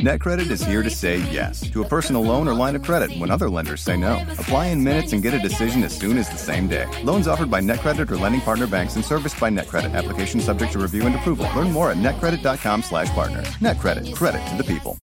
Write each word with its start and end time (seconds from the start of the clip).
NetCredit 0.00 0.50
is 0.50 0.62
here 0.62 0.82
to 0.82 0.90
say 0.90 1.20
yes 1.30 1.70
to 1.70 1.82
a 1.82 1.88
personal 1.88 2.20
loan 2.20 2.46
or 2.46 2.52
line 2.52 2.76
of 2.76 2.82
credit 2.82 3.16
when 3.16 3.30
other 3.30 3.48
lenders 3.48 3.80
say 3.80 3.96
no. 3.96 4.22
Apply 4.32 4.66
in 4.66 4.84
minutes 4.84 5.14
and 5.14 5.22
get 5.22 5.32
a 5.32 5.38
decision 5.38 5.82
as 5.82 5.96
soon 5.96 6.18
as 6.18 6.28
the 6.28 6.36
same 6.36 6.68
day. 6.68 6.84
Loans 7.02 7.26
offered 7.26 7.50
by 7.50 7.62
NetCredit 7.62 8.10
or 8.10 8.18
lending 8.18 8.42
partner 8.42 8.66
banks 8.66 8.96
and 8.96 9.02
serviced 9.04 9.40
by 9.40 9.48
NetCredit. 9.48 9.94
Application 9.94 10.38
subject 10.40 10.72
to 10.72 10.78
review 10.78 11.06
and 11.06 11.14
approval. 11.14 11.48
Learn 11.56 11.72
more 11.72 11.90
at 11.90 11.96
netcredit.com 11.96 12.82
slash 12.82 13.08
partner. 13.08 13.40
NetCredit. 13.42 14.14
Credit 14.14 14.46
to 14.48 14.56
the 14.56 14.64
people. 14.64 14.98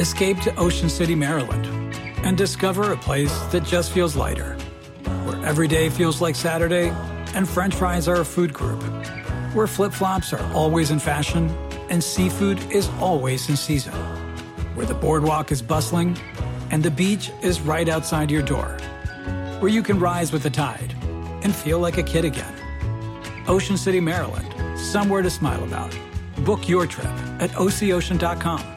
Escape 0.00 0.40
to 0.40 0.52
Ocean 0.56 0.88
City, 0.88 1.14
Maryland, 1.14 1.66
and 2.24 2.36
discover 2.36 2.90
a 2.90 2.96
place 2.96 3.38
that 3.52 3.62
just 3.62 3.92
feels 3.92 4.16
lighter, 4.16 4.54
where 5.24 5.46
every 5.46 5.68
day 5.68 5.88
feels 5.88 6.20
like 6.20 6.34
Saturday, 6.34 6.88
and 7.36 7.48
French 7.48 7.76
fries 7.76 8.08
are 8.08 8.22
a 8.22 8.24
food 8.24 8.52
group, 8.52 8.82
where 9.54 9.68
flip 9.68 9.92
flops 9.92 10.32
are 10.32 10.52
always 10.52 10.90
in 10.90 10.98
fashion 10.98 11.48
and 11.90 12.02
seafood 12.02 12.58
is 12.70 12.88
always 13.00 13.48
in 13.48 13.56
season, 13.56 13.92
where 14.74 14.86
the 14.86 14.94
boardwalk 14.94 15.52
is 15.52 15.62
bustling 15.62 16.16
and 16.70 16.82
the 16.82 16.90
beach 16.90 17.30
is 17.42 17.60
right 17.60 17.88
outside 17.88 18.30
your 18.30 18.42
door, 18.42 18.76
where 19.60 19.70
you 19.70 19.82
can 19.82 19.98
rise 19.98 20.32
with 20.32 20.42
the 20.42 20.50
tide 20.50 20.94
and 21.42 21.54
feel 21.54 21.78
like 21.78 21.98
a 21.98 22.02
kid 22.02 22.24
again. 22.24 22.54
Ocean 23.48 23.76
City, 23.76 24.00
Maryland, 24.00 24.78
somewhere 24.78 25.22
to 25.22 25.30
smile 25.30 25.62
about. 25.64 25.96
Book 26.44 26.68
your 26.68 26.86
trip 26.86 27.06
at 27.40 27.50
OCOcean.com. 27.50 28.74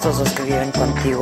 estos 0.03 0.19
dos 0.19 0.31
que 0.33 0.43
viven 0.43 0.69
contigo. 0.71 1.21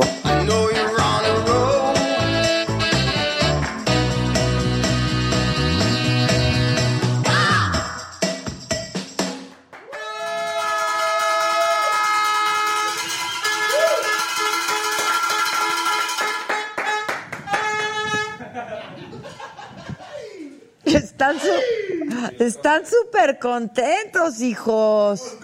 Están 20.84 21.38
su- 21.38 22.42
están 22.44 22.82
súper 22.86 23.38
contentos, 23.38 24.40
hijos. 24.40 25.36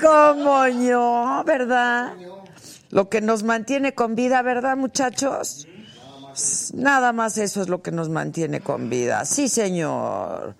Como 0.00 0.66
yo, 0.68 1.42
¿verdad? 1.46 2.14
Lo 2.90 3.10
que 3.10 3.20
nos 3.20 3.42
mantiene 3.42 3.94
con 3.94 4.14
vida, 4.14 4.40
¿verdad, 4.42 4.76
muchachos? 4.76 5.68
Nada 6.74 7.12
más 7.12 7.36
eso 7.36 7.60
es 7.62 7.68
lo 7.68 7.82
que 7.82 7.90
nos 7.90 8.08
mantiene 8.08 8.60
con 8.60 8.88
vida. 8.88 9.24
Sí, 9.24 9.48
señor. 9.48 10.54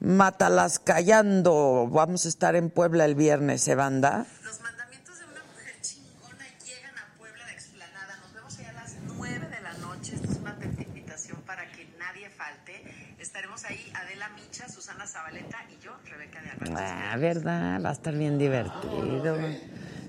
Mátalas 0.00 0.78
callando. 0.78 1.88
Vamos 1.90 2.26
a 2.26 2.28
estar 2.28 2.56
en 2.56 2.70
Puebla 2.70 3.04
el 3.04 3.14
viernes, 3.14 3.66
¿eh, 3.68 3.74
banda? 3.74 4.26
Los 4.44 4.60
mandamientos 4.60 5.18
de 5.18 5.24
una 5.24 5.42
mujer 5.52 5.74
chingona 5.82 6.44
llegan 6.64 6.98
a 6.98 7.18
Puebla 7.18 7.46
de 7.46 7.52
Explanada. 7.52 8.16
Nos 8.22 8.34
vemos 8.34 8.58
allá 8.58 8.70
a 8.70 8.72
las 8.72 8.96
9 9.16 9.48
de 9.48 9.60
la 9.60 9.72
noche. 9.74 10.14
Esta 10.14 10.32
es 10.32 10.38
una 10.38 10.50
atenta 10.50 10.82
invitación 10.82 11.40
para 11.46 11.70
que 11.72 11.86
nadie 11.98 12.28
falte. 12.30 13.14
Estaremos 13.18 13.64
ahí 13.64 13.92
Adela 13.94 14.28
Micha, 14.30 14.68
Susana 14.68 15.06
Zabaleta 15.06 15.58
y 15.70 15.82
yo, 15.84 15.92
Rebeca 16.04 16.42
de 16.42 16.50
Alvarez. 16.50 16.74
Ah, 16.76 17.16
verdad, 17.18 17.82
va 17.84 17.90
a 17.90 17.92
estar 17.92 18.14
bien 18.14 18.38
divertido. 18.38 19.36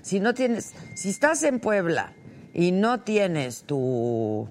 Si 0.08 0.20
no 0.20 0.32
tienes, 0.32 0.72
si 0.94 1.10
estás 1.10 1.42
en 1.42 1.60
Puebla 1.60 2.14
y 2.54 2.72
no 2.72 3.00
tienes 3.00 3.64
tu 3.64 4.48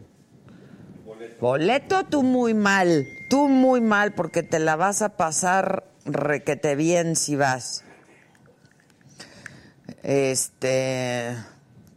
boleto, 1.41 2.03
tú 2.05 2.22
muy 2.22 2.53
mal, 2.53 3.08
tú 3.27 3.47
muy 3.47 3.81
mal 3.81 4.14
porque 4.14 4.44
te 4.44 4.59
la 4.59 4.75
vas 4.75 5.02
a 5.02 5.17
pasar 5.17 5.83
requete 6.05 6.76
bien 6.76 7.15
si 7.15 7.36
vas. 7.36 7.83
Este, 10.04 11.36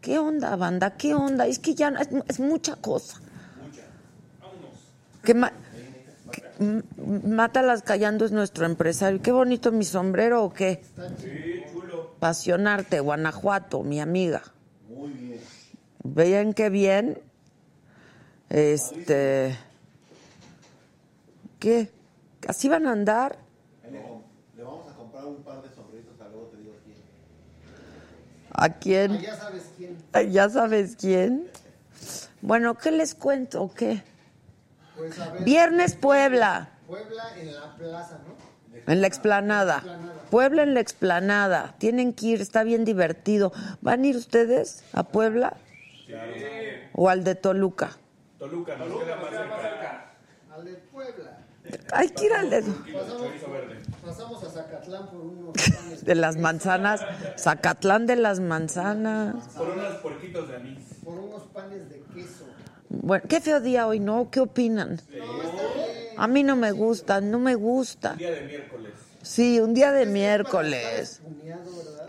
¿qué 0.01 0.19
onda, 0.19 0.57
banda? 0.57 0.97
¿Qué 0.97 1.13
onda? 1.13 1.47
Es 1.47 1.59
que 1.59 1.75
ya 1.75 1.91
no- 1.91 2.01
es, 2.01 2.09
es 2.29 2.41
mucha 2.41 2.77
cosa. 2.77 3.21
¿Qué 5.23 5.35
ma- 5.35 5.53
M- 6.61 6.83
Mátalas 7.27 7.83
callando 7.83 8.25
es 8.25 8.33
nuestro 8.33 8.65
empresario. 8.65 9.21
Qué 9.21 9.33
bonito 9.33 9.71
mi 9.71 9.85
sombrero 9.85 10.45
o 10.45 10.53
qué. 10.55 10.81
Pasionarte, 12.21 13.01
Guanajuato, 13.01 13.83
mi 13.83 13.99
amiga. 13.99 14.43
Muy 14.89 15.11
bien. 15.11 15.41
Vean 16.05 16.53
qué 16.53 16.69
bien. 16.69 17.19
Este. 18.51 19.57
¿Qué? 21.59 21.91
¿Así 22.47 22.69
van 22.69 22.87
a 22.87 22.93
andar? 22.93 23.39
Le 24.57 24.63
vamos 24.63 24.87
a 24.93 24.97
comprar 24.97 25.25
un 25.25 25.43
par 25.43 25.63
de 25.63 25.75
sombreritos, 25.75 26.21
a 26.21 26.29
luego 26.29 26.47
te 26.49 26.59
digo 26.59 26.75
quién. 26.85 26.97
¿A 28.53 28.69
quién? 28.69 29.19
Ya 29.21 29.37
sabes 29.37 29.71
quién. 29.77 30.31
¿Ya 30.31 30.49
sabes 30.51 30.97
quién? 30.97 31.51
Bueno, 32.43 32.77
¿qué 32.77 32.91
les 32.91 33.15
cuento 33.15 33.63
o 33.63 33.73
qué? 33.73 34.03
Pues 34.97 35.19
a 35.19 35.33
ver. 35.33 35.45
Viernes 35.45 35.97
Puebla. 35.97 36.71
Puebla 36.87 37.39
en 37.39 37.55
la 37.55 37.75
plaza, 37.77 38.19
¿no? 38.27 38.50
En 38.87 39.01
la 39.01 39.07
explanada. 39.07 39.83
Puebla 40.31 40.63
en 40.63 40.75
la 40.75 40.81
explanada. 40.81 41.75
Tienen 41.79 42.13
que 42.13 42.27
ir, 42.27 42.41
está 42.41 42.63
bien 42.63 42.85
divertido. 42.85 43.53
¿Van 43.81 44.05
a 44.05 44.07
ir 44.07 44.17
ustedes 44.17 44.85
a 44.93 45.03
Puebla? 45.05 45.57
¿O 46.95 47.09
al 47.09 47.25
de 47.25 47.35
Toluca? 47.35 47.97
Toluca 48.39 48.77
nos 48.77 48.89
queda 49.03 49.17
más 49.17 49.31
cerca. 49.31 50.13
Al 50.53 50.65
de 50.65 50.75
Puebla. 50.75 51.39
Hay 51.93 52.09
que 52.09 52.27
ir 52.27 52.33
al 52.33 52.51
de, 52.51 52.63
Pasamos, 52.63 53.29
pasamos 54.05 54.45
a 54.45 54.51
Zacatlán 54.51 55.07
por 55.09 55.21
unos 55.21 55.53
panes, 55.77 56.05
de 56.05 56.15
las 56.15 56.37
manzanas. 56.37 57.05
Zacatlán 57.39 58.07
de 58.07 58.17
las 58.17 58.41
manzanas. 58.41 59.37
Por 59.57 59.69
unos 59.69 59.95
puerquitos 59.97 60.49
de 60.49 60.57
anís. 60.57 60.79
por 61.05 61.19
unos 61.19 61.43
panes 61.49 61.89
de 61.91 62.01
queso. 62.15 62.47
Bueno, 62.91 63.25
qué 63.29 63.41
feo 63.41 63.61
día 63.61 63.87
hoy, 63.87 64.01
¿no? 64.01 64.31
¿Qué 64.31 64.41
opinan? 64.41 65.01
A 66.17 66.27
mí 66.29 66.43
no 66.43 66.57
me 66.57 66.73
gusta, 66.73 67.21
no 67.21 67.39
me 67.39 67.55
gusta. 67.55 68.17
Día 68.17 68.33
de 68.33 68.43
miércoles. 68.43 68.95
Sí, 69.23 69.61
un 69.61 69.75
día 69.75 69.93
de 69.93 70.07
miércoles. 70.07 71.21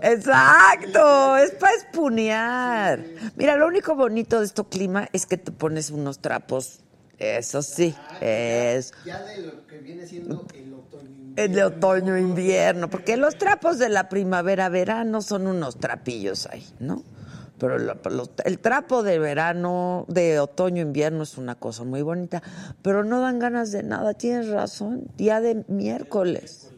Exacto, 0.02 1.38
es 1.38 1.52
para 1.52 1.76
espunear. 1.76 3.06
Mira, 3.36 3.56
lo 3.56 3.68
único 3.68 3.96
bonito 3.96 4.40
de 4.40 4.46
este 4.48 4.64
clima 4.66 5.08
es 5.14 5.26
que 5.28 5.38
te 5.38 5.52
pones 5.52 5.92
unos 5.92 6.20
trapos. 6.20 6.80
Eso 7.20 7.62
sí, 7.62 7.96
es 8.20 8.92
Ya 9.06 9.24
de 9.24 9.38
lo 9.44 9.68
que 9.68 9.78
viene 9.80 10.08
siendo 10.08 10.42
el 10.56 10.74
otoño. 10.74 11.10
el 11.36 11.54
de 11.54 11.64
otoño 11.64 12.18
invierno, 12.18 12.90
porque 12.90 13.16
los 13.16 13.38
trapos 13.38 13.78
de 13.78 13.90
la 13.90 14.10
primavera 14.10 14.70
verano 14.70 15.22
son 15.22 15.46
unos 15.46 15.78
trapillos 15.80 16.48
ahí, 16.48 16.66
¿no? 16.80 17.04
Pero 17.62 17.78
lo- 17.78 17.94
lo- 18.10 18.30
el 18.44 18.58
trapo 18.58 19.04
de 19.04 19.20
verano, 19.20 20.06
de 20.08 20.40
otoño 20.40 20.82
invierno 20.82 21.22
es 21.22 21.38
una 21.38 21.54
cosa 21.54 21.84
muy 21.84 22.02
bonita, 22.02 22.42
pero 22.82 23.04
no 23.04 23.22
dan 23.22 23.38
ganas 23.38 23.72
de 23.72 23.84
nada. 23.84 24.16
Tienes 24.16 24.50
razón, 24.50 25.04
día 25.16 25.40
de 25.42 25.64
miércoles. 25.68 26.72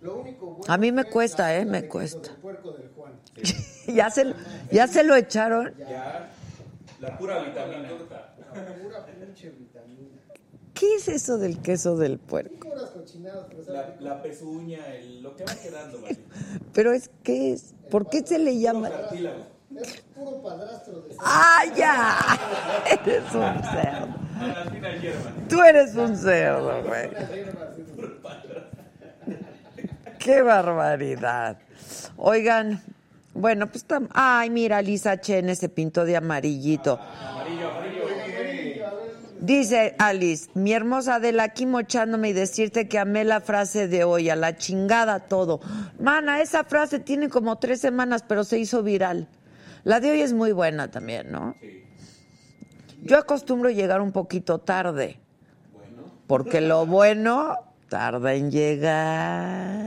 Lo 0.00 0.18
único 0.20 0.46
bueno 0.46 0.72
A 0.72 0.78
mí 0.78 0.92
me 0.92 1.02
cuesta, 1.04 1.42
la- 1.48 1.56
¿eh? 1.56 1.64
la 1.64 1.72
Me 1.72 1.88
cuesta. 1.88 2.30
del 3.34 3.44
ya 3.96 4.08
se 4.08 4.32
ya 4.70 4.86
se 4.86 5.02
lo 5.02 5.16
echaron. 5.16 5.74
Ya. 5.78 6.30
La 7.00 7.18
pura 7.18 7.42
vitamina. 7.42 7.88
Pura 7.88 9.04
pinche 9.04 9.50
vitamina. 9.50 9.75
¿Qué 10.78 10.94
es 10.96 11.08
eso 11.08 11.38
del 11.38 11.58
queso 11.58 11.96
del 11.96 12.18
puerco? 12.18 12.66
La, 13.68 13.94
la 14.00 14.22
pezuña, 14.22 14.86
el, 14.94 15.22
lo 15.22 15.36
que 15.36 15.44
va 15.44 15.54
quedando, 15.54 16.00
¿vale? 16.02 16.18
Pero 16.72 16.92
es 16.92 17.10
que 17.22 17.52
es, 17.52 17.74
¿por 17.90 18.08
qué 18.08 18.22
se 18.24 18.38
le 18.38 18.58
llama? 18.58 18.90
Cartílago. 18.90 19.46
Es 19.76 20.00
puro 20.14 20.42
padrastro 20.42 21.00
de 21.00 21.16
¡Ah, 21.18 21.62
ya! 21.76 22.18
Eres 23.04 23.24
un 23.34 23.62
cerdo. 23.62 24.14
Tú 25.48 25.62
eres 25.62 25.94
un 25.96 26.16
cerdo, 26.16 26.82
güey. 26.84 27.10
Qué 30.18 30.42
barbaridad. 30.42 31.58
Oigan, 32.16 32.82
bueno, 33.34 33.66
pues 33.68 33.86
tam- 33.86 34.08
ay, 34.12 34.50
mira, 34.50 34.80
Lisa 34.82 35.20
Chen 35.20 35.54
se 35.56 35.68
pintó 35.68 36.04
de 36.04 36.16
amarillito. 36.16 36.98
Dice 39.46 39.94
Alice, 39.98 40.50
mi 40.54 40.72
hermosa 40.72 41.14
Adela, 41.14 41.44
aquí 41.44 41.66
mochándome 41.66 42.30
y 42.30 42.32
decirte 42.32 42.88
que 42.88 42.98
amé 42.98 43.22
la 43.22 43.40
frase 43.40 43.86
de 43.86 44.02
hoy, 44.02 44.28
a 44.28 44.34
la 44.34 44.56
chingada 44.56 45.20
todo. 45.20 45.60
Mana, 46.00 46.40
esa 46.40 46.64
frase 46.64 46.98
tiene 46.98 47.28
como 47.28 47.56
tres 47.56 47.80
semanas, 47.80 48.24
pero 48.26 48.42
se 48.42 48.58
hizo 48.58 48.82
viral. 48.82 49.28
La 49.84 50.00
de 50.00 50.10
hoy 50.10 50.22
es 50.22 50.32
muy 50.32 50.50
buena 50.50 50.90
también, 50.90 51.30
¿no? 51.30 51.54
Yo 53.04 53.18
acostumbro 53.18 53.70
llegar 53.70 54.00
un 54.00 54.10
poquito 54.10 54.58
tarde. 54.58 55.20
Porque 56.26 56.60
lo 56.60 56.84
bueno 56.84 57.54
tarda 57.88 58.34
en 58.34 58.50
llegar. 58.50 59.86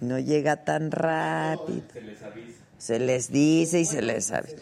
No 0.00 0.18
llega 0.18 0.64
tan 0.64 0.90
rápido. 0.90 1.82
Se 1.92 2.00
les 2.00 2.22
avisa. 2.22 2.61
Se 2.82 2.98
les 2.98 3.30
dice 3.30 3.78
y 3.78 3.84
se 3.84 4.02
les 4.02 4.26
sabe. 4.26 4.56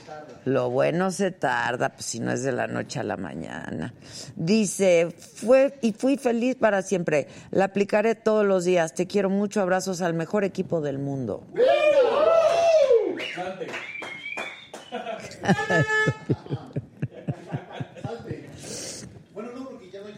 Lo 0.45 0.69
bueno 0.69 1.11
se 1.11 1.31
tarda, 1.31 1.89
pues 1.89 2.05
si 2.05 2.21
no 2.21 2.31
es 2.31 2.43
de 2.43 2.53
la 2.53 2.67
noche 2.67 3.01
a 3.01 3.03
la 3.03 3.17
mañana. 3.17 3.95
Dice, 4.37 5.09
fue 5.09 5.79
y 5.81 5.93
fui 5.95 6.19
feliz 6.19 6.57
para 6.57 6.83
siempre. 6.83 7.29
La 7.51 7.65
aplicaré 7.65 8.15
todos 8.17 8.45
los 8.45 8.67
días. 8.67 8.93
Te 8.93 9.07
quiero 9.07 9.31
mucho. 9.31 9.63
Abrazos 9.63 10.03
al 10.03 10.13
mejor 10.13 10.45
equipo 10.45 10.83
del 10.83 10.99
mundo. 10.99 11.47
Bueno, 19.33 19.51
no, 19.55 19.65
porque 19.71 19.91
ya 19.91 20.01
no 20.01 20.09
hay. 20.09 20.15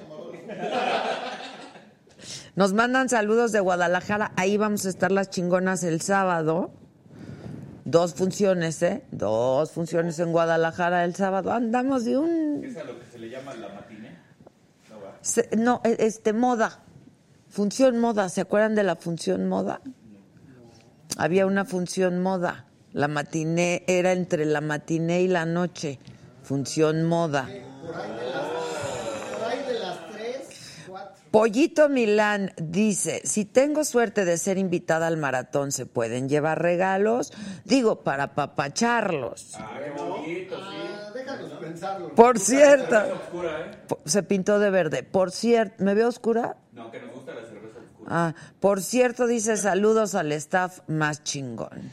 Nos 2.57 2.73
mandan 2.73 3.09
saludos 3.09 3.53
de 3.53 3.61
Guadalajara. 3.61 4.33
Ahí 4.35 4.57
vamos 4.57 4.87
a 4.87 4.89
estar 4.89 5.13
las 5.13 5.31
chingonas 5.31 5.85
el 5.85 6.01
sábado. 6.01 6.82
Dos 7.85 8.15
funciones, 8.15 8.81
¿eh? 8.83 9.03
Dos 9.11 9.73
funciones 9.73 10.19
en 10.21 10.31
Guadalajara 10.33 11.05
el 11.05 11.15
sábado. 11.17 11.53
Andamos 11.53 12.05
de 12.05 12.17
un... 12.17 12.63
Es 12.65 12.77
a 12.77 12.85
lo 12.85 12.99
que 13.01 13.07
se 13.07 13.19
le 13.19 13.29
llama 13.29 13.55
la 13.55 13.69
matiné. 13.71 14.17
No 14.91 15.01
va. 15.01 15.17
se- 15.21 15.49
No, 15.57 15.81
e- 15.85 15.97
este, 15.99 16.33
moda. 16.33 16.81
Función 17.49 17.99
moda. 17.99 18.29
¿Se 18.29 18.41
acuerdan 18.41 18.75
de 18.77 18.85
la 18.85 18.95
función 18.97 19.49
moda? 19.49 19.81
Había 21.19 21.45
una 21.47 21.65
función 21.65 22.21
moda. 22.21 22.67
La 22.93 23.09
matiné 23.09 23.83
era 23.89 24.13
entre 24.13 24.45
la 24.47 24.61
matiné 24.61 25.23
y 25.23 25.29
la 25.29 25.45
noche. 25.45 25.99
Función 26.43 27.05
moda. 27.05 27.47
Por 27.47 27.97
ahí 27.97 28.11
de 28.11 28.31
las 28.31 28.43
3, 28.43 28.63
4. 28.81 28.92
Pollito 31.33 31.89
Milán 31.89 32.53
dice, 32.59 33.23
si 33.25 33.47
tengo 33.47 33.85
suerte 33.85 34.27
de 34.27 34.37
ser 34.37 34.59
invitada 34.59 35.07
al 35.07 35.17
maratón, 35.17 35.73
¿se 35.73 35.87
pueden 35.87 36.29
llevar 36.29 36.61
regalos? 36.61 37.33
Digo, 37.65 38.03
para 38.03 38.35
papacharlos. 38.35 39.55
Ah, 39.59 39.81
qué 39.83 39.91
bonito, 39.99 40.57
sí. 40.59 40.77
Ah, 40.95 41.11
déjanos 41.15 41.53
pensarlo. 41.53 42.15
Por 42.15 42.39
cierto, 42.39 42.97
Cerveza 42.97 43.15
oscura, 43.15 43.61
¿eh? 43.61 43.95
se 44.05 44.23
pintó 44.23 44.59
de 44.59 44.69
verde. 44.69 45.03
Por 45.05 45.31
cierto, 45.31 45.83
¿me 45.83 45.95
veo 45.95 46.09
oscura? 46.09 46.59
No, 46.73 46.91
que 46.91 47.01
nos 47.01 47.15
gusta 47.15 47.33
la 47.33 47.47
cerveza 47.47 47.79
oscura. 47.79 48.09
Ah, 48.09 48.35
por 48.61 48.83
cierto, 48.83 49.27
dice 49.27 49.57
saludos 49.57 50.15
al 50.15 50.33
staff 50.33 50.81
más 50.87 51.25
chingón. 51.25 51.91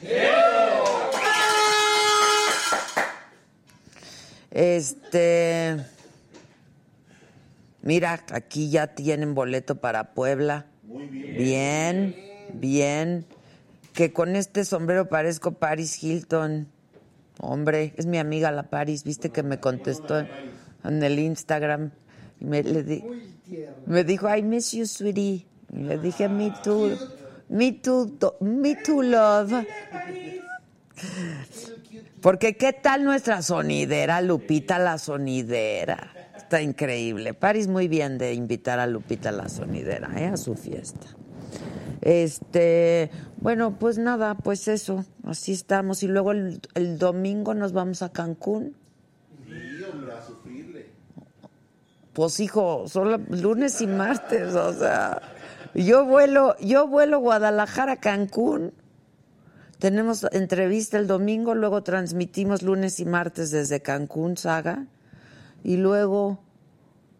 Este, 4.51 5.77
mira, 7.81 8.23
aquí 8.31 8.69
ya 8.69 8.87
tienen 8.95 9.33
boleto 9.35 9.75
para 9.81 10.13
Puebla. 10.13 10.65
Muy 10.83 11.07
bien. 11.07 11.37
Bien, 11.37 12.15
bien. 12.53 13.25
Que 13.93 14.13
con 14.13 14.35
este 14.35 14.65
sombrero 14.65 15.09
parezco 15.09 15.53
Paris 15.53 16.01
Hilton. 16.03 16.67
Hombre, 17.41 17.93
es 17.97 18.05
mi 18.05 18.17
amiga 18.17 18.51
la 18.51 18.63
Paris, 18.63 19.03
viste 19.03 19.29
que 19.29 19.43
me 19.43 19.59
contestó 19.59 20.19
en 20.83 21.03
el 21.03 21.19
Instagram. 21.19 21.91
Y 22.39 22.45
me, 22.45 22.63
le 22.63 22.83
di- 22.83 23.03
me 23.85 24.03
dijo, 24.03 24.33
I 24.33 24.41
miss 24.43 24.71
you, 24.73 24.85
sweetie. 24.85 25.45
Y 25.73 25.77
le 25.79 25.97
dije, 25.99 26.27
me 26.29 26.53
too. 26.63 26.91
Me 27.49 27.71
too, 27.73 28.17
me 28.41 28.75
too, 28.75 29.01
love. 29.01 29.65
Porque 32.21 32.57
qué 32.57 32.73
tal 32.73 33.03
nuestra 33.05 33.41
sonidera, 33.41 34.21
Lupita 34.21 34.77
la 34.79 34.97
sonidera. 34.97 36.13
Está 36.49 36.63
increíble. 36.63 37.35
Paris 37.35 37.67
muy 37.67 37.87
bien 37.87 38.17
de 38.17 38.33
invitar 38.33 38.79
a 38.79 38.87
Lupita 38.87 39.31
la 39.31 39.49
sonidera, 39.49 40.09
¿eh? 40.19 40.25
a 40.25 40.35
su 40.35 40.55
fiesta. 40.55 41.05
Este, 42.01 43.11
bueno, 43.37 43.77
pues 43.77 43.99
nada, 43.99 44.33
pues 44.33 44.67
eso, 44.67 45.05
así 45.23 45.51
estamos. 45.51 46.01
Y 46.01 46.07
luego 46.07 46.31
el, 46.31 46.59
el 46.73 46.97
domingo 46.97 47.53
nos 47.53 47.71
vamos 47.71 48.01
a 48.01 48.09
Cancún. 48.11 48.75
Sí, 49.45 49.83
hombre, 49.93 50.11
a 50.11 50.25
sufrirle. 50.25 50.87
Pues 52.13 52.39
hijo, 52.39 52.87
solo 52.87 53.19
lunes 53.29 53.79
y 53.81 53.85
martes, 53.85 54.55
o 54.55 54.73
sea, 54.73 55.21
yo 55.75 56.03
vuelo, 56.03 56.55
yo 56.57 56.87
vuelo 56.87 57.19
Guadalajara, 57.19 57.97
Cancún. 57.97 58.73
Tenemos 59.77 60.25
entrevista 60.31 60.97
el 60.97 61.05
domingo, 61.05 61.53
luego 61.53 61.83
transmitimos 61.83 62.63
lunes 62.63 62.99
y 62.99 63.05
martes 63.05 63.51
desde 63.51 63.83
Cancún, 63.83 64.35
Saga, 64.35 64.87
y 65.63 65.77
luego 65.77 66.39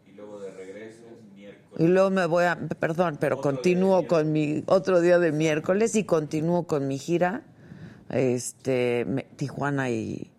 Y 0.07 0.13
luego 0.15 0.39
de 0.39 0.51
regreso, 0.51 1.19
miércoles. 1.35 1.85
y 1.85 1.87
luego 1.87 2.09
me 2.09 2.25
voy 2.25 2.45
a, 2.45 2.57
perdón, 2.79 3.17
pero 3.19 3.39
continúo 3.41 4.07
con 4.07 4.31
mi 4.31 4.63
otro 4.67 5.01
día 5.01 5.19
de 5.19 5.31
miércoles 5.31 5.95
y 5.95 6.03
continúo 6.03 6.65
con 6.67 6.87
mi 6.87 6.97
gira, 6.97 7.43
este, 8.09 9.05
me- 9.07 9.23
Tijuana 9.35 9.89
y, 9.89 10.31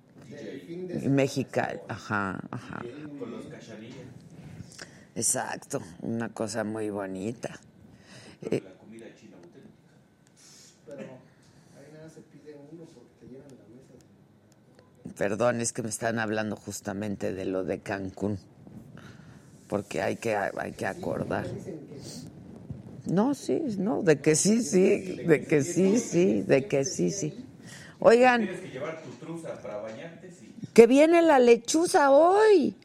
y 0.93 1.09
Mexicali, 1.09 1.81
ajá, 1.89 2.41
ajá. 2.51 2.85
Con 3.19 3.31
los 3.33 3.47
cachanillas. 3.47 3.97
Exacto, 5.15 5.81
una 6.03 6.29
cosa 6.31 6.65
muy 6.65 6.91
bonita. 6.91 7.59
Eh, 8.43 8.63
La 8.65 8.79
comida 8.79 9.07
china 9.15 9.37
auténtica. 9.37 9.95
Pero 10.87 11.03
ahí 11.77 11.93
nada 11.93 12.09
se 12.11 12.21
pide 12.23 12.55
uno 12.73 12.85
porque 12.95 13.11
te 13.21 13.27
llenan 13.27 13.49
la 13.49 13.67
mesa. 13.75 13.95
Perdón, 15.17 15.61
es 15.61 15.73
que 15.73 15.83
me 15.83 15.89
están 15.89 16.19
hablando 16.19 16.57
justamente 16.57 17.33
de 17.33 17.45
lo 17.45 17.65
de 17.65 17.81
Cancún, 17.81 18.39
porque 19.69 20.03
hay 20.03 20.17
que, 20.17 20.35
hay 20.37 20.73
que 20.73 20.87
acordar. 20.87 21.47
No, 23.07 23.35
sí, 23.35 23.61
no, 23.79 24.03
de 24.03 24.21
que 24.21 24.35
sí, 24.35 24.63
sí, 24.63 25.23
de 25.25 25.45
que 25.47 25.63
sí, 25.63 25.99
sí, 25.99 26.43
de 26.43 26.67
que 26.67 26.85
sí, 26.85 27.11
sí. 27.11 27.35
Oigan, 27.99 28.49
que 30.73 30.87
viene 30.87 31.23
la 31.23 31.39
lechuza 31.39 32.11
hoy. 32.11 32.77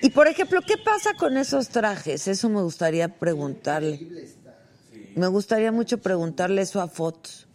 Y 0.00 0.10
por 0.10 0.28
ejemplo, 0.28 0.60
¿qué 0.66 0.76
pasa 0.78 1.14
con 1.14 1.36
esos 1.36 1.68
trajes? 1.68 2.28
Eso 2.28 2.48
me 2.48 2.62
gustaría 2.62 3.08
preguntarle. 3.08 4.08
Me 5.16 5.26
gustaría 5.26 5.72
mucho 5.72 5.98
preguntarle 5.98 6.62
eso 6.62 6.80
a 6.80 6.88
Fotos. 6.88 7.47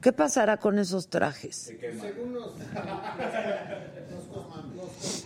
¿Qué 0.00 0.12
pasará 0.12 0.56
con 0.56 0.78
esos 0.78 1.08
trajes? 1.08 1.56
Según 2.00 2.32
nos, 2.32 2.46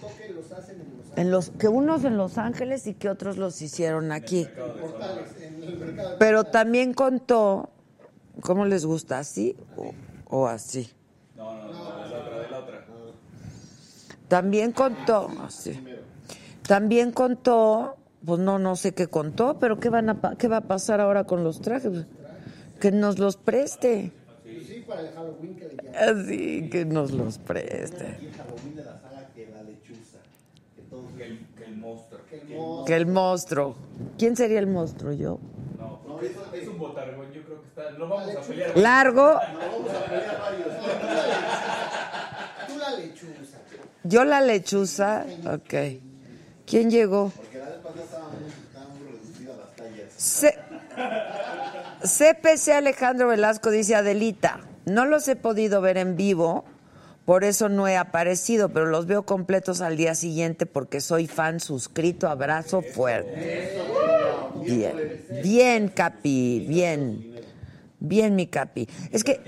contó 0.01 0.17
que 0.19 0.33
los 0.33 0.51
hacen 0.53 0.81
en 0.81 0.97
los 0.97 1.19
En 1.19 1.31
los 1.31 1.51
que 1.51 1.69
unos 1.69 2.05
en 2.05 2.17
Los 2.17 2.39
Ángeles 2.39 2.87
y 2.87 2.95
que 2.95 3.09
otros 3.09 3.37
los 3.37 3.61
hicieron 3.63 4.11
aquí. 4.11 4.49
Pero 6.19 6.45
también 6.45 6.93
contó, 6.93 7.69
¿cómo 8.41 8.65
les 8.65 8.85
gusta? 8.85 9.19
¿Así 9.21 9.57
o, 9.77 9.93
o 10.29 10.47
así? 10.49 10.91
No, 11.37 11.55
no, 11.55 11.69
no, 11.73 12.05
de 12.05 12.11
la 12.11 12.19
otra, 12.19 12.39
de 12.41 12.51
la 12.51 12.59
otra. 12.59 12.85
También 14.29 14.73
contó, 14.73 15.29
así. 15.47 15.79
También 16.67 17.13
contó, 17.13 17.97
pues 18.25 18.41
no, 18.41 18.59
no 18.59 18.75
sé 18.75 18.93
qué 18.93 19.07
contó, 19.07 19.59
pero 19.61 19.79
¿qué, 19.79 19.91
van 19.91 20.09
a, 20.09 20.21
pa- 20.21 20.35
qué 20.37 20.49
va 20.49 20.57
a 20.59 20.61
pasar 20.63 21.01
ahora 21.01 21.25
con 21.25 21.45
los 21.45 21.61
trajes? 21.61 22.07
Que 22.81 22.91
nos 22.91 23.19
los 23.19 23.37
preste. 23.37 24.13
Para 24.87 25.01
el 25.03 25.11
Halloween 25.15 25.57
que 25.57 25.65
le 25.69 25.77
llaman. 25.77 26.19
Así, 26.21 26.69
que 26.71 26.85
nos 26.85 27.11
los 27.13 27.39
preste. 27.39 28.17
Y 28.21 28.27
el 28.27 28.33
Halloween 28.35 28.77
de 28.77 28.85
la 28.85 29.01
saga 29.01 29.29
que 29.35 29.47
la 29.55 29.63
lechuza. 29.63 30.19
Que 30.77 30.83
todos 30.83 31.05
Que 31.17 31.25
el, 31.27 31.47
que 31.57 31.65
el 31.65 31.77
monstruo. 31.77 32.21
que 32.29 32.37
el 32.41 32.49
mo- 32.49 32.85
Que 32.85 32.97
el 32.97 33.07
monstruo. 33.07 33.77
¿Quién 34.19 34.37
sería 34.37 34.59
el 34.59 34.67
monstruo? 34.67 35.13
Yo. 35.13 35.39
No, 35.79 36.01
porque 36.07 36.27
es, 36.27 36.33
es 36.63 36.69
un 36.69 36.79
botargón, 36.79 37.33
yo 37.33 37.43
creo 37.43 37.61
que 37.63 37.69
está. 37.69 37.91
Lo 37.93 38.09
vamos 38.09 38.37
a 38.37 38.41
pelear. 38.41 38.77
Largo, 38.77 39.23
Vamos 39.35 39.91
a 39.95 40.05
pelear 40.05 40.41
varios. 40.41 40.69
Tú 42.69 42.79
la 42.79 42.91
lechuza. 42.97 43.59
yo 44.05 44.25
la 44.25 44.41
lechuza. 44.41 45.27
Ok. 45.47 45.75
¿Quién 46.67 46.91
llegó? 46.91 47.31
Porque 47.37 47.59
la 47.59 47.67
vez 47.67 47.75
pasada 47.77 48.05
estaban 48.67 48.89
muy, 48.91 49.03
muy 49.03 49.13
reducidas 49.19 49.57
las 49.59 49.77
tallas. 49.77 50.13
C- 50.17 50.59
CPC 52.03 52.73
Alejandro 52.73 53.29
Velasco 53.29 53.71
dice 53.71 53.95
Adelita, 53.95 54.61
no 54.87 55.07
los 55.07 55.27
he 55.29 55.37
podido 55.37 55.81
ver 55.81 55.97
en 55.97 56.17
vivo, 56.17 56.65
por 57.25 57.45
eso 57.45 57.69
no 57.69 57.89
he 57.89 57.97
aparecido, 57.97 58.69
pero 58.69 58.87
los 58.87 59.07
veo 59.07 59.25
completos 59.25 59.81
al 59.81 59.97
día 59.97 60.15
siguiente 60.15 60.67
porque 60.67 61.01
soy 61.01 61.27
fan 61.27 61.59
suscrito, 61.59 62.29
abrazo 62.29 62.83
fuerte. 62.83 63.81
Bien, 64.67 65.25
bien 65.43 65.89
Capi, 65.89 66.67
bien, 66.69 67.35
bien 67.99 68.35
mi 68.37 68.47
Capi. 68.47 68.89
Es 69.11 69.25
que 69.25 69.41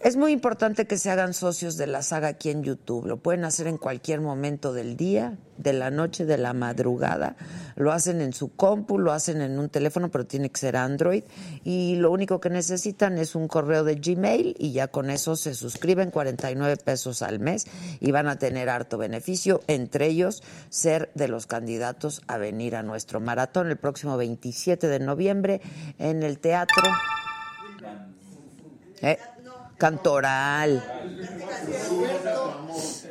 es 0.00 0.16
muy 0.16 0.32
importante 0.32 0.86
que 0.86 0.98
se 0.98 1.10
hagan 1.10 1.34
socios 1.34 1.76
de 1.76 1.86
la 1.86 2.02
saga 2.02 2.28
aquí 2.28 2.50
en 2.50 2.62
YouTube. 2.62 3.06
Lo 3.06 3.16
pueden 3.18 3.44
hacer 3.44 3.66
en 3.66 3.78
cualquier 3.78 4.20
momento 4.20 4.72
del 4.72 4.96
día, 4.96 5.38
de 5.56 5.72
la 5.72 5.90
noche, 5.90 6.24
de 6.24 6.38
la 6.38 6.52
madrugada. 6.52 7.36
Lo 7.76 7.92
hacen 7.92 8.20
en 8.20 8.32
su 8.32 8.54
compu, 8.54 8.98
lo 8.98 9.12
hacen 9.12 9.40
en 9.40 9.58
un 9.58 9.68
teléfono, 9.68 10.10
pero 10.10 10.26
tiene 10.26 10.50
que 10.50 10.60
ser 10.60 10.76
Android. 10.76 11.24
Y 11.64 11.96
lo 11.96 12.10
único 12.10 12.40
que 12.40 12.50
necesitan 12.50 13.18
es 13.18 13.34
un 13.34 13.48
correo 13.48 13.84
de 13.84 13.94
Gmail 13.94 14.56
y 14.58 14.72
ya 14.72 14.88
con 14.88 15.10
eso 15.10 15.36
se 15.36 15.54
suscriben 15.54 16.10
49 16.10 16.76
pesos 16.76 17.22
al 17.22 17.38
mes 17.38 17.66
y 18.00 18.10
van 18.10 18.28
a 18.28 18.38
tener 18.38 18.68
harto 18.68 18.98
beneficio, 18.98 19.62
entre 19.66 20.06
ellos 20.06 20.42
ser 20.68 21.10
de 21.14 21.28
los 21.28 21.46
candidatos 21.46 22.22
a 22.26 22.38
venir 22.38 22.76
a 22.76 22.82
nuestro 22.82 23.20
maratón 23.20 23.68
el 23.68 23.76
próximo 23.76 24.16
27 24.16 24.88
de 24.88 24.98
noviembre 25.00 25.60
en 25.98 26.22
el 26.22 26.38
teatro. 26.38 26.82
¿Eh? 29.02 29.18
Cantoral. 29.78 30.82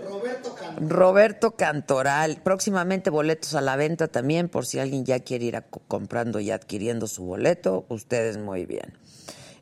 Roberto 0.07 0.55
Can 0.55 0.89
Roberto 0.89 1.55
Cantoral. 1.55 2.41
Próximamente 2.43 3.09
boletos 3.09 3.53
a 3.55 3.61
la 3.61 3.75
venta 3.75 4.07
también, 4.07 4.49
por 4.49 4.65
si 4.65 4.79
alguien 4.79 5.05
ya 5.05 5.19
quiere 5.19 5.45
ir 5.45 5.55
a 5.55 5.61
comprando 5.61 6.39
y 6.39 6.51
adquiriendo 6.51 7.07
su 7.07 7.23
boleto. 7.23 7.85
Ustedes 7.89 8.37
muy 8.37 8.65
bien. 8.65 8.97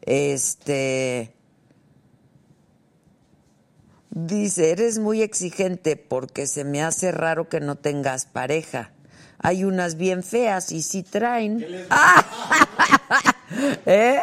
Este. 0.01 1.33
Dice, 4.09 4.71
eres 4.71 4.99
muy 4.99 5.23
exigente 5.23 5.97
porque 5.97 6.45
se 6.45 6.63
me 6.63 6.83
hace 6.83 7.11
raro 7.11 7.49
que 7.49 7.59
no 7.59 7.75
tengas 7.75 8.25
pareja. 8.25 8.91
Hay 9.39 9.63
unas 9.63 9.95
bien 9.95 10.23
feas 10.23 10.71
y 10.71 10.83
sí 10.83 11.03
traen. 11.03 11.65
¿Eh? 13.85 14.19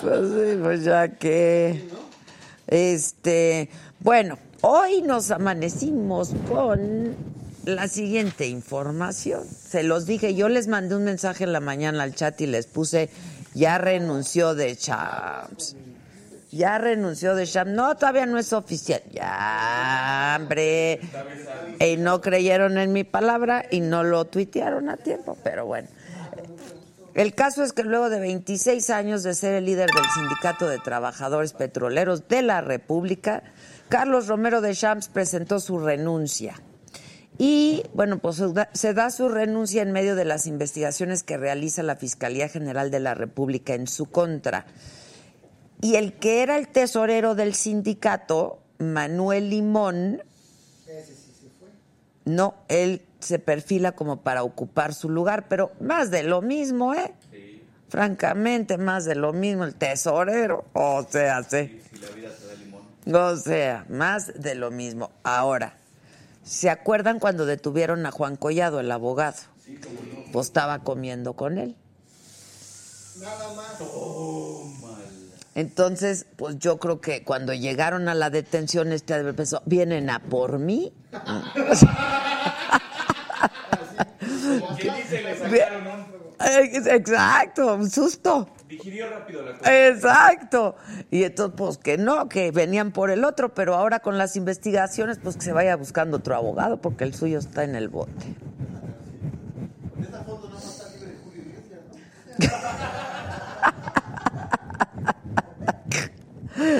Pues 0.00 0.20
sí, 0.28 0.58
pues 0.62 0.84
ya 0.84 1.08
que. 1.08 1.88
Este, 2.66 3.70
bueno, 4.00 4.38
hoy 4.60 5.00
nos 5.02 5.30
amanecimos 5.30 6.32
con 6.48 7.16
la 7.64 7.88
siguiente 7.88 8.46
información. 8.46 9.44
Se 9.46 9.82
los 9.82 10.06
dije, 10.06 10.34
yo 10.34 10.48
les 10.48 10.68
mandé 10.68 10.96
un 10.96 11.04
mensaje 11.04 11.44
en 11.44 11.52
la 11.52 11.60
mañana 11.60 12.02
al 12.02 12.14
chat 12.14 12.40
y 12.40 12.46
les 12.46 12.66
puse, 12.66 13.08
ya 13.54 13.78
renunció 13.78 14.54
de 14.54 14.76
Champs. 14.76 15.76
Ya 16.50 16.78
renunció 16.78 17.34
de 17.34 17.46
Champs. 17.46 17.70
No, 17.70 17.96
todavía 17.96 18.26
no 18.26 18.38
es 18.38 18.52
oficial. 18.52 19.02
Ya, 19.12 20.36
hombre. 20.38 21.00
Y 21.80 21.96
no 21.96 22.20
creyeron 22.20 22.78
en 22.78 22.92
mi 22.92 23.04
palabra 23.04 23.64
y 23.70 23.80
no 23.80 24.04
lo 24.04 24.26
tuitearon 24.26 24.88
a 24.88 24.96
tiempo, 24.96 25.36
pero 25.42 25.66
bueno. 25.66 25.88
El 27.18 27.34
caso 27.34 27.64
es 27.64 27.72
que 27.72 27.82
luego 27.82 28.10
de 28.10 28.20
26 28.20 28.90
años 28.90 29.24
de 29.24 29.34
ser 29.34 29.54
el 29.54 29.64
líder 29.64 29.90
del 29.90 30.04
Sindicato 30.14 30.68
de 30.68 30.78
Trabajadores 30.78 31.52
Petroleros 31.52 32.28
de 32.28 32.42
la 32.42 32.60
República, 32.60 33.42
Carlos 33.88 34.28
Romero 34.28 34.60
de 34.60 34.72
Champs 34.72 35.08
presentó 35.08 35.58
su 35.58 35.80
renuncia. 35.80 36.62
Y 37.36 37.82
bueno, 37.92 38.18
pues 38.18 38.36
se 38.36 38.52
da- 38.52 38.70
se 38.72 38.94
da 38.94 39.10
su 39.10 39.28
renuncia 39.28 39.82
en 39.82 39.90
medio 39.90 40.14
de 40.14 40.24
las 40.24 40.46
investigaciones 40.46 41.24
que 41.24 41.36
realiza 41.36 41.82
la 41.82 41.96
Fiscalía 41.96 42.48
General 42.48 42.90
de 42.92 43.00
la 43.00 43.14
República 43.14 43.74
en 43.74 43.88
su 43.88 44.06
contra. 44.06 44.66
Y 45.80 45.96
el 45.96 46.12
que 46.14 46.42
era 46.44 46.56
el 46.56 46.68
tesorero 46.68 47.34
del 47.34 47.54
sindicato, 47.54 48.60
Manuel 48.78 49.50
Limón, 49.50 50.22
no, 52.24 52.54
él 52.68 53.02
se 53.20 53.38
perfila 53.38 53.92
como 53.92 54.20
para 54.22 54.42
ocupar 54.42 54.94
su 54.94 55.08
lugar, 55.08 55.46
pero 55.48 55.72
más 55.80 56.10
de 56.10 56.22
lo 56.22 56.42
mismo, 56.42 56.94
¿eh? 56.94 57.12
Francamente, 57.88 58.78
más 58.78 59.04
de 59.04 59.14
lo 59.14 59.32
mismo, 59.32 59.64
el 59.64 59.74
tesorero, 59.74 60.66
o 60.74 61.06
sea, 61.08 61.42
sí. 61.42 61.80
O 63.12 63.36
sea, 63.36 63.86
más 63.88 64.40
de 64.40 64.54
lo 64.54 64.70
mismo. 64.70 65.10
Ahora, 65.22 65.74
¿se 66.44 66.68
acuerdan 66.68 67.18
cuando 67.18 67.46
detuvieron 67.46 68.04
a 68.04 68.10
Juan 68.10 68.36
Collado, 68.36 68.80
el 68.80 68.90
abogado? 68.92 69.38
Pues 70.32 70.46
estaba 70.48 70.80
comiendo 70.80 71.32
con 71.32 71.58
él. 71.58 71.76
Entonces, 75.54 76.26
pues 76.36 76.58
yo 76.58 76.78
creo 76.78 77.00
que 77.00 77.24
cuando 77.24 77.52
llegaron 77.52 78.08
a 78.08 78.14
la 78.14 78.30
detención, 78.30 78.92
este 78.92 79.32
pensado, 79.32 79.62
¿vienen 79.66 80.08
a 80.10 80.20
por 80.20 80.58
mí? 80.58 80.92
¿Quién 84.78 84.94
dice 84.96 85.22
le 85.22 85.36
sacaron 85.36 85.86
un... 85.86 86.28
Exacto, 86.40 87.74
un 87.74 87.90
susto. 87.90 88.48
Digirió 88.68 89.10
rápido 89.10 89.42
la 89.42 89.58
cosa. 89.58 89.88
Exacto. 89.88 90.76
Y 91.10 91.24
entonces, 91.24 91.54
pues 91.56 91.78
que 91.78 91.98
no, 91.98 92.28
que 92.28 92.50
venían 92.50 92.92
por 92.92 93.10
el 93.10 93.24
otro, 93.24 93.54
pero 93.54 93.74
ahora 93.74 94.00
con 94.00 94.18
las 94.18 94.36
investigaciones, 94.36 95.18
pues 95.22 95.36
que 95.36 95.42
se 95.42 95.52
vaya 95.52 95.74
buscando 95.76 96.18
otro 96.18 96.36
abogado, 96.36 96.80
porque 96.80 97.04
el 97.04 97.14
suyo 97.14 97.38
está 97.38 97.64
en 97.64 97.74
el 97.74 97.88
bote. 97.88 98.12
En 99.96 100.04
esta 100.04 100.22
foto 100.22 100.48
más 100.48 100.64
está 100.64 100.88
libre 100.94 101.16
Julio 101.24 101.42
Iglesias, 101.42 101.80
¿no? 101.88 101.96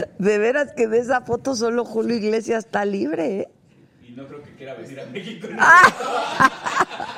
De 0.18 0.38
veras 0.38 0.72
que 0.72 0.88
de 0.88 0.98
esa 0.98 1.20
foto 1.20 1.54
solo 1.54 1.84
Julio 1.84 2.16
Iglesias 2.16 2.64
está 2.64 2.84
libre, 2.84 3.40
¿eh? 3.40 3.48
Y 4.06 4.10
no 4.10 4.26
creo 4.26 4.42
que 4.42 4.54
quiera 4.56 4.74
venir 4.74 5.00
a 5.00 5.06
México. 5.06 5.46
No 5.50 5.62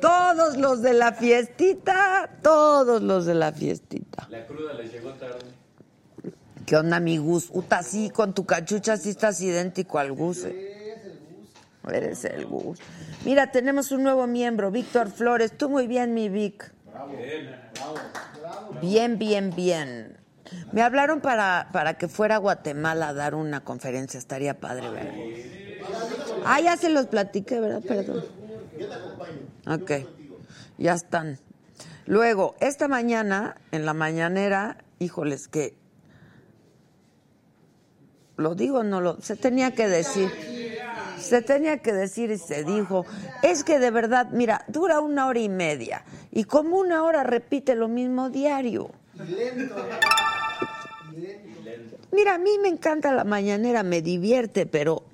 Todos 0.00 0.56
los 0.56 0.82
de 0.82 0.94
la 0.94 1.12
fiestita, 1.12 2.28
todos 2.42 3.02
los 3.02 3.26
de 3.26 3.34
la 3.34 3.52
fiestita. 3.52 4.26
La 4.30 4.46
cruda 4.46 4.72
les 4.74 4.92
llegó 4.92 5.10
tarde. 5.12 5.38
¿Qué 6.66 6.76
onda, 6.76 7.00
mi 7.00 7.18
Gus? 7.18 7.50
Uta, 7.52 7.82
sí, 7.82 8.10
con 8.10 8.34
tu 8.34 8.44
cachucha 8.44 8.96
sí 8.96 9.10
estás 9.10 9.40
idéntico 9.40 9.98
al 9.98 10.12
Gus. 10.12 10.44
¿eh? 10.44 10.96
Eres 11.90 12.24
el 12.24 12.46
Gus. 12.46 12.78
Mira, 13.24 13.50
tenemos 13.50 13.92
un 13.92 14.02
nuevo 14.02 14.26
miembro, 14.26 14.70
Víctor 14.70 15.10
Flores. 15.10 15.56
Tú 15.56 15.68
muy 15.68 15.86
bien, 15.86 16.14
mi 16.14 16.28
Vic. 16.28 16.72
Bien, 18.80 19.18
bien, 19.18 19.52
bien. 19.54 20.16
Me 20.72 20.82
hablaron 20.82 21.20
para, 21.20 21.68
para 21.72 21.94
que 21.94 22.08
fuera 22.08 22.36
a 22.36 22.38
Guatemala 22.38 23.08
a 23.08 23.14
dar 23.14 23.34
una 23.34 23.64
conferencia. 23.64 24.18
Estaría 24.18 24.58
padre, 24.58 24.88
¿verdad? 24.90 25.14
Ah, 26.44 26.60
ya 26.60 26.76
se 26.76 26.88
los 26.88 27.06
platiqué, 27.06 27.60
¿verdad? 27.60 27.82
Perdón. 27.86 28.24
Ok, 29.66 29.90
ya 30.78 30.94
están. 30.94 31.38
Luego, 32.06 32.56
esta 32.60 32.88
mañana, 32.88 33.56
en 33.70 33.86
la 33.86 33.94
mañanera, 33.94 34.78
híjoles, 34.98 35.48
que 35.48 35.74
lo 38.36 38.54
digo 38.54 38.78
o 38.78 38.82
no 38.82 39.00
lo 39.00 39.20
se 39.20 39.36
tenía 39.36 39.72
que 39.72 39.86
decir 39.86 40.30
se 41.22 41.40
tenía 41.40 41.78
que 41.78 41.92
decir 41.92 42.30
y 42.30 42.38
se 42.38 42.64
dijo. 42.64 43.06
Es 43.42 43.64
que 43.64 43.78
de 43.78 43.90
verdad 43.90 44.28
mira 44.30 44.64
dura 44.68 45.00
una 45.00 45.26
hora 45.26 45.38
y 45.38 45.48
media 45.48 46.04
y 46.30 46.44
como 46.44 46.78
una 46.78 47.04
hora 47.04 47.22
repite 47.22 47.74
lo 47.74 47.88
mismo 47.88 48.28
diario. 48.28 48.90
Mira 52.10 52.34
a 52.34 52.38
mí 52.38 52.50
me 52.60 52.68
encanta 52.68 53.12
la 53.12 53.24
mañanera 53.24 53.82
me 53.82 54.02
divierte 54.02 54.66
pero 54.66 55.04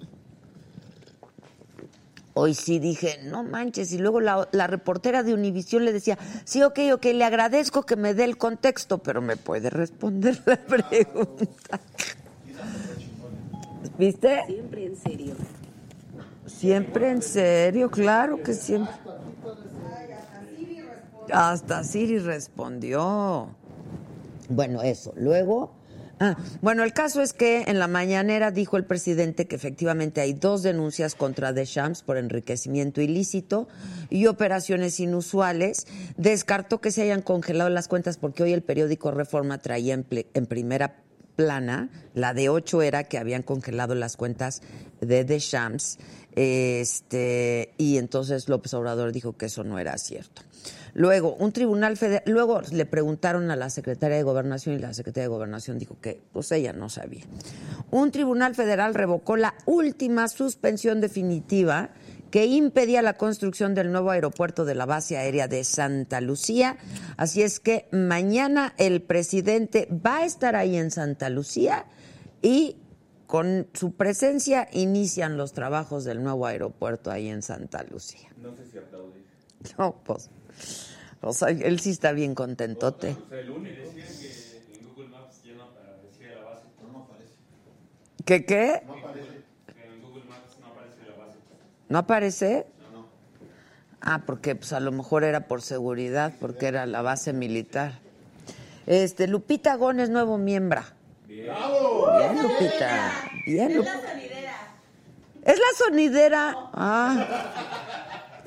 Hoy 2.41 2.55
sí 2.55 2.79
dije, 2.79 3.19
no 3.25 3.43
manches, 3.43 3.93
y 3.93 3.99
luego 3.99 4.21
la, 4.21 4.49
la 4.53 4.69
reportera 4.69 5.25
de 5.25 5.35
Univisión 5.35 5.85
le 5.85 5.93
decía, 5.93 6.17
sí, 6.45 6.63
ok, 6.63 6.79
ok, 6.95 7.07
le 7.07 7.25
agradezco 7.25 7.83
que 7.83 7.97
me 7.97 8.15
dé 8.15 8.23
el 8.23 8.39
contexto, 8.39 8.99
pero 8.99 9.21
me 9.21 9.37
puede 9.37 9.71
responder 9.71 10.41
la 10.47 10.57
pregunta. 10.65 11.81
¿Viste? 13.99 14.45
Siempre 14.47 14.87
en 14.87 14.97
serio. 14.97 15.35
Siempre 16.47 17.11
en 17.11 17.23
serio, 17.23 17.91
claro 17.91 18.41
que 18.41 18.55
siempre. 18.55 18.95
Hasta 21.33 21.83
Siri 21.83 22.21
respondió. 22.21 23.49
Bueno, 24.49 24.81
eso. 24.83 25.13
Luego. 25.17 25.73
Ah, 26.21 26.37
bueno, 26.63 26.83
el 26.83 26.93
caso 26.93 27.23
es 27.23 27.33
que 27.33 27.65
en 27.69 27.79
la 27.79 27.87
mañanera 27.87 28.51
dijo 28.51 28.77
el 28.77 28.85
presidente 28.85 29.47
que 29.47 29.57
efectivamente 29.57 30.21
hay 30.21 30.33
dos 30.33 30.63
denuncias 30.63 31.15
contra 31.15 31.53
Deschamps 31.53 32.03
por 32.03 32.17
enriquecimiento 32.17 33.01
ilícito 33.01 33.69
y 34.11 34.27
operaciones 34.27 34.99
inusuales. 34.99 35.87
Descartó 36.17 36.81
que 36.81 36.91
se 36.91 37.03
hayan 37.03 37.23
congelado 37.23 37.71
las 37.71 37.89
cuentas 37.89 38.17
porque 38.17 38.43
hoy 38.43 38.53
el 38.53 38.63
periódico 38.63 39.11
Reforma 39.13 39.59
traía 39.59 39.95
en, 39.95 40.07
en 40.11 40.47
primera 40.47 40.97
plana, 41.37 41.89
la 42.15 42.35
de 42.35 42.49
ocho 42.49 42.83
era 42.83 43.05
que 43.05 43.17
habían 43.17 43.45
congelado 43.45 43.95
las 43.95 44.17
cuentas 44.17 44.61
de 45.01 45.23
Deschamps, 45.23 45.99
este, 46.35 47.75
y 47.79 47.99
entonces 47.99 48.49
López 48.49 48.75
Obrador 48.75 49.13
dijo 49.13 49.37
que 49.37 49.47
eso 49.47 49.63
no 49.63 49.79
era 49.79 49.97
cierto. 49.99 50.43
Luego, 50.95 51.35
un 51.35 51.53
tribunal 51.53 51.97
federal, 51.97 52.23
luego 52.27 52.61
le 52.73 52.87
preguntaron 52.87 53.51
a 53.51 53.57
la 53.57 53.71
secretaria 53.71 54.17
de 54.17 54.23
Gobernación 54.23 54.75
y 54.75 54.79
la 54.79 54.95
secretaria 54.95 55.25
de 55.25 55.35
Gobernación 55.35 55.79
dijo 55.79 55.97
que 56.01 56.21
pues 56.33 56.51
ella 56.53 56.73
no 56.73 56.89
sabía. 56.89 57.25
Un 57.91 58.11
tribunal 58.11 58.55
federal 58.55 58.95
revocó 58.95 59.37
la 59.37 59.55
última 59.67 60.29
suspensión 60.29 61.01
definitiva 61.01 61.91
que 62.31 62.47
impedía 62.47 63.03
la 63.03 63.15
construcción 63.15 63.75
del 63.75 63.91
nuevo 63.91 64.11
aeropuerto 64.11 64.65
de 64.65 64.75
la 64.75 64.87
base 64.87 65.17
aérea 65.17 65.49
de 65.49 65.65
Santa 65.65 66.21
Lucía. 66.21 66.77
Así 67.17 67.43
es 67.43 67.61
que 67.61 67.89
mañana 67.91 68.75
el 68.77 69.03
presidente 69.03 69.89
va 69.91 70.19
a 70.19 70.25
estar 70.25 70.55
ahí 70.55 70.77
en 70.77 70.91
Santa 70.91 71.31
Lucía 71.31 71.87
y 72.43 72.77
con 73.27 73.69
su 73.75 73.93
presencia 73.93 74.69
inician 74.73 75.37
los 75.37 75.53
trabajos 75.53 76.05
del 76.05 76.23
nuevo 76.23 76.47
aeropuerto 76.47 77.11
ahí 77.11 77.29
en 77.29 77.43
Santa 77.43 77.83
Lucía. 77.85 78.29
No 78.41 78.55
sé 78.55 78.67
si 78.71 78.79
aplaudir. 78.79 79.25
No, 79.77 79.97
pues, 80.05 80.31
o 81.21 81.33
sea, 81.33 81.49
él 81.49 81.81
sí 81.81 81.91
está 81.91 82.13
bien 82.13 82.35
contentote. 82.35 83.17
O 83.27 83.29
sea, 83.29 83.41
el 83.41 83.47
lunes 83.49 83.77
decían 83.95 84.65
que 84.71 84.79
en 84.79 84.89
Google 84.89 85.09
Maps 85.09 85.43
ya 85.43 85.55
no 85.55 85.65
aparecía 85.65 86.35
la 86.35 86.45
base. 86.45 86.65
No 86.93 86.99
aparece. 87.03 87.33
¿Qué 88.25 88.45
qué? 88.45 88.83
En 89.85 90.03
Google 90.03 90.25
Maps 90.29 90.59
no 90.61 90.67
aparece 90.69 91.05
la 91.09 91.17
base. 91.25 91.39
¿No 91.89 91.99
aparece? 91.99 92.67
No, 92.93 93.01
no. 93.01 93.09
Ah, 94.01 94.23
porque 94.27 94.55
pues 94.55 94.73
a 94.73 94.81
lo 94.81 94.93
mejor 94.93 95.25
era 95.25 95.49
por 95.49 95.63
seguridad, 95.63 96.33
porque 96.41 96.67
era 96.67 96.87
la 96.87 97.03
base 97.03 97.33
militar. 97.33 97.99
Este, 98.87 99.27
Lupita 99.27 99.75
Gómez, 99.75 100.09
nuevo 100.09 100.39
miembro. 100.39 100.83
Bien, 101.27 101.53
Lupita. 102.43 103.13
Bien, 103.45 103.77
Lupita. 103.77 104.01
¿Es 105.45 105.59
la 105.59 105.87
sonidera? 105.87 106.55
Ah. 106.73 107.85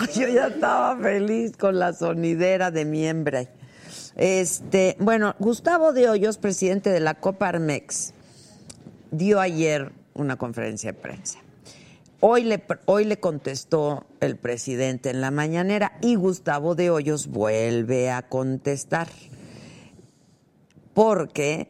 Yo 0.16 0.28
ya 0.28 0.48
estaba 0.48 0.98
feliz 0.98 1.56
con 1.58 1.78
la 1.78 1.94
sonidera 1.94 2.72
de 2.72 2.86
miembro. 2.86 3.40
Este, 4.16 4.96
bueno, 5.00 5.36
Gustavo 5.40 5.94
de 5.94 6.10
Hoyos, 6.10 6.38
presidente 6.38 6.90
de 6.90 7.00
la 7.00 7.16
Coparmex, 7.16 8.14
dio 9.12 9.40
ayer 9.40 9.92
una 10.14 10.38
conferencia 10.38 10.94
de 10.94 11.00
prensa. 11.00 11.40
Hoy 12.20 12.44
le, 12.44 12.64
hoy 12.86 13.06
le 13.06 13.20
contestó 13.20 14.06
el 14.20 14.38
presidente 14.38 15.10
en 15.10 15.22
la 15.22 15.32
mañanera 15.32 15.98
y 16.02 16.16
Gustavo 16.16 16.76
de 16.76 16.90
Hoyos 16.90 17.28
vuelve 17.28 18.12
a 18.12 18.22
contestar. 18.24 19.08
Porque 20.94 21.70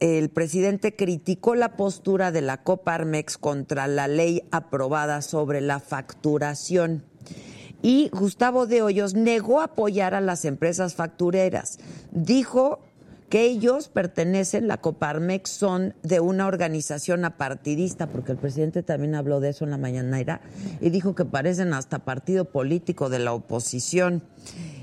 el 0.00 0.30
presidente 0.30 0.96
criticó 0.96 1.54
la 1.54 1.76
postura 1.76 2.32
de 2.32 2.40
la 2.40 2.62
Coparmex 2.62 3.38
contra 3.38 3.86
la 3.86 4.08
ley 4.08 4.42
aprobada 4.50 5.22
sobre 5.22 5.60
la 5.60 5.78
facturación. 5.78 7.04
Y 7.82 8.08
Gustavo 8.10 8.66
de 8.66 8.82
Hoyos 8.82 9.14
negó 9.14 9.60
apoyar 9.60 10.14
a 10.14 10.20
las 10.20 10.44
empresas 10.44 10.94
factureras. 10.94 11.78
Dijo 12.12 12.80
que 13.28 13.44
ellos 13.44 13.88
pertenecen, 13.88 14.68
la 14.68 14.76
Coparmex, 14.76 15.50
son 15.50 15.94
de 16.02 16.20
una 16.20 16.46
organización 16.46 17.24
apartidista, 17.24 18.06
porque 18.06 18.32
el 18.32 18.38
presidente 18.38 18.82
también 18.82 19.14
habló 19.14 19.40
de 19.40 19.48
eso 19.48 19.64
en 19.64 19.70
la 19.70 19.78
mañanera, 19.78 20.42
y 20.82 20.90
dijo 20.90 21.14
que 21.14 21.24
parecen 21.24 21.72
hasta 21.72 22.00
partido 22.00 22.44
político 22.44 23.08
de 23.08 23.20
la 23.20 23.32
oposición. 23.32 24.22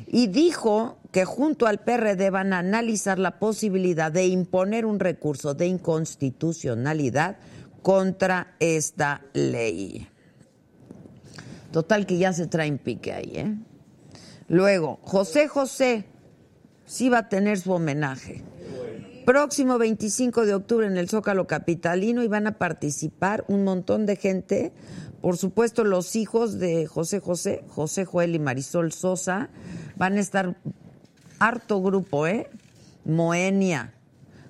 Y 0.07 0.27
dijo 0.27 0.97
que 1.11 1.25
junto 1.25 1.67
al 1.67 1.77
PRD 1.81 2.31
van 2.31 2.51
a 2.53 2.57
analizar 2.57 3.19
la 3.19 3.37
posibilidad 3.37 4.11
de 4.11 4.25
imponer 4.25 4.87
un 4.87 4.99
recurso 4.99 5.53
de 5.53 5.67
inconstitucionalidad 5.67 7.37
contra 7.83 8.55
esta 8.59 9.21
ley. 9.33 10.07
Total 11.71 12.05
que 12.05 12.17
ya 12.17 12.33
se 12.33 12.47
traen 12.47 12.77
pique 12.77 13.13
ahí, 13.13 13.31
¿eh? 13.35 13.55
Luego, 14.47 14.99
José 15.03 15.47
José 15.47 16.05
sí 16.85 17.09
va 17.09 17.19
a 17.19 17.29
tener 17.29 17.59
su 17.59 17.71
homenaje. 17.71 18.43
Próximo 19.25 19.77
25 19.77 20.47
de 20.47 20.55
octubre 20.55 20.87
en 20.87 20.97
el 20.97 21.07
Zócalo 21.07 21.45
Capitalino 21.45 22.23
y 22.23 22.27
van 22.27 22.47
a 22.47 22.57
participar 22.57 23.45
un 23.47 23.63
montón 23.63 24.07
de 24.07 24.15
gente. 24.15 24.73
Por 25.21 25.37
supuesto, 25.37 25.83
los 25.83 26.15
hijos 26.15 26.57
de 26.57 26.87
José 26.87 27.19
José, 27.19 27.63
José 27.67 28.05
Joel 28.05 28.33
y 28.33 28.39
Marisol 28.39 28.91
Sosa, 28.91 29.49
van 29.97 30.17
a 30.17 30.19
estar 30.19 30.57
harto 31.37 31.79
grupo, 31.81 32.25
¿eh? 32.25 32.49
Moenia, 33.05 33.93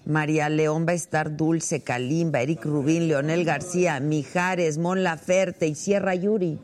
María 0.05 0.49
León 0.49 0.85
va 0.87 0.93
a 0.93 0.95
estar 0.95 1.35
Dulce, 1.35 1.81
Kalimba, 1.81 2.41
Eric 2.41 2.65
Rubín, 2.65 3.07
Leonel 3.07 3.45
García, 3.45 3.99
Mijares, 3.99 4.77
Mon 4.77 5.03
Laferte 5.03 5.67
y 5.67 5.75
Sierra 5.75 6.15
Yuri. 6.15 6.57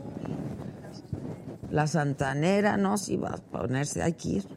La 1.76 1.88
Santanera, 1.88 2.78
no, 2.78 2.98
si 2.98 3.18
va 3.18 3.32
a 3.32 3.38
ponerse, 3.38 4.02
hay 4.02 4.14
que 4.14 4.30
ir. 4.30 4.48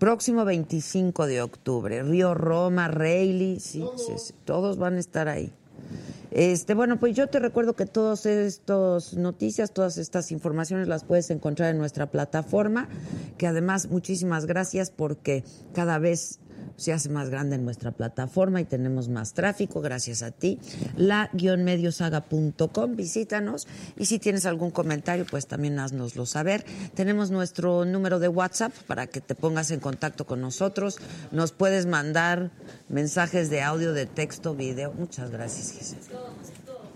Próximo 0.00 0.44
25 0.44 1.28
de 1.28 1.40
octubre, 1.40 2.02
Río 2.02 2.34
Roma, 2.34 2.88
Reilly, 2.88 3.60
sí, 3.60 3.84
sí, 3.94 4.14
sí, 4.18 4.34
todos 4.44 4.78
van 4.78 4.96
a 4.96 4.98
estar 4.98 5.28
ahí. 5.28 5.52
Este, 6.32 6.74
bueno, 6.74 6.98
pues 6.98 7.14
yo 7.14 7.28
te 7.28 7.38
recuerdo 7.38 7.74
que 7.74 7.86
todas 7.86 8.26
estas 8.26 9.14
noticias, 9.14 9.70
todas 9.70 9.96
estas 9.96 10.32
informaciones 10.32 10.88
las 10.88 11.04
puedes 11.04 11.30
encontrar 11.30 11.70
en 11.70 11.78
nuestra 11.78 12.10
plataforma, 12.10 12.88
que 13.38 13.46
además 13.46 13.90
muchísimas 13.90 14.44
gracias 14.44 14.90
porque 14.90 15.44
cada 15.72 16.00
vez 16.00 16.40
se 16.76 16.92
hace 16.92 17.08
más 17.08 17.30
grande 17.30 17.56
en 17.56 17.64
nuestra 17.64 17.92
plataforma 17.92 18.60
y 18.60 18.64
tenemos 18.64 19.08
más 19.08 19.34
tráfico 19.34 19.80
gracias 19.80 20.22
a 20.22 20.30
ti. 20.30 20.58
La-mediosaga.com, 20.96 22.96
visítanos 22.96 23.66
y 23.96 24.06
si 24.06 24.18
tienes 24.18 24.46
algún 24.46 24.70
comentario, 24.70 25.26
pues 25.30 25.46
también 25.46 25.78
haznoslo 25.78 26.26
saber. 26.26 26.64
Tenemos 26.94 27.30
nuestro 27.30 27.84
número 27.84 28.18
de 28.18 28.28
WhatsApp 28.28 28.72
para 28.86 29.06
que 29.06 29.20
te 29.20 29.34
pongas 29.34 29.70
en 29.70 29.80
contacto 29.80 30.26
con 30.26 30.40
nosotros. 30.40 30.98
Nos 31.32 31.52
puedes 31.52 31.86
mandar 31.86 32.50
mensajes 32.88 33.50
de 33.50 33.62
audio, 33.62 33.92
de 33.92 34.06
texto, 34.06 34.54
video. 34.54 34.92
Muchas 34.92 35.30
gracias, 35.30 35.72
Gisela. 35.72 36.20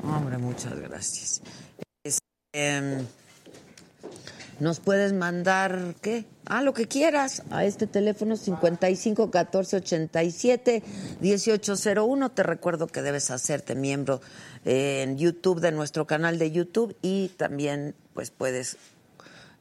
Hombre, 0.03 0.38
muchas 0.38 0.79
gracias. 0.79 1.42
Este, 2.05 3.05
nos 4.60 4.80
puedes 4.80 5.12
mandar, 5.12 5.94
¿qué? 6.00 6.26
Ah, 6.46 6.62
lo 6.62 6.74
que 6.74 6.86
quieras, 6.86 7.42
a 7.50 7.64
este 7.64 7.86
teléfono 7.86 8.36
55 8.36 9.30
14 9.30 9.76
87 9.76 10.82
1801. 11.20 12.30
Te 12.30 12.42
recuerdo 12.42 12.86
que 12.86 13.02
debes 13.02 13.30
hacerte 13.30 13.74
miembro 13.74 14.20
en 14.64 15.16
YouTube 15.18 15.60
de 15.60 15.72
nuestro 15.72 16.06
canal 16.06 16.38
de 16.38 16.50
YouTube 16.50 16.96
y 17.02 17.28
también 17.28 17.94
pues 18.12 18.30
puedes 18.30 18.76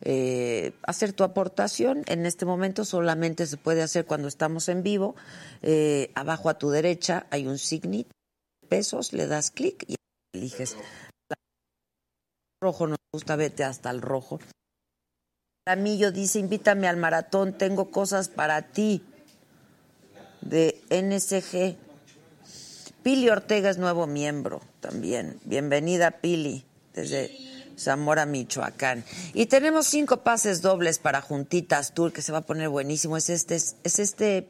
eh, 0.01 0.73
hacer 0.83 1.13
tu 1.13 1.23
aportación. 1.23 2.03
En 2.07 2.25
este 2.25 2.45
momento 2.45 2.83
solamente 2.83 3.47
se 3.47 3.57
puede 3.57 3.81
hacer 3.81 4.05
cuando 4.05 4.27
estamos 4.27 4.67
en 4.69 4.83
vivo. 4.83 5.15
Eh, 5.61 6.11
abajo 6.15 6.49
a 6.49 6.57
tu 6.57 6.69
derecha 6.69 7.25
hay 7.29 7.47
un 7.47 7.57
signito, 7.57 8.11
pesos, 8.67 9.13
le 9.13 9.27
das 9.27 9.51
clic 9.51 9.85
y 9.87 9.95
eliges. 10.33 10.75
Rojo 12.61 12.87
nos 12.87 12.97
gusta, 13.13 13.35
vete 13.35 13.63
hasta 13.63 13.89
el 13.89 14.01
rojo. 14.01 14.39
Ramillo 15.65 16.11
dice, 16.11 16.39
invítame 16.39 16.89
al 16.89 16.97
maratón, 16.97 17.53
tengo 17.53 17.89
cosas 17.89 18.27
para 18.27 18.63
ti. 18.63 19.01
De 20.41 20.81
NSG. 20.89 21.77
Pili 23.01 23.29
Ortega 23.29 23.69
es 23.69 23.77
nuevo 23.77 24.05
miembro 24.05 24.61
también. 24.81 25.39
Bienvenida, 25.45 26.11
Pili, 26.11 26.65
desde 26.93 27.31
Zamora, 27.79 28.25
Michoacán. 28.25 29.05
Y 29.33 29.45
tenemos 29.45 29.87
cinco 29.87 30.17
pases 30.17 30.61
dobles 30.61 30.99
para 30.99 31.21
Juntitas 31.21 31.93
Tour, 31.93 32.11
que 32.11 32.21
se 32.21 32.33
va 32.33 32.39
a 32.39 32.45
poner 32.45 32.67
buenísimo. 32.67 33.15
Es 33.15 33.29
este, 33.29 33.55
es 33.55 33.99
este, 33.99 34.49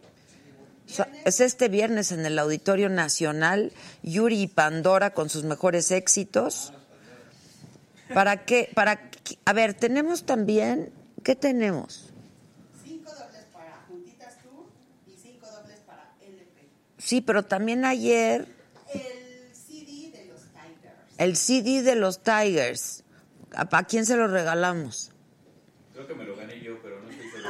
es 1.26 1.42
este 1.42 1.68
viernes 1.68 2.12
en 2.12 2.26
el 2.26 2.40
Auditorio 2.40 2.90
Nacional. 2.90 3.72
Yuri 4.02 4.42
y 4.42 4.48
Pandora 4.48 5.14
con 5.14 5.30
sus 5.30 5.44
mejores 5.44 5.92
éxitos. 5.92 6.74
¿Para 8.16 8.46
qué? 8.46 8.72
Para, 8.74 9.12
a 9.46 9.54
ver, 9.54 9.76
tenemos 9.76 10.24
también 10.24 10.92
¿Qué 11.24 11.36
tenemos? 11.38 12.10
Cinco 12.84 13.10
dobles 13.12 13.46
para 13.54 13.86
Juntitas 13.88 14.40
Tour 14.42 14.66
y 15.08 15.16
cinco 15.16 15.48
dobles 15.48 15.80
para 15.88 16.14
LP. 16.22 16.68
Sí, 16.98 17.22
pero 17.22 17.44
también 17.44 17.86
ayer. 17.86 18.46
El 18.94 19.56
CD 19.56 20.12
de 20.12 20.26
los 20.26 20.42
Tigers. 20.42 21.18
El 21.18 21.38
CD 21.38 21.82
de 21.84 21.96
los 21.96 22.20
Tigers. 22.20 23.04
¿A 23.56 23.84
quién 23.84 24.06
se 24.06 24.18
lo 24.18 24.28
regalamos? 24.28 25.12
Creo 25.94 26.08
que 26.08 26.14
me 26.14 26.26
lo 26.26 26.36
gané 26.36 26.60
yo, 26.60 26.82
pero 26.82 27.00
no 27.00 27.10
estoy 27.10 27.30
seguro. 27.32 27.50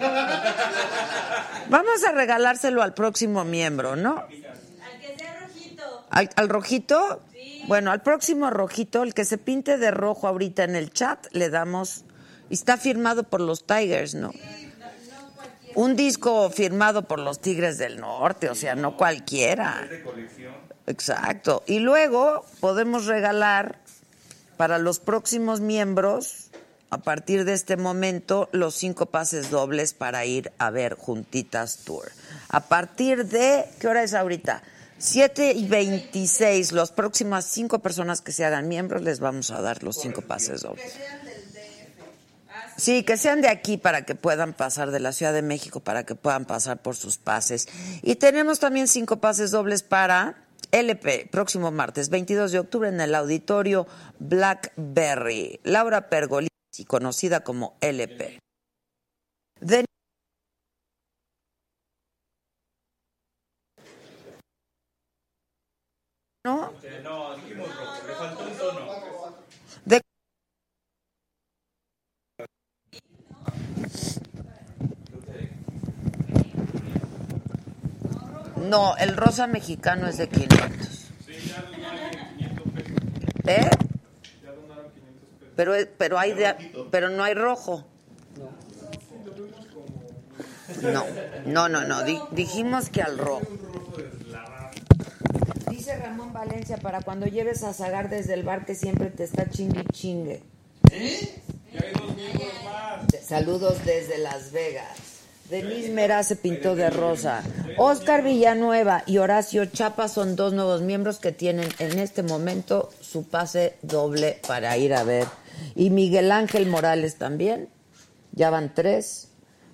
Vamos 1.70 2.04
a 2.04 2.12
regalárselo 2.12 2.82
al 2.82 2.94
próximo 2.94 3.44
miembro, 3.44 3.96
¿no? 3.96 4.18
Al 4.18 4.28
que 4.28 5.16
sea 5.18 5.40
rojito. 5.40 6.06
¿Al, 6.10 6.30
al 6.36 6.48
rojito? 6.48 7.22
Sí. 7.32 7.64
Bueno, 7.66 7.90
al 7.90 8.02
próximo 8.02 8.50
rojito, 8.50 9.02
el 9.02 9.12
que 9.14 9.24
se 9.24 9.38
pinte 9.38 9.78
de 9.78 9.90
rojo 9.90 10.28
ahorita 10.28 10.62
en 10.64 10.76
el 10.76 10.92
chat, 10.92 11.26
le 11.32 11.48
damos 11.50 12.04
Está 12.52 12.76
firmado 12.76 13.22
por 13.22 13.40
los 13.40 13.66
Tigers, 13.66 14.14
¿no? 14.14 14.30
Un 15.74 15.96
disco 15.96 16.50
firmado 16.50 17.08
por 17.08 17.18
los 17.18 17.40
Tigres 17.40 17.78
del 17.78 17.98
Norte, 17.98 18.50
o 18.50 18.54
sea, 18.54 18.74
no 18.74 18.98
cualquiera. 18.98 19.88
Exacto. 20.86 21.62
Y 21.66 21.78
luego 21.78 22.44
podemos 22.60 23.06
regalar 23.06 23.78
para 24.58 24.76
los 24.76 24.98
próximos 24.98 25.60
miembros, 25.60 26.50
a 26.90 26.98
partir 26.98 27.46
de 27.46 27.54
este 27.54 27.78
momento, 27.78 28.50
los 28.52 28.74
cinco 28.74 29.06
pases 29.06 29.48
dobles 29.48 29.94
para 29.94 30.26
ir 30.26 30.52
a 30.58 30.68
ver 30.68 30.94
Juntitas 30.94 31.78
Tour. 31.78 32.12
A 32.50 32.60
partir 32.60 33.24
de, 33.28 33.64
¿qué 33.80 33.88
hora 33.88 34.02
es 34.02 34.12
ahorita? 34.12 34.62
7 34.98 35.52
y 35.52 35.66
26, 35.66 36.70
las 36.70 36.92
próximas 36.92 37.44
cinco 37.46 37.80
personas 37.80 38.20
que 38.20 38.30
se 38.30 38.44
hagan 38.44 38.68
miembros 38.68 39.02
les 39.02 39.18
vamos 39.18 39.50
a 39.50 39.60
dar 39.60 39.82
los 39.82 39.96
cinco 39.96 40.20
pases 40.20 40.60
dobles. 40.60 40.92
Sí, 42.76 43.04
que 43.04 43.16
sean 43.16 43.40
de 43.40 43.48
aquí 43.48 43.76
para 43.76 44.04
que 44.04 44.14
puedan 44.14 44.54
pasar 44.54 44.90
de 44.90 45.00
la 45.00 45.12
Ciudad 45.12 45.32
de 45.32 45.42
México, 45.42 45.80
para 45.80 46.04
que 46.04 46.14
puedan 46.14 46.44
pasar 46.44 46.82
por 46.82 46.96
sus 46.96 47.18
pases. 47.18 47.68
Y 48.02 48.16
tenemos 48.16 48.58
también 48.58 48.88
cinco 48.88 49.20
pases 49.20 49.50
dobles 49.50 49.82
para 49.82 50.46
LP, 50.72 51.28
próximo 51.30 51.70
martes, 51.70 52.08
22 52.08 52.50
de 52.50 52.58
octubre, 52.58 52.88
en 52.88 53.00
el 53.00 53.14
auditorio 53.14 53.86
Blackberry. 54.18 55.60
Laura 55.64 56.08
Pergolisi, 56.08 56.48
conocida 56.86 57.44
como 57.44 57.76
LP. 57.80 58.38
De 59.60 59.84
¿No? 66.44 66.72
No, 67.04 67.36
dijimos 67.36 67.68
rojo, 67.76 68.06
le 68.06 68.14
faltó 68.14 68.42
un 68.42 68.58
tono. 68.58 69.36
De 69.84 70.00
No, 78.62 78.96
el 78.96 79.16
rosa 79.16 79.46
mexicano 79.46 80.06
es 80.08 80.16
de 80.18 80.28
500. 80.28 81.08
¿Eh? 83.46 83.70
Pero, 85.56 85.74
pero, 85.98 86.18
hay 86.18 86.32
de, 86.32 86.54
pero 86.90 87.10
no 87.10 87.24
hay 87.24 87.34
rojo. 87.34 87.86
No, 90.82 91.04
no, 91.44 91.68
no, 91.68 91.84
no. 91.84 92.02
di- 92.04 92.18
dijimos 92.30 92.88
que 92.88 93.02
al 93.02 93.18
rojo. 93.18 93.42
Dice 95.70 95.96
Ramón 95.96 96.32
Valencia, 96.32 96.76
para 96.78 97.02
cuando 97.02 97.26
lleves 97.26 97.62
a 97.62 97.72
Zagar 97.74 98.08
desde 98.08 98.34
el 98.34 98.42
bar 98.44 98.64
que 98.64 98.74
siempre 98.74 99.10
te 99.10 99.24
está 99.24 99.48
chingue 99.50 99.80
y 99.82 99.92
chingue. 99.92 100.42
Saludos 103.26 103.84
desde 103.84 104.18
Las 104.18 104.52
Vegas. 104.52 105.11
Denise 105.52 105.90
Mera 105.90 106.22
se 106.22 106.36
pintó 106.36 106.74
de 106.76 106.88
rosa. 106.88 107.42
Oscar 107.76 108.24
Villanueva 108.24 109.02
y 109.04 109.18
Horacio 109.18 109.66
Chapa 109.66 110.08
son 110.08 110.34
dos 110.34 110.54
nuevos 110.54 110.80
miembros 110.80 111.18
que 111.18 111.30
tienen 111.30 111.68
en 111.78 111.98
este 111.98 112.22
momento 112.22 112.88
su 113.02 113.24
pase 113.24 113.76
doble 113.82 114.40
para 114.48 114.74
ir 114.78 114.94
a 114.94 115.04
ver. 115.04 115.26
Y 115.74 115.90
Miguel 115.90 116.32
Ángel 116.32 116.66
Morales 116.66 117.16
también. 117.16 117.68
Ya 118.32 118.48
van 118.48 118.72
tres 118.74 119.28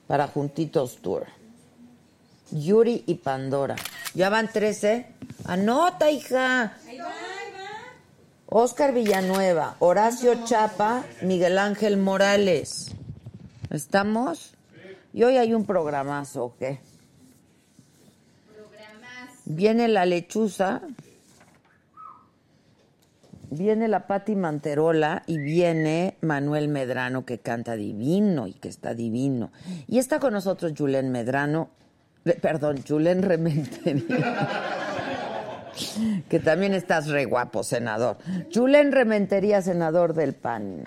para 0.09 0.27
Juntitos 0.27 0.97
Tour. 1.01 1.27
Yuri 2.51 3.05
y 3.07 3.15
Pandora. 3.15 3.77
Ya 4.15 4.31
van 4.31 4.51
tres, 4.53 4.83
¿eh? 4.83 5.07
Anota, 5.45 6.11
hija. 6.11 6.77
Oscar 8.47 8.93
Villanueva, 8.93 9.77
Horacio 9.79 10.45
Chapa, 10.45 11.05
Miguel 11.23 11.57
Ángel 11.57 11.99
Morales. 11.99 12.89
¿Estamos? 13.71 14.58
Y 15.13 15.23
hoy 15.23 15.37
hay 15.37 15.55
un 15.55 15.65
programazo, 15.65 16.45
¿o 16.45 16.57
qué? 16.57 16.81
Viene 19.47 19.89
la 19.89 20.05
lechuza, 20.05 20.83
viene 23.51 23.89
la 23.89 24.07
Pati 24.07 24.37
Manterola 24.37 25.23
y 25.27 25.39
viene 25.39 26.19
Manuel 26.21 26.69
Medrano 26.69 27.25
que 27.25 27.39
canta 27.39 27.75
divino 27.75 28.47
y 28.47 28.53
que 28.53 28.69
está 28.69 28.93
divino. 28.93 29.51
Y 29.87 29.99
está 29.99 30.21
con 30.21 30.35
nosotros 30.35 30.75
Julen 30.77 31.11
Medrano, 31.11 31.71
perdón, 32.43 32.85
Julen 32.87 33.23
Rementería. 33.23 34.37
que 36.29 36.41
también 36.41 36.75
estás 36.75 37.09
re 37.09 37.25
guapo, 37.25 37.63
senador. 37.63 38.19
Julen 38.55 38.93
Rementería, 38.93 39.63
senador 39.63 40.15
del 40.15 40.35
PAN. 40.35 40.85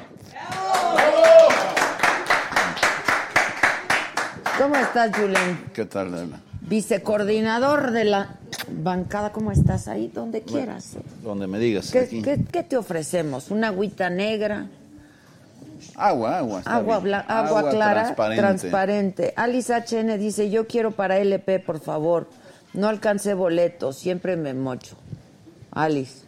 ¿Cómo 4.61 4.75
estás, 4.75 5.15
Julen? 5.17 5.65
¿Qué 5.73 5.85
tal, 5.85 6.13
Adela? 6.13 6.39
Vicecoordinador 6.61 7.89
de 7.89 8.03
la 8.05 8.35
bancada, 8.69 9.31
¿cómo 9.31 9.51
estás 9.51 9.87
ahí? 9.87 10.11
Donde 10.13 10.43
quieras. 10.43 10.97
Donde 11.23 11.47
me 11.47 11.57
digas. 11.57 11.89
¿Qué, 11.89 11.99
aquí. 12.01 12.21
qué- 12.21 12.43
qué 12.51 12.61
te 12.61 12.77
ofrecemos? 12.77 13.49
¿Una 13.49 13.69
agüita 13.69 14.11
negra? 14.11 14.67
Agua, 15.95 16.37
agua. 16.37 16.59
está 16.59 16.75
Agua, 16.75 16.99
bien. 16.99 17.05
bla- 17.15 17.25
agua, 17.27 17.69
clara, 17.71 18.03
transparente. 18.03 18.41
transparente. 18.41 19.33
Alice 19.35 19.73
HN 19.73 20.17
dice, 20.19 20.51
yo 20.51 20.67
quiero 20.67 20.91
para 20.91 21.17
LP, 21.17 21.59
por 21.59 21.79
favor. 21.79 22.29
No 22.73 22.87
alcancé 22.87 23.33
boleto, 23.33 23.93
siempre 23.93 24.37
me 24.37 24.53
mocho. 24.53 24.95
Alice. 25.71 26.21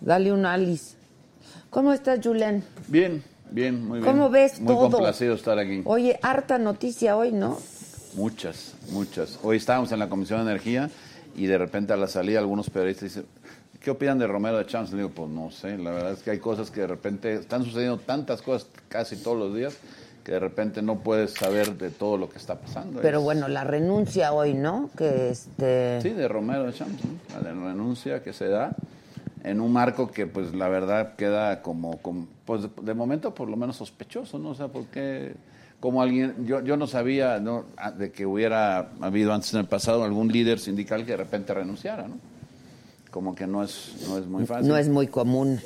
Dale 0.00 0.30
un 0.30 0.44
Alice. 0.44 0.94
¿Cómo 1.70 1.94
estás, 1.94 2.20
Julen? 2.22 2.62
Bien, 2.88 3.24
bien, 3.54 3.86
muy 3.86 4.00
bien. 4.00 4.10
¿Cómo 4.12 4.30
ves 4.30 4.60
Muy 4.60 4.74
todo? 4.74 4.90
complacido 4.90 5.34
estar 5.34 5.58
aquí. 5.58 5.82
Oye, 5.84 6.18
harta 6.22 6.58
noticia 6.58 7.16
hoy, 7.16 7.32
¿no? 7.32 7.58
Muchas, 8.14 8.74
muchas. 8.90 9.38
Hoy 9.42 9.56
estábamos 9.56 9.90
en 9.92 9.98
la 9.98 10.08
Comisión 10.08 10.44
de 10.44 10.50
Energía 10.50 10.90
y 11.36 11.46
de 11.46 11.58
repente 11.58 11.92
a 11.92 11.96
la 11.96 12.06
salida 12.06 12.38
algunos 12.38 12.70
periodistas 12.70 13.04
dicen, 13.14 13.26
¿qué 13.80 13.90
opinan 13.90 14.18
de 14.18 14.26
Romero 14.26 14.58
de 14.58 14.66
Champs? 14.66 14.90
Le 14.92 14.98
digo, 14.98 15.10
pues 15.10 15.28
no 15.30 15.50
sé, 15.50 15.76
la 15.78 15.90
verdad 15.90 16.12
es 16.12 16.22
que 16.22 16.30
hay 16.30 16.38
cosas 16.38 16.70
que 16.70 16.82
de 16.82 16.86
repente 16.86 17.34
están 17.34 17.64
sucediendo 17.64 17.98
tantas 17.98 18.40
cosas 18.42 18.68
casi 18.88 19.16
todos 19.16 19.36
los 19.38 19.54
días 19.54 19.76
que 20.22 20.32
de 20.32 20.40
repente 20.40 20.80
no 20.80 21.00
puedes 21.00 21.32
saber 21.34 21.76
de 21.76 21.90
todo 21.90 22.16
lo 22.16 22.30
que 22.30 22.38
está 22.38 22.54
pasando. 22.58 23.00
Pero 23.02 23.18
Es- 23.18 23.24
bueno, 23.24 23.46
la 23.48 23.62
renuncia 23.64 24.32
hoy, 24.32 24.54
¿no? 24.54 24.88
Que 24.96 25.28
este... 25.30 26.00
Sí, 26.00 26.10
de 26.10 26.28
Romero 26.28 26.64
de 26.64 26.72
Champs, 26.72 27.04
¿no? 27.04 27.10
la 27.42 27.48
de 27.48 27.52
renuncia 27.54 28.22
que 28.22 28.32
se 28.32 28.48
da 28.48 28.74
en 29.44 29.60
un 29.60 29.72
marco 29.72 30.10
que 30.10 30.26
pues 30.26 30.54
la 30.54 30.68
verdad 30.68 31.14
queda 31.16 31.62
como, 31.62 31.98
como, 31.98 32.26
pues 32.46 32.62
de, 32.62 32.70
de 32.82 32.94
momento 32.94 33.34
por 33.34 33.48
lo 33.48 33.56
menos 33.56 33.76
sospechoso, 33.76 34.38
¿no? 34.38 34.50
O 34.50 34.54
sea, 34.54 34.68
porque 34.68 35.34
como 35.80 36.00
alguien, 36.00 36.46
yo, 36.46 36.62
yo 36.62 36.78
no 36.78 36.86
sabía 36.86 37.38
¿no? 37.40 37.66
Ah, 37.76 37.90
de 37.90 38.10
que 38.10 38.24
hubiera 38.24 38.88
habido 39.00 39.34
antes 39.34 39.52
en 39.52 39.60
el 39.60 39.66
pasado 39.66 40.02
algún 40.02 40.32
líder 40.32 40.58
sindical 40.58 41.04
que 41.04 41.12
de 41.12 41.18
repente 41.18 41.52
renunciara, 41.52 42.08
¿no? 42.08 42.16
Como 43.10 43.34
que 43.34 43.46
no 43.46 43.62
es, 43.62 43.94
no 44.08 44.16
es 44.18 44.26
muy 44.26 44.46
fácil. 44.46 44.66
No 44.66 44.78
es 44.78 44.88
muy 44.88 45.06
común. 45.08 45.60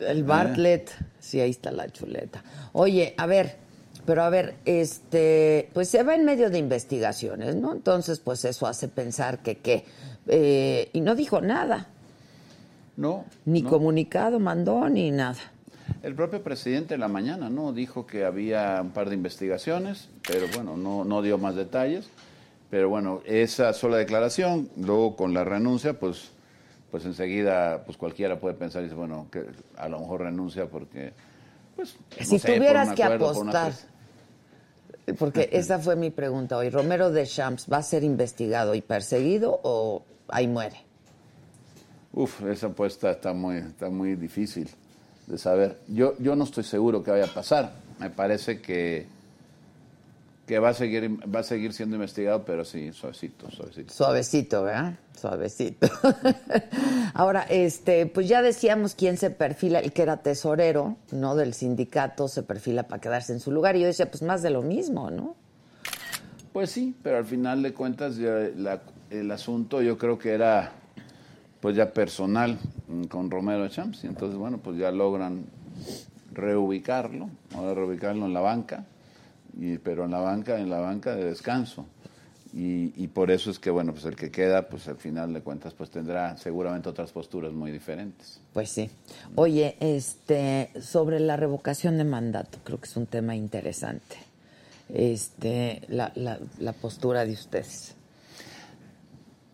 El 0.00 0.24
Bartlett, 0.24 0.90
sí, 1.20 1.40
ahí 1.40 1.50
está 1.50 1.70
la 1.70 1.88
chuleta. 1.90 2.42
Oye, 2.72 3.14
a 3.16 3.26
ver, 3.26 3.56
pero 4.08 4.22
a 4.22 4.30
ver, 4.30 4.54
este, 4.64 5.68
pues 5.74 5.90
se 5.90 6.02
va 6.02 6.14
en 6.14 6.24
medio 6.24 6.48
de 6.48 6.56
investigaciones, 6.56 7.56
¿no? 7.56 7.72
Entonces, 7.74 8.20
pues 8.20 8.42
eso 8.46 8.66
hace 8.66 8.88
pensar 8.88 9.40
que 9.40 9.58
qué. 9.58 9.84
Eh, 10.28 10.88
y 10.94 11.02
no 11.02 11.14
dijo 11.14 11.42
nada, 11.42 11.88
No. 12.96 13.26
ni 13.44 13.60
no. 13.60 13.68
comunicado 13.68 14.40
mandó, 14.40 14.88
ni 14.88 15.10
nada. 15.10 15.36
El 16.02 16.14
propio 16.14 16.42
presidente 16.42 16.94
en 16.94 17.00
la 17.00 17.08
mañana, 17.08 17.50
¿no? 17.50 17.74
Dijo 17.74 18.06
que 18.06 18.24
había 18.24 18.80
un 18.80 18.92
par 18.92 19.10
de 19.10 19.14
investigaciones, 19.14 20.08
pero 20.26 20.46
bueno, 20.54 20.78
no, 20.78 21.04
no 21.04 21.20
dio 21.20 21.36
más 21.36 21.54
detalles. 21.54 22.08
Pero 22.70 22.88
bueno, 22.88 23.20
esa 23.26 23.74
sola 23.74 23.98
declaración, 23.98 24.70
luego 24.78 25.16
con 25.16 25.34
la 25.34 25.44
renuncia, 25.44 26.00
pues, 26.00 26.30
pues 26.90 27.04
enseguida, 27.04 27.82
pues 27.84 27.98
cualquiera 27.98 28.40
puede 28.40 28.54
pensar 28.54 28.80
y 28.80 28.84
dice, 28.84 28.96
bueno, 28.96 29.26
que 29.30 29.44
a 29.76 29.86
lo 29.90 30.00
mejor 30.00 30.22
renuncia 30.22 30.64
porque, 30.64 31.12
pues, 31.76 31.94
no 32.18 32.24
Si 32.24 32.38
por 32.38 32.54
tuvieras 32.54 32.88
un 32.88 32.94
que 32.94 33.04
acuerdo, 33.04 33.28
apostar. 33.32 33.72
Porque 35.14 35.48
esa 35.52 35.78
fue 35.78 35.96
mi 35.96 36.10
pregunta 36.10 36.56
hoy, 36.56 36.70
¿Romero 36.70 37.10
de 37.10 37.26
Champs 37.26 37.66
va 37.70 37.78
a 37.78 37.82
ser 37.82 38.04
investigado 38.04 38.74
y 38.74 38.80
perseguido 38.80 39.60
o 39.62 40.02
ahí 40.28 40.46
muere? 40.46 40.76
Uf, 42.12 42.42
esa 42.44 42.68
apuesta 42.68 43.10
está 43.10 43.32
muy, 43.32 43.58
está 43.58 43.90
muy 43.90 44.16
difícil 44.16 44.68
de 45.26 45.38
saber. 45.38 45.78
Yo, 45.88 46.14
yo 46.18 46.34
no 46.34 46.44
estoy 46.44 46.64
seguro 46.64 47.02
que 47.02 47.10
vaya 47.10 47.26
a 47.26 47.32
pasar. 47.34 47.72
Me 48.00 48.10
parece 48.10 48.60
que, 48.60 49.06
que 50.48 50.58
va 50.58 50.70
a 50.70 50.74
seguir, 50.74 51.20
va 51.32 51.40
a 51.40 51.42
seguir 51.44 51.72
siendo 51.74 51.94
investigado, 51.96 52.44
pero 52.44 52.64
sí, 52.64 52.90
suavecito, 52.92 53.50
suavecito. 53.50 53.92
Suavecito, 53.94 54.62
¿verdad? 54.64 54.94
Suavecito. 55.20 55.88
Ahora, 57.14 57.42
este, 57.50 58.06
pues 58.06 58.26
ya 58.28 58.40
decíamos 58.42 58.94
quién 58.94 59.16
se 59.18 59.30
perfila, 59.30 59.78
el 59.80 59.92
que 59.92 60.02
era 60.02 60.16
tesorero, 60.22 60.96
¿no? 61.12 61.36
Del 61.36 61.52
sindicato, 61.54 62.28
se 62.28 62.42
perfila 62.42 62.84
para 62.84 63.00
quedarse 63.00 63.32
en 63.34 63.40
su 63.40 63.52
lugar. 63.52 63.76
Y 63.76 63.80
yo 63.80 63.86
decía, 63.86 64.10
pues 64.10 64.22
más 64.22 64.42
de 64.42 64.50
lo 64.50 64.62
mismo, 64.62 65.10
¿no? 65.10 65.36
Pues 66.52 66.70
sí, 66.70 66.96
pero 67.02 67.18
al 67.18 67.26
final 67.26 67.62
de 67.62 67.74
cuentas 67.74 68.16
ya 68.16 68.30
la- 68.56 68.80
el 69.10 69.30
asunto 69.30 69.82
yo 69.82 69.96
creo 69.98 70.18
que 70.18 70.32
era 70.32 70.72
pues 71.60 71.76
ya 71.76 71.92
personal 71.92 72.58
con 73.10 73.30
Romero 73.30 73.68
Champs 73.68 74.04
y 74.04 74.06
entonces 74.06 74.38
bueno 74.38 74.58
pues 74.58 74.76
ya 74.78 74.90
logran 74.92 75.44
reubicarlo, 76.32 77.28
ahora 77.54 77.74
reubicarlo 77.74 78.26
en 78.26 78.34
la 78.34 78.40
banca, 78.40 78.84
y, 79.58 79.78
pero 79.78 80.04
en 80.04 80.12
la 80.12 80.20
banca, 80.20 80.58
en 80.58 80.70
la 80.70 80.78
banca 80.78 81.14
de 81.14 81.24
descanso. 81.24 81.84
Y, 82.54 82.94
y 82.96 83.08
por 83.08 83.30
eso 83.30 83.50
es 83.50 83.58
que 83.58 83.68
bueno 83.68 83.92
pues 83.92 84.06
el 84.06 84.16
que 84.16 84.30
queda 84.30 84.70
pues 84.70 84.88
al 84.88 84.96
final 84.96 85.34
de 85.34 85.42
cuentas 85.42 85.74
pues 85.74 85.90
tendrá 85.90 86.38
seguramente 86.38 86.88
otras 86.88 87.12
posturas 87.12 87.52
muy 87.52 87.70
diferentes. 87.70 88.40
Pues 88.54 88.70
sí. 88.70 88.88
Oye, 89.34 89.76
este, 89.80 90.70
sobre 90.80 91.20
la 91.20 91.36
revocación 91.36 91.98
de 91.98 92.04
mandato, 92.04 92.58
creo 92.64 92.80
que 92.80 92.86
es 92.86 92.96
un 92.96 93.06
tema 93.06 93.36
interesante. 93.36 94.16
Este, 94.88 95.82
la, 95.88 96.10
la, 96.14 96.38
la 96.58 96.72
postura 96.72 97.26
de 97.26 97.32
ustedes. 97.32 97.94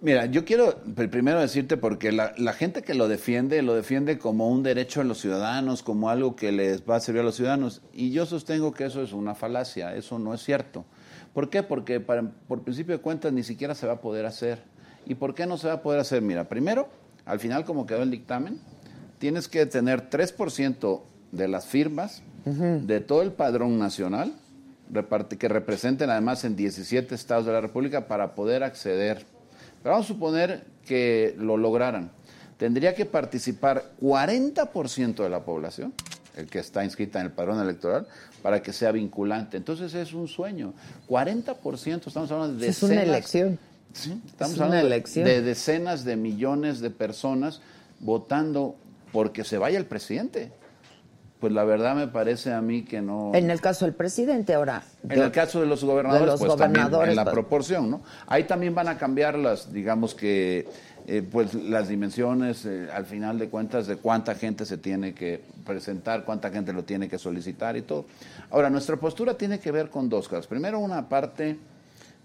Mira, 0.04 0.26
yo 0.26 0.44
quiero 0.44 0.84
pr- 0.84 1.08
primero 1.08 1.40
decirte 1.40 1.78
porque 1.78 2.12
la, 2.12 2.34
la 2.36 2.52
gente 2.52 2.82
que 2.82 2.92
lo 2.92 3.08
defiende, 3.08 3.62
lo 3.62 3.74
defiende 3.74 4.18
como 4.18 4.48
un 4.50 4.62
derecho 4.62 5.00
de 5.00 5.06
los 5.06 5.18
ciudadanos, 5.18 5.82
como 5.82 6.10
algo 6.10 6.36
que 6.36 6.52
les 6.52 6.82
va 6.82 6.96
a 6.96 7.00
servir 7.00 7.22
a 7.22 7.24
los 7.24 7.36
ciudadanos. 7.36 7.80
Y 7.94 8.10
yo 8.10 8.26
sostengo 8.26 8.74
que 8.74 8.84
eso 8.84 9.02
es 9.02 9.14
una 9.14 9.34
falacia, 9.34 9.96
eso 9.96 10.18
no 10.18 10.34
es 10.34 10.42
cierto. 10.44 10.84
¿Por 11.32 11.48
qué? 11.48 11.62
Porque 11.62 12.00
para- 12.00 12.22
por 12.46 12.62
principio 12.62 12.94
de 12.96 13.00
cuentas 13.02 13.32
ni 13.32 13.42
siquiera 13.42 13.74
se 13.74 13.86
va 13.86 13.94
a 13.94 14.00
poder 14.02 14.26
hacer. 14.26 14.62
¿Y 15.06 15.14
por 15.14 15.34
qué 15.34 15.46
no 15.46 15.56
se 15.56 15.68
va 15.68 15.74
a 15.74 15.82
poder 15.82 16.00
hacer? 16.00 16.20
Mira, 16.20 16.48
primero, 16.50 16.88
al 17.24 17.40
final 17.40 17.64
como 17.64 17.86
quedó 17.86 18.02
el 18.02 18.10
dictamen, 18.10 18.60
tienes 19.18 19.48
que 19.48 19.64
tener 19.64 20.10
3% 20.10 21.02
de 21.32 21.48
las 21.48 21.64
firmas 21.66 22.22
de 22.86 23.00
todo 23.00 23.22
el 23.22 23.32
padrón 23.32 23.78
nacional 23.78 24.34
que 25.38 25.48
representen 25.48 26.10
además 26.10 26.44
en 26.44 26.56
17 26.56 27.14
estados 27.14 27.46
de 27.46 27.52
la 27.52 27.62
República 27.62 28.06
para 28.06 28.34
poder 28.34 28.62
acceder. 28.62 29.24
Pero 29.84 29.92
vamos 29.92 30.06
a 30.06 30.08
suponer 30.14 30.64
que 30.84 31.36
lo 31.38 31.56
lograran. 31.58 32.10
Tendría 32.56 32.94
que 32.94 33.04
participar 33.04 33.92
40% 34.00 35.22
de 35.22 35.28
la 35.28 35.44
población 35.44 35.92
el 36.36 36.46
que 36.46 36.58
está 36.58 36.82
inscrita 36.84 37.20
en 37.20 37.26
el 37.26 37.32
padrón 37.32 37.60
electoral, 37.60 38.08
para 38.42 38.60
que 38.60 38.72
sea 38.72 38.90
vinculante. 38.90 39.56
Entonces 39.56 39.94
es 39.94 40.12
un 40.14 40.26
sueño. 40.26 40.74
40%, 41.08 42.08
estamos 42.08 42.28
hablando 42.32 42.58
de 42.58 42.66
Es 42.68 42.82
una 42.82 42.94
decenas- 42.94 43.04
elección. 43.08 43.58
Sí, 43.92 44.20
estamos 44.26 44.54
Es 44.54 44.60
hablando 44.60 44.86
elección. 44.86 45.24
de 45.26 45.42
decenas 45.42 46.04
de 46.04 46.16
millones 46.16 46.80
de 46.80 46.90
personas 46.90 47.60
votando 48.00 48.74
porque 49.12 49.44
se 49.44 49.58
vaya 49.58 49.78
el 49.78 49.86
presidente. 49.86 50.50
Pues 51.40 51.52
la 51.52 51.64
verdad 51.64 51.94
me 51.94 52.08
parece 52.08 52.52
a 52.52 52.62
mí 52.62 52.84
que 52.84 53.02
no... 53.02 53.32
En 53.34 53.50
el 53.50 53.60
caso 53.60 53.84
del 53.84 53.94
presidente, 53.94 54.54
ahora. 54.54 54.82
En 55.08 55.20
el 55.20 55.30
caso 55.30 55.60
de 55.60 55.66
los 55.66 55.84
gobernadores, 55.84 56.24
de 56.24 56.32
los 56.32 56.40
pues 56.40 56.56
también 56.56 56.84
gobernadores, 56.84 57.10
en 57.10 57.16
la 57.16 57.24
pues. 57.24 57.34
proporción, 57.34 57.90
¿no? 57.90 58.02
Ahí 58.26 58.44
también 58.44 58.74
van 58.74 58.88
a 58.88 58.96
cambiar 58.96 59.36
las, 59.36 59.72
digamos 59.72 60.14
que, 60.14 60.66
eh, 61.06 61.22
pues 61.30 61.52
las 61.52 61.88
dimensiones, 61.88 62.64
eh, 62.64 62.88
al 62.90 63.04
final 63.04 63.38
de 63.38 63.50
cuentas, 63.50 63.86
de 63.86 63.96
cuánta 63.96 64.34
gente 64.34 64.64
se 64.64 64.78
tiene 64.78 65.12
que 65.12 65.42
presentar, 65.66 66.24
cuánta 66.24 66.50
gente 66.50 66.72
lo 66.72 66.84
tiene 66.84 67.10
que 67.10 67.18
solicitar 67.18 67.76
y 67.76 67.82
todo. 67.82 68.06
Ahora, 68.50 68.70
nuestra 68.70 68.96
postura 68.96 69.34
tiene 69.34 69.58
que 69.58 69.70
ver 69.70 69.90
con 69.90 70.08
dos 70.08 70.28
cosas. 70.28 70.46
Primero, 70.46 70.78
una 70.78 71.08
parte 71.08 71.58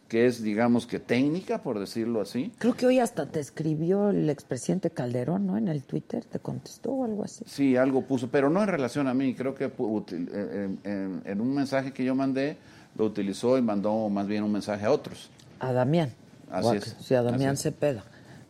que 0.10 0.26
es, 0.26 0.42
digamos 0.42 0.88
que 0.88 1.00
técnica, 1.00 1.62
por 1.62 1.80
decirlo 1.80 2.20
así, 2.20 2.52
Creo 2.58 2.76
que 2.76 2.88
hoy 2.88 3.00
hasta 3.00 3.28
te 3.28 3.40
escribió 3.40 4.10
el 4.10 4.30
expresidente 4.30 4.90
Calderón, 4.90 5.46
¿no? 5.46 5.56
En 5.56 5.68
el 5.68 5.84
Twitter, 5.84 6.26
te 6.26 6.40
contestó 6.40 6.92
o 6.92 7.06
algo 7.06 7.24
así. 7.24 7.46
Sí, 7.48 7.78
algo 7.78 8.02
puso, 8.02 8.28
pero 8.28 8.50
no 8.50 8.62
en 8.64 8.68
relación 8.70 9.08
a 9.08 9.14
mí. 9.14 9.36
Creo 9.36 9.54
que 9.54 9.72
util- 9.72 10.28
eh, 10.34 11.22
en, 11.26 11.40
un 11.42 11.54
mensaje 11.54 11.94
que 11.94 12.04
yo 12.04 12.16
mandé, 12.16 12.58
lo 12.98 13.06
utilizó 13.06 13.58
y 13.58 13.62
mandó 13.62 14.10
más 14.10 14.26
bien 14.28 14.44
un 14.44 14.52
mensaje 14.52 14.84
a 14.86 14.92
otros. 14.92 15.30
A 15.60 15.72
Damián. 15.72 16.12
Así 16.52 16.78
es, 16.78 16.96
Sí, 17.00 17.14
a 17.14 17.22
Damián. 17.22 17.56
Cepeda. 17.56 18.04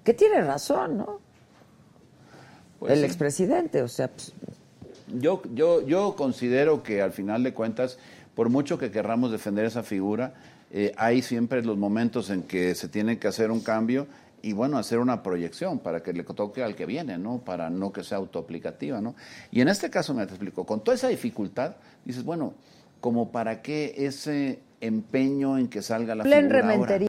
Que 0.06 0.14
tiene 0.14 0.42
razón, 0.42 0.98
¿no? 0.98 1.20
Pues 2.80 2.94
el 2.94 3.00
sí. 3.00 3.06
expresidente, 3.06 3.82
o 3.82 3.90
sea, 3.90 4.08
pues, 4.08 4.32
Yo, 5.20 5.42
yo, 5.54 5.86
yo 5.86 6.16
considero 6.16 6.82
que 6.84 7.02
al 7.02 7.12
final 7.12 7.44
de 7.44 7.54
cuentas, 7.54 7.98
por 8.36 8.50
mucho 8.50 8.78
que 8.78 8.90
querramos 8.92 9.32
defender 9.32 9.66
esa 9.66 9.84
figura, 9.84 10.34
eh, 10.72 10.94
hay 10.98 11.22
siempre 11.22 11.64
los 11.64 11.78
momentos 11.78 12.30
en 12.30 12.44
que 12.44 12.76
se 12.76 12.88
tiene 12.88 13.18
que 13.18 13.28
hacer 13.28 13.52
un 13.52 13.62
cambio 13.62 14.08
y 14.42 14.54
bueno, 14.54 14.78
hacer 14.78 15.00
una 15.00 15.24
proyección 15.24 15.80
para 15.80 16.02
que 16.02 16.14
le 16.14 16.24
toque 16.24 16.64
al 16.64 16.76
que 16.76 16.86
viene, 16.86 17.18
¿no? 17.18 17.40
Para 17.40 17.70
no 17.70 17.92
que 17.92 18.04
sea 18.04 18.20
autoaplicativa, 18.20 19.02
¿no? 19.02 19.16
Y 19.52 19.62
en 19.62 19.68
este 19.68 19.90
caso 19.90 20.14
me 20.14 20.26
te 20.26 20.34
explico, 20.34 20.66
con 20.66 20.84
toda 20.84 20.96
esa 20.96 21.08
dificultad, 21.08 21.76
dices, 22.06 22.24
bueno, 22.24 22.54
como 23.02 23.32
para 23.32 23.62
qué 23.62 23.96
ese 23.98 24.60
empeño 24.82 25.58
en 25.58 25.68
que 25.68 25.82
salga 25.82 26.16
la 26.16 26.24
Plen 26.24 26.50
figura 26.50 26.74
ahora? 26.74 27.00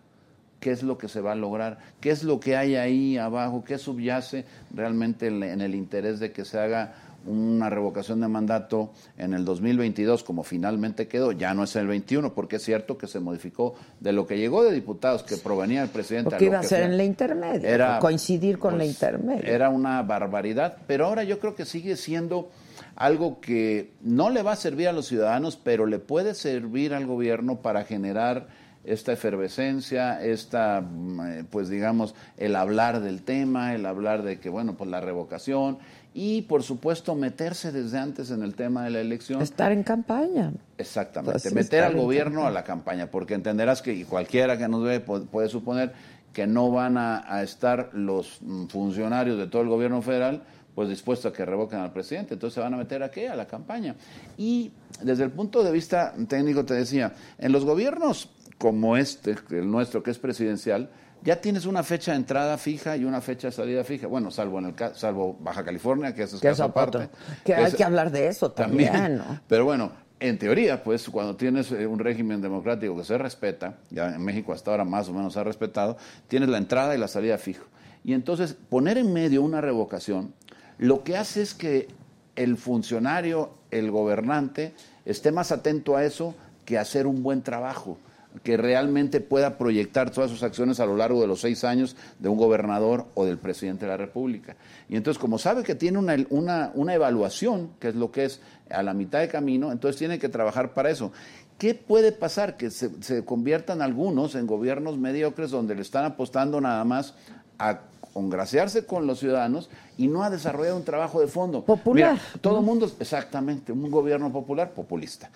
Qué 0.58 0.72
es 0.72 0.82
lo 0.82 0.98
que 0.98 1.08
se 1.08 1.20
va 1.20 1.32
a 1.32 1.36
lograr, 1.36 1.78
qué 2.00 2.10
es 2.10 2.22
lo 2.22 2.38
que 2.38 2.56
hay 2.56 2.74
ahí 2.76 3.16
abajo, 3.16 3.64
qué 3.64 3.78
subyace 3.78 4.44
realmente 4.74 5.28
en 5.28 5.42
en 5.42 5.60
el 5.62 5.74
interés 5.74 6.20
de 6.20 6.32
que 6.32 6.44
se 6.44 6.58
haga 6.58 6.92
una 7.26 7.70
revocación 7.70 8.20
de 8.20 8.28
mandato 8.28 8.92
en 9.18 9.34
el 9.34 9.44
2022, 9.44 10.24
como 10.24 10.42
finalmente 10.42 11.08
quedó, 11.08 11.32
ya 11.32 11.54
no 11.54 11.64
es 11.64 11.76
el 11.76 11.86
21, 11.86 12.34
porque 12.34 12.56
es 12.56 12.64
cierto 12.64 12.96
que 12.96 13.06
se 13.06 13.20
modificó 13.20 13.74
de 14.00 14.12
lo 14.12 14.26
que 14.26 14.38
llegó 14.38 14.62
de 14.62 14.72
diputados 14.72 15.22
que 15.22 15.36
provenía 15.36 15.80
del 15.80 15.90
presidente. 15.90 16.30
porque 16.30 16.46
iba 16.46 16.58
a 16.58 16.62
ser 16.62 16.82
en 16.82 16.96
la 16.96 17.04
intermedia, 17.04 17.68
era, 17.68 17.98
coincidir 17.98 18.58
con 18.58 18.72
la 18.72 18.84
pues, 18.84 18.90
intermedia. 18.90 19.50
Era 19.50 19.68
una 19.68 20.02
barbaridad, 20.02 20.78
pero 20.86 21.06
ahora 21.06 21.24
yo 21.24 21.38
creo 21.38 21.54
que 21.54 21.64
sigue 21.64 21.96
siendo 21.96 22.50
algo 22.96 23.40
que 23.40 23.92
no 24.02 24.30
le 24.30 24.42
va 24.42 24.52
a 24.52 24.56
servir 24.56 24.88
a 24.88 24.92
los 24.92 25.06
ciudadanos, 25.06 25.56
pero 25.56 25.86
le 25.86 25.98
puede 25.98 26.34
servir 26.34 26.94
al 26.94 27.06
gobierno 27.06 27.62
para 27.62 27.84
generar 27.84 28.48
esta 28.84 29.12
efervescencia, 29.12 30.22
esta, 30.22 30.80
mm, 30.80 31.20
eh, 31.20 31.44
pues 31.48 31.68
digamos, 31.68 32.14
el 32.36 32.56
hablar 32.56 33.00
del 33.00 33.22
tema, 33.22 33.74
el 33.74 33.84
hablar 33.84 34.22
de 34.22 34.40
que, 34.40 34.48
bueno, 34.48 34.74
pues 34.74 34.88
la 34.88 35.00
revocación 35.00 35.78
y, 36.12 36.42
por 36.42 36.62
supuesto, 36.62 37.14
meterse 37.14 37.70
desde 37.72 37.98
antes 37.98 38.30
en 38.30 38.42
el 38.42 38.54
tema 38.54 38.84
de 38.84 38.90
la 38.90 39.00
elección. 39.00 39.40
Estar 39.42 39.70
en 39.72 39.82
campaña. 39.84 40.52
Exactamente, 40.78 41.50
meter 41.52 41.84
al 41.84 41.96
gobierno 41.96 42.46
a 42.46 42.50
la 42.50 42.64
campaña, 42.64 43.10
porque 43.10 43.34
entenderás 43.34 43.80
que 43.82 43.92
y 43.94 44.04
cualquiera 44.04 44.58
que 44.58 44.66
nos 44.68 44.82
ve 44.82 45.04
pu- 45.04 45.26
puede 45.26 45.48
suponer 45.48 45.92
que 46.32 46.46
no 46.46 46.70
van 46.70 46.96
a, 46.96 47.24
a 47.32 47.42
estar 47.42 47.90
los 47.92 48.38
mm, 48.40 48.66
funcionarios 48.66 49.36
de 49.38 49.46
todo 49.46 49.62
el 49.62 49.68
gobierno 49.68 50.00
federal 50.02 50.42
pues 50.74 50.88
dispuestos 50.88 51.32
a 51.32 51.34
que 51.36 51.44
revoquen 51.44 51.80
al 51.80 51.92
presidente, 51.92 52.34
entonces 52.34 52.54
se 52.54 52.60
van 52.60 52.72
a 52.72 52.76
meter 52.76 53.02
a 53.02 53.10
qué? 53.10 53.28
A 53.28 53.34
la 53.34 53.46
campaña. 53.46 53.96
Y 54.38 54.70
desde 55.02 55.24
el 55.24 55.30
punto 55.32 55.64
de 55.64 55.72
vista 55.72 56.14
técnico 56.28 56.64
te 56.64 56.74
decía, 56.74 57.12
en 57.38 57.50
los 57.52 57.64
gobiernos 57.64 58.30
como 58.56 58.96
este, 58.96 59.34
el 59.50 59.68
nuestro 59.70 60.02
que 60.04 60.12
es 60.12 60.18
presidencial, 60.18 60.88
ya 61.22 61.40
tienes 61.40 61.66
una 61.66 61.82
fecha 61.82 62.12
de 62.12 62.18
entrada 62.18 62.56
fija 62.58 62.96
y 62.96 63.04
una 63.04 63.20
fecha 63.20 63.48
de 63.48 63.52
salida 63.52 63.84
fija. 63.84 64.06
Bueno, 64.06 64.30
salvo 64.30 64.58
en 64.58 64.66
el 64.66 64.74
salvo 64.94 65.36
Baja 65.40 65.64
California, 65.64 66.14
que 66.14 66.22
eso 66.24 66.36
es 66.36 66.42
caso 66.42 66.64
aparte. 66.64 67.08
Que 67.44 67.54
hay 67.54 67.64
Es- 67.64 67.74
que 67.74 67.84
hablar 67.84 68.10
de 68.10 68.28
eso 68.28 68.50
también, 68.52 69.18
¿no? 69.18 69.40
pero 69.48 69.64
bueno, 69.64 69.92
en 70.18 70.38
teoría, 70.38 70.82
pues 70.84 71.08
cuando 71.08 71.36
tienes 71.36 71.70
eh, 71.72 71.86
un 71.86 71.98
régimen 71.98 72.40
democrático 72.42 72.96
que 72.96 73.04
se 73.04 73.16
respeta, 73.18 73.74
ya 73.90 74.14
en 74.14 74.22
México 74.24 74.52
hasta 74.52 74.70
ahora 74.70 74.84
más 74.84 75.08
o 75.08 75.12
menos 75.12 75.32
se 75.32 75.40
ha 75.40 75.44
respetado, 75.44 75.96
tienes 76.28 76.48
la 76.48 76.58
entrada 76.58 76.94
y 76.94 76.98
la 76.98 77.08
salida 77.08 77.38
fijo. 77.38 77.64
Y 78.04 78.12
entonces 78.14 78.54
poner 78.68 78.98
en 78.98 79.12
medio 79.12 79.42
una 79.42 79.60
revocación, 79.60 80.34
lo 80.78 81.04
que 81.04 81.16
hace 81.16 81.42
es 81.42 81.54
que 81.54 81.88
el 82.36 82.56
funcionario, 82.56 83.50
el 83.70 83.90
gobernante, 83.90 84.74
esté 85.04 85.32
más 85.32 85.52
atento 85.52 85.96
a 85.96 86.04
eso 86.04 86.34
que 86.64 86.78
a 86.78 86.82
hacer 86.82 87.06
un 87.06 87.22
buen 87.22 87.42
trabajo 87.42 87.98
que 88.42 88.56
realmente 88.56 89.20
pueda 89.20 89.58
proyectar 89.58 90.10
todas 90.10 90.30
sus 90.30 90.42
acciones 90.42 90.80
a 90.80 90.86
lo 90.86 90.96
largo 90.96 91.20
de 91.20 91.26
los 91.26 91.40
seis 91.40 91.64
años 91.64 91.96
de 92.18 92.28
un 92.28 92.38
gobernador 92.38 93.06
o 93.14 93.24
del 93.24 93.38
presidente 93.38 93.84
de 93.84 93.90
la 93.90 93.96
República. 93.96 94.56
Y 94.88 94.96
entonces, 94.96 95.20
como 95.20 95.38
sabe 95.38 95.62
que 95.62 95.74
tiene 95.74 95.98
una, 95.98 96.16
una, 96.30 96.70
una 96.74 96.94
evaluación, 96.94 97.70
que 97.80 97.88
es 97.88 97.94
lo 97.94 98.12
que 98.12 98.24
es 98.24 98.40
a 98.70 98.82
la 98.82 98.94
mitad 98.94 99.20
de 99.20 99.28
camino, 99.28 99.72
entonces 99.72 99.98
tiene 99.98 100.18
que 100.18 100.28
trabajar 100.28 100.74
para 100.74 100.90
eso. 100.90 101.12
¿Qué 101.58 101.74
puede 101.74 102.12
pasar? 102.12 102.56
Que 102.56 102.70
se, 102.70 103.02
se 103.02 103.24
conviertan 103.24 103.82
algunos 103.82 104.34
en 104.34 104.46
gobiernos 104.46 104.96
mediocres 104.96 105.50
donde 105.50 105.74
le 105.74 105.82
están 105.82 106.04
apostando 106.04 106.60
nada 106.60 106.84
más 106.84 107.14
a 107.58 107.80
congraciarse 108.12 108.84
con 108.86 109.06
los 109.06 109.20
ciudadanos 109.20 109.70
y 109.96 110.08
no 110.08 110.22
a 110.22 110.30
desarrollar 110.30 110.74
un 110.74 110.84
trabajo 110.84 111.20
de 111.20 111.26
fondo. 111.26 111.64
Popular, 111.64 112.14
Mira, 112.14 112.22
todo 112.40 112.58
el 112.58 112.64
mundo, 112.64 112.90
exactamente, 112.98 113.72
un 113.72 113.90
gobierno 113.90 114.32
popular 114.32 114.72
populista. 114.72 115.30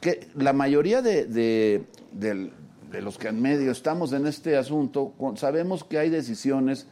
Que 0.00 0.28
la 0.36 0.52
mayoría 0.52 1.02
de, 1.02 1.26
de, 1.26 3.00
los 3.00 3.18
que 3.18 3.28
en 3.28 3.40
medio 3.40 3.70
estamos 3.70 4.12
en 4.12 4.26
este 4.26 4.56
asunto, 4.56 5.12
sabemos 5.36 5.84
que 5.84 5.98
hay 5.98 6.10
decisiones 6.10 6.86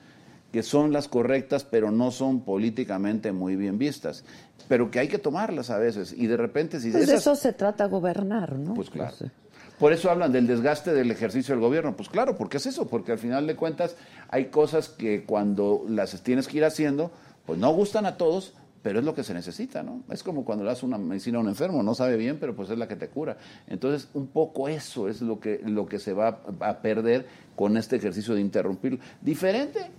que 0.52 0.62
son 0.62 0.92
las 0.92 1.08
correctas, 1.08 1.64
pero 1.64 1.90
no 1.90 2.10
son 2.10 2.40
políticamente 2.40 3.32
muy 3.32 3.54
bien 3.56 3.76
vistas, 3.76 4.24
pero 4.66 4.90
que 4.90 4.98
hay 4.98 5.08
que 5.08 5.18
tomarlas 5.18 5.68
a 5.70 5.78
veces. 5.78 6.14
Y 6.16 6.26
de 6.26 6.38
repente, 6.38 6.80
si 6.80 6.90
Pues 6.90 7.06
de 7.06 7.16
eso 7.16 7.34
se 7.36 7.52
trata 7.52 7.86
gobernar, 7.86 8.58
¿no? 8.58 8.74
pues 8.74 8.88
claro. 8.88 9.10
No 9.10 9.16
sé. 9.26 9.30
Por 9.78 9.92
eso 9.92 10.10
hablan 10.10 10.32
del 10.32 10.46
desgaste 10.46 10.92
del 10.92 11.10
ejercicio 11.10 11.54
del 11.54 11.62
gobierno. 11.62 11.96
Pues 11.96 12.08
claro, 12.08 12.36
porque 12.36 12.56
es 12.56 12.66
eso, 12.66 12.88
porque 12.88 13.12
al 13.12 13.18
final 13.18 13.46
de 13.46 13.56
cuentas 13.56 13.96
hay 14.28 14.46
cosas 14.46 14.88
que 14.88 15.24
cuando 15.24 15.84
las 15.88 16.20
tienes 16.22 16.48
que 16.48 16.58
ir 16.58 16.64
haciendo, 16.64 17.10
pues 17.46 17.58
no 17.58 17.72
gustan 17.72 18.04
a 18.04 18.16
todos, 18.16 18.54
pero 18.82 18.98
es 18.98 19.04
lo 19.04 19.14
que 19.14 19.24
se 19.24 19.34
necesita, 19.34 19.82
¿no? 19.82 20.02
Es 20.10 20.22
como 20.22 20.44
cuando 20.44 20.64
le 20.64 20.70
das 20.70 20.82
una 20.82 20.98
medicina 20.98 21.38
a 21.38 21.40
un 21.40 21.48
enfermo, 21.48 21.82
no 21.82 21.94
sabe 21.94 22.16
bien, 22.16 22.38
pero 22.40 22.54
pues 22.56 22.70
es 22.70 22.78
la 22.78 22.88
que 22.88 22.96
te 22.96 23.08
cura. 23.08 23.36
Entonces, 23.66 24.08
un 24.14 24.26
poco 24.28 24.68
eso 24.68 25.08
es 25.08 25.20
lo 25.20 25.38
que, 25.40 25.60
lo 25.64 25.86
que 25.86 25.98
se 25.98 26.12
va 26.12 26.40
a 26.60 26.78
perder 26.78 27.26
con 27.54 27.76
este 27.76 27.96
ejercicio 27.96 28.34
de 28.34 28.40
interrumpirlo. 28.40 28.98
Diferente 29.20 29.90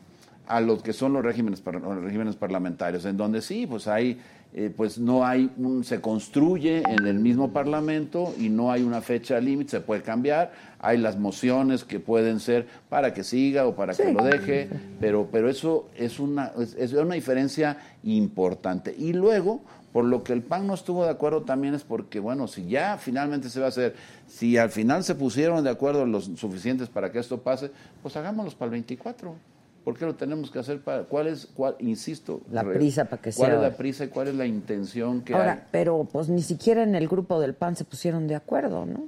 a 0.49 0.59
los 0.61 0.81
que 0.81 0.93
son 0.93 1.13
los 1.13 1.23
regímenes, 1.23 1.63
los 1.63 2.03
regímenes 2.03 2.35
parlamentarios, 2.35 3.05
en 3.05 3.17
donde 3.17 3.39
sí, 3.43 3.67
pues 3.67 3.87
hay, 3.87 4.19
eh, 4.51 4.73
pues 4.75 4.97
no 4.97 5.23
hay 5.23 5.51
un, 5.57 5.83
se 5.83 6.01
construye 6.01 6.79
en 6.79 7.05
el 7.05 7.19
mismo 7.19 7.53
parlamento 7.53 8.33
y 8.35 8.49
no 8.49 8.71
hay 8.71 8.81
una 8.81 8.99
fecha 9.01 9.39
límite, 9.39 9.69
se 9.69 9.81
puede 9.81 10.01
cambiar, 10.01 10.51
hay 10.79 10.97
las 10.97 11.19
mociones 11.19 11.83
que 11.83 11.99
pueden 11.99 12.39
ser 12.39 12.67
para 12.89 13.13
que 13.13 13.23
siga 13.23 13.67
o 13.67 13.75
para 13.75 13.93
que 13.93 14.11
lo 14.11 14.23
deje, 14.23 14.67
pero, 14.99 15.29
pero 15.31 15.49
eso 15.49 15.87
es 15.95 16.19
una, 16.19 16.51
es, 16.57 16.73
es 16.73 16.93
una 16.93 17.13
diferencia 17.13 17.77
importante. 18.03 18.95
Y 18.97 19.13
luego, 19.13 19.61
por 19.93 20.05
lo 20.05 20.23
que 20.23 20.33
el 20.33 20.41
PAN 20.41 20.65
no 20.65 20.73
estuvo 20.73 21.03
de 21.03 21.11
acuerdo 21.11 21.43
también 21.43 21.75
es 21.75 21.83
porque, 21.83 22.19
bueno, 22.19 22.47
si 22.47 22.65
ya 22.65 22.97
finalmente 22.97 23.51
se 23.51 23.59
va 23.59 23.67
a 23.67 23.69
hacer, 23.69 23.93
si 24.25 24.57
al 24.57 24.71
final 24.71 25.03
se 25.03 25.13
pusieron 25.13 25.63
de 25.63 25.69
acuerdo 25.69 26.07
los 26.07 26.25
suficientes 26.25 26.89
para 26.89 27.11
que 27.11 27.19
esto 27.19 27.37
pase, 27.37 27.69
pues 28.01 28.15
hagámoslos 28.15 28.55
para 28.55 28.65
el 28.65 28.71
24. 28.71 29.58
¿Por 29.83 29.97
qué 29.97 30.05
lo 30.05 30.15
tenemos 30.15 30.51
que 30.51 30.59
hacer 30.59 30.79
para 30.81 31.03
cuál 31.03 31.27
es 31.27 31.47
cuál 31.55 31.75
insisto, 31.79 32.41
La 32.51 32.63
re- 32.63 32.75
prisa 32.75 33.05
para 33.05 33.21
que 33.21 33.31
cuál 33.31 33.51
sea 33.51 33.55
es 33.57 33.61
la 33.71 33.77
prisa 33.77 34.03
y 34.03 34.07
cuál 34.09 34.27
es 34.27 34.35
la 34.35 34.45
intención 34.45 35.21
que 35.21 35.33
Ahora, 35.33 35.53
hay? 35.53 35.59
pero 35.71 36.07
pues 36.11 36.29
ni 36.29 36.41
siquiera 36.41 36.83
en 36.83 36.95
el 36.95 37.07
grupo 37.07 37.39
del 37.39 37.53
PAN 37.55 37.75
se 37.75 37.85
pusieron 37.85 38.27
de 38.27 38.35
acuerdo, 38.35 38.85
¿no? 38.85 39.07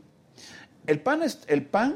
El 0.88 1.00
PAN, 1.00 1.24
es- 1.24 1.42
el 1.48 1.64
PAN 1.64 1.96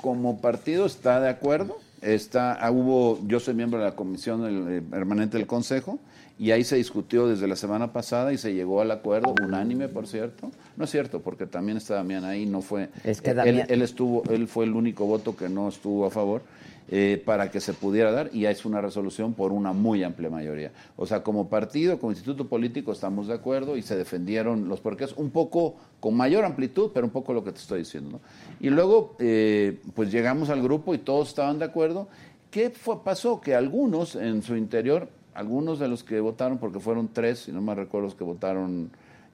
como 0.00 0.40
partido 0.40 0.86
está 0.86 1.20
de 1.20 1.28
acuerdo. 1.28 1.78
Está, 2.02 2.52
ah, 2.54 2.70
hubo, 2.70 3.18
yo 3.26 3.40
soy 3.40 3.54
miembro 3.54 3.78
de 3.78 3.86
la 3.86 3.96
comisión 3.96 4.42
del- 4.42 4.76
eh, 4.78 4.82
permanente 4.82 5.38
del 5.38 5.46
Consejo 5.46 5.98
y 6.38 6.50
ahí 6.50 6.62
se 6.64 6.76
discutió 6.76 7.28
desde 7.28 7.46
la 7.48 7.56
semana 7.56 7.92
pasada 7.94 8.32
y 8.32 8.36
se 8.38 8.52
llegó 8.52 8.82
al 8.82 8.90
acuerdo 8.90 9.34
unánime, 9.42 9.88
por 9.88 10.06
cierto. 10.06 10.50
No 10.76 10.84
es 10.84 10.90
cierto, 10.90 11.20
porque 11.20 11.46
también 11.46 11.78
está 11.78 11.94
Damián 11.94 12.24
ahí, 12.24 12.44
no 12.44 12.60
fue. 12.60 12.90
Es 13.04 13.22
que 13.22 13.30
él- 13.30 13.36
Damián- 13.36 13.66
él, 13.70 13.80
estuvo, 13.82 14.22
él 14.30 14.48
fue 14.48 14.64
el 14.66 14.72
único 14.74 15.06
voto 15.06 15.34
que 15.36 15.48
no 15.48 15.68
estuvo 15.68 16.04
a 16.04 16.10
favor 16.10 16.42
eh, 16.88 17.22
para 17.24 17.50
que 17.50 17.60
se 17.60 17.72
pudiera 17.72 18.12
dar 18.12 18.30
y 18.32 18.44
es 18.44 18.64
una 18.64 18.80
resolución 18.80 19.34
por 19.34 19.52
una 19.52 19.72
muy 19.72 20.04
amplia 20.04 20.28
mayoría. 20.28 20.72
O 20.96 21.06
sea, 21.06 21.22
como 21.22 21.48
partido, 21.48 21.98
como 21.98 22.12
instituto 22.12 22.46
político 22.46 22.92
estamos 22.92 23.26
de 23.26 23.34
acuerdo 23.34 23.76
y 23.76 23.82
se 23.82 23.96
defendieron 23.96 24.68
los 24.68 24.80
porqués 24.80 25.12
un 25.16 25.30
poco 25.30 25.76
con 26.00 26.14
mayor 26.14 26.44
amplitud, 26.44 26.90
pero 26.92 27.06
un 27.06 27.12
poco 27.12 27.32
lo 27.32 27.42
que 27.42 27.52
te 27.52 27.58
estoy 27.58 27.80
diciendo. 27.80 28.20
Y 28.60 28.68
luego, 28.70 29.16
eh, 29.18 29.80
pues 29.94 30.12
llegamos 30.12 30.50
al 30.50 30.62
grupo 30.62 30.94
y 30.94 30.98
todos 30.98 31.28
estaban 31.28 31.58
de 31.58 31.64
acuerdo. 31.64 32.08
¿Qué 32.50 32.70
fue, 32.70 33.02
pasó? 33.02 33.40
Que 33.40 33.54
algunos 33.54 34.14
en 34.14 34.42
su 34.42 34.56
interior, 34.56 35.08
algunos 35.34 35.78
de 35.78 35.88
los 35.88 36.04
que 36.04 36.20
votaron, 36.20 36.58
porque 36.58 36.80
fueron 36.80 37.08
tres, 37.12 37.40
si 37.40 37.52
no 37.52 37.60
me 37.60 37.74
recuerdo, 37.74 38.08
los 38.08 38.14
que 38.14 38.24
votaron 38.24 38.90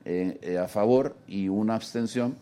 eh, 0.07 0.39
eh, 0.41 0.57
a 0.57 0.67
favor 0.67 1.15
y 1.29 1.49
una 1.49 1.75
abstención, 1.75 2.37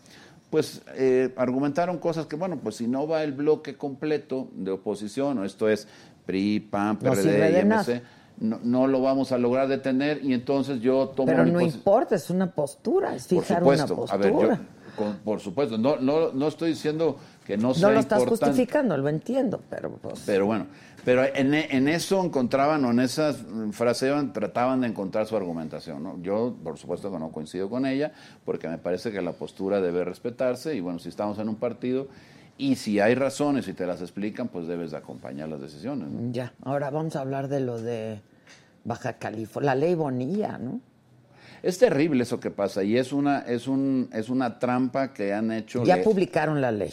pues 0.50 0.82
eh, 0.94 1.32
argumentaron 1.36 1.98
cosas 1.98 2.26
que, 2.26 2.36
bueno, 2.36 2.58
pues 2.62 2.76
si 2.76 2.86
no 2.86 3.06
va 3.06 3.22
el 3.22 3.32
bloque 3.32 3.76
completo 3.76 4.48
de 4.52 4.70
oposición, 4.72 5.38
o 5.38 5.44
esto 5.44 5.68
es 5.68 5.86
PRI, 6.26 6.60
PAN, 6.60 6.98
No 7.02 7.10
PRD 7.12 7.22
de 7.24 7.60
y. 7.60 7.64
MC, 7.64 8.02
no, 8.38 8.60
no 8.62 8.86
lo 8.86 9.00
vamos 9.02 9.32
a 9.32 9.38
lograr 9.38 9.68
detener 9.68 10.24
y 10.24 10.32
entonces 10.32 10.80
yo 10.80 11.08
tomo 11.08 11.26
Pero 11.26 11.44
no 11.44 11.60
importa, 11.60 12.14
es 12.14 12.30
una 12.30 12.50
postura, 12.50 13.14
es 13.14 13.26
por 13.26 13.42
fijar 13.44 13.62
una 13.62 13.86
supuesto, 13.86 13.96
postura. 13.96 14.14
a 14.14 14.48
ver, 14.48 14.58
yo, 14.58 14.64
con- 14.96 15.16
por 15.18 15.40
supuesto, 15.40 15.76
no, 15.76 15.96
no, 15.96 16.32
no 16.32 16.48
estoy 16.48 16.70
diciendo 16.70 17.18
que 17.48 17.56
no 17.56 17.72
sea 17.72 17.90
lo 17.90 17.98
estás 17.98 18.20
importante. 18.20 18.50
justificando, 18.52 18.96
lo 18.98 19.08
entiendo, 19.08 19.62
pero 19.70 19.90
pues... 19.90 20.22
Pero 20.26 20.44
bueno, 20.44 20.66
pero 21.02 21.24
en, 21.24 21.54
en 21.54 21.88
eso 21.88 22.22
encontraban, 22.22 22.84
o 22.84 22.90
en 22.90 23.00
esas 23.00 23.38
frases 23.72 24.12
trataban 24.34 24.82
de 24.82 24.88
encontrar 24.88 25.24
su 25.26 25.34
argumentación. 25.34 26.02
¿no? 26.02 26.20
Yo, 26.22 26.54
por 26.62 26.76
supuesto, 26.76 27.10
que 27.10 27.18
no 27.18 27.32
coincido 27.32 27.70
con 27.70 27.86
ella, 27.86 28.12
porque 28.44 28.68
me 28.68 28.76
parece 28.76 29.10
que 29.10 29.22
la 29.22 29.32
postura 29.32 29.80
debe 29.80 30.04
respetarse, 30.04 30.74
y 30.76 30.80
bueno, 30.80 30.98
si 30.98 31.08
estamos 31.08 31.38
en 31.38 31.48
un 31.48 31.56
partido, 31.56 32.08
y 32.58 32.76
si 32.76 33.00
hay 33.00 33.14
razones 33.14 33.66
y 33.66 33.72
te 33.72 33.86
las 33.86 34.02
explican, 34.02 34.48
pues 34.48 34.66
debes 34.66 34.90
de 34.90 34.98
acompañar 34.98 35.48
las 35.48 35.62
decisiones. 35.62 36.10
¿no? 36.10 36.30
Ya, 36.32 36.52
ahora 36.64 36.90
vamos 36.90 37.16
a 37.16 37.22
hablar 37.22 37.48
de 37.48 37.60
lo 37.60 37.80
de 37.80 38.20
Baja 38.84 39.14
California, 39.14 39.74
la 39.74 39.80
ley 39.80 39.94
Bonilla, 39.94 40.58
¿no? 40.58 40.82
Es 41.62 41.78
terrible 41.78 42.24
eso 42.24 42.38
que 42.40 42.50
pasa, 42.50 42.84
y 42.84 42.98
es 42.98 43.10
una, 43.12 43.38
es 43.40 43.66
un, 43.68 44.10
es 44.12 44.28
una 44.28 44.58
trampa 44.58 45.14
que 45.14 45.32
han 45.32 45.50
hecho. 45.50 45.82
Ya 45.84 45.96
le- 45.96 46.02
publicaron 46.02 46.60
la 46.60 46.72
ley. 46.72 46.92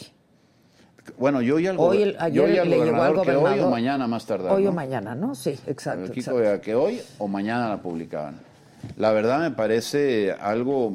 Bueno, 1.18 1.40
yo 1.42 1.58
y 1.58 1.66
al, 1.66 1.76
Hoy 1.78 2.02
el- 2.02 2.16
ayer 2.18 2.34
yo 2.34 2.44
oí 2.44 2.58
al 2.58 2.70
le 2.70 2.76
llegó 2.84 3.02
al 3.02 3.14
gobernador 3.14 3.26
que 3.26 3.36
hoy 3.54 3.60
o 3.60 3.70
mañana 3.70 4.06
más 4.06 4.26
tardar. 4.26 4.52
Hoy 4.52 4.66
o 4.66 4.72
mañana, 4.72 5.14
¿no? 5.14 5.34
Sí, 5.34 5.50
exacto. 5.66 6.12
Kiko 6.12 6.40
exacto. 6.40 6.60
que 6.62 6.74
hoy 6.74 7.00
o 7.18 7.28
mañana 7.28 7.68
la 7.68 7.78
publicaban. 7.82 8.40
La 8.96 9.12
verdad 9.12 9.40
me 9.40 9.50
parece 9.50 10.32
algo 10.32 10.92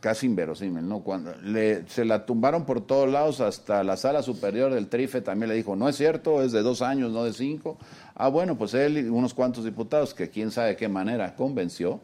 casi 0.00 0.26
inverosímil, 0.26 0.86
¿no? 0.88 1.00
Cuando 1.00 1.34
le, 1.42 1.88
se 1.88 2.04
la 2.04 2.24
tumbaron 2.24 2.64
por 2.64 2.80
todos 2.86 3.10
lados, 3.10 3.40
hasta 3.40 3.82
la 3.82 3.96
sala 3.96 4.22
superior 4.22 4.72
del 4.72 4.88
Trife 4.88 5.20
también 5.22 5.48
le 5.48 5.56
dijo, 5.56 5.74
no 5.74 5.88
es 5.88 5.96
cierto, 5.96 6.42
es 6.42 6.52
de 6.52 6.62
dos 6.62 6.82
años, 6.82 7.10
no 7.10 7.24
de 7.24 7.32
cinco. 7.32 7.78
Ah, 8.14 8.28
bueno, 8.28 8.56
pues 8.56 8.74
él 8.74 8.98
y 8.98 9.08
unos 9.08 9.34
cuantos 9.34 9.64
diputados, 9.64 10.14
que 10.14 10.30
quién 10.30 10.50
sabe 10.52 10.68
de 10.70 10.76
qué 10.76 10.88
manera 10.88 11.34
convenció, 11.34 12.00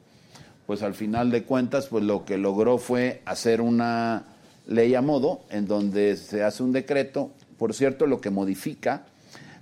pues 0.67 0.83
al 0.83 0.95
final 0.95 1.31
de 1.31 1.45
cuentas, 1.45 1.87
pues 1.87 2.03
lo 2.03 2.25
que 2.25 2.37
logró 2.39 2.79
fue 2.79 3.23
hacer 3.27 3.61
una 3.61 4.25
ley 4.67 4.95
a 4.95 5.03
modo, 5.03 5.41
en 5.51 5.67
donde 5.67 6.17
se 6.17 6.43
hace 6.43 6.63
un 6.63 6.73
decreto, 6.73 7.31
por 7.59 7.75
cierto, 7.75 8.07
lo 8.07 8.21
que 8.21 8.31
modifica, 8.31 9.05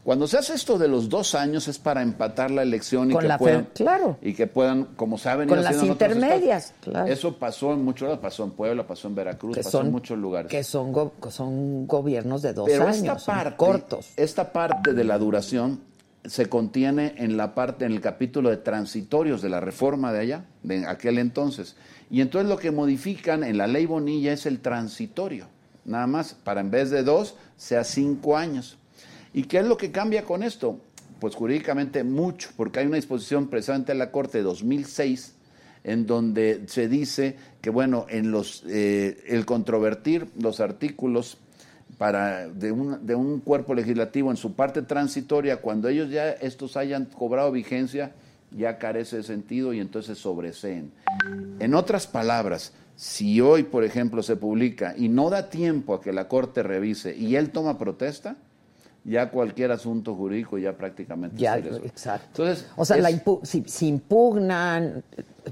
cuando 0.05 0.27
se 0.27 0.37
hace 0.37 0.55
esto 0.55 0.79
de 0.79 0.89
los 0.89 1.09
dos 1.09 1.37
años 1.37 1.69
es 1.69 1.79
para 1.79 2.03
empatar 2.03 2.51
la 2.51 2.63
elección 2.63 3.11
y 3.11 3.15
Con 3.15 3.23
que 3.23 3.29
la 3.29 3.39
puedan, 3.39 3.69
claro. 3.73 4.17
y 4.21 4.35
que 4.35 4.49
puedan, 4.49 4.85
como 4.97 5.17
saben, 5.17 5.49
Con 5.49 5.63
las 5.63 5.81
intermedias, 5.81 6.75
claro. 6.81 7.07
Eso 7.07 7.37
pasó 7.37 7.73
en 7.73 7.85
muchos 7.85 8.19
pasó 8.19 8.43
en 8.43 8.51
Puebla, 8.51 8.85
pasó 8.85 9.07
en 9.07 9.15
Veracruz, 9.15 9.55
que 9.55 9.63
pasó 9.63 9.79
son, 9.79 9.87
en 9.87 9.93
muchos 9.93 10.19
lugares. 10.19 10.51
Que 10.51 10.65
son, 10.65 10.93
go- 10.93 11.13
que 11.23 11.31
son 11.31 11.87
gobiernos 11.87 12.43
de 12.43 12.53
dos 12.53 12.69
Pero 12.69 12.85
años, 12.89 12.97
esta 12.97 13.17
parte, 13.17 13.57
cortos. 13.57 14.09
esta 14.17 14.53
parte 14.53 14.93
de 14.93 15.05
la 15.05 15.19
duración 15.19 15.81
se 16.25 16.47
contiene 16.49 17.15
en 17.19 17.37
la 17.37 17.55
parte, 17.55 17.85
en 17.85 17.93
el 17.93 18.01
capítulo 18.01 18.51
de 18.51 18.57
transitorios 18.57 19.41
de 19.41 19.49
la 19.51 19.61
reforma 19.61 20.13
de 20.13 20.19
allá, 20.21 20.45
de 20.65 20.85
aquel 20.87 21.19
entonces. 21.19 21.77
Y 22.13 22.21
entonces 22.21 22.49
lo 22.51 22.59
que 22.59 22.71
modifican 22.71 23.43
en 23.43 23.57
la 23.57 23.67
ley 23.67 23.87
Bonilla 23.87 24.35
es 24.35 24.45
el 24.45 24.61
transitorio, 24.61 25.47
nada 25.87 26.07
más, 26.07 26.35
para 26.35 26.61
en 26.61 26.71
vez 26.71 26.91
de 26.91 27.03
dos, 27.03 27.37
sea 27.57 27.85
cinco 27.85 28.37
años. 28.37 28.77
¿Y 29.33 29.45
qué 29.45 29.61
es 29.61 29.67
lo 29.67 29.79
que 29.79 29.91
cambia 29.91 30.23
con 30.27 30.43
esto? 30.43 30.79
Pues 31.21 31.35
jurídicamente 31.35 32.05
mucho, 32.05 32.51
porque 32.55 32.81
hay 32.81 32.87
una 32.87 32.97
disposición 32.97 33.49
precisamente 33.49 33.93
en 33.93 33.99
la 33.99 34.11
Corte 34.11 34.39
de 34.39 34.45
2006 34.45 35.37
en 35.85 36.07
donde 36.07 36.65
se 36.67 36.87
dice 36.87 37.37
que, 37.63 37.71
bueno, 37.71 38.05
en 38.11 38.31
los, 38.31 38.63
eh, 38.69 39.25
el 39.29 39.47
controvertir 39.47 40.29
los 40.39 40.61
artículos 40.61 41.39
para 41.97 42.47
de 42.47 42.73
un, 42.73 43.07
de 43.07 43.15
un 43.15 43.41
cuerpo 43.41 43.75
legislativo 43.75 44.31
en 44.31 44.37
su 44.37 44.53
parte 44.53 44.83
transitoria, 44.83 45.63
cuando 45.63 45.89
ellos 45.89 46.11
ya 46.11 46.31
estos 46.31 46.77
hayan 46.77 47.07
cobrado 47.07 47.51
vigencia, 47.53 48.13
ya 48.57 48.79
carece 48.79 49.17
de 49.19 49.23
sentido 49.23 49.73
y 49.73 49.81
entonces 49.81 50.19
sobreseen. 50.19 50.93
En 51.59 51.75
otras 51.75 52.07
palabras, 52.07 52.73
si 52.97 53.41
hoy, 53.41 53.63
por 53.65 53.85
ejemplo, 53.85 54.23
se 54.23 54.37
publica 54.37 54.95
y 54.97 55.09
no 55.09 55.31
da 55.31 55.49
tiempo 55.49 55.95
a 55.95 56.01
que 56.01 56.13
la 56.13 56.29
Corte 56.29 56.63
revise 56.63 57.17
y 57.17 57.37
él 57.37 57.51
toma 57.51 57.79
protesta, 57.79 58.37
ya 59.05 59.31
cualquier 59.31 59.73
asunto 59.73 60.15
jurídico 60.15 60.59
ya 60.59 60.77
prácticamente 60.77 61.37
Ya, 61.37 61.55
se 61.55 61.69
exacto. 61.87 62.43
Entonces, 62.45 62.67
o 62.77 62.85
sea, 62.85 62.97
es- 62.99 63.03
la 63.03 63.11
impu- 63.11 63.41
si, 63.45 63.65
si 63.67 63.89
impugnan, 63.89 65.03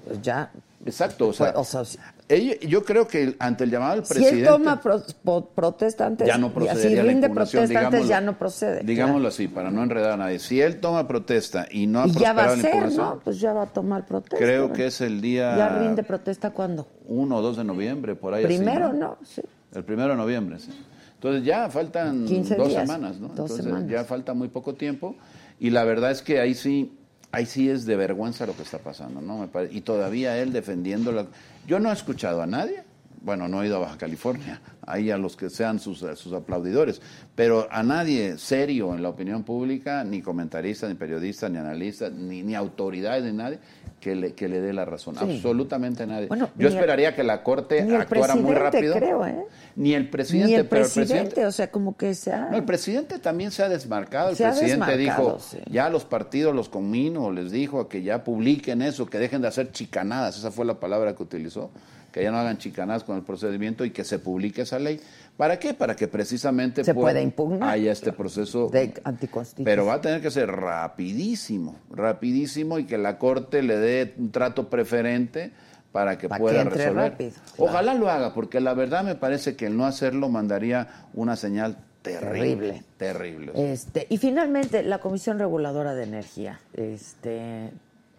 pues 0.05 0.23
ya. 0.23 0.53
Exacto, 0.87 1.29
o 1.29 1.33
sea, 1.35 1.53
o 1.57 1.65
sea, 1.65 1.85
si, 1.85 1.99
ella- 2.29 2.59
yo 2.61 2.83
creo 2.85 3.07
que 3.07 3.37
ante 3.39 3.65
el 3.65 3.71
llamado 3.71 3.97
del 3.97 4.05
si 4.07 4.15
presidente... 4.15 4.41
él 4.41 4.47
toma 4.47 4.81
pro- 4.81 5.03
po- 5.23 5.51
protesta 5.51 6.07
antes, 6.07 6.27
ya 6.27 6.39
no 6.39 6.55
procedería 6.55 7.03
la 7.03 7.11
rinde 7.11 7.27
impugnación, 7.27 7.63
protesta 7.65 7.87
antes, 7.87 8.01
digámoslo- 8.01 8.09
ya 8.09 8.21
no 8.23 8.39
procede. 8.39 8.83
Digámoslo 8.85 9.29
así, 9.29 9.49
para 9.49 9.71
no 9.71 9.83
enredar 9.83 10.13
a 10.13 10.17
nadie. 10.17 10.39
Si 10.39 10.59
él 10.61 10.81
toma 10.81 11.07
protesta 11.07 11.67
y 11.71 11.87
no 11.87 12.01
ha. 12.01 12.07
Y 12.07 12.13
ya 12.13 12.33
va 12.33 12.45
a 12.45 12.57
ser, 12.57 12.91
¿no? 12.93 13.21
Pues 13.23 13.39
ya 13.41 13.53
va 13.53 13.63
a 13.65 13.67
tomar 13.67 14.07
protesta. 14.07 14.39
creo 14.39 14.73
que 14.73 14.87
es 14.87 15.01
el 15.03 15.21
día 15.21 15.55
Ya 15.57 15.69
rinde 15.81 16.03
protesta 16.03 16.51
cuándo? 16.53 16.89
1 17.07 17.37
o 17.37 17.43
2 17.43 17.57
de 17.59 17.65
noviembre, 17.65 18.15
por 18.15 18.33
ahí. 18.33 18.45
así, 18.45 18.57
Primero, 18.57 18.93
¿no? 18.95 19.19
Sí. 19.23 19.43
El 19.75 19.85
primero 19.85 20.11
de 20.11 20.17
noviembre, 20.17 20.59
sí. 20.59 20.71
Entonces 21.15 21.45
ya 21.45 21.69
faltan 21.69 22.25
15 22.25 22.57
dos 22.57 22.69
días, 22.69 22.81
semanas, 22.89 23.21
¿no? 23.21 23.29
dos 23.29 23.31
Entonces 23.39 23.65
semanas. 23.67 23.91
ya 23.91 24.05
falta 24.05 24.33
muy 24.33 24.49
poco 24.49 24.75
tiempo 24.75 25.15
y 25.59 25.69
la 25.69 25.85
verdad 25.85 26.11
es 26.11 26.23
que 26.23 26.41
ahí 26.41 26.55
sí, 26.55 26.97
ahí 27.33 27.47
sí 27.47 27.69
es 27.71 27.87
de 27.87 27.97
vergüenza 27.97 28.47
lo 28.47 28.57
que 28.57 28.63
está 28.63 28.79
pasando, 28.79 29.21
¿no? 29.21 29.39
Me 29.39 29.49
pare- 29.49 29.69
Y 29.73 29.81
todavía 29.83 30.37
él 30.39 30.53
defendiendo 30.53 31.13
la... 31.13 31.27
Yo 31.67 31.79
no 31.81 31.91
he 31.91 31.93
escuchado 31.93 32.43
a 32.43 32.47
nadie, 32.47 32.83
bueno, 33.23 33.49
no 33.49 33.63
he 33.63 33.67
ido 33.67 33.77
a 33.77 33.81
Baja 33.81 33.99
California, 33.99 34.61
ahí 34.87 35.11
a 35.11 35.19
los 35.19 35.37
que 35.37 35.51
sean 35.51 35.79
sus, 35.79 35.99
sus 36.15 36.33
aplaudidores, 36.33 37.03
pero 37.35 37.69
a 37.71 37.83
nadie 37.83 38.39
serio 38.39 38.95
en 38.95 39.03
la 39.03 39.11
opinión 39.11 39.43
pública, 39.45 40.05
ni 40.05 40.23
comentarista, 40.23 40.89
ni 40.89 40.95
periodista, 40.95 41.49
ni 41.49 41.59
analista, 41.59 42.09
ni, 42.09 42.43
ni 42.43 42.55
autoridad, 42.55 43.21
ni 43.21 43.33
nadie, 43.33 43.59
que 44.01 44.15
le, 44.17 44.33
que 44.33 44.49
le 44.49 44.63
dé 44.63 44.73
la 44.73 44.87
razón. 44.87 45.17
Sí. 45.19 45.25
Absolutamente 45.37 46.07
nadie. 46.07 46.29
Bueno, 46.29 46.49
Yo 46.57 46.69
el- 46.69 46.75
esperaría 46.75 47.15
que 47.15 47.23
la 47.23 47.43
Corte 47.43 47.83
actuara 47.95 48.35
muy 48.37 48.55
rápido. 48.55 48.95
creo, 48.95 49.27
¿eh? 49.27 49.45
Ni 49.77 49.95
el 49.95 50.11
presidente, 50.11 50.49
Ni 50.49 50.55
el 50.55 50.67
pero 50.67 50.83
presidente, 50.83 51.13
el 51.15 51.19
presidente. 51.25 51.47
o 51.47 51.53
sea, 51.53 51.71
como 51.71 51.97
que 51.97 52.15
se 52.15 52.33
ha... 52.33 52.49
No, 52.51 52.57
el 52.57 52.65
presidente 52.65 53.19
también 53.19 53.51
se 53.51 53.63
ha 53.63 53.69
desmarcado. 53.69 54.31
El 54.31 54.37
Se 54.37 54.45
presidente 54.45 54.97
desmarcado, 54.97 55.33
dijo, 55.35 55.39
sí. 55.41 55.59
ya 55.71 55.89
los 55.89 56.05
partidos 56.05 56.55
los 56.55 56.69
conmino, 56.69 57.31
les 57.31 57.51
dijo 57.51 57.89
que 57.89 58.03
ya 58.03 58.25
publiquen 58.25 58.83
eso, 58.83 59.07
que 59.07 59.19
dejen 59.19 59.43
de 59.43 59.49
hacer 59.49 59.71
chicanadas, 59.73 60.37
esa 60.39 60.51
fue 60.51 60.65
la 60.65 60.81
palabra 60.81 61.15
que 61.15 61.23
utilizó, 61.23 61.71
que 62.13 62.23
ya 62.25 62.33
no 62.33 62.39
hagan 62.39 62.59
chicanadas 62.59 63.05
con 63.05 63.17
el 63.17 63.23
procedimiento 63.23 63.85
y 63.85 63.91
que 63.93 64.03
se 64.05 64.19
publique 64.19 64.63
esa 64.63 64.79
ley. 64.81 65.01
¿Para 65.37 65.59
qué? 65.61 65.73
Para 65.75 65.95
que 65.95 66.09
precisamente 66.09 66.83
Se 66.85 66.93
pueda- 66.93 67.11
pueda 67.13 67.23
impugnar. 67.23 67.69
haya 67.71 67.93
este 67.93 68.13
proceso 68.13 68.69
de 68.69 68.93
anticonstitución. 69.05 69.65
pero 69.65 69.87
va 69.87 69.95
a 69.95 70.01
tener 70.01 70.21
que 70.21 70.31
ser 70.31 70.51
rapidísimo, 70.51 71.77
rapidísimo 71.91 72.79
y 72.79 72.85
que 72.85 72.99
la 72.99 73.17
Corte 73.19 73.63
le 73.63 73.77
dé 73.79 74.15
un 74.19 74.33
trato 74.33 74.69
preferente 74.69 75.53
para 75.93 76.19
que 76.19 76.29
que 76.29 76.39
pueda 76.39 76.63
entre 76.63 76.85
resolver. 76.85 77.13
rápido, 77.13 77.33
Ojalá 77.59 77.95
lo 77.95 78.09
haga, 78.09 78.33
porque 78.35 78.61
la 78.61 78.75
verdad 78.75 79.05
me 79.05 79.15
parece 79.15 79.57
que 79.57 79.67
el 79.67 79.77
no 79.77 79.87
hacerlo 79.87 80.29
mandaría 80.29 81.07
una 81.15 81.37
señal 81.37 81.79
terrible. 82.03 82.83
Terrible. 82.97 83.53
Terrible. 83.53 83.73
Este, 83.73 84.07
y 84.09 84.19
finalmente, 84.19 84.83
la 84.83 84.99
Comisión 84.99 85.39
Reguladora 85.39 85.95
de 85.95 86.05
Energía. 86.05 86.61
Este, 86.73 87.71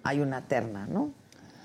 hay 0.03 0.19
una 0.19 0.41
terna, 0.41 0.87
¿no? 0.87 1.11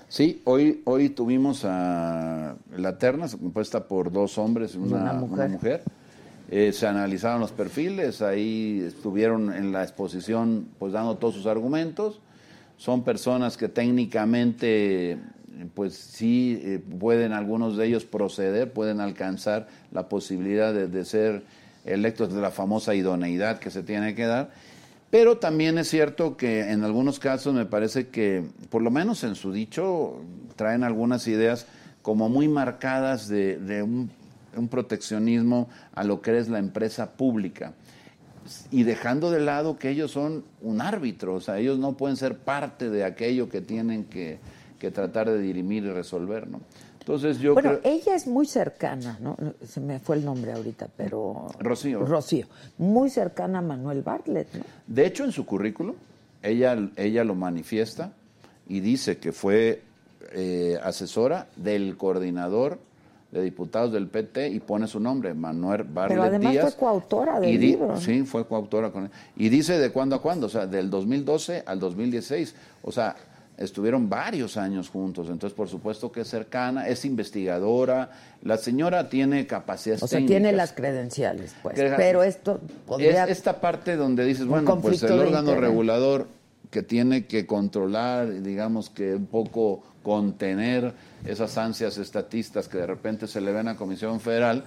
Sí, 0.09 0.41
hoy, 0.45 0.81
hoy 0.85 1.09
tuvimos 1.09 1.65
a 1.65 2.55
la 2.75 2.97
terna, 2.97 3.27
compuesta 3.29 3.87
por 3.87 4.11
dos 4.11 4.37
hombres 4.37 4.75
y 4.75 4.77
una, 4.77 4.97
una 4.97 5.13
mujer. 5.13 5.49
mujer. 5.49 5.83
Eh, 6.49 6.71
se 6.71 6.87
analizaron 6.87 7.41
los 7.41 7.51
perfiles, 7.51 8.21
ahí 8.21 8.81
estuvieron 8.87 9.53
en 9.53 9.73
la 9.73 9.83
exposición 9.83 10.69
pues 10.79 10.93
dando 10.93 11.17
todos 11.17 11.33
sus 11.33 11.45
argumentos. 11.45 12.21
Son 12.77 13.03
personas 13.03 13.57
que 13.57 13.67
técnicamente 13.67 15.17
pues 15.73 15.95
sí 15.95 16.59
eh, 16.63 16.79
pueden 16.99 17.33
algunos 17.33 17.77
de 17.77 17.87
ellos 17.87 18.05
proceder, 18.05 18.71
pueden 18.71 19.01
alcanzar 19.01 19.67
la 19.91 20.09
posibilidad 20.09 20.73
de, 20.73 20.87
de 20.87 21.05
ser 21.05 21.43
electos 21.85 22.33
de 22.33 22.41
la 22.41 22.51
famosa 22.51 22.95
idoneidad 22.95 23.59
que 23.59 23.71
se 23.71 23.83
tiene 23.83 24.15
que 24.15 24.25
dar. 24.25 24.51
Pero 25.09 25.37
también 25.37 25.77
es 25.77 25.87
cierto 25.87 26.35
que 26.35 26.71
en 26.71 26.83
algunos 26.83 27.19
casos 27.19 27.53
me 27.53 27.65
parece 27.65 28.09
que, 28.09 28.43
por 28.69 28.81
lo 28.81 28.91
menos 28.91 29.23
en 29.23 29.35
su 29.35 29.53
dicho, 29.53 30.21
traen 30.57 30.83
algunas 30.83 31.27
ideas 31.27 31.65
como 32.01 32.27
muy 32.27 32.47
marcadas 32.49 33.29
de, 33.29 33.57
de 33.57 33.83
un, 33.83 34.11
un 34.57 34.67
proteccionismo 34.67 35.69
a 35.93 36.03
lo 36.03 36.21
que 36.21 36.37
es 36.37 36.49
la 36.49 36.59
empresa 36.59 37.11
pública. 37.11 37.73
y 38.71 38.83
dejando 38.83 39.29
de 39.29 39.41
lado 39.41 39.77
que 39.77 39.89
ellos 39.89 40.11
son 40.11 40.45
un 40.61 40.79
árbitro, 40.81 41.35
o 41.35 41.41
sea, 41.41 41.57
ellos 41.59 41.79
no 41.79 41.97
pueden 41.97 42.15
ser 42.15 42.37
parte 42.37 42.89
de 42.89 43.03
aquello 43.03 43.49
que 43.49 43.59
tienen 43.59 44.05
que, 44.05 44.39
que 44.79 44.91
tratar 44.91 45.29
de 45.29 45.39
dirimir 45.39 45.83
y 45.83 45.89
resolver, 45.91 46.47
¿no? 46.47 46.61
Entonces 46.99 47.39
yo 47.39 47.53
Bueno, 47.53 47.79
creo... 47.79 47.93
ella 47.93 48.15
es 48.15 48.27
muy 48.27 48.45
cercana, 48.45 49.17
¿no? 49.21 49.37
Se 49.65 49.79
me 49.79 49.99
fue 49.99 50.17
el 50.17 50.25
nombre 50.25 50.51
ahorita, 50.51 50.87
pero... 50.97 51.47
Rocío. 51.59 52.05
Rocío. 52.05 52.47
Muy 52.77 53.09
cercana 53.09 53.59
a 53.59 53.61
Manuel 53.61 54.01
Bartlett, 54.01 54.53
¿no? 54.53 54.63
De 54.87 55.05
hecho, 55.05 55.23
en 55.23 55.31
su 55.31 55.45
currículum, 55.45 55.95
ella, 56.43 56.77
ella 56.97 57.23
lo 57.23 57.33
manifiesta 57.33 58.11
y 58.67 58.81
dice 58.81 59.17
que 59.19 59.31
fue 59.31 59.81
eh, 60.33 60.77
asesora 60.83 61.47
del 61.55 61.95
coordinador 61.95 62.77
de 63.31 63.41
diputados 63.41 63.91
del 63.93 64.07
PT 64.07 64.49
y 64.49 64.59
pone 64.59 64.87
su 64.87 64.99
nombre, 64.99 65.33
Manuel 65.33 65.83
Bartlett 65.83 66.09
Pero 66.09 66.23
además 66.23 66.51
Díaz. 66.53 66.75
fue 66.75 66.79
coautora 66.79 67.39
del 67.39 67.49
y 67.53 67.57
di- 67.57 67.67
libro. 67.67 67.97
Sí, 67.99 68.23
fue 68.23 68.45
coautora 68.47 68.91
con 68.91 69.05
él. 69.05 69.09
Y 69.37 69.47
dice 69.49 69.77
de 69.79 69.91
cuándo 69.91 70.15
a 70.17 70.21
cuándo, 70.21 70.47
o 70.47 70.49
sea, 70.49 70.65
del 70.67 70.89
2012 70.89 71.63
al 71.65 71.79
2016. 71.79 72.55
O 72.83 72.91
sea, 72.91 73.15
estuvieron 73.57 74.07
varios 74.09 74.55
años 74.57 74.89
juntos. 74.89 75.27
Entonces, 75.29 75.55
por 75.55 75.67
supuesto 75.67 76.11
que 76.11 76.21
es 76.21 76.27
cercana, 76.27 76.87
es 76.87 77.03
investigadora. 77.05 78.11
La 78.43 78.57
señora 78.57 79.09
tiene 79.09 79.47
capacidades 79.47 80.03
O 80.03 80.07
sea, 80.07 80.17
técnicas. 80.19 80.41
tiene 80.41 80.51
las 80.55 80.73
credenciales, 80.73 81.55
pues. 81.61 81.75
Que- 81.75 81.93
Pero 81.97 82.23
esto 82.23 82.59
podría... 82.85 83.23
Es 83.25 83.31
esta 83.31 83.59
parte 83.59 83.95
donde 83.95 84.25
dices, 84.25 84.45
bueno, 84.45 84.79
pues 84.79 85.01
el 85.03 85.19
órgano 85.19 85.55
regulador 85.55 86.27
que 86.69 86.83
tiene 86.83 87.25
que 87.25 87.45
controlar, 87.47 88.41
digamos 88.43 88.89
que 88.89 89.15
un 89.15 89.25
poco 89.25 89.83
contener 90.03 90.93
esas 91.25 91.57
ansias 91.57 91.97
estatistas 91.97 92.67
que 92.67 92.77
de 92.77 92.85
repente 92.87 93.27
se 93.27 93.41
le 93.41 93.51
ven 93.51 93.67
a 93.69 93.75
Comisión 93.75 94.19
Federal, 94.19 94.65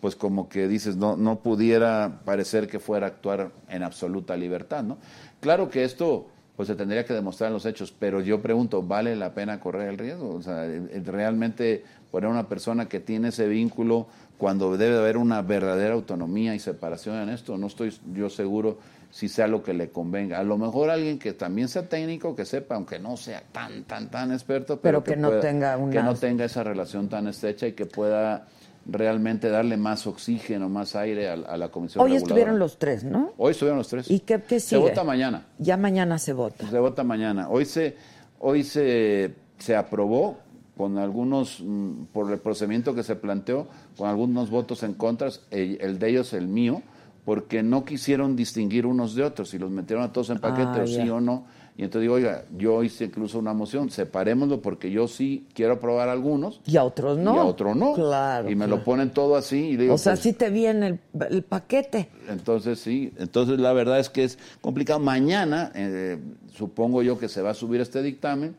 pues 0.00 0.14
como 0.14 0.48
que 0.48 0.68
dices, 0.68 0.96
no, 0.96 1.16
no 1.16 1.40
pudiera 1.40 2.20
parecer 2.24 2.68
que 2.68 2.78
fuera 2.78 3.06
a 3.06 3.10
actuar 3.10 3.50
en 3.68 3.82
absoluta 3.82 4.36
libertad, 4.36 4.82
¿no? 4.84 4.98
Claro 5.40 5.68
que 5.70 5.84
esto 5.84 6.28
pues 6.58 6.66
se 6.66 6.74
tendría 6.74 7.04
que 7.04 7.14
demostrar 7.14 7.52
los 7.52 7.64
hechos, 7.66 7.94
pero 7.96 8.20
yo 8.20 8.42
pregunto, 8.42 8.82
¿vale 8.82 9.14
la 9.14 9.32
pena 9.32 9.60
correr 9.60 9.90
el 9.90 9.96
riesgo? 9.96 10.34
O 10.34 10.42
sea, 10.42 10.66
eh, 10.66 10.82
eh, 10.90 11.02
realmente 11.06 11.84
poner 12.10 12.26
a 12.28 12.32
una 12.32 12.48
persona 12.48 12.88
que 12.88 12.98
tiene 12.98 13.28
ese 13.28 13.46
vínculo 13.46 14.08
cuando 14.38 14.76
debe 14.76 14.94
de 14.94 14.98
haber 14.98 15.18
una 15.18 15.40
verdadera 15.42 15.94
autonomía 15.94 16.56
y 16.56 16.58
separación 16.58 17.14
en 17.14 17.28
esto, 17.28 17.56
no 17.56 17.68
estoy 17.68 17.96
yo 18.12 18.28
seguro 18.28 18.78
si 19.12 19.28
sea 19.28 19.46
lo 19.46 19.62
que 19.62 19.72
le 19.72 19.90
convenga. 19.90 20.40
A 20.40 20.42
lo 20.42 20.58
mejor 20.58 20.90
alguien 20.90 21.20
que 21.20 21.32
también 21.32 21.68
sea 21.68 21.88
técnico, 21.88 22.34
que 22.34 22.44
sepa, 22.44 22.74
aunque 22.74 22.98
no 22.98 23.16
sea 23.16 23.40
tan, 23.52 23.84
tan, 23.84 24.10
tan 24.10 24.32
experto, 24.32 24.80
Pero 24.80 25.04
pero, 25.04 25.14
que 25.14 25.20
no 25.22 25.30
tenga 25.38 25.76
que 25.76 25.80
una- 25.82 26.02
no 26.02 26.14
tenga 26.16 26.44
esa 26.44 26.64
relación 26.64 27.08
tan 27.08 27.28
estrecha 27.28 27.68
y 27.68 27.72
que 27.74 27.86
pueda 27.86 28.48
realmente 28.88 29.48
darle 29.50 29.76
más 29.76 30.06
oxígeno, 30.06 30.68
más 30.68 30.96
aire 30.96 31.28
a, 31.28 31.34
a 31.34 31.56
la 31.56 31.68
comisión 31.70 32.02
Hoy 32.02 32.08
reguladora. 32.10 32.16
estuvieron 32.26 32.58
los 32.58 32.78
tres, 32.78 33.04
¿no? 33.04 33.32
Hoy 33.36 33.50
estuvieron 33.52 33.78
los 33.78 33.88
tres. 33.88 34.10
¿Y 34.10 34.20
qué, 34.20 34.40
qué 34.48 34.58
Se 34.60 34.70
sigue? 34.76 34.80
vota 34.80 35.04
mañana. 35.04 35.46
Ya 35.58 35.76
mañana 35.76 36.18
se 36.18 36.32
vota. 36.32 36.66
Se 36.68 36.78
vota 36.78 37.04
mañana. 37.04 37.48
Hoy 37.50 37.64
se, 37.66 37.96
hoy 38.38 38.64
se, 38.64 39.34
se 39.58 39.76
aprobó 39.76 40.38
con 40.76 40.96
algunos, 40.96 41.60
mm, 41.64 42.04
por 42.12 42.32
el 42.32 42.38
procedimiento 42.38 42.94
que 42.94 43.02
se 43.02 43.16
planteó, 43.16 43.68
con 43.96 44.08
algunos 44.08 44.48
votos 44.50 44.82
en 44.82 44.94
contra, 44.94 45.28
el, 45.50 45.78
el 45.80 45.98
de 45.98 46.08
ellos, 46.10 46.32
el 46.32 46.48
mío, 46.48 46.82
porque 47.24 47.62
no 47.62 47.84
quisieron 47.84 48.36
distinguir 48.36 48.86
unos 48.86 49.14
de 49.14 49.22
otros 49.24 49.52
y 49.52 49.58
los 49.58 49.70
metieron 49.70 50.04
a 50.04 50.12
todos 50.12 50.30
en 50.30 50.38
paquete, 50.38 50.80
Ah, 50.80 50.82
o 50.84 50.86
sí 50.86 51.10
o 51.10 51.20
no. 51.20 51.44
Y 51.78 51.84
entonces 51.84 52.02
digo, 52.02 52.14
oiga, 52.14 52.42
yo 52.56 52.82
hice 52.82 53.04
incluso 53.04 53.38
una 53.38 53.54
moción, 53.54 53.88
separémoslo 53.88 54.60
porque 54.60 54.90
yo 54.90 55.06
sí 55.06 55.46
quiero 55.54 55.74
aprobar 55.74 56.08
algunos 56.08 56.60
Y 56.66 56.76
a 56.76 56.82
otros 56.82 57.16
no. 57.16 57.36
y 57.36 57.38
a 57.38 57.44
otro 57.44 57.72
no. 57.76 57.94
Claro. 57.94 58.50
y 58.50 58.56
me 58.56 58.64
claro. 58.64 58.78
lo 58.78 58.84
ponen 58.84 59.10
todo 59.10 59.36
así 59.36 59.68
y 59.68 59.76
digo, 59.76 59.94
O 59.94 59.98
sea, 59.98 60.14
pues, 60.14 60.20
sí 60.24 60.32
te 60.32 60.50
viene 60.50 60.88
el, 60.88 60.98
el 61.30 61.42
paquete. 61.44 62.08
entonces 62.28 62.80
sí, 62.80 63.12
entonces 63.16 63.60
la 63.60 63.72
verdad 63.72 64.00
es 64.00 64.10
que 64.10 64.24
es 64.24 64.38
complicado. 64.60 64.98
Mañana 64.98 65.70
eh, 65.76 66.18
supongo 66.52 67.02
yo 67.04 67.16
que 67.16 67.28
se 67.28 67.42
va 67.42 67.50
a 67.50 67.54
subir 67.54 67.80
este 67.80 68.02
dictamen 68.02 68.56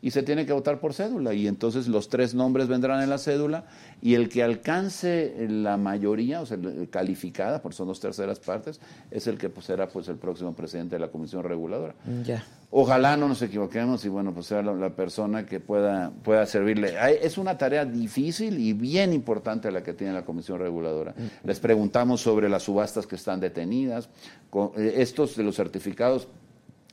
y 0.00 0.12
se 0.12 0.22
tiene 0.22 0.46
que 0.46 0.52
votar 0.52 0.78
por 0.78 0.94
cédula 0.94 1.34
y 1.34 1.48
entonces 1.48 1.88
los 1.88 2.08
tres 2.08 2.32
nombres 2.34 2.68
vendrán 2.68 3.02
en 3.02 3.10
la 3.10 3.18
cédula 3.18 3.64
y 4.00 4.14
el 4.14 4.28
que 4.28 4.44
alcance 4.44 5.34
la 5.50 5.76
mayoría, 5.76 6.40
o 6.40 6.46
sea, 6.46 6.56
calificada, 6.90 7.60
por 7.60 7.74
son 7.74 7.88
dos 7.88 7.98
terceras 7.98 8.38
partes, 8.38 8.80
es 9.10 9.26
el 9.26 9.38
que 9.38 9.48
pues, 9.48 9.66
será 9.66 9.88
pues 9.88 10.06
el 10.08 10.16
próximo 10.16 10.52
presidente 10.54 10.94
de 10.96 11.00
la 11.00 11.08
Comisión 11.08 11.42
Reguladora. 11.42 11.94
Ya. 12.24 12.44
Ojalá 12.70 13.16
no 13.16 13.28
nos 13.28 13.40
equivoquemos 13.42 14.04
y 14.04 14.08
bueno, 14.08 14.32
pues 14.32 14.46
sea 14.46 14.62
la, 14.62 14.72
la 14.74 14.90
persona 14.90 15.44
que 15.46 15.58
pueda, 15.58 16.10
pueda 16.22 16.44
servirle. 16.46 16.94
Es 17.22 17.38
una 17.38 17.56
tarea 17.58 17.84
difícil 17.84 18.58
y 18.58 18.74
bien 18.74 19.12
importante 19.12 19.72
la 19.72 19.82
que 19.82 19.94
tiene 19.94 20.12
la 20.12 20.24
Comisión 20.24 20.58
Reguladora. 20.60 21.14
Les 21.44 21.58
preguntamos 21.60 22.20
sobre 22.20 22.48
las 22.48 22.62
subastas 22.64 23.06
que 23.06 23.16
están 23.16 23.40
detenidas, 23.40 24.08
con- 24.50 24.70
eh, 24.76 24.94
estos 24.98 25.34
de 25.36 25.42
los 25.42 25.56
certificados 25.56 26.28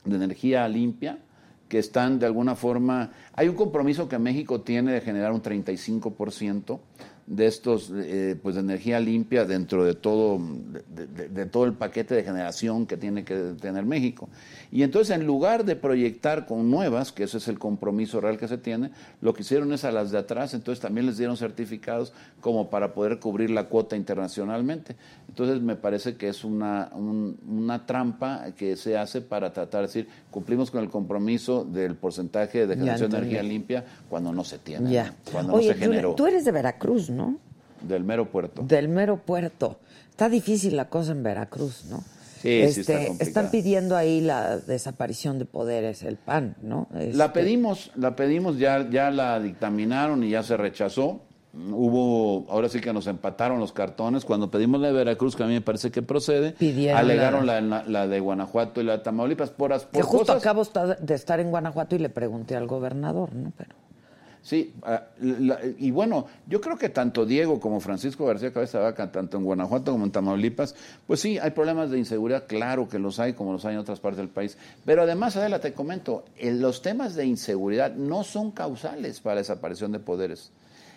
de 0.04 0.16
energía 0.16 0.66
limpia, 0.66 1.18
que 1.68 1.78
están 1.78 2.18
de 2.18 2.26
alguna 2.26 2.54
forma... 2.54 3.10
Hay 3.34 3.48
un 3.48 3.56
compromiso 3.56 4.08
que 4.08 4.18
México 4.18 4.60
tiene 4.60 4.92
de 4.92 5.00
generar 5.00 5.32
un 5.32 5.42
35% 5.42 6.78
de 7.26 7.46
estos 7.46 7.90
eh, 7.92 8.36
pues 8.40 8.54
de 8.54 8.60
energía 8.60 9.00
limpia 9.00 9.44
dentro 9.44 9.84
de 9.84 9.94
todo 9.94 10.38
de, 10.94 11.08
de- 11.08 11.28
de 11.28 11.46
todo 11.46 11.64
el 11.64 11.72
paquete 11.72 12.14
de 12.14 12.22
generación 12.22 12.86
que 12.86 12.96
tiene 12.96 13.24
que 13.24 13.34
tener 13.60 13.84
México. 13.84 14.28
Y 14.70 14.84
entonces 14.84 15.12
en 15.16 15.26
lugar 15.26 15.64
de 15.64 15.74
proyectar 15.74 16.46
con 16.46 16.70
nuevas 16.70 17.10
que 17.10 17.24
ese 17.24 17.38
es 17.38 17.48
el 17.48 17.58
compromiso 17.58 18.20
real 18.20 18.38
que 18.38 18.46
se 18.46 18.58
tiene 18.58 18.92
lo 19.20 19.34
que 19.34 19.42
hicieron 19.42 19.72
es 19.72 19.84
a 19.84 19.90
las 19.90 20.12
de 20.12 20.18
atrás 20.18 20.54
entonces 20.54 20.80
también 20.80 21.06
les 21.06 21.16
dieron 21.18 21.36
certificados 21.36 22.12
como 22.40 22.70
para 22.70 22.94
poder 22.94 23.18
cubrir 23.18 23.50
la 23.50 23.64
cuota 23.64 23.96
internacionalmente 23.96 24.94
entonces 25.36 25.60
me 25.60 25.76
parece 25.76 26.16
que 26.16 26.28
es 26.30 26.44
una 26.44 26.88
un- 26.94 27.38
una 27.46 27.84
trampa 27.84 28.46
que 28.56 28.74
se 28.74 28.96
hace 28.96 29.20
para 29.20 29.52
tratar 29.52 29.82
de 29.82 29.86
decir 29.88 30.08
cumplimos 30.30 30.70
con 30.70 30.82
el 30.82 30.88
compromiso 30.88 31.62
del 31.66 31.94
porcentaje 31.94 32.66
de 32.66 32.74
generación 32.74 33.10
de 33.10 33.18
energía 33.18 33.42
limpia 33.42 33.84
cuando 34.08 34.32
no 34.32 34.44
se 34.44 34.58
tiene 34.58 34.90
Ya. 34.90 35.12
cuando 35.30 35.52
Oye, 35.52 35.68
no 35.68 35.72
se 35.74 35.78
generó 35.78 36.14
tú 36.14 36.26
eres 36.26 36.46
de 36.46 36.52
Veracruz, 36.52 37.10
¿no? 37.10 37.38
del 37.82 38.02
mero 38.02 38.30
puerto. 38.30 38.62
Del 38.62 38.88
mero 38.88 39.18
puerto. 39.18 39.78
Está 40.08 40.30
difícil 40.30 40.74
la 40.74 40.88
cosa 40.88 41.12
en 41.12 41.22
Veracruz, 41.22 41.84
¿no? 41.90 41.98
Sí, 42.40 42.66
sí 42.72 42.80
está 42.80 43.02
Este, 43.02 43.22
están 43.22 43.50
pidiendo 43.50 43.94
ahí 43.94 44.22
la 44.22 44.56
desaparición 44.56 45.38
de 45.38 45.44
poderes, 45.44 46.02
el 46.02 46.16
PAN, 46.16 46.56
¿no? 46.62 46.88
La 46.94 47.02
Este, 47.02 47.28
pedimos, 47.28 47.90
la 47.94 48.16
pedimos, 48.16 48.56
ya, 48.58 48.88
ya 48.88 49.10
la 49.10 49.38
dictaminaron 49.40 50.24
y 50.24 50.30
ya 50.30 50.42
se 50.42 50.56
rechazó. 50.56 51.20
Hubo, 51.70 52.44
ahora 52.50 52.68
sí 52.68 52.80
que 52.80 52.92
nos 52.92 53.06
empataron 53.06 53.58
los 53.58 53.72
cartones. 53.72 54.24
Cuando 54.24 54.50
pedimos 54.50 54.80
la 54.80 54.88
de 54.88 54.92
Veracruz, 54.94 55.34
que 55.36 55.42
a 55.42 55.46
mí 55.46 55.54
me 55.54 55.60
parece 55.62 55.90
que 55.90 56.02
procede, 56.02 56.52
Pidieron 56.52 56.98
alegaron 56.98 57.46
la, 57.46 57.60
la- 57.60 57.84
la 57.86 58.06
de 58.06 58.20
Guanajuato 58.20 58.80
y 58.80 58.84
la 58.84 58.98
de 58.98 59.04
Tamaulipas 59.04 59.50
por, 59.50 59.72
as- 59.72 59.86
Que 59.86 59.98
por 60.00 60.04
justo 60.04 60.34
cosas- 60.34 60.42
acabo 60.42 60.62
de 61.00 61.14
estar 61.14 61.40
en 61.40 61.50
Guanajuato 61.50 61.96
y 61.96 61.98
le 61.98 62.08
pregunté 62.10 62.56
al 62.56 62.66
gobernador, 62.66 63.34
¿no? 63.34 63.52
Pero 63.56 63.70
Sí, 64.42 64.74
ah, 64.84 65.02
y 65.78 65.90
bueno, 65.90 66.26
yo 66.46 66.60
creo 66.60 66.78
que 66.78 66.88
tanto 66.88 67.26
Diego 67.26 67.58
como 67.58 67.80
Francisco 67.80 68.26
García 68.26 68.52
Cabeza 68.52 68.78
Vaca, 68.78 69.10
tanto 69.10 69.38
en 69.38 69.42
Guanajuato 69.44 69.90
como 69.90 70.04
en 70.04 70.12
Tamaulipas, 70.12 70.76
pues 71.04 71.18
sí, 71.18 71.36
hay 71.38 71.50
problemas 71.50 71.90
de 71.90 71.98
inseguridad, 71.98 72.44
claro 72.46 72.88
que 72.88 73.00
los 73.00 73.18
hay, 73.18 73.32
como 73.32 73.52
los 73.52 73.64
hay 73.64 73.74
en 73.74 73.80
otras 73.80 73.98
partes 73.98 74.18
del 74.18 74.28
país. 74.28 74.56
Pero 74.84 75.02
además, 75.02 75.36
Adela, 75.36 75.58
te 75.60 75.72
comento, 75.72 76.24
en 76.38 76.60
los 76.60 76.80
temas 76.80 77.16
de 77.16 77.26
inseguridad 77.26 77.92
no 77.96 78.22
son 78.22 78.52
causales 78.52 79.18
para 79.20 79.34
la 79.34 79.40
desaparición 79.40 79.90
de 79.90 79.98
poderes. 79.98 80.52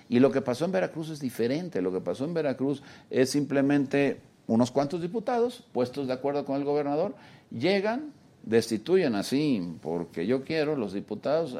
Y 0.10 0.20
lo 0.20 0.32
que 0.32 0.42
pasó 0.42 0.66
en 0.66 0.72
Veracruz 0.72 1.10
es 1.12 1.20
diferente. 1.20 1.82
Lo 1.82 1.92
que 1.92 2.02
pasó 2.02 2.26
en 2.26 2.34
Veracruz 2.34 2.82
es 3.12 3.30
simplemente 3.30 4.20
unos 4.50 4.72
cuantos 4.72 5.02
diputados 5.02 5.64
puestos 5.72 6.08
de 6.08 6.14
acuerdo 6.14 6.44
con 6.44 6.56
el 6.58 6.64
gobernador, 6.64 7.14
llegan, 7.52 8.12
destituyen 8.42 9.14
así, 9.14 9.76
porque 9.80 10.26
yo 10.26 10.44
quiero, 10.44 10.76
los 10.76 10.92
diputados, 10.92 11.56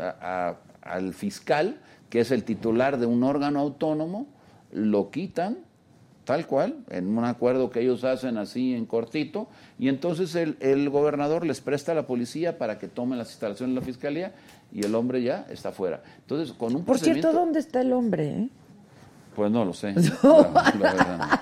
al 0.82 1.14
fiscal, 1.14 1.80
que 2.10 2.22
es 2.22 2.32
el 2.32 2.44
titular 2.44 2.98
de 2.98 3.06
un 3.06 3.24
órgano 3.24 3.60
autónomo, 3.60 4.26
lo 4.72 5.12
quitan, 5.12 5.60
tal 6.26 6.48
cual, 6.48 6.78
en 6.90 7.16
un 7.16 7.26
acuerdo 7.26 7.70
que 7.70 7.82
ellos 7.82 8.04
hacen 8.04 8.38
así 8.38 8.74
en 8.74 8.88
cortito, 8.88 9.48
y 9.78 9.88
entonces 9.88 10.34
el, 10.34 10.58
el 10.60 10.90
gobernador 10.90 11.46
les 11.46 11.62
presta 11.62 11.92
a 11.92 11.96
la 11.96 12.08
policía 12.08 12.58
para 12.58 12.80
que 12.80 12.88
tomen 12.88 13.20
las 13.20 13.30
instalaciones 13.30 13.76
de 13.76 13.82
la 13.82 13.86
fiscalía 13.86 14.34
y 14.72 14.86
el 14.86 14.94
hombre 14.96 15.22
ya 15.22 15.46
está 15.50 15.72
fuera. 15.72 16.02
Entonces, 16.22 16.54
con 16.56 16.76
un 16.76 16.84
Por 16.84 17.00
cierto, 17.00 17.34
¿dónde 17.34 17.60
está 17.60 17.82
el 17.82 17.94
hombre? 17.94 18.28
eh? 18.30 18.50
Pues 19.36 19.52
no 19.52 19.66
lo 19.66 19.74
sé. 19.74 19.94
La- 19.94 20.74
la 20.80 20.94
verdad. 20.94 21.40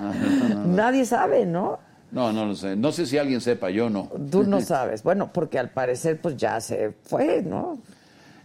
No, 0.00 0.54
no. 0.54 0.64
Nadie 0.66 1.04
sabe, 1.04 1.46
¿no? 1.46 1.78
No, 2.10 2.32
no 2.32 2.46
lo 2.46 2.54
sé. 2.54 2.76
No 2.76 2.92
sé 2.92 3.06
si 3.06 3.18
alguien 3.18 3.40
sepa, 3.40 3.70
yo 3.70 3.90
no. 3.90 4.08
Tú 4.30 4.44
no 4.44 4.60
sabes. 4.60 5.02
Bueno, 5.02 5.30
porque 5.32 5.58
al 5.58 5.70
parecer 5.70 6.20
pues 6.20 6.36
ya 6.36 6.60
se 6.60 6.92
fue, 7.02 7.42
¿no? 7.42 7.78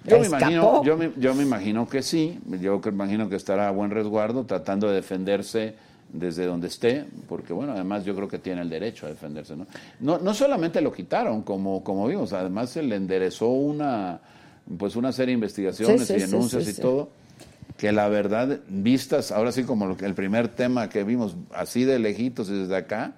Yo 0.05 0.19
me, 0.19 0.27
imagino, 0.27 0.83
yo, 0.83 0.97
me, 0.97 1.11
yo 1.17 1.35
me 1.35 1.43
imagino 1.43 1.87
que 1.87 2.01
sí, 2.01 2.39
yo 2.61 2.79
que 2.81 2.89
imagino 2.89 3.29
que 3.29 3.35
estará 3.35 3.67
a 3.67 3.71
buen 3.71 3.91
resguardo 3.91 4.45
tratando 4.45 4.87
de 4.87 4.95
defenderse 4.95 5.75
desde 6.11 6.45
donde 6.45 6.67
esté, 6.67 7.05
porque 7.27 7.53
bueno, 7.53 7.73
además 7.73 8.03
yo 8.05 8.15
creo 8.15 8.27
que 8.27 8.39
tiene 8.39 8.61
el 8.61 8.69
derecho 8.69 9.05
a 9.05 9.09
defenderse, 9.09 9.55
¿no? 9.55 9.67
No, 9.99 10.17
no 10.17 10.33
solamente 10.33 10.81
lo 10.81 10.91
quitaron, 10.91 11.43
como, 11.43 11.83
como 11.83 12.07
vimos, 12.07 12.33
además 12.33 12.71
se 12.71 12.81
le 12.83 12.95
enderezó 12.95 13.49
una, 13.49 14.19
pues 14.77 14.95
una 14.95 15.11
serie 15.11 15.33
de 15.33 15.35
investigaciones 15.35 16.07
Sí, 16.07 16.13
sí, 16.13 16.13
y 16.13 16.21
denuncias 16.21 16.63
sí, 16.65 16.71
y 16.71 16.81
todo, 16.81 17.09
que 17.77 17.91
la 17.91 18.09
verdad, 18.09 18.59
vistas, 18.67 19.31
ahora 19.31 19.51
sí 19.51 19.63
como 19.63 19.85
lo 19.85 19.95
que- 19.97 20.05
el 20.05 20.15
primer 20.15 20.47
tema 20.49 20.89
que 20.89 21.03
vimos, 21.03 21.35
así 21.53 21.85
de 21.85 21.99
lejitos 21.99 22.49
y 22.49 22.53
desde 22.53 22.75
acá, 22.75 23.13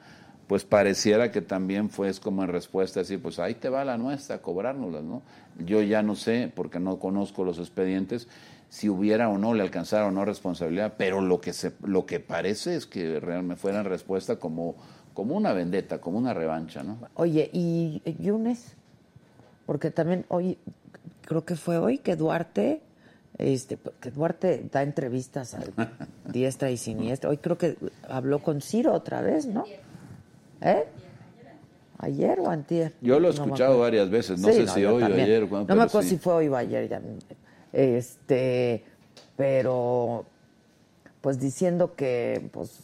pues 0.48 0.66
pareciera 0.66 1.32
que 1.32 1.42
también 1.42 1.90
fue 1.90 2.10
es 2.10 2.20
como 2.20 2.44
en 2.44 2.50
respuesta 2.50 3.00
así, 3.00 3.16
pues 3.16 3.40
ahí 3.40 3.54
te 3.56 3.70
va 3.70 3.86
la 3.86 3.98
nuestra, 3.98 4.40
cobrárnoslas, 4.40 5.04
¿no? 5.04 5.22
Yo 5.66 5.82
ya 5.82 6.04
no 6.04 6.16
sé, 6.16 6.52
porque 6.54 6.80
no 6.80 7.00
conozco 7.00 7.46
los 7.46 7.58
expedientes, 7.58 8.28
si 8.72 8.88
hubiera 8.88 9.28
o 9.28 9.38
no, 9.38 9.54
le 9.54 9.64
alcanzara 9.64 10.08
o 10.08 10.12
no 10.12 10.24
responsabilidad, 10.24 10.94
pero 10.98 11.20
lo 11.20 11.42
que, 11.42 11.52
se, 11.52 11.74
lo 11.84 12.06
que 12.06 12.22
parece 12.22 12.74
es 12.78 12.86
que 12.86 13.20
realmente 13.20 13.60
fuera 13.62 13.80
en 13.80 13.86
respuesta 13.86 14.38
como, 14.38 14.76
como 15.14 15.36
una 15.36 15.52
vendetta, 15.52 16.00
como 16.00 16.18
una 16.18 16.34
revancha, 16.34 16.82
¿no? 16.82 16.98
Oye, 17.16 17.50
¿y 17.52 18.02
Yunes? 18.18 18.74
Porque 19.66 19.92
también 19.92 20.24
hoy, 20.30 20.58
creo 21.26 21.44
que 21.44 21.58
fue 21.58 21.80
hoy 21.80 21.98
que 21.98 22.16
Duarte, 22.16 22.82
este, 23.38 23.78
que 24.00 24.10
Duarte 24.10 24.64
da 24.72 24.84
entrevistas 24.84 25.54
a 25.54 25.60
diestra 26.32 26.72
y 26.72 26.78
siniestra. 26.78 27.30
Hoy 27.30 27.40
creo 27.40 27.58
que 27.58 27.76
habló 28.08 28.40
con 28.40 28.62
Ciro 28.62 28.94
otra 28.94 29.22
vez, 29.22 29.48
¿no? 29.48 29.66
¿Eh? 30.62 30.86
¿Ayer 31.98 32.40
o 32.40 32.50
antier? 32.50 32.94
Yo 33.02 33.20
lo 33.20 33.28
he 33.28 33.32
escuchado 33.32 33.80
varias 33.80 34.10
veces, 34.10 34.40
no 34.40 34.48
Sí, 34.48 34.54
sé 34.54 34.64
no, 34.64 34.74
si 34.74 34.86
hoy 34.86 35.04
o 35.04 35.06
ayer. 35.08 35.48
cuándo, 35.50 35.68
No 35.68 35.76
me 35.76 35.84
acuerdo 35.84 36.04
sí. 36.08 36.16
si 36.16 36.18
fue 36.18 36.34
hoy 36.36 36.48
o 36.48 36.56
ayer. 36.56 36.88
ya. 36.90 37.02
Este, 37.74 38.84
pero, 39.38 40.26
pues 41.22 41.40
diciendo 41.40 41.96
que, 41.96 42.50
pues, 42.52 42.80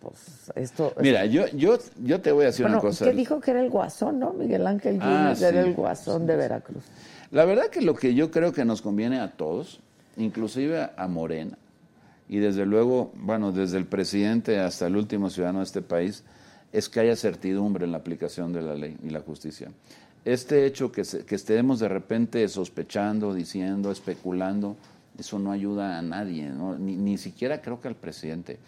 pues 0.00 0.50
esto... 0.54 0.92
Mira, 1.00 1.26
yo, 1.26 1.46
yo, 1.48 1.78
yo 2.02 2.20
te 2.20 2.32
voy 2.32 2.44
a 2.44 2.46
decir 2.46 2.64
bueno, 2.64 2.78
una 2.78 2.88
cosa. 2.88 3.04
que 3.04 3.12
dijo 3.12 3.40
que 3.40 3.50
era 3.52 3.60
el 3.60 3.70
guasón, 3.70 4.18
¿no? 4.18 4.32
Miguel 4.32 4.66
Ángel 4.66 4.98
Ah, 5.00 5.24
Yunes 5.24 5.42
era 5.42 5.60
el 5.60 5.74
guasón 5.74 6.26
de 6.26 6.36
Veracruz. 6.36 6.84
La 7.30 7.44
verdad 7.44 7.66
que 7.68 7.80
lo 7.80 7.94
que 7.94 8.14
yo 8.14 8.30
creo 8.30 8.52
que 8.52 8.64
nos 8.64 8.82
conviene 8.82 9.18
a 9.20 9.32
todos, 9.32 9.80
inclusive 10.16 10.90
a 10.96 11.08
Morena, 11.08 11.58
y 12.28 12.38
desde 12.38 12.64
luego, 12.64 13.12
bueno, 13.16 13.52
desde 13.52 13.76
el 13.76 13.86
presidente 13.86 14.58
hasta 14.60 14.86
el 14.86 14.96
último 14.96 15.30
ciudadano 15.30 15.58
de 15.58 15.64
este 15.64 15.82
país, 15.82 16.24
es 16.72 16.88
que 16.88 17.00
haya 17.00 17.16
certidumbre 17.16 17.84
en 17.84 17.92
la 17.92 17.98
aplicación 17.98 18.52
de 18.52 18.62
la 18.62 18.74
ley 18.74 18.96
y 19.02 19.10
la 19.10 19.20
justicia. 19.20 19.70
Este 20.24 20.64
hecho 20.66 20.90
que, 20.90 21.04
se- 21.04 21.24
que 21.26 21.34
estemos 21.34 21.80
de 21.80 21.88
repente 21.88 22.46
sospechando, 22.48 23.34
diciendo, 23.34 23.90
especulando, 23.90 24.76
eso 25.18 25.38
no 25.38 25.52
ayuda 25.52 25.98
a 25.98 26.02
nadie, 26.02 26.48
¿no? 26.48 26.78
ni, 26.78 26.96
ni 26.96 27.18
siquiera 27.18 27.60
creo 27.60 27.80
que 27.80 27.88
al 27.88 27.94
presidente. 27.96 28.58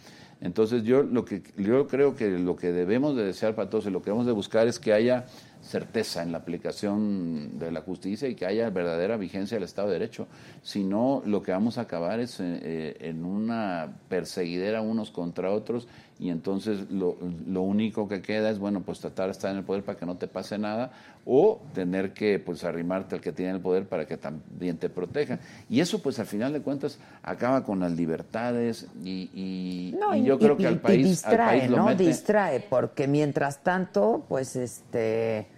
Entonces 0.43 0.83
yo 0.85 1.03
lo 1.03 1.25
que 1.25 1.43
yo 1.57 1.89
creo 1.89 2.15
que 2.15 2.29
lo 2.39 2.57
que 2.57 2.71
debemos 2.71 3.17
de 3.17 3.25
desear 3.25 3.55
para 3.55 3.71
todos 3.71 3.87
y 3.87 3.91
lo 3.91 4.01
que 4.03 4.11
debemos 4.11 4.27
de 4.27 4.33
buscar 4.33 4.67
es 4.69 4.79
que 4.79 4.93
haya 4.93 5.25
certeza 5.63 6.23
en 6.23 6.31
la 6.31 6.39
aplicación 6.39 7.59
de 7.59 7.73
la 7.73 7.81
justicia 7.81 8.29
y 8.29 8.35
que 8.35 8.45
haya 8.45 8.69
verdadera 8.69 9.17
vigencia 9.17 9.57
del 9.57 9.65
Estado 9.65 9.89
de 9.89 9.95
Derecho. 9.95 10.27
Si 10.63 10.85
no, 10.85 11.23
lo 11.25 11.43
que 11.43 11.53
vamos 11.53 11.79
a 11.79 11.83
acabar 11.83 12.21
es 12.21 12.39
eh, 12.39 12.61
eh, 12.63 12.97
en 13.01 13.25
una 13.25 13.97
perseguidera 14.11 14.83
unos 14.83 15.11
contra 15.11 15.51
otros 15.51 15.89
y 16.19 16.31
entonces 16.31 16.91
lo, 16.91 17.17
lo 17.47 17.61
único 17.63 18.09
que 18.09 18.23
queda 18.23 18.49
es, 18.51 18.59
bueno, 18.59 18.81
pues 18.81 19.01
tratar 19.01 19.27
de 19.27 19.33
estar 19.33 19.51
en 19.51 19.59
el 19.59 19.65
poder 19.65 19.83
para 19.83 19.99
que 19.99 20.07
no 20.07 20.17
te 20.17 20.27
pase 20.29 20.57
nada 20.59 20.91
o 21.27 21.61
tener 21.75 22.13
que, 22.15 22.39
pues, 22.39 22.65
arrimarte 22.65 23.17
al 23.17 23.21
que 23.21 23.33
tiene 23.33 23.53
el 23.53 23.61
poder 23.61 23.87
para 23.87 24.07
que 24.07 24.17
también 24.17 24.79
te 24.79 24.89
proteja. 24.89 25.39
Y 25.69 25.81
eso, 25.81 26.01
pues, 26.01 26.19
al 26.19 26.27
final 26.27 26.53
de 26.55 26.61
cuentas, 26.63 26.99
acaba 27.23 27.65
con 27.65 27.81
las 27.81 27.93
libertades 27.93 28.87
y, 29.05 29.31
y- 29.35 29.97
No, 30.01 30.15
y 30.15 30.25
yo 30.25 30.39
creo 30.39 30.57
que 30.57 30.67
al 30.67 30.81
país, 30.81 31.25
al 31.25 31.33
distrae, 31.33 31.59
país 31.59 31.71
lo 31.71 31.77
¿no? 31.79 31.85
mete... 31.87 32.05
Distrae, 32.05 32.61
porque 32.61 33.07
mientras 33.07 33.63
tanto, 33.63 34.25
pues 34.29 34.57
este, 34.57 35.49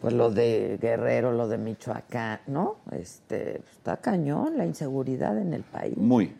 pues 0.00 0.12
lo 0.14 0.30
de 0.30 0.78
Guerrero, 0.80 1.32
lo 1.32 1.48
de 1.48 1.58
Michoacán, 1.58 2.38
¿no? 2.46 2.76
Este, 2.92 3.60
está 3.72 3.96
cañón 3.96 4.58
la 4.58 4.66
inseguridad 4.66 5.36
en 5.38 5.54
el 5.54 5.62
país. 5.62 5.96
Muy, 5.96 6.32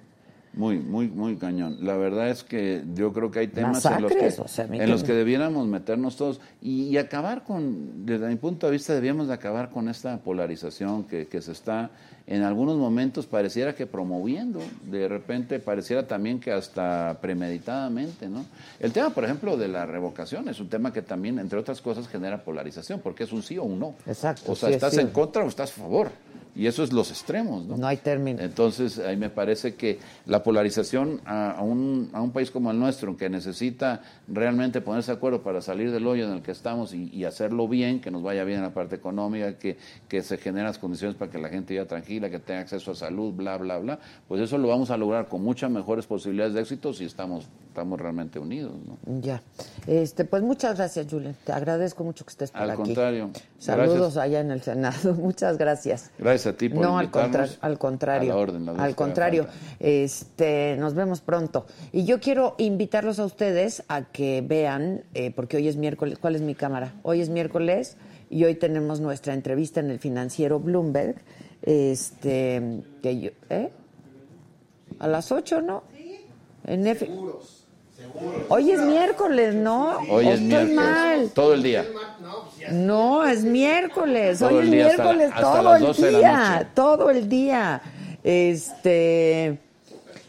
muy, 0.57 0.79
muy, 0.79 1.09
muy 1.09 1.37
cañón. 1.37 1.79
La 1.81 1.97
verdad 1.97 2.31
es 2.31 2.45
que 2.45 2.83
yo 2.95 3.13
creo 3.13 3.31
que 3.31 3.41
hay 3.41 3.49
temas 3.49 3.85
en 3.85 4.03
los 4.03 4.13
que, 4.13 4.27
o 4.39 4.49
sea, 4.49 4.67
en 4.67 4.91
los 4.91 5.03
que 5.03 5.13
debiéramos 5.13 5.67
meternos 5.67 6.17
todos 6.17 6.41
y, 6.63 6.85
y 6.85 6.99
acabar 6.99 7.45
con, 7.45 8.07
desde 8.07 8.29
mi 8.29 8.37
punto 8.37 8.67
de 8.67 8.73
vista, 8.73 8.95
debíamos 8.95 9.29
de 9.29 9.35
acabar 9.35 9.71
con 9.71 9.89
esta 9.89 10.19
polarización 10.19 11.05
que, 11.05 11.27
que 11.27 11.41
se 11.43 11.53
está 11.53 11.91
en 12.27 12.43
algunos 12.43 12.79
momentos 12.79 13.27
pareciera 13.27 13.75
que 13.75 13.87
promoviendo, 13.87 14.61
de 14.85 15.09
repente 15.09 15.59
pareciera 15.59 16.07
también 16.07 16.41
que 16.41 16.53
hasta 16.53 17.19
premeditadamente, 17.21 18.29
¿no? 18.29 18.47
El 18.81 18.93
tema, 18.93 19.11
por 19.11 19.25
ejemplo, 19.25 19.59
de 19.59 19.69
la 19.69 19.85
revocación 19.85 20.49
es 20.49 20.59
un 20.59 20.71
tema 20.71 20.91
que 20.91 21.03
también, 21.03 21.39
entre 21.39 21.59
otras 21.59 21.83
cosas, 21.83 22.09
genera 22.09 22.43
polarización, 22.43 23.01
porque 23.01 23.25
es 23.25 23.33
un 23.33 23.43
sí 23.43 23.59
o 23.59 23.65
un 23.65 23.79
no. 23.79 23.95
Exacto, 24.07 24.53
O 24.53 24.57
sea, 24.57 24.71
sí, 24.71 24.77
estás 24.77 24.95
sí. 24.95 25.01
en 25.01 25.09
contra 25.09 25.45
o 25.45 25.49
estás 25.49 25.71
a 25.73 25.83
favor. 25.83 26.09
Y 26.57 26.67
eso 26.67 26.85
es 26.85 26.93
los 26.93 27.11
extremos, 27.11 27.67
¿no? 27.67 27.77
No 27.77 27.87
hay 27.87 27.97
término. 27.97 28.41
Entonces, 28.41 28.99
ahí 29.01 29.17
me 29.17 29.29
parece 29.29 29.75
que 29.75 29.99
la 30.27 30.43
polarización 30.45 31.21
a, 31.25 31.51
a 31.51 31.63
un, 31.63 32.11
a 32.13 32.23
un 32.23 32.31
país 32.31 32.51
como 32.51 32.71
el 32.71 32.79
nuestro, 32.79 33.17
que 33.17 33.29
necesita 33.29 34.03
realmente 34.29 34.81
ponerse 34.81 35.11
de 35.11 35.17
acuerdo 35.17 35.43
para 35.43 35.61
salir 35.61 35.91
del 35.91 36.07
hoyo 36.07 36.27
en 36.27 36.33
el 36.33 36.43
que 36.43 36.53
estamos 36.53 36.95
y, 36.95 37.11
y 37.13 37.25
hacerlo 37.25 37.67
bien, 37.67 38.01
que 38.01 38.13
nos 38.13 38.23
vaya 38.23 38.45
bien 38.45 38.59
en 38.59 38.65
la 38.65 38.73
parte 38.75 38.95
económica, 38.95 39.59
que, 39.59 39.77
que 40.09 40.23
se 40.23 40.39
generen 40.39 40.67
las 40.67 40.79
condiciones 40.79 41.17
para 41.17 41.31
que 41.31 41.39
la 41.39 41.49
gente 41.49 41.75
viva 41.75 41.87
tranquila, 41.87 42.31
que 42.31 42.39
tenga 42.39 42.61
acceso 42.61 42.93
a 42.93 42.95
salud, 42.95 43.33
bla, 43.33 43.57
bla, 43.57 43.79
bla, 43.79 43.99
pues 44.29 44.41
eso 44.41 44.57
lo 44.57 44.69
vamos 44.69 44.91
a 44.91 44.97
lograr 44.97 45.29
con 45.29 45.43
muchas 45.43 45.71
mejores 45.71 46.07
posibilidades 46.07 46.55
de 46.55 46.61
éxito 46.61 46.93
si 46.93 47.05
estamos, 47.05 47.49
estamos 47.75 48.01
realmente 48.01 48.39
unidos, 48.39 48.73
¿no? 48.87 48.97
Ya. 49.21 49.43
Este, 49.89 50.25
pues 50.25 50.45
muchas 50.45 50.77
gracias, 50.77 51.09
Julen. 51.11 51.35
Te 51.45 51.51
agradezco 51.53 52.05
mucho 52.05 52.25
que 52.25 52.31
estés 52.31 52.53
por 52.53 52.61
Al 52.63 52.71
aquí. 52.71 52.83
contrario. 52.83 53.31
Saludos 53.59 54.15
Gracias. 54.15 54.17
allá 54.19 54.41
en 54.41 54.51
el 54.53 54.63
Senado. 54.63 55.15
Muchas 55.19 55.59
gracias. 55.59 56.13
Gracias 56.17 56.55
a 56.55 56.57
ti 56.57 56.69
por 56.69 56.81
no, 56.83 56.99
al, 56.99 57.11
contra- 57.11 57.49
al 57.61 57.77
contrario. 57.79 58.33
A 58.33 58.37
la 58.37 58.41
orden, 58.41 58.65
las 58.65 58.75
veces 58.77 58.89
al 58.89 58.95
contrario. 58.95 59.47
Este, 59.81 60.77
nos 60.79 60.95
vemos 60.95 61.21
pronto. 61.21 61.67
Y 61.91 62.05
yo 62.05 62.21
quiero 62.21 62.55
invitarlos 62.59 63.19
a 63.19 63.25
ustedes 63.25 63.83
a 63.89 64.05
que 64.05 64.41
vean, 64.47 65.03
eh, 65.15 65.33
porque 65.35 65.57
hoy 65.57 65.67
es 65.67 65.77
miércoles. 65.77 66.19
¿Cuál 66.21 66.37
es 66.37 66.43
mi 66.43 66.55
cámara? 66.55 66.95
Hoy 67.03 67.23
es 67.23 67.29
miércoles 67.29 67.97
y 68.31 68.45
hoy 68.45 68.55
tenemos 68.55 69.01
nuestra 69.01 69.35
entrevista 69.35 69.81
en 69.81 69.91
el 69.91 69.99
financiero 69.99 70.61
Bloomberg. 70.61 71.17
Este, 71.63 72.83
que 73.03 73.21
yo, 73.21 73.31
¿eh? 73.51 73.73
A 75.01 75.09
las 75.09 75.33
8, 75.33 75.61
¿no? 75.61 75.83
En 76.67 76.87
F- 76.87 77.11
Hoy 78.49 78.71
es 78.71 78.81
miércoles, 78.81 79.55
¿no? 79.55 79.99
Hoy 80.11 80.27
¿O 80.27 80.31
es 80.31 80.41
estoy 80.41 80.47
miércoles. 80.47 80.75
mal. 80.77 81.31
Todo 81.35 81.55
el 81.55 81.63
día. 81.63 81.85
No, 82.71 83.25
es 83.25 83.45
miércoles. 83.45 84.39
Todo 84.39 84.49
Hoy 84.51 84.55
es 84.57 84.87
hasta 84.87 85.03
miércoles, 85.05 85.31
hasta 85.35 85.41
todo 85.41 85.63
las 85.63 85.81
el 85.81 85.87
12 85.87 86.07
de 86.07 86.13
la 86.13 86.19
día, 86.19 86.51
noche. 86.59 86.69
todo 86.75 87.11
el 87.11 87.29
día. 87.29 87.83
Este, 88.23 89.59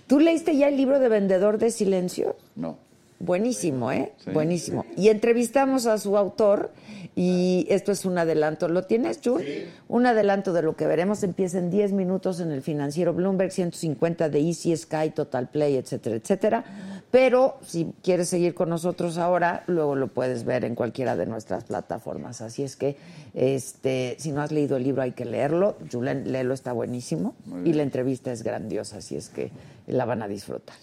¿tú 0.08 0.20
leíste 0.20 0.56
ya 0.58 0.68
el 0.68 0.78
libro 0.78 1.00
de 1.00 1.10
Vendedor 1.10 1.58
de 1.58 1.72
Silencio? 1.72 2.36
No. 2.56 2.78
Buenísimo, 3.20 3.92
¿eh? 3.92 4.12
Sí. 4.18 4.32
Buenísimo. 4.32 4.86
Y 4.98 5.08
entrevistamos 5.08 5.86
a 5.86 5.98
su 5.98 6.18
autor 6.18 6.72
y 7.16 7.66
esto 7.70 7.94
es 7.94 8.04
un 8.04 8.18
adelanto. 8.18 8.68
¿Lo 8.68 8.84
tienes, 8.84 9.22
Jun? 9.24 9.42
Un 9.88 10.06
adelanto 10.06 10.52
de 10.52 10.62
lo 10.62 10.76
que 10.76 10.86
veremos. 10.86 11.24
Empieza 11.24 11.60
en 11.60 11.72
10 11.72 11.94
minutos 11.94 12.42
en 12.42 12.52
el 12.52 12.62
financiero 12.62 13.14
Bloomberg, 13.14 13.52
150 13.54 14.28
de 14.30 14.40
Easy, 14.42 14.76
Sky, 14.76 15.12
Total 15.16 15.48
Play, 15.48 15.78
etcétera, 15.78 16.18
etcétera. 16.18 16.66
Pero 17.12 17.58
si 17.66 17.94
quieres 18.04 18.30
seguir 18.30 18.54
con 18.54 18.70
nosotros 18.70 19.18
ahora, 19.18 19.64
luego 19.68 19.96
lo 19.96 20.08
puedes 20.08 20.44
ver 20.44 20.66
en 20.66 20.76
cualquiera 20.76 21.16
de 21.16 21.26
nuestras 21.26 21.64
plataformas. 21.64 22.42
Así 22.42 22.64
es 22.64 22.76
que, 22.76 22.98
este, 23.34 24.16
si 24.20 24.32
no 24.32 24.42
has 24.42 24.52
leído 24.52 24.78
el 24.78 24.84
libro, 24.84 25.02
hay 25.02 25.14
que 25.14 25.26
leerlo. 25.26 25.78
Julen, 25.92 26.32
léelo, 26.32 26.54
está 26.54 26.74
buenísimo. 26.74 27.36
Y 27.64 27.74
la 27.74 27.84
entrevista 27.84 28.32
es 28.32 28.44
grandiosa, 28.44 28.98
así 28.98 29.16
es 29.16 29.30
que 29.30 29.52
la 29.88 30.06
van 30.06 30.22
a 30.24 30.28
disfrutar. 30.28 30.76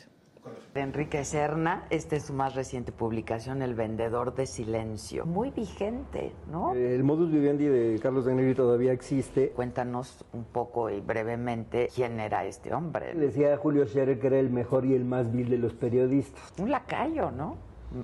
De 0.75 0.81
Enrique 0.81 1.25
Serna, 1.25 1.85
esta 1.91 2.17
es 2.17 2.25
su 2.25 2.33
más 2.33 2.55
reciente 2.55 2.93
publicación, 2.93 3.63
El 3.63 3.75
Vendedor 3.75 4.35
de 4.35 4.47
Silencio. 4.47 5.27
Muy 5.27 5.51
vigente, 5.51 6.33
¿no? 6.51 6.75
El 6.75 7.05
modus 7.05 7.31
vivendi 7.31 7.67
de 7.67 7.99
Carlos 8.01 8.25
de 8.25 8.35
Negri 8.35 8.55
todavía 8.55 8.93
existe. 8.93 9.51
Cuéntanos 9.51 10.25
un 10.33 10.45
poco 10.45 10.89
y 10.91 11.01
brevemente 11.01 11.89
quién 11.95 12.19
era 12.19 12.45
este 12.47 12.75
hombre. 12.75 13.15
Decía 13.15 13.57
Julio 13.59 13.87
Scherer 13.87 14.19
que 14.19 14.29
era 14.29 14.39
el 14.39 14.51
mejor 14.51 14.87
y 14.87 14.95
el 14.95 15.05
más 15.05 15.31
vil 15.31 15.51
de 15.51 15.59
los 15.59 15.75
periodistas. 15.75 16.43
Un 16.59 16.71
lacayo, 16.71 17.31
¿no? 17.31 17.57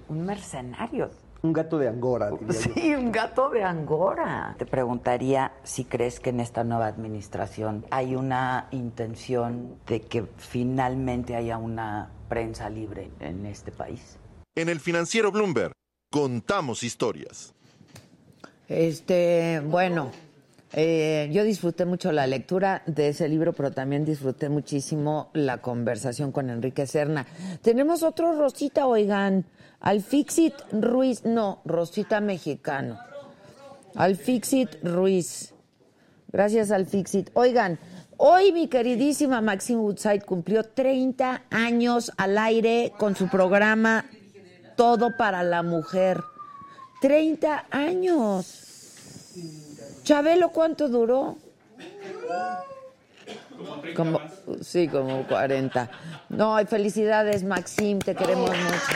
Un 0.08 0.26
mercenario. 0.26 1.08
Un 1.40 1.52
gato 1.52 1.78
de 1.78 1.88
Angora, 1.88 2.30
diría 2.30 2.46
yo. 2.48 2.52
Sí, 2.74 2.94
un 2.94 3.12
gato 3.12 3.48
de 3.48 3.62
Angora. 3.62 4.54
Te 4.58 4.66
preguntaría 4.66 5.52
si 5.62 5.84
crees 5.84 6.20
que 6.20 6.30
en 6.30 6.40
esta 6.40 6.64
nueva 6.64 6.86
administración 6.86 7.86
hay 7.90 8.14
una 8.14 8.68
intención 8.72 9.76
de 9.86 10.02
que 10.02 10.26
finalmente 10.36 11.36
haya 11.36 11.56
una 11.56 12.10
prensa 12.28 12.68
libre 12.70 13.10
en 13.20 13.46
este 13.46 13.72
país. 13.72 14.18
En 14.54 14.68
el 14.68 14.80
financiero 14.80 15.30
Bloomberg, 15.32 15.72
contamos 16.10 16.82
historias. 16.82 17.54
Este, 18.68 19.62
bueno, 19.64 20.12
eh, 20.72 21.30
yo 21.32 21.44
disfruté 21.44 21.86
mucho 21.86 22.12
la 22.12 22.26
lectura 22.26 22.82
de 22.86 23.08
ese 23.08 23.28
libro, 23.28 23.52
pero 23.52 23.70
también 23.70 24.04
disfruté 24.04 24.48
muchísimo 24.48 25.30
la 25.32 25.58
conversación 25.58 26.32
con 26.32 26.50
Enrique 26.50 26.86
Serna. 26.86 27.26
Tenemos 27.62 28.02
otro 28.02 28.38
Rosita, 28.38 28.86
oigan, 28.86 29.46
Alfixit 29.80 30.54
Ruiz, 30.72 31.24
no, 31.24 31.62
Rosita 31.64 32.20
mexicano. 32.20 32.98
Alfixit 33.94 34.82
Ruiz. 34.82 35.54
Gracias, 36.30 36.70
Alfixit. 36.70 37.30
Oigan, 37.32 37.78
hoy 38.18 38.52
mi 38.52 38.68
queridísima 38.68 39.40
Maxine 39.40 39.80
Woodside 39.80 40.20
cumplió 40.20 40.62
30 40.62 41.42
años 41.50 42.12
al 42.18 42.36
aire 42.36 42.92
con 42.98 43.16
su 43.16 43.28
programa 43.28 44.04
todo 44.78 45.16
para 45.16 45.42
la 45.42 45.64
mujer. 45.64 46.22
30 47.00 47.66
años. 47.72 49.34
Chabelo, 50.04 50.50
¿cuánto 50.50 50.88
duró? 50.88 51.36
Como, 53.96 54.20
sí, 54.62 54.86
como 54.86 55.26
40. 55.26 55.90
No, 56.28 56.56
felicidades, 56.66 57.42
Maxim, 57.42 57.98
te 57.98 58.14
queremos 58.14 58.50
mucho. 58.50 58.92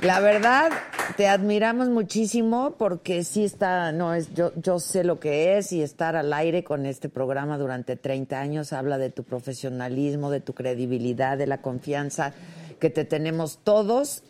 La 0.00 0.20
verdad, 0.20 0.70
te 1.16 1.28
admiramos 1.28 1.88
muchísimo 1.88 2.74
porque 2.78 3.24
sí 3.24 3.44
está, 3.44 3.92
no 3.92 4.14
es, 4.14 4.32
yo, 4.34 4.52
yo 4.56 4.78
sé 4.80 5.04
lo 5.04 5.20
que 5.20 5.58
es 5.58 5.72
y 5.72 5.82
estar 5.82 6.16
al 6.16 6.32
aire 6.32 6.64
con 6.64 6.86
este 6.86 7.08
programa 7.08 7.58
durante 7.58 7.96
30 7.96 8.40
años 8.40 8.72
habla 8.72 8.98
de 8.98 9.10
tu 9.10 9.22
profesionalismo, 9.24 10.30
de 10.30 10.40
tu 10.40 10.54
credibilidad, 10.54 11.36
de 11.36 11.46
la 11.46 11.60
confianza 11.60 12.32
que 12.80 12.90
te 12.90 13.04
tenemos 13.04 13.58
todos 13.62 14.22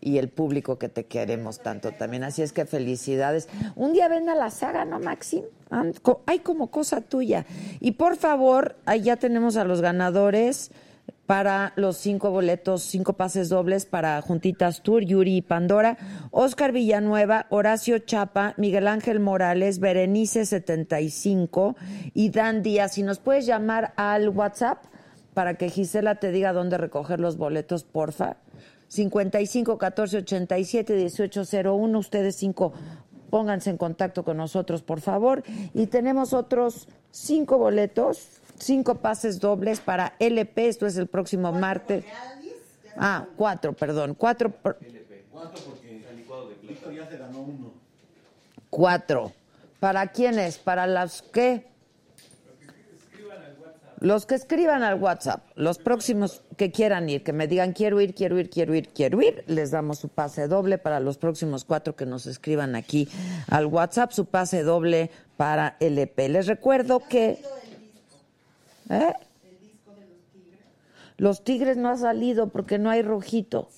y 0.00 0.18
el 0.18 0.28
público 0.28 0.78
que 0.78 0.88
te 0.90 1.06
queremos 1.06 1.60
tanto 1.60 1.92
también. 1.92 2.24
Así 2.24 2.42
es 2.42 2.52
que 2.52 2.66
felicidades. 2.66 3.48
Un 3.74 3.92
día 3.94 4.08
ven 4.08 4.28
a 4.28 4.34
la 4.34 4.50
saga, 4.50 4.84
¿no, 4.84 5.00
Maxim? 5.00 5.44
Co- 6.02 6.20
Hay 6.26 6.40
como 6.40 6.66
cosa 6.70 7.00
tuya. 7.00 7.46
Y 7.80 7.92
por 7.92 8.16
favor, 8.16 8.76
ahí 8.84 9.02
ya 9.02 9.16
tenemos 9.16 9.56
a 9.56 9.64
los 9.64 9.80
ganadores 9.80 10.70
para 11.26 11.72
los 11.76 11.96
cinco 11.96 12.30
boletos, 12.30 12.82
cinco 12.82 13.14
pases 13.14 13.48
dobles 13.48 13.86
para 13.86 14.20
Juntitas 14.20 14.82
Tour, 14.82 15.04
Yuri 15.04 15.36
y 15.36 15.42
Pandora, 15.42 15.96
Oscar 16.30 16.72
Villanueva, 16.72 17.46
Horacio 17.48 17.98
Chapa, 17.98 18.54
Miguel 18.56 18.88
Ángel 18.88 19.20
Morales, 19.20 19.78
Berenice 19.78 20.44
75 20.44 21.76
y 22.12 22.30
Dan 22.30 22.62
Díaz. 22.62 22.94
Si 22.94 23.02
nos 23.02 23.18
puedes 23.18 23.46
llamar 23.46 23.94
al 23.96 24.28
WhatsApp 24.28 24.84
para 25.32 25.54
que 25.54 25.70
Gisela 25.70 26.16
te 26.16 26.30
diga 26.30 26.52
dónde 26.52 26.78
recoger 26.78 27.20
los 27.20 27.36
boletos, 27.36 27.84
porfa. 27.84 28.36
55 28.88 29.78
14 29.78 30.18
87 30.18 30.94
18 30.94 31.42
01. 31.64 31.98
Ustedes 31.98 32.36
cinco 32.36 32.72
pónganse 33.34 33.70
en 33.70 33.78
contacto 33.78 34.22
con 34.22 34.36
nosotros, 34.36 34.82
por 34.82 35.00
favor. 35.00 35.42
Y 35.72 35.88
tenemos 35.88 36.32
otros 36.32 36.86
cinco 37.10 37.58
boletos, 37.58 38.40
cinco 38.58 38.96
pases 38.96 39.40
dobles 39.40 39.80
para 39.80 40.14
LP. 40.18 40.68
Esto 40.68 40.86
es 40.86 40.96
el 40.96 41.06
próximo 41.06 41.52
martes. 41.52 42.04
Ah, 42.96 43.26
cuatro, 43.36 43.72
perdón. 43.72 44.14
Cuatro. 44.14 44.50
por- 44.50 44.78
¿Cuánto? 45.32 45.60
Porque 45.64 46.02
el 46.08 46.16
licuado 46.16 46.48
de 46.48 46.54
Víctor 46.66 46.94
ya 46.94 47.08
se 47.08 47.16
ganó 47.18 47.40
uno. 47.42 47.72
Cuatro. 48.70 49.32
¿Para 49.80 50.06
quiénes? 50.08 50.58
¿Para 50.58 50.86
las 50.86 51.22
qué? 51.22 51.66
Los 54.00 54.26
que 54.26 54.34
escriban 54.34 54.82
al 54.82 55.00
WhatsApp, 55.00 55.46
los 55.54 55.78
próximos 55.78 56.42
que 56.58 56.70
quieran 56.70 57.08
ir, 57.08 57.22
que 57.22 57.32
me 57.32 57.46
digan 57.46 57.72
quiero 57.72 58.02
ir, 58.02 58.14
quiero 58.14 58.38
ir, 58.38 58.50
quiero 58.50 58.74
ir, 58.74 58.88
quiero 58.90 59.22
ir, 59.22 59.44
les 59.46 59.70
damos 59.70 59.98
su 59.98 60.10
pase 60.10 60.46
doble 60.46 60.76
para 60.76 61.00
los 61.00 61.16
próximos 61.16 61.64
cuatro 61.64 61.96
que 61.96 62.04
nos 62.04 62.26
escriban 62.26 62.74
aquí 62.76 63.08
al 63.48 63.64
WhatsApp, 63.64 64.10
su 64.12 64.26
pase 64.26 64.62
doble 64.62 65.10
para 65.38 65.76
LP. 65.80 66.28
Les 66.28 66.46
recuerdo 66.46 67.00
que... 67.08 67.42
¿Eh? 68.90 69.14
Los 71.16 71.44
tigres 71.44 71.76
no 71.76 71.88
ha 71.90 71.96
salido 71.96 72.48
porque 72.48 72.78
no 72.78 72.90
hay 72.90 73.02
rojito. 73.02 73.68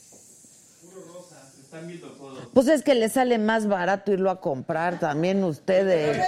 Están 1.63 1.87
viendo 1.87 2.09
todos. 2.13 2.49
Pues 2.55 2.69
es 2.69 2.83
que 2.83 2.95
le 2.95 3.09
sale 3.09 3.39
más 3.39 3.67
barato 3.67 4.13
irlo 4.13 4.31
a 4.31 4.41
comprar 4.41 4.99
también 4.99 5.45
ustedes. 5.45 6.19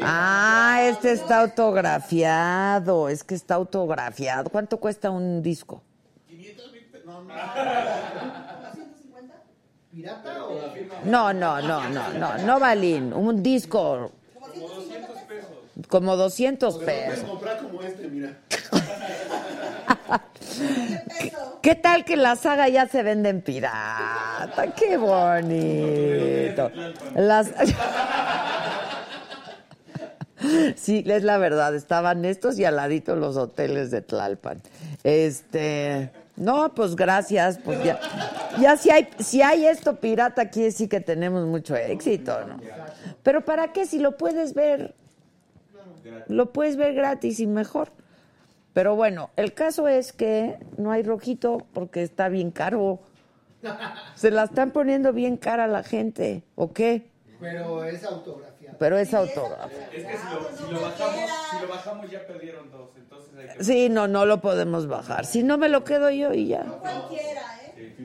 Ah, 0.00 0.80
este 0.82 1.12
está 1.12 1.40
autografiado. 1.40 3.08
Es 3.08 3.24
que 3.24 3.34
está 3.34 3.54
autografiado. 3.54 4.50
¿Cuánto 4.50 4.78
cuesta 4.78 5.10
un 5.10 5.42
disco? 5.42 5.82
¿Pirata 9.90 10.44
o 10.44 10.74
No, 11.04 11.32
no, 11.32 11.60
no, 11.60 11.88
no, 11.88 12.12
no, 12.14 12.38
no, 12.38 12.60
Balín. 12.60 13.12
Un 13.12 13.42
disco. 13.42 14.10
Como 15.88 16.16
200 16.16 16.76
Puedes 16.76 17.10
pesos. 17.10 17.24
comprar 17.28 17.58
como 17.58 17.82
este, 17.82 18.06
mira. 18.08 18.38
¿Qué 21.62 21.74
tal 21.74 22.04
que 22.04 22.16
la 22.16 22.36
saga 22.36 22.68
ya 22.68 22.86
se 22.86 23.02
vende 23.02 23.30
en 23.30 23.42
pirata? 23.42 24.72
¡Qué 24.76 24.96
bonito! 24.96 26.70
Las... 27.14 27.50
Sí, 30.76 31.02
es 31.06 31.22
la 31.22 31.38
verdad, 31.38 31.74
estaban 31.74 32.26
estos 32.26 32.58
y 32.58 32.66
al 32.66 32.76
ladito 32.76 33.16
los 33.16 33.38
hoteles 33.38 33.90
de 33.90 34.02
Tlalpan. 34.02 34.60
Este, 35.02 36.10
no, 36.36 36.74
pues 36.74 36.96
gracias, 36.96 37.58
pues 37.64 37.82
ya, 37.82 37.98
ya 38.60 38.76
si 38.76 38.90
hay, 38.90 39.08
si 39.20 39.40
hay 39.40 39.64
esto 39.66 39.96
pirata, 39.96 40.50
quiere 40.50 40.66
decir 40.66 40.90
que 40.90 41.00
tenemos 41.00 41.46
mucho 41.46 41.74
éxito, 41.76 42.38
¿no? 42.46 42.60
Pero 43.22 43.42
¿para 43.42 43.72
qué 43.72 43.86
si 43.86 43.98
lo 43.98 44.18
puedes 44.18 44.52
ver? 44.52 44.94
Lo 46.28 46.52
puedes 46.52 46.76
ver 46.76 46.94
gratis 46.94 47.40
y 47.40 47.46
mejor. 47.46 47.88
Pero 48.72 48.96
bueno, 48.96 49.30
el 49.36 49.54
caso 49.54 49.86
es 49.88 50.12
que 50.12 50.58
no 50.76 50.90
hay 50.90 51.02
rojito 51.02 51.64
porque 51.72 52.02
está 52.02 52.28
bien 52.28 52.50
caro. 52.50 53.00
Se 54.14 54.30
la 54.30 54.44
están 54.44 54.72
poniendo 54.72 55.12
bien 55.12 55.36
cara 55.36 55.64
a 55.64 55.68
la 55.68 55.82
gente, 55.82 56.42
¿o 56.56 56.72
qué? 56.72 57.08
Pero 57.40 57.84
es 57.84 58.04
autografiado. 58.04 58.76
Pero 58.78 58.98
es 58.98 59.14
autógrafo. 59.14 59.68
Es 59.92 60.04
que 60.04 60.16
si 60.16 60.34
lo, 60.34 60.66
si 60.66 60.72
lo 60.72 60.80
bajamos, 60.80 61.30
si 61.50 61.62
lo 61.62 61.68
bajamos 61.68 62.10
ya 62.10 62.26
perdieron 62.26 62.70
dos. 62.70 62.90
Entonces 62.96 63.32
hay 63.38 63.56
que. 63.58 63.64
Sí, 63.64 63.88
no, 63.88 64.08
no 64.08 64.24
lo 64.26 64.40
podemos 64.40 64.86
bajar. 64.86 65.26
Si 65.26 65.42
no 65.42 65.58
me 65.58 65.68
lo 65.68 65.84
quedo 65.84 66.10
yo 66.10 66.32
y 66.32 66.48
ya. 66.48 66.62
Cualquiera, 66.64 67.42
¿eh? 67.64 67.96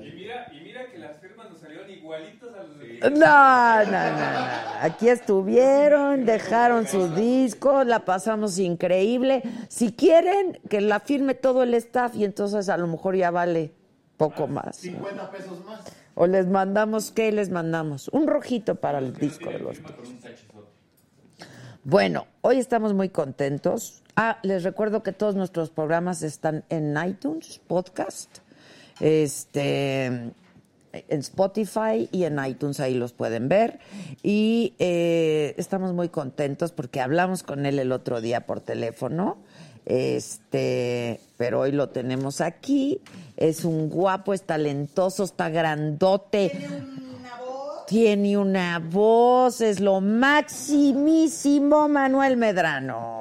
Y 0.00 0.12
mira, 0.12 0.46
y 0.52 0.60
mira 0.60 0.86
que 0.90 0.98
las 0.98 1.18
firmas 1.18 1.50
nos 1.50 1.60
salieron 1.60 1.90
igualitos 1.90 2.54
a 2.54 2.62
los 2.62 2.78
de. 2.78 2.85
No, 3.02 3.10
no, 3.10 3.84
no, 3.84 4.10
no. 4.10 4.46
Aquí 4.80 5.08
estuvieron, 5.08 6.24
dejaron 6.24 6.86
su 6.86 7.08
disco, 7.14 7.84
la 7.84 8.04
pasamos 8.04 8.58
increíble. 8.58 9.42
Si 9.68 9.92
quieren, 9.92 10.58
que 10.68 10.80
la 10.80 11.00
firme 11.00 11.34
todo 11.34 11.62
el 11.62 11.74
staff 11.74 12.14
y 12.16 12.24
entonces 12.24 12.68
a 12.68 12.76
lo 12.76 12.86
mejor 12.86 13.16
ya 13.16 13.30
vale 13.30 13.72
poco 14.16 14.46
más. 14.46 14.76
50 14.76 15.30
pesos 15.30 15.64
más. 15.64 15.80
O 16.14 16.26
les 16.26 16.46
mandamos, 16.46 17.10
¿qué 17.10 17.30
les 17.30 17.50
mandamos? 17.50 18.08
Un 18.08 18.26
rojito 18.26 18.76
para 18.76 18.98
el 18.98 19.12
disco 19.14 19.50
de 19.50 19.58
los 19.58 19.76
Bueno, 21.84 22.26
hoy 22.40 22.58
estamos 22.58 22.94
muy 22.94 23.10
contentos. 23.10 24.02
Ah, 24.16 24.38
les 24.42 24.62
recuerdo 24.62 25.02
que 25.02 25.12
todos 25.12 25.34
nuestros 25.34 25.70
programas 25.70 26.22
están 26.22 26.64
en 26.70 26.96
iTunes, 27.06 27.60
podcast, 27.66 28.38
este, 28.98 30.32
en 31.08 31.20
Spotify 31.20 32.08
y 32.10 32.24
en 32.24 32.44
iTunes, 32.44 32.80
ahí 32.80 32.94
los 32.94 33.12
pueden 33.12 33.48
ver. 33.48 33.78
Y 34.22 34.74
eh, 34.78 35.54
estamos 35.58 35.92
muy 35.92 36.08
contentos 36.08 36.72
porque 36.72 37.00
hablamos 37.00 37.42
con 37.42 37.66
él 37.66 37.78
el 37.78 37.92
otro 37.92 38.20
día 38.20 38.46
por 38.46 38.60
teléfono. 38.60 39.38
Este, 39.84 41.20
pero 41.36 41.60
hoy 41.60 41.72
lo 41.72 41.90
tenemos 41.90 42.40
aquí. 42.40 43.00
Es 43.36 43.64
un 43.64 43.88
guapo, 43.88 44.34
es 44.34 44.42
talentoso, 44.42 45.24
está 45.24 45.48
grandote. 45.48 46.52
Tiene 47.86 48.36
una 48.36 48.80
voz, 48.80 49.60
es 49.60 49.78
lo 49.78 50.00
maximísimo 50.00 51.88
Manuel 51.88 52.36
Medrano. 52.36 53.20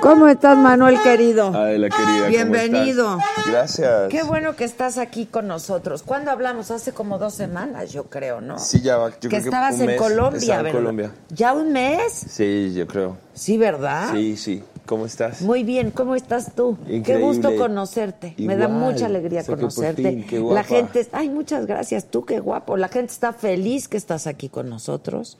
¿Cómo 0.00 0.28
estás, 0.28 0.56
Manuel 0.56 0.96
querido? 1.02 1.52
Ay, 1.54 1.76
la 1.78 1.88
querida. 1.90 2.18
¿cómo 2.20 2.28
Bienvenido. 2.28 3.18
estás? 3.18 3.46
Gracias. 3.46 4.08
Qué 4.08 4.22
bueno 4.22 4.56
que 4.56 4.64
estás 4.64 4.96
aquí 4.96 5.26
con 5.26 5.46
nosotros. 5.46 6.02
¿Cuándo 6.02 6.30
hablamos? 6.30 6.70
Hace 6.70 6.92
como 6.92 7.18
dos 7.18 7.34
semanas, 7.34 7.92
yo 7.92 8.04
creo, 8.04 8.40
¿no? 8.40 8.58
Sí, 8.58 8.80
ya. 8.80 8.96
Yo 8.96 9.10
que 9.20 9.28
creo 9.28 9.40
estabas 9.40 9.74
un 9.76 9.80
en 9.82 9.86
mes 9.88 9.98
Colombia, 9.98 10.56
en 10.56 10.62
¿verdad? 10.62 10.78
Colombia. 10.78 11.10
¿Ya 11.28 11.52
un 11.52 11.72
mes? 11.72 12.12
Sí, 12.12 12.72
yo 12.74 12.86
creo. 12.86 13.18
Sí, 13.34 13.58
¿verdad? 13.58 14.10
Sí, 14.12 14.36
sí. 14.38 14.64
¿Cómo 14.86 15.04
estás? 15.04 15.42
Muy 15.42 15.64
bien, 15.64 15.90
¿cómo 15.90 16.16
estás 16.16 16.54
tú? 16.54 16.78
Qué 17.04 17.18
gusto 17.18 17.54
conocerte. 17.56 18.34
Me 18.38 18.56
da 18.56 18.68
mucha 18.68 19.06
alegría 19.06 19.42
que 19.42 19.46
conocerte. 19.52 20.02
fin, 20.02 20.26
qué 20.26 20.38
guapa. 20.38 20.54
La 20.54 20.64
gente, 20.64 21.06
ay, 21.12 21.28
muchas 21.28 21.66
gracias, 21.66 22.06
tú 22.06 22.24
qué 22.24 22.40
guapo. 22.40 22.76
La 22.76 22.88
gente 22.88 23.12
está 23.12 23.32
feliz 23.32 23.86
que 23.86 23.98
estás 23.98 24.26
aquí 24.26 24.48
con 24.48 24.68
nosotros. 24.70 25.38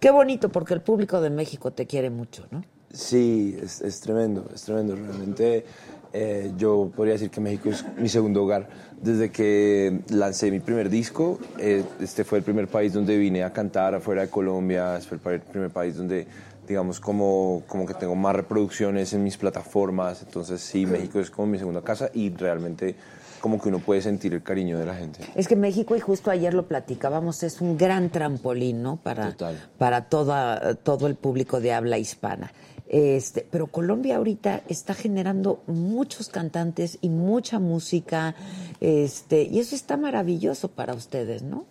Qué 0.00 0.10
bonito 0.10 0.48
porque 0.48 0.74
el 0.74 0.80
público 0.80 1.20
de 1.20 1.30
México 1.30 1.70
te 1.70 1.86
quiere 1.86 2.10
mucho, 2.10 2.44
¿no? 2.50 2.64
Sí, 2.92 3.56
es, 3.62 3.80
es 3.80 4.00
tremendo, 4.00 4.48
es 4.54 4.62
tremendo. 4.62 4.94
Realmente 4.96 5.64
eh, 6.12 6.52
yo 6.58 6.90
podría 6.94 7.14
decir 7.14 7.30
que 7.30 7.40
México 7.40 7.70
es 7.70 7.84
mi 7.96 8.08
segundo 8.08 8.42
hogar. 8.42 8.68
Desde 9.00 9.30
que 9.30 10.00
lancé 10.10 10.50
mi 10.50 10.60
primer 10.60 10.90
disco, 10.90 11.38
eh, 11.58 11.82
este 12.00 12.24
fue 12.24 12.38
el 12.38 12.44
primer 12.44 12.68
país 12.68 12.92
donde 12.92 13.16
vine 13.16 13.42
a 13.42 13.52
cantar 13.52 13.94
afuera 13.94 14.22
de 14.22 14.28
Colombia, 14.28 15.00
fue 15.00 15.34
el 15.34 15.40
primer 15.40 15.70
país 15.70 15.96
donde, 15.96 16.26
digamos, 16.68 17.00
como, 17.00 17.62
como 17.66 17.86
que 17.86 17.94
tengo 17.94 18.14
más 18.14 18.36
reproducciones 18.36 19.12
en 19.14 19.24
mis 19.24 19.36
plataformas. 19.38 20.22
Entonces 20.22 20.60
sí, 20.60 20.86
México 20.86 21.18
es 21.18 21.30
como 21.30 21.48
mi 21.48 21.58
segunda 21.58 21.82
casa 21.82 22.10
y 22.12 22.30
realmente 22.30 22.94
como 23.40 23.60
que 23.60 23.70
uno 23.70 23.80
puede 23.80 24.00
sentir 24.02 24.34
el 24.34 24.42
cariño 24.44 24.78
de 24.78 24.86
la 24.86 24.94
gente. 24.94 25.18
Es 25.34 25.48
que 25.48 25.56
México, 25.56 25.96
y 25.96 26.00
justo 26.00 26.30
ayer 26.30 26.54
lo 26.54 26.68
platicábamos, 26.68 27.42
es 27.42 27.60
un 27.60 27.76
gran 27.76 28.10
trampolín, 28.10 28.84
¿no? 28.84 28.98
Para, 28.98 29.30
Total. 29.30 29.60
para 29.78 30.04
toda, 30.04 30.76
todo 30.76 31.08
el 31.08 31.16
público 31.16 31.60
de 31.60 31.72
habla 31.72 31.98
hispana. 31.98 32.52
Este, 32.92 33.46
pero 33.50 33.68
Colombia 33.68 34.16
ahorita 34.16 34.64
está 34.68 34.92
generando 34.92 35.62
muchos 35.66 36.28
cantantes 36.28 36.98
y 37.00 37.08
mucha 37.08 37.58
música, 37.58 38.34
este, 38.80 39.44
y 39.44 39.60
eso 39.60 39.74
está 39.74 39.96
maravilloso 39.96 40.68
para 40.68 40.92
ustedes, 40.92 41.42
¿no? 41.42 41.64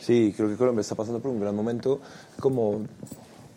Sí, 0.00 0.32
creo 0.36 0.48
que 0.48 0.54
Colombia 0.54 0.82
está 0.82 0.94
pasando 0.94 1.18
por 1.18 1.32
un 1.32 1.40
gran 1.40 1.56
momento, 1.56 2.00
como 2.38 2.82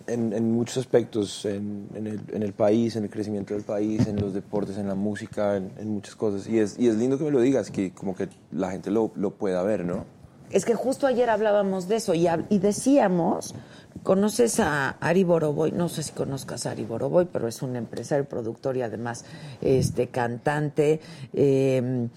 en, 0.07 0.33
en 0.33 0.51
muchos 0.51 0.77
aspectos, 0.77 1.45
en, 1.45 1.89
en 1.93 2.07
el, 2.07 2.21
en 2.33 2.41
el 2.41 2.53
país, 2.53 2.95
en 2.95 3.03
el 3.03 3.11
crecimiento 3.11 3.53
del 3.53 3.63
país, 3.63 4.07
en 4.07 4.19
los 4.19 4.33
deportes, 4.33 4.79
en 4.79 4.87
la 4.87 4.95
música, 4.95 5.57
en, 5.57 5.89
muchas 5.89 6.15
cosas. 6.15 6.47
Y 6.47 6.57
es, 6.57 6.79
y 6.79 6.87
es 6.87 6.95
lindo 6.95 7.19
que 7.19 7.23
me 7.23 7.31
lo 7.31 7.41
digas, 7.41 7.69
que 7.69 7.91
como 7.91 8.15
que 8.15 8.29
la 8.51 8.71
gente 8.71 8.89
lo, 8.89 9.11
lo 9.13 9.29
pueda 9.29 9.61
ver, 9.61 9.85
¿no? 9.85 10.05
Es 10.49 10.65
que 10.65 10.73
justo 10.73 11.07
ayer 11.07 11.29
hablábamos 11.29 11.87
de 11.87 11.95
eso 11.95 12.13
y 12.13 12.57
decíamos, 12.57 13.55
conoces 14.03 14.59
a 14.59 14.89
Ari 14.99 15.23
Boroboy, 15.23 15.71
no 15.71 15.89
sé 15.89 16.03
si 16.03 16.11
conozcas 16.11 16.65
a 16.65 16.71
Ari 16.71 16.85
Boroboy, 16.85 17.27
pero 17.31 17.47
es 17.47 17.61
un 17.61 17.75
empresario, 17.75 18.25
productor 18.25 18.77
y 18.77 18.81
además 18.81 19.25
este 19.61 20.07
cantante. 20.07 20.99
eh, 21.33 22.07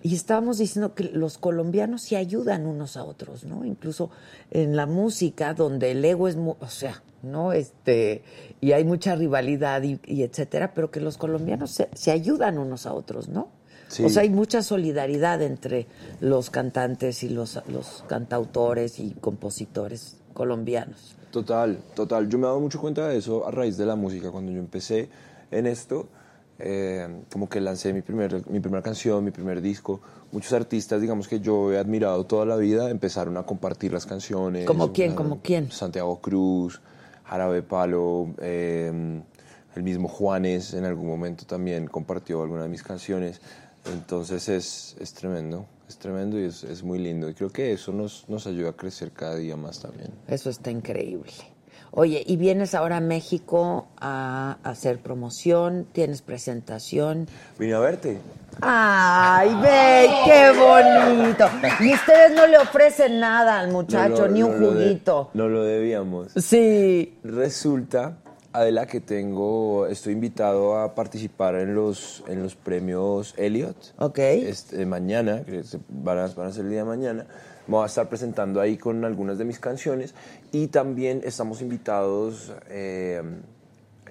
y 0.00 0.14
estábamos 0.14 0.58
diciendo 0.58 0.94
que 0.94 1.02
los 1.02 1.38
colombianos 1.38 2.02
se 2.02 2.16
ayudan 2.16 2.66
unos 2.66 2.96
a 2.96 3.02
otros, 3.02 3.42
¿no? 3.42 3.64
Incluso 3.64 4.10
en 4.52 4.76
la 4.76 4.86
música, 4.86 5.54
donde 5.54 5.90
el 5.90 6.04
ego 6.04 6.28
es, 6.28 6.36
mu- 6.36 6.54
o 6.60 6.68
sea, 6.68 7.02
¿no? 7.24 7.52
Este, 7.52 8.22
y 8.60 8.70
hay 8.72 8.84
mucha 8.84 9.16
rivalidad 9.16 9.82
y, 9.82 9.98
y 10.06 10.22
etcétera, 10.22 10.72
pero 10.72 10.92
que 10.92 11.00
los 11.00 11.18
colombianos 11.18 11.72
se, 11.72 11.88
se 11.94 12.12
ayudan 12.12 12.58
unos 12.58 12.86
a 12.86 12.92
otros, 12.94 13.28
¿no? 13.28 13.48
Sí. 13.88 14.04
O 14.04 14.08
sea, 14.08 14.22
hay 14.22 14.30
mucha 14.30 14.62
solidaridad 14.62 15.42
entre 15.42 15.88
los 16.20 16.48
cantantes 16.50 17.24
y 17.24 17.28
los, 17.30 17.60
los 17.66 18.04
cantautores 18.06 19.00
y 19.00 19.16
compositores 19.20 20.18
colombianos. 20.38 21.16
Total, 21.32 21.78
total. 21.96 22.28
Yo 22.28 22.38
me 22.38 22.44
he 22.44 22.46
dado 22.46 22.60
mucho 22.60 22.80
cuenta 22.80 23.08
de 23.08 23.18
eso 23.18 23.46
a 23.46 23.50
raíz 23.50 23.76
de 23.76 23.84
la 23.84 23.96
música. 23.96 24.30
Cuando 24.30 24.52
yo 24.52 24.60
empecé 24.60 25.08
en 25.50 25.66
esto, 25.66 26.06
eh, 26.60 27.22
como 27.32 27.48
que 27.48 27.60
lancé 27.60 27.92
mi, 27.92 28.02
primer, 28.02 28.48
mi 28.48 28.60
primera 28.60 28.80
canción, 28.80 29.24
mi 29.24 29.32
primer 29.32 29.60
disco. 29.60 30.00
Muchos 30.30 30.52
artistas, 30.52 31.00
digamos 31.00 31.26
que 31.26 31.40
yo 31.40 31.72
he 31.72 31.78
admirado 31.78 32.24
toda 32.24 32.46
la 32.46 32.56
vida, 32.56 32.88
empezaron 32.88 33.36
a 33.36 33.42
compartir 33.42 33.92
las 33.92 34.06
canciones. 34.06 34.64
¿Como 34.64 34.92
quién? 34.92 35.16
¿Como 35.16 35.40
quién? 35.42 35.72
Santiago 35.72 36.20
Cruz, 36.20 36.80
Jarabe 37.24 37.62
Palo, 37.62 38.28
eh, 38.40 39.20
el 39.74 39.82
mismo 39.82 40.06
Juanes 40.06 40.72
en 40.72 40.84
algún 40.84 41.08
momento 41.08 41.46
también 41.46 41.88
compartió 41.88 42.42
alguna 42.42 42.62
de 42.62 42.68
mis 42.68 42.84
canciones. 42.84 43.40
Entonces 43.92 44.48
es, 44.48 44.96
es 45.00 45.12
tremendo, 45.14 45.66
es 45.88 45.98
tremendo 45.98 46.38
y 46.38 46.44
es, 46.44 46.64
es 46.64 46.82
muy 46.82 46.98
lindo. 46.98 47.28
Y 47.28 47.34
creo 47.34 47.50
que 47.50 47.72
eso 47.72 47.92
nos, 47.92 48.28
nos 48.28 48.46
ayuda 48.46 48.70
a 48.70 48.72
crecer 48.74 49.10
cada 49.12 49.36
día 49.36 49.56
más 49.56 49.80
también. 49.80 50.10
Eso 50.26 50.50
está 50.50 50.70
increíble. 50.70 51.32
Oye, 51.90 52.22
y 52.26 52.36
vienes 52.36 52.74
ahora 52.74 52.98
a 52.98 53.00
México 53.00 53.88
a 53.98 54.58
hacer 54.62 54.98
promoción, 54.98 55.86
tienes 55.92 56.20
presentación. 56.20 57.26
Vine 57.58 57.72
a 57.74 57.78
verte. 57.78 58.18
¡Ay, 58.60 59.48
ve! 59.62 60.08
¡Qué 60.26 60.58
bonito! 60.58 61.46
Y 61.80 61.94
ustedes 61.94 62.34
no 62.34 62.46
le 62.46 62.58
ofrecen 62.58 63.18
nada 63.20 63.58
al 63.60 63.70
muchacho, 63.72 64.26
No 64.26 64.28
ni 64.28 64.42
un 64.42 64.50
no 64.52 64.58
lo 64.58 64.74
de- 64.74 64.84
juguito. 64.84 65.30
no 65.32 65.48
lo 65.48 65.62
debíamos. 65.64 66.32
Sí. 66.36 67.16
Resulta, 67.24 68.18
Adela, 68.52 68.86
que 68.86 69.00
tengo, 69.00 69.86
estoy 69.86 70.14
invitado 70.14 70.78
a 70.78 70.94
participar 70.94 71.56
en 71.56 71.74
los, 71.74 72.24
en 72.28 72.42
los 72.42 72.56
premios 72.56 73.34
Elliot. 73.36 73.76
Ok. 73.98 74.18
Este, 74.18 74.86
mañana, 74.86 75.42
que 75.44 75.62
van 75.88 76.18
a, 76.18 76.26
van 76.28 76.46
a 76.46 76.52
ser 76.52 76.64
el 76.64 76.70
día 76.70 76.80
de 76.80 76.86
mañana. 76.86 77.26
Me 77.66 77.74
voy 77.74 77.82
a 77.82 77.86
estar 77.86 78.08
presentando 78.08 78.60
ahí 78.60 78.78
con 78.78 79.04
algunas 79.04 79.36
de 79.36 79.44
mis 79.44 79.58
canciones. 79.58 80.14
Y 80.50 80.68
también 80.68 81.20
estamos 81.24 81.60
invitados, 81.60 82.52
eh, 82.70 83.22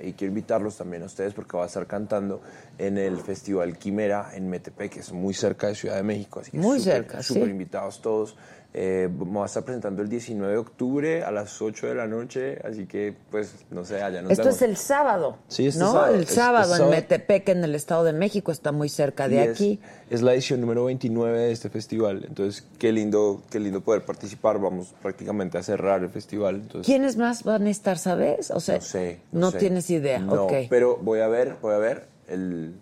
y 0.02 0.14
quiero 0.14 0.30
invitarlos 0.30 0.78
también 0.78 1.04
a 1.04 1.06
ustedes 1.08 1.34
porque 1.34 1.58
voy 1.58 1.64
a 1.64 1.68
estar 1.68 1.88
cantando 1.88 2.42
en 2.78 2.98
el 2.98 3.18
Festival 3.18 3.78
Quimera 3.78 4.30
en 4.36 4.50
Metepec, 4.50 4.94
que 4.94 5.00
es 5.00 5.12
muy 5.12 5.34
cerca 5.34 5.68
de 5.68 5.76
Ciudad 5.76 5.96
de 5.96 6.04
México. 6.04 6.40
Así 6.40 6.52
que 6.52 6.58
Muy 6.60 6.80
súper, 6.80 6.94
cerca, 6.94 7.24
sí. 7.24 7.34
Súper 7.34 7.50
invitados 7.50 8.02
todos. 8.02 8.38
Eh, 8.74 9.10
me 9.12 9.24
voy 9.26 9.42
a 9.42 9.46
estar 9.48 9.64
presentando 9.64 10.04
el 10.04 10.10
19 10.10 10.52
de 10.54 10.60
octubre 10.60 11.24
a 11.24 11.32
las 11.32 11.62
8 11.64 11.88
de 11.88 11.96
la 11.96 12.06
noche, 12.06 12.60
así 12.64 12.86
que 12.86 13.16
pues 13.32 13.56
no 13.72 13.84
sé, 13.86 14.04
allá 14.04 14.22
nos 14.22 14.32
Esto 14.32 14.44
vemos. 14.44 14.56
es 14.58 14.62
el 14.62 14.78
sábado. 14.78 15.38
Sí, 15.48 15.66
este 15.68 15.80
¿no? 15.80 15.94
sábado. 15.94 16.14
El 16.14 16.22
Es- 16.24 16.30
es 16.30 16.36
sábado 16.36 16.72
en 16.74 16.78
sábado. 16.78 16.92
Metepec, 16.92 17.50
en 17.50 17.64
el 17.64 17.74
Estado 17.74 18.04
de 18.04 18.14
México, 18.14 18.52
está 18.52 18.72
muy 18.72 18.90
cerca 18.90 19.28
de 19.30 19.36
Y 19.36 19.40
aquí. 19.40 19.80
Es, 20.12 20.22
la 20.22 20.34
edición 20.34 20.62
número 20.62 20.86
29 20.86 21.40
de 21.40 21.52
este 21.52 21.70
festival, 21.70 22.26
entonces 22.28 22.68
qué 22.78 22.92
lindo, 22.92 23.42
qué 23.50 23.60
lindo 23.60 23.82
poder 23.82 24.06
participar, 24.06 24.60
vamos 24.60 24.94
prácticamente 25.02 25.58
a 25.58 25.64
cerrar 25.64 26.04
el 26.04 26.10
festival. 26.10 26.56
Entonces, 26.58 26.86
¿Quiénes 26.86 27.18
más 27.18 27.44
van 27.44 27.66
a 27.66 27.70
estar, 27.72 27.98
sabes? 27.98 28.52
O 28.52 28.60
sea, 28.60 28.76
no 28.76 28.82
sé. 28.82 29.20
no 29.32 29.52
sé. 29.52 29.58
tienes 29.58 29.90
idea. 29.90 30.20
No, 30.20 30.44
ok. 30.44 30.54
pero 30.70 30.98
voy 30.98 31.22
a 31.22 31.28
ver, 31.28 31.56
voy 31.64 31.74
a 31.74 31.78
ver 31.80 32.06
el, 32.28 32.76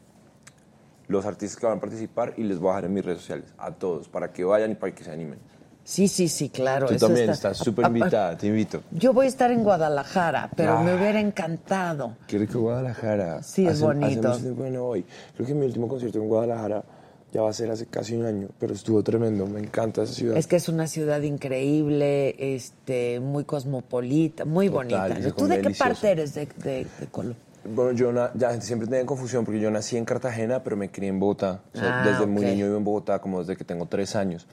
los 1.08 1.26
artistas 1.26 1.58
que 1.60 1.68
van 1.68 1.78
a 1.78 1.80
participar 1.82 2.34
y 2.36 2.44
les 2.44 2.60
voy 2.60 2.70
a 2.70 2.72
dejar 2.74 2.86
en 2.86 2.94
mis 2.96 3.06
redes 3.06 3.20
sociales, 3.22 3.46
a 3.58 3.72
todos, 3.72 4.10
para 4.10 4.34
que 4.34 4.44
vayan 4.44 4.72
y 4.72 4.76
para 4.76 4.94
que 4.94 5.04
se 5.04 5.12
animen. 5.12 5.40
Sí, 5.88 6.08
sí, 6.08 6.28
sí, 6.30 6.50
claro. 6.50 6.88
Tú 6.88 6.96
eso 6.96 7.06
también 7.06 7.30
está- 7.30 7.52
estás 7.52 7.64
súper 7.64 7.86
invitada, 7.86 8.36
te 8.36 8.48
invito. 8.48 8.82
Yo 8.90 9.14
voy 9.14 9.28
a 9.28 9.30
estar 9.30 9.52
en 9.52 9.64
Guadalajara, 9.64 10.50
pero 10.56 10.80
Ah. 10.80 10.84
me 10.84 10.96
hubiera 10.96 11.20
encantado. 11.20 12.18
Qué 12.28 12.40
rico 12.40 12.60
Guadalajara. 12.60 13.44
Sí, 13.44 13.68
es 13.68 13.74
Hace- 13.74 13.84
bonito. 13.84 14.06
Hace 14.08 14.28
mucho 14.28 14.40
tiempo 14.42 14.64
que 14.64 14.72
no 14.72 14.84
voy. 14.86 15.06
Creo 15.36 15.48
que 15.48 15.54
mi 15.54 15.66
último 15.68 15.88
concierto 15.88 16.18
en 16.18 16.28
Guadalajara 16.28 16.84
ya 17.32 17.42
va 17.44 17.52
a 17.52 17.54
ser 17.54 17.70
hace 17.70 17.86
casi 17.86 18.16
un 18.16 18.26
año, 18.26 18.48
pero 18.60 18.74
estuvo 18.74 19.04
tremendo. 19.04 19.46
Me 19.46 19.60
encanta 19.60 20.02
esa 20.02 20.14
ciudad. 20.14 20.38
Es 20.38 20.48
que 20.48 20.56
es 20.56 20.68
una 20.70 20.88
ciudad 20.88 21.22
increíble, 21.22 22.36
este, 22.56 23.20
muy 23.20 23.44
cosmopolita, 23.44 24.44
muy 24.44 24.70
Total, 24.70 25.12
bonita. 25.12 25.36
¿Tú 25.36 25.46
de 25.46 25.58
qué 25.58 25.62
delicioso. 25.62 25.90
parte 25.92 26.10
eres 26.12 26.34
de, 26.34 26.48
de, 26.64 26.88
de 27.00 27.08
Colombia? 27.12 27.38
Bueno, 27.68 27.92
yo 27.94 28.12
na- 28.12 28.32
ya 28.36 28.52
gente 28.52 28.66
siempre 28.66 28.88
tiene 28.88 29.06
confusión 29.06 29.44
porque 29.46 29.60
yo 29.60 29.72
nací 29.72 29.98
en 29.98 30.06
Cartagena, 30.06 30.64
pero 30.64 30.78
me 30.78 30.90
crié 30.92 31.10
en 31.10 31.20
Bogotá. 31.20 31.62
O 31.74 31.78
sea, 31.78 31.90
Ah, 32.00 32.04
desde 32.04 32.26
muy 32.26 32.44
niño 32.46 32.66
vivo 32.66 32.78
en 32.78 32.84
Bogotá, 32.84 33.20
como 33.20 33.40
desde 33.40 33.56
que 33.58 33.64
tengo 33.64 33.86
tres 33.88 34.16
años. 34.16 34.48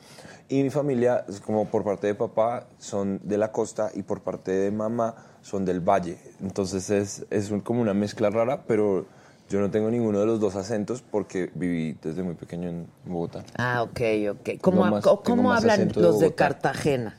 Y 0.48 0.62
mi 0.62 0.70
familia, 0.70 1.24
como 1.46 1.66
por 1.66 1.84
parte 1.84 2.06
de 2.06 2.14
papá, 2.14 2.66
son 2.78 3.20
de 3.22 3.38
la 3.38 3.52
costa 3.52 3.90
y 3.94 4.02
por 4.02 4.20
parte 4.22 4.50
de 4.50 4.70
mamá 4.70 5.14
son 5.42 5.64
del 5.64 5.80
valle. 5.80 6.18
Entonces 6.40 6.90
es, 6.90 7.26
es 7.30 7.50
un- 7.50 7.60
como 7.60 7.80
una 7.80 7.94
mezcla 7.94 8.30
rara, 8.30 8.62
pero 8.66 9.06
yo 9.48 9.60
no 9.60 9.70
tengo 9.70 9.90
ninguno 9.90 10.20
de 10.20 10.26
los 10.26 10.40
dos 10.40 10.56
acentos 10.56 11.02
porque 11.02 11.50
viví 11.54 11.96
desde 12.02 12.22
muy 12.22 12.34
pequeño 12.34 12.68
en 12.68 12.86
Bogotá. 13.04 13.44
Ah, 13.58 13.82
ok, 13.82 14.00
ok. 14.30 14.50
¿Cómo, 14.60 14.84
más- 14.90 15.04
cómo 15.22 15.52
hablan 15.52 15.88
de 15.88 16.00
los 16.00 16.20
de. 16.20 16.34
Cartagena? 16.34 17.16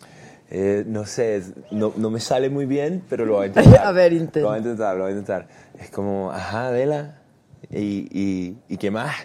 Eh, 0.56 0.84
no 0.86 1.06
sé, 1.08 1.42
no, 1.72 1.94
no 1.98 2.12
me 2.12 2.20
sale 2.20 2.48
muy 2.52 2.68
bien, 2.68 3.04
pero 3.10 3.26
lo 3.26 3.34
voy 3.34 3.46
a 3.46 3.48
intentar. 3.48 3.86
A 3.88 3.92
ver, 3.92 4.14
intenta. 4.14 4.40
Lo 4.42 4.48
voy 4.50 4.56
a 4.56 4.60
intentar, 4.60 4.96
lo 4.96 5.04
voy 5.04 5.10
a 5.10 5.16
intentar. 5.16 5.48
Es 5.80 5.90
como, 5.90 6.32
ajá, 6.32 6.68
Adela. 6.68 7.16
¿Y, 7.72 8.08
y, 8.12 8.58
y 8.70 8.78
qué 8.78 8.92
más? 8.92 9.16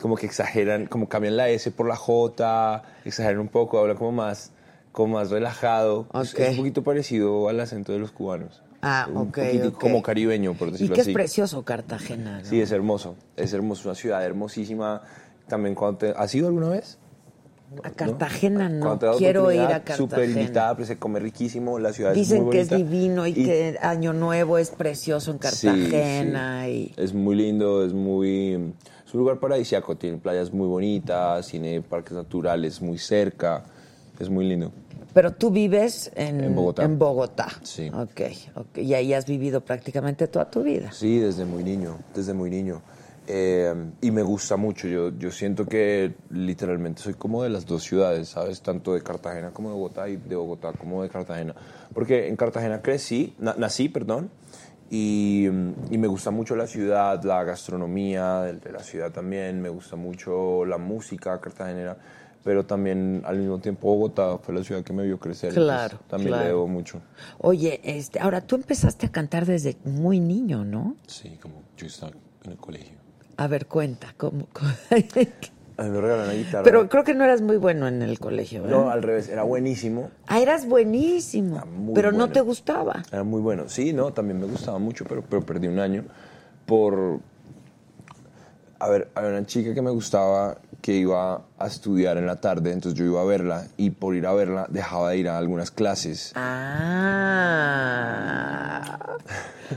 Como 0.00 0.16
que 0.16 0.26
exageran, 0.26 0.86
como 0.86 1.08
cambian 1.08 1.36
la 1.36 1.48
S 1.48 1.70
por 1.70 1.86
la 1.86 1.94
J, 1.94 2.82
exageran 3.04 3.38
un 3.38 3.48
poco, 3.48 3.78
hablan 3.78 3.96
como 3.96 4.10
más, 4.10 4.50
como 4.90 5.14
más 5.14 5.30
relajado. 5.30 6.08
Es- 6.20 6.34
un 6.50 6.56
poquito 6.56 6.82
parecido 6.82 7.48
al 7.48 7.60
acento 7.60 7.92
de 7.92 8.00
los 8.00 8.10
cubanos. 8.10 8.60
Ah, 8.82 9.06
Un 9.08 9.30
como 9.70 10.02
caribeño, 10.02 10.54
por 10.54 10.68
Y 10.68 10.72
decirlo 10.72 10.94
que 10.96 11.00
así. 11.02 11.10
es 11.10 11.14
precioso 11.14 11.62
Cartagena. 11.64 12.40
¿no? 12.40 12.44
Sí, 12.44 12.60
es 12.60 12.72
hermoso. 12.72 13.14
Es 13.36 13.52
hermoso, 13.52 13.88
una 13.88 13.94
ciudad 13.94 14.24
hermosísima. 14.24 15.02
También 15.46 15.74
cuando 15.74 15.98
te... 15.98 16.14
¿Has 16.16 16.34
ido 16.34 16.48
alguna 16.48 16.68
vez? 16.70 16.98
A 17.82 17.90
Cartagena 17.90 18.68
no, 18.68 18.98
quiero 19.18 19.50
ir 19.52 19.60
a 19.60 19.82
Súper 19.96 20.18
Cartagena. 20.20 20.40
invitada, 20.40 20.76
pues 20.76 20.88
se 20.88 20.98
come 20.98 21.20
riquísimo, 21.20 21.78
la 21.78 21.92
ciudad 21.92 22.12
es 22.12 22.18
Dicen 22.18 22.44
muy 22.44 22.52
que 22.52 22.60
es 22.60 22.70
divino 22.70 23.26
y, 23.26 23.32
que 23.32 23.78
Año 23.80 24.12
Nuevo 24.12 24.58
es 24.58 24.70
precioso 24.70 25.30
en 25.30 25.38
Cartagena. 25.38 26.64
sí. 26.66 26.92
y 26.96 27.00
Es 27.00 27.12
muy 27.14 27.36
lindo, 27.36 27.84
es 27.84 27.92
muy... 27.92 28.74
Es 29.06 29.14
un 29.14 29.20
lugar 29.20 29.38
paradisíaco, 29.38 29.96
tiene 29.96 30.18
playas 30.18 30.52
muy 30.52 30.66
bonitas, 30.66 31.46
tiene 31.48 31.80
parques 31.82 32.12
naturales 32.12 32.80
muy 32.80 32.98
cerca, 32.98 33.64
es 34.18 34.28
muy 34.28 34.46
lindo. 34.46 34.72
Pero 35.12 35.32
tú 35.32 35.50
vives 35.50 36.10
en, 36.16 36.42
En 36.42 36.54
Bogotá. 36.56 36.82
En 36.82 36.98
Bogotá. 36.98 37.48
Sí. 37.62 37.88
Ok, 37.88 38.20
ok. 38.56 38.78
Y 38.78 38.94
ahí 38.94 39.14
has 39.14 39.26
vivido 39.26 39.60
prácticamente 39.60 40.26
toda 40.26 40.50
tu 40.50 40.62
vida. 40.64 40.90
Sí, 40.92 41.18
desde 41.18 41.44
muy 41.44 41.62
niño, 41.62 41.96
desde 42.14 42.34
muy 42.34 42.50
niño. 42.50 42.82
Eh, 43.26 43.72
y 44.02 44.10
me 44.10 44.22
gusta 44.22 44.56
mucho, 44.56 44.86
yo, 44.86 45.10
yo 45.18 45.30
siento 45.30 45.64
que 45.66 46.14
literalmente 46.30 47.00
soy 47.00 47.14
como 47.14 47.42
de 47.42 47.48
las 47.50 47.64
dos 47.64 47.82
ciudades, 47.82 48.28
¿sabes? 48.28 48.60
Tanto 48.60 48.92
de 48.92 49.02
Cartagena 49.02 49.50
como 49.50 49.70
de 49.70 49.74
Bogotá 49.76 50.08
y 50.08 50.16
de 50.16 50.36
Bogotá 50.36 50.72
como 50.72 51.02
de 51.02 51.08
Cartagena. 51.08 51.54
Porque 51.94 52.28
en 52.28 52.36
Cartagena 52.36 52.82
crecí, 52.82 53.34
na- 53.38 53.54
nací, 53.56 53.88
perdón, 53.88 54.30
y, 54.90 55.46
y 55.46 55.96
me 55.98 56.06
gusta 56.06 56.30
mucho 56.30 56.54
la 56.54 56.66
ciudad, 56.66 57.22
la 57.24 57.42
gastronomía 57.44 58.40
de, 58.42 58.52
de 58.54 58.72
la 58.72 58.80
ciudad 58.80 59.10
también, 59.10 59.60
me 59.62 59.70
gusta 59.70 59.96
mucho 59.96 60.66
la 60.66 60.76
música 60.76 61.40
cartagenera, 61.40 61.96
pero 62.44 62.66
también 62.66 63.22
al 63.24 63.38
mismo 63.38 63.58
tiempo 63.58 63.88
Bogotá 63.88 64.36
fue 64.36 64.54
la 64.54 64.62
ciudad 64.62 64.84
que 64.84 64.92
me 64.92 65.02
vio 65.04 65.18
crecer. 65.18 65.54
Claro, 65.54 65.98
También 66.08 66.28
claro. 66.32 66.42
le 66.42 66.48
debo 66.50 66.68
mucho. 66.68 67.00
Oye, 67.38 67.80
este, 67.84 68.20
ahora 68.20 68.42
tú 68.42 68.54
empezaste 68.56 69.06
a 69.06 69.08
cantar 69.10 69.46
desde 69.46 69.78
muy 69.84 70.20
niño, 70.20 70.62
¿no? 70.62 70.94
Sí, 71.06 71.38
como 71.40 71.62
yo 71.78 71.86
estaba 71.86 72.12
en 72.44 72.50
el 72.52 72.58
colegio. 72.58 72.98
A 73.36 73.46
ver, 73.48 73.66
cuenta, 73.66 74.14
¿cómo? 74.16 74.46
me 75.76 75.88
regalaron 75.88 76.24
una 76.24 76.32
guitarra. 76.32 76.62
Pero 76.62 76.88
creo 76.88 77.04
que 77.04 77.14
no 77.14 77.24
eras 77.24 77.40
muy 77.40 77.56
bueno 77.56 77.88
en 77.88 78.02
el 78.02 78.18
colegio, 78.20 78.62
¿verdad? 78.62 78.76
No, 78.76 78.90
al 78.90 79.02
revés, 79.02 79.28
era 79.28 79.42
buenísimo. 79.42 80.10
Ah, 80.26 80.40
eras 80.40 80.66
buenísimo, 80.66 81.64
muy 81.66 81.94
pero 81.94 82.12
no 82.12 82.18
bueno. 82.18 82.32
te 82.32 82.40
gustaba. 82.40 83.02
Era 83.10 83.24
muy 83.24 83.40
bueno. 83.40 83.68
Sí, 83.68 83.92
no, 83.92 84.12
también 84.12 84.38
me 84.38 84.46
gustaba 84.46 84.78
mucho, 84.78 85.04
pero, 85.04 85.22
pero 85.22 85.42
perdí 85.42 85.66
un 85.66 85.78
año 85.78 86.04
por... 86.66 87.20
A 88.78 88.88
ver, 88.88 89.08
había 89.14 89.30
una 89.30 89.46
chica 89.46 89.74
que 89.74 89.82
me 89.82 89.90
gustaba 89.90 90.58
que 90.84 90.92
iba 90.92 91.40
a 91.58 91.66
estudiar 91.66 92.18
en 92.18 92.26
la 92.26 92.36
tarde, 92.36 92.70
entonces 92.70 92.98
yo 92.98 93.06
iba 93.06 93.18
a 93.22 93.24
verla 93.24 93.62
y 93.78 93.88
por 93.88 94.14
ir 94.14 94.26
a 94.26 94.34
verla 94.34 94.66
dejaba 94.68 95.08
de 95.12 95.16
ir 95.16 95.30
a 95.30 95.38
algunas 95.38 95.70
clases. 95.70 96.30
Ah. 97.64 98.82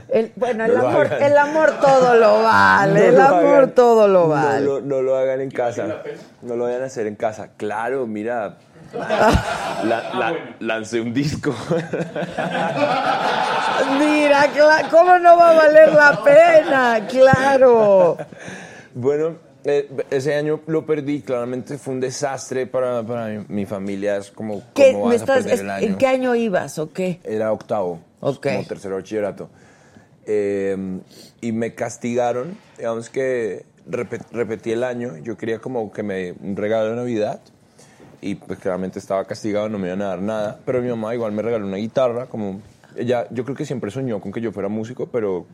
El- 0.09 0.33
bueno, 0.35 0.65
el 0.65 0.73
No 0.77 0.85
amor, 0.89 1.05
hagan. 1.05 1.23
el 1.23 1.37
amor 1.37 1.71
todo 1.79 2.13
lo 2.15 2.43
vale, 2.43 2.99
No 2.99 3.05
el 3.07 3.15
lo 3.15 3.21
amor 3.23 3.55
hagan. 3.55 3.71
todo 3.71 4.07
lo 4.09 4.27
vale. 4.27 4.65
No, 4.83 5.01
lo 5.01 5.15
hagan 5.15 5.39
en 5.39 5.49
casa. 5.49 5.85
No 6.41 6.57
lo 6.57 6.65
vayan 6.65 6.81
a 6.83 6.87
hacer 6.87 7.07
en 7.07 7.15
casa. 7.15 7.51
Claro, 7.55 8.05
mira. 8.05 8.55
la- 8.93 10.13
la- 10.13 10.35
lancé 10.59 10.99
un 10.99 11.13
disco. 11.13 11.55
Mira, 13.97 14.47
¿cómo 14.91 15.17
no 15.19 15.37
va 15.37 15.51
a 15.51 15.53
valer 15.53 15.93
la 15.93 16.21
pena? 16.21 17.07
Claro. 17.07 18.17
Bueno, 18.93 19.46
eh, 19.67 19.87
ese 20.09 20.33
año 20.35 20.61
lo 20.67 20.85
perdí, 20.85 21.21
claramente 21.21 21.77
fue 21.77 21.93
un 21.93 21.99
desastre 21.99 22.65
para, 22.67 23.03
para 23.03 23.27
mi, 23.27 23.45
mi 23.49 23.65
familia, 23.65 24.17
es 24.17 24.31
como, 24.31 24.63
¿Qué, 24.73 24.91
¿cómo 24.93 25.03
vas 25.05 25.21
a 25.21 25.25
perder 25.25 25.59
el 25.59 25.69
año? 25.69 25.87
¿En 25.87 25.97
qué 25.97 26.07
año 26.07 26.33
ibas 26.35 26.79
o 26.79 26.91
qué? 26.91 27.19
Era 27.23 27.51
octavo, 27.51 27.99
Ok. 28.21 28.47
como 28.47 28.63
tercero 28.65 28.95
bachillerato. 28.95 29.49
Eh, 30.25 30.75
y 31.41 31.51
me 31.51 31.73
castigaron, 31.73 32.57
digamos 32.77 33.09
que 33.09 33.63
repe- 33.89 34.25
repetí 34.31 34.71
el 34.71 34.83
año, 34.83 35.17
yo 35.17 35.37
quería 35.37 35.59
como 35.59 35.91
que 35.91 36.03
me 36.03 36.33
un 36.33 36.55
regalo 36.57 36.89
de 36.89 36.95
Navidad 36.97 37.39
y 38.19 38.35
pues 38.35 38.59
claramente 38.59 38.99
estaba 38.99 39.23
castigado, 39.25 39.69
no 39.69 39.77
me 39.79 39.87
iban 39.87 40.01
a 40.01 40.07
dar 40.07 40.21
nada, 40.21 40.59
pero 40.65 40.81
mi 40.81 40.89
mamá 40.89 41.13
igual 41.13 41.31
me 41.31 41.41
regaló 41.41 41.65
una 41.65 41.77
guitarra, 41.77 42.25
como 42.25 42.59
ella, 42.97 43.27
yo 43.31 43.43
creo 43.45 43.55
que 43.55 43.65
siempre 43.65 43.91
soñó 43.91 44.19
con 44.19 44.31
que 44.31 44.41
yo 44.41 44.51
fuera 44.51 44.67
músico, 44.69 45.07
pero 45.07 45.45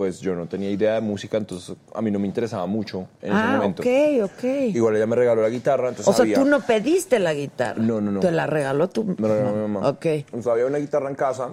pues 0.00 0.18
yo 0.20 0.34
no 0.34 0.46
tenía 0.46 0.70
idea 0.70 0.94
de 0.94 1.02
música, 1.02 1.36
entonces 1.36 1.76
a 1.94 2.00
mí 2.00 2.10
no 2.10 2.18
me 2.18 2.26
interesaba 2.26 2.64
mucho 2.64 3.00
en 3.20 3.34
ese 3.34 3.42
Ah, 3.44 3.56
momento. 3.58 3.82
ok, 3.82 4.30
ok. 4.32 4.44
Igual 4.74 4.96
ella 4.96 5.06
me 5.06 5.14
regaló 5.14 5.42
la 5.42 5.50
guitarra, 5.50 5.90
entonces 5.90 6.08
O 6.08 6.14
sea, 6.14 6.22
había- 6.22 6.36
tú 6.36 6.46
no 6.46 6.60
pediste 6.62 7.18
la 7.18 7.34
guitarra. 7.34 7.82
No, 7.82 8.00
no, 8.00 8.10
no. 8.10 8.20
Te 8.20 8.30
la 8.30 8.46
regaló 8.46 8.88
tu 8.88 9.04
me 9.04 9.28
la 9.28 9.34
regaló 9.34 9.52
mi 9.56 9.60
mamá. 9.74 9.86
Ok. 9.90 10.06
Entonces 10.06 10.46
había 10.46 10.64
una 10.64 10.78
guitarra 10.78 11.10
en 11.10 11.16
casa 11.16 11.50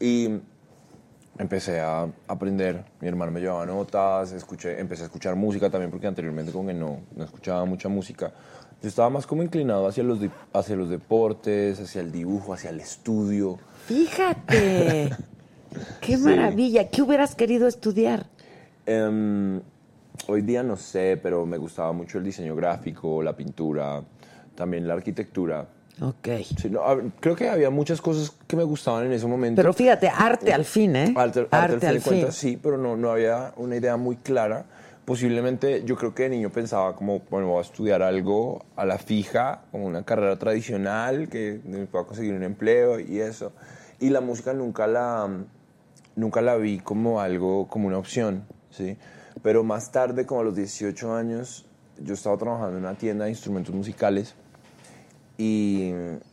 y 0.00 0.28
empecé 1.38 1.78
a 1.78 2.08
aprender. 2.26 2.84
Mi 3.00 3.06
hermano 3.06 3.30
me 3.30 3.38
llevaba 3.38 3.64
notas, 3.64 4.32
escuché, 4.32 4.80
empecé 4.80 5.02
a 5.02 5.06
escuchar 5.06 5.36
música 5.36 5.70
también 5.70 5.92
porque 5.92 6.08
anteriormente 6.08 6.50
como 6.50 6.66
que 6.66 6.74
no, 6.74 6.98
no 7.14 7.24
escuchaba 7.24 7.64
mucha 7.64 7.88
música. 7.88 8.32
Yo 8.82 8.88
estaba 8.88 9.08
más 9.08 9.24
como 9.24 9.44
inclinado 9.44 9.86
hacia 9.86 10.02
los, 10.02 10.18
hacia 10.52 10.74
los 10.74 10.90
deportes, 10.90 11.78
hacia 11.78 12.00
el 12.00 12.10
dibujo, 12.10 12.54
hacia 12.54 12.70
el 12.70 12.80
estudio. 12.80 13.60
Fíjate. 13.86 15.10
Qué 16.00 16.16
maravilla. 16.16 16.88
¿Qué 16.88 17.02
hubieras 17.02 17.34
querido 17.34 17.66
estudiar? 17.66 18.26
Em, 18.86 19.60
hoy 20.28 20.42
día 20.42 20.62
no 20.62 20.76
sé, 20.76 21.18
pero 21.22 21.46
me 21.46 21.56
gustaba 21.56 21.92
mucho 21.92 22.18
el 22.18 22.24
diseño 22.24 22.54
gráfico, 22.54 23.22
la 23.22 23.34
pintura, 23.34 24.02
también 24.54 24.86
la 24.86 24.94
arquitectura. 24.94 25.66
Ok. 26.00 26.28
Sí, 26.58 26.70
no, 26.70 26.82
a 26.82 26.98
creo 27.20 27.36
que 27.36 27.48
había 27.48 27.70
muchas 27.70 28.00
cosas 28.00 28.32
que 28.46 28.56
me 28.56 28.64
gustaban 28.64 29.06
en 29.06 29.12
ese 29.12 29.26
momento. 29.26 29.60
Pero 29.60 29.72
fíjate, 29.72 30.08
arte 30.08 30.52
al 30.52 30.64
fin, 30.64 30.96
¿eh? 30.96 31.14
Arte, 31.16 31.46
arte, 31.50 31.56
al 31.56 31.80
fin 31.80 31.88
al 31.88 31.94
de 31.94 32.00
fin. 32.00 32.12
cuentas, 32.12 32.34
sí, 32.34 32.58
pero 32.60 32.76
no, 32.76 32.96
no 32.96 33.10
había 33.10 33.52
una 33.56 33.76
idea 33.76 33.96
muy 33.96 34.16
clara. 34.16 34.66
Posiblemente 35.04 35.84
yo 35.84 35.96
creo 35.96 36.14
que 36.14 36.24
de 36.24 36.30
niño 36.30 36.50
pensaba 36.50 36.96
como, 36.96 37.20
bueno, 37.30 37.48
voy 37.48 37.58
a 37.58 37.62
estudiar 37.62 38.02
algo 38.02 38.64
a 38.74 38.84
la 38.86 38.98
fija, 38.98 39.62
como 39.70 39.84
una 39.84 40.02
carrera 40.02 40.36
tradicional, 40.38 41.28
que 41.28 41.60
me 41.64 41.84
pueda 41.86 42.06
conseguir 42.06 42.34
un 42.34 42.42
empleo 42.42 42.98
y 42.98 43.20
eso. 43.20 43.52
Y 44.00 44.10
la 44.10 44.20
música 44.20 44.54
nunca 44.54 44.86
la, 44.86 45.28
nunca 46.16 46.40
la 46.42 46.56
vi 46.56 46.78
como 46.78 47.20
algo, 47.20 47.68
como 47.68 47.88
una 47.88 47.98
opción, 47.98 48.44
¿sí? 48.70 48.96
Pero 49.42 49.64
más 49.64 49.90
tarde, 49.92 50.26
como 50.26 50.40
a 50.40 50.44
los 50.44 50.54
18 50.56 51.14
años, 51.14 51.66
yo 51.98 52.14
estaba 52.14 52.36
trabajando 52.36 52.78
en 52.78 52.84
una 52.84 52.94
tienda 52.94 53.24
de 53.24 53.30
instrumentos 53.30 53.74
musicales 53.74 54.34
y 55.36 55.92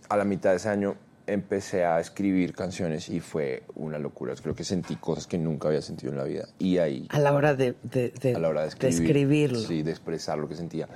a 0.09 0.17
la 0.17 0.23
mitad 0.25 0.51
de 0.51 0.57
ese 0.57 0.69
año 0.69 0.95
empecé 1.27 1.85
a 1.85 1.99
escribir 1.99 2.53
canciones 2.53 3.09
y 3.09 3.19
fue 3.19 3.63
una 3.75 3.97
locura. 3.97 4.33
Creo 4.41 4.53
que 4.55 4.63
sentí 4.63 4.95
cosas 4.97 5.27
que 5.27 5.37
nunca 5.37 5.67
había 5.69 5.81
sentido 5.81 6.11
en 6.11 6.17
la 6.17 6.23
vida. 6.25 6.47
Y 6.59 6.77
ahí, 6.77 7.07
A 7.09 7.19
la 7.19 7.33
hora 7.33 7.55
de, 7.55 7.75
de, 7.83 8.09
de- 8.09 8.35
a 8.35 8.39
la 8.39 8.49
hora 8.49 8.61
de 8.61 8.67
de 8.67 8.69
escribir, 8.69 9.01
escribirlo. 9.01 9.59
Sí, 9.59 9.81
de 9.83 9.91
expresar 9.91 10.37
lo 10.37 10.47
que 10.47 10.55
sentía. 10.55 10.87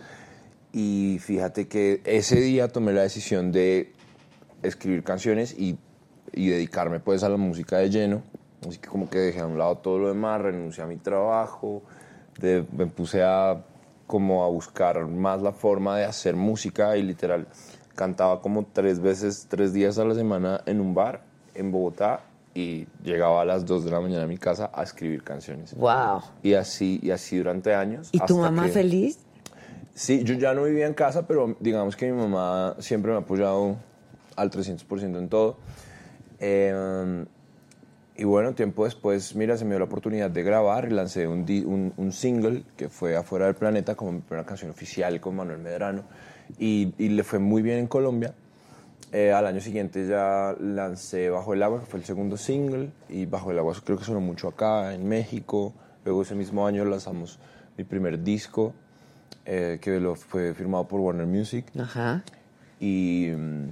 Y 0.74 1.20
fíjate 1.22 1.68
que 1.68 2.02
ese 2.04 2.40
día 2.42 2.68
tomé 2.68 2.92
la 2.92 3.02
decisión 3.04 3.52
de 3.52 3.94
escribir 4.62 5.04
canciones 5.04 5.56
y, 5.58 5.78
y 6.34 6.50
dedicarme 6.50 7.00
pues 7.00 7.24
a 7.24 7.30
la 7.30 7.38
música 7.38 7.78
de 7.78 7.90
lleno. 7.90 8.24
Así 8.68 8.78
que 8.78 8.88
como 8.90 9.10
que 9.10 9.18
dejé 9.20 9.40
a 9.42 9.46
un 9.48 9.58
lado 9.58 9.76
todo 9.78 10.00
lo 10.00 10.08
demás, 10.08 10.42
renuncié 10.42 10.84
a 10.84 10.88
mi 10.88 10.98
trabajo, 10.98 11.84
de- 12.40 12.66
me 12.76 12.86
puse 12.88 13.24
a 13.24 13.62
como 14.08 14.44
a 14.44 14.50
buscar 14.50 15.06
más 15.08 15.42
la 15.42 15.52
forma 15.52 15.98
de 15.98 16.06
hacer 16.06 16.36
música 16.36 16.96
y 16.98 17.02
literal 17.04 17.48
cantaba 17.96 18.42
como 18.42 18.66
tres 18.72 19.00
veces, 19.00 19.48
tres 19.50 19.74
días 19.74 19.98
a 19.98 20.06
la 20.06 20.14
semana 20.16 20.62
en 20.66 20.80
un 20.82 20.94
bar 20.94 21.22
en 21.56 21.72
Bogotá 21.72 22.22
y 22.54 22.88
llegaba 23.04 23.42
a 23.42 23.46
las 23.46 23.66
dos 23.66 23.84
de 23.86 23.92
la 23.92 24.00
mañana 24.00 24.24
a 24.24 24.28
mi 24.28 24.38
casa 24.38 24.70
a 24.74 24.84
escribir 24.84 25.24
canciones. 25.24 25.74
Wow. 25.76 26.22
Y 26.44 26.54
así, 26.54 27.00
y 27.02 27.12
así 27.12 27.38
durante 27.38 27.74
años. 27.74 28.10
¿Y 28.12 28.20
tu 28.20 28.38
mamá 28.38 28.66
que- 28.66 28.72
feliz? 28.74 29.20
Sí, 29.94 30.24
yo 30.26 30.36
ya 30.36 30.54
no 30.54 30.64
vivía 30.64 30.88
en 30.88 30.94
casa, 30.94 31.26
pero 31.26 31.56
digamos 31.62 31.96
que 31.96 32.12
mi 32.12 32.18
mamá 32.22 32.76
siempre 32.80 33.12
me 33.12 33.18
ha 33.18 33.22
apoyado 33.22 33.78
al 34.36 34.50
300% 34.52 35.18
en 35.20 35.30
todo. 35.30 35.56
Eh, 36.40 37.26
y 38.18 38.24
bueno, 38.24 38.54
tiempo 38.54 38.86
después, 38.86 39.36
mira, 39.36 39.58
se 39.58 39.66
me 39.66 39.72
dio 39.72 39.80
la 39.80 39.86
oportunidad 39.86 40.30
de 40.30 40.44
grabar 40.44 40.86
y 40.86 40.92
lancé 40.92 41.28
un, 41.28 41.94
un 41.98 42.12
single 42.12 42.64
que 42.78 42.90
fue 42.90 43.16
Afuera 43.16 43.46
del 43.46 43.56
Planeta 43.56 43.96
como 43.96 44.14
mi 44.14 44.22
primera 44.22 44.46
canción 44.46 44.72
oficial 44.72 45.20
con 45.20 45.36
Manuel 45.36 45.60
Medrano 45.60 46.04
y, 46.58 46.94
y 46.98 47.10
le 47.10 47.24
fue 47.24 47.40
muy 47.40 47.62
bien 47.62 47.80
en 47.80 47.88
Colombia. 47.88 48.34
Eh, 49.12 49.32
al 49.32 49.46
año 49.48 49.62
siguiente 49.62 50.08
ya 50.08 50.56
lancé 50.60 51.30
Bajo 51.30 51.54
el 51.54 51.64
Agua, 51.64 51.80
que 51.80 51.86
fue 51.86 52.00
el 52.00 52.06
segundo 52.06 52.38
single, 52.38 52.90
y 53.08 53.26
Bajo 53.26 53.52
el 53.52 53.60
Agua 53.60 53.74
creo 53.84 53.98
que 53.98 54.04
sonó 54.04 54.20
mucho 54.20 54.50
acá, 54.50 54.94
en 54.94 55.08
México. 55.08 55.74
Luego 56.04 56.24
ese 56.24 56.36
mismo 56.36 56.68
año 56.68 56.84
lanzamos 56.86 57.40
mi 57.78 57.84
primer 57.84 58.24
disco, 58.24 58.74
eh, 59.46 59.80
que 59.82 60.00
lo 60.00 60.16
fue 60.16 60.54
firmado 60.54 60.88
por 60.88 61.00
Warner 61.00 61.28
Music. 61.28 61.66
Ajá. 61.80 62.24
Y, 62.80 63.30
mm, 63.36 63.70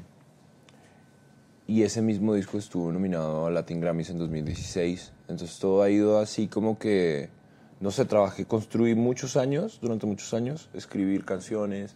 y 1.68 1.84
ese 1.84 2.02
mismo 2.02 2.34
disco 2.34 2.58
estuvo 2.58 2.92
nominado 2.92 3.46
a 3.46 3.52
Latin 3.52 3.80
Grammys 3.80 4.10
en 4.10 4.18
2016. 4.18 5.14
Entonces 5.30 5.60
todo 5.60 5.82
ha 5.82 5.90
ido 5.90 6.20
así 6.20 6.48
como 6.48 6.78
que, 6.78 7.30
no 7.80 7.92
sé, 7.92 8.06
trabajé, 8.06 8.46
construí 8.46 8.96
muchos 8.96 9.38
años, 9.38 9.80
durante 9.82 10.06
muchos 10.06 10.34
años, 10.34 10.70
escribir 10.74 11.24
canciones, 11.24 11.96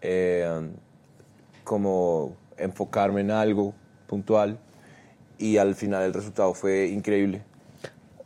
eh, 0.00 0.70
como 1.64 2.36
enfocarme 2.56 3.20
en 3.20 3.30
algo 3.30 3.74
puntual. 4.06 4.58
Y 5.38 5.58
al 5.58 5.74
final 5.74 6.04
el 6.04 6.14
resultado 6.14 6.54
fue 6.54 6.86
increíble. 6.86 7.42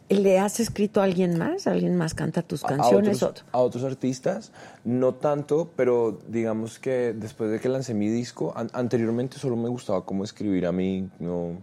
¿Le 0.08 0.38
has 0.38 0.60
escrito 0.60 1.00
a 1.00 1.04
alguien 1.04 1.36
más? 1.36 1.66
¿Alguien 1.66 1.96
más 1.96 2.14
canta 2.14 2.42
tus 2.42 2.62
canciones? 2.62 3.22
A 3.22 3.26
otros, 3.26 3.44
a 3.52 3.58
otros 3.58 3.84
artistas, 3.84 4.52
no 4.84 5.14
tanto, 5.14 5.70
pero 5.74 6.18
digamos 6.28 6.78
que 6.78 7.12
después 7.12 7.50
de 7.50 7.58
que 7.58 7.68
lancé 7.68 7.92
mi 7.94 8.08
disco, 8.08 8.52
an- 8.56 8.70
anteriormente 8.72 9.38
solo 9.38 9.56
me 9.56 9.68
gustaba 9.68 10.04
como 10.04 10.22
escribir 10.22 10.66
a 10.66 10.72
mí, 10.72 11.08
no, 11.18 11.58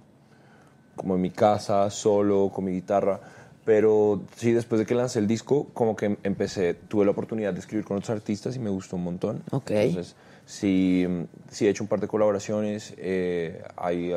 como 0.98 1.16
en 1.16 1.22
mi 1.22 1.30
casa, 1.30 1.90
solo, 1.90 2.52
con 2.54 2.66
mi 2.66 2.74
guitarra. 2.74 3.22
Pero 3.66 4.22
sí, 4.36 4.52
después 4.52 4.80
de 4.80 4.86
que 4.86 4.94
lancé 4.94 5.20
el 5.20 5.28
disco, 5.28 5.68
como 5.74 5.96
que 5.96 6.18
empecé, 6.24 6.74
tuve 6.74 7.06
la 7.06 7.12
oportunidad 7.12 7.54
de 7.54 7.62
escribir 7.62 7.86
con 7.86 7.96
otros 7.96 8.10
artistas 8.10 8.58
y 8.58 8.60
me 8.60 8.70
gustó 8.70 8.98
un 8.98 9.04
montón. 9.06 9.42
Ok. 9.52 9.72
Entonces, 9.72 10.16
sí, 10.46 11.06
sí 11.50 11.68
he 11.68 11.70
hecho 11.70 11.84
un 11.84 11.90
par 11.90 12.00
de 12.00 12.08
colaboraciones. 12.08 12.94
eh, 12.98 13.64
hay 13.76 14.14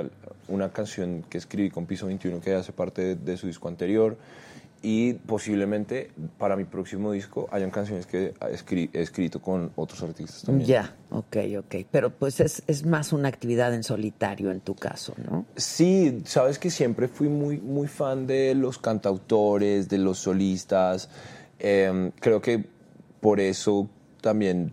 una 0.49 0.73
canción 0.73 1.25
que 1.29 1.39
escribí 1.39 1.71
con 1.71 1.87
Piso 1.87 2.07
21 2.07 2.41
que 2.41 2.55
hace 2.55 2.73
parte 2.73 3.03
de, 3.03 3.15
de 3.17 3.37
su 3.37 3.47
disco 3.47 3.69
anterior. 3.69 4.17
Y 4.83 5.15
posiblemente 5.15 6.11
para 6.39 6.55
mi 6.55 6.65
próximo 6.65 7.11
disco 7.11 7.49
hayan 7.51 7.71
canciones 7.71 8.07
que 8.07 8.35
he 8.93 9.01
escrito 9.01 9.41
con 9.41 9.73
otros 9.75 10.03
artistas 10.03 10.43
también. 10.43 10.69
Ya, 10.69 10.95
ok, 11.11 11.37
ok. 11.59 11.75
Pero 11.91 12.11
pues 12.11 12.39
es, 12.41 12.63
es 12.67 12.85
más 12.85 13.13
una 13.13 13.29
actividad 13.29 13.75
en 13.75 13.83
solitario 13.83 14.53
en 14.53 14.61
tu 14.61 14.75
caso, 14.77 15.15
¿no? 15.29 15.47
Sí, 15.57 16.23
sabes 16.25 16.59
que 16.59 16.71
siempre 16.71 17.09
fui 17.09 17.29
muy, 17.29 17.59
muy 17.59 17.89
fan 17.89 18.27
de 18.27 18.55
los 18.55 18.79
cantautores, 18.79 19.89
de 19.89 19.99
los 19.99 20.19
solistas. 20.19 21.09
Eh, 21.59 22.13
creo 22.21 22.41
que 22.41 22.65
por 23.21 23.41
eso 23.41 23.89
también 24.21 24.73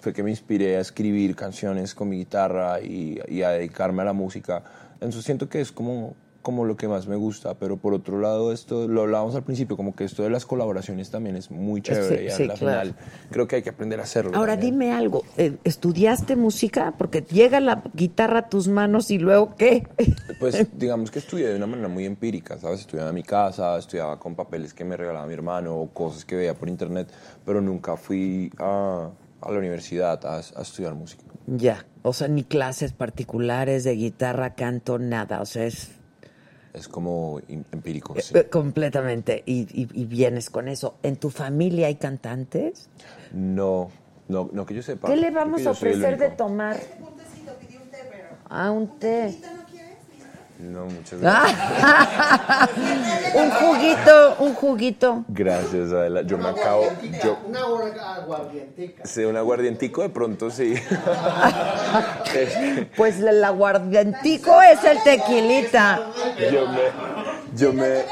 fue 0.00 0.12
que 0.12 0.22
me 0.22 0.30
inspiré 0.30 0.76
a 0.76 0.80
escribir 0.80 1.36
canciones 1.36 1.94
con 1.94 2.08
mi 2.08 2.18
guitarra 2.18 2.80
y, 2.80 3.20
y 3.28 3.42
a 3.42 3.50
dedicarme 3.50 4.02
a 4.02 4.06
la 4.06 4.12
música. 4.12 4.62
Entonces 4.94 5.24
siento 5.24 5.48
que 5.48 5.60
es 5.60 5.72
como 5.72 6.14
como 6.42 6.64
lo 6.64 6.76
que 6.76 6.88
más 6.88 7.06
me 7.06 7.16
gusta, 7.16 7.54
pero 7.54 7.76
por 7.76 7.92
otro 7.92 8.18
lado, 8.18 8.52
esto 8.52 8.88
lo 8.88 9.02
hablábamos 9.02 9.34
al 9.34 9.42
principio, 9.42 9.76
como 9.76 9.94
que 9.94 10.04
esto 10.04 10.22
de 10.22 10.30
las 10.30 10.46
colaboraciones 10.46 11.10
también 11.10 11.36
es 11.36 11.50
muy 11.50 11.82
chévere 11.82 12.18
Sí, 12.18 12.26
y 12.26 12.30
sí, 12.30 12.44
claro. 12.44 12.56
final 12.56 12.94
creo 13.30 13.46
que 13.46 13.56
hay 13.56 13.62
que 13.62 13.70
aprender 13.70 14.00
a 14.00 14.04
hacerlo. 14.04 14.32
Ahora 14.34 14.54
también. 14.54 14.74
dime 14.74 14.92
algo, 14.92 15.22
eh, 15.36 15.58
¿estudiaste 15.64 16.36
música? 16.36 16.94
Porque 16.96 17.22
llega 17.22 17.60
la 17.60 17.82
guitarra 17.94 18.40
a 18.40 18.48
tus 18.48 18.68
manos 18.68 19.10
y 19.10 19.18
luego 19.18 19.54
¿qué? 19.56 19.86
Pues 20.38 20.66
digamos 20.78 21.10
que 21.10 21.18
estudié 21.18 21.48
de 21.48 21.56
una 21.56 21.66
manera 21.66 21.88
muy 21.88 22.06
empírica, 22.06 22.58
¿sabes? 22.58 22.80
Estudiaba 22.80 23.10
en 23.10 23.16
mi 23.16 23.22
casa, 23.22 23.76
estudiaba 23.76 24.18
con 24.18 24.34
papeles 24.34 24.72
que 24.72 24.84
me 24.84 24.96
regalaba 24.96 25.26
mi 25.26 25.34
hermano 25.34 25.76
o 25.76 25.90
cosas 25.90 26.24
que 26.24 26.36
veía 26.36 26.54
por 26.54 26.68
internet, 26.70 27.12
pero 27.44 27.60
nunca 27.60 27.96
fui 27.96 28.50
a, 28.58 29.10
a 29.40 29.50
la 29.50 29.58
universidad 29.58 30.24
a, 30.26 30.36
a 30.36 30.62
estudiar 30.62 30.94
música. 30.94 31.24
Ya, 31.46 31.84
o 32.02 32.12
sea, 32.12 32.28
ni 32.28 32.44
clases 32.44 32.92
particulares 32.92 33.84
de 33.84 33.92
guitarra, 33.94 34.54
canto, 34.54 34.98
nada, 34.98 35.40
o 35.40 35.46
sea, 35.46 35.64
es 35.66 35.90
Es 36.72 36.86
como 36.86 37.40
em- 37.48 37.64
empírico, 37.72 38.14
sí. 38.20 38.36
eh, 38.36 38.48
completamente, 38.48 39.42
y, 39.46 39.62
y- 39.72 39.88
y 39.92 40.04
vienes 40.06 40.50
con 40.50 40.68
eso. 40.68 40.94
¿En 41.02 41.16
tu 41.16 41.30
familia 41.30 41.88
hay 41.88 41.96
cantantes? 41.96 42.88
No, 43.32 43.90
no, 44.28 44.48
no 44.52 44.66
que 44.66 44.74
yo 44.74 44.82
sepa. 44.82 45.08
¿Qué 45.08 45.16
le 45.16 45.30
vamos 45.30 45.66
a 45.66 45.70
ofrecer 45.72 46.16
de 46.18 46.30
tomar? 46.30 46.78
Ah, 48.48 48.70
un 48.70 48.98
té. 48.98 49.34
No, 50.60 50.84
muchas 50.86 51.20
gracias. 51.20 51.58
Ah. 51.82 52.68
un 53.34 53.50
juguito, 53.50 54.36
un 54.40 54.54
juguito. 54.54 55.24
Gracias, 55.28 55.90
Adela. 55.92 56.22
Yo 56.22 56.36
me 56.38 56.48
acabo. 56.48 56.84
Yo, 57.24 57.38
Una 57.46 57.66
hora 57.66 58.14
aguardienteca. 58.16 59.04
Sí, 59.06 59.24
un 59.24 59.36
aguardientico 59.36 60.02
de 60.02 60.10
pronto 60.10 60.50
sí. 60.50 60.74
Pues 62.96 63.20
el 63.20 63.42
aguardientico 63.42 64.60
es 64.62 64.84
el 64.84 65.02
tequilita. 65.02 66.00
yo 66.52 66.68
me, 66.68 66.80
yo 67.56 67.72
me, 67.72 68.04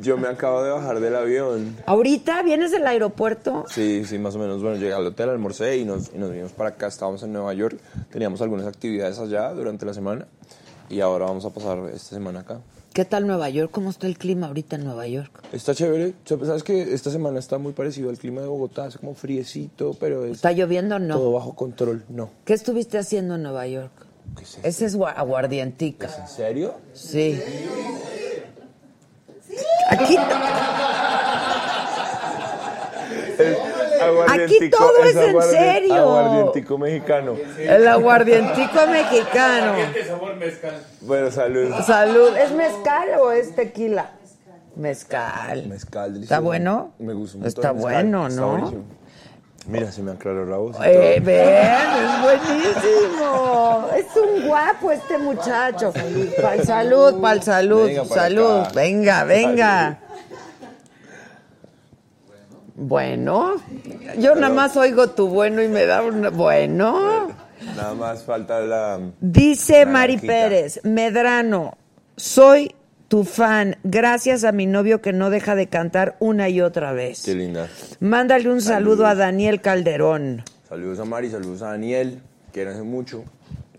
yo 0.00 0.16
me 0.16 0.28
acabo 0.28 0.62
de 0.62 0.70
bajar 0.70 1.00
del 1.00 1.16
avión. 1.16 1.76
¿Ahorita 1.86 2.42
vienes 2.42 2.70
del 2.70 2.86
aeropuerto? 2.86 3.64
Sí, 3.68 4.04
sí, 4.06 4.18
más 4.18 4.34
o 4.36 4.38
menos. 4.38 4.62
Bueno, 4.62 4.76
llegué 4.76 4.92
al 4.94 5.06
hotel, 5.06 5.30
almorcé 5.30 5.76
y 5.78 5.84
nos, 5.84 6.12
y 6.14 6.18
nos 6.18 6.30
vinimos 6.30 6.52
para 6.52 6.70
acá. 6.70 6.86
Estábamos 6.86 7.22
en 7.22 7.32
Nueva 7.32 7.52
York, 7.54 7.78
teníamos 8.10 8.40
algunas 8.40 8.66
actividades 8.66 9.18
allá 9.18 9.52
durante 9.52 9.84
la 9.84 9.94
semana 9.94 10.26
y 10.88 11.00
ahora 11.00 11.26
vamos 11.26 11.44
a 11.44 11.50
pasar 11.50 11.78
esta 11.92 12.10
semana 12.16 12.40
acá. 12.40 12.60
¿Qué 12.92 13.04
tal 13.04 13.26
Nueva 13.26 13.50
York? 13.50 13.70
¿Cómo 13.72 13.90
está 13.90 14.06
el 14.06 14.16
clima 14.16 14.46
ahorita 14.46 14.76
en 14.76 14.84
Nueva 14.84 15.06
York? 15.06 15.42
Está 15.52 15.74
chévere. 15.74 16.14
Sabes 16.24 16.62
que 16.62 16.94
esta 16.94 17.10
semana 17.10 17.38
está 17.38 17.58
muy 17.58 17.72
parecido 17.74 18.08
al 18.08 18.16
clima 18.16 18.40
de 18.40 18.46
Bogotá, 18.46 18.86
es 18.86 18.96
como 18.96 19.14
friecito, 19.14 19.94
pero 20.00 20.24
es 20.24 20.32
¿Está 20.32 20.52
lloviendo 20.52 20.96
o 20.96 20.98
no? 20.98 21.16
todo 21.16 21.32
bajo 21.32 21.54
control. 21.54 22.04
No. 22.08 22.30
¿Qué 22.46 22.54
estuviste 22.54 22.96
haciendo 22.96 23.34
en 23.34 23.42
Nueva 23.42 23.66
York? 23.66 23.92
Ese 24.62 24.86
es 24.86 24.96
gua- 24.96 25.12
aguardientica. 25.14 26.08
¿En 26.22 26.26
serio? 26.28 26.74
Sí. 26.94 27.38
Aquí, 29.90 30.16
Aquí 34.28 34.70
todo 34.70 35.04
es 35.04 35.16
en 35.16 35.42
serio. 35.42 35.94
Aguardientico 35.94 36.78
mexicano. 36.78 37.36
el 37.58 37.88
aguardientico 37.88 38.86
mexicano. 38.88 39.72
sabor 40.06 40.36
mezcal. 40.36 40.82
Bueno, 41.00 41.30
salud. 41.30 41.74
Salud. 41.86 42.36
¿Es 42.36 42.52
mezcal 42.52 43.08
o 43.20 43.32
es 43.32 43.54
tequila? 43.54 44.10
Mezcal. 44.76 45.66
Mezcal, 45.68 46.12
delicioso. 46.12 46.34
¿Está 46.34 46.40
bueno? 46.40 46.92
Me 46.98 47.14
gusta 47.14 47.38
un 47.38 47.44
montón 47.44 47.64
Está 47.64 47.70
el 47.70 47.76
bueno, 47.76 48.26
Está 48.26 48.40
¿no? 48.40 48.48
buenísimo. 48.50 48.84
Mira, 49.68 49.90
se 49.90 50.00
me 50.02 50.12
aclaró 50.12 50.46
la 50.46 50.58
voz. 50.58 50.76
Eh, 50.84 51.20
ven, 51.24 51.48
es 52.04 52.22
buenísimo. 52.22 53.88
Es 53.96 54.06
un 54.16 54.46
guapo 54.46 54.92
este 54.92 55.18
muchacho. 55.18 55.92
Pa'l 56.40 56.62
salud, 56.64 57.20
pa'l 57.20 57.42
salud, 57.42 57.90
salud. 58.06 58.66
Venga, 58.74 59.24
venga. 59.24 59.98
Bueno, 62.78 63.54
yo 64.18 64.34
nada 64.34 64.52
más 64.52 64.76
oigo 64.76 65.08
tu 65.08 65.28
bueno 65.28 65.62
y 65.62 65.68
me 65.68 65.86
da 65.86 66.02
un 66.02 66.36
bueno. 66.36 67.28
Nada 67.74 67.94
más 67.94 68.22
falta 68.22 68.60
la. 68.60 69.00
Dice 69.20 69.86
Mari. 69.86 70.18
Pérez, 70.18 70.80
Medrano, 70.84 71.78
soy 72.18 72.74
tu 73.08 73.24
fan, 73.24 73.76
gracias 73.82 74.44
a 74.44 74.52
mi 74.52 74.66
novio 74.66 75.00
que 75.00 75.14
no 75.14 75.30
deja 75.30 75.54
de 75.54 75.68
cantar 75.68 76.16
una 76.20 76.50
y 76.50 76.60
otra 76.60 76.92
vez. 76.92 77.22
Qué 77.24 77.34
linda. 77.34 77.66
Mándale 78.00 78.50
un 78.50 78.60
saludo 78.60 79.06
a 79.06 79.14
Daniel 79.14 79.62
Calderón. 79.62 80.44
Saludos 80.68 80.98
a 80.98 81.06
Mari, 81.06 81.30
saludos 81.30 81.62
a 81.62 81.70
Daniel. 81.70 82.20
Quédense 82.52 82.82
mucho 82.82 83.24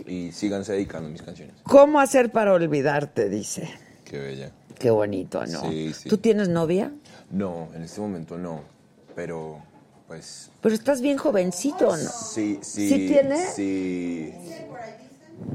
y 0.08 0.32
síganse 0.32 0.74
dedicando 0.74 1.10
a 1.10 1.12
mis 1.12 1.22
canciones. 1.22 1.54
¿Cómo 1.64 2.00
hacer 2.00 2.32
para 2.32 2.52
olvidarte? 2.54 3.30
Dice. 3.30 3.70
Qué 4.06 4.18
bella. 4.18 4.52
Qué 4.80 4.90
bonito, 4.90 5.46
¿no? 5.46 5.70
Sí, 5.70 5.94
sí. 5.94 6.10
¿Tú 6.10 6.18
tienes 6.18 6.50
novia? 6.50 6.92
No, 7.30 7.70
en 7.76 7.84
este 7.84 8.02
momento 8.02 8.38
no. 8.38 8.77
Pero, 9.18 9.64
pues. 10.08 10.52
Pero 10.62 10.76
estás 10.76 11.02
bien 11.02 11.18
jovencito, 11.18 11.88
¿no? 11.98 11.98
Sí, 11.98 12.60
sí. 12.62 12.88
¿Sí 12.88 13.08
tiene? 13.08 13.48
Sí. 13.48 14.32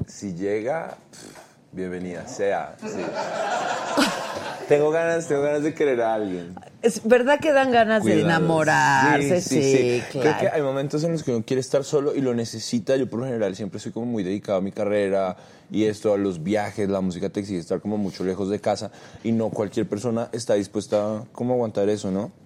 Si 0.08 0.34
llega, 0.34 0.96
pff, 1.12 1.70
bienvenida 1.70 2.26
sea. 2.26 2.74
sí. 2.80 2.88
tengo 4.68 4.90
ganas, 4.90 5.28
tengo 5.28 5.42
ganas 5.42 5.62
de 5.62 5.74
querer 5.74 6.02
a 6.02 6.14
alguien. 6.14 6.56
Es 6.82 7.06
verdad 7.06 7.38
que 7.38 7.52
dan 7.52 7.70
ganas 7.70 8.02
de 8.02 8.22
enamorarse, 8.22 9.40
sí, 9.40 10.02
Creo 10.10 10.22
claro. 10.22 10.40
que 10.40 10.48
hay 10.48 10.62
momentos 10.62 11.04
en 11.04 11.12
los 11.12 11.22
que 11.22 11.30
uno 11.30 11.44
quiere 11.46 11.60
estar 11.60 11.84
solo 11.84 12.16
y 12.16 12.20
lo 12.20 12.34
necesita. 12.34 12.96
Yo 12.96 13.08
por 13.08 13.20
lo 13.20 13.26
general 13.26 13.54
siempre 13.54 13.78
soy 13.78 13.92
como 13.92 14.06
muy 14.06 14.24
dedicado 14.24 14.58
a 14.58 14.60
mi 14.60 14.72
carrera 14.72 15.36
y 15.70 15.84
esto, 15.84 16.12
a 16.12 16.18
los 16.18 16.42
viajes, 16.42 16.88
la 16.88 17.00
música 17.00 17.28
te 17.28 17.38
exige 17.38 17.60
estar 17.60 17.80
como 17.80 17.96
mucho 17.96 18.24
lejos 18.24 18.50
de 18.50 18.60
casa 18.60 18.90
y 19.22 19.30
no 19.30 19.50
cualquier 19.50 19.88
persona 19.88 20.30
está 20.32 20.54
dispuesta 20.54 21.18
a 21.18 21.24
como 21.30 21.54
aguantar 21.54 21.88
eso, 21.88 22.10
¿no? 22.10 22.41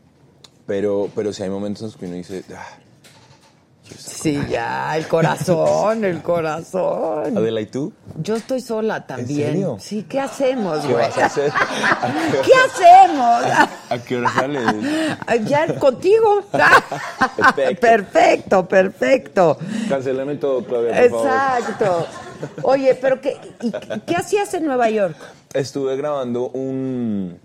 Pero, 0.67 1.09
pero 1.14 1.33
sí 1.33 1.43
hay 1.43 1.51
momentos 1.51 1.83
en 1.83 1.87
los 1.89 1.97
que 1.97 2.07
uno 2.07 2.14
dice, 2.17 2.45
ah, 2.57 2.79
Sí, 3.97 4.43
ya, 4.51 4.97
el 4.97 5.07
corazón, 5.07 6.05
el 6.05 6.21
corazón. 6.23 7.37
Adela, 7.39 7.61
¿y 7.61 7.67
tú? 7.67 7.93
Yo 8.21 8.35
estoy 8.35 8.61
sola 8.61 9.07
también. 9.07 9.51
serio? 9.53 9.77
Sí, 9.81 10.05
¿qué 10.09 10.19
hacemos, 10.19 10.81
¿Qué 10.81 10.93
güey? 10.93 11.07
vas 11.07 11.19
a 11.19 11.27
hacer? 11.27 11.53
¿Qué 12.45 12.53
hacemos? 12.53 13.45
¿A 13.89 13.99
qué 14.05 14.17
hora 14.17 14.31
sales? 14.33 14.62
Ya 15.45 15.79
contigo. 15.79 16.43
Perfecto. 16.51 17.81
Perfecto, 17.81 18.69
perfecto. 18.69 19.59
Cancélame 19.89 20.35
todo, 20.37 20.64
Claudia, 20.64 21.09
por 21.09 21.11
favor. 21.11 21.27
Exacto. 21.29 22.07
Oye, 22.62 22.95
pero 22.97 23.21
¿qué, 23.21 23.37
qué 24.05 24.17
hacías 24.17 24.53
en 24.55 24.64
Nueva 24.67 24.91
York? 24.91 25.17
Estuve 25.55 25.97
grabando 25.97 26.49
un, 26.49 27.39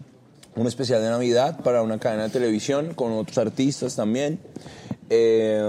un 0.56 0.68
especial 0.68 1.02
de 1.02 1.10
Navidad 1.10 1.60
para 1.62 1.82
una 1.82 2.00
cadena 2.00 2.24
de 2.24 2.30
televisión 2.30 2.94
con 2.94 3.12
otros 3.14 3.38
artistas 3.38 3.96
también. 3.96 4.40
Eh, 5.10 5.62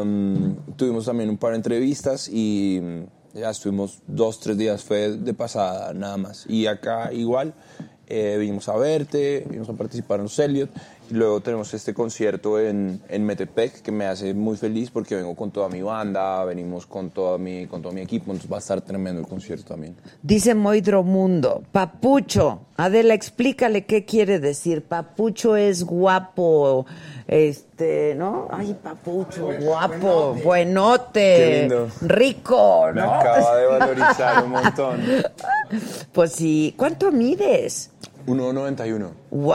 tuvimos 0.76 1.05
también 1.05 1.30
un 1.30 1.39
par 1.39 1.51
de 1.51 1.57
entrevistas 1.57 2.28
y 2.28 2.80
ya 3.35 3.51
estuvimos 3.51 4.03
dos, 4.07 4.41
tres 4.41 4.57
días, 4.57 4.83
fue 4.83 5.16
de 5.16 5.35
pasada 5.35 5.93
nada 5.95 6.16
más. 6.16 6.45
Y 6.49 6.66
acá 6.66 7.12
igual, 7.12 7.55
eh, 8.07 8.37
vinimos 8.39 8.68
a 8.68 8.76
verte, 8.76 9.45
vinimos 9.47 9.68
a 9.68 9.72
participar 9.72 10.18
en 10.18 10.24
los 10.24 10.39
Elliot. 10.39 10.70
Y 11.11 11.14
luego 11.14 11.40
tenemos 11.40 11.74
este 11.74 11.92
concierto 11.92 12.59
en, 12.59 13.03
en 13.09 13.24
Metepec 13.26 13.82
que 13.82 13.92
me 13.92 14.07
hace 14.07 14.32
muy 14.32 14.57
feliz 14.57 14.90
porque 14.90 15.14
vengo 15.14 15.34
con 15.36 15.50
toda 15.50 15.68
mi 15.68 15.82
banda, 15.82 16.42
venimos 16.44 16.86
con, 16.86 17.11
toda 17.11 17.36
mi, 17.36 17.66
con 17.66 17.82
todo 17.82 17.92
mi 17.92 18.00
equipo, 18.00 18.26
entonces 18.32 18.50
va 18.50 18.57
a 18.57 18.61
estar 18.61 18.80
tremendo 18.80 19.20
el 19.20 19.26
concierto 19.26 19.64
también. 19.74 19.94
Dice 20.22 20.55
Moidro 20.55 21.03
Mundo, 21.03 21.62
Papucho. 21.70 22.61
Adela, 22.78 23.12
explícale 23.12 23.84
qué 23.84 24.07
quiere 24.07 24.38
decir. 24.40 24.82
Papucho 24.84 25.55
es 25.57 25.84
guapo, 25.84 26.86
este, 27.28 28.14
¿no? 28.14 28.48
Ay, 28.50 28.74
Papucho, 28.82 29.50
guapo, 29.61 30.34
buenote, 30.42 31.12
Qué 31.36 31.61
lindo. 31.61 31.88
rico, 32.00 32.86
Me 32.94 33.03
¿no? 33.03 33.12
acaba 33.12 33.57
de 33.57 33.66
valorizar 33.78 34.44
un 34.44 34.50
montón. 34.50 35.00
Pues 36.12 36.32
sí, 36.32 36.74
¿cuánto 36.78 37.12
mides? 37.12 37.90
1.91. 38.26 39.11
¡Wow! 39.30 39.53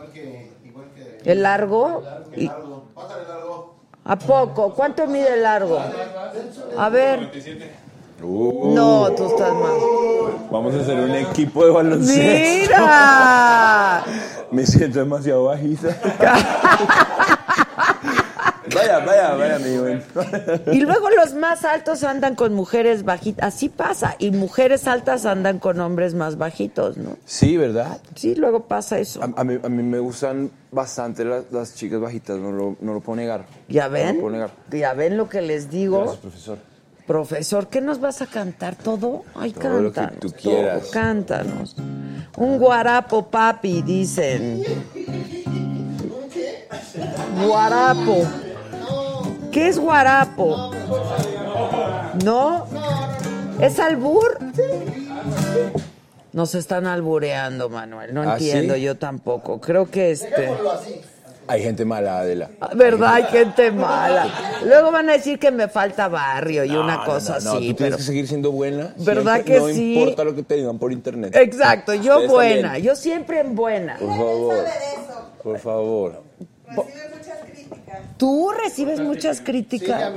Igual 0.00 0.12
que. 0.12 0.68
Igual 0.68 0.86
que. 1.22 1.30
¿El 1.32 1.42
largo? 1.42 2.02
Y- 2.36 2.48
Pásale 2.94 3.26
largo. 3.28 3.74
¿A 4.04 4.16
poco? 4.16 4.72
¿Cuánto 4.74 5.06
mide 5.06 5.34
el 5.34 5.42
largo? 5.42 5.80
A 6.76 6.88
ver. 6.88 7.30
Uh, 8.22 8.74
No, 8.74 9.10
tú 9.14 9.26
estás 9.26 9.54
más. 9.54 9.72
Vamos 10.50 10.74
a 10.74 10.80
hacer 10.80 10.98
un 11.00 11.14
equipo 11.14 11.64
de 11.64 11.70
baloncesto. 11.70 12.72
¡Mira! 12.72 14.02
Me 14.50 14.66
siento 14.66 14.98
demasiado 14.98 15.44
bajita. 15.44 15.88
vaya, 18.80 18.98
vaya, 19.04 19.34
vaya, 19.34 19.58
mi 19.58 19.76
buen. 19.78 20.02
Y 20.72 20.80
luego 20.80 21.10
los 21.10 21.34
más 21.34 21.64
altos 21.64 22.02
andan 22.04 22.34
con 22.34 22.54
mujeres 22.54 23.04
bajitas. 23.04 23.54
Así 23.54 23.68
pasa. 23.68 24.16
Y 24.18 24.30
mujeres 24.30 24.86
altas 24.86 25.26
andan 25.26 25.58
con 25.58 25.80
hombres 25.80 26.14
más 26.14 26.36
bajitos, 26.38 26.96
¿no? 26.96 27.16
Sí, 27.24 27.56
¿verdad? 27.56 27.98
Sí, 28.14 28.34
luego 28.34 28.64
pasa 28.66 28.98
eso. 28.98 29.20
A, 29.22 29.40
a 29.40 29.44
mí, 29.44 29.58
a 29.62 29.68
mí 29.68 29.82
me 29.82 29.98
gustan 29.98 30.50
bastante 30.72 31.24
las, 31.24 31.44
las 31.50 31.74
chicas 31.74 32.00
bajitas, 32.00 32.38
no 32.38 32.52
lo, 32.52 32.76
no 32.80 32.94
lo 32.94 33.00
puedo 33.00 33.16
negar. 33.16 33.44
¿Ya 33.68 33.86
No 33.86 33.92
ven? 33.92 34.14
lo 34.16 34.20
puedo 34.22 34.32
negar. 34.34 34.50
¿Ya 34.70 34.92
ven 34.94 35.16
lo 35.16 35.28
que 35.28 35.40
les 35.42 35.70
digo? 35.70 35.98
Gracias, 35.98 36.20
profesor. 36.20 36.58
Profesor, 37.06 37.66
¿qué 37.66 37.80
nos 37.80 38.00
vas 38.00 38.22
a 38.22 38.26
cantar? 38.26 38.76
¿Todo? 38.76 39.24
Ay, 39.34 39.52
Todo 39.52 39.80
lo 39.80 39.88
que 39.90 39.96
cántanos. 39.96 40.20
tú 40.20 40.30
todo, 40.30 40.40
quieras. 40.54 40.88
cántanos. 40.92 41.76
Un 42.36 42.58
guarapo, 42.58 43.26
papi, 43.26 43.82
dicen. 43.82 44.62
Guarapo. 47.44 48.22
¿Qué 49.52 49.68
es 49.68 49.78
guarapo? 49.78 50.70
¿No? 52.24 52.66
¿Es 53.60 53.78
albur? 53.78 54.38
Nos 56.32 56.54
están 56.54 56.86
albureando, 56.86 57.68
Manuel. 57.68 58.14
No 58.14 58.22
¿Ah, 58.22 58.32
entiendo, 58.34 58.74
sí? 58.74 58.82
yo 58.82 58.96
tampoco. 58.96 59.60
Creo 59.60 59.90
que 59.90 60.12
este. 60.12 60.50
Hay 61.48 61.62
gente 61.64 61.84
mala, 61.84 62.20
Adela. 62.20 62.48
¿Verdad? 62.76 63.14
Hay 63.14 63.24
gente 63.24 63.72
mala. 63.72 64.28
Luego 64.64 64.92
van 64.92 65.10
a 65.10 65.14
decir 65.14 65.40
que 65.40 65.50
me 65.50 65.66
falta 65.66 66.06
barrio 66.06 66.64
y 66.64 66.70
una 66.76 66.98
No, 66.98 67.04
cosa 67.04 67.40
no, 67.40 67.44
no, 67.44 67.50
así, 67.58 67.70
tú 67.70 67.76
pero. 67.76 67.76
tienes 67.76 67.96
que 67.96 68.02
seguir 68.04 68.28
siendo 68.28 68.52
buena. 68.52 68.94
¿Verdad 68.98 69.34
siempre, 69.42 69.54
que 69.54 69.60
no 69.60 69.66
sí? 69.68 69.94
importa 69.98 70.22
lo 70.22 70.34
que 70.36 70.44
te 70.44 70.54
digan 70.54 70.78
por 70.78 70.92
internet. 70.92 71.34
Exacto, 71.34 71.92
yo 71.94 72.28
buena, 72.28 72.62
también. 72.68 72.84
yo 72.84 72.94
siempre 72.94 73.40
en 73.40 73.56
buena. 73.56 73.96
Por 73.98 74.08
favor. 74.16 74.54
Por 75.42 75.58
favor. 75.58 76.22
¿Tú 78.16 78.50
recibes 78.52 79.00
muchas 79.00 79.40
críticas? 79.40 80.12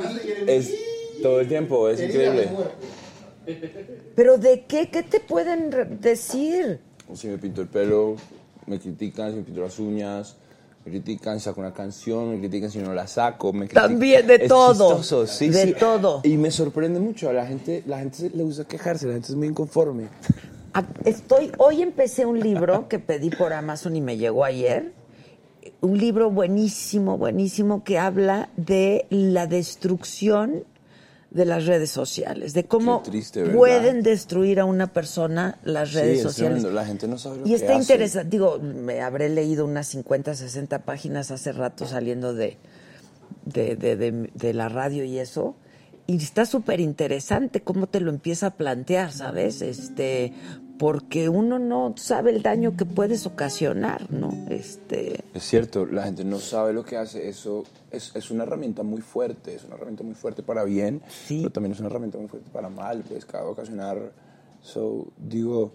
Es 0.48 0.74
todo 1.22 1.40
el 1.40 1.48
tiempo, 1.48 1.88
es 1.90 2.02
increíble. 2.02 2.50
¿Pero 4.16 4.38
de 4.38 4.66
qué? 4.66 4.90
¿Qué 4.90 5.04
te 5.04 5.20
pueden 5.20 6.00
decir? 6.02 6.80
Si 7.14 7.28
me 7.28 7.38
pinto 7.38 7.62
el 7.62 7.68
pelo, 7.68 8.16
me 8.68 8.80
critican, 8.80 9.32
si 9.32 9.38
me 9.38 9.44
pinto 9.44 9.62
las 9.62 9.78
uñas, 9.80 10.36
me 10.86 10.92
critican, 10.92 11.40
si 11.40 11.46
saco 11.46 11.60
una 11.62 11.74
canción, 11.74 12.32
me 12.32 12.40
critican 12.40 12.70
si 12.72 12.80
no 12.80 12.94
la 12.94 13.08
saco, 13.08 13.52
me 13.54 13.66
critican. 13.68 13.90
También, 13.90 14.28
de 14.28 14.36
Es 14.36 14.48
todo, 14.48 14.98
chistoso, 14.98 15.28
sí, 15.28 15.50
de 15.50 15.68
sí. 15.68 15.74
todo. 15.80 16.22
Y 16.24 16.38
me 16.38 16.52
sorprende 16.52 17.00
mucho, 17.00 17.30
a 17.30 17.34
la 17.34 17.46
gente, 17.46 17.84
la 17.86 18.00
gente 18.00 18.32
le 18.34 18.44
gusta 18.44 18.66
quejarse, 18.66 19.08
la 19.08 19.14
gente 19.14 19.28
es 19.30 19.36
muy 19.36 19.48
inconforme. 19.48 20.08
A- 20.74 20.86
Estoy, 21.06 21.52
hoy 21.58 21.82
empecé 21.82 22.26
un 22.26 22.40
libro 22.40 22.88
que 22.88 23.00
pedí 23.00 23.30
por 23.30 23.54
Amazon 23.54 23.96
y 23.96 24.02
me 24.02 24.18
llegó 24.18 24.44
ayer. 24.46 24.94
Un 25.84 25.98
libro 25.98 26.32
buenísimo, 26.32 27.18
buenísimo 27.18 27.84
que 27.84 28.00
habla 28.00 28.50
de 28.56 29.06
la 29.10 29.48
destrucción 29.48 30.64
de 31.30 31.46
las 31.46 31.66
redes 31.66 31.90
sociales, 31.90 32.54
de 32.54 32.64
cómo 32.66 33.02
pueden 33.54 34.02
destruir 34.02 34.60
a 34.62 34.66
una 34.66 34.94
persona 34.94 35.58
las 35.66 35.92
redes 35.94 36.20
sí, 36.20 36.24
sociales. 36.24 36.64
la 36.64 36.86
gente 36.86 37.08
no 37.08 37.18
sabe 37.18 37.40
lo 37.40 37.48
Y 37.48 37.54
está 37.54 37.74
interesante, 37.74 38.30
digo, 38.30 38.60
me 38.60 39.02
habré 39.02 39.28
leído 39.30 39.66
unas 39.66 39.88
50, 39.88 40.36
60 40.36 40.80
páginas 40.86 41.32
hace 41.32 41.52
rato 41.52 41.86
saliendo 41.86 42.34
de, 42.34 42.58
de, 43.46 43.76
de- 43.76 43.96
de- 43.98 44.30
de 44.34 44.54
la 44.54 44.70
radio 44.70 45.04
y 45.04 45.18
eso. 45.20 45.56
Y 46.06 46.18
está 46.18 46.46
súper 46.46 46.80
interesante 46.80 47.62
cómo 47.62 47.88
te 47.88 48.00
lo 48.00 48.10
empieza 48.12 48.48
a 48.48 48.52
plantear, 48.52 49.12
¿sabes? 49.12 49.62
Este, 49.62 50.34
porque 50.84 51.30
uno 51.30 51.60
no 51.60 51.94
sabe 51.96 52.32
el 52.32 52.42
daño 52.42 52.76
que 52.76 52.84
puedes 52.84 53.26
ocasionar, 53.26 54.12
¿no? 54.12 54.34
Este, 54.50 55.24
Es 55.34 55.44
cierto, 55.44 55.86
la 55.86 56.04
gente 56.04 56.26
no 56.26 56.40
sabe 56.40 56.74
lo 56.74 56.84
que 56.84 56.98
hace. 56.98 57.30
Eso 57.30 57.64
es, 57.90 58.14
es 58.18 58.30
una 58.32 58.44
herramienta 58.44 58.84
muy 58.84 59.00
fuerte, 59.00 59.56
es 59.56 59.64
una 59.64 59.76
herramienta 59.76 60.04
muy 60.04 60.14
fuerte 60.14 60.44
para 60.44 60.66
bien, 60.66 61.02
pero 61.30 61.52
también 61.52 61.72
es 61.72 61.80
una 61.80 61.88
herramienta 61.88 62.18
muy 62.18 62.28
fuerte 62.28 62.50
para 62.52 62.68
mal, 62.68 63.02
pues 63.08 63.24
cada 63.24 63.46
ocasionar. 63.46 64.12
So, 64.62 65.08
digo, 65.18 65.72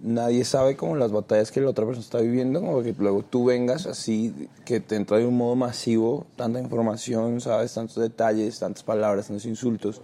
nadie 0.00 0.42
sabe 0.46 0.74
como 0.74 0.96
las 0.96 1.12
batallas 1.12 1.50
que 1.50 1.60
la 1.60 1.68
otra 1.68 1.84
persona 1.84 2.02
está 2.02 2.20
viviendo, 2.20 2.62
como 2.62 2.82
que 2.82 2.94
luego 2.98 3.24
tú 3.24 3.44
vengas 3.44 3.84
así, 3.84 4.48
que 4.64 4.80
te 4.80 4.96
entra 4.96 5.18
de 5.18 5.26
un 5.26 5.36
modo 5.36 5.54
masivo, 5.54 6.24
tanta 6.34 6.60
información, 6.60 7.42
sabes, 7.42 7.74
tantos 7.74 7.96
detalles, 7.96 8.58
tantas 8.58 8.82
palabras, 8.82 9.26
tantos 9.26 9.44
insultos. 9.44 10.00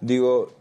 Digo, 0.00 0.54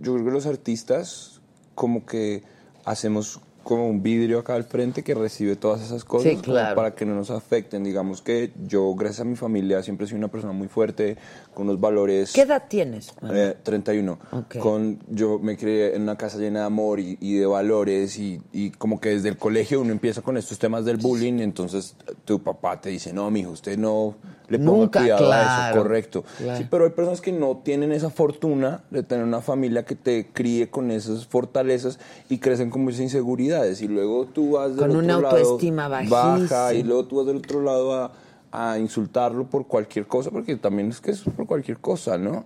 yo 0.00 0.12
creo 0.12 0.26
que 0.26 0.30
los 0.32 0.44
artistas 0.44 1.40
como 1.74 2.04
que 2.04 2.42
hacemos 2.84 3.40
como 3.64 3.88
un 3.88 4.02
vidrio 4.02 4.40
acá 4.40 4.54
al 4.54 4.64
frente 4.64 5.02
que 5.02 5.14
recibe 5.14 5.56
todas 5.56 5.80
esas 5.80 6.04
cosas 6.04 6.32
Sí, 6.32 6.36
claro. 6.36 6.76
para 6.76 6.94
que 6.94 7.06
no 7.06 7.14
nos 7.14 7.30
afecten. 7.30 7.82
Digamos 7.82 8.20
que 8.20 8.52
yo, 8.66 8.94
gracias 8.94 9.20
a 9.22 9.24
mi 9.24 9.36
familia, 9.36 9.82
siempre 9.82 10.04
he 10.04 10.06
sido 10.06 10.18
una 10.18 10.28
persona 10.28 10.52
muy 10.52 10.68
fuerte, 10.68 11.16
con 11.54 11.66
unos 11.68 11.80
valores... 11.80 12.32
¿Qué 12.34 12.42
edad 12.42 12.64
tienes? 12.68 13.14
Eh, 13.32 13.56
31. 13.62 14.18
Ok. 14.32 14.58
Con, 14.58 14.98
yo 15.08 15.38
me 15.38 15.56
crié 15.56 15.96
en 15.96 16.02
una 16.02 16.16
casa 16.16 16.36
llena 16.36 16.60
de 16.60 16.66
amor 16.66 17.00
y, 17.00 17.16
y 17.20 17.36
de 17.38 17.46
valores 17.46 18.18
y, 18.18 18.40
y 18.52 18.70
como 18.70 19.00
que 19.00 19.08
desde 19.08 19.30
el 19.30 19.38
colegio 19.38 19.80
uno 19.80 19.92
empieza 19.92 20.20
con 20.20 20.36
estos 20.36 20.58
temas 20.58 20.84
del 20.84 20.98
bullying, 20.98 21.40
entonces 21.40 21.96
tu 22.26 22.42
papá 22.42 22.82
te 22.82 22.90
dice, 22.90 23.14
no, 23.14 23.30
mijo, 23.30 23.50
usted 23.50 23.78
no 23.78 24.16
le 24.48 24.58
ponga 24.58 24.72
Nunca, 24.84 25.00
cuidado 25.00 25.32
a 25.32 25.42
claro, 25.42 25.50
eso, 25.72 25.78
correcto. 25.82 26.24
claro. 26.36 26.58
Sí, 26.58 26.66
pero 26.70 26.84
hay 26.84 26.90
personas 26.90 27.20
que 27.20 27.32
no 27.32 27.62
tienen 27.64 27.92
esa 27.92 28.10
fortuna 28.10 28.84
de 28.90 29.02
tener 29.02 29.24
una 29.24 29.40
familia 29.40 29.84
que 29.84 29.94
te 29.94 30.26
críe 30.32 30.68
con 30.68 30.90
esas 30.90 31.26
fortalezas 31.26 31.98
y 32.28 32.38
crecen 32.38 32.70
con 32.70 32.82
muchas 32.84 33.00
inseguridades 33.00 33.80
y 33.82 33.88
luego 33.88 34.26
tú 34.26 34.52
vas 34.52 34.76
del 34.76 34.88
Con 34.88 34.96
una 34.96 35.16
otro 35.18 35.20
lado, 35.30 35.34
autoestima 35.36 35.88
baja 35.88 36.74
y 36.74 36.82
luego 36.82 37.06
tú 37.06 37.16
vas 37.16 37.26
del 37.26 37.36
otro 37.38 37.62
lado 37.62 37.94
a, 37.94 38.12
a 38.52 38.78
insultarlo 38.78 39.46
por 39.46 39.66
cualquier 39.66 40.06
cosa, 40.06 40.30
porque 40.30 40.56
también 40.56 40.88
es 40.90 41.00
que 41.00 41.10
es 41.12 41.20
por 41.22 41.46
cualquier 41.46 41.78
cosa, 41.78 42.18
¿no? 42.18 42.44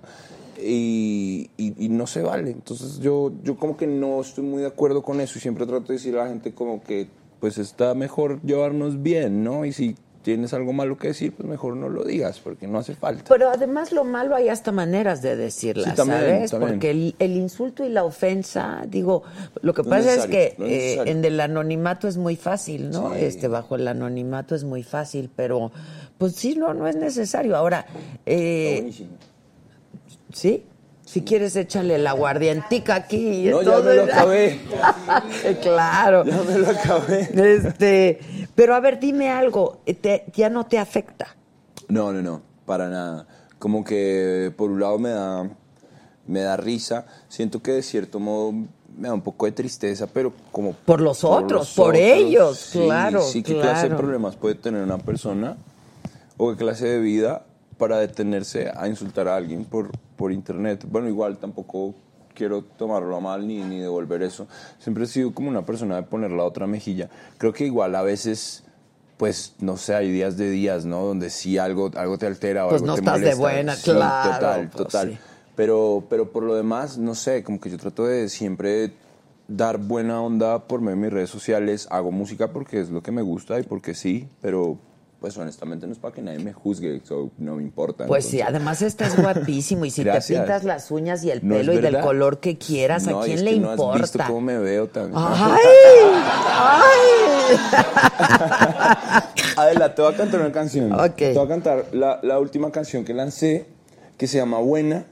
Y, 0.60 1.50
y- 1.56 1.74
y 1.84 1.88
no 1.88 2.06
se 2.06 2.22
vale. 2.22 2.50
Entonces 2.50 2.98
yo, 2.98 3.32
yo 3.44 3.56
como 3.56 3.76
que 3.76 3.86
no 3.86 4.20
estoy 4.20 4.44
muy 4.44 4.60
de 4.62 4.66
acuerdo 4.68 5.02
con 5.02 5.20
eso 5.20 5.38
y 5.38 5.40
siempre 5.40 5.66
trato 5.66 5.86
de 5.88 5.94
decir 5.94 6.16
a 6.16 6.24
la 6.24 6.28
gente 6.30 6.52
como 6.52 6.82
que 6.82 7.08
pues 7.40 7.58
está 7.58 7.94
mejor 7.94 8.40
llevarnos 8.42 9.00
bien, 9.02 9.44
¿no? 9.44 9.64
Y 9.64 9.72
si 9.72 9.94
tienes 10.28 10.52
algo 10.52 10.74
malo 10.74 10.98
que 10.98 11.08
decir, 11.08 11.32
pues 11.32 11.48
mejor 11.48 11.74
no 11.74 11.88
lo 11.88 12.04
digas, 12.04 12.38
porque 12.38 12.66
no 12.66 12.76
hace 12.78 12.94
falta. 12.94 13.24
Pero 13.26 13.48
además 13.48 13.92
lo 13.92 14.04
malo 14.04 14.36
hay 14.36 14.50
hasta 14.50 14.72
maneras 14.72 15.22
de 15.22 15.36
decirlas, 15.36 15.88
Sí, 15.92 15.96
también, 15.96 16.20
¿sabes? 16.20 16.50
también. 16.50 16.72
Porque 16.72 16.90
el, 16.90 17.14
el 17.18 17.32
insulto 17.34 17.82
y 17.82 17.88
la 17.88 18.04
ofensa, 18.04 18.84
digo, 18.86 19.22
lo 19.62 19.72
que 19.72 19.82
No 19.84 19.88
pasa 19.88 20.14
es 20.14 20.26
que 20.26 20.54
no 20.58 20.66
eh, 20.66 21.00
en 21.06 21.24
el 21.24 21.40
anonimato 21.40 22.08
es 22.08 22.18
muy 22.18 22.36
fácil, 22.36 22.90
¿no? 22.90 23.14
Sí. 23.14 23.24
Este 23.24 23.48
bajo 23.48 23.76
el 23.76 23.88
anonimato 23.88 24.54
es 24.54 24.64
muy 24.64 24.82
fácil, 24.82 25.30
pero 25.34 25.72
pues 26.18 26.34
sí, 26.34 26.56
no, 26.56 26.74
no 26.74 26.86
es 26.86 26.96
necesario. 26.96 27.56
Ahora, 27.56 27.86
eh, 28.26 28.92
¿sí? 30.30 30.62
Si 31.06 31.22
quieres, 31.22 31.56
échale 31.56 31.96
la 31.96 32.12
guardiantica 32.12 32.94
aquí. 32.96 33.46
y 33.46 33.50
No, 33.50 33.62
ya 33.62 33.70
todo 33.70 33.82
me 33.82 33.94
lo 33.94 34.02
acabé. 34.04 34.58
claro. 35.62 36.22
Ya 36.26 36.42
me 36.42 36.58
lo 36.58 36.68
acabé. 36.68 37.30
Este, 37.32 38.18
pero 38.58 38.74
a 38.74 38.80
ver, 38.80 38.98
dime 38.98 39.30
algo, 39.30 39.82
eh, 39.86 39.94
te- 39.94 40.24
ya 40.34 40.50
no 40.50 40.66
te 40.66 40.80
afecta. 40.80 41.36
No, 41.88 42.12
no, 42.12 42.20
no, 42.22 42.42
para 42.66 42.88
nada. 42.88 43.24
Como 43.60 43.84
que 43.84 44.52
por 44.56 44.68
un 44.72 44.80
lado 44.80 44.98
me 44.98 45.10
da, 45.10 45.48
me 46.26 46.40
da 46.40 46.56
risa, 46.56 47.06
siento 47.28 47.62
que 47.62 47.70
de 47.70 47.82
cierto 47.84 48.18
modo 48.18 48.50
me 48.50 49.06
da 49.06 49.14
un 49.14 49.20
poco 49.22 49.46
de 49.46 49.52
tristeza, 49.52 50.08
pero 50.08 50.32
como... 50.50 50.72
Por 50.72 51.00
los 51.00 51.22
otros, 51.22 51.72
por 51.76 51.94
ellos, 51.94 52.58
sí, 52.58 52.80
claro, 52.80 53.20
Sí, 53.20 53.44
qué 53.44 53.60
clase 53.60 53.90
de 53.90 53.94
problemas 53.94 54.34
puede 54.34 54.56
tener 54.56 54.82
una 54.82 54.98
persona 54.98 55.56
o 56.36 56.50
qué 56.50 56.56
clase 56.56 56.88
de 56.88 56.98
vida 56.98 57.44
para 57.76 57.98
detenerse 58.00 58.72
a 58.76 58.88
insultar 58.88 59.28
a 59.28 59.36
alguien 59.36 59.66
por, 59.66 59.92
por 60.16 60.32
internet. 60.32 60.84
Bueno, 60.90 61.06
igual 61.06 61.38
tampoco 61.38 61.94
quiero 62.38 62.62
tomarlo 62.62 63.16
a 63.16 63.20
mal 63.20 63.46
ni, 63.46 63.58
ni 63.64 63.80
devolver 63.80 64.22
eso. 64.22 64.46
Siempre 64.78 65.04
he 65.04 65.06
sido 65.08 65.34
como 65.34 65.48
una 65.50 65.66
persona 65.66 65.96
de 65.96 66.04
poner 66.04 66.30
la 66.30 66.44
otra 66.44 66.66
mejilla. 66.68 67.10
Creo 67.36 67.52
que 67.52 67.66
igual 67.66 67.94
a 67.96 68.02
veces 68.02 68.64
pues 69.18 69.56
no 69.58 69.76
sé, 69.76 69.96
hay 69.96 70.12
días 70.12 70.36
de 70.36 70.48
días, 70.48 70.84
¿no? 70.84 71.04
Donde 71.04 71.28
sí 71.28 71.58
algo, 71.58 71.90
algo 71.96 72.18
te 72.18 72.26
altera 72.26 72.66
o 72.66 72.68
Pues 72.68 72.82
algo 72.82 72.86
no 72.86 72.94
te 72.94 73.00
estás 73.00 73.20
de 73.20 73.34
buena, 73.34 73.74
Sí, 73.74 73.90
claro, 73.90 74.32
Total, 74.32 74.68
pues 74.70 74.84
total. 74.84 75.10
sí. 75.10 75.18
Pero, 75.56 76.04
pero 76.08 76.30
por 76.30 76.44
lo 76.44 76.54
demás, 76.54 76.98
no 76.98 77.16
sé, 77.16 77.42
como 77.42 77.60
que 77.60 77.68
yo 77.68 77.78
trato 77.78 78.06
de 78.06 78.28
siempre 78.28 78.92
dar 79.48 79.78
buena 79.78 80.22
onda 80.22 80.68
por 80.68 80.80
medio 80.80 80.94
de 80.96 81.02
mis 81.02 81.12
redes 81.12 81.30
sociales. 81.30 81.88
Hago 81.90 82.12
música 82.12 82.52
porque 82.52 82.80
es 82.80 82.90
lo 82.90 83.02
que 83.02 83.10
me 83.10 83.22
gusta 83.22 83.58
y 83.58 83.64
porque 83.64 83.94
sí, 83.94 84.28
pero 84.40 84.78
pues 85.20 85.36
honestamente 85.36 85.86
no 85.86 85.92
es 85.92 85.98
para 85.98 86.14
que 86.14 86.22
nadie 86.22 86.38
me 86.38 86.52
juzgue, 86.52 87.00
so, 87.04 87.30
no 87.38 87.56
me 87.56 87.62
importa. 87.62 88.06
Pues 88.06 88.24
sí, 88.26 88.40
además 88.40 88.82
estás 88.82 89.20
guapísimo 89.20 89.84
y 89.84 89.90
si 89.90 90.04
te 90.04 90.20
pintas 90.20 90.62
las 90.64 90.90
uñas 90.92 91.24
y 91.24 91.30
el 91.32 91.46
No 91.46 91.56
pelo 91.56 91.72
y 91.72 91.78
del 91.78 92.00
color 92.00 92.38
que 92.38 92.56
quieras, 92.56 93.04
No, 93.06 93.20
¿a 93.22 93.24
quién 93.24 93.38
es 93.38 93.42
le 93.42 93.54
que 93.54 93.60
no 93.60 93.70
has 93.70 93.76
visto 93.78 94.18
importa? 94.18 94.26
cómo 94.28 94.40
me 94.40 94.58
veo 94.58 94.86
también. 94.88 95.14
¡Ay! 95.20 95.60
¡Ay! 96.54 97.56
Adela, 99.56 99.94
te 99.94 100.02
voy 100.02 100.14
a 100.14 100.16
cantar 100.16 100.40
una 100.40 100.52
canción. 100.52 100.92
Ok. 100.92 101.16
Te 101.16 101.34
voy 101.34 101.44
a 101.46 101.48
cantar 101.48 101.86
la, 101.92 102.20
la 102.22 102.38
última 102.38 102.70
canción 102.70 103.04
que 103.04 103.12
lancé, 103.14 103.66
que 104.16 104.26
se 104.28 104.38
llama 104.38 104.58
Buena. 104.58 105.04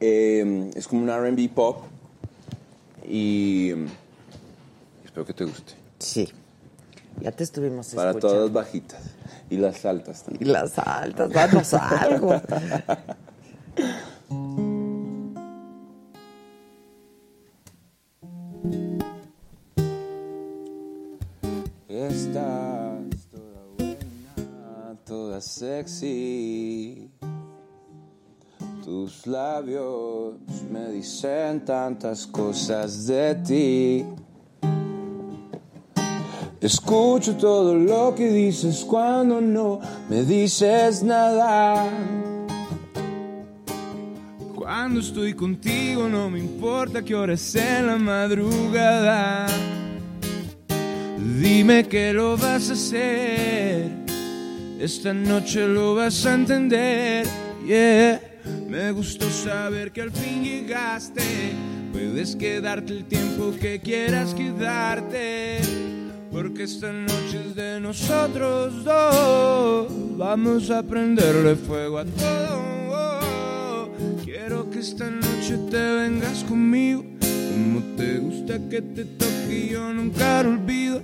Eh, 0.00 0.70
es 0.74 0.88
como 0.88 1.02
un 1.02 1.10
RB 1.10 1.48
pop. 1.54 1.84
Y 3.08 3.72
mm, 3.76 3.86
espero 5.04 5.24
que 5.26 5.32
te 5.34 5.44
guste. 5.44 5.74
Sí. 5.98 6.28
Ya 7.22 7.32
te 7.32 7.44
estuvimos 7.44 7.88
Para 7.94 8.10
escuchando. 8.10 8.36
todas 8.36 8.52
bajitas. 8.52 9.00
Y 9.50 9.56
las 9.56 9.84
altas 9.84 10.22
Y 10.22 10.24
también. 10.30 10.52
las 10.52 10.78
altas, 10.78 11.30
danos 11.30 11.74
algo. 11.74 12.40
Estás 21.88 23.26
toda 23.30 23.62
buena, 23.76 24.96
toda 25.04 25.40
sexy. 25.40 27.10
Tu 28.84 28.84
Tus 28.84 29.26
labios 29.26 30.34
me 30.70 30.88
dicen 30.90 31.64
tantas 31.64 32.26
cosas 32.26 33.06
de 33.06 33.34
ti. 33.36 34.06
Escucho 36.60 37.36
todo 37.36 37.74
lo 37.74 38.14
que 38.14 38.28
dices 38.28 38.84
cuando 38.86 39.40
no 39.40 39.80
me 40.10 40.24
dices 40.24 41.02
nada. 41.02 41.88
Cuando 44.54 45.00
estoy 45.00 45.32
contigo 45.32 46.06
no 46.06 46.28
me 46.28 46.38
importa 46.38 47.02
qué 47.02 47.14
hora 47.14 47.32
es 47.32 47.54
la 47.54 47.96
madrugada. 47.96 49.46
Dime 51.40 51.88
que 51.88 52.12
lo 52.12 52.36
vas 52.36 52.68
a 52.68 52.74
hacer. 52.74 53.90
Esta 54.78 55.14
noche 55.14 55.66
lo 55.66 55.94
vas 55.94 56.26
a 56.26 56.34
entender. 56.34 57.26
Yeah. 57.66 58.20
Me 58.68 58.92
gustó 58.92 59.30
saber 59.30 59.92
que 59.92 60.02
al 60.02 60.10
fin 60.10 60.44
llegaste. 60.44 61.22
Puedes 61.92 62.36
quedarte 62.36 62.92
el 62.92 63.06
tiempo 63.06 63.50
que 63.58 63.80
quieras 63.80 64.34
quedarte. 64.34 65.99
Porque 66.32 66.62
esta 66.62 66.92
noche 66.92 67.40
es 67.48 67.54
de 67.56 67.80
nosotros 67.80 68.84
dos. 68.84 69.92
Vamos 70.16 70.70
a 70.70 70.82
prenderle 70.82 71.56
fuego 71.56 71.98
a 71.98 72.04
todo. 72.04 73.90
Quiero 74.24 74.70
que 74.70 74.78
esta 74.78 75.10
noche 75.10 75.58
te 75.70 75.76
vengas 75.76 76.44
conmigo. 76.44 77.04
Como 77.20 77.80
te 77.96 78.18
gusta 78.18 78.60
que 78.68 78.80
te 78.80 79.04
toque 79.04 79.70
yo 79.72 79.92
nunca 79.92 80.44
lo 80.44 80.50
olvido. 80.50 81.02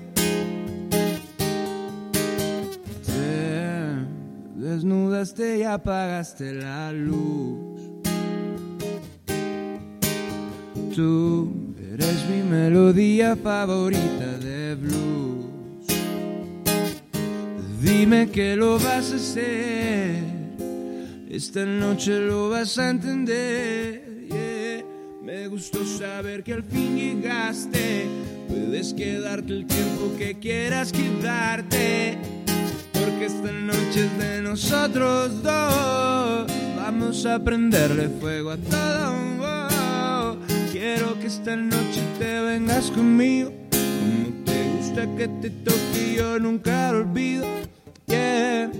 Te 3.04 4.60
desnudaste 4.60 5.58
y 5.58 5.62
apagaste 5.64 6.54
la 6.54 6.92
luz. 6.92 7.80
Tú 10.94 11.52
eres 11.92 12.28
mi 12.30 12.42
melodía 12.48 13.34
favorita 13.36 14.35
blues. 14.74 15.46
Dime 17.80 18.30
que 18.30 18.56
lo 18.56 18.78
vas 18.78 19.12
a 19.12 19.16
hacer. 19.16 20.24
Esta 21.30 21.64
noche 21.64 22.18
lo 22.20 22.48
vas 22.50 22.78
a 22.78 22.90
entender. 22.90 24.06
Me 25.22 25.48
gustó 25.48 25.84
saber 25.84 26.42
que 26.42 26.54
al 26.54 26.62
fin 26.62 26.96
llegaste. 26.96 28.06
Puedes 28.48 28.94
quedarte 28.94 29.52
el 29.52 29.66
tiempo 29.66 30.12
que 30.18 30.38
quieras 30.38 30.92
quedarte. 30.92 32.18
Porque 32.92 33.26
esta 33.26 33.52
noche 33.52 34.06
es 34.06 34.18
de 34.18 34.42
nosotros 34.42 35.42
dos. 35.42 36.46
Vamos 36.76 37.26
a 37.26 37.38
prenderle 37.42 38.08
fuego 38.08 38.50
a 38.50 38.56
todo. 38.56 40.38
Quiero 40.72 41.18
que 41.18 41.26
esta 41.26 41.56
noche 41.56 42.02
te 42.18 42.40
vengas 42.40 42.90
conmigo. 42.90 43.65
Que 44.96 45.28
te 45.28 45.50
toque 45.50 46.12
y 46.12 46.16
yo 46.16 46.38
nunca 46.40 46.90
lo 46.90 47.00
olvido. 47.00 47.44
Yeah. 48.06 48.70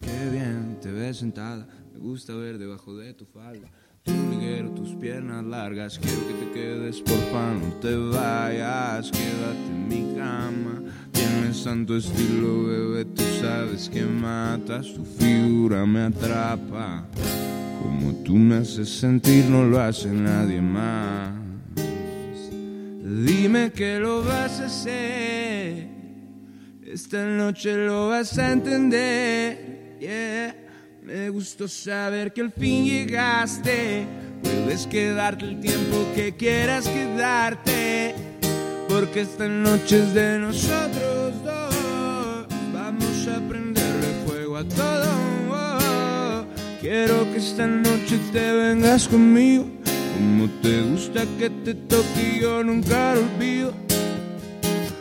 Qué 0.00 0.30
bien 0.32 0.78
te 0.80 0.90
ves 0.90 1.18
sentada. 1.18 1.68
Me 1.92 1.98
gusta 2.00 2.34
ver 2.34 2.56
debajo 2.56 2.96
de 2.96 3.12
tu 3.12 3.26
falda. 3.26 3.68
Tu 4.02 4.12
liguero, 4.12 4.70
tus 4.70 4.94
piernas 4.94 5.44
largas. 5.44 5.98
Quiero 5.98 6.26
que 6.26 6.32
te 6.32 6.52
quedes, 6.52 7.02
porfa, 7.02 7.52
no 7.52 7.70
te 7.82 7.94
vayas. 7.96 9.10
Quédate 9.10 9.66
en 9.68 9.88
mi 9.88 10.16
cama. 10.16 10.82
Tienes 11.12 11.62
tanto 11.62 11.98
estilo, 11.98 12.64
bebé. 12.64 13.04
Tú 13.04 13.22
sabes 13.42 13.90
que 13.90 14.06
matas. 14.06 14.86
Tu 14.94 15.04
figura 15.04 15.84
me 15.84 16.04
atrapa. 16.04 17.06
Como 17.82 18.14
tú 18.24 18.34
me 18.36 18.56
haces 18.56 18.88
sentir, 18.88 19.44
no 19.50 19.64
lo 19.64 19.78
hace 19.80 20.08
nadie 20.08 20.62
más. 20.62 21.45
Dime 23.06 23.70
que 23.70 24.00
lo 24.00 24.24
vas 24.24 24.58
a 24.60 24.66
hacer. 24.66 25.86
Esta 26.84 27.24
noche 27.24 27.76
lo 27.86 28.08
vas 28.08 28.36
a 28.36 28.50
entender. 28.50 29.96
Yeah. 30.00 30.56
Me 31.04 31.30
gustó 31.30 31.68
saber 31.68 32.32
que 32.32 32.40
al 32.40 32.50
fin 32.50 32.84
llegaste. 32.84 34.08
Puedes 34.42 34.88
quedarte 34.88 35.44
el 35.44 35.60
tiempo 35.60 36.04
que 36.16 36.34
quieras 36.34 36.88
quedarte. 36.88 38.16
Porque 38.88 39.20
esta 39.20 39.46
noche 39.46 40.00
es 40.00 40.12
de 40.12 40.40
nosotros 40.40 41.44
dos. 41.44 42.46
Vamos 42.72 43.28
a 43.28 43.38
prenderle 43.48 44.08
fuego 44.26 44.56
a 44.56 44.64
todo. 44.64 45.06
Quiero 46.80 47.30
que 47.30 47.38
esta 47.38 47.68
noche 47.68 48.18
te 48.32 48.52
vengas 48.52 49.06
conmigo. 49.06 49.75
Como 50.16 50.48
te 50.62 50.80
gusta 50.80 51.26
que 51.38 51.50
te 51.50 51.74
toque 51.74 52.38
yo 52.40 52.64
nunca 52.64 53.14
lo 53.14 53.20
olvido. 53.20 53.72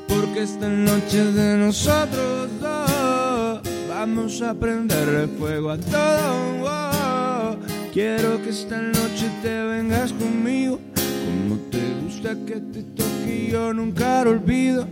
Porque 0.10 0.44
esta 0.44 0.68
noche 0.68 1.22
es 1.22 1.36
de 1.36 1.58
nosotros 1.58 2.50
dos. 2.60 3.62
Vamos 3.88 4.42
a 4.42 4.54
prenderle 4.54 5.28
fuego 5.40 5.72
a 5.72 5.78
todo. 5.78 7.58
Quiero 7.94 8.42
que 8.44 8.50
esta 8.50 8.82
noche 8.82 9.32
te 9.42 9.64
vengas 9.64 10.12
conmigo. 10.12 10.82
Como 11.26 11.56
te 11.72 11.80
gusta 12.04 12.36
que 12.46 12.60
te 12.60 12.84
toque 12.84 13.48
yo 13.50 13.74
nunca 13.74 14.26
lo 14.26 14.32
olvido. 14.32 14.86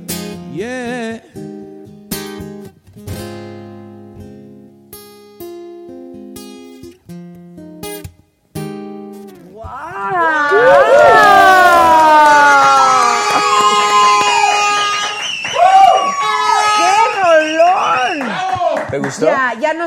Yeah. 0.55 1.52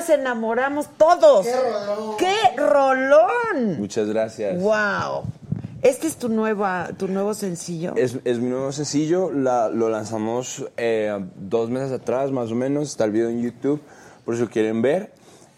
Nos 0.08 0.18
enamoramos 0.18 0.86
todos. 0.96 1.46
¡Qué 2.18 2.34
rolón! 2.56 3.78
Muchas 3.78 4.08
gracias. 4.08 4.60
¡Wow! 4.60 5.24
Este 5.82 6.06
es 6.06 6.16
tu 6.16 6.28
nueva, 6.28 6.90
tu 6.96 7.06
nuevo 7.08 7.34
sencillo. 7.34 7.94
Es, 7.96 8.18
es 8.24 8.38
mi 8.38 8.48
nuevo 8.48 8.72
sencillo, 8.72 9.30
la- 9.32 9.68
lo 9.68 9.88
lanzamos 9.88 10.64
eh, 10.76 11.16
dos 11.36 11.70
meses 11.70 11.92
atrás 11.92 12.32
más 12.32 12.50
o 12.50 12.54
menos, 12.54 12.88
está 12.88 13.04
el 13.04 13.12
video 13.12 13.28
en 13.28 13.42
YouTube, 13.42 13.80
por 14.24 14.34
si 14.36 14.42
lo 14.42 14.48
quieren 14.48 14.82
ver. 14.82 15.12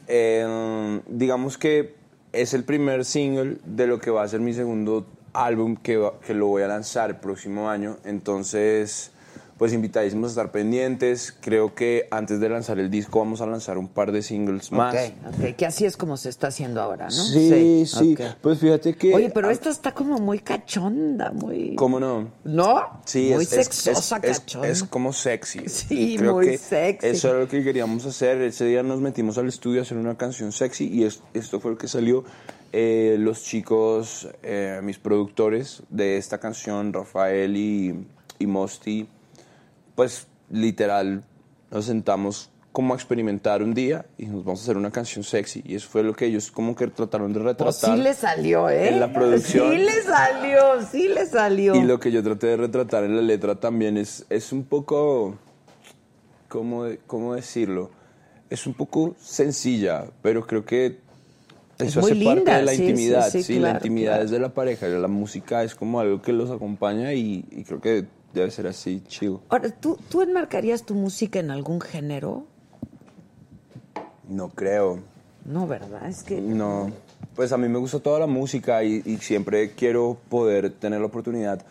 Eh, 0.07 1.01
digamos 1.07 1.57
que 1.57 1.95
es 2.33 2.53
el 2.55 2.65
primer 2.65 3.05
single 3.05 3.59
de 3.65 3.87
lo 3.87 3.99
que 4.01 4.11
va 4.11 4.23
a 4.23 4.29
ser 4.29 4.41
mi 4.41 4.53
segundo 4.53 5.07
álbum 5.33 5.77
que, 5.77 5.97
va- 5.97 6.15
que 6.27 6.35
lo 6.35 6.47
voy 6.47 6.63
a 6.63 6.69
lanzar 6.69 7.11
el 7.11 7.17
próximo 7.17 7.71
año, 7.71 7.97
entonces 8.05 9.13
pues 9.59 9.73
invitadísimos 9.73 10.29
a 10.29 10.31
estar 10.31 10.53
pendientes, 10.53 11.35
creo 11.41 11.75
que 11.75 12.07
antes 12.13 12.39
de 12.39 12.49
lanzar 12.49 12.79
el 12.79 12.91
disco 12.91 13.19
vamos 13.19 13.41
a 13.41 13.47
lanzar 13.47 13.77
un 13.77 13.89
par 13.89 14.13
de 14.13 14.23
singles 14.23 14.71
más. 14.71 14.95
Ok, 14.95 15.35
ok, 15.45 15.57
que 15.57 15.67
así 15.67 15.85
es 15.85 15.97
como 15.97 16.17
se 16.17 16.29
está 16.29 16.47
haciendo 16.47 16.81
ahora, 16.81 17.07
¿no? 17.07 17.11
Sí, 17.11 17.85
sí, 17.85 18.15
ok. 18.15 18.37
pues 18.41 18.61
fíjate 18.61 18.95
que... 18.95 19.13
Oye, 19.15 19.31
pero 19.31 19.51
esta 19.51 19.69
está 19.69 19.93
como 19.93 20.19
muy 20.19 20.39
cachonda, 20.39 21.33
muy... 21.33 21.75
¿Cómo 21.75 21.99
no? 21.99 22.29
¿No? 22.45 23.01
Sí, 23.05 23.31
muy 23.35 23.43
es, 23.43 23.49
sexosa, 23.51 24.19
es, 24.19 24.31
es- 24.31 24.41
cachonda. 24.41 24.69
es 24.69 24.83
como 24.85 25.13
sexy. 25.13 25.63
Sí, 25.69 26.17
Creo 26.19 26.35
muy 26.35 26.47
que 26.47 26.59
sexy. 26.59 27.07
Eso 27.09 27.31
era 27.31 27.41
lo 27.41 27.49
que 27.49 27.65
queríamos 27.65 28.07
hacer. 28.07 28.41
Ese 28.43 28.65
día 28.65 28.83
nos 28.85 29.01
metimos 29.01 29.39
al 29.39 29.49
estudio 29.49 29.81
a 29.81 29.83
hacer 29.83 29.97
una 29.99 30.17
canción 30.17 30.53
sexy 30.53 30.87
y 30.89 31.03
es- 31.05 31.21
esto 31.35 31.59
fue 31.59 31.73
lo 31.73 31.79
que 31.79 31.89
salió. 31.89 32.25
Eh, 32.73 33.17
los 33.19 33.43
chicos, 33.43 34.29
eh, 34.43 34.81
mis 34.85 34.99
productores 34.99 35.83
de 35.91 36.17
esta 36.19 36.39
canción, 36.39 36.93
Rafael 36.93 37.57
y, 37.57 38.07
y 38.39 38.47
Mosti, 38.47 39.09
pues 39.99 40.29
literal 40.49 41.25
nos 41.73 41.87
sentamos 41.87 42.51
como 42.71 42.95
a 42.95 42.97
experimentar 42.97 43.65
un 43.65 43.75
día 43.75 44.07
y 44.17 44.27
nos 44.27 44.45
vamos 44.45 44.61
a 44.61 44.63
hacer 44.63 44.77
una 44.77 44.93
canción 44.93 45.25
sexy. 45.25 45.61
Y 45.67 45.75
eso 45.75 45.89
fue 45.89 46.05
lo 46.05 46.15
que 46.15 46.27
ellos 46.27 46.53
como 46.53 46.77
que 46.77 46.87
trataron 46.87 47.33
de 47.33 47.41
retratar. 47.41 47.67
Pues 47.67 47.79
sí 47.79 47.97
le 48.01 48.15
salió, 48.15 48.71
¿eh? 48.71 48.91
en 48.91 49.01
la 49.01 49.13
producción. 49.13 49.73
Sí 49.73 49.79
le 49.79 50.03
salió, 50.05 50.61
sí 50.89 51.09
le 51.09 51.27
salió. 51.27 51.75
Y 51.75 51.83
lo 51.83 51.99
que 51.99 52.13
yo 52.13 52.23
traté 52.23 52.47
de 52.47 52.59
retratar 52.59 53.03
en 53.03 53.17
la 53.17 53.23
letra 53.23 53.57
también 53.57 53.97
es, 53.97 54.25
es 54.31 54.53
un 54.53 54.63
poco, 54.63 55.37
¿cómo, 56.47 56.85
¿cómo 57.09 57.35
decirlo? 57.35 57.91
Es 58.51 58.69
un 58.69 58.75
poco 58.75 59.17
sencilla, 59.19 60.05
pero 60.23 60.47
creo 60.47 60.65
que 60.65 61.01
Es 61.79 61.89
eso 61.89 61.99
hace 61.99 62.25
parte 62.25 62.53
de 62.53 62.63
la 62.63 62.73
sí, 62.73 62.83
intimidad. 62.85 63.29
sí, 63.31 63.43
Sí, 63.43 63.55
sí, 63.55 63.59
la 63.59 63.71
intimidad 63.73 64.13
claro. 64.13 64.25
es 64.27 64.31
de 64.31 64.39
la 64.39 64.51
pareja, 64.55 64.87
la 64.87 65.09
música 65.09 65.65
es 65.65 65.75
como 65.75 65.99
algo 65.99 66.23
que 66.23 66.33
los 66.33 66.53
acompaña 66.53 67.15
y, 67.15 67.45
y 67.51 67.65
creo 67.65 67.81
que 67.81 68.07
debe 68.33 68.51
ser 68.51 68.67
así, 68.67 69.03
chill. 69.07 69.39
Ahora, 69.49 69.71
¿tú, 69.71 69.99
¿tú 70.09 70.23
enmarcarías 70.23 70.85
tu 70.85 70.95
música 70.95 71.39
en 71.39 71.51
algún 71.51 71.81
género? 71.81 72.47
No 74.29 74.51
creo. 74.51 75.01
No, 75.45 75.67
¿verdad? 75.67 76.09
Es 76.09 76.23
que... 76.23 76.41
No, 76.41 76.91
pues 77.35 77.53
a 77.53 77.57
mí 77.57 77.69
me 77.69 77.79
gusta 77.79 78.01
toda 78.01 78.21
la 78.21 78.27
música 78.27 78.83
y, 78.85 79.03
y 79.05 79.17
siempre 79.19 79.73
quiero 79.73 80.19
poder 80.29 80.71
tener 80.73 81.01
la 81.01 81.07
oportunidad 81.07 81.65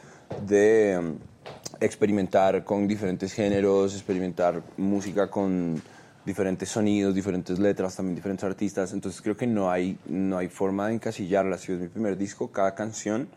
de 0.48 1.00
mm, 1.00 1.84
experimentar 1.84 2.64
con 2.64 2.88
diferentes 2.88 3.34
géneros, 3.34 3.94
experimentar 3.94 4.64
música 4.78 5.30
con 5.30 5.82
diferentes 6.26 6.68
sonidos, 6.70 7.16
diferentes 7.16 7.58
letras, 7.58 7.96
también 7.96 8.16
diferentes 8.16 8.44
artistas. 8.44 8.92
Entonces 8.94 9.22
creo 9.22 9.38
que 9.38 9.48
no 9.48 9.72
hay, 9.72 9.98
no 10.08 10.38
hay 10.38 10.50
forma 10.50 10.88
de 10.88 10.96
encasillarla. 10.96 11.58
Si 11.58 11.72
es 11.72 11.80
mi 11.80 11.88
primer 11.88 12.18
disco, 12.18 12.52
cada 12.52 12.76
canción 12.76 13.30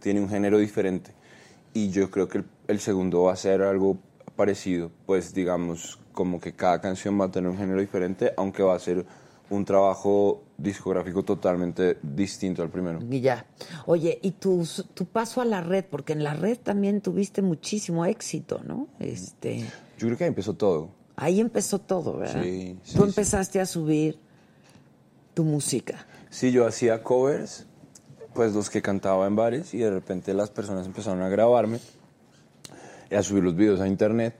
tiene 0.00 0.20
un 0.20 0.30
género 0.30 0.58
diferente. 0.58 1.12
Y 1.74 1.90
yo 1.90 2.10
creo 2.10 2.28
que 2.28 2.38
el, 2.38 2.44
el 2.68 2.80
segundo 2.80 3.22
va 3.24 3.32
a 3.32 3.36
ser 3.36 3.62
algo 3.62 3.98
parecido. 4.36 4.90
Pues 5.06 5.34
digamos, 5.34 5.98
como 6.12 6.40
que 6.40 6.52
cada 6.54 6.80
canción 6.80 7.20
va 7.20 7.26
a 7.26 7.30
tener 7.30 7.50
un 7.50 7.56
género 7.58 7.80
diferente, 7.80 8.32
aunque 8.36 8.62
va 8.62 8.74
a 8.74 8.78
ser 8.78 9.04
un 9.50 9.64
trabajo 9.64 10.42
discográfico 10.58 11.22
totalmente 11.22 11.96
distinto 12.02 12.62
al 12.62 12.68
primero. 12.68 12.98
Y 13.10 13.20
ya. 13.20 13.46
Oye, 13.86 14.18
y 14.22 14.32
tu, 14.32 14.66
tu 14.92 15.06
paso 15.06 15.40
a 15.40 15.44
la 15.46 15.62
red, 15.62 15.84
porque 15.90 16.12
en 16.12 16.22
la 16.22 16.34
red 16.34 16.58
también 16.58 17.00
tuviste 17.00 17.40
muchísimo 17.40 18.04
éxito, 18.04 18.60
¿no? 18.66 18.88
Este, 18.98 19.60
Yo 19.98 20.06
creo 20.08 20.18
que 20.18 20.24
ahí 20.24 20.28
empezó 20.28 20.52
todo. 20.54 20.90
ahí 21.16 21.40
empezó 21.40 21.78
todo, 21.78 22.18
¿verdad? 22.18 22.42
Sí, 22.42 22.76
sí, 22.82 22.94
Tú 22.96 23.02
sí. 23.04 23.08
empezaste 23.08 23.58
a 23.60 23.64
subir 23.66 24.18
tu 25.32 25.44
música. 25.44 26.06
Sí, 26.28 26.52
yo 26.52 26.66
hacía 26.66 27.02
covers, 27.02 27.64
pues 28.38 28.54
los 28.54 28.70
que 28.70 28.80
cantaba 28.82 29.26
en 29.26 29.34
bares 29.34 29.74
y 29.74 29.78
de 29.78 29.90
repente 29.90 30.32
las 30.32 30.48
personas 30.48 30.86
empezaron 30.86 31.22
a 31.22 31.28
grabarme 31.28 31.80
y 33.10 33.16
a 33.16 33.22
subir 33.24 33.42
los 33.42 33.56
videos 33.56 33.80
a 33.80 33.88
internet 33.88 34.36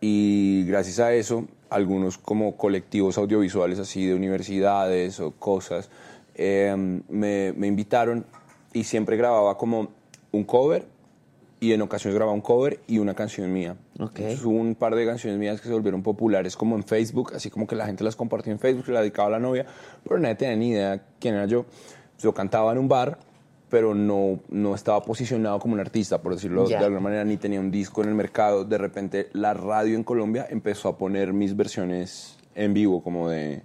y 0.00 0.64
gracias 0.66 0.98
a 0.98 1.14
eso 1.14 1.46
algunos 1.68 2.18
como 2.18 2.56
colectivos 2.56 3.18
audiovisuales 3.18 3.78
así 3.78 4.04
de 4.04 4.14
universidades 4.14 5.20
o 5.20 5.30
cosas 5.30 5.90
eh, 6.34 6.74
me, 7.08 7.52
me 7.52 7.68
invitaron 7.68 8.26
y 8.72 8.82
siempre 8.82 9.16
grababa 9.16 9.56
como 9.56 9.90
un 10.32 10.42
cover 10.42 10.84
y 11.60 11.72
en 11.72 11.82
ocasiones 11.82 12.16
grababa 12.16 12.34
un 12.34 12.40
cover 12.40 12.80
y 12.88 12.98
una 12.98 13.14
canción 13.14 13.52
mía. 13.52 13.76
Entonces, 13.92 14.42
hubo 14.42 14.56
un 14.56 14.74
par 14.74 14.94
de 14.94 15.04
canciones 15.04 15.38
mías 15.38 15.60
que 15.60 15.68
se 15.68 15.74
volvieron 15.74 16.02
populares 16.02 16.56
como 16.56 16.74
en 16.74 16.82
Facebook, 16.82 17.34
así 17.34 17.50
como 17.50 17.66
que 17.66 17.76
la 17.76 17.84
gente 17.84 18.02
las 18.02 18.16
compartía 18.16 18.52
en 18.52 18.58
Facebook, 18.58 18.86
se 18.86 18.92
la 18.92 19.00
dedicaba 19.00 19.28
a 19.28 19.32
la 19.32 19.38
novia, 19.38 19.66
pero 20.02 20.18
nadie 20.18 20.36
tenía 20.36 20.56
ni 20.56 20.70
idea 20.70 21.02
quién 21.20 21.34
era 21.34 21.44
yo. 21.44 21.66
Yo 22.20 22.32
cantaba 22.34 22.72
en 22.72 22.78
un 22.78 22.88
bar, 22.88 23.18
pero 23.68 23.94
no, 23.94 24.40
no 24.48 24.74
estaba 24.74 25.02
posicionado 25.02 25.58
como 25.58 25.74
un 25.74 25.80
artista, 25.80 26.20
por 26.20 26.34
decirlo 26.34 26.68
Ya. 26.68 26.78
de 26.80 26.84
alguna 26.86 27.00
manera, 27.00 27.24
ni 27.24 27.36
tenía 27.36 27.60
un 27.60 27.70
disco 27.70 28.02
en 28.02 28.08
el 28.08 28.14
mercado. 28.14 28.64
De 28.64 28.78
repente 28.78 29.28
la 29.32 29.54
radio 29.54 29.96
en 29.96 30.04
Colombia 30.04 30.46
empezó 30.50 30.88
a 30.88 30.98
poner 30.98 31.32
mis 31.32 31.56
versiones 31.56 32.36
en 32.54 32.74
vivo, 32.74 33.02
como 33.02 33.28
de, 33.30 33.62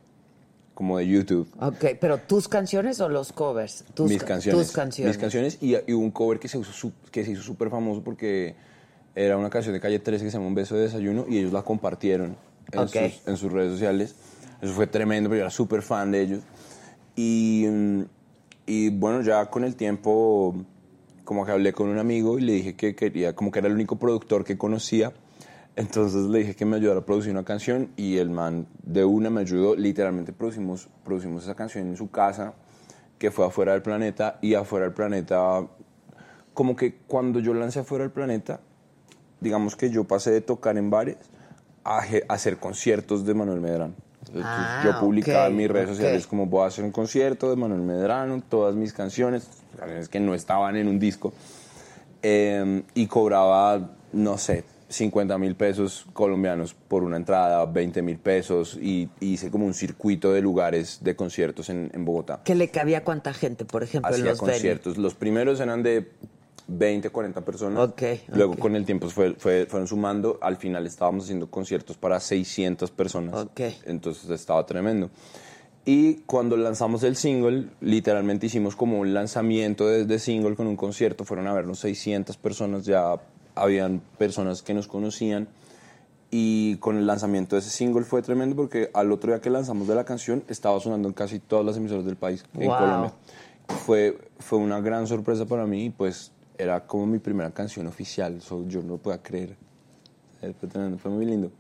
como 0.76 0.98
de 1.00 1.08
YouTube. 1.08 1.50
Ok, 1.60 1.98
pero 2.00 2.20
tus 2.20 2.48
canciones 2.48 3.02
o 3.02 3.10
los 3.10 3.32
covers? 3.34 3.84
Tus, 3.94 4.10
mis 4.10 4.20
ca- 4.22 4.28
canciones. 4.28 4.68
Tus 4.68 4.76
canciones. 4.76 5.16
Mis 5.16 5.22
canciones 5.22 5.58
y, 5.62 5.76
y 5.88 5.94
un 5.94 6.12
cover 6.12 6.40
que 6.40 6.48
se, 6.48 6.62
que 7.12 7.26
se 7.26 7.32
hizo 7.32 7.42
súper 7.42 7.70
famoso 7.70 8.04
porque 8.04 8.56
era 9.16 9.38
una 9.38 9.50
canción 9.50 9.74
de 9.74 9.80
Calle 9.82 10.00
13 10.00 10.26
que 10.26 10.30
se 10.32 10.38
llama 10.38 10.48
Un 10.48 10.56
beso 10.56 10.76
de 10.76 10.82
desayuno 10.84 11.26
y 11.28 11.40
ellos 11.40 11.52
la 11.52 11.64
compartieron 11.64 12.36
en, 12.72 12.80
Ok. 12.80 12.90
sus, 12.90 13.28
en 13.28 13.38
sus 13.38 13.52
redes 13.52 13.72
sociales. 13.72 14.16
Eso 14.62 14.74
fue 14.74 14.88
tremendo, 14.88 15.30
pero 15.30 15.38
yo 15.40 15.44
era 15.46 15.52
súper 15.52 15.82
fan 15.82 16.12
de 16.12 16.22
ellos. 16.22 16.42
Y, 17.16 17.66
mm, 17.70 18.02
y 18.66 18.90
bueno, 18.90 19.22
ya 19.22 19.46
con 19.50 19.64
el 19.64 19.76
tiempo 19.76 20.56
como 21.24 21.46
que 21.46 21.52
hablé 21.52 21.74
con 21.74 21.90
un 21.90 21.98
amigo 21.98 22.40
y 22.40 22.42
le 22.42 22.54
dije 22.54 22.76
que 22.76 22.96
quería, 22.96 23.36
como 23.36 23.52
que 23.52 23.60
era 23.60 23.68
el 23.68 23.74
único 23.74 23.98
productor 23.98 24.46
que 24.46 24.58
conocía. 24.58 25.12
Entonces 25.76 26.28
le 26.28 26.40
dije 26.40 26.56
que 26.56 26.64
me 26.64 26.78
ayudara 26.78 27.00
a 27.00 27.06
producir 27.06 27.32
una 27.32 27.44
canción 27.44 27.92
y 27.98 28.18
el 28.18 28.30
man 28.30 28.68
de 28.84 29.04
una 29.04 29.30
me 29.30 29.42
ayudó. 29.42 29.76
Literalmente 29.76 30.32
producimos, 30.32 30.88
producimos 31.04 31.44
esa 31.44 31.56
canción 31.56 31.88
en 31.88 31.98
su 31.98 32.10
casa, 32.10 32.54
que 33.20 33.30
fue 33.30 33.46
afuera 33.46 33.74
del 33.74 33.82
planeta. 33.82 34.40
Y 34.42 34.54
afuera 34.54 34.86
del 34.86 34.94
planeta, 34.94 35.68
como 36.54 36.76
que 36.76 36.96
cuando 37.08 37.40
yo 37.40 37.54
lancé 37.54 37.80
afuera 37.80 38.04
del 38.04 38.12
planeta, 38.12 38.62
digamos 39.42 39.76
que 39.76 39.90
yo 39.90 40.06
pasé 40.06 40.32
de 40.32 40.42
tocar 40.42 40.78
en 40.78 40.90
bares 40.90 41.18
a 41.84 42.04
hacer 42.30 42.58
conciertos 42.58 43.26
de 43.26 43.34
Manuel 43.34 43.60
Medrano. 43.60 44.05
Entonces, 44.28 44.44
Ah, 44.46 44.82
yo 44.84 45.00
publicaba 45.00 45.48
en 45.48 45.56
mis 45.56 45.70
redes 45.70 45.90
sociales 45.90 46.28
como 46.28 46.46
voy 46.46 46.64
a 46.64 46.68
hacer 46.68 46.84
un 46.84 46.92
concierto 46.92 47.50
de 47.50 47.56
Manuel 47.56 47.82
Medrano, 47.82 48.42
todas 48.48 48.76
mis 48.76 48.94
canciones, 48.94 49.48
canciones 49.78 50.10
que 50.10 50.20
no 50.20 50.34
estaban 50.34 50.76
en 50.76 50.88
un 50.88 51.00
disco, 51.00 51.34
eh, 52.22 52.84
y 52.94 53.08
cobraba, 53.08 53.92
no 54.14 54.38
sé, 54.38 54.64
50 54.90 55.38
mil 55.38 55.56
pesos 55.56 56.06
colombianos 56.14 56.74
por 56.74 57.04
una 57.04 57.18
entrada, 57.18 57.66
20 57.66 58.02
mil 58.02 58.18
pesos, 58.18 58.78
y, 58.80 59.10
y 59.20 59.34
hice 59.34 59.50
como 59.50 59.66
un 59.66 59.74
circuito 59.74 60.32
de 60.32 60.42
lugares 60.42 61.00
de 61.02 61.16
conciertos 61.16 61.70
en, 61.70 61.90
en 61.94 62.06
Bogotá. 62.06 62.42
¿Qué 62.44 62.56
le 62.56 62.70
cabía 62.70 63.00
a 63.00 63.04
cuánta 63.04 63.34
gente, 63.34 63.66
por 63.66 63.84
ejemplo, 63.84 64.14
en 64.16 64.24
los 64.24 64.40
conciertos. 64.40 64.98
Los 64.98 65.16
primeros 65.16 65.60
eran 65.60 65.84
de 65.84 66.12
20, 66.68 67.10
40 67.10 67.42
personas. 67.46 67.90
Ok, 67.90 68.02
Luego 68.30 68.54
ok. 68.54 68.60
con 68.60 68.76
el 68.76 68.86
tiempo 68.86 69.10
fue, 69.10 69.34
fue- 69.36 69.66
fueron 69.68 69.88
sumando. 69.88 70.40
Al 70.42 70.58
final 70.58 70.86
estábamos 70.88 71.26
haciendo 71.26 71.50
conciertos 71.50 71.98
para 71.98 72.20
600 72.20 72.90
personas. 72.92 73.36
Ok. 73.36 73.62
Entonces 73.86 74.30
estaba 74.30 74.66
tremendo. 74.66 75.10
Y 75.86 76.16
cuando 76.26 76.58
lanzamos 76.58 77.04
el 77.04 77.16
single, 77.16 77.70
literalmente 77.82 78.48
hicimos 78.48 78.76
como 78.76 79.00
un 79.00 79.14
lanzamiento 79.14 79.88
de, 79.88 80.06
de 80.06 80.18
single 80.20 80.56
con 80.56 80.66
un 80.66 80.76
concierto. 80.76 81.24
Fueron 81.26 81.46
a 81.48 81.54
vernos 81.54 81.78
600 81.80 82.38
personas, 82.38 82.86
ya 82.86 83.22
habían 83.54 84.02
personas 84.18 84.64
que 84.64 84.74
nos 84.74 84.88
conocían. 84.88 85.48
Y 86.32 86.78
con 86.78 86.98
el 86.98 87.06
lanzamiento 87.06 87.56
de 87.56 87.62
ese 87.62 87.70
single 87.70 88.04
fue 88.04 88.22
tremendo 88.24 88.56
porque 88.56 88.90
al 88.96 89.12
otro 89.12 89.32
día 89.32 89.40
que 89.40 89.52
lanzamos 89.52 89.88
de 89.88 89.94
la 89.96 90.04
canción 90.04 90.44
estaba 90.50 90.80
sonando 90.80 91.08
en 91.08 91.14
casi 91.14 91.38
todas 91.40 91.64
las 91.64 91.78
emisoras 91.78 92.04
del 92.04 92.16
país, 92.16 92.44
en 92.56 92.68
Wow. 92.68 92.78
Colombia. 92.78 93.14
Fue, 93.86 94.18
fue 94.40 94.58
una 94.60 94.82
gran 94.82 95.06
sorpresa 95.08 95.46
para 95.46 95.66
mí 95.68 95.86
y 95.86 95.90
pues 95.92 96.32
era 96.58 96.86
como 96.86 97.06
mi 97.06 97.20
primera 97.20 97.52
canción 97.52 97.88
oficial, 97.88 98.42
so, 98.42 98.68
yo 98.68 98.82
no 98.82 98.94
lo 98.94 98.98
podía 98.98 99.22
creer. 99.22 99.56
Eh, 100.42 100.54
Fue, 100.98 101.12
muy 101.12 101.26
lindo. 101.26 101.52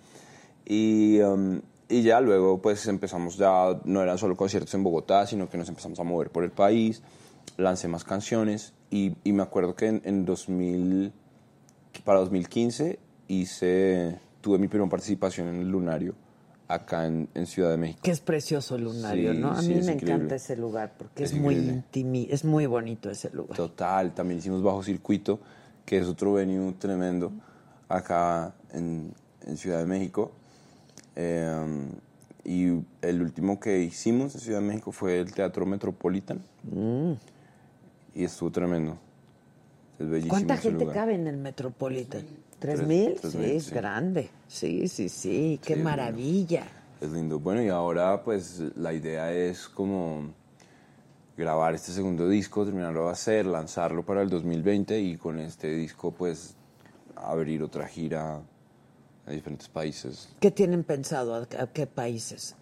Y, 0.66 1.20
um, 1.20 1.62
y 1.88 2.02
ya 2.02 2.20
luego 2.22 2.62
pues 2.62 2.88
empezamos 2.88 3.38
ya, 3.38 3.80
no 3.86 4.02
eran 4.02 4.18
solo 4.18 4.36
conciertos 4.36 4.74
en 4.74 4.84
Bogotá, 4.84 5.28
sino 5.28 5.50
que 5.50 5.58
nos 5.58 5.70
empezamos 5.70 6.00
a 6.00 6.04
mover 6.04 6.32
por 6.32 6.44
el 6.44 6.52
país, 6.52 7.04
lancé 7.58 7.88
más 7.88 8.04
canciones 8.04 8.74
y, 8.90 9.16
y 9.24 9.34
me 9.34 9.44
acuerdo 9.44 9.76
que 9.76 9.88
en, 9.88 10.02
en 10.06 10.26
2000, 10.26 11.14
para 12.04 12.20
2015 12.20 13.00
hice, 13.28 14.20
tuve 14.42 14.58
mi 14.58 14.68
primera 14.68 14.90
participación 14.90 15.48
en 15.48 15.62
el 15.62 15.70
Lunario 15.70 16.16
acá 16.68 17.06
en, 17.06 17.30
en 17.34 17.46
Ciudad 17.46 17.70
de 17.72 17.78
México. 17.78 18.00
Que 18.04 18.12
es 18.12 18.20
precioso 18.22 18.76
el 18.76 18.86
lunario, 18.86 19.34
Sí, 19.34 19.40
¿no? 19.40 19.52
A 19.52 19.62
sí, 19.62 19.68
mí 19.70 19.76
me 19.76 19.80
increíble. 19.82 20.14
encanta 20.14 20.36
ese 20.36 20.56
lugar 20.58 20.94
porque 20.98 21.24
es, 21.24 21.32
Es 21.32 21.38
muy 21.40 21.56
intimi, 21.56 22.28
es 22.32 22.44
muy 22.44 22.66
bonito 22.66 23.10
ese 23.10 23.30
lugar. 23.32 23.56
Total, 23.56 24.14
también 24.14 24.40
hicimos 24.40 24.64
Bajo 24.64 24.82
Circuito, 24.84 25.40
que 25.86 25.98
es 26.00 26.08
otro 26.08 26.34
venue 26.34 26.74
tremendo 26.74 27.32
acá 27.88 28.56
en, 28.74 29.14
en 29.46 29.58
Ciudad 29.58 29.80
de 29.80 29.86
México. 29.86 30.32
Eh, 31.16 31.88
y 32.44 32.68
el 33.02 33.22
último 33.22 33.60
que 33.60 33.80
hicimos 33.80 34.36
en 34.36 34.42
Ciudad 34.42 34.60
de 34.60 34.66
México 34.68 34.92
fue 34.92 35.20
el 35.20 35.34
Teatro 35.34 35.66
Metropolitan. 35.66 36.42
Mm. 36.64 37.14
Y 38.16 38.24
estuvo 38.24 38.52
tremendo. 38.52 38.98
Es 40.00 40.08
bellísimo. 40.08 40.32
¿Cuánta 40.34 40.58
gente 40.58 40.84
lugar. 40.84 40.96
cabe 40.96 41.16
en 41.16 41.28
el 41.28 41.38
Metropolitan? 41.38 42.26
¿Tres 42.60 42.78
Tres- 42.78 42.88
mil? 42.88 43.16
tres 43.20 43.32
sí, 43.34 43.38
mil, 43.38 43.52
es 43.52 43.64
sí. 43.66 43.72
grande. 43.76 44.30
Sí, 44.48 44.88
sí, 44.88 45.10
sí. 45.10 45.60
Qué 45.64 45.76
Sí, 45.76 45.82
maravilla. 45.82 46.64
Es 47.02 47.10
lindo. 47.12 47.40
Bueno, 47.40 47.62
y 47.62 47.70
ahora 47.70 48.24
pues 48.24 48.62
la 48.76 48.94
idea 48.94 49.32
es 49.34 49.68
como 49.68 50.34
grabar 51.38 51.76
este 51.76 51.92
segundo 51.92 52.30
disco, 52.30 52.64
terminarlo 52.64 53.06
de 53.08 53.12
hacer, 53.12 53.46
lanzarlo 53.46 54.06
para 54.06 54.22
el 54.22 54.30
2020 54.30 55.00
y 55.02 55.18
con 55.18 55.38
este 55.40 55.76
disco 55.76 56.12
pues 56.12 56.56
abrir 57.16 57.62
otra 57.62 57.88
gira 57.88 58.42
a 59.28 59.32
diferentes 59.32 59.68
países, 59.68 60.30
¿Qué 60.40 60.52
tienen 60.52 60.84
pensado? 60.84 61.34
¿A, 61.36 61.42
a 61.62 61.68
qué 61.68 61.88
países? 61.88 62.56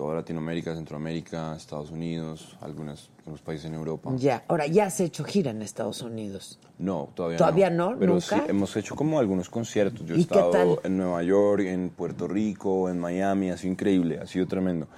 Toda 0.00 0.14
Latinoamérica, 0.14 0.74
Centroamérica, 0.74 1.54
Estados 1.54 1.90
Unidos, 1.90 2.56
algunos, 2.62 3.10
algunos 3.18 3.42
países 3.42 3.66
en 3.66 3.74
Europa. 3.74 4.10
Ya. 4.16 4.42
Ahora, 4.48 4.66
ya 4.66 4.86
has 4.86 4.98
hecho 4.98 5.24
gira 5.24 5.50
en 5.50 5.60
Estados 5.60 6.00
Unidos. 6.00 6.58
No, 6.78 7.10
todavía, 7.14 7.36
¿Todavía 7.36 7.68
no? 7.68 7.98
Pero 7.98 8.14
¿Nunca? 8.14 8.36
sí, 8.36 8.42
hemos 8.48 8.74
hecho 8.78 8.96
como 8.96 9.18
algunos 9.18 9.50
conciertos. 9.50 10.06
Yo 10.06 10.14
he 10.14 10.20
¿Y 10.20 10.24
qué 10.24 10.38
estado 10.38 10.50
tal? 10.52 10.78
en 10.84 10.96
Nueva 10.96 11.22
York, 11.22 11.64
en 11.66 11.90
Puerto 11.90 12.26
Rico, 12.28 12.88
en 12.88 12.98
Miami, 12.98 13.50
ha 13.50 13.58
sido 13.58 13.72
increíble, 13.72 14.18
ha 14.18 14.26
sido 14.26 14.46
tremendo. 14.46 14.88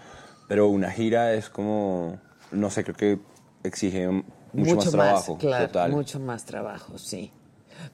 Pero 0.46 0.68
una 0.68 0.88
gira 0.92 1.34
es 1.34 1.50
como, 1.50 2.20
no 2.52 2.70
sé, 2.70 2.84
creo 2.84 2.96
que 2.96 3.18
exige 3.64 4.06
mucho, 4.52 4.76
más 4.76 4.90
trabajo. 4.92 5.36
claro, 5.36 5.66
total. 5.66 5.90
mucho 5.90 6.20
más 6.20 6.44
trabajo, 6.44 6.96
sí. 6.96 7.32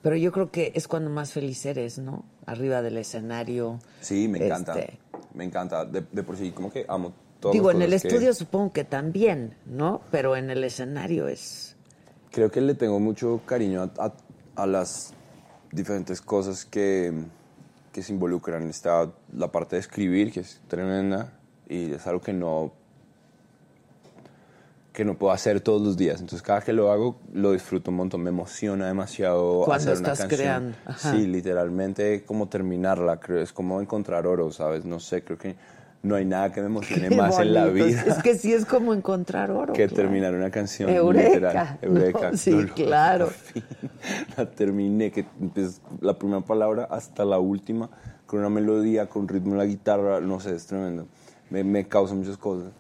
Pero 0.03 0.17
yo 0.17 0.33
creo 0.33 0.51
que 0.51 0.73
es 0.75 0.89
cuando 0.89 1.11
más 1.11 1.33
feliz 1.33 1.65
eres, 1.67 1.99
¿no? 1.99 2.25
Arriba 2.47 2.83
del 2.83 2.97
escenario. 2.99 3.79
Sí, 4.01 4.29
me 4.29 4.45
encanta. 4.45 4.79
Este, 4.79 4.99
Me 5.35 5.45
encanta. 5.45 5.85
De, 5.85 6.05
de 6.11 6.23
por 6.23 6.37
sí, 6.37 6.51
como 6.53 6.71
que 6.73 6.85
amo 6.89 7.13
todo. 7.41 7.53
digo, 7.53 7.71
en 7.71 7.83
el 7.83 7.93
estudio 7.93 8.33
supongo 8.35 8.73
que 8.73 8.85
también, 8.85 9.55
¿no? 9.67 10.01
Pero 10.11 10.37
en 10.37 10.51
el 10.51 10.65
escenario 10.65 11.29
es... 11.29 11.77
Creo 12.31 12.51
que 12.51 12.61
le 12.61 12.75
tengo 12.75 12.99
mucho 13.01 13.41
cariño 13.47 13.83
a, 13.83 14.05
a- 14.07 14.15
a 14.63 14.67
las 14.67 15.15
diferentes 15.73 16.21
cosas 16.21 16.65
que, 16.65 17.13
que 17.93 18.03
se 18.03 18.13
involucran. 18.13 18.69
Está 18.69 19.11
la 19.33 19.51
parte 19.53 19.77
de 19.77 19.81
escribir, 19.81 20.33
que 20.33 20.41
es 20.41 20.61
tremenda, 20.69 21.33
y 21.69 21.93
es 21.93 22.07
algo 22.07 22.21
que 22.21 22.33
no 22.33 22.73
que 24.99 25.05
no 25.05 25.17
puedo 25.17 25.33
hacer 25.33 25.61
todos 25.61 25.81
los 25.81 25.97
días. 25.97 26.19
Entonces 26.21 26.43
cada 26.43 26.61
que 26.61 26.73
lo 26.73 26.91
hago 26.91 27.21
lo 27.33 27.53
disfruto 27.53 27.93
un 27.93 27.99
montón, 27.99 28.21
me 28.21 28.31
emociona 28.31 28.89
demasiado 28.89 29.63
Cuando 29.65 29.93
hacer 29.93 30.03
una 30.03 30.13
estás 30.13 30.19
canción. 30.27 30.41
creando, 30.41 30.77
ajá. 30.87 31.13
Sí, 31.13 31.27
literalmente 31.29 32.25
como 32.25 32.49
terminarla, 32.49 33.21
creo, 33.21 33.41
es 33.41 33.53
como 33.53 33.81
encontrar 33.81 34.27
oro, 34.27 34.51
¿sabes? 34.51 34.85
No 34.85 34.99
sé, 34.99 35.23
creo 35.23 35.39
que 35.39 35.55
no 36.03 36.17
hay 36.17 36.25
nada 36.25 36.51
que 36.53 36.61
me 36.63 36.67
emocione 36.75 37.11
Qué 37.11 37.15
más 37.15 37.39
en 37.39 37.55
la 37.55 37.67
bonito. 37.67 37.87
vida 37.87 38.03
Es 38.09 38.23
que 38.25 38.35
sí 38.37 38.53
es 38.53 38.65
como 38.67 38.93
encontrar 38.93 39.53
oro. 39.53 39.73
que 39.73 39.87
claro. 39.87 39.95
terminar 40.03 40.35
una 40.35 40.51
canción. 40.51 40.91
Eureka, 40.91 41.29
literal. 41.29 41.79
¿no? 41.81 41.89
Eureka. 41.89 42.37
Sí, 42.37 42.51
No, 42.51 42.63
no, 42.63 42.75
claro. 42.75 43.25
por 43.27 43.35
fin 43.35 43.63
la 44.37 44.51
terminé, 44.51 45.13
que 45.13 45.27
es 45.55 45.81
la 46.01 46.19
primera 46.19 46.41
palabra 46.41 46.89
hasta 46.91 47.25
la 47.25 47.39
última, 47.39 47.89
con 48.27 48.41
una 48.41 48.49
melodía, 48.51 49.09
con 49.09 49.29
ritmo 49.29 49.53
en 49.53 49.59
la 49.59 49.65
guitarra, 49.67 50.21
no 50.21 50.41
sé, 50.41 50.57
es 50.57 50.67
tremendo. 50.67 51.07
Me, 51.51 51.63
me 51.63 51.87
causa 51.87 52.15
muchas 52.15 52.37
cosas. 52.37 52.73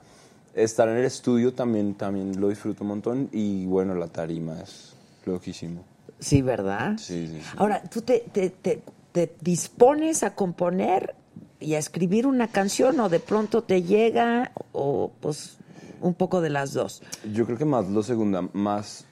Estar 0.62 0.88
en 0.88 0.96
el 0.96 1.04
estudio 1.04 1.52
también, 1.54 1.94
también 1.94 2.40
lo 2.40 2.48
disfruto 2.48 2.82
un 2.84 2.88
montón 2.88 3.28
y 3.32 3.64
bueno, 3.66 3.94
la 3.94 4.08
tarima 4.08 4.60
es 4.60 4.94
loquísimo. 5.24 5.84
Sí, 6.18 6.42
¿verdad? 6.42 6.96
Sí, 6.98 7.28
sí, 7.28 7.40
sí. 7.40 7.46
Ahora, 7.56 7.82
¿tú 7.82 8.02
te, 8.02 8.24
te, 8.32 8.50
te- 8.50 8.82
te 9.12 9.34
dispones 9.40 10.22
a 10.24 10.34
componer 10.34 11.14
y 11.60 11.74
a 11.74 11.78
escribir 11.78 12.26
una 12.26 12.48
canción 12.48 12.98
o 13.00 13.08
de 13.08 13.20
pronto 13.20 13.62
te 13.62 13.82
llega 13.82 14.50
o 14.72 15.12
pues 15.20 15.58
un 16.00 16.14
poco 16.14 16.40
de 16.40 16.50
las 16.50 16.72
dos? 16.72 17.02
Yo 17.32 17.46
creo 17.46 17.56
que 17.56 17.64
más 17.64 17.88
lo 17.88 18.02
segunda, 18.02 18.42
más, 18.52 19.04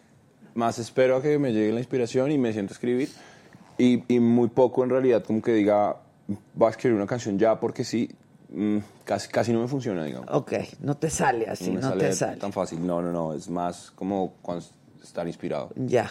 más 0.54 0.78
espero 0.80 1.16
a 1.16 1.22
que 1.22 1.38
me 1.38 1.52
llegue 1.52 1.72
la 1.72 1.78
inspiración 1.80 2.30
y 2.32 2.38
me 2.38 2.52
siento 2.52 2.72
a 2.72 2.74
escribir 2.74 3.08
y, 3.78 4.02
y 4.12 4.18
muy 4.20 4.48
poco 4.48 4.82
en 4.82 4.90
realidad 4.90 5.22
como 5.24 5.40
que 5.42 5.52
diga, 5.52 5.96
va 6.60 6.66
a 6.66 6.70
escribir 6.70 6.96
una 6.96 7.06
canción 7.06 7.38
ya 7.38 7.60
porque 7.60 7.84
sí, 7.84 8.10
mm, 8.48 8.78
casi, 9.04 9.28
casi 9.28 9.52
no 9.52 9.60
me 9.60 9.68
funciona, 9.68 10.04
digamos. 10.04 10.28
Ok, 10.32 10.52
no 10.80 10.96
te 10.96 11.10
sale 11.10 11.46
así, 11.46 11.70
me 11.70 11.80
no 11.80 11.88
sale 11.90 12.04
te 12.08 12.12
sale. 12.12 12.36
tan 12.36 12.52
fácil, 12.52 12.86
no, 12.86 13.02
no, 13.02 13.12
no, 13.12 13.32
es 13.34 13.48
más 13.48 13.90
como 13.92 14.34
cuando 14.42 14.64
estar 15.02 15.26
inspirado. 15.26 15.70
Ya, 15.76 16.10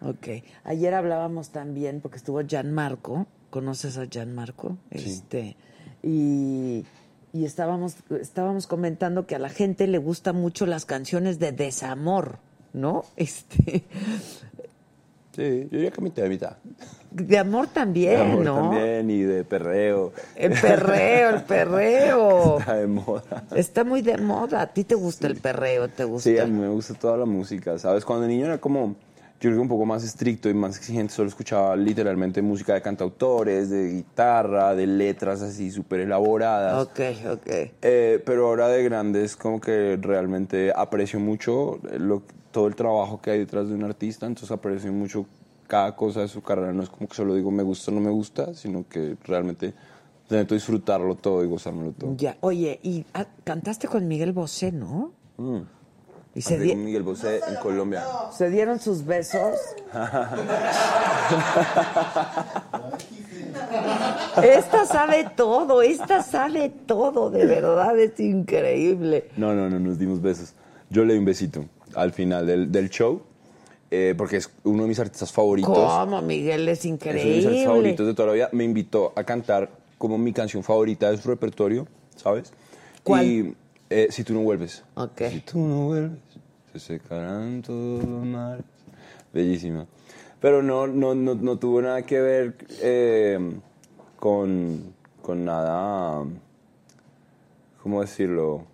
ok. 0.00 0.28
Ayer 0.64 0.94
hablábamos 0.94 1.50
también, 1.50 2.00
porque 2.00 2.18
estuvo 2.18 2.40
Gianmarco, 2.42 3.26
¿conoces 3.50 3.98
a 3.98 4.06
Gianmarco? 4.06 4.76
Sí. 4.92 5.10
Este, 5.10 5.56
y, 6.02 6.84
y 7.32 7.44
estábamos, 7.44 7.96
estábamos 8.20 8.66
comentando 8.66 9.26
que 9.26 9.34
a 9.34 9.38
la 9.38 9.48
gente 9.48 9.86
le 9.86 9.98
gustan 9.98 10.36
mucho 10.36 10.66
las 10.66 10.84
canciones 10.84 11.38
de 11.38 11.52
desamor, 11.52 12.38
¿no? 12.72 13.04
Este, 13.16 13.84
Sí, 15.34 15.68
yo 15.70 15.78
diría 15.78 15.92
que 15.92 16.00
mitad 16.00 16.24
de 16.24 16.28
mitad. 16.30 16.56
De 17.10 17.38
amor 17.38 17.68
también, 17.68 18.16
De 18.16 18.20
amor 18.20 18.44
¿no? 18.44 18.54
también 18.56 19.10
y 19.10 19.22
de 19.22 19.44
perreo. 19.44 20.12
El 20.36 20.52
perreo, 20.52 21.30
el 21.30 21.42
perreo. 21.42 22.58
Está 22.58 22.74
de 22.76 22.86
moda. 22.86 23.44
Está 23.54 23.84
muy 23.84 24.02
de 24.02 24.18
moda. 24.18 24.62
¿A 24.62 24.66
ti 24.66 24.84
te 24.84 24.94
gusta 24.94 25.26
el 25.26 25.36
perreo? 25.36 25.88
¿Te 25.88 26.04
gusta? 26.04 26.28
Sí, 26.30 26.38
a 26.38 26.46
mí 26.46 26.52
me 26.58 26.68
gusta 26.68 26.94
toda 26.94 27.16
la 27.16 27.24
música, 27.24 27.78
¿sabes? 27.78 28.04
Cuando 28.04 28.26
niño 28.26 28.44
era 28.46 28.58
como, 28.58 28.96
yo 29.40 29.50
creo 29.50 29.54
que 29.54 29.60
un 29.60 29.68
poco 29.68 29.86
más 29.86 30.04
estricto 30.04 30.48
y 30.50 30.54
más 30.54 30.76
exigente, 30.76 31.12
solo 31.14 31.28
escuchaba 31.28 31.74
literalmente 31.76 32.42
música 32.42 32.74
de 32.74 32.82
cantautores, 32.82 33.70
de 33.70 33.88
guitarra, 33.90 34.74
de 34.74 34.86
letras 34.86 35.40
así 35.42 35.70
súper 35.70 36.00
elaboradas. 36.00 36.86
Ok, 36.86 37.00
ok. 37.32 37.46
Eh, 37.82 38.22
pero 38.26 38.48
ahora 38.48 38.68
de 38.68 38.82
grande 38.84 39.24
es 39.24 39.34
como 39.36 39.60
que 39.60 39.98
realmente 40.00 40.72
aprecio 40.74 41.18
mucho 41.20 41.78
lo- 41.98 42.22
todo 42.50 42.66
el 42.66 42.74
trabajo 42.74 43.20
que 43.20 43.30
hay 43.30 43.38
detrás 43.38 43.68
de 43.68 43.74
un 43.74 43.84
artista, 43.84 44.26
entonces 44.26 44.50
aprecio 44.50 44.92
mucho 44.92 45.26
cada 45.68 45.94
cosa 45.94 46.20
de 46.22 46.28
su 46.28 46.42
carrera. 46.42 46.72
No 46.72 46.82
es 46.82 46.88
como 46.88 47.06
que 47.08 47.14
solo 47.14 47.34
digo 47.36 47.52
me 47.52 47.62
gusta 47.62 47.92
o 47.92 47.94
no 47.94 48.00
me 48.00 48.10
gusta, 48.10 48.52
sino 48.54 48.84
que 48.88 49.16
realmente 49.24 49.74
intento 50.24 50.54
disfrutarlo 50.54 51.14
todo 51.14 51.44
y 51.44 51.46
gozármelo 51.46 51.92
todo. 51.92 52.16
Ya, 52.16 52.36
oye, 52.40 52.80
y 52.82 53.04
ah, 53.14 53.26
cantaste 53.44 53.86
con 53.86 54.08
Miguel 54.08 54.32
Bosé, 54.32 54.72
¿no? 54.72 55.12
Mm. 55.36 55.60
Y 56.34 56.42
se, 56.42 56.58
di- 56.58 56.70
con 56.70 56.84
Miguel 56.84 57.02
Bosé 57.02 57.40
en 57.48 57.54
Colombia. 57.62 58.02
se 58.36 58.50
dieron 58.50 58.78
sus 58.80 59.04
besos. 59.04 59.56
Esta 64.42 64.86
sabe 64.86 65.28
todo, 65.36 65.82
esta 65.82 66.22
sabe 66.22 66.68
todo, 66.86 67.30
de 67.30 67.46
verdad, 67.46 67.98
es 67.98 68.18
increíble. 68.20 69.30
No, 69.36 69.54
no, 69.54 69.68
no, 69.68 69.78
nos 69.80 69.98
dimos 69.98 70.20
besos. 70.22 70.54
Yo 70.90 71.04
le 71.04 71.14
di 71.14 71.18
un 71.18 71.24
besito 71.24 71.64
al 71.94 72.12
final 72.12 72.46
del, 72.46 72.70
del 72.70 72.88
show, 72.90 73.22
eh, 73.90 74.14
porque 74.16 74.36
es 74.36 74.50
uno 74.64 74.82
de 74.82 74.88
mis 74.88 74.98
artistas 74.98 75.32
favoritos. 75.32 75.76
¿Cómo, 75.76 76.20
Miguel? 76.22 76.68
Es 76.68 76.84
Es 76.84 76.84
uno 76.86 76.98
de 76.98 77.14
mis 77.14 77.16
artistas 77.16 77.34
increíble. 77.52 77.64
favoritos 77.64 78.06
de 78.06 78.14
toda 78.14 78.28
la 78.28 78.34
vida. 78.34 78.48
Me 78.52 78.64
invitó 78.64 79.12
a 79.16 79.24
cantar 79.24 79.70
como 79.96 80.18
mi 80.18 80.32
canción 80.32 80.62
favorita 80.62 81.10
de 81.10 81.16
su 81.16 81.28
repertorio, 81.28 81.86
¿sabes? 82.16 82.52
¿Cuál? 83.02 83.26
Y 83.26 83.54
eh, 83.90 84.08
Si 84.10 84.24
tú 84.24 84.34
no 84.34 84.40
vuelves. 84.40 84.84
Ok. 84.94 85.22
Si 85.30 85.40
tú 85.40 85.58
no 85.60 85.86
vuelves, 85.86 86.18
se 86.72 86.78
secarán 86.78 87.62
todos 87.62 88.04
los 88.04 88.24
mares. 88.24 88.64
Bellísima. 89.32 89.86
Pero 90.40 90.62
no, 90.62 90.86
no, 90.86 91.14
no, 91.14 91.34
no 91.34 91.58
tuvo 91.58 91.82
nada 91.82 92.02
que 92.02 92.20
ver 92.20 92.56
eh, 92.80 93.38
con, 94.18 94.94
con 95.20 95.44
nada, 95.44 96.24
¿cómo 97.82 98.00
decirlo? 98.00 98.64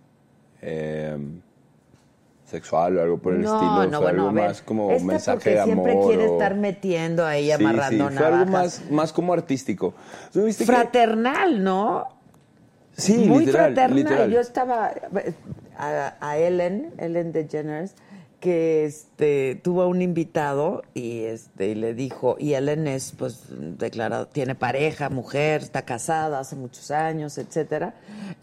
Eh, 0.61 1.17
sexual 2.45 2.97
o 2.99 3.03
algo 3.03 3.19
por 3.19 3.35
el 3.35 3.43
no, 3.43 3.55
estilo. 3.55 3.87
no, 3.87 3.99
fue 3.99 4.13
bueno, 4.13 4.27
algo 4.27 4.29
a 4.29 4.33
ver. 4.43 4.49
más 4.51 4.63
como 4.63 4.91
esta 4.91 5.07
mensaje 5.07 5.51
de 5.51 5.61
amor. 5.61 5.75
siempre 5.89 6.07
quiere 6.07 6.29
o- 6.29 6.33
estar 6.35 6.55
metiendo 6.55 7.25
ahí, 7.27 7.47
Sí, 7.47 7.53
amarrando 7.53 8.09
sí, 8.11 8.15
fue 8.17 8.27
algo 8.27 8.47
más, 8.47 8.83
más 8.91 9.13
como 9.13 9.33
artístico. 9.33 9.95
¿Tú 10.33 10.45
viste 10.45 10.65
que- 10.67 10.73
Fraternal, 10.73 11.63
¿no? 11.65 12.07
Sí, 12.97 13.17
Muy 13.27 13.47
literal, 13.47 13.75
fraternal. 13.75 13.97
literal. 13.97 14.31
Yo 14.31 14.41
estaba 14.41 14.93
a, 15.77 16.15
a 16.21 16.39
Ellen, 16.39 16.93
Ellen 16.99 17.33
DeGeneres, 17.33 17.95
que 18.45 18.85
este 18.85 19.59
tuvo 19.65 19.87
un 19.87 20.03
invitado 20.03 20.83
y 20.93 21.23
este 21.23 21.69
y 21.69 21.75
le 21.75 21.95
dijo, 21.95 22.37
y 22.39 22.53
Ellen 22.53 22.87
es 22.87 23.15
pues 23.17 23.47
declarado, 23.49 24.27
tiene 24.27 24.55
pareja, 24.55 25.09
mujer, 25.09 25.63
está 25.63 25.87
casada 25.87 26.41
hace 26.41 26.55
muchos 26.55 26.91
años, 26.91 27.39
etcétera. 27.39 27.95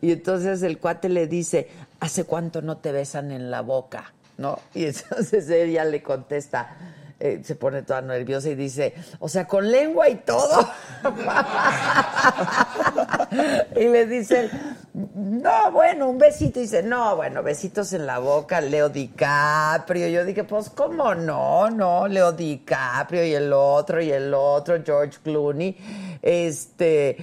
Y 0.02 0.12
entonces 0.12 0.64
el 0.64 0.80
cuate 0.80 1.08
le 1.08 1.28
dice, 1.28 1.68
¿hace 2.00 2.24
cuánto 2.24 2.64
no 2.64 2.78
te 2.78 2.92
besan 2.92 3.32
en 3.32 3.52
la 3.52 3.62
boca? 3.62 4.12
¿No? 4.40 4.58
Y 4.74 4.86
entonces 4.88 5.48
ella 5.52 5.86
le 5.86 6.02
contesta, 6.02 6.76
eh, 7.24 7.40
se 7.44 7.56
pone 7.56 7.84
toda 7.84 8.02
nerviosa 8.02 8.50
y 8.50 8.56
dice, 8.56 8.96
o 9.20 9.30
sea, 9.30 9.46
con 9.46 9.72
lengua 9.72 10.10
y 10.10 10.16
todo. 10.16 10.68
y 13.76 13.88
le 13.88 14.08
dice, 14.08 14.50
no, 14.94 15.72
bueno, 15.72 16.10
un 16.10 16.18
besito. 16.18 16.58
Y 16.58 16.64
dice, 16.64 16.82
no, 16.82 17.16
bueno, 17.16 17.44
besitos 17.44 17.94
en 17.94 18.08
la 18.08 18.18
boca, 18.18 18.60
Leo 18.60 18.90
DiCaprio. 18.90 20.08
Yo 20.08 20.26
dije, 20.26 20.46
pues, 20.46 20.72
¿cómo 20.72 21.14
no? 21.14 21.70
No, 21.70 22.08
Leo 22.08 22.32
DiCaprio 22.32 23.24
y 23.24 23.36
el 23.36 23.54
otro 23.54 24.02
y 24.02 24.12
el 24.12 24.34
otro, 24.34 24.82
George 24.84 25.20
Clooney. 25.24 25.78
Este, 26.24 27.18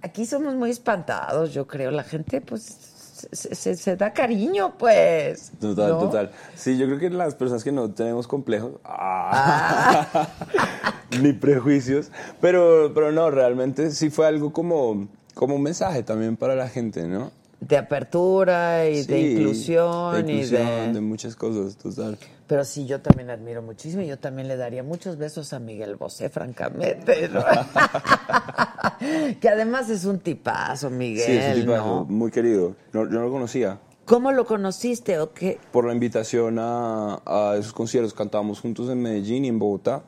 aquí 0.00 0.24
somos 0.24 0.54
muy 0.54 0.70
espantados, 0.70 1.52
yo 1.52 1.66
creo. 1.66 1.90
La 1.90 2.04
gente, 2.04 2.40
pues, 2.40 2.81
se, 3.30 3.54
se- 3.54 3.76
se 3.76 3.96
da 3.96 4.12
cariño, 4.12 4.74
pues. 4.78 5.52
Total, 5.60 5.90
¿no? 5.90 5.98
total. 5.98 6.30
Sí, 6.54 6.76
yo 6.76 6.86
creo 6.86 6.98
que 6.98 7.10
las 7.10 7.34
personas 7.34 7.62
que 7.64 7.72
no 7.72 7.90
tenemos 7.90 8.26
complejos, 8.26 8.72
ah, 8.84 10.28
ni 11.22 11.32
prejuicios, 11.32 12.10
pero, 12.40 12.92
pero 12.94 13.12
no, 13.12 13.30
realmente 13.30 13.90
sí 13.90 14.10
fue 14.10 14.26
algo 14.26 14.52
como, 14.52 15.08
como 15.34 15.54
un 15.56 15.62
mensaje 15.62 16.02
también 16.02 16.36
para 16.36 16.54
la 16.54 16.68
gente, 16.68 17.06
¿no? 17.06 17.30
De 17.62 17.76
apertura 17.76 18.88
y 18.88 19.04
de 19.04 19.20
inclusión, 19.20 20.14
de 20.26 20.32
inclusión, 20.32 20.62
y 20.62 20.86
de... 20.86 20.92
de 20.94 21.00
muchas 21.00 21.36
cosas, 21.36 21.76
total. 21.76 22.18
Pero 22.48 22.64
sí, 22.64 22.86
yo 22.86 23.00
también 23.00 23.30
admiro 23.30 23.62
muchísimo 23.62 24.02
y 24.02 24.08
yo 24.08 24.18
también 24.18 24.48
le 24.48 24.56
daría 24.56 24.82
muchos 24.82 25.16
besos 25.16 25.52
a 25.52 25.60
Miguel 25.60 25.96
Bosé, 25.96 26.28
francamente. 26.28 27.28
¿no? 27.28 27.42
que 29.40 29.48
además 29.48 29.88
es 29.90 30.04
un 30.04 30.18
tipazo, 30.18 30.90
Miguel, 30.90 31.24
sí, 31.24 31.32
es 31.32 31.54
un 31.54 31.62
tipazo, 31.62 31.86
¿no? 31.86 32.04
muy 32.04 32.30
querido. 32.32 32.74
No, 32.92 33.04
yo 33.04 33.10
no 33.10 33.22
lo 33.22 33.30
conocía. 33.30 33.78
¿Cómo 34.04 34.32
lo 34.32 34.44
conociste 34.44 35.20
o 35.20 35.32
qué? 35.32 35.58
Por 35.70 35.86
la 35.86 35.94
invitación 35.94 36.58
a, 36.58 37.22
a 37.24 37.56
esos 37.56 37.72
conciertos, 37.72 38.12
cantábamos 38.12 38.60
juntos 38.60 38.90
en 38.90 39.00
Medellín 39.00 39.44
y 39.44 39.48
en 39.48 39.60
Bogotá. 39.60 40.02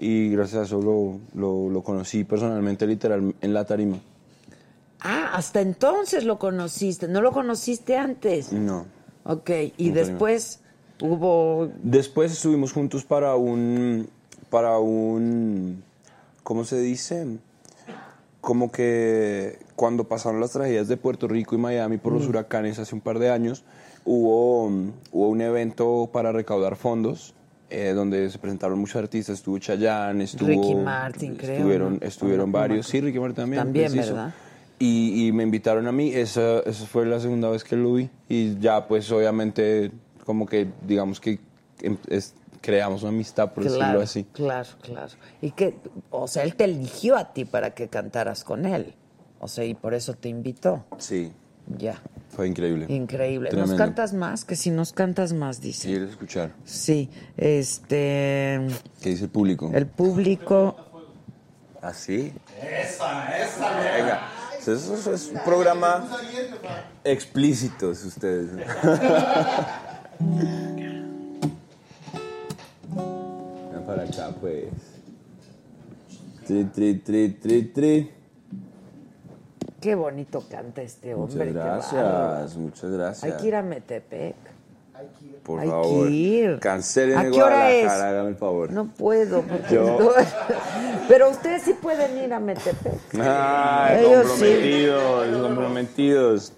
Y 0.00 0.30
gracias 0.30 0.60
a 0.62 0.64
eso 0.64 0.82
lo, 0.82 1.20
lo, 1.40 1.70
lo 1.70 1.82
conocí 1.82 2.24
personalmente, 2.24 2.86
literal, 2.88 3.36
en 3.40 3.54
la 3.54 3.64
tarima. 3.64 3.98
Ah, 5.04 5.30
hasta 5.34 5.60
entonces 5.60 6.24
lo 6.24 6.38
conociste, 6.38 7.08
¿no 7.08 7.20
lo 7.20 7.32
conociste 7.32 7.96
antes? 7.96 8.52
No. 8.52 8.86
Ok, 9.24 9.50
y 9.76 9.88
No, 9.88 9.94
después 9.94 10.60
hubo... 11.00 11.68
Después 11.82 12.32
estuvimos 12.32 12.72
juntos 12.72 13.04
para 13.04 13.34
un, 13.36 14.08
para 14.50 14.78
un, 14.78 15.82
¿cómo 16.44 16.64
se 16.64 16.78
dice? 16.80 17.26
Como 18.40 18.70
que 18.72 19.58
cuando 19.76 20.04
pasaron 20.04 20.40
las 20.40 20.50
tragedias 20.52 20.88
de 20.88 20.96
Puerto 20.96 21.28
Rico 21.28 21.54
y 21.54 21.58
Miami 21.58 21.98
por 21.98 22.12
los 22.12 22.26
Mm. 22.26 22.28
huracanes 22.30 22.78
hace 22.78 22.94
un 22.94 23.00
par 23.00 23.18
de 23.18 23.30
años, 23.30 23.64
hubo, 24.04 24.64
um, 24.66 24.92
hubo 25.12 25.28
un 25.28 25.40
evento 25.40 26.10
para 26.12 26.32
recaudar 26.32 26.76
fondos. 26.76 27.34
eh, 27.74 27.94
donde 27.94 28.28
se 28.28 28.38
presentaron 28.38 28.78
muchos 28.78 28.96
artistas, 28.96 29.38
estuvo 29.38 29.56
Chayanne, 29.58 30.24
estuvo... 30.24 30.46
Ricky 30.46 30.74
Martin, 30.74 31.36
creo, 31.36 31.56
Estuvieron, 31.56 31.92
¿no? 31.94 32.06
estuvieron 32.06 32.50
me 32.52 32.58
varios, 32.58 32.86
sí, 32.86 33.00
Ricky 33.00 33.18
Martin 33.18 33.34
también. 33.36 33.62
También, 33.64 33.90
preciso. 33.92 34.14
¿verdad? 34.14 34.34
Y, 34.84 35.28
y 35.28 35.32
me 35.32 35.44
invitaron 35.44 35.86
a 35.86 35.92
mí, 35.92 36.12
esa, 36.12 36.58
esa 36.60 36.86
fue 36.86 37.06
la 37.06 37.20
segunda 37.20 37.48
vez 37.50 37.62
que 37.62 37.76
lo 37.76 37.92
vi. 37.94 38.10
Y 38.28 38.58
ya, 38.58 38.88
pues, 38.88 39.10
obviamente, 39.12 39.92
como 40.26 40.44
que, 40.46 40.66
digamos 40.86 41.20
que 41.20 41.38
em- 41.82 41.98
es- 42.08 42.34
creamos 42.60 43.02
una 43.02 43.10
amistad, 43.10 43.52
por 43.52 43.62
decirlo 43.64 44.00
así. 44.00 44.24
claro, 44.32 44.68
claro. 44.82 45.12
Y 45.40 45.52
que, 45.52 45.76
o 46.10 46.26
sea, 46.26 46.42
él 46.42 46.54
te 46.56 46.64
eligió 46.64 47.16
a 47.16 47.32
ti 47.32 47.44
para 47.44 47.74
que 47.74 47.88
cantaras 47.88 48.42
con 48.44 48.66
él. 48.66 48.94
O 49.38 49.46
sea, 49.48 49.64
y 49.64 49.74
por 49.74 49.94
eso 49.94 50.14
te 50.14 50.28
invitó. 50.28 50.84
Sí, 50.98 51.32
Ya. 51.78 52.00
fue 52.30 52.48
increíble. 52.48 52.86
Increíble. 52.88 53.50
¿Nos 53.52 53.74
cantas 53.74 54.12
más? 54.14 54.44
Que 54.44 54.56
si 54.56 54.70
nos 54.70 54.92
cantas 54.92 55.32
más, 55.32 55.60
dice. 55.60 55.88
¿Quieres 55.88 56.10
escuchar? 56.10 56.52
Sí. 56.64 57.08
Este. 57.36 58.60
¿Qué 59.00 59.10
dice 59.10 59.24
el 59.24 59.30
público? 59.30 59.70
El 59.74 59.86
público. 59.86 60.76
¿Así? 61.80 62.32
Venga. 62.60 62.80
Eso, 62.80 63.02
eso 64.68 65.12
es 65.12 65.28
un 65.28 65.40
programa 65.44 66.08
explícito, 67.04 67.90
ustedes. 67.90 68.54
Ven 68.54 68.66
para 73.86 74.02
acá, 74.04 74.30
pues. 74.40 74.68
Tri, 76.46 76.64
tri, 76.64 76.94
tri, 76.98 77.28
tri, 77.30 77.62
tri. 77.64 78.10
Qué 79.80 79.94
bonito 79.96 80.44
canta 80.48 80.82
este 80.82 81.14
hombre. 81.14 81.46
Muchas 81.46 81.92
gracias, 81.92 82.56
muchas 82.56 82.90
gracias. 82.90 83.24
Hay 83.24 83.40
que 83.40 83.48
ir 83.48 83.54
a 83.56 83.62
Metepec. 83.62 84.51
Por 85.42 85.58
hay 85.60 85.66
que 85.66 85.70
favor, 85.72 86.08
ir. 86.10 86.58
cancelen 86.60 87.18
¿A 87.18 87.22
el 87.26 87.32
qué 87.32 87.42
hora 87.42 87.72
es? 87.72 88.26
El 88.28 88.36
favor. 88.36 88.70
No 88.70 88.86
puedo. 88.86 89.42
porque 89.42 89.74
Yo- 89.74 89.98
estoy- 89.98 90.24
Pero 91.08 91.30
ustedes 91.30 91.62
sí 91.62 91.74
pueden 91.74 92.16
ir 92.24 92.32
a 92.32 92.38
Metepec. 92.38 92.94
Ay, 93.20 94.04
Ellos 94.06 94.26
sí. 94.36 94.44
comprometidos, 94.44 95.42
comprometidos. 95.42 96.52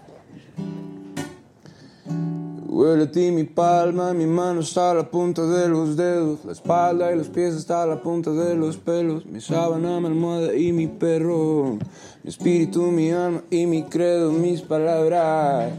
Huele 2.67 3.05
a 3.05 3.11
ti 3.11 3.31
mi 3.31 3.45
palma, 3.45 4.13
mi 4.13 4.27
mano 4.27 4.61
está 4.61 4.91
a 4.91 4.95
la 4.95 5.09
punta 5.09 5.43
de 5.47 5.69
los 5.69 5.97
dedos, 5.97 6.45
la 6.45 6.53
espalda 6.53 7.13
y 7.13 7.17
los 7.17 7.29
pies 7.29 7.55
está 7.55 7.85
a 7.85 7.87
la 7.87 8.01
punta 8.01 8.33
de 8.33 8.57
los 8.57 8.77
pelos, 8.77 9.25
mi 9.27 9.41
sábana, 9.41 10.01
mi 10.01 10.07
almohada 10.07 10.53
y 10.57 10.73
mi 10.73 10.89
perro, 10.89 11.79
mi 12.25 12.29
espíritu, 12.29 12.83
mi 12.91 13.13
alma 13.13 13.43
y 13.49 13.67
mi 13.67 13.85
credo, 13.85 14.33
mis 14.33 14.61
palabras, 14.61 15.71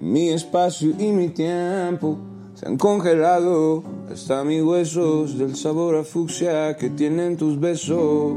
mi 0.00 0.30
espacio 0.30 0.94
y 0.98 1.12
mi 1.12 1.28
tiempo 1.28 2.18
se 2.54 2.66
han 2.66 2.78
congelado 2.78 3.84
hasta 4.10 4.42
mis 4.44 4.62
huesos 4.62 5.38
del 5.38 5.56
sabor 5.56 5.96
a 5.96 6.04
fucsia 6.04 6.76
que 6.76 6.90
tienen 6.90 7.36
tus 7.36 7.60
besos. 7.60 8.34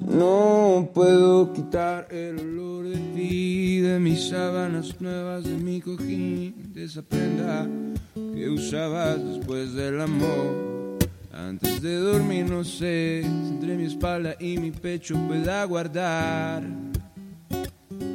No 0.00 0.88
puedo 0.94 1.52
quitar 1.52 2.06
el 2.10 2.38
olor 2.38 2.84
de 2.84 2.96
ti, 3.14 3.80
de 3.80 3.98
mis 3.98 4.28
sábanas 4.28 5.00
nuevas, 5.00 5.44
de 5.44 5.56
mi 5.56 5.80
cojín, 5.80 6.72
de 6.72 6.84
esa 6.84 7.02
prenda 7.02 7.68
que 8.14 8.48
usabas 8.48 9.24
después 9.24 9.72
del 9.74 10.00
amor. 10.00 10.98
Antes 11.32 11.80
de 11.80 11.96
dormir, 11.96 12.48
no 12.48 12.62
sé 12.62 13.22
entre 13.22 13.76
mi 13.76 13.84
espalda 13.84 14.36
y 14.38 14.58
mi 14.58 14.70
pecho 14.70 15.16
pueda 15.26 15.64
guardar 15.64 16.62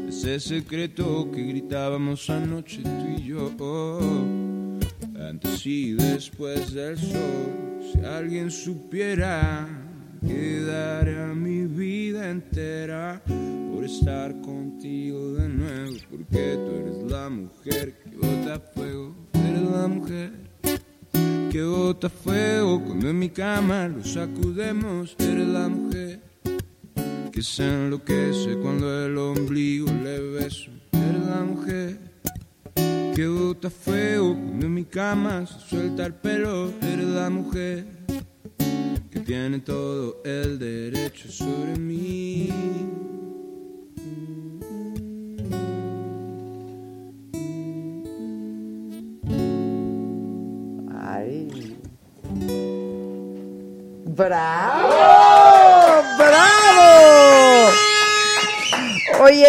ese 0.07 0.39
secreto 0.39 1.29
que 1.31 1.43
gritábamos 1.43 2.29
anoche 2.29 2.81
tú 2.81 3.05
y 3.17 3.23
yo. 3.23 3.51
Antes 5.19 5.65
y 5.65 5.93
después 5.93 6.73
del 6.73 6.97
sol, 6.97 7.81
si 7.91 7.99
alguien 8.05 8.49
supiera 8.49 9.67
que 10.25 10.61
daría 10.61 11.27
mi 11.33 11.65
vida 11.65 12.29
entera 12.29 13.21
por 13.73 13.83
estar 13.83 14.39
contigo 14.41 15.33
de 15.33 15.49
nuevo, 15.49 15.97
porque 16.09 16.55
tú 16.55 16.71
eres 16.71 17.11
la 17.11 17.29
mujer 17.29 17.93
que 18.03 18.15
bota 18.15 18.59
fuego, 18.73 19.15
eres 19.33 19.61
la 19.61 19.87
mujer 19.87 20.31
que 21.51 21.63
bota 21.63 22.09
fuego 22.09 22.83
cuando 22.83 23.09
en 23.09 23.19
mi 23.19 23.29
cama 23.29 23.87
lo 23.87 24.03
sacudemos, 24.03 25.15
eres 25.19 25.47
la 25.47 25.67
mujer 25.67 26.26
que 27.37 27.43
se 27.43 27.63
enloquece 27.63 28.57
cuando 28.63 29.05
el 29.05 29.15
ombligo 29.15 29.85
le 30.03 30.19
beso, 30.19 30.71
la 30.91 31.43
mujer 31.43 31.99
que 33.13 33.27
bota 33.27 33.69
fuego 33.69 34.33
cuando 34.33 34.65
en 34.65 34.73
mi 34.73 34.83
cama 34.83 35.45
suelta 35.45 36.07
el 36.07 36.15
pelo, 36.15 36.73
la 36.81 37.29
mujer 37.29 37.85
que 39.11 39.19
tiene 39.19 39.59
todo 39.59 40.23
el 40.25 40.57
derecho 40.57 41.31
sobre 41.31 41.77
mí. 41.77 42.49
Ay. 50.89 51.77
¡Bravo! 54.07 55.16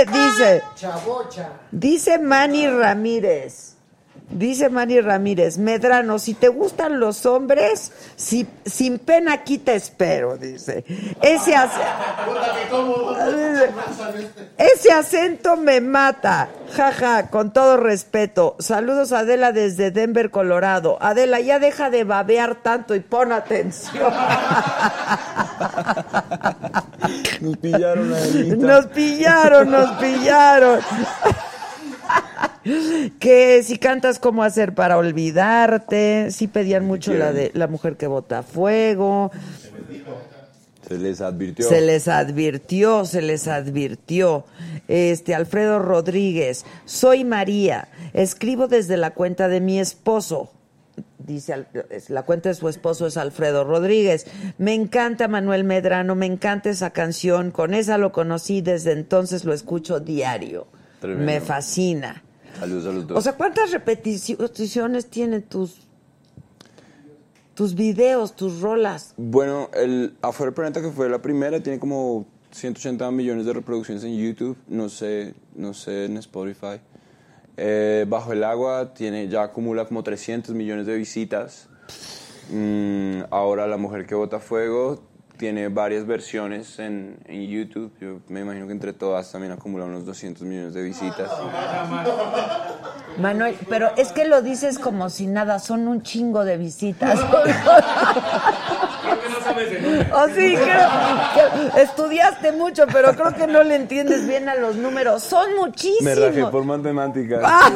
Oye, 0.03 0.25
dice, 0.27 0.62
Chabocha. 0.77 1.49
dice 1.70 2.19
Manny 2.19 2.69
Ramírez. 2.69 3.75
Dice 4.31 4.69
Manny 4.69 5.01
Ramírez, 5.01 5.57
Medrano, 5.57 6.19
si 6.19 6.35
te 6.35 6.49
gustan 6.49 7.01
los 7.01 7.25
hombres, 7.25 7.93
si, 8.15 8.47
sin 8.66 8.99
pena 8.99 9.33
aquí 9.33 9.57
te 9.57 9.75
espero, 9.75 10.37
dice. 10.37 10.85
Ese, 11.23 11.57
ac- 11.57 11.70
ese 14.59 14.93
acento 14.93 15.57
me 15.57 15.81
mata. 15.81 16.51
Jaja, 16.77 17.31
con 17.31 17.55
todo 17.55 17.79
respeto. 17.79 18.55
Saludos 18.59 19.12
a 19.12 19.20
Adela 19.20 19.53
desde 19.53 19.91
Denver, 19.91 20.31
Colorado. 20.31 20.99
Adela, 21.01 21.41
ya 21.41 21.59
deja 21.59 21.89
de 21.89 22.05
babear 22.05 22.57
tanto 22.57 22.95
y 22.95 23.01
pon 23.01 23.33
atención. 23.33 24.12
Nos 27.40 27.57
pillaron 27.59 28.12
a 28.12 28.20
Nos 28.57 28.86
pillaron, 28.86 29.70
nos 29.70 29.90
pillaron. 29.99 30.81
que 33.19 33.62
si 33.62 33.78
cantas 33.78 34.19
cómo 34.19 34.43
hacer 34.43 34.74
para 34.74 34.99
olvidarte, 34.99 36.31
si 36.31 36.49
pedían 36.49 36.85
mucho 36.86 37.15
la 37.15 37.32
de 37.32 37.51
la 37.55 37.66
mujer 37.66 37.97
que 37.97 38.07
bota 38.07 38.43
fuego, 38.43 39.31
Se 40.86 40.99
les 40.99 41.20
advirtió. 41.20 41.69
se 41.69 41.81
les 41.81 42.09
advirtió, 42.09 43.05
se 43.05 43.23
les 43.23 43.49
advirtió. 43.49 44.45
Este 44.89 45.35
Alfredo 45.35 45.78
Rodríguez, 45.78 46.65
soy 46.86 47.24
María, 47.24 47.89
escribo 48.15 48.69
desde 48.69 48.97
la 48.97 49.11
cuenta 49.12 49.49
de 49.49 49.61
mi 49.61 49.78
esposo. 49.81 50.51
Dice, 51.29 51.67
la 52.09 52.23
cuenta 52.23 52.49
de 52.49 52.55
su 52.55 52.69
esposo 52.69 53.07
es 53.07 53.19
Alfredo 53.19 53.63
Rodríguez. 53.63 54.27
Me 54.57 54.73
encanta 54.73 55.29
Manuel 55.29 55.63
Medrano, 55.63 56.15
me 56.15 56.25
encanta 56.25 56.71
esa 56.71 56.91
canción. 56.91 57.51
Con 57.51 57.75
esa 57.75 57.99
lo 57.99 58.13
conocí, 58.13 58.63
desde 58.63 58.93
entonces 58.93 59.45
lo 59.45 59.53
escucho 59.53 60.01
diario. 60.01 60.67
Tremendo. 61.01 61.27
Me 61.27 61.41
fascina. 61.43 62.25
Los 62.67 62.83
dos. 62.83 63.19
O 63.19 63.21
sea, 63.21 63.35
¿cuántas 63.35 63.71
repeticiones 63.71 65.07
tienen 65.07 65.43
tus 65.43 65.83
tus 67.55 67.75
videos, 67.75 68.35
tus 68.35 68.61
rolas? 68.61 69.13
Bueno, 69.19 69.69
el 69.75 70.15
Afuera 70.23 70.53
Planeta, 70.53 70.81
que 70.81 70.91
fue 70.91 71.11
la 71.11 71.21
primera, 71.21 71.61
tiene 71.63 71.79
como 71.79 72.25
180 72.53 73.11
millones 73.11 73.45
de 73.45 73.53
reproducciones 73.53 74.03
en 74.03 74.17
YouTube, 74.17 74.57
no 74.67 74.89
sé, 74.89 75.35
no 75.55 75.75
sé 75.75 76.07
en 76.07 76.17
Spotify. 76.17 76.81
Eh, 77.61 78.05
Bajo 78.09 78.33
el 78.33 78.45
Agua 78.45 78.95
tiene, 78.95 79.27
ya 79.27 79.43
acumula 79.43 79.85
como 79.85 80.05
300 80.05 80.55
millones 80.55 80.87
de 80.87 80.97
visitas. 80.97 81.69
Mm, 82.51 83.23
ahora 83.31 83.67
La 83.67 83.77
Mujer 83.77 84.07
que 84.07 84.15
Bota 84.15 84.39
Fuego 84.39 85.03
tiene 85.37 85.69
varias 85.69 86.07
versiones 86.07 86.79
en, 86.79 87.19
en 87.27 87.49
YouTube. 87.49 87.93
Yo 88.01 88.21
me 88.29 88.41
imagino 88.41 88.67
que 88.67 88.73
entre 88.73 88.93
todas 88.93 89.33
también 89.33 89.53
acumula 89.53 89.87
unos 89.87 90.07
200 90.07 90.45
millones 90.45 90.75
de 90.75 90.83
visitas. 90.83 91.31
Manuel, 93.19 93.57
pero 93.69 93.91
es 93.97 94.13
que 94.13 94.25
lo 94.27 94.41
dices 94.41 94.79
como 94.79 95.11
si 95.11 95.27
nada, 95.27 95.59
son 95.59 95.89
un 95.89 96.03
chingo 96.03 96.45
de 96.45 96.59
visitas. 96.59 97.19
Oh, 100.15 100.27
sí, 100.29 100.55
creo 100.55 100.89
que 101.35 101.83
estudiaste 101.83 102.53
mucho, 102.53 102.85
pero 102.93 103.13
creo 103.15 103.35
que 103.35 103.47
no 103.47 103.63
le 103.63 103.77
entiendes 103.77 104.27
bien 104.27 104.49
a 104.49 104.55
los 104.55 104.77
números. 104.77 105.23
Son 105.23 105.55
muchísimos. 105.57 106.03
Me 106.03 106.15
rajé 106.15 106.45
por 106.47 106.65
matemáticas. 106.65 107.41
Ah, 107.45 107.71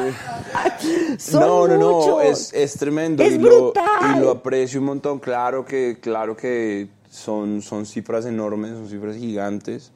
sí. 0.78 1.16
son 1.18 1.40
no, 1.40 1.68
no, 1.68 1.76
no, 1.78 1.90
muchos. 1.92 2.24
es, 2.24 2.52
es 2.52 2.74
tremendo. 2.78 3.22
Es 3.22 3.34
y 3.34 3.38
lo, 3.38 3.48
brutal. 3.72 4.16
y 4.16 4.20
lo 4.20 4.30
aprecio 4.30 4.80
un 4.80 4.86
montón. 4.86 5.18
Claro 5.18 5.64
que, 5.64 5.98
claro 6.00 6.36
que 6.36 6.88
son, 7.10 7.62
son 7.62 7.86
cifras 7.86 8.24
enormes, 8.26 8.70
son 8.72 8.88
cifras 8.88 9.16
gigantes. 9.16 9.92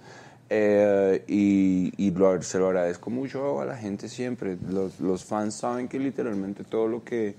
eh, 0.48 1.24
y 1.26 1.92
y 1.96 2.10
lo- 2.12 2.40
se 2.42 2.58
lo 2.58 2.68
agradezco 2.68 3.10
mucho 3.10 3.60
a 3.60 3.64
la 3.64 3.76
gente 3.76 4.08
siempre. 4.08 4.56
Los, 4.70 5.00
los 5.00 5.24
fans 5.24 5.54
saben 5.54 5.88
que 5.88 5.98
literalmente 5.98 6.62
todo 6.64 6.86
lo 6.88 7.02
que, 7.04 7.34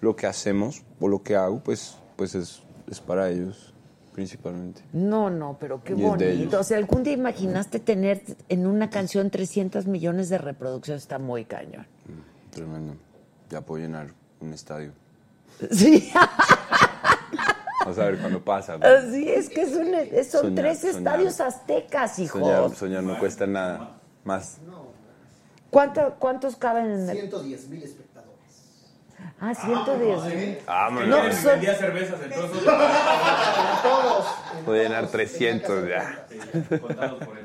lo 0.00 0.16
que 0.16 0.26
hacemos 0.26 0.82
o 1.00 1.06
lo 1.08 1.22
que 1.22 1.36
hago, 1.36 1.60
pues, 1.60 1.96
pues 2.16 2.34
es, 2.34 2.62
es 2.90 3.00
para 3.00 3.28
ellos 3.30 3.69
principalmente. 4.20 4.82
No, 4.92 5.30
no, 5.30 5.56
pero 5.58 5.82
qué 5.82 5.94
bonito. 5.94 6.60
O 6.60 6.62
sea, 6.62 6.76
¿algún 6.76 7.02
día 7.02 7.14
imaginaste 7.14 7.80
tener 7.80 8.22
en 8.50 8.66
una 8.66 8.90
canción 8.90 9.30
300 9.30 9.86
millones 9.86 10.28
de 10.28 10.36
reproducciones? 10.36 11.02
Está 11.04 11.18
muy 11.18 11.46
cañón. 11.46 11.86
Tremendo. 12.50 12.94
ya 13.48 13.62
puedo 13.62 13.82
llenar 13.82 14.08
un 14.40 14.52
estadio. 14.52 14.92
Sí, 15.70 16.10
Vamos 17.80 17.98
a 17.98 18.04
ver 18.04 18.18
cuándo 18.18 18.44
pasa. 18.44 18.78
sí, 19.10 19.26
es 19.28 19.48
que 19.48 19.62
es 19.62 19.72
un- 19.74 19.94
es- 19.94 20.30
son 20.30 20.42
Soñar, 20.42 20.54
tres 20.64 20.80
soñar. 20.80 20.96
estadios 20.98 21.40
aztecas, 21.40 22.18
hijos. 22.18 22.42
Soñar, 22.42 22.74
soñar 22.76 23.02
no 23.02 23.18
cuesta 23.18 23.46
nada. 23.46 23.98
Más. 24.24 24.58
¿Cuánto- 25.70 26.14
¿Cuántos 26.18 26.56
caben 26.56 26.86
en 26.90 27.08
el...? 27.08 27.16
110 27.16 27.68
mil 27.68 27.82
espectadores. 27.82 28.09
Ah, 29.42 29.54
110 29.54 30.24
mil. 30.36 30.58
Vámonos. 30.66 31.08
No, 31.08 31.16
Vendía 31.22 31.72
son- 31.72 31.80
cervezas, 31.80 32.20
entonces. 32.22 32.62
Todos. 33.82 34.26
Puedo 34.66 34.82
llenar 34.82 35.06
300 35.08 35.88
ya. 35.88 36.26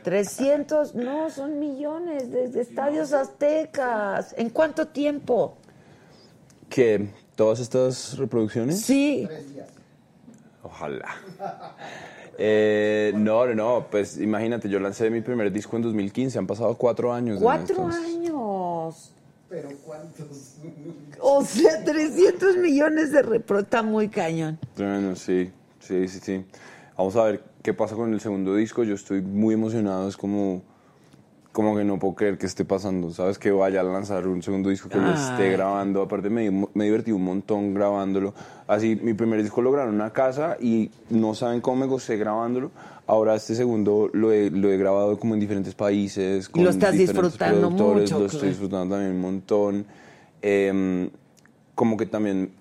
300, 0.03 0.95
no, 0.95 1.29
son 1.29 1.59
millones 1.59 2.31
de, 2.31 2.49
de 2.49 2.61
estadios 2.61 3.13
aztecas. 3.13 4.35
¿En 4.37 4.49
cuánto 4.49 4.87
tiempo? 4.87 5.57
¿Qué? 6.69 7.07
¿Todas 7.35 7.59
estas 7.59 8.17
reproducciones? 8.17 8.81
Sí. 8.81 9.27
Ojalá. 10.63 11.15
Eh, 12.37 13.13
no, 13.15 13.45
no, 13.45 13.55
no, 13.55 13.87
pues 13.89 14.17
imagínate, 14.19 14.67
yo 14.67 14.79
lancé 14.79 15.09
mi 15.09 15.21
primer 15.21 15.51
disco 15.51 15.77
en 15.77 15.83
2015, 15.83 16.37
han 16.37 16.47
pasado 16.47 16.75
cuatro 16.75 17.13
años. 17.13 17.35
desde 17.35 17.43
Cuatro 17.45 17.87
años. 17.87 19.11
Pero 19.55 19.69
¿cuántos? 19.85 20.57
O 21.21 21.41
sea, 21.45 21.81
300 21.85 22.57
millones 22.57 23.13
de 23.13 23.21
repro. 23.21 23.59
Está 23.59 23.83
muy 23.83 24.09
cañón. 24.09 24.59
Tremendo, 24.73 25.15
sí, 25.15 25.49
sí, 25.79 26.09
sí, 26.09 26.19
sí. 26.21 26.45
Vamos 26.97 27.15
a 27.15 27.23
ver 27.23 27.41
qué 27.63 27.73
pasa 27.73 27.95
con 27.95 28.13
el 28.13 28.19
segundo 28.19 28.53
disco. 28.53 28.83
Yo 28.83 28.95
estoy 28.95 29.21
muy 29.21 29.53
emocionado, 29.53 30.09
es 30.09 30.17
como, 30.17 30.61
como 31.53 31.77
que 31.77 31.85
no 31.85 31.97
puedo 31.99 32.15
creer 32.15 32.37
que 32.37 32.47
esté 32.47 32.65
pasando. 32.65 33.11
¿Sabes? 33.11 33.39
Que 33.39 33.51
vaya 33.51 33.79
a 33.79 33.83
lanzar 33.83 34.27
un 34.27 34.43
segundo 34.43 34.69
disco 34.69 34.89
que 34.89 34.97
lo 34.97 35.13
esté 35.13 35.43
Ay. 35.43 35.51
grabando. 35.53 36.01
Aparte, 36.01 36.29
me, 36.29 36.51
me 36.73 36.83
divertí 36.83 37.13
un 37.13 37.23
montón 37.23 37.73
grabándolo. 37.73 38.33
Así, 38.67 38.99
mi 39.01 39.13
primer 39.13 39.41
disco 39.41 39.61
lo 39.61 39.71
grabé 39.71 39.87
en 39.87 39.95
una 39.95 40.11
casa 40.11 40.57
y 40.59 40.91
no 41.09 41.33
saben 41.33 41.61
cómo 41.61 41.77
me 41.77 41.85
gocé 41.85 42.17
grabándolo. 42.17 42.71
Ahora, 43.07 43.35
este 43.35 43.53
segundo 43.53 44.09
lo 44.13 44.31
he, 44.31 44.49
lo 44.49 44.71
he 44.71 44.77
grabado 44.77 45.19
como 45.19 45.35
en 45.35 45.39
diferentes 45.39 45.75
países. 45.75 46.49
Lo 46.55 46.69
estás 46.69 46.97
disfrutando 46.97 47.69
mucho, 47.69 48.19
Lo 48.19 48.25
estoy 48.25 48.39
claro. 48.39 48.47
disfrutando 48.47 48.95
también 48.95 49.13
un 49.15 49.21
montón. 49.21 49.85
Em, 50.41 51.09
como 51.75 51.97
que 51.97 52.05
también 52.07 52.51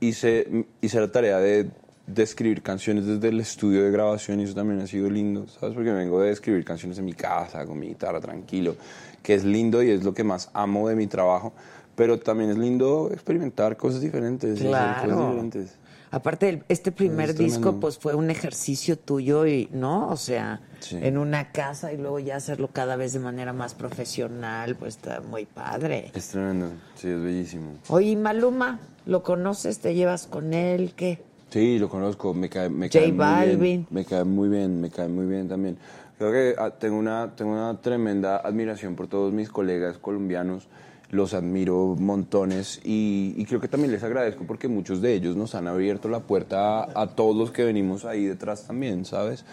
hice, 0.00 0.66
hice 0.80 1.00
la 1.00 1.10
tarea 1.12 1.38
de, 1.38 1.70
de 2.06 2.22
escribir 2.22 2.62
canciones 2.62 3.06
desde 3.06 3.28
el 3.28 3.40
estudio 3.40 3.84
de 3.84 3.90
grabación 3.90 4.40
y 4.40 4.44
eso 4.44 4.54
también 4.54 4.80
ha 4.80 4.86
sido 4.86 5.08
lindo, 5.10 5.46
¿sabes? 5.48 5.74
Porque 5.74 5.90
vengo 5.92 6.20
de 6.20 6.30
escribir 6.30 6.64
canciones 6.64 6.98
en 6.98 7.04
mi 7.04 7.12
casa, 7.12 7.64
con 7.66 7.78
mi 7.78 7.88
guitarra, 7.88 8.20
tranquilo, 8.20 8.76
que 9.22 9.34
es 9.34 9.44
lindo 9.44 9.82
y 9.82 9.90
es 9.90 10.04
lo 10.04 10.14
que 10.14 10.24
más 10.24 10.50
amo 10.54 10.88
de 10.88 10.96
mi 10.96 11.06
trabajo, 11.06 11.52
pero 11.94 12.18
también 12.18 12.50
es 12.50 12.58
lindo 12.58 13.10
experimentar 13.12 13.76
cosas 13.76 14.00
diferentes. 14.00 14.60
hacer 14.60 14.66
cosas 14.72 15.02
Claro. 15.04 15.24
diferentes. 15.26 15.74
Aparte, 16.16 16.62
este 16.70 16.92
primer 16.92 17.34
disco, 17.34 17.78
pues 17.78 17.98
fue 17.98 18.14
un 18.14 18.30
ejercicio 18.30 18.98
tuyo 18.98 19.46
y, 19.46 19.68
¿no? 19.72 20.08
O 20.08 20.16
sea, 20.16 20.60
Sí. 20.80 20.96
en 21.00 21.18
una 21.18 21.52
casa 21.52 21.92
y 21.92 21.98
luego 21.98 22.18
ya 22.20 22.36
hacerlo 22.36 22.68
cada 22.72 22.96
vez 22.96 23.12
de 23.12 23.18
manera 23.18 23.52
más 23.52 23.74
profesional, 23.74 24.76
pues 24.76 24.96
está 24.96 25.20
muy 25.20 25.44
padre. 25.44 26.10
Es 26.14 26.28
tremendo, 26.28 26.70
sí, 26.94 27.08
es 27.08 27.20
bellísimo. 27.22 27.72
Oye, 27.88 28.10
¿y 28.10 28.16
Maluma, 28.16 28.78
¿lo 29.04 29.22
conoces? 29.22 29.78
¿Te 29.80 29.94
llevas 29.94 30.26
con 30.26 30.54
él? 30.54 30.94
¿Qué? 30.96 31.22
Sí, 31.50 31.78
lo 31.78 31.88
conozco, 31.90 32.32
me 32.32 32.48
cae, 32.48 32.70
me 32.70 32.88
J 32.88 32.98
cae 32.98 33.08
muy 33.08 33.18
Balvin. 33.18 33.60
bien. 33.60 33.86
Me 33.90 34.04
cae 34.06 34.24
muy 34.24 34.48
bien, 34.48 34.80
me 34.80 34.88
cae 34.90 35.08
muy 35.08 35.26
bien 35.26 35.48
también. 35.48 35.76
Creo 36.18 36.32
que 36.32 36.54
ah, 36.58 36.70
tengo 36.70 36.96
una, 36.98 37.36
tengo 37.36 37.52
una 37.52 37.78
tremenda 37.82 38.38
admiración 38.38 38.96
por 38.96 39.06
todos 39.06 39.34
mis 39.34 39.50
colegas 39.50 39.98
colombianos. 39.98 40.66
Los 41.10 41.34
admiro 41.34 41.94
montones 41.98 42.80
y, 42.84 43.44
creo 43.44 43.60
que 43.60 43.68
también 43.68 43.92
les 43.92 44.02
agradezco 44.02 44.44
porque 44.44 44.66
muchos 44.66 45.00
de 45.00 45.14
ellos 45.14 45.36
nos 45.36 45.54
han 45.54 45.68
abierto 45.68 46.08
la 46.08 46.20
puerta 46.20 46.82
a, 46.82 47.02
a 47.02 47.06
todos 47.14 47.36
los 47.36 47.52
que 47.52 47.64
venimos 47.64 48.04
ahí 48.04 48.24
detrás 48.24 48.66
también, 48.66 49.04
¿sabes? 49.04 49.44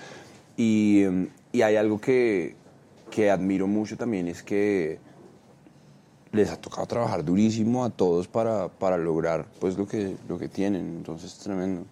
Y, 0.58 1.04
y 1.52 1.62
hay 1.62 1.76
algo 1.76 2.02
que, 2.02 2.56
que 3.12 3.30
admiro 3.30 3.68
mucho 3.68 3.96
también, 3.96 4.28
es 4.28 4.42
que 4.42 5.00
les 6.32 6.50
ha 6.50 6.60
tocado 6.60 6.88
trabajar 6.88 7.24
durísimo 7.24 7.86
a 7.86 7.92
todos 7.92 8.28
para, 8.28 8.68
para 8.68 8.98
lograr 8.98 9.46
pues 9.60 9.78
lo 9.78 9.88
que, 9.88 10.18
lo 10.28 10.40
que 10.40 10.48
tienen, 10.48 10.98
entonces 10.98 11.32
es 11.32 11.40
tremendo. 11.40 11.86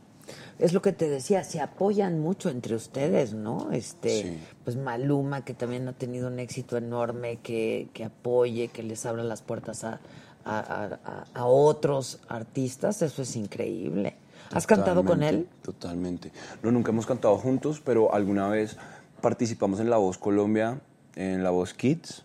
Es 0.60 0.74
lo 0.74 0.82
que 0.82 0.92
te 0.94 1.10
decía, 1.10 1.44
se 1.44 1.60
apoyan 1.60 2.20
mucho 2.20 2.50
entre 2.50 2.76
ustedes, 2.76 3.34
¿no? 3.34 3.72
Este, 3.72 4.22
Sí. 4.24 4.38
pues 4.64 4.76
Maluma, 4.78 5.44
que 5.44 5.54
también 5.54 5.88
ha 5.88 5.94
tenido 5.94 6.28
un 6.28 6.40
éxito 6.40 6.78
enorme, 6.78 7.38
que, 7.38 7.90
que 7.94 8.04
apoye, 8.06 8.68
que 8.68 8.84
les 8.84 9.06
abra 9.06 9.24
las 9.24 9.42
puertas 9.42 9.84
a, 9.84 10.00
a, 10.46 10.60
a- 10.60 11.00
a- 11.06 11.26
a 11.34 11.46
otros 11.46 12.20
artistas, 12.28 13.02
eso 13.02 13.22
es 13.24 13.36
increíble. 13.36 14.16
¿Has 14.54 14.68
cantado 14.68 15.04
con 15.06 15.24
él? 15.24 15.48
Totalmente, 15.62 16.30
Totalmente. 16.30 16.62
No, 16.64 16.72
nunca 16.72 16.92
hemos 16.92 17.06
cantado 17.06 17.38
juntos, 17.38 17.82
pero 17.84 18.14
alguna 18.14 18.48
vez 18.50 18.76
participamos 19.22 19.80
en 19.80 19.90
La 19.90 19.98
Voz 19.98 20.18
Colombia, 20.18 20.80
en 21.16 21.44
La 21.44 21.52
Voz 21.52 21.74
Kids, 21.74 22.24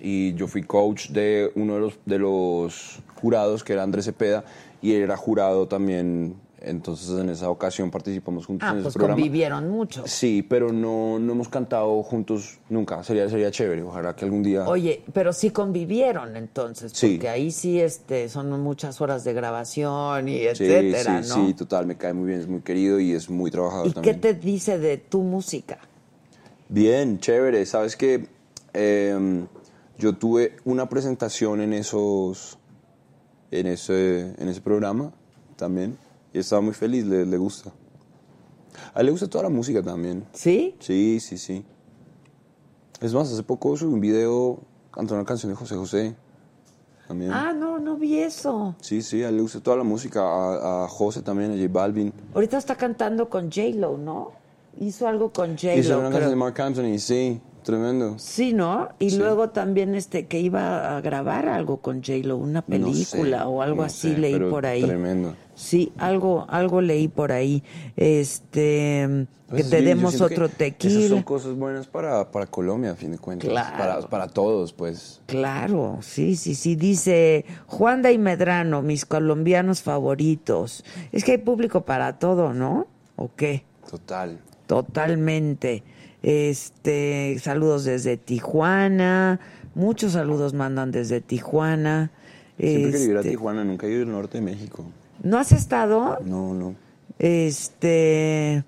y 0.00 0.34
yo 0.34 0.46
fui 0.46 0.62
coach 0.62 1.08
de 1.08 1.50
uno 1.54 1.74
de 1.74 1.80
los, 1.80 1.94
de 2.04 2.18
los 2.18 3.00
jurados, 3.20 3.64
que 3.64 3.72
era 3.72 3.82
Andrés 3.82 4.04
Cepeda, 4.04 4.44
y 4.82 4.92
él 4.94 5.02
era 5.02 5.16
jurado 5.16 5.66
también, 5.66 6.34
entonces 6.66 7.10
en 7.18 7.28
esa 7.28 7.50
ocasión 7.50 7.90
participamos 7.90 8.46
juntos 8.46 8.66
Ah, 8.68 8.72
en 8.72 8.78
ese 8.78 8.82
pues 8.84 8.94
programa. 8.94 9.16
convivieron 9.20 9.68
mucho. 9.70 10.04
Sí, 10.06 10.42
pero 10.42 10.72
no, 10.72 11.18
no 11.18 11.32
hemos 11.32 11.48
cantado 11.48 12.02
juntos 12.02 12.58
nunca, 12.68 13.02
sería, 13.04 13.28
sería 13.28 13.50
chévere, 13.50 13.82
ojalá 13.82 14.16
que 14.16 14.24
algún 14.24 14.42
día... 14.42 14.66
Oye, 14.68 15.02
pero 15.12 15.32
sí 15.32 15.50
convivieron 15.50 16.36
entonces, 16.36 16.92
Sí. 16.92 17.14
porque 17.14 17.28
ahí 17.28 17.50
sí 17.50 17.80
este, 17.80 18.28
son 18.28 18.50
muchas 18.62 19.00
horas 19.00 19.24
de 19.24 19.32
grabación 19.34 20.28
y 20.28 20.38
Sí, 20.38 20.46
etcétera, 20.46 21.22
sí, 21.22 21.28
¿no? 21.28 21.46
sí, 21.46 21.54
total, 21.54 21.86
me 21.86 21.96
cae 21.96 22.12
muy 22.12 22.26
bien, 22.28 22.40
es 22.40 22.48
muy 22.48 22.60
querido 22.60 22.98
y 23.00 23.12
es 23.12 23.28
muy 23.30 23.50
trabajador 23.50 23.88
¿Y 23.88 23.92
también. 23.92 24.14
qué 24.16 24.20
te 24.20 24.34
dice 24.34 24.78
de 24.78 24.96
tu 24.98 25.22
música? 25.22 25.78
Bien, 26.68 27.18
chévere. 27.20 27.64
Sabes 27.66 27.96
que 27.96 28.26
em, 28.72 29.46
yo 29.98 30.14
tuve 30.16 30.56
una 30.64 30.88
presentación 30.88 31.60
en 31.60 31.72
esos, 31.72 32.58
en 33.50 33.66
ese, 33.66 34.34
en 34.38 34.48
ese 34.48 34.60
programa 34.60 35.12
también 35.56 35.96
y 36.34 36.38
estaba 36.40 36.60
muy 36.60 36.74
feliz. 36.74 37.06
Le, 37.06 37.24
le 37.24 37.36
gusta. 37.38 37.72
A 38.92 39.00
él 39.00 39.06
le 39.06 39.12
gusta 39.12 39.26
toda 39.28 39.44
la 39.44 39.50
música 39.50 39.82
también. 39.82 40.24
¿Sí? 40.32 40.74
Sí, 40.80 41.18
sí, 41.20 41.38
sí. 41.38 41.64
Es 43.00 43.14
más, 43.14 43.32
hace 43.32 43.42
poco 43.42 43.76
subí 43.76 43.92
un 43.94 44.00
video 44.00 44.60
cantando 44.90 45.14
una 45.16 45.24
canción 45.24 45.50
de 45.52 45.56
José 45.56 45.76
José. 45.76 46.14
También. 47.08 47.32
Ah, 47.32 47.52
no, 47.52 47.78
no 47.78 47.96
vi 47.96 48.18
eso. 48.18 48.74
Sí, 48.80 49.02
sí, 49.02 49.22
a 49.22 49.28
él 49.28 49.36
le 49.36 49.42
gusta 49.42 49.60
toda 49.60 49.76
la 49.76 49.84
música. 49.84 50.20
A, 50.22 50.84
a 50.84 50.88
José 50.88 51.22
también, 51.22 51.50
a 51.52 51.54
J 51.54 51.68
Balvin. 51.70 52.12
Ahorita 52.34 52.56
está 52.58 52.76
cantando 52.76 53.28
con 53.28 53.50
J-Lo, 53.50 53.98
¿no? 53.98 54.32
Hizo 54.80 55.06
algo 55.06 55.30
con 55.32 55.54
Hizo 55.54 55.68
J-Lo, 55.68 55.98
una 56.00 56.08
creo. 56.08 56.10
canción 56.10 56.30
de 56.30 56.36
Mark 56.36 56.60
Anthony, 56.60 56.98
sí, 56.98 57.40
tremendo. 57.62 58.18
Sí, 58.18 58.54
¿no? 58.54 58.88
Y 58.98 59.10
Sí. 59.10 59.18
luego 59.18 59.50
también 59.50 59.94
este 59.94 60.26
que 60.26 60.40
iba 60.40 60.96
a 60.96 61.00
grabar 61.02 61.46
algo 61.48 61.76
con 61.76 62.02
J-Lo, 62.02 62.38
una 62.38 62.64
No 62.66 62.76
sé, 62.76 62.82
película 63.12 63.48
o 63.48 63.60
algo 63.62 63.76
no 63.76 63.82
así 63.84 64.12
sé, 64.12 64.18
leí 64.18 64.32
pero 64.32 64.50
por 64.50 64.64
ahí. 64.66 64.82
Tremendo. 64.82 65.34
Sí, 65.54 65.92
algo 65.98 66.46
algo 66.48 66.80
leí 66.80 67.08
por 67.08 67.32
ahí. 67.32 67.62
Este 67.96 69.26
que 69.54 69.62
te 69.62 69.78
sí, 69.78 69.84
demos 69.84 70.16
que 70.16 70.22
otro 70.24 70.46
Esas 70.46 70.58
tequila. 70.58 71.08
son 71.08 71.22
cosas 71.22 71.54
buenas 71.54 71.86
para, 71.86 72.30
para 72.32 72.46
Colombia, 72.46 72.92
a 72.92 72.96
fin 72.96 73.12
de 73.12 73.18
cuentas. 73.18 73.48
Claro. 73.48 73.76
Para, 73.76 74.00
para 74.08 74.28
todos, 74.28 74.72
pues. 74.72 75.20
Claro, 75.26 75.98
sí, 76.00 76.34
sí, 76.34 76.54
sí. 76.54 76.74
Dice 76.74 77.44
Juanda 77.66 78.10
y 78.10 78.18
Medrano, 78.18 78.82
mis 78.82 79.04
colombianos 79.04 79.82
favoritos. 79.82 80.84
Es 81.12 81.22
que 81.24 81.32
hay 81.32 81.38
público 81.38 81.84
para 81.84 82.18
todo, 82.18 82.52
¿no? 82.52 82.88
¿O 83.16 83.30
qué? 83.36 83.64
Total. 83.88 84.40
Totalmente. 84.66 85.84
Este, 86.22 87.38
saludos 87.40 87.84
desde 87.84 88.16
Tijuana. 88.16 89.38
Muchos 89.74 90.12
saludos 90.12 90.54
mandan 90.54 90.90
desde 90.90 91.20
Tijuana. 91.20 92.10
Siempre 92.58 92.92
quería 92.92 93.06
ir 93.06 93.16
a 93.16 93.20
Este, 93.20 93.30
Tijuana, 93.30 93.62
nunca 93.64 93.86
he 93.86 93.90
ido 93.90 94.02
al 94.02 94.10
norte 94.10 94.38
de 94.38 94.44
México. 94.44 94.84
¿No 95.24 95.38
has 95.38 95.52
estado? 95.52 96.18
No, 96.22 96.52
no. 96.52 96.74
Este. 97.18 98.62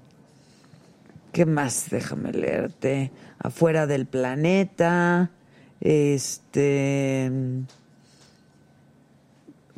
¿Qué 1.30 1.44
más? 1.44 1.90
Déjame 1.90 2.32
leerte. 2.32 3.12
Afuera 3.38 3.86
del 3.86 4.06
planeta. 4.06 5.30
Este. 5.80 7.30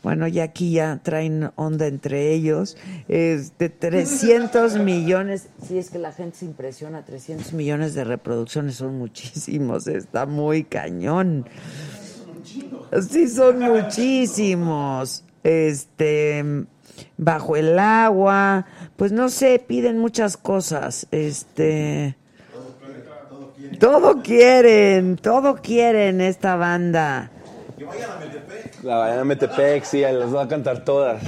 Bueno, 0.04 0.28
ya 0.28 0.44
aquí 0.44 0.70
ya 0.70 1.00
traen 1.02 1.50
onda 1.56 1.88
entre 1.88 2.32
ellos. 2.32 2.76
Este, 3.08 3.68
300 3.68 4.78
millones. 4.84 5.48
Sí, 5.66 5.78
es 5.78 5.90
que 5.90 5.98
la 5.98 6.12
gente 6.12 6.38
se 6.38 6.44
impresiona. 6.44 7.04
300 7.04 7.52
millones 7.54 7.94
de 7.94 8.04
reproducciones 8.04 8.76
son 8.76 8.96
muchísimos. 8.98 9.88
Está 9.88 10.26
muy 10.26 10.62
cañón. 10.62 11.44
Sí, 13.10 13.28
son 13.28 13.58
muchísimos. 13.58 15.24
Este, 15.42 16.44
bajo 17.16 17.56
el 17.56 17.78
agua, 17.78 18.66
pues 18.96 19.12
no 19.12 19.28
sé, 19.28 19.62
piden 19.64 19.98
muchas 19.98 20.36
cosas. 20.36 21.06
Este, 21.10 22.16
todo 23.78 24.22
quieren, 24.22 25.16
todo 25.16 25.56
quieren 25.56 26.20
esta 26.20 26.56
banda. 26.56 27.30
Que 27.76 27.84
vayan 27.84 28.10
a 28.10 28.16
Metepec. 28.16 28.84
La 28.84 28.96
vayan 28.96 29.18
a 29.20 29.24
Metepec, 29.24 29.84
sí, 29.84 30.00
las 30.00 30.30
voy 30.30 30.44
a 30.44 30.48
cantar 30.48 30.84
todas. 30.84 31.22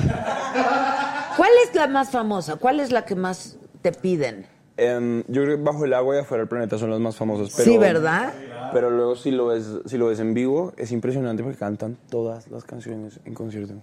¿Cuál 1.37 1.51
es 1.65 1.75
la 1.75 1.87
más 1.87 2.11
famosa? 2.11 2.57
¿Cuál 2.57 2.81
es 2.81 2.91
la 2.91 3.05
que 3.05 3.15
más 3.15 3.57
te 3.83 3.93
piden? 3.93 4.47
Em, 4.77 5.23
yo 5.29 5.43
creo 5.45 5.59
que 5.59 5.63
Bajo 5.63 5.85
el 5.85 5.93
agua 5.93 6.17
y 6.17 6.19
Afuera 6.21 6.43
del 6.43 6.49
planeta 6.49 6.79
son 6.79 6.91
las 6.91 7.01
más 7.01 7.17
famosas. 7.17 7.53
Pero, 7.57 7.71
Sí, 7.71 7.79
¿verdad? 7.79 8.33
Pero 8.73 8.91
luego 8.91 9.15
si 9.15 9.31
lo, 9.31 9.47
ves, 9.47 9.67
si 9.87 9.99
lo 9.99 10.07
ves 10.07 10.21
en 10.21 10.33
vivo, 10.33 10.73
es 10.77 10.91
impresionante 10.91 11.43
porque 11.43 11.59
cantan 11.59 11.99
todas 12.09 12.49
las 12.49 12.65
canciones 12.65 13.21
en 13.25 13.35
concierto. 13.35 13.75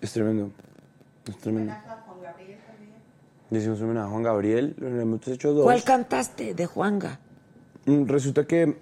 Es 0.00 0.12
tremendo. 0.12 0.50
Es 1.28 1.36
tremendo. 1.38 1.72
Le 3.50 3.58
hicimos 3.58 3.78
un 3.80 3.84
homenaje 3.86 4.06
a 4.06 4.10
Juan 4.10 4.22
Gabriel, 4.22 4.74
lo 4.78 5.00
hemos 5.00 5.26
hecho 5.26 5.52
dos. 5.54 5.64
¿Cuál 5.64 5.82
cantaste 5.82 6.52
de 6.54 6.66
Juanga? 6.66 7.18
Mm, 7.86 8.04
Resulta 8.06 8.46
que 8.46 8.76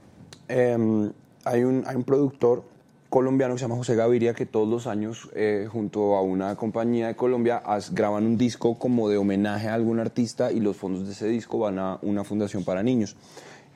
em, 0.48 1.12
hay, 1.44 1.62
un, 1.64 1.84
hay 1.86 1.94
un 1.94 2.02
productor 2.04 2.64
colombiano 3.08 3.54
que 3.54 3.58
se 3.60 3.64
llama 3.64 3.76
José 3.76 3.94
Gaviria 3.94 4.34
que 4.34 4.44
todos 4.44 4.68
los 4.68 4.88
años, 4.88 5.30
eh, 5.34 5.68
junto 5.70 6.16
a 6.16 6.22
una 6.22 6.56
compañía 6.56 7.06
de 7.06 7.14
Colombia, 7.16 7.58
as- 7.64 7.94
graban 7.94 8.26
un 8.26 8.36
disco 8.36 8.76
como 8.76 9.08
de 9.08 9.16
homenaje 9.16 9.68
a 9.68 9.74
algún 9.74 10.00
artista 10.00 10.50
y 10.50 10.58
los 10.58 10.76
fondos 10.76 11.06
de 11.06 11.12
ese 11.12 11.28
disco 11.28 11.58
van 11.60 11.78
a 11.78 11.98
una 12.02 12.24
fundación 12.24 12.64
para 12.64 12.82
niños. 12.82 13.16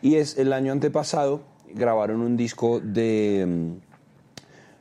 Y 0.02 0.16
es 0.16 0.38
el 0.38 0.52
año 0.52 0.72
antepasado, 0.72 1.42
grabaron 1.72 2.20
un 2.20 2.36
disco 2.36 2.80
de 2.80 3.42
em, 3.42 3.80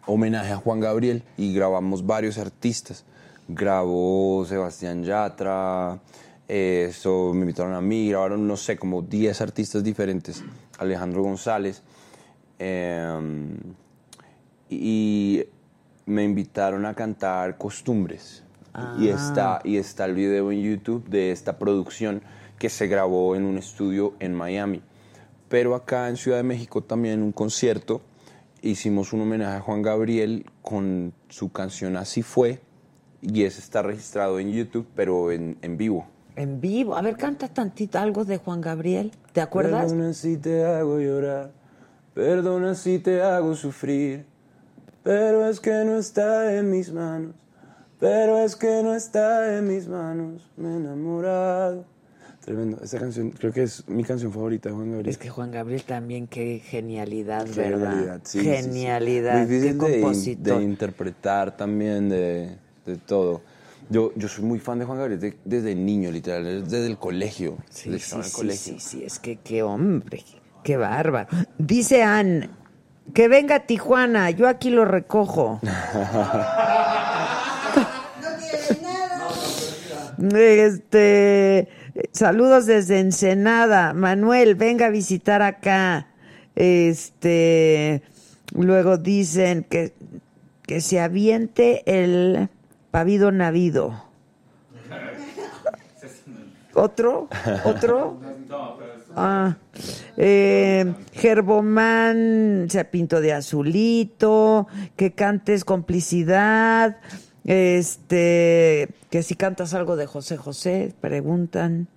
homenaje 0.10 0.52
a 0.52 0.58
Juan 0.58 0.80
Gabriel 0.80 1.24
y 1.38 1.54
grabamos 1.54 2.06
varios 2.06 2.38
artistas. 2.38 3.06
Grabó 3.48 4.46
Sebastián 4.46 5.04
Yatra, 5.04 6.00
eh, 6.48 6.88
eso, 6.90 7.32
me 7.34 7.42
invitaron 7.42 7.74
a 7.74 7.82
mí, 7.82 8.10
grabaron, 8.10 8.48
no 8.48 8.58
sé, 8.58 8.78
como 8.78 9.02
10 9.02 9.40
artistas 9.42 9.84
diferentes. 9.84 10.44
Alejandro 10.78 11.24
González. 11.24 11.82
em, 12.62 13.56
y 14.70 15.42
me 16.06 16.24
invitaron 16.26 16.86
a 16.86 16.94
cantar 16.94 17.58
Costumbres. 17.58 18.44
Y, 19.00 19.10
Ah. 19.10 19.16
está, 19.16 19.62
y 19.64 19.78
está 19.78 20.04
el 20.06 20.14
video 20.14 20.52
en 20.52 20.62
YouTube 20.62 21.08
de 21.08 21.32
esta 21.32 21.58
producción 21.58 22.22
que 22.58 22.70
se 22.70 22.88
grabó 22.88 23.36
en 23.36 23.46
un 23.46 23.58
estudio 23.58 24.14
en 24.20 24.36
Miami. 24.36 24.82
Pero 25.48 25.74
acá 25.74 26.10
en 26.10 26.18
Ciudad 26.18 26.38
de 26.38 26.44
México 26.44 26.82
también 26.82 27.24
un 27.24 27.32
concierto. 27.32 28.02
Hicimos 28.62 29.14
un 29.14 29.22
homenaje 29.22 29.58
a 29.58 29.62
Juan 29.62 29.82
Gabriel 29.82 30.46
con 30.62 31.14
su 31.30 31.52
canción 31.52 31.96
Así 31.96 32.24
fue. 32.24 32.60
Y 33.22 33.44
ese 33.44 33.60
está 33.60 33.82
registrado 33.82 34.40
en 34.40 34.52
YouTube, 34.52 34.88
pero 34.96 35.32
en, 35.32 35.58
en 35.62 35.78
vivo. 35.78 36.08
En 36.36 36.62
vivo. 36.62 36.96
A 36.96 37.02
ver, 37.02 37.18
canta 37.18 37.48
tantito 37.50 38.00
algo 38.00 38.24
de 38.24 38.38
Juan 38.38 38.62
Gabriel. 38.62 39.12
¿Te 39.34 39.42
acuerdas? 39.42 39.92
Perdona 39.92 40.14
si 40.14 40.38
te 40.38 40.66
hago 40.66 41.00
llorar, 41.00 41.52
perdona 42.14 42.76
si 42.76 43.00
te 43.00 43.22
hago 43.22 43.56
sufrir, 43.56 44.26
pero 45.04 45.48
es 45.48 45.60
que 45.60 45.72
no 45.86 45.98
está 45.98 46.56
en 46.56 46.72
mis 46.72 46.92
manos, 46.94 47.36
pero 48.00 48.40
es 48.40 48.56
que 48.56 48.82
no 48.84 48.96
está 48.96 49.58
en 49.58 49.68
mis 49.68 49.88
manos, 49.88 50.50
me 50.56 50.70
he 50.70 50.76
enamorado. 50.78 51.86
Tremendo, 52.50 52.80
esa 52.84 52.98
canción 52.98 53.30
creo 53.30 53.54
que 53.54 53.62
es 53.62 53.88
mi 53.88 54.04
canción 54.04 54.34
favorita 54.34 54.70
de 54.70 54.76
Juan 54.76 54.88
Gabriel. 54.90 55.08
Es 55.08 55.20
que 55.20 55.30
Juan 55.30 55.52
Gabriel 55.52 55.84
también, 55.84 56.26
qué 56.26 56.60
genialidad, 56.66 57.46
Qué 57.46 57.52
¿verdad? 57.62 57.92
genialidad, 57.92 58.22
sí, 58.24 58.40
sí, 58.40 58.44
sí. 58.44 58.50
genialidad, 58.64 59.48
qué 59.48 59.54
de, 59.54 59.78
compositor. 59.78 60.58
de 60.58 60.64
interpretar 60.64 61.56
también, 61.56 62.10
de, 62.10 62.56
de 62.88 62.96
todo. 63.06 63.42
Yo, 63.92 64.12
yo 64.16 64.28
soy 64.28 64.46
muy 64.46 64.58
fan 64.58 64.80
de 64.80 64.86
Juan 64.86 64.98
Gabriel 64.98 65.20
de- 65.20 65.38
desde 65.46 65.76
niño, 65.76 66.10
literal, 66.10 66.64
desde 66.64 66.88
el 66.88 66.98
colegio. 66.98 67.56
Sí, 67.70 68.00
sí, 68.00 68.16
el 68.18 68.24
sí, 68.24 68.32
colegio. 68.32 68.74
sí, 68.74 68.80
sí, 68.80 69.04
es 69.04 69.20
que 69.20 69.36
qué 69.36 69.62
hombre, 69.62 70.24
qué 70.64 70.76
bárbaro. 70.76 71.30
Dice 71.60 72.02
Ann, 72.02 72.50
que 73.14 73.28
venga 73.28 73.58
a 73.58 73.60
Tijuana, 73.68 74.32
yo 74.32 74.48
aquí 74.48 74.72
lo 74.72 74.86
recojo. 74.86 75.60
Este, 80.22 81.70
saludos 82.12 82.66
desde 82.66 83.00
Ensenada. 83.00 83.94
Manuel, 83.94 84.56
venga 84.56 84.88
a 84.88 84.90
visitar 84.90 85.42
acá. 85.42 86.08
Este, 86.56 88.02
luego 88.54 88.98
dicen 88.98 89.64
que, 89.64 89.94
que 90.64 90.82
se 90.82 91.00
aviente 91.00 91.84
el 91.86 92.50
pavido 92.92 93.32
navido. 93.32 94.04
¿Otro? 96.74 97.28
¿Otro? 97.64 98.20
Ah, 99.16 99.58
eh, 100.18 100.94
Gerbomán 101.14 102.68
se 102.70 102.86
pintó 102.86 103.20
de 103.20 103.34
azulito, 103.34 104.68
que 104.96 105.12
cantes 105.12 105.66
complicidad, 105.66 106.98
este, 107.46 108.90
que 109.10 109.24
si 109.24 109.36
cantas 109.36 109.74
algo 109.74 109.96
de 109.96 110.06
José 110.06 110.38
José, 110.38 110.94
preguntan. 111.02 111.88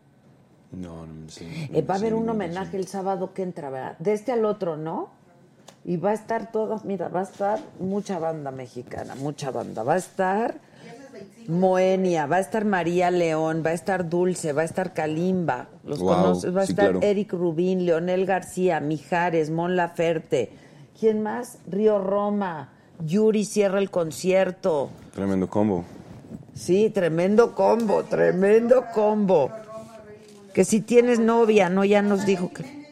No, 0.70 1.06
no 1.06 1.28
sé. 1.28 1.46
Eh, 1.72 1.82
va 1.82 1.94
a 1.94 1.98
haber 1.98 2.14
un 2.14 2.28
homenaje 2.28 2.76
el 2.76 2.86
sábado 2.86 3.34
que 3.34 3.42
entra, 3.42 3.68
¿verdad? 3.70 3.98
De 3.98 4.12
este 4.14 4.32
al 4.32 4.44
otro, 4.44 4.76
¿no? 4.76 5.10
Y 5.84 5.96
va 5.96 6.10
a 6.10 6.14
estar 6.14 6.50
todo, 6.52 6.80
mira, 6.84 7.08
va 7.08 7.20
a 7.20 7.24
estar 7.24 7.58
mucha 7.80 8.18
banda 8.18 8.50
mexicana, 8.52 9.14
mucha 9.16 9.50
banda. 9.50 9.82
Va 9.82 9.94
a 9.94 9.98
estar 9.98 10.54
Moenia, 11.48 12.26
va 12.26 12.36
a 12.36 12.40
estar 12.40 12.64
María 12.64 13.10
León, 13.10 13.62
va 13.66 13.70
a 13.70 13.72
estar 13.74 14.08
Dulce, 14.08 14.52
va 14.52 14.62
a 14.62 14.64
estar 14.64 14.94
Kalimba, 14.94 15.68
los 15.84 15.98
Wow, 15.98 16.14
conoces, 16.14 16.56
va 16.56 16.62
a 16.62 16.66
sí, 16.66 16.72
estar 16.72 16.90
claro. 16.92 17.00
Eric 17.02 17.32
Rubín, 17.32 17.84
Leonel 17.84 18.26
García, 18.26 18.80
Mijares, 18.80 19.50
Mon 19.50 19.76
Laferte. 19.76 20.52
¿Quién 20.98 21.22
más? 21.22 21.58
Río 21.68 21.98
Roma, 21.98 22.70
Yuri 23.04 23.44
cierra 23.44 23.78
el 23.78 23.90
concierto. 23.90 24.90
Tremendo 25.14 25.48
combo. 25.48 25.84
Sí, 26.54 26.90
tremendo 26.90 27.54
combo, 27.54 28.04
tremendo 28.04 28.84
combo. 28.94 29.50
Que 30.52 30.64
si 30.64 30.80
tienes 30.80 31.18
novia, 31.18 31.68
no, 31.68 31.84
ya 31.84 32.02
nos 32.02 32.26
dijo 32.26 32.52
que. 32.52 32.82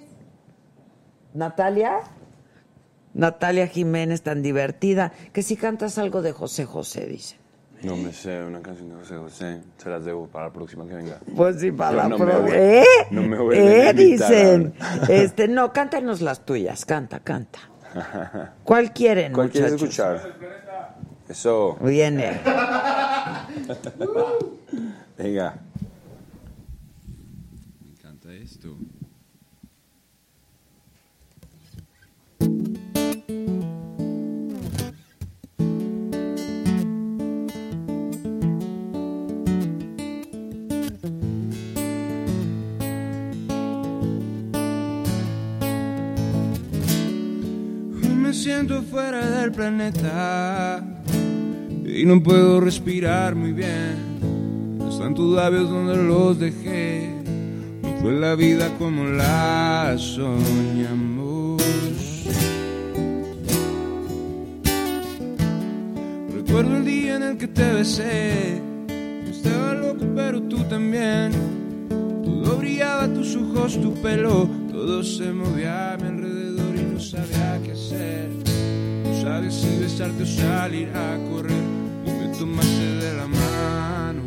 Natalia. 1.34 1.98
Natalia 3.12 3.66
Jiménez, 3.66 4.22
tan 4.22 4.42
divertida. 4.42 5.12
Que 5.32 5.42
si 5.42 5.56
cantas 5.56 5.98
algo 5.98 6.22
de 6.22 6.32
José 6.32 6.64
José, 6.64 7.06
dice. 7.06 7.36
No 7.82 7.96
me 7.96 8.12
sé 8.12 8.42
una 8.44 8.60
canción 8.60 8.90
de 8.90 8.94
José 8.96 9.16
José. 9.16 9.60
Se 9.78 9.88
las 9.88 10.04
debo 10.04 10.26
para 10.26 10.46
la 10.46 10.52
próxima 10.52 10.86
que 10.86 10.94
venga. 10.94 11.18
Pues 11.34 11.60
sí, 11.60 11.72
para 11.72 12.02
Pero 12.02 12.02
la 12.02 12.08
no 12.08 12.18
vuel- 12.46 12.52
¿Eh? 12.54 12.84
no 13.10 13.22
me 13.22 13.36
¿Eh? 13.56 13.86
a 13.86 13.90
invitar 13.90 14.28
Dicen. 14.30 14.74
Este, 15.08 15.48
no, 15.48 15.72
cántanos 15.72 16.20
las 16.20 16.44
tuyas, 16.44 16.84
canta, 16.84 17.20
canta. 17.20 17.58
¿Cuál 18.64 18.92
quieren, 18.92 19.32
¿Cuál 19.32 19.48
muchachos? 19.48 19.82
escuchar? 19.82 20.32
Eso. 21.28 21.76
Viene. 21.80 22.40
Venga. 25.16 25.54
Me 48.30 48.36
siento 48.36 48.80
fuera 48.82 49.28
del 49.40 49.50
planeta 49.50 50.84
y 51.84 52.04
no 52.06 52.22
puedo 52.22 52.60
respirar 52.60 53.34
muy 53.34 53.52
bien. 53.52 53.96
Están 54.88 55.16
tus 55.16 55.34
labios 55.34 55.68
donde 55.68 55.96
los 55.96 56.38
dejé. 56.38 57.10
No 57.82 57.96
fue 58.00 58.12
la 58.12 58.36
vida 58.36 58.68
como 58.78 59.02
la 59.02 59.96
soñamos. 59.98 61.60
Recuerdo 66.32 66.76
el 66.76 66.84
día 66.84 67.16
en 67.16 67.22
el 67.24 67.36
que 67.36 67.48
te 67.48 67.72
besé. 67.72 68.62
Yo 69.24 69.30
estaba 69.32 69.74
loco, 69.74 70.06
pero 70.14 70.40
tú 70.42 70.58
también. 70.68 71.32
Todo 72.22 72.58
brillaba, 72.58 73.08
tus 73.08 73.34
ojos, 73.34 73.80
tu 73.80 73.92
pelo. 73.94 74.48
Todo 74.70 75.02
se 75.02 75.32
movía 75.32 75.94
a 75.94 75.96
mi 75.96 76.06
alrededor 76.06 76.76
y 76.76 76.94
no 76.94 77.00
sabía 77.00 77.39
No 77.92 79.20
sabía 79.20 79.50
si 79.50 79.66
besarte 79.80 80.22
o 80.22 80.26
salir 80.26 80.88
a 80.90 81.18
correr. 81.30 81.64
Y 82.06 82.10
me 82.10 82.28
tomaste 82.36 82.94
de 82.96 83.14
la 83.16 83.26
mano 83.26 84.22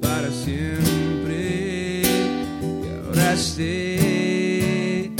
para 0.00 0.30
siempre. 0.30 2.02
Y 2.02 3.06
ahora 3.06 3.36
sé 3.36 5.10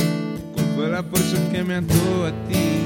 cuál 0.54 0.66
fue 0.74 0.90
la 0.90 1.02
fuerza 1.02 1.50
que 1.50 1.64
me 1.64 1.76
ató 1.76 2.26
a 2.26 2.32
ti. 2.48 2.80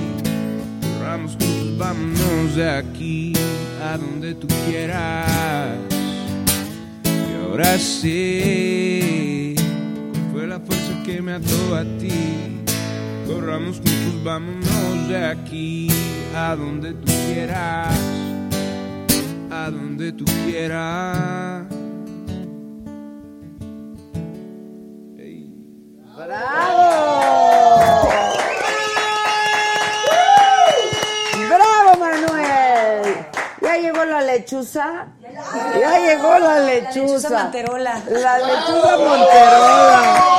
Corramos 0.99 1.33
juntos, 1.33 1.79
vámonos 1.79 2.55
de 2.55 2.71
aquí 2.71 3.33
a 3.83 3.99
donde 3.99 4.35
tú 4.37 4.47
quieras. 4.69 5.77
Y 7.05 7.45
ahora 7.45 7.77
sé 7.79 9.55
cuál 10.13 10.33
fue 10.33 10.47
la 10.47 10.61
fuerza 10.61 11.03
que 11.05 11.21
me 11.21 11.33
ató 11.33 11.75
a 11.75 11.83
ti. 11.99 12.56
Corramos 13.27 13.77
juntos, 13.77 14.25
vámonos 14.25 15.09
de 15.09 15.25
aquí 15.27 15.89
a 16.35 16.55
donde 16.55 16.93
tú 16.95 17.13
quieras, 17.27 17.99
a 19.51 19.71
donde 19.71 20.13
tú 20.13 20.25
quieras. 20.47 21.67
¡Bravo! 26.17 28.09
¡Bravo, 31.49 31.99
Manuel! 31.99 33.17
¿Ya 33.61 33.77
llegó 33.77 34.05
la 34.05 34.23
lechuza? 34.23 35.07
Ya 35.79 35.99
llegó 35.99 36.39
la 36.39 36.61
lechuza. 36.61 37.01
lechuza 37.03 37.31
Manterola. 37.31 38.03
La 38.09 38.39
lechuza 38.39 38.97
Monterola. 38.99 40.37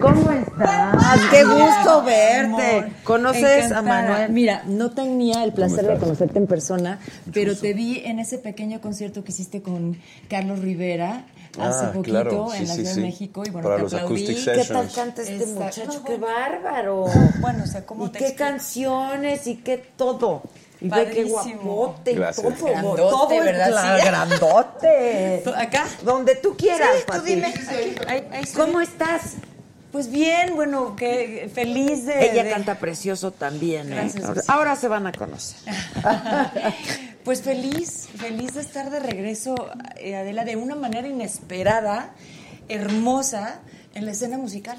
¿Cómo 0.00 0.30
estás? 0.32 1.00
Qué 1.30 1.44
gusto 1.44 2.02
verte. 2.04 2.92
¿Conoces 3.04 3.72
a. 3.72 3.82
Manuel? 3.82 4.30
Mira, 4.32 4.62
no 4.66 4.90
tenía 4.92 5.42
el 5.44 5.52
placer 5.52 5.86
de 5.86 5.96
conocerte 5.98 6.38
en 6.38 6.46
persona, 6.46 6.98
pero 7.32 7.56
te 7.56 7.72
vi 7.74 8.02
en 8.04 8.18
ese 8.18 8.38
pequeño 8.38 8.80
concierto 8.80 9.24
que 9.24 9.32
hiciste 9.32 9.62
con 9.62 9.98
Carlos 10.28 10.60
Rivera 10.60 11.24
hace 11.58 11.86
Ah, 11.86 11.92
poquito 11.92 12.12
claro, 12.22 12.54
en 12.54 12.68
la 12.68 12.74
sí, 12.74 12.80
Ciudad 12.80 12.94
sí. 12.94 13.00
de 13.00 13.06
México 13.06 13.42
y 13.44 13.50
bueno, 13.50 13.64
Para 13.66 13.76
te 13.78 13.82
los 13.82 13.94
aplaudí. 13.94 14.22
acoustic 14.24 14.54
¿Qué 14.54 14.64
tal 14.72 14.88
canta 14.94 15.22
este 15.22 15.46
muchacho? 15.46 16.04
¡Qué 16.04 16.16
bárbaro! 16.16 17.06
Bueno, 17.40 17.64
o 17.64 17.66
sea, 17.66 17.84
¿cómo 17.84 18.06
¿Y 18.06 18.10
te 18.10 18.18
qué 18.20 18.24
explico? 18.26 18.50
canciones? 18.50 19.46
¿Y 19.48 19.56
qué 19.56 19.76
todo? 19.96 20.42
Y 20.80 20.88
ve 20.88 21.10
qué 21.12 21.24
guapote. 21.24 22.14
Todo, 22.14 22.52
Grandote, 22.64 22.96
todo 23.02 23.28
cla- 23.28 23.98
Sí. 24.00 24.06
grandote. 24.06 25.42
¿Acá? 25.56 25.84
Donde 26.04 26.36
tú 26.36 26.56
quieras, 26.56 26.88
Sí, 26.98 27.04
tú 27.12 27.20
dime. 27.22 27.46
Aquí, 27.48 27.60
ahí- 28.06 28.28
ahí 28.32 28.42
estoy 28.44 28.66
¿Cómo 28.66 28.80
estás? 28.80 29.34
Pues 29.92 30.10
bien, 30.10 30.54
bueno, 30.54 30.94
que 30.94 31.50
feliz 31.52 32.06
de... 32.06 32.30
Ella 32.30 32.44
de- 32.44 32.50
canta 32.50 32.78
precioso 32.78 33.32
también. 33.32 33.92
¿eh? 33.92 33.96
Gracias, 33.96 34.24
Ahora, 34.24 34.42
ahora 34.48 34.76
se 34.76 34.88
van 34.88 35.06
a 35.06 35.12
conocer. 35.12 35.58
Pues 37.24 37.42
feliz, 37.42 38.08
feliz 38.16 38.54
de 38.54 38.62
estar 38.62 38.88
de 38.90 38.98
regreso, 38.98 39.54
eh, 39.98 40.16
Adela, 40.16 40.44
de 40.46 40.56
una 40.56 40.74
manera 40.74 41.06
inesperada, 41.06 42.14
hermosa, 42.70 43.60
en 43.94 44.06
la 44.06 44.12
escena 44.12 44.38
musical. 44.38 44.78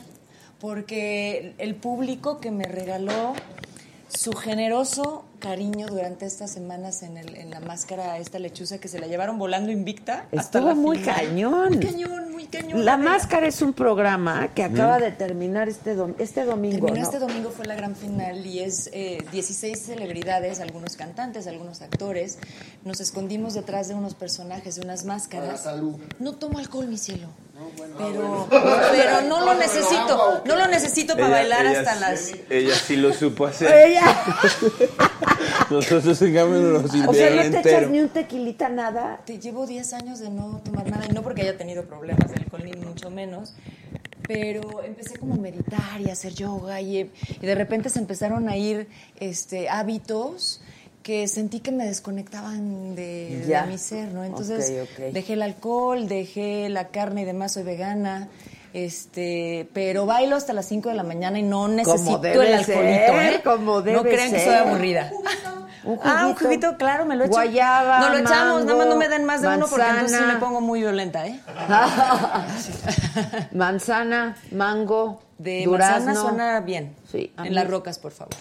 Porque 0.59 1.53
el 1.59 1.75
público 1.75 2.39
que 2.39 2.49
me 2.49 2.63
regaló 2.65 3.33
su 4.07 4.33
generoso 4.33 5.23
cariño 5.41 5.87
durante 5.87 6.25
estas 6.25 6.49
semanas 6.51 7.03
en, 7.03 7.17
el- 7.17 7.35
en 7.35 7.49
la 7.49 7.59
máscara, 7.59 8.17
esta 8.17 8.39
lechuza 8.39 8.77
que 8.77 8.87
se 8.87 8.97
la 8.99 9.07
llevaron 9.07 9.37
volando 9.37 9.69
invicta. 9.71 10.27
Estuvo 10.31 10.73
muy 10.75 10.99
final. 10.99 11.15
cañón. 11.17 11.67
Muy 11.75 11.79
cañón, 11.85 12.31
muy 12.31 12.45
cañón. 12.45 12.85
La. 12.85 12.95
Máscara 12.95 13.47
es 13.47 13.61
un 13.61 13.73
programa 13.73 14.49
que 14.55 14.63
acaba 14.63 14.99
de 14.99 15.11
terminar 15.11 15.67
este, 15.67 15.97
dom- 15.97 16.15
este 16.19 16.45
domingo. 16.45 16.85
Terminó 16.85 17.03
¿no? 17.03 17.11
este 17.11 17.19
domingo, 17.19 17.49
fue 17.49 17.65
la 17.65 17.75
gran 17.75 17.95
final 17.97 18.45
y 18.45 18.59
es 18.59 18.89
eh, 18.93 19.17
16 19.31 19.77
celebridades, 19.81 20.59
algunos 20.61 20.95
cantantes, 20.95 21.47
algunos 21.47 21.81
actores. 21.81 22.37
Nos 22.85 23.01
escondimos 23.01 23.53
detrás 23.55 23.87
de 23.89 23.95
unos 23.95 24.13
personajes, 24.13 24.75
de 24.75 24.81
unas 24.81 25.03
máscaras. 25.05 25.67
No 26.19 26.33
tomo 26.35 26.59
alcohol, 26.59 26.87
mi 26.87 26.97
cielo. 26.99 27.27
Pero, 27.97 28.47
pero 28.49 29.21
no 29.27 29.45
lo 29.45 29.53
necesito, 29.53 30.41
no 30.45 30.55
lo 30.55 30.67
necesito 30.67 31.13
para 31.13 31.27
Ella- 31.27 31.35
bailar 31.57 31.65
ella 31.67 31.79
hasta 31.81 31.93
sí- 32.17 32.31
las... 32.33 32.51
Ella 32.51 32.75
sí 32.75 32.95
lo 32.95 33.13
supo 33.13 33.45
hacer. 33.45 33.71
Ella. 33.87 34.23
Nosotros 35.69 36.21
en 36.21 36.33
cambio 36.33 36.59
nos 36.59 36.93
lo 36.93 37.09
O 37.09 37.13
sea, 37.13 37.29
¿no 37.29 37.41
te 37.41 37.47
echas 37.47 37.65
entero. 37.65 37.89
ni 37.89 37.99
un 37.99 38.09
tequilita 38.09 38.69
nada? 38.69 39.21
Te 39.25 39.39
llevo 39.39 39.65
10 39.65 39.93
años 39.93 40.19
de 40.19 40.29
no 40.29 40.61
tomar 40.63 40.89
nada 40.89 41.05
y 41.09 41.13
no 41.13 41.21
porque 41.21 41.41
haya 41.41 41.57
tenido 41.57 41.85
problemas 41.85 42.29
de 42.29 42.35
alcohol 42.35 42.63
ni 42.65 42.73
mucho 42.73 43.09
menos, 43.09 43.53
pero 44.27 44.83
empecé 44.83 45.17
como 45.17 45.35
a 45.35 45.37
meditar 45.37 45.99
y 45.99 46.09
a 46.09 46.13
hacer 46.13 46.33
yoga 46.33 46.81
y, 46.81 47.09
y 47.41 47.45
de 47.45 47.55
repente 47.55 47.89
se 47.89 47.99
empezaron 47.99 48.49
a 48.49 48.57
ir 48.57 48.87
este, 49.19 49.69
hábitos 49.69 50.61
que 51.03 51.27
sentí 51.27 51.59
que 51.59 51.71
me 51.71 51.85
desconectaban 51.85 52.95
de, 52.95 53.63
mi 53.67 53.77
ser, 53.77 54.13
¿no? 54.13 54.23
Entonces 54.23 54.87
dejé 55.13 55.33
el 55.33 55.41
alcohol, 55.41 56.07
dejé 56.07 56.69
la 56.69 56.89
carne 56.89 57.23
y 57.23 57.25
demás, 57.25 57.53
soy 57.53 57.63
vegana. 57.63 58.29
Este, 58.73 59.67
pero 59.73 60.05
bailo 60.05 60.35
hasta 60.37 60.53
las 60.53 60.65
5 60.67 60.87
de 60.89 60.95
la 60.95 61.03
mañana 61.03 61.37
y 61.39 61.43
no 61.43 61.67
necesito 61.67 62.19
debe 62.19 62.47
el 62.47 62.53
alcoholito, 62.59 63.13
ser, 63.13 63.33
¿eh? 63.33 63.41
como 63.43 63.81
no 63.81 64.03
crean 64.03 64.31
que 64.31 64.45
soy 64.45 64.53
aburrida. 64.55 65.11
Un 65.83 65.99
Ah, 66.03 66.27
un 66.27 66.35
juguito. 66.35 66.77
claro, 66.77 67.05
me 67.05 67.15
lo 67.15 67.23
echo. 67.25 67.33
Guayaba, 67.33 67.99
No 68.01 68.09
lo 68.09 68.17
echamos, 68.19 68.65
nada 68.65 68.77
más 68.77 68.87
no 68.87 68.95
me 68.97 69.09
den 69.09 69.25
más 69.25 69.41
de 69.41 69.47
uno 69.47 69.65
porque 69.67 69.87
entonces 69.89 70.19
sí 70.19 70.25
me 70.25 70.35
pongo 70.35 70.61
muy 70.61 70.79
violenta, 70.79 71.25
¿eh? 71.25 71.39
Manzana, 73.51 74.35
mango, 74.51 75.21
De 75.37 75.63
durazno. 75.65 76.05
manzana 76.05 76.29
suena 76.29 76.59
bien. 76.61 76.95
Sí, 77.11 77.33
En 77.43 77.55
las 77.55 77.67
rocas, 77.67 77.99
por 77.99 78.11
favor. 78.11 78.35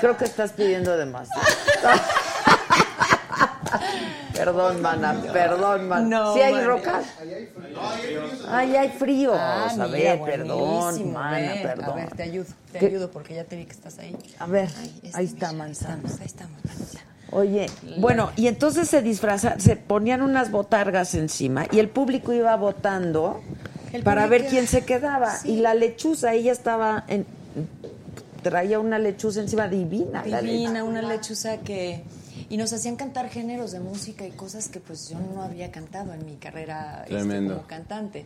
Creo 0.00 0.16
que 0.16 0.24
estás 0.24 0.52
pidiendo 0.52 0.96
demasiado. 0.96 1.42
perdón, 4.38 4.80
mana, 4.82 5.22
perdón, 5.32 5.88
mana. 5.88 6.08
No, 6.08 6.34
¿Sí 6.34 6.40
hay 6.40 6.64
rocas? 6.64 7.06
Ay, 8.48 8.76
hay 8.76 8.88
frío. 8.90 9.32
Ah, 9.34 9.68
a 9.70 9.86
mira, 9.86 10.16
ver, 10.16 10.20
perdón, 10.22 11.12
mana, 11.12 11.52
perdón. 11.62 11.90
A 11.90 11.94
ver, 11.94 12.10
te 12.16 12.22
ayudo, 12.22 12.46
te 12.72 12.78
¿Qué? 12.78 12.86
ayudo 12.86 13.10
porque 13.10 13.34
ya 13.34 13.44
te 13.44 13.56
vi 13.56 13.64
que 13.66 13.72
estás 13.72 13.98
ahí. 13.98 14.16
A 14.38 14.46
ver, 14.46 14.68
Ay, 14.80 15.00
ahí 15.14 15.24
este, 15.24 15.36
está 15.36 15.52
mira, 15.52 15.64
manzana. 15.64 15.94
estamos, 15.96 16.20
Ahí 16.20 16.26
estamos, 16.26 16.64
manzana. 16.64 17.04
Oye, 17.30 17.66
bueno, 17.98 18.30
y 18.36 18.46
entonces 18.46 18.88
se 18.88 19.02
disfraza, 19.02 19.58
se 19.60 19.76
ponían 19.76 20.22
unas 20.22 20.50
botargas 20.50 21.14
encima 21.14 21.66
y 21.70 21.78
el 21.78 21.88
público 21.90 22.32
iba 22.32 22.56
votando 22.56 23.42
El 23.92 24.02
para 24.02 24.22
público- 24.24 24.42
ver 24.44 24.50
quién 24.50 24.66
se 24.66 24.84
quedaba. 24.86 25.36
Sí. 25.36 25.50
Y 25.52 25.56
la 25.60 25.74
lechuza, 25.74 26.32
ella 26.32 26.52
estaba 26.52 27.04
en, 27.06 27.26
traía 28.42 28.80
una 28.80 28.98
lechuza 28.98 29.40
encima 29.40 29.68
divina. 29.68 30.22
la 30.24 30.40
Divina, 30.40 30.84
una 30.84 31.02
lechuza 31.02 31.58
que... 31.58 32.02
Y 32.50 32.56
nos 32.56 32.72
hacían 32.72 32.96
cantar 32.96 33.28
géneros 33.28 33.72
de 33.72 33.80
música 33.80 34.26
y 34.26 34.30
cosas 34.30 34.68
que 34.68 34.80
pues 34.80 35.08
yo 35.08 35.18
no 35.18 35.42
había 35.42 35.70
cantado 35.70 36.14
en 36.14 36.24
mi 36.24 36.36
carrera 36.36 37.04
este, 37.06 37.46
como 37.46 37.66
cantante. 37.66 38.24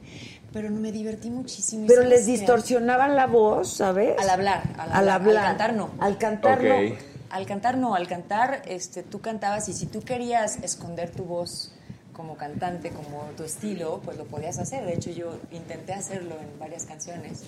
Pero 0.53 0.71
me 0.71 0.93
divertí 0.93 1.29
muchísimo. 1.31 1.87
Pero 1.89 2.03
¿sabes 2.03 2.11
les 2.19 2.27
distorsionaban 2.27 3.17
la 3.17 3.27
voz, 3.27 3.69
¿sabes? 3.69 4.17
Al 4.19 4.31
hablar, 4.31 4.63
al, 4.79 4.93
Al 4.93 5.09
hablar, 5.09 5.15
hablar. 5.15 5.37
Al 5.37 5.45
cantar 5.49 5.75
no. 5.75 5.91
Al 5.99 6.19
cantar 6.19 6.63
no. 6.63 6.97
Al 7.31 7.47
cantar 7.47 7.79
no, 7.79 7.95
al 7.95 8.07
cantar 8.07 8.63
este, 8.67 9.03
tú 9.03 9.21
cantabas 9.21 9.69
y 9.69 9.73
si 9.73 9.87
tú 9.87 10.03
querías 10.03 10.59
esconder 10.63 11.11
tu 11.11 11.25
voz 11.25 11.73
como 12.13 12.37
cantante, 12.37 12.91
como 12.91 13.25
tu 13.37 13.43
estilo, 13.45 14.01
pues 14.05 14.17
lo 14.19 14.25
podías 14.25 14.59
hacer. 14.59 14.85
De 14.85 14.95
hecho, 14.95 15.11
yo 15.11 15.37
intenté 15.51 15.95
hacerlo 15.95 16.37
en 16.41 16.59
varias 16.59 16.85
canciones. 16.85 17.41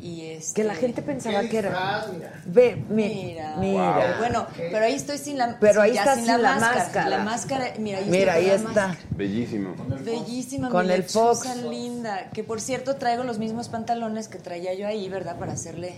Y 0.00 0.22
este, 0.32 0.62
Que 0.62 0.66
la 0.66 0.74
gente 0.74 1.00
pensaba 1.02 1.42
que 1.42 1.58
era. 1.58 2.04
mira. 2.12 2.42
Ve, 2.44 2.74
mi- 2.88 3.06
Mira, 3.26 3.56
mira. 3.58 3.96
pero 4.00 4.18
bueno, 4.18 4.46
pero 4.56 4.84
ahí 4.84 4.94
estoy 4.94 5.16
sin 5.18 5.38
la 5.38 5.56
Pero 5.60 5.80
ahí 5.80 5.96
está 5.96 6.16
sin, 6.16 6.26
la 6.26 6.38
máscara. 6.38 6.74
máscara. 6.76 7.08
La 7.08 7.18
máscara, 7.18 7.72
mira, 7.78 7.98
ahí, 7.98 8.06
Mira, 8.10 8.32
ahí 8.34 8.46
está. 8.50 8.64
máscara. 8.88 8.96
Bellísimo. 9.10 9.74
Bellísima, 10.04 10.68
Con 10.70 10.88
mi 10.88 10.92
el 10.94 11.04
Fox. 11.04 11.46
linda. 11.70 12.30
Que 12.32 12.42
por 12.42 12.60
cierto 12.60 12.96
traigo 12.96 13.22
los 13.22 13.38
mismos 13.38 13.68
pantalones 13.68 14.26
que 14.26 14.38
traía 14.38 14.74
yo 14.74 14.88
ahí, 14.88 15.08
¿verdad? 15.08 15.38
Para 15.38 15.52
hacerle. 15.52 15.94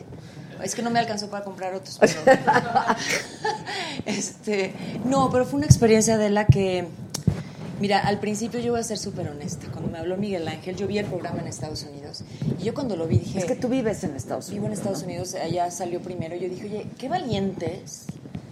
Es 0.63 0.75
que 0.75 0.83
no 0.83 0.91
me 0.91 0.99
alcanzó 0.99 1.31
para 1.31 1.43
comprar 1.43 1.75
otros. 1.75 1.99
Pero... 1.99 2.21
este, 4.07 4.75
no, 5.05 5.31
pero 5.31 5.45
fue 5.47 5.57
una 5.59 5.67
experiencia 5.67 6.19
de 6.19 6.29
la 6.31 6.47
que. 6.47 6.87
Mira, 7.81 8.01
al 8.01 8.19
principio 8.21 8.61
yo 8.61 8.73
voy 8.73 8.81
a 8.81 8.85
ser 8.85 8.99
súper 8.99 9.29
honesta. 9.29 9.67
Cuando 9.73 9.91
me 9.91 9.99
habló 9.99 10.17
Miguel 10.17 10.47
Ángel, 10.47 10.77
yo 10.77 10.87
vi 10.87 10.99
el 10.99 11.07
programa 11.07 11.41
en 11.41 11.49
Estados 11.49 11.85
Unidos. 11.85 12.23
Y 12.59 12.65
yo 12.65 12.75
cuando 12.75 12.97
lo 12.97 13.07
vi 13.07 13.19
dije. 13.19 13.39
Es 13.41 13.45
que 13.45 13.57
tú 13.57 13.69
vives 13.69 14.05
en 14.05 14.15
Estados 14.15 14.51
Vivo 14.51 14.67
en 14.67 14.73
Unidos. 14.73 14.79
Estados 14.79 15.03
Unidos, 15.03 15.35
allá 15.35 15.71
salió 15.71 16.01
primero. 16.01 16.37
Yo 16.37 16.49
dije, 16.49 16.67
oye, 16.67 16.87
qué 16.99 17.09
valientes, 17.09 18.07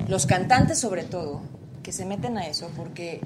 los 0.09 0.27
cantantes 0.27 0.78
sobre 0.78 1.05
todo, 1.05 1.40
que 1.82 1.93
se 1.93 2.05
meten 2.05 2.36
a 2.39 2.47
eso, 2.47 2.70
porque 2.77 3.20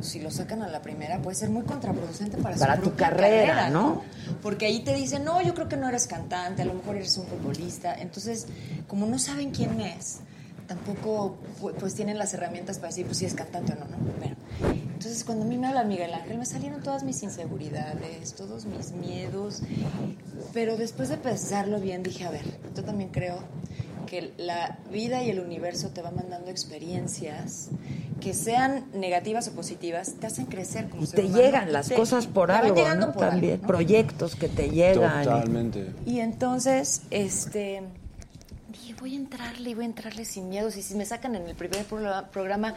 si 0.00 0.20
lo 0.20 0.30
sacan 0.30 0.62
a 0.62 0.68
la 0.68 0.80
primera 0.82 1.20
puede 1.20 1.36
ser 1.36 1.50
muy 1.50 1.62
contraproducente 1.62 2.38
para, 2.38 2.56
Para 2.56 2.76
su 2.76 2.82
tu 2.82 2.88
propia 2.90 3.10
carrera, 3.10 3.70
¿no? 3.70 4.02
Porque 4.42 4.66
ahí 4.66 4.80
te 4.80 4.94
dicen, 4.94 5.24
no, 5.24 5.42
yo 5.42 5.54
creo 5.54 5.68
que 5.68 5.76
no 5.76 5.88
eres 5.88 6.06
cantante, 6.06 6.62
a 6.62 6.64
lo 6.64 6.74
mejor 6.74 6.96
eres 6.96 7.16
un 7.18 7.26
futbolista. 7.26 7.94
Entonces, 7.94 8.46
como 8.88 9.06
no 9.06 9.18
saben 9.18 9.50
quién 9.50 9.80
es, 9.80 10.20
tampoco 10.66 11.36
pu- 11.60 11.72
pues 11.74 11.94
tienen 11.94 12.18
las 12.18 12.32
herramientas 12.34 12.78
para 12.78 12.88
decir, 12.88 13.06
pues 13.06 13.18
si 13.18 13.24
es 13.26 13.34
cantante 13.34 13.72
o 13.72 13.76
no, 13.76 13.84
¿no? 13.86 13.96
Bueno, 14.18 14.36
entonces 14.94 15.24
cuando 15.24 15.44
a 15.44 15.48
mí 15.48 15.56
me 15.58 15.66
habla 15.66 15.84
Miguel 15.84 16.12
Ángel, 16.14 16.38
me 16.38 16.46
salieron 16.46 16.82
todas 16.82 17.02
mis 17.04 17.22
inseguridades, 17.22 18.34
todos 18.34 18.64
mis 18.64 18.92
miedos, 18.92 19.60
pero 20.52 20.76
después 20.76 21.08
de 21.08 21.16
pensarlo 21.18 21.80
bien 21.80 22.02
dije, 22.02 22.24
a 22.24 22.30
ver, 22.30 22.44
yo 22.74 22.84
también 22.84 23.10
creo 23.10 23.38
que 24.06 24.32
la 24.36 24.78
vida 24.92 25.22
y 25.22 25.30
el 25.30 25.40
universo 25.40 25.88
te 25.90 26.02
va 26.02 26.10
mandando 26.10 26.50
experiencias 26.50 27.68
que 28.20 28.32
sean 28.32 28.86
negativas 28.94 29.48
o 29.48 29.52
positivas, 29.52 30.14
te 30.20 30.26
hacen 30.26 30.46
crecer 30.46 30.88
como 30.88 31.02
Y 31.02 31.06
ser 31.06 31.16
te 31.20 31.26
humano. 31.26 31.42
llegan 31.42 31.72
las 31.72 31.88
Te- 31.88 31.94
cosas 31.94 32.26
por 32.26 32.50
algo, 32.50 32.74
llegando 32.74 33.08
¿no? 33.08 33.12
por 33.12 33.24
algo, 33.24 33.32
También 33.34 33.60
¿no? 33.60 33.66
proyectos 33.66 34.34
que 34.36 34.48
te 34.48 34.70
llegan. 34.70 35.24
Totalmente. 35.24 35.92
Y 36.06 36.20
entonces, 36.20 37.02
este, 37.10 37.82
voy 39.04 39.12
a 39.12 39.18
entrarle 39.18 39.68
y 39.68 39.74
voy 39.74 39.84
a 39.84 39.86
entrarle 39.88 40.24
sin 40.24 40.48
miedos. 40.48 40.76
Y 40.76 40.82
si 40.82 40.94
me 40.94 41.04
sacan 41.04 41.34
en 41.34 41.46
el 41.46 41.54
primer 41.54 41.84
pro- 41.84 42.24
programa, 42.32 42.74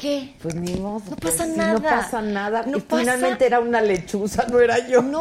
qué? 0.00 0.34
Pues 0.42 0.56
ni 0.56 0.74
modo. 0.74 1.02
No 1.10 1.16
pues, 1.16 1.36
pasa 1.36 1.44
si 1.44 1.56
nada. 1.56 1.72
No 1.74 1.82
pasa 1.82 2.20
nada. 2.20 2.62
No 2.66 2.78
y 2.78 2.80
pasa- 2.80 3.00
finalmente 3.02 3.46
era 3.46 3.60
una 3.60 3.80
lechuza, 3.80 4.44
no 4.48 4.58
era 4.58 4.88
yo. 4.88 5.02
No 5.02 5.20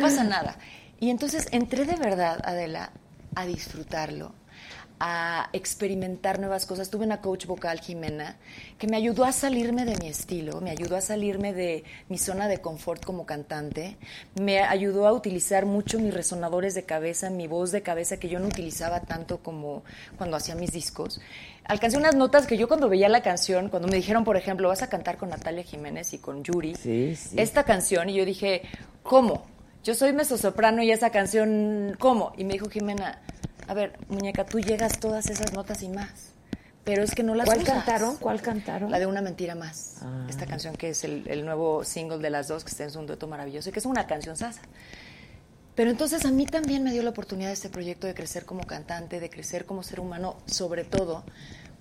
pasa 0.00 0.24
nada. 0.24 0.56
Y 0.98 1.10
entonces 1.10 1.46
entré 1.50 1.84
de 1.84 1.96
verdad, 1.96 2.40
Adela, 2.42 2.90
a 3.34 3.44
disfrutarlo, 3.44 4.32
a 5.02 5.48
experimentar 5.54 6.38
nuevas 6.38 6.66
cosas. 6.66 6.90
Tuve 6.90 7.06
una 7.06 7.22
coach 7.22 7.46
vocal, 7.46 7.80
Jimena, 7.80 8.36
que 8.78 8.86
me 8.86 8.96
ayudó 8.98 9.24
a 9.24 9.32
salirme 9.32 9.86
de 9.86 9.96
mi 9.96 10.08
estilo, 10.08 10.60
me 10.60 10.70
ayudó 10.70 10.94
a 10.96 11.00
salirme 11.00 11.54
de 11.54 11.84
mi 12.10 12.18
zona 12.18 12.48
de 12.48 12.58
confort 12.58 13.02
como 13.04 13.24
cantante, 13.24 13.96
me 14.38 14.60
ayudó 14.60 15.06
a 15.08 15.12
utilizar 15.14 15.64
mucho 15.64 15.98
mis 15.98 16.12
resonadores 16.12 16.74
de 16.74 16.84
cabeza, 16.84 17.30
mi 17.30 17.46
voz 17.48 17.72
de 17.72 17.80
cabeza 17.82 18.18
que 18.18 18.28
yo 18.28 18.38
no 18.40 18.46
utilizaba 18.48 19.00
tanto 19.00 19.38
como 19.38 19.82
cuando 20.18 20.36
hacía 20.36 20.54
mis 20.54 20.70
discos. 20.72 21.20
Alcancé 21.64 21.96
unas 21.96 22.14
notas 22.14 22.46
que 22.46 22.58
yo 22.58 22.68
cuando 22.68 22.88
veía 22.90 23.08
la 23.08 23.22
canción, 23.22 23.70
cuando 23.70 23.88
me 23.88 23.96
dijeron, 23.96 24.24
por 24.24 24.36
ejemplo, 24.36 24.68
vas 24.68 24.82
a 24.82 24.88
cantar 24.90 25.16
con 25.16 25.30
Natalia 25.30 25.62
Jiménez 25.62 26.12
y 26.12 26.18
con 26.18 26.44
Yuri, 26.44 26.74
Sí, 26.74 27.16
sí. 27.16 27.36
esta 27.40 27.64
canción 27.64 28.10
y 28.10 28.14
yo 28.14 28.24
dije, 28.26 28.62
¿cómo? 29.02 29.46
Yo 29.82 29.94
soy 29.94 30.12
mezzosoprano 30.12 30.82
y 30.82 30.90
esa 30.90 31.08
canción, 31.08 31.96
¿cómo? 31.98 32.32
Y 32.36 32.44
me 32.44 32.52
dijo 32.52 32.68
Jimena, 32.68 33.22
a 33.70 33.74
ver, 33.74 33.96
muñeca, 34.08 34.44
tú 34.44 34.58
llegas 34.58 34.98
todas 34.98 35.30
esas 35.30 35.52
notas 35.52 35.84
y 35.84 35.88
más, 35.88 36.32
pero 36.82 37.04
es 37.04 37.14
que 37.14 37.22
no 37.22 37.36
las 37.36 37.46
¿Cuál 37.46 37.62
usas. 37.62 37.76
cantaron? 37.76 38.16
¿Cuál 38.16 38.42
cantaron? 38.42 38.90
La 38.90 38.98
de 38.98 39.06
Una 39.06 39.22
Mentira 39.22 39.54
Más. 39.54 39.98
Ah. 40.02 40.26
Esta 40.28 40.44
canción 40.44 40.74
que 40.74 40.88
es 40.88 41.04
el, 41.04 41.28
el 41.28 41.44
nuevo 41.44 41.84
single 41.84 42.18
de 42.18 42.30
las 42.30 42.48
dos, 42.48 42.64
que 42.64 42.70
está 42.70 42.82
en 42.82 42.98
un 42.98 43.06
dueto 43.06 43.28
maravilloso 43.28 43.68
y 43.68 43.72
que 43.72 43.78
es 43.78 43.86
una 43.86 44.08
canción 44.08 44.36
sasa. 44.36 44.60
Pero 45.76 45.88
entonces 45.88 46.24
a 46.24 46.32
mí 46.32 46.46
también 46.46 46.82
me 46.82 46.90
dio 46.90 47.04
la 47.04 47.10
oportunidad 47.10 47.46
de 47.50 47.54
este 47.54 47.68
proyecto 47.68 48.08
de 48.08 48.14
crecer 48.14 48.44
como 48.44 48.66
cantante, 48.66 49.20
de 49.20 49.30
crecer 49.30 49.66
como 49.66 49.84
ser 49.84 50.00
humano, 50.00 50.36
sobre 50.46 50.82
todo 50.82 51.22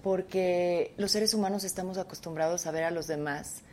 porque 0.04 0.94
los 0.98 1.10
seres 1.10 1.34
humanos 1.34 1.64
estamos 1.64 1.98
acostumbrados 1.98 2.68
a 2.68 2.72
ver 2.72 2.84
a 2.84 2.92
los 2.92 3.08
demás 3.08 3.64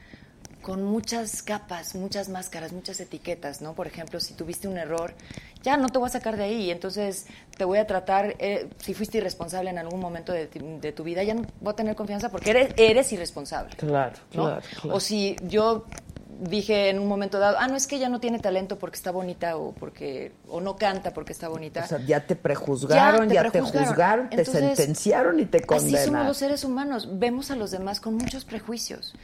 con 0.66 0.82
muchas 0.82 1.44
capas, 1.44 1.94
muchas 1.94 2.28
máscaras, 2.28 2.72
muchas 2.72 2.98
etiquetas, 2.98 3.60
¿no? 3.60 3.74
Por 3.74 3.86
ejemplo, 3.86 4.18
si 4.18 4.34
tuviste 4.34 4.66
un 4.66 4.78
error, 4.78 5.14
ya 5.62 5.76
no 5.76 5.88
te 5.88 6.00
voy 6.00 6.08
a 6.08 6.10
sacar 6.10 6.36
de 6.36 6.42
ahí, 6.42 6.72
entonces 6.72 7.26
te 7.56 7.64
voy 7.64 7.78
a 7.78 7.86
tratar, 7.86 8.34
eh, 8.40 8.68
si 8.78 8.92
fuiste 8.92 9.18
irresponsable 9.18 9.70
en 9.70 9.78
algún 9.78 10.00
momento 10.00 10.32
de, 10.32 10.48
de 10.48 10.90
tu 10.90 11.04
vida, 11.04 11.22
ya 11.22 11.34
no 11.34 11.42
voy 11.60 11.70
a 11.70 11.76
tener 11.76 11.94
confianza 11.94 12.30
porque 12.30 12.50
eres, 12.50 12.74
eres 12.78 13.12
irresponsable. 13.12 13.76
Claro, 13.76 14.16
¿no? 14.32 14.42
claro, 14.42 14.62
claro. 14.82 14.96
O 14.96 14.98
si 14.98 15.36
yo 15.42 15.86
dije 16.40 16.90
en 16.90 16.98
un 16.98 17.06
momento 17.06 17.38
dado, 17.38 17.58
ah, 17.60 17.68
no 17.68 17.76
es 17.76 17.86
que 17.86 17.94
ella 17.94 18.08
no 18.08 18.18
tiene 18.18 18.40
talento 18.40 18.76
porque 18.76 18.96
está 18.96 19.12
bonita 19.12 19.56
o 19.56 19.72
porque 19.72 20.32
o 20.48 20.60
no 20.60 20.74
canta 20.74 21.12
porque 21.12 21.32
está 21.32 21.46
bonita. 21.46 21.84
O 21.84 21.86
sea, 21.86 22.00
ya 22.00 22.26
te 22.26 22.34
prejuzgaron, 22.34 23.28
ya 23.28 23.44
te, 23.44 23.50
prejuzgaron. 23.52 23.88
juzgaron, 23.88 24.30
te 24.30 24.36
Entonces, 24.38 24.76
sentenciaron 24.76 25.38
y 25.38 25.46
te 25.46 25.58
Así 25.58 25.66
somos 25.66 25.82
condenaron. 25.84 26.26
los 26.26 26.36
seres 26.36 26.64
humanos, 26.64 27.08
vemos 27.12 27.52
a 27.52 27.56
los 27.56 27.70
demás 27.70 28.00
con 28.00 28.16
muchos 28.16 28.44
prejuicios. 28.44 29.14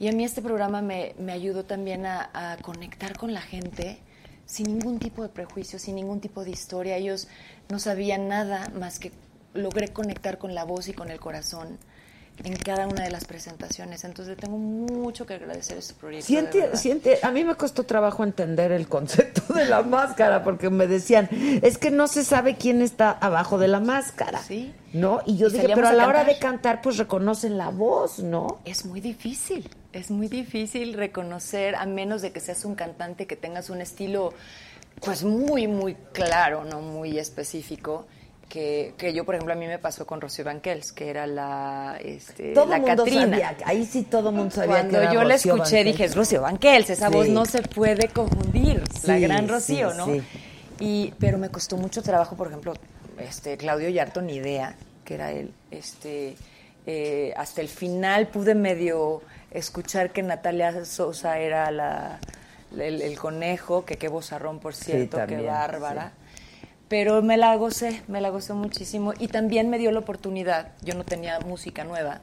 Y 0.00 0.08
a 0.08 0.12
mí 0.12 0.24
este 0.24 0.42
programa 0.42 0.82
me, 0.82 1.14
me 1.18 1.30
ayudó 1.32 1.64
también 1.64 2.06
a, 2.06 2.30
a 2.32 2.56
conectar 2.56 3.16
con 3.16 3.32
la 3.32 3.42
gente 3.42 3.98
sin 4.46 4.66
ningún 4.66 4.98
tipo 4.98 5.22
de 5.22 5.28
prejuicio, 5.28 5.78
sin 5.78 5.94
ningún 5.94 6.20
tipo 6.20 6.42
de 6.42 6.50
historia. 6.50 6.96
Ellos 6.96 7.28
no 7.68 7.78
sabían 7.78 8.26
nada 8.26 8.68
más 8.70 8.98
que 8.98 9.12
logré 9.54 9.88
conectar 9.88 10.38
con 10.38 10.54
la 10.54 10.64
voz 10.64 10.88
y 10.88 10.92
con 10.92 11.10
el 11.10 11.20
corazón 11.20 11.78
en 12.44 12.56
cada 12.56 12.86
una 12.86 13.04
de 13.04 13.10
las 13.10 13.24
presentaciones. 13.24 14.04
Entonces 14.04 14.36
tengo 14.36 14.56
mucho 14.56 15.26
que 15.26 15.34
agradecer 15.34 15.78
este 15.78 15.94
proyecto. 15.94 16.26
Siente, 16.26 16.76
siente, 16.76 17.18
a 17.22 17.30
mí 17.30 17.44
me 17.44 17.54
costó 17.54 17.84
trabajo 17.84 18.24
entender 18.24 18.72
el 18.72 18.88
concepto 18.88 19.52
de 19.52 19.66
la 19.66 19.82
máscara 19.82 20.42
porque 20.42 20.70
me 20.70 20.86
decían, 20.86 21.28
es 21.30 21.78
que 21.78 21.90
no 21.90 22.08
se 22.08 22.24
sabe 22.24 22.56
quién 22.56 22.82
está 22.82 23.10
abajo 23.10 23.58
de 23.58 23.68
la 23.68 23.80
máscara. 23.80 24.42
Sí. 24.42 24.74
¿No? 24.92 25.20
Y 25.26 25.36
yo 25.36 25.48
Y 25.48 25.52
dije, 25.52 25.68
pero 25.74 25.86
a 25.86 25.90
a 25.90 25.92
la 25.92 26.08
hora 26.08 26.24
de 26.24 26.38
cantar, 26.38 26.80
pues 26.82 26.96
reconocen 26.96 27.58
la 27.58 27.68
voz, 27.68 28.18
¿no? 28.20 28.58
Es 28.64 28.84
muy 28.84 29.00
difícil, 29.00 29.68
es 29.92 30.10
muy 30.10 30.28
difícil 30.28 30.94
reconocer, 30.94 31.74
a 31.74 31.86
menos 31.86 32.22
de 32.22 32.32
que 32.32 32.40
seas 32.40 32.64
un 32.64 32.74
cantante 32.74 33.26
que 33.26 33.36
tengas 33.36 33.70
un 33.70 33.80
estilo 33.80 34.32
pues 35.00 35.24
muy, 35.24 35.66
muy 35.66 35.94
claro, 36.12 36.64
no 36.64 36.80
muy 36.80 37.18
específico. 37.18 38.06
Que, 38.48 38.94
que 38.98 39.12
yo, 39.14 39.24
por 39.24 39.36
ejemplo, 39.36 39.54
a 39.54 39.56
mí 39.56 39.68
me 39.68 39.78
pasó 39.78 40.04
con 40.08 40.20
Rocío 40.20 40.44
Banquels, 40.44 40.90
que 40.90 41.08
era 41.08 41.24
la, 41.28 41.96
este, 42.02 42.52
Todo 42.52 42.66
la 42.66 42.78
mundo 42.78 43.04
Catrina. 43.04 43.22
sabía, 43.30 43.56
ahí 43.64 43.86
sí 43.86 44.02
todo 44.02 44.30
el 44.30 44.34
mundo 44.34 44.52
sabía 44.52 44.74
Cuando 44.74 44.98
que 44.98 45.04
era 45.04 45.12
yo 45.14 45.22
la 45.22 45.34
escuché 45.36 45.56
Banquels. 45.58 45.84
dije, 45.84 46.04
es 46.06 46.16
Rocío 46.16 46.42
Banquels, 46.42 46.90
esa 46.90 47.08
Sí. 47.10 47.14
voz 47.14 47.28
no 47.28 47.44
se 47.46 47.62
puede 47.62 48.08
confundir, 48.08 48.82
la 49.04 49.18
gran 49.20 49.44
sí, 49.44 49.46
Rocío, 49.52 49.94
¿no? 49.94 50.06
sí. 50.06 50.20
Y, 50.80 51.14
pero 51.20 51.38
me 51.38 51.48
costó 51.50 51.76
mucho 51.76 52.02
trabajo, 52.02 52.36
por 52.36 52.48
ejemplo, 52.48 52.72
este, 53.20 53.56
Claudio 53.56 53.88
Yarto, 53.88 54.20
ni 54.20 54.34
idea, 54.34 54.74
que 55.04 55.14
era 55.14 55.30
él. 55.30 55.52
Este, 55.70 56.34
eh, 56.86 57.32
hasta 57.36 57.60
el 57.60 57.68
final 57.68 58.26
pude 58.28 58.56
medio 58.56 59.22
escuchar 59.50 60.10
que 60.12 60.22
Natalia 60.22 60.84
Sosa 60.84 61.38
era 61.38 61.70
la, 61.70 62.18
el, 62.78 63.02
el 63.02 63.18
conejo, 63.18 63.84
que 63.84 63.96
qué 63.96 64.08
vozarrón, 64.08 64.58
por 64.60 64.74
cierto, 64.74 65.16
también, 65.18 65.40
qué 65.40 65.46
bárbara. 65.46 66.12
Pero 66.88 67.22
me 67.22 67.36
la 67.36 67.54
gocé, 67.56 68.02
me 68.08 68.20
la 68.20 68.30
gocé 68.30 68.52
muchísimo. 68.52 69.12
Y 69.18 69.28
también 69.28 69.70
me 69.70 69.78
dio 69.78 69.92
la 69.92 70.00
oportunidad, 70.00 70.72
yo 70.82 70.94
no 70.94 71.04
tenía 71.04 71.38
música 71.40 71.84
nueva. 71.84 72.20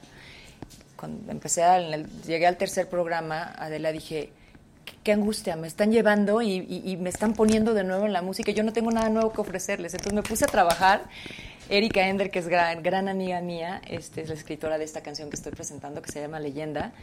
Cuando 0.97 1.31
empecé, 1.31 1.63
a- 1.63 1.77
el- 1.77 2.09
llegué 2.23 2.47
al 2.47 2.57
tercer 2.57 2.89
programa, 2.89 3.53
Adela, 3.57 3.91
dije, 3.91 4.31
qué, 4.83 4.93
qué 5.03 5.11
angustia, 5.13 5.55
me 5.55 5.67
están 5.67 5.91
llevando 5.91 6.41
y, 6.41 6.51
y- 6.51 6.81
y 6.91 6.97
me 6.97 7.09
están 7.09 7.33
poniendo 7.33 7.73
de 7.73 7.83
nuevo 7.83 8.05
en 8.05 8.13
la 8.13 8.21
música. 8.21 8.51
Yo 8.51 8.63
no 8.63 8.73
tengo 8.73 8.91
nada 8.91 9.07
nuevo 9.09 9.31
que 9.31 9.39
ofrecerles. 9.41 9.93
Entonces 9.93 10.13
me 10.13 10.23
puse 10.23 10.43
a 10.45 10.47
trabajar. 10.47 11.03
Erika 11.69 12.07
Ender, 12.07 12.31
que 12.31 12.39
es 12.39 12.47
gran, 12.47 12.81
gran 12.81 13.07
amiga 13.09 13.41
mía, 13.41 13.81
este, 13.87 14.21
es 14.21 14.29
la 14.29 14.35
escritora 14.35 14.77
de 14.77 14.85
esta 14.85 15.01
canción 15.01 15.29
que 15.29 15.35
estoy 15.35 15.51
presentando, 15.51 16.01
que 16.01 16.11
se 16.11 16.21
llama 16.21 16.39
Leyenda. 16.39 16.93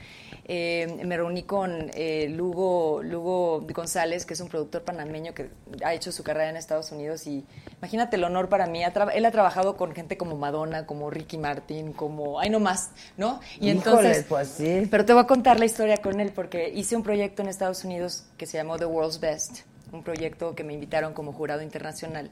Eh, 0.46 1.00
me 1.04 1.16
reuní 1.16 1.42
con 1.42 1.90
eh, 1.94 2.28
Lugo, 2.30 3.02
Lugo 3.02 3.66
González, 3.74 4.24
que 4.24 4.34
es 4.34 4.40
un 4.40 4.48
productor 4.48 4.82
panameño 4.82 5.34
que 5.34 5.50
ha 5.84 5.94
hecho 5.94 6.12
su 6.12 6.22
carrera 6.22 6.50
en 6.50 6.56
Estados 6.56 6.92
Unidos 6.92 7.26
y 7.26 7.44
imagínate 7.78 8.16
el 8.16 8.24
honor 8.24 8.48
para 8.48 8.66
mí. 8.66 8.82
Él 8.82 9.24
ha 9.24 9.30
trabajado 9.30 9.76
con 9.76 9.94
gente 9.94 10.16
como 10.16 10.36
Madonna, 10.36 10.86
como 10.86 11.10
Ricky 11.10 11.38
Martin, 11.38 11.92
como, 11.92 12.40
ay 12.40 12.50
no 12.50 12.60
más, 12.60 12.90
¿no? 13.16 13.40
Y 13.60 13.70
Híjole, 13.70 13.70
entonces, 13.70 14.26
pues 14.28 14.48
sí. 14.48 14.88
pero 14.90 15.04
te 15.04 15.12
voy 15.12 15.22
a 15.22 15.26
contar 15.26 15.58
la 15.58 15.66
historia 15.66 15.98
con 15.98 16.20
él 16.20 16.32
porque 16.34 16.70
hice 16.70 16.96
un 16.96 17.02
proyecto 17.02 17.42
en 17.42 17.48
Estados 17.48 17.84
Unidos 17.84 18.24
que 18.38 18.46
se 18.46 18.56
llamó 18.56 18.78
The 18.78 18.86
World's 18.86 19.20
Best, 19.20 19.60
un 19.92 20.02
proyecto 20.02 20.54
que 20.54 20.64
me 20.64 20.72
invitaron 20.72 21.12
como 21.12 21.32
jurado 21.32 21.62
internacional. 21.62 22.30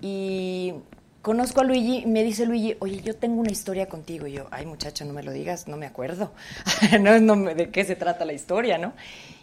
Y 0.00 0.74
conozco 1.26 1.60
a 1.60 1.64
Luigi 1.64 2.04
y 2.04 2.06
me 2.06 2.22
dice 2.22 2.46
Luigi, 2.46 2.76
oye, 2.78 3.00
yo 3.02 3.16
tengo 3.16 3.40
una 3.40 3.50
historia 3.50 3.88
contigo. 3.88 4.28
Y 4.28 4.34
yo, 4.34 4.46
ay 4.52 4.64
muchacho, 4.64 5.04
no 5.04 5.12
me 5.12 5.24
lo 5.24 5.32
digas, 5.32 5.66
no 5.66 5.76
me 5.76 5.84
acuerdo. 5.84 6.30
no, 7.00 7.18
no 7.18 7.52
de 7.52 7.68
qué 7.70 7.84
se 7.84 7.96
trata 7.96 8.24
la 8.24 8.32
historia, 8.32 8.78
¿no? 8.78 8.92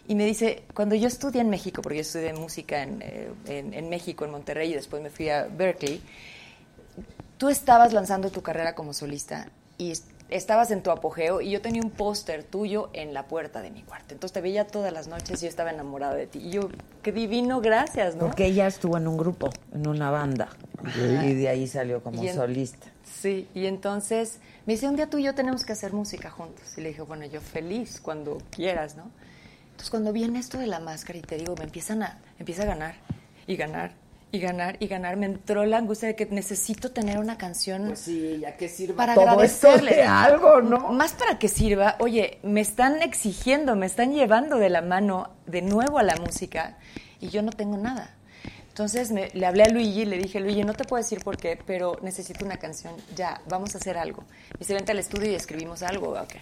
Y 0.08 0.14
me 0.14 0.24
dice, 0.24 0.62
cuando 0.72 0.94
yo 0.94 1.06
estudié 1.08 1.42
en 1.42 1.50
México, 1.50 1.82
porque 1.82 1.96
yo 1.96 2.00
estudié 2.00 2.32
música 2.32 2.82
en, 2.82 3.02
eh, 3.02 3.28
en- 3.48 3.90
México, 3.90 4.24
en 4.24 4.30
Monterrey, 4.30 4.70
y 4.72 4.74
después 4.74 5.02
me 5.02 5.10
fui 5.10 5.28
a 5.28 5.44
Berkeley, 5.44 6.00
tú 7.36 7.50
estabas 7.50 7.92
lanzando 7.92 8.30
tu 8.30 8.40
carrera 8.40 8.74
como 8.74 8.94
solista 8.94 9.48
y 9.76 9.92
estabas 10.30 10.70
en 10.70 10.82
tu 10.82 10.90
apogeo 10.90 11.40
y 11.40 11.50
yo 11.50 11.60
tenía 11.60 11.82
un 11.82 11.90
póster 11.90 12.42
tuyo 12.44 12.90
en 12.92 13.14
la 13.14 13.26
puerta 13.28 13.60
de 13.62 13.70
mi 13.70 13.82
cuarto. 13.82 14.14
Entonces 14.14 14.32
te 14.32 14.40
veía 14.40 14.66
todas 14.66 14.92
las 14.92 15.06
noches 15.06 15.40
y 15.42 15.46
yo 15.46 15.48
estaba 15.48 15.70
enamorada 15.70 16.14
de 16.14 16.26
ti. 16.26 16.38
Y 16.40 16.50
yo, 16.50 16.70
qué 17.02 17.12
divino, 17.12 17.60
gracias, 17.60 18.14
¿no? 18.16 18.26
Porque 18.26 18.46
ella 18.46 18.66
estuvo 18.66 18.96
en 18.96 19.06
un 19.06 19.16
grupo, 19.16 19.50
en 19.72 19.86
una 19.86 20.10
banda. 20.10 20.48
Ajá. 20.82 21.24
Y 21.26 21.34
de 21.34 21.48
ahí 21.48 21.66
salió 21.66 22.02
como 22.02 22.22
en- 22.22 22.34
solista. 22.34 22.88
Sí, 23.04 23.48
y 23.54 23.66
entonces 23.66 24.38
me 24.66 24.72
dice, 24.74 24.88
un 24.88 24.96
día 24.96 25.08
tú 25.08 25.18
y 25.18 25.24
yo 25.24 25.34
tenemos 25.34 25.64
que 25.64 25.72
hacer 25.72 25.92
música 25.92 26.30
juntos. 26.30 26.76
Y 26.78 26.80
le 26.80 26.88
dije, 26.88 27.02
bueno, 27.02 27.26
yo 27.26 27.40
feliz, 27.40 28.00
cuando 28.00 28.38
quieras, 28.50 28.96
¿no? 28.96 29.10
Entonces 29.72 29.90
cuando 29.90 30.12
viene 30.12 30.38
esto 30.38 30.56
de 30.58 30.66
la 30.66 30.80
máscara 30.80 31.18
y 31.18 31.22
te 31.22 31.36
digo, 31.36 31.54
me 31.56 31.64
empiezan 31.64 32.02
a, 32.02 32.18
empieza 32.38 32.62
a 32.62 32.66
ganar 32.66 32.94
y 33.46 33.56
ganar 33.56 33.92
y 34.34 34.40
ganar 34.40 34.76
y 34.80 34.88
ganar, 34.88 35.16
me 35.16 35.26
entró 35.26 35.64
la 35.64 35.78
angustia 35.78 36.08
de 36.08 36.16
que 36.16 36.26
necesito 36.26 36.90
tener 36.90 37.18
una 37.18 37.38
canción 37.38 37.86
Pues 37.86 38.00
sí, 38.00 38.38
ya 38.40 38.56
que 38.56 38.68
sirva 38.68 38.96
para 38.96 39.14
todo 39.14 39.42
esto 39.42 39.68
agradecerle 39.68 39.96
de 39.96 40.02
algo, 40.02 40.60
¿no? 40.60 40.92
Más 40.92 41.12
para 41.12 41.38
que 41.38 41.48
sirva, 41.48 41.96
oye, 42.00 42.38
me 42.42 42.60
están 42.60 43.00
exigiendo, 43.02 43.76
me 43.76 43.86
están 43.86 44.12
llevando 44.12 44.56
de 44.58 44.70
la 44.70 44.82
mano 44.82 45.30
de 45.46 45.62
nuevo 45.62 45.98
a 45.98 46.02
la 46.02 46.16
música 46.16 46.76
y 47.20 47.28
yo 47.28 47.42
no 47.42 47.52
tengo 47.52 47.76
nada. 47.76 48.10
Entonces 48.68 49.12
me- 49.12 49.28
le 49.34 49.46
hablé 49.46 49.62
a 49.62 49.68
Luigi 49.68 50.00
y 50.02 50.04
le 50.04 50.18
dije, 50.18 50.40
Luigi, 50.40 50.64
no 50.64 50.74
te 50.74 50.82
puedo 50.84 51.00
decir 51.00 51.22
por 51.22 51.36
qué, 51.36 51.56
pero 51.64 51.96
necesito 52.02 52.44
una 52.44 52.56
canción, 52.56 52.92
ya, 53.14 53.40
vamos 53.48 53.74
a 53.76 53.78
hacer 53.78 53.96
algo. 53.96 54.22
Me 54.54 54.58
dice, 54.58 54.74
vente 54.74 54.90
al 54.90 54.98
estudio 54.98 55.30
y 55.30 55.34
escribimos 55.36 55.84
algo, 55.84 56.08
ok. 56.20 56.34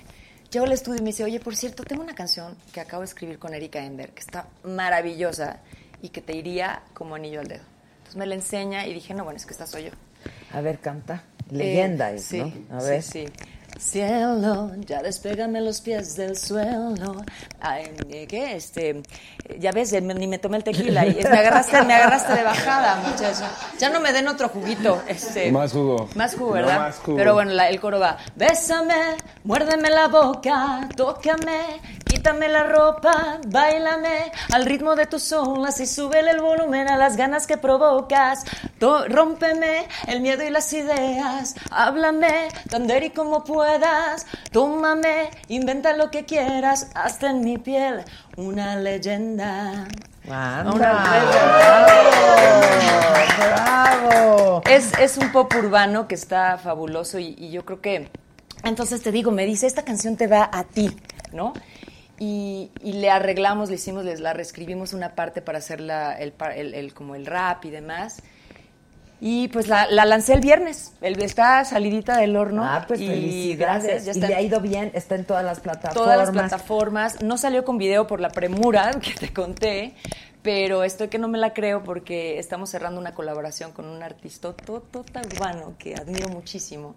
Llego 0.50 0.64
al 0.64 0.72
estudio 0.72 0.98
y 1.00 1.02
me 1.02 1.08
dice, 1.10 1.24
oye, 1.24 1.40
por 1.40 1.54
cierto, 1.56 1.82
tengo 1.82 2.02
una 2.02 2.14
canción 2.14 2.56
que 2.72 2.80
acabo 2.80 3.02
de 3.02 3.06
escribir 3.08 3.38
con 3.38 3.52
Erika 3.52 3.84
Ender, 3.84 4.10
que 4.12 4.20
está 4.20 4.46
maravillosa 4.64 5.60
y 6.00 6.08
que 6.08 6.22
te 6.22 6.34
iría 6.34 6.82
como 6.94 7.14
anillo 7.14 7.40
al 7.40 7.48
dedo. 7.48 7.64
Entonces 8.12 8.18
me 8.18 8.26
la 8.26 8.34
enseña 8.34 8.86
y 8.86 8.92
dije, 8.92 9.14
no, 9.14 9.24
bueno, 9.24 9.38
es 9.38 9.46
que 9.46 9.52
esta 9.52 9.66
soy 9.66 9.84
yo. 9.84 9.90
A 10.52 10.60
ver, 10.60 10.80
canta. 10.80 11.24
Leyenda 11.50 12.12
Eh, 12.12 12.16
es, 12.16 12.24
sí, 12.24 12.38
¿no? 12.38 12.76
A 12.78 12.82
ver. 12.82 13.02
Sí, 13.02 13.26
sí. 13.26 13.32
Cielo, 13.78 14.70
ya 14.86 15.02
despégame 15.02 15.60
los 15.60 15.80
pies 15.80 16.14
del 16.16 16.36
suelo. 16.36 17.16
Ay, 17.60 17.90
¿qué? 18.28 18.54
Este, 18.56 19.02
ya 19.58 19.72
ves, 19.72 19.92
eh, 19.92 20.00
ni 20.00 20.26
me 20.26 20.38
tomé 20.38 20.58
el 20.58 20.64
tequila 20.64 21.04
y 21.06 21.14
me 21.14 21.38
agarraste, 21.38 21.82
me 21.82 21.94
agarraste 21.94 22.34
de 22.34 22.42
bajada, 22.44 22.96
muchacho. 22.96 23.44
Ya 23.78 23.90
no 23.90 24.00
me 24.00 24.12
den 24.12 24.28
otro 24.28 24.48
juguito. 24.48 25.02
Este, 25.08 25.50
Más 25.50 25.72
jugo. 25.72 26.08
Más 26.14 26.34
jugo, 26.34 26.50
No, 26.50 26.54
¿verdad? 26.54 26.78
más 26.78 26.96
jugo. 26.98 27.16
Pero 27.16 27.34
bueno, 27.34 27.50
la- 27.52 27.68
el 27.68 27.80
coro 27.80 27.98
va. 27.98 28.18
Bésame, 28.36 28.94
muérdeme 29.44 29.90
la 29.90 30.08
boca, 30.08 30.88
tócame, 30.96 31.80
quítame 32.06 32.48
la 32.48 32.64
ropa, 32.64 33.40
bailame 33.48 34.30
al 34.52 34.64
ritmo 34.64 34.94
de 34.94 35.06
tus 35.06 35.32
olas 35.32 35.80
y 35.80 35.86
súbele 35.86 36.30
el 36.30 36.40
volumen 36.40 36.88
a 36.88 36.96
las 36.96 37.16
ganas 37.16 37.46
que 37.46 37.56
provocas. 37.56 38.44
To- 38.78 39.06
rómpeme 39.08 39.86
el 40.06 40.20
miedo 40.20 40.42
y 40.44 40.50
las 40.50 40.72
ideas, 40.72 41.54
háblame 41.70 42.48
tan 42.70 42.86
y 42.92 43.10
como 43.10 43.42
puedas, 43.42 43.61
tómame, 44.50 45.30
inventa 45.48 45.96
lo 45.96 46.10
que 46.10 46.24
quieras, 46.24 46.90
hasta 46.94 47.30
en 47.30 47.40
mi 47.42 47.58
piel 47.58 48.04
una 48.36 48.76
leyenda. 48.76 49.86
¡Bravo! 53.38 54.62
Es, 54.68 54.92
es 54.98 55.16
un 55.16 55.32
pop 55.32 55.52
urbano 55.58 56.06
que 56.08 56.14
está 56.14 56.58
fabuloso 56.58 57.18
y, 57.18 57.34
y 57.38 57.50
yo 57.50 57.64
creo 57.64 57.80
que... 57.80 58.08
Entonces 58.64 59.02
te 59.02 59.10
digo, 59.10 59.32
me 59.32 59.44
dice, 59.44 59.66
esta 59.66 59.84
canción 59.84 60.16
te 60.16 60.28
va 60.28 60.48
a 60.52 60.62
ti, 60.64 60.96
¿no? 61.32 61.52
Y, 62.20 62.70
y 62.80 62.92
le 62.92 63.10
arreglamos, 63.10 63.68
le 63.70 63.74
hicimos, 63.74 64.04
les 64.04 64.20
la 64.20 64.32
reescribimos 64.32 64.92
una 64.92 65.16
parte 65.16 65.42
para 65.42 65.58
hacer 65.58 65.80
la- 65.80 66.16
el, 66.16 66.32
el- 66.54 66.74
el- 66.74 66.94
como 66.94 67.16
el 67.16 67.26
rap 67.26 67.64
y 67.64 67.70
demás. 67.70 68.22
Y 69.24 69.46
pues 69.48 69.68
la, 69.68 69.86
la 69.88 70.04
lancé 70.04 70.32
el 70.32 70.40
viernes, 70.40 70.94
el, 71.00 71.22
está 71.22 71.64
salidita 71.64 72.16
del 72.16 72.34
horno. 72.36 72.64
Ah, 72.64 72.86
pues 72.88 73.00
y 73.00 73.06
felicidades. 73.06 73.84
gracias, 73.84 74.04
ya 74.04 74.10
y 74.10 74.14
está 74.16 74.26
le 74.26 74.32
en 74.32 74.38
ha 74.40 74.42
ido 74.42 74.60
bien, 74.60 74.90
está 74.94 75.14
en 75.14 75.24
todas 75.24 75.44
las 75.44 75.60
plataformas. 75.60 75.94
todas 75.94 76.18
las 76.18 76.30
plataformas. 76.32 77.22
No 77.22 77.38
salió 77.38 77.64
con 77.64 77.78
video 77.78 78.08
por 78.08 78.20
la 78.20 78.30
premura 78.30 78.90
que 79.00 79.14
te 79.14 79.32
conté, 79.32 79.94
pero 80.42 80.82
estoy 80.82 81.08
que 81.08 81.18
no 81.18 81.28
me 81.28 81.38
la 81.38 81.54
creo 81.54 81.82
porque 81.84 82.38
estamos 82.38 82.70
cerrando 82.70 83.00
una 83.00 83.14
colaboración 83.14 83.72
con 83.72 83.86
un 83.86 84.02
artista 84.02 84.52
tota 84.52 85.20
urbano 85.20 85.74
que 85.78 85.94
admiro 85.94 86.28
muchísimo 86.28 86.94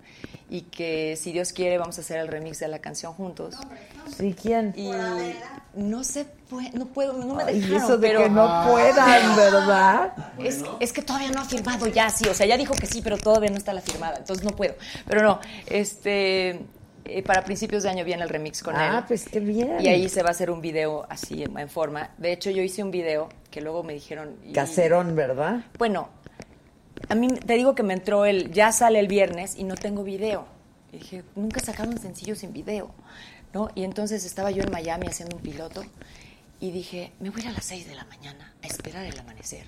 y 0.49 0.61
que 0.61 1.15
si 1.15 1.31
Dios 1.31 1.53
quiere 1.53 1.77
vamos 1.77 1.97
a 1.97 2.01
hacer 2.01 2.19
el 2.19 2.27
remix 2.27 2.59
de 2.59 2.67
la 2.67 2.79
canción 2.79 3.13
juntos. 3.13 3.55
¿Sí 4.17 4.35
quién? 4.39 4.73
Y 4.75 4.91
no 5.75 6.03
se 6.03 6.25
puede, 6.25 6.71
no 6.71 6.87
puedo, 6.87 7.13
no 7.13 7.35
me 7.35 7.43
Ay, 7.43 7.59
dejaron, 7.59 7.83
eso 7.83 7.97
de 7.97 8.07
pero 8.07 8.23
que 8.23 8.29
no 8.29 8.65
puedan, 8.71 9.35
¿verdad? 9.35 10.13
es, 10.39 10.63
es 10.79 10.93
que 10.93 11.01
todavía 11.01 11.31
no 11.31 11.41
ha 11.41 11.45
firmado 11.45 11.87
ya, 11.87 12.09
sí. 12.09 12.27
O 12.27 12.33
sea, 12.33 12.45
ya 12.45 12.57
dijo 12.57 12.73
que 12.73 12.87
sí, 12.87 13.01
pero 13.03 13.17
todavía 13.17 13.49
no 13.49 13.57
está 13.57 13.73
la 13.73 13.81
firmada. 13.81 14.17
Entonces 14.17 14.43
no 14.43 14.51
puedo. 14.51 14.75
Pero 15.07 15.23
no, 15.23 15.39
este. 15.67 16.65
Eh, 17.05 17.23
para 17.23 17.43
principios 17.43 17.83
de 17.83 17.89
año 17.89 18.03
viene 18.03 18.23
el 18.23 18.29
remix 18.29 18.61
con 18.63 18.75
él. 18.75 18.81
Ah, 18.81 19.05
pues 19.07 19.25
qué 19.29 19.39
bien. 19.39 19.77
Y 19.79 19.87
ahí 19.87 20.09
se 20.09 20.21
va 20.23 20.29
a 20.29 20.31
hacer 20.31 20.51
un 20.51 20.61
video 20.61 21.05
así 21.09 21.43
en, 21.43 21.57
en 21.57 21.69
forma. 21.69 22.11
De 22.17 22.31
hecho, 22.31 22.49
yo 22.51 22.61
hice 22.61 22.83
un 22.83 22.91
video 22.91 23.29
que 23.51 23.61
luego 23.61 23.83
me 23.83 23.93
dijeron. 23.93 24.35
y- 24.43 24.53
Caserón, 24.53 25.15
¿verdad? 25.15 25.63
Bueno, 25.77 26.09
a 27.09 27.15
mí 27.15 27.27
te 27.27 27.53
digo 27.53 27.75
que 27.75 27.83
me 27.83 27.93
entró 27.93 28.25
el. 28.25 28.51
Ya 28.51 28.71
sale 28.71 28.99
el 28.99 29.07
viernes 29.07 29.55
y 29.55 29.63
no 29.63 29.75
tengo 29.75 30.03
video. 30.03 30.45
Y 30.91 30.97
dije, 30.97 31.23
nunca 31.35 31.59
sacaron 31.59 31.97
sencillo 31.99 32.35
sin 32.35 32.53
video. 32.53 32.91
¿No? 33.53 33.69
Y 33.73 33.83
entonces 33.85 34.25
estaba 34.25 34.51
yo 34.51 34.63
en 34.63 34.71
Miami 34.71 35.07
haciendo 35.07 35.37
un 35.37 35.41
piloto 35.41 35.81
y 36.59 36.71
dije, 36.71 37.11
me 37.19 37.29
voy 37.29 37.41
a 37.41 37.43
ir 37.45 37.49
a 37.49 37.53
las 37.53 37.65
6 37.65 37.87
de 37.87 37.95
la 37.95 38.05
mañana 38.05 38.53
a 38.63 38.67
esperar 38.67 39.05
el 39.05 39.17
amanecer. 39.19 39.65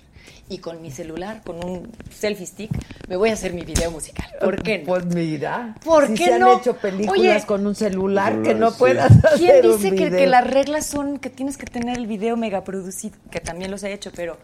Y 0.48 0.58
con 0.58 0.80
mi 0.82 0.90
celular, 0.90 1.42
con 1.44 1.62
un 1.64 1.90
selfie 2.10 2.46
stick, 2.46 2.70
me 3.08 3.16
voy 3.16 3.30
a 3.30 3.34
hacer 3.34 3.52
mi 3.54 3.62
video 3.64 3.90
musical. 3.90 4.26
¿Por 4.40 4.62
qué 4.62 4.78
no? 4.78 4.84
Pues 4.86 5.06
mira. 5.06 5.74
¿Por 5.84 6.06
si 6.08 6.14
qué 6.14 6.24
se 6.26 6.38
no? 6.38 6.52
han 6.52 6.58
hecho 6.60 6.76
películas 6.76 7.18
Oye, 7.18 7.46
con 7.46 7.66
un 7.66 7.74
celular 7.74 8.42
que 8.42 8.54
no 8.54 8.72
puedas 8.72 9.12
¿Quién 9.36 9.50
hacer 9.50 9.66
un 9.66 9.76
dice 9.76 9.90
que, 9.94 10.04
video? 10.06 10.18
que 10.18 10.26
las 10.26 10.46
reglas 10.46 10.86
son 10.86 11.18
que 11.18 11.30
tienes 11.30 11.56
que 11.56 11.66
tener 11.66 11.96
el 11.98 12.06
video 12.06 12.36
mega 12.36 12.64
producido? 12.64 13.16
Que 13.30 13.40
también 13.40 13.70
los 13.70 13.82
he 13.82 13.92
hecho, 13.92 14.10
pero 14.14 14.38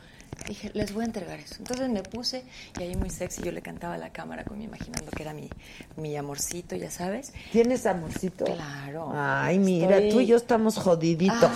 dije, 0.47 0.71
les 0.75 0.93
voy 0.93 1.03
a 1.03 1.07
entregar 1.07 1.39
eso. 1.39 1.57
Entonces 1.59 1.89
me 1.89 2.03
puse 2.03 2.45
y 2.79 2.83
ahí 2.83 2.97
muy 2.97 3.11
sexy 3.11 3.43
yo 3.43 3.53
le 3.53 3.63
cantaba 3.63 3.95
a 3.95 3.99
la 3.99 4.11
cámara, 4.11 4.45
como 4.45 4.63
imaginando 4.63 5.11
que 5.11 5.23
era 5.23 5.33
mi, 5.33 5.49
mi 5.97 6.17
amorcito, 6.17 6.77
ya 6.77 6.91
sabes. 6.91 7.33
¿Tienes 7.53 7.87
amorcito? 7.87 8.45
Claro. 8.45 9.13
Ay, 9.15 9.59
mira, 9.59 9.99
tú 10.11 10.21
y 10.21 10.27
yo 10.27 10.37
estamos 10.37 10.77
jodiditos. 10.79 11.51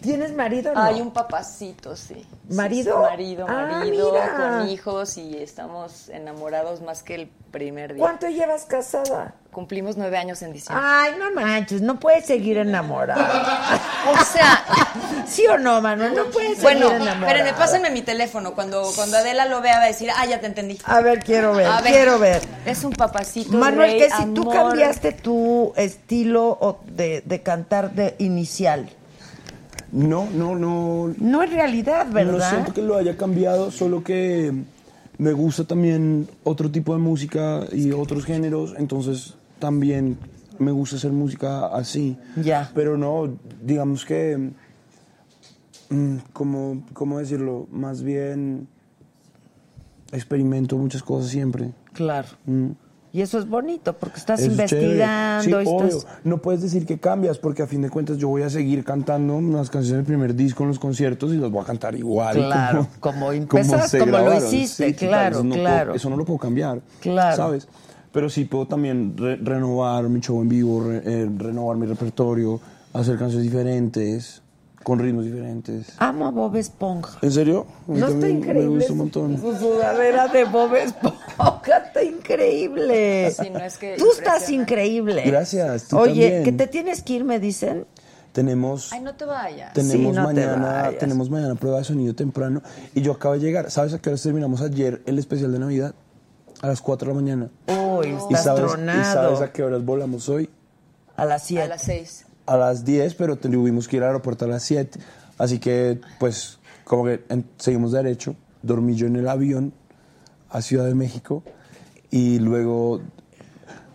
¿Tienes 0.00 0.32
marido 0.34 0.72
no? 0.72 0.80
Hay 0.80 1.00
un 1.00 1.10
papacito, 1.10 1.94
sí. 1.96 2.24
¿Marido? 2.48 2.94
sí, 2.96 3.02
marido, 3.10 3.46
Ah, 3.48 3.68
marido, 3.80 4.12
mira. 4.12 4.58
con 4.60 4.68
hijos 4.68 5.18
y 5.18 5.36
estamos 5.36 6.08
enamorados 6.08 6.80
más 6.80 7.02
que 7.02 7.14
el 7.16 7.28
primer 7.50 7.94
día. 7.94 8.02
¿Cuánto 8.02 8.28
llevas 8.28 8.64
casada? 8.64 9.34
Cumplimos 9.58 9.96
nueve 9.96 10.16
años 10.16 10.40
en 10.42 10.52
diciembre. 10.52 10.86
Ay, 10.88 11.14
no 11.18 11.32
manches, 11.32 11.82
no 11.82 11.98
puedes 11.98 12.24
seguir 12.24 12.58
enamorada. 12.58 13.74
O 14.08 14.24
sea, 14.24 14.64
¿Sí 15.26 15.48
o 15.48 15.58
no, 15.58 15.82
Manuel? 15.82 16.14
No 16.14 16.26
puedes 16.26 16.62
bueno, 16.62 16.86
seguir 16.90 17.02
enamorada. 17.02 17.26
espérenme, 17.32 17.58
pásenme 17.58 17.90
mi 17.90 18.02
teléfono. 18.02 18.54
Cuando, 18.54 18.84
cuando 18.94 19.16
Adela 19.16 19.46
lo 19.46 19.60
vea 19.60 19.78
va 19.78 19.82
a 19.82 19.86
decir, 19.88 20.10
ah, 20.16 20.24
ya 20.26 20.38
te 20.38 20.46
entendí. 20.46 20.78
A 20.84 21.00
ver, 21.00 21.24
quiero 21.24 21.54
ver, 21.54 21.66
A 21.66 21.80
quiero 21.82 22.20
ver. 22.20 22.40
Es 22.66 22.84
un 22.84 22.92
papacito. 22.92 23.50
Manuel, 23.50 23.90
rey, 23.90 23.98
que 23.98 24.10
si 24.10 24.26
tú 24.26 24.48
cambiaste 24.48 25.10
tu 25.10 25.72
estilo 25.74 26.78
de, 26.86 27.24
de 27.26 27.42
cantar 27.42 27.90
de 27.90 28.14
inicial. 28.20 28.88
No, 29.90 30.28
no, 30.32 30.54
no. 30.54 31.12
No 31.18 31.42
es 31.42 31.50
realidad, 31.50 32.06
No 32.06 32.12
¿verdad? 32.12 32.50
siento 32.50 32.74
que 32.74 32.82
lo 32.82 32.96
haya 32.96 33.16
cambiado, 33.16 33.72
solo 33.72 34.04
que 34.04 34.52
me 35.18 35.32
gusta 35.32 35.64
también 35.64 36.28
otro 36.44 36.70
tipo 36.70 36.92
de 36.92 37.00
música 37.00 37.64
y 37.72 37.90
otros 37.90 38.24
géneros, 38.24 38.74
entonces 38.78 39.34
también 39.58 40.18
me 40.58 40.72
gusta 40.72 40.96
hacer 40.96 41.12
música 41.12 41.66
así. 41.68 42.16
Ya. 42.42 42.70
Pero 42.74 42.96
no, 42.98 43.28
digamos 43.62 44.04
que, 44.04 44.50
mm, 45.90 46.16
¿cómo, 46.32 46.82
¿cómo 46.92 47.18
decirlo? 47.18 47.66
Más 47.70 48.02
bien 48.02 48.68
experimento 50.12 50.76
muchas 50.76 51.02
cosas 51.02 51.30
siempre. 51.30 51.70
Claro. 51.92 52.28
Mm. 52.46 52.70
Y 53.10 53.22
eso 53.22 53.38
es 53.38 53.48
bonito 53.48 53.94
porque 53.94 54.18
estás 54.18 54.38
Eso 54.40 54.48
es 54.48 54.52
investigando. 54.52 55.42
Sí, 55.42 55.50
y 55.50 55.54
estás- 55.54 55.94
obvio. 56.04 56.10
No 56.24 56.38
puedes 56.42 56.60
decir 56.60 56.84
que 56.84 56.98
cambias 56.98 57.38
porque 57.38 57.62
a 57.62 57.66
fin 57.66 57.80
de 57.80 57.88
cuentas 57.88 58.18
yo 58.18 58.28
voy 58.28 58.42
a 58.42 58.50
seguir 58.50 58.84
cantando 58.84 59.40
las 59.40 59.70
canciones 59.70 59.98
del 60.00 60.04
primer 60.06 60.34
disco 60.34 60.62
en 60.64 60.68
los 60.68 60.78
conciertos 60.78 61.32
y 61.32 61.38
las 61.38 61.50
voy 61.50 61.62
a 61.62 61.66
cantar 61.66 61.94
igual. 61.94 62.36
Claro, 62.36 62.86
como 63.00 63.30
se 63.88 63.98
como 63.98 64.18
lo 64.18 64.36
hiciste, 64.36 64.94
claro, 64.94 65.36
eso 65.36 65.44
no 65.44 65.50
puedo- 65.50 65.60
claro. 65.62 65.94
eso 65.94 66.10
no 66.10 66.16
lo 66.18 66.24
puedo 66.26 66.38
cambiar. 66.38 66.82
Claro. 67.00 67.36
¿Sabes? 67.36 67.66
Pero 68.12 68.30
sí 68.30 68.44
puedo 68.44 68.66
también 68.66 69.14
re- 69.16 69.36
renovar 69.36 70.08
mi 70.08 70.20
show 70.20 70.40
en 70.40 70.48
vivo, 70.48 70.82
re- 70.84 71.02
eh, 71.04 71.28
renovar 71.36 71.76
mi 71.76 71.86
repertorio, 71.86 72.60
hacer 72.94 73.18
canciones 73.18 73.44
diferentes, 73.50 74.42
con 74.82 74.98
ritmos 74.98 75.24
diferentes. 75.26 75.92
Amo 75.98 76.26
a 76.26 76.30
Bob 76.30 76.56
Esponja. 76.56 77.18
¿En 77.20 77.30
serio? 77.32 77.66
A 77.86 77.92
mí 77.92 77.98
¿No 78.00 78.08
está 78.08 78.28
increíble? 78.28 78.68
Me 78.70 78.76
gusta 78.76 78.92
un 78.92 78.98
montón. 78.98 79.38
Su 79.40 79.54
sudadera 79.56 80.28
de 80.28 80.44
Bob 80.44 80.74
Esponja 80.74 81.76
está 81.86 82.02
increíble. 82.02 83.30
Sí, 83.32 83.50
no 83.50 83.58
es 83.60 83.76
que 83.76 83.96
Tú 83.98 84.06
estás 84.12 84.48
increíble. 84.50 85.22
Gracias, 85.26 85.88
tú 85.88 85.98
Oye, 85.98 86.08
también. 86.30 86.44
que 86.44 86.52
te 86.52 86.66
tienes 86.66 87.02
que 87.02 87.14
ir, 87.14 87.24
me 87.24 87.38
dicen. 87.38 87.84
Tenemos... 88.32 88.92
Ay, 88.92 89.00
no 89.00 89.14
te 89.14 89.24
vayas. 89.24 89.72
Tenemos 89.72 89.92
Sí, 89.96 90.02
no 90.02 90.12
te 90.28 90.34
mañana, 90.34 90.72
vayas. 90.82 90.98
tenemos 90.98 91.28
mañana 91.30 91.54
prueba 91.56 91.78
de 91.78 91.84
sonido 91.84 92.14
temprano 92.14 92.62
y 92.94 93.02
yo 93.02 93.12
acabo 93.12 93.34
de 93.34 93.40
llegar. 93.40 93.70
¿Sabes 93.70 93.94
a 93.94 93.98
qué 94.00 94.10
hora 94.10 94.18
terminamos 94.22 94.60
ayer 94.62 95.02
el 95.06 95.18
especial 95.18 95.50
de 95.52 95.58
Navidad? 95.58 95.94
A 96.62 96.66
las 96.68 96.80
4 96.80 97.08
de 97.08 97.14
la 97.14 97.20
mañana. 97.20 97.50
Uy, 97.68 98.08
¿Y 98.08 98.34
estás 98.34 98.44
sabes, 98.44 98.64
¿Y 98.64 98.66
tronado. 98.74 99.12
sabes 99.36 99.40
a 99.40 99.52
qué 99.52 99.62
horas 99.62 99.84
volamos 99.84 100.28
hoy? 100.28 100.50
A 101.16 101.24
las 101.24 101.42
A 101.42 101.46
7. 101.46 101.68
las 101.68 101.82
seis. 101.82 102.26
A 102.46 102.56
las 102.56 102.84
10, 102.84 103.14
pero 103.14 103.36
tuvimos 103.36 103.86
que 103.88 103.96
ir 103.96 104.02
al 104.02 104.08
aeropuerto 104.08 104.44
a 104.44 104.48
las 104.48 104.62
7. 104.62 104.98
Así 105.36 105.58
que, 105.58 106.00
pues, 106.18 106.58
como 106.84 107.04
que 107.04 107.22
en- 107.28 107.44
seguimos 107.58 107.92
derecho. 107.92 108.34
Dormí 108.62 108.94
yo 108.96 109.06
en 109.06 109.16
el 109.16 109.28
avión 109.28 109.72
a 110.50 110.62
Ciudad 110.62 110.86
de 110.86 110.94
México 110.94 111.42
y 112.10 112.38
luego 112.40 113.00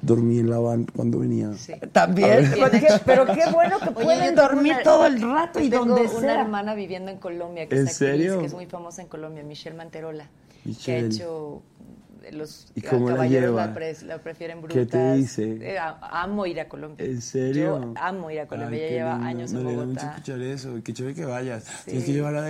dormí 0.01 0.39
en 0.39 0.49
la 0.49 0.59
van 0.59 0.85
cuando 0.85 1.19
venía. 1.19 1.51
También. 1.91 2.45
A. 2.53 2.55
¿Por 2.55 2.71
qué? 2.71 2.87
Pero 3.05 3.25
qué 3.25 3.43
bueno 3.51 3.79
que 3.79 3.89
Oye, 3.89 4.03
pueden 4.05 4.35
dormir 4.35 4.73
una- 4.73 4.83
todo 4.83 5.05
el 5.05 5.21
rato 5.21 5.59
y 5.59 5.69
tengo 5.69 5.85
donde 5.85 6.01
una 6.03 6.19
sea. 6.19 6.41
hermana 6.41 6.75
viviendo 6.75 7.09
en 7.11 7.17
Colombia 7.17 7.67
que 7.67 7.75
¿En 7.75 7.87
es 7.87 7.93
actriz, 7.93 8.09
serio? 8.09 8.39
que 8.39 8.45
es 8.45 8.53
muy 8.53 8.65
famosa 8.67 9.01
en 9.01 9.07
Colombia, 9.07 9.43
Michelle 9.43 9.75
Manterola, 9.75 10.25
que 10.25 10.59
ha 10.59 10.67
Michelle. 10.67 11.07
hecho 11.07 11.61
los 12.31 12.71
¿Y 12.75 12.81
cómo 12.81 13.09
la 13.09 13.15
caballeros 13.15 13.49
lleva? 13.49 13.65
la, 13.67 13.73
pre- 13.73 14.01
la 14.05 14.17
prefieren 14.19 14.61
brutas. 14.61 14.77
¿Qué 14.77 14.85
te 14.85 15.13
dice? 15.15 15.57
Eh, 15.61 15.77
amo 15.79 16.45
ir 16.45 16.59
a 16.59 16.67
Colombia. 16.69 17.05
¿En 17.05 17.21
serio? 17.21 17.81
Yo 17.81 17.93
amo 17.97 18.31
ir 18.31 18.39
a 18.39 18.47
Colombia. 18.47 18.79
Ay, 18.79 18.85
Ella 18.85 18.95
lleva 18.97 19.11
lindo. 19.13 19.27
años 19.27 19.53
Me 19.53 19.59
en 19.59 19.65
alegra 19.67 19.85
mucho 19.85 19.99
Bogotá. 19.99 20.15
escuchar 20.15 20.41
eso. 20.41 20.73
Qué 20.83 20.93
chévere 20.93 21.15
que 21.15 21.25
vayas. 21.25 21.63
Sí. 21.63 21.71
Tienes 21.85 22.05
que 22.05 22.13
llevar 22.13 22.35
a 22.35 22.41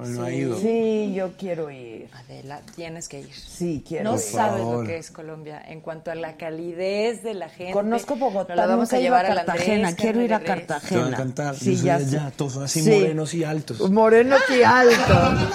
Ha 0.00 0.30
ido. 0.30 0.56
Sí, 0.60 1.12
yo 1.12 1.32
quiero 1.36 1.72
ir. 1.72 2.08
Adela, 2.14 2.60
tienes 2.76 3.08
que 3.08 3.18
ir. 3.20 3.32
Sí, 3.34 3.82
quiero 3.86 4.04
No 4.04 4.14
ir. 4.14 4.20
sabes 4.20 4.60
favor. 4.62 4.82
lo 4.84 4.88
que 4.88 4.96
es 4.98 5.10
Colombia 5.10 5.60
en 5.66 5.80
cuanto 5.80 6.12
a 6.12 6.14
la 6.14 6.36
calidez 6.36 7.24
de 7.24 7.34
la 7.34 7.48
gente. 7.48 7.72
Conozco 7.72 8.14
Bogotá, 8.14 8.54
Nos 8.54 8.64
la 8.64 8.66
vamos 8.68 8.92
a 8.92 8.96
a 8.96 9.00
llevar 9.00 9.26
al 9.26 9.34
Cartagena, 9.44 9.88
Andrés, 9.88 9.94
quiero 9.96 10.22
ir 10.22 10.34
a 10.34 10.38
Res. 10.38 10.46
Te 10.46 10.52
van 10.52 10.60
a 10.62 10.66
Cartagena. 10.68 11.08
encantar. 11.08 11.56
Sí, 11.56 11.76
Yo 11.76 11.82
ya 11.82 11.98
sé. 11.98 12.20
todos 12.36 12.52
son 12.52 12.62
así 12.64 12.80
Sí. 12.82 12.90
morenos 12.90 13.34
y 13.34 13.42
altos. 13.42 13.90
Morenos 13.90 14.40
y 14.56 14.62
altos. 14.62 15.48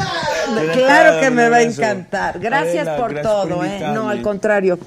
Tiene 0.53 0.73
claro 0.73 1.21
que 1.21 1.29
me 1.29 1.47
va 1.47 1.55
a 1.57 1.61
encantar. 1.61 2.37
Gracias 2.39 2.85
Adela, 2.87 2.97
por 2.97 3.13
gracias 3.13 3.33
por 3.33 3.47
todo, 3.49 3.63
¿eh? 3.63 3.79
No, 3.93 4.09
al 4.09 4.21
contrario. 4.21 4.77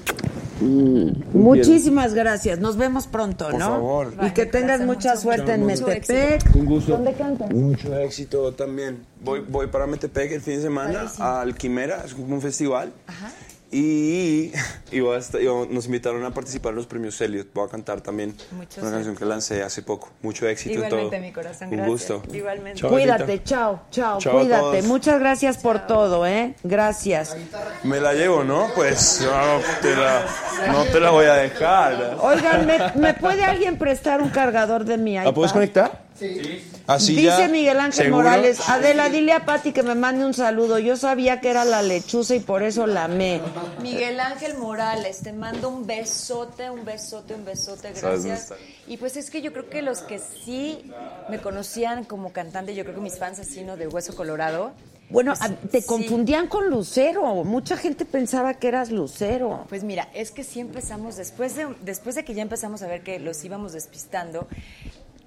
Muchísimas 0.59 2.13
gracias. 2.13 2.59
Nos 2.59 2.77
vemos 2.77 3.07
pronto, 3.07 3.49
Por 3.49 3.59
¿no? 3.59 3.67
favor. 3.67 4.13
Y 4.21 4.31
que 4.31 4.45
tengas 4.45 4.81
mucha 4.81 5.15
suerte 5.15 5.53
en 5.53 5.65
Mucho 5.65 5.87
Metepec. 5.87 6.55
Un 6.55 6.65
gusto. 6.65 6.93
¿Dónde 6.93 7.13
cantas? 7.13 7.51
Mucho 7.51 7.97
éxito 7.97 8.53
también. 8.53 9.05
Voy, 9.23 9.41
voy 9.47 9.67
para 9.67 9.87
Metepec 9.87 10.31
el 10.31 10.41
fin 10.41 10.55
de 10.55 10.61
semana 10.61 11.11
al 11.19 11.55
Quimera, 11.55 12.03
es 12.05 12.13
como 12.13 12.35
un 12.35 12.41
festival. 12.41 12.91
Y, 13.07 13.46
y 13.71 14.51
a 14.93 15.17
estar- 15.17 15.41
nos 15.69 15.85
invitaron 15.85 16.23
a 16.25 16.31
participar 16.33 16.71
en 16.71 16.77
los 16.77 16.87
premios 16.87 17.19
Elliot. 17.21 17.47
Voy 17.53 17.67
a 17.67 17.69
cantar 17.69 18.01
también 18.01 18.35
Mucho 18.51 18.81
una 18.81 18.91
canción 18.91 19.15
que 19.15 19.25
lancé 19.25 19.61
hace 19.63 19.81
poco. 19.81 20.09
Mucho 20.21 20.47
éxito 20.47 20.71
en 20.79 20.85
Igualmente, 20.85 21.15
todo. 21.17 21.25
mi 21.25 21.31
corazón, 21.33 21.67
Un 21.69 21.77
gracias. 21.77 21.89
gusto. 21.91 22.23
Igualmente. 22.33 22.79
Chao, 22.79 22.89
Cuídate, 22.89 23.43
chao, 23.43 23.81
chao, 23.91 24.19
cuídate. 24.31 24.81
Muchas 24.83 25.19
gracias 25.19 25.57
por 25.57 25.85
todo, 25.87 26.25
¿eh? 26.25 26.55
Gracias. 26.63 27.35
Me 27.83 27.99
la 27.99 28.13
llevo, 28.13 28.43
¿no? 28.43 28.67
Pues 28.75 29.21
no 29.21 29.59
te 29.81 29.95
la, 29.95 30.25
no 30.71 30.83
te 30.85 30.99
la 30.99 31.09
voy 31.11 31.25
a 31.25 31.33
dejar. 31.35 32.17
Oigan, 32.21 32.65
¿me, 32.65 32.77
me 32.95 33.13
puede 33.13 33.43
alguien 33.43 33.77
prestar 33.77 34.21
un 34.21 34.29
cargador 34.29 34.85
de 34.85 34.97
mi 34.97 35.13
iPad? 35.15 35.25
¿La 35.25 35.33
puedes 35.33 35.51
conectar? 35.53 36.06
Sí. 36.19 36.63
Así 36.87 37.15
Dice 37.15 37.25
ya, 37.27 37.47
Miguel 37.47 37.79
Ángel 37.79 38.05
¿seguro? 38.05 38.23
Morales, 38.23 38.59
Adela, 38.69 39.09
dile 39.09 39.33
a 39.33 39.45
Pati 39.45 39.71
que 39.71 39.83
me 39.83 39.93
mande 39.93 40.25
un 40.25 40.33
saludo. 40.33 40.79
Yo 40.79 40.95
sabía 40.97 41.41
que 41.41 41.49
era 41.49 41.63
la 41.65 41.81
lechuza 41.81 42.33
y 42.35 42.39
por 42.39 42.63
eso 42.63 42.87
la 42.87 43.03
amé. 43.03 43.39
Miguel 43.81 44.19
Ángel 44.19 44.57
Morales, 44.57 45.19
te 45.21 45.33
mando 45.33 45.69
un 45.69 45.85
besote, 45.85 46.69
un 46.71 46.85
besote, 46.85 47.35
un 47.35 47.45
besote, 47.45 47.91
gracias. 47.93 48.53
Y 48.87 48.97
pues 48.97 49.15
es 49.17 49.29
que 49.29 49.41
yo 49.41 49.51
creo 49.53 49.69
que 49.69 49.81
los 49.81 49.99
que 50.01 50.19
sí 50.19 50.91
me 51.29 51.39
conocían 51.39 52.03
como 52.05 52.31
cantante, 52.31 52.73
yo 52.73 52.83
creo 52.83 52.95
que 52.95 53.01
mis 53.01 53.17
fans 53.19 53.39
así, 53.39 53.61
¿no? 53.63 53.77
De 53.77 53.87
Hueso 53.87 54.15
Colorado. 54.15 54.71
Bueno, 55.09 55.33
pues, 55.37 55.49
a- 55.51 55.55
te 55.55 55.81
sí. 55.81 55.87
confundían 55.87 56.47
con 56.47 56.67
Lucero. 56.69 57.43
Mucha 57.43 57.77
gente 57.77 58.05
pensaba 58.05 58.55
que 58.55 58.67
eras 58.69 58.91
Lucero. 58.91 59.65
Pues 59.69 59.83
mira, 59.83 60.09
es 60.13 60.31
que 60.31 60.43
sí 60.43 60.59
empezamos, 60.59 61.15
después 61.15 61.55
de, 61.55 61.67
después 61.81 62.15
de 62.15 62.25
que 62.25 62.33
ya 62.33 62.41
empezamos 62.41 62.81
a 62.81 62.87
ver 62.87 63.03
que 63.03 63.19
los 63.19 63.41
íbamos 63.45 63.71
despistando, 63.73 64.47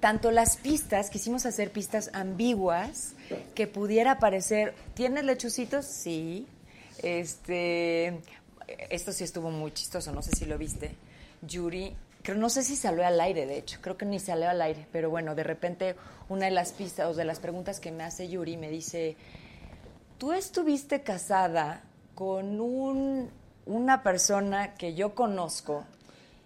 tanto 0.01 0.31
las 0.31 0.57
pistas, 0.57 1.09
quisimos 1.09 1.45
hacer 1.45 1.71
pistas 1.71 2.09
ambiguas, 2.13 3.13
que 3.55 3.67
pudiera 3.67 4.19
parecer, 4.19 4.73
¿tienes 4.95 5.23
lechucitos? 5.23 5.85
Sí. 5.85 6.47
Este, 7.03 8.19
esto 8.89 9.13
sí 9.13 9.23
estuvo 9.23 9.51
muy 9.51 9.71
chistoso, 9.71 10.11
no 10.11 10.21
sé 10.21 10.31
si 10.31 10.45
lo 10.45 10.57
viste. 10.57 10.91
Yuri, 11.43 11.95
creo, 12.23 12.37
no 12.37 12.49
sé 12.49 12.63
si 12.63 12.75
salió 12.75 13.05
al 13.05 13.21
aire, 13.21 13.45
de 13.45 13.59
hecho, 13.59 13.79
creo 13.79 13.95
que 13.95 14.05
ni 14.05 14.19
salió 14.19 14.49
al 14.49 14.61
aire, 14.61 14.87
pero 14.91 15.09
bueno, 15.09 15.35
de 15.35 15.43
repente 15.43 15.95
una 16.29 16.45
de 16.45 16.51
las 16.51 16.73
pistas 16.73 17.07
o 17.07 17.13
de 17.13 17.23
las 17.23 17.39
preguntas 17.39 17.79
que 17.79 17.91
me 17.91 18.03
hace 18.03 18.27
Yuri 18.27 18.57
me 18.57 18.69
dice, 18.69 19.15
tú 20.17 20.33
estuviste 20.33 21.01
casada 21.01 21.83
con 22.15 22.59
un, 22.59 23.29
una 23.65 24.03
persona 24.03 24.73
que 24.75 24.95
yo 24.95 25.13
conozco 25.13 25.85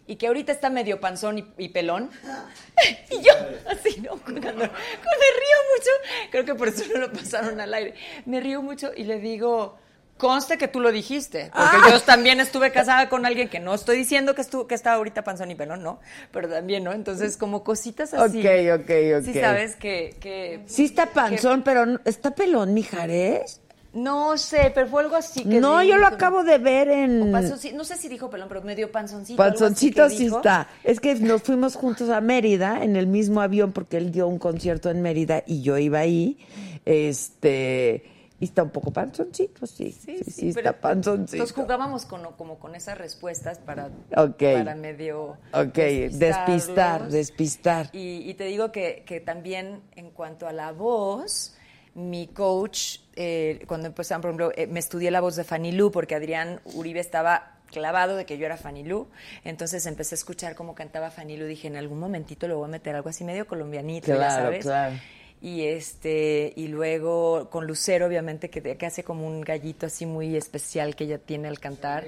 y 0.07 0.15
que 0.18 0.27
ahorita 0.27 0.52
está 0.52 0.69
medio 0.69 0.99
panzón 0.99 1.40
y, 1.40 1.45
y 1.57 1.69
pelón. 1.69 2.10
y 3.11 3.15
yo, 3.23 3.34
así, 3.69 4.02
¿no? 4.02 4.11
Cuando, 4.18 4.41
cuando 4.41 4.64
me 4.64 4.69
río 4.69 5.60
mucho, 5.76 6.30
creo 6.32 6.45
que 6.45 6.56
por 6.56 6.68
eso 6.68 6.84
no 6.94 6.99
lo 7.02 7.11
pasaron 7.14 7.60
al 7.60 7.73
aire. 7.73 7.94
Me 8.26 8.40
río 8.40 8.61
mucho 8.61 8.91
y 8.95 9.03
le 9.06 9.19
digo, 9.19 9.77
conste 10.18 10.57
que 10.57 10.68
tú 10.68 10.80
lo 10.80 10.91
dijiste, 10.91 11.52
porque 11.53 11.90
yo 11.90 11.99
también 12.02 12.40
estuve 12.40 12.72
casada 12.72 13.10
con 13.10 13.26
alguien 13.26 13.49
que 13.49 13.60
no 13.60 13.73
estoy 13.73 13.98
diciendo 13.98 14.36
que, 14.36 14.41
estuvo, 14.41 14.68
que 14.68 14.76
está 14.76 14.94
ahorita 14.94 15.23
panzón 15.23 15.52
y 15.52 15.56
pelón, 15.56 15.84
no, 15.84 15.99
pero 16.32 16.48
también, 16.48 16.84
¿no? 16.84 16.94
Entonces, 16.94 17.36
como 17.38 17.64
cositas 17.64 18.14
así. 18.14 18.40
Ok, 18.40 18.82
ok, 18.82 18.90
ok. 19.19 19.26
Sí 19.26 19.34
sabes 19.40 19.76
que... 19.76 20.15
que 20.19 20.61
Sí 20.68 20.86
está 20.86 21.07
panzón, 21.07 21.64
pero 21.64 21.86
no- 21.86 21.99
¿está 22.06 22.32
pelón, 22.32 22.73
Mijares? 22.73 23.61
No 23.95 24.38
sé, 24.38 24.72
pero 24.76 24.88
fue 24.88 25.03
algo 25.03 25.15
así 25.15 25.43
que 25.43 25.59
No, 25.59 25.80
dijo. 25.80 25.91
yo 25.93 25.97
lo 25.97 26.05
acabo 26.07 26.43
de 26.43 26.57
ver 26.57 26.89
en... 26.89 27.31
No 27.31 27.84
sé 27.85 27.95
si 27.97 28.07
dijo 28.09 28.30
pelón, 28.30 28.47
pero 28.49 28.61
medio 28.61 28.91
panzoncito. 28.91 29.38
Panzoncito 29.38 30.09
sí 30.09 30.26
dijo. 30.26 30.38
está. 30.38 30.67
Es 30.84 30.99
que 30.99 31.15
nos 31.15 31.41
fuimos 31.43 31.76
juntos 31.76 32.09
a 32.09 32.19
Mérida 32.22 32.84
en 32.84 32.95
el 32.97 33.07
mismo 33.07 33.41
avión 33.41 33.72
porque 33.72 33.97
él 33.97 34.11
dio 34.11 34.27
un 34.27 34.38
concierto 34.38 34.89
en 34.89 35.01
Mérida 35.01 35.43
y 35.47 35.61
yo 35.61 35.77
iba 35.77 35.99
ahí. 35.99 36.38
Este, 36.85 38.03
y 38.39 38.45
está 38.45 38.63
un 38.63 38.69
poco 38.69 38.91
panzoncito, 38.91 39.65
sí. 39.65 39.91
Sí, 39.91 40.17
sí, 40.26 40.51
pero- 40.53 40.69
está 40.72 40.81
panzoncito. 40.81 41.38
Entonces 41.38 41.55
jugábamos 41.55 42.05
con, 42.05 42.22
como 42.38 42.59
con 42.59 42.76
esas 42.76 42.97
respuestas 42.97 43.59
para, 43.59 43.89
para 44.13 44.76
medio 44.76 45.38
Ok, 45.53 45.73
despistar, 46.11 47.07
despistar. 47.09 47.89
Y, 47.93 48.30
y 48.30 48.34
te 48.34 48.43
digo 48.45 48.72
que, 48.72 49.03
que 49.05 49.22
también 49.22 49.81
en 49.95 50.11
cuanto 50.11 50.47
a 50.47 50.51
la 50.53 50.72
voz, 50.73 51.55
mi 51.95 52.27
coach, 52.27 52.99
eh, 53.15 53.63
cuando 53.67 53.88
empezaron, 53.88 54.22
por 54.22 54.30
ejemplo, 54.30 54.51
eh, 54.55 54.67
me 54.67 54.80
estudié 54.80 55.11
la 55.11 55.22
voz 55.22 55.35
de 55.35 55.43
Fanny 55.43 55.72
Lu 55.72 55.91
porque 55.91 56.13
Adrián 56.15 56.59
Uribe 56.65 56.99
estaba 56.99 57.53
clavado 57.72 58.15
de 58.15 58.26
que 58.26 58.38
yo 58.38 58.45
era 58.45 58.57
Fanny 58.57 58.84
Lu, 58.84 59.07
entonces 59.43 59.85
empecé 59.85 60.15
a 60.15 60.17
escuchar 60.17 60.55
cómo 60.55 60.76
cantaba 60.76 61.09
Fanny 61.09 61.38
Lu, 61.38 61.45
dije, 61.45 61.67
en 61.67 61.77
algún 61.77 61.99
momentito 61.99 62.47
le 62.47 62.53
voy 62.53 62.65
a 62.65 62.67
meter 62.67 62.95
algo 62.95 63.09
así 63.09 63.23
medio 63.23 63.47
colombianito, 63.47 64.07
ya 64.07 64.30
sabes. 64.30 64.63
claro. 64.63 64.95
Y 65.41 65.63
este 65.63 66.53
y 66.55 66.69
luego 66.69 67.49
con 67.49 67.67
Lucero 67.67 68.07
obviamente 68.07 68.49
que, 68.49 68.77
que 68.77 68.85
hace 68.85 69.03
como 69.03 69.27
un 69.27 69.41
gallito 69.41 69.85
así 69.85 70.05
muy 70.05 70.35
especial 70.35 70.95
que 70.95 71.03
ella 71.03 71.17
tiene 71.17 71.47
al 71.47 71.59
cantar. 71.59 72.05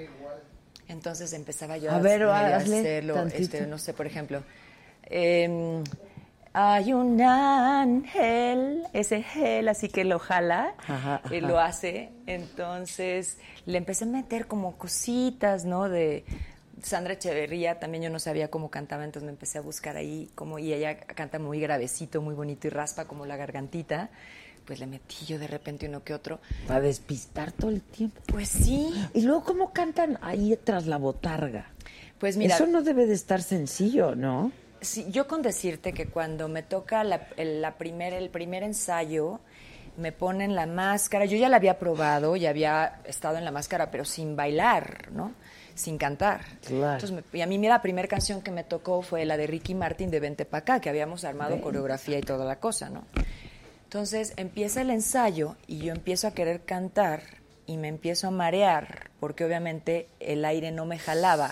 Entonces 0.88 1.34
empezaba 1.34 1.77
yo 1.77 1.91
A 1.91 1.99
ver, 1.99 2.19
medio 2.19 2.31
a 2.31 2.55
hazle 2.55 2.80
hacerlo, 2.80 3.27
este, 3.27 3.68
no 3.68 3.77
sé, 3.77 3.93
por 3.93 4.07
ejemplo, 4.07 4.43
em, 5.03 5.84
hay 6.59 6.91
un 6.91 7.21
ángel, 7.21 8.84
ese 8.91 9.21
gel, 9.21 9.69
así 9.69 9.89
que 9.89 10.03
lo 10.03 10.17
jala, 10.17 10.73
Ajá, 10.88 11.21
eh, 11.29 11.39
lo 11.39 11.59
hace. 11.59 12.09
Entonces 12.25 13.38
le 13.67 13.77
empecé 13.77 14.05
a 14.05 14.07
meter 14.07 14.47
como 14.47 14.75
cositas, 14.75 15.65
¿no? 15.65 15.88
De 15.88 16.25
Sandra 16.81 17.13
Echeverría, 17.13 17.77
también 17.77 18.05
yo 18.05 18.09
no 18.09 18.17
sabía 18.17 18.49
cómo 18.49 18.71
cantaba, 18.71 19.05
entonces 19.05 19.25
me 19.25 19.31
empecé 19.31 19.59
a 19.59 19.61
buscar 19.61 19.97
ahí, 19.97 20.31
como, 20.34 20.57
y 20.57 20.73
ella 20.73 20.97
canta 20.97 21.38
muy 21.38 21.59
gravecito, 21.59 22.23
muy 22.23 22.34
bonito 22.34 22.65
y 22.65 22.71
raspa 22.71 23.05
como 23.05 23.27
la 23.27 23.38
gargantita. 23.38 24.09
Pues 24.65 24.79
le 24.79 24.88
metí 24.88 25.25
yo 25.25 25.38
de 25.38 25.47
repente 25.47 25.88
uno 25.88 26.03
que 26.03 26.13
otro. 26.15 26.39
Para 26.67 26.81
despistar 26.81 27.51
todo 27.51 27.69
el 27.69 27.81
tiempo. 27.81 28.19
Pues 28.25 28.49
sí. 28.49 28.91
Y 29.13 29.21
luego, 29.21 29.43
¿cómo 29.45 29.71
cantan 29.71 30.17
ahí 30.21 30.57
tras 30.61 30.88
la 30.88 30.97
botarga? 30.97 31.67
Pues 32.17 32.35
mira, 32.35 32.55
Eso 32.55 32.65
no 32.65 32.81
debe 32.81 33.05
de 33.05 33.13
estar 33.13 33.41
sencillo, 33.43 34.15
¿no? 34.15 34.51
Sí, 34.88 35.05
yo 35.09 35.27
con 35.27 35.41
decirte 35.41 35.91
que 35.91 36.05
cuando 36.07 36.47
me 36.47 36.64
toca 36.64 37.03
la, 37.03 37.27
el, 37.35 37.61
la 37.61 37.77
primer, 37.77 38.14
el 38.14 38.30
primer 38.30 38.64
ensayo, 38.64 39.39
me 39.97 40.11
ponen 40.11 40.55
la 40.55 40.65
máscara. 40.65 41.26
Yo 41.26 41.38
ya 41.38 41.49
la 41.49 41.57
había 41.57 41.77
probado, 41.77 42.35
ya 42.38 42.51
había 42.51 43.01
estado 43.05 43.38
en 43.38 43.43
la 43.43 43.51
máscara, 43.51 43.91
pero 43.91 44.05
sin 44.05 44.35
bailar, 44.35 45.09
¿no? 45.11 45.34
Sin 45.76 45.97
cantar. 45.97 46.41
Claro. 46.65 46.93
Entonces, 46.93 47.11
me- 47.11 47.38
y 47.38 47.41
a 47.41 47.47
mí 47.47 47.57
mira, 47.57 47.76
la 47.76 47.81
primera 47.81 48.07
canción 48.07 48.41
que 48.41 48.51
me 48.51 48.64
tocó 48.64 49.01
fue 49.01 49.26
la 49.26 49.35
de 49.38 49.45
Ricky 49.47 49.76
Martin 49.76 50.09
de 50.09 50.19
Vente 50.19 50.45
Pa' 50.45 50.59
acá, 50.59 50.80
que 50.80 50.89
habíamos 50.89 51.23
armado 51.26 51.59
coreografía 51.61 52.18
y 52.18 52.22
toda 52.22 52.45
la 52.45 52.55
cosa, 52.59 52.89
¿no? 52.89 53.03
Entonces 53.84 54.34
empieza 54.38 54.81
el 54.81 54.89
ensayo 54.89 55.55
y 55.68 55.80
yo 55.80 55.91
empiezo 55.93 56.27
a 56.27 56.31
querer 56.31 56.61
cantar 56.61 57.22
y 57.65 57.77
me 57.77 57.88
empiezo 57.89 58.27
a 58.27 58.31
marear 58.31 59.09
porque 59.19 59.45
obviamente 59.45 60.07
el 60.19 60.45
aire 60.45 60.72
no 60.72 60.85
me 60.85 60.97
jalaba. 60.99 61.51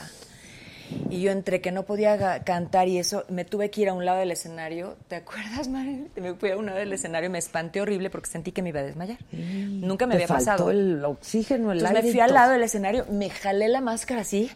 Y 1.09 1.21
yo 1.21 1.31
entre 1.31 1.61
que 1.61 1.71
no 1.71 1.83
podía 1.83 2.43
cantar 2.43 2.87
y 2.87 2.97
eso, 2.99 3.25
me 3.29 3.43
tuve 3.45 3.69
que 3.71 3.81
ir 3.81 3.89
a 3.89 3.93
un 3.93 4.05
lado 4.05 4.19
del 4.19 4.31
escenario. 4.31 4.97
¿Te 5.07 5.15
acuerdas, 5.15 5.67
Mari? 5.67 6.07
Me 6.15 6.33
fui 6.35 6.51
a 6.51 6.57
un 6.57 6.67
lado 6.67 6.77
del 6.77 6.93
escenario 6.93 7.27
y 7.29 7.31
me 7.31 7.39
espanté 7.39 7.81
horrible 7.81 8.09
porque 8.09 8.29
sentí 8.29 8.51
que 8.51 8.61
me 8.61 8.69
iba 8.69 8.81
a 8.81 8.83
desmayar. 8.83 9.17
Nunca 9.31 10.05
me 10.05 10.11
Te 10.15 10.23
había 10.23 10.27
faltó 10.27 10.45
pasado. 10.51 10.71
el 10.71 11.03
oxígeno, 11.05 11.71
el 11.71 11.79
Entonces 11.79 11.95
aire. 11.97 12.07
me 12.07 12.11
fui 12.11 12.19
al 12.21 12.33
lado 12.33 12.51
del 12.51 12.63
escenario, 12.63 13.05
me 13.09 13.29
jalé 13.29 13.67
la 13.67 13.81
máscara 13.81 14.21
así 14.21 14.51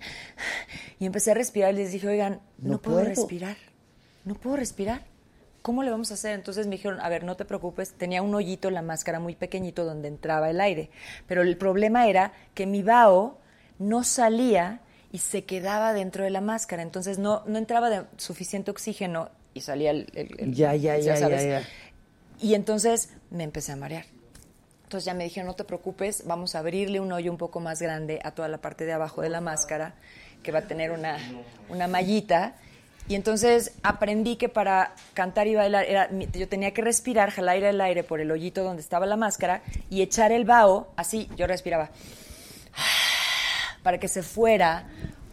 y 1.00 1.06
empecé 1.06 1.32
a 1.32 1.34
respirar 1.34 1.74
y 1.74 1.78
les 1.78 1.92
dije, 1.92 2.08
oigan, 2.08 2.42
no, 2.60 2.74
No 2.74 2.82
puedo, 2.82 2.98
puedo. 2.98 3.10
respirar, 3.10 3.58
no 4.26 4.36
puedo 4.36 4.56
respirar. 4.56 5.02
¿Cómo 5.62 5.84
le 5.84 5.92
vamos 5.92 6.12
a 6.12 6.14
hacer? 6.14 6.36
Entonces 6.36 6.68
me 6.68 6.78
dijeron, 6.78 7.00
a 7.02 7.10
ver, 7.10 7.24
no 7.24 7.36
te 7.36 7.44
preocupes, 7.46 7.92
tenía 7.94 8.22
un 8.22 8.34
hoyito 8.34 8.70
en 8.70 8.76
la 8.76 8.82
máscara 8.82 9.20
muy 9.20 9.36
pequeñito 9.36 9.84
donde 9.84 10.08
entraba 10.08 10.50
el 10.50 10.62
aire, 10.62 10.90
pero 11.28 11.42
el 11.42 11.58
problema 11.58 12.08
era 12.08 12.32
que 12.54 12.66
mi 12.66 12.82
vaho 12.82 13.38
no 13.78 14.04
salía 14.04 14.80
y 15.12 15.18
se 15.20 15.44
quedaba 15.46 15.94
dentro 15.94 16.24
de 16.24 16.30
la 16.30 16.42
máscara, 16.42 16.82
entonces 16.84 17.18
no, 17.18 17.44
no 17.48 17.58
entraba 17.58 17.90
de 17.90 18.04
suficiente 18.18 18.70
oxígeno 18.72 19.30
y 19.54 19.62
salía 19.62 19.92
el... 19.92 20.08
el- 20.14 20.36
el- 20.40 20.54
Ya, 20.54 20.76
ya, 20.76 20.98
ya, 20.98 21.16
sabes. 21.18 21.44
ya, 21.44 21.62
ya. 21.62 21.68
Y 22.40 22.54
entonces 22.54 23.10
me 23.32 23.44
empecé 23.44 23.72
a 23.72 23.76
marear. 23.76 24.06
Entonces 24.84 25.06
ya 25.06 25.14
me 25.14 25.24
dijeron, 25.24 25.48
no 25.48 25.56
te 25.56 25.64
preocupes, 25.66 26.24
vamos 26.26 26.56
a 26.56 26.60
abrirle 26.60 27.00
un 27.00 27.12
hoyo 27.12 27.32
un 27.32 27.38
poco 27.38 27.60
más 27.60 27.82
grande 27.82 28.20
a 28.24 28.32
toda 28.32 28.48
la 28.48 28.58
parte 28.60 28.86
de 28.86 28.94
abajo 28.94 29.22
de 29.22 29.30
la 29.30 29.40
máscara, 29.42 29.94
que 30.42 30.52
va 30.52 30.60
a 30.60 30.68
tener 30.68 30.92
una, 30.92 31.18
una 31.70 31.88
mallita. 31.88 32.56
Y 33.08 33.16
entonces 33.16 33.74
aprendí 33.84 34.36
que 34.36 34.50
para 34.50 34.94
cantar 35.16 35.48
y 35.48 35.56
bailar 35.56 35.86
era, 35.86 36.10
yo 36.12 36.48
tenía 36.48 36.72
que 36.74 36.82
respirar, 36.82 37.32
jalar 37.32 37.58
el 37.64 37.82
aire 37.82 38.04
por 38.04 38.20
el 38.20 38.32
hoyito 38.32 38.64
donde 38.64 38.82
estaba 38.82 39.06
la 39.08 39.16
máscara 39.18 39.62
y 39.90 40.02
echar 40.02 40.32
el 40.32 40.46
vaho, 40.46 40.88
así, 40.96 41.28
yo 41.36 41.46
respiraba, 41.48 41.90
para 43.84 43.98
que 44.00 44.08
se 44.08 44.24
fuera 44.24 44.88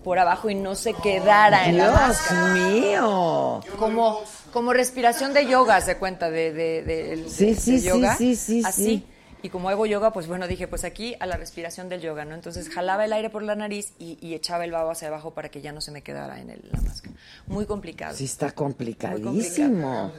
por 0.05 0.18
abajo 0.18 0.48
y 0.51 0.55
no 0.55 0.74
se 0.77 0.94
quedara 0.94 1.68
en 1.68 1.78
la 1.78 1.85
Dios 1.89 1.94
máscara. 2.01 2.55
mío. 2.55 3.60
Como, 3.78 4.20
como 4.52 4.73
respiración 4.73 5.32
de 5.35 5.47
yoga, 5.47 5.81
se 5.81 5.97
cuenta, 5.97 6.31
de, 6.31 6.52
de, 6.52 6.82
de- 6.82 7.28
Sí, 7.28 7.47
de 7.47 7.55
sí, 7.56 7.81
sí, 7.81 7.86
yoga. 7.89 8.16
sí, 8.16 8.36
sí, 8.36 8.62
Así. 8.64 8.85
sí. 8.85 9.06
Y 9.43 9.48
como 9.51 9.68
hago 9.68 9.85
yoga, 9.86 10.12
pues 10.12 10.27
bueno, 10.27 10.48
dije, 10.48 10.66
pues 10.66 10.82
aquí 10.85 11.14
a 11.20 11.27
la 11.27 11.36
respiración 11.36 11.89
del 11.89 12.01
yoga, 12.01 12.24
¿no? 12.24 12.35
Entonces 12.35 12.68
jalaba 12.68 13.05
el 13.05 13.12
aire 13.12 13.31
por 13.31 13.43
la 13.43 13.55
nariz 13.55 13.93
y, 13.98 14.18
y 14.20 14.35
echaba 14.35 14.64
el 14.64 14.73
vaho 14.73 14.90
hacia 14.90 15.09
abajo 15.09 15.35
para 15.35 15.51
que 15.51 15.60
ya 15.60 15.73
no 15.73 15.81
se 15.81 15.90
me 15.93 16.02
quedara 16.02 16.40
en 16.40 16.51
el- 16.51 16.68
la 16.73 16.81
máscara. 16.81 17.14
Muy 17.47 17.66
complicado. 17.66 18.16
Sí, 18.16 18.24
está 18.24 18.47
Muy 18.47 18.55
complicadísimo. 18.55 20.10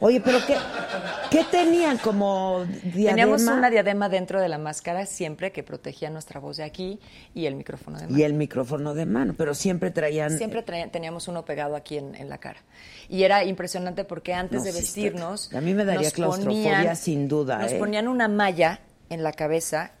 Oye, 0.00 0.20
pero 0.20 0.38
¿qué, 0.46 0.56
qué 1.30 1.44
tenían 1.50 1.98
como 1.98 2.64
diadema? 2.82 3.10
Teníamos 3.10 3.42
una 3.42 3.70
diadema 3.70 4.08
dentro 4.08 4.40
de 4.40 4.48
la 4.48 4.58
máscara 4.58 5.06
siempre 5.06 5.52
que 5.52 5.62
protegía 5.62 6.10
nuestra 6.10 6.40
voz 6.40 6.56
de 6.58 6.64
aquí 6.64 7.00
y 7.34 7.46
el 7.46 7.54
micrófono 7.54 7.98
de 7.98 8.04
mano. 8.06 8.18
Y 8.18 8.22
el 8.22 8.34
micrófono 8.34 8.94
de 8.94 9.06
mano, 9.06 9.34
pero 9.36 9.54
siempre 9.54 9.90
traían... 9.90 10.36
Siempre 10.36 10.62
traía- 10.62 10.90
teníamos 10.90 11.28
uno 11.28 11.44
pegado 11.44 11.76
aquí 11.76 11.98
en, 11.98 12.14
en 12.14 12.28
la 12.28 12.38
cara. 12.38 12.60
Y 13.08 13.22
era 13.24 13.44
impresionante 13.44 14.04
porque 14.04 14.34
antes 14.34 14.58
No, 14.60 14.64
de 14.64 14.72
vestirnos... 14.72 15.52
a 15.54 15.60
mí 15.60 15.74
me 15.74 15.84
daría 15.84 16.10
claustrofobia 16.10 16.78
ponían- 16.78 16.96
sin 16.96 17.28
duda, 17.28 17.58
Nos 17.58 17.72
¿eh? 17.72 17.78
ponían 17.78 18.08
una 18.08 18.28
malla 18.28 18.80
en 19.10 19.22
la 19.22 19.32
cabeza 19.32 19.92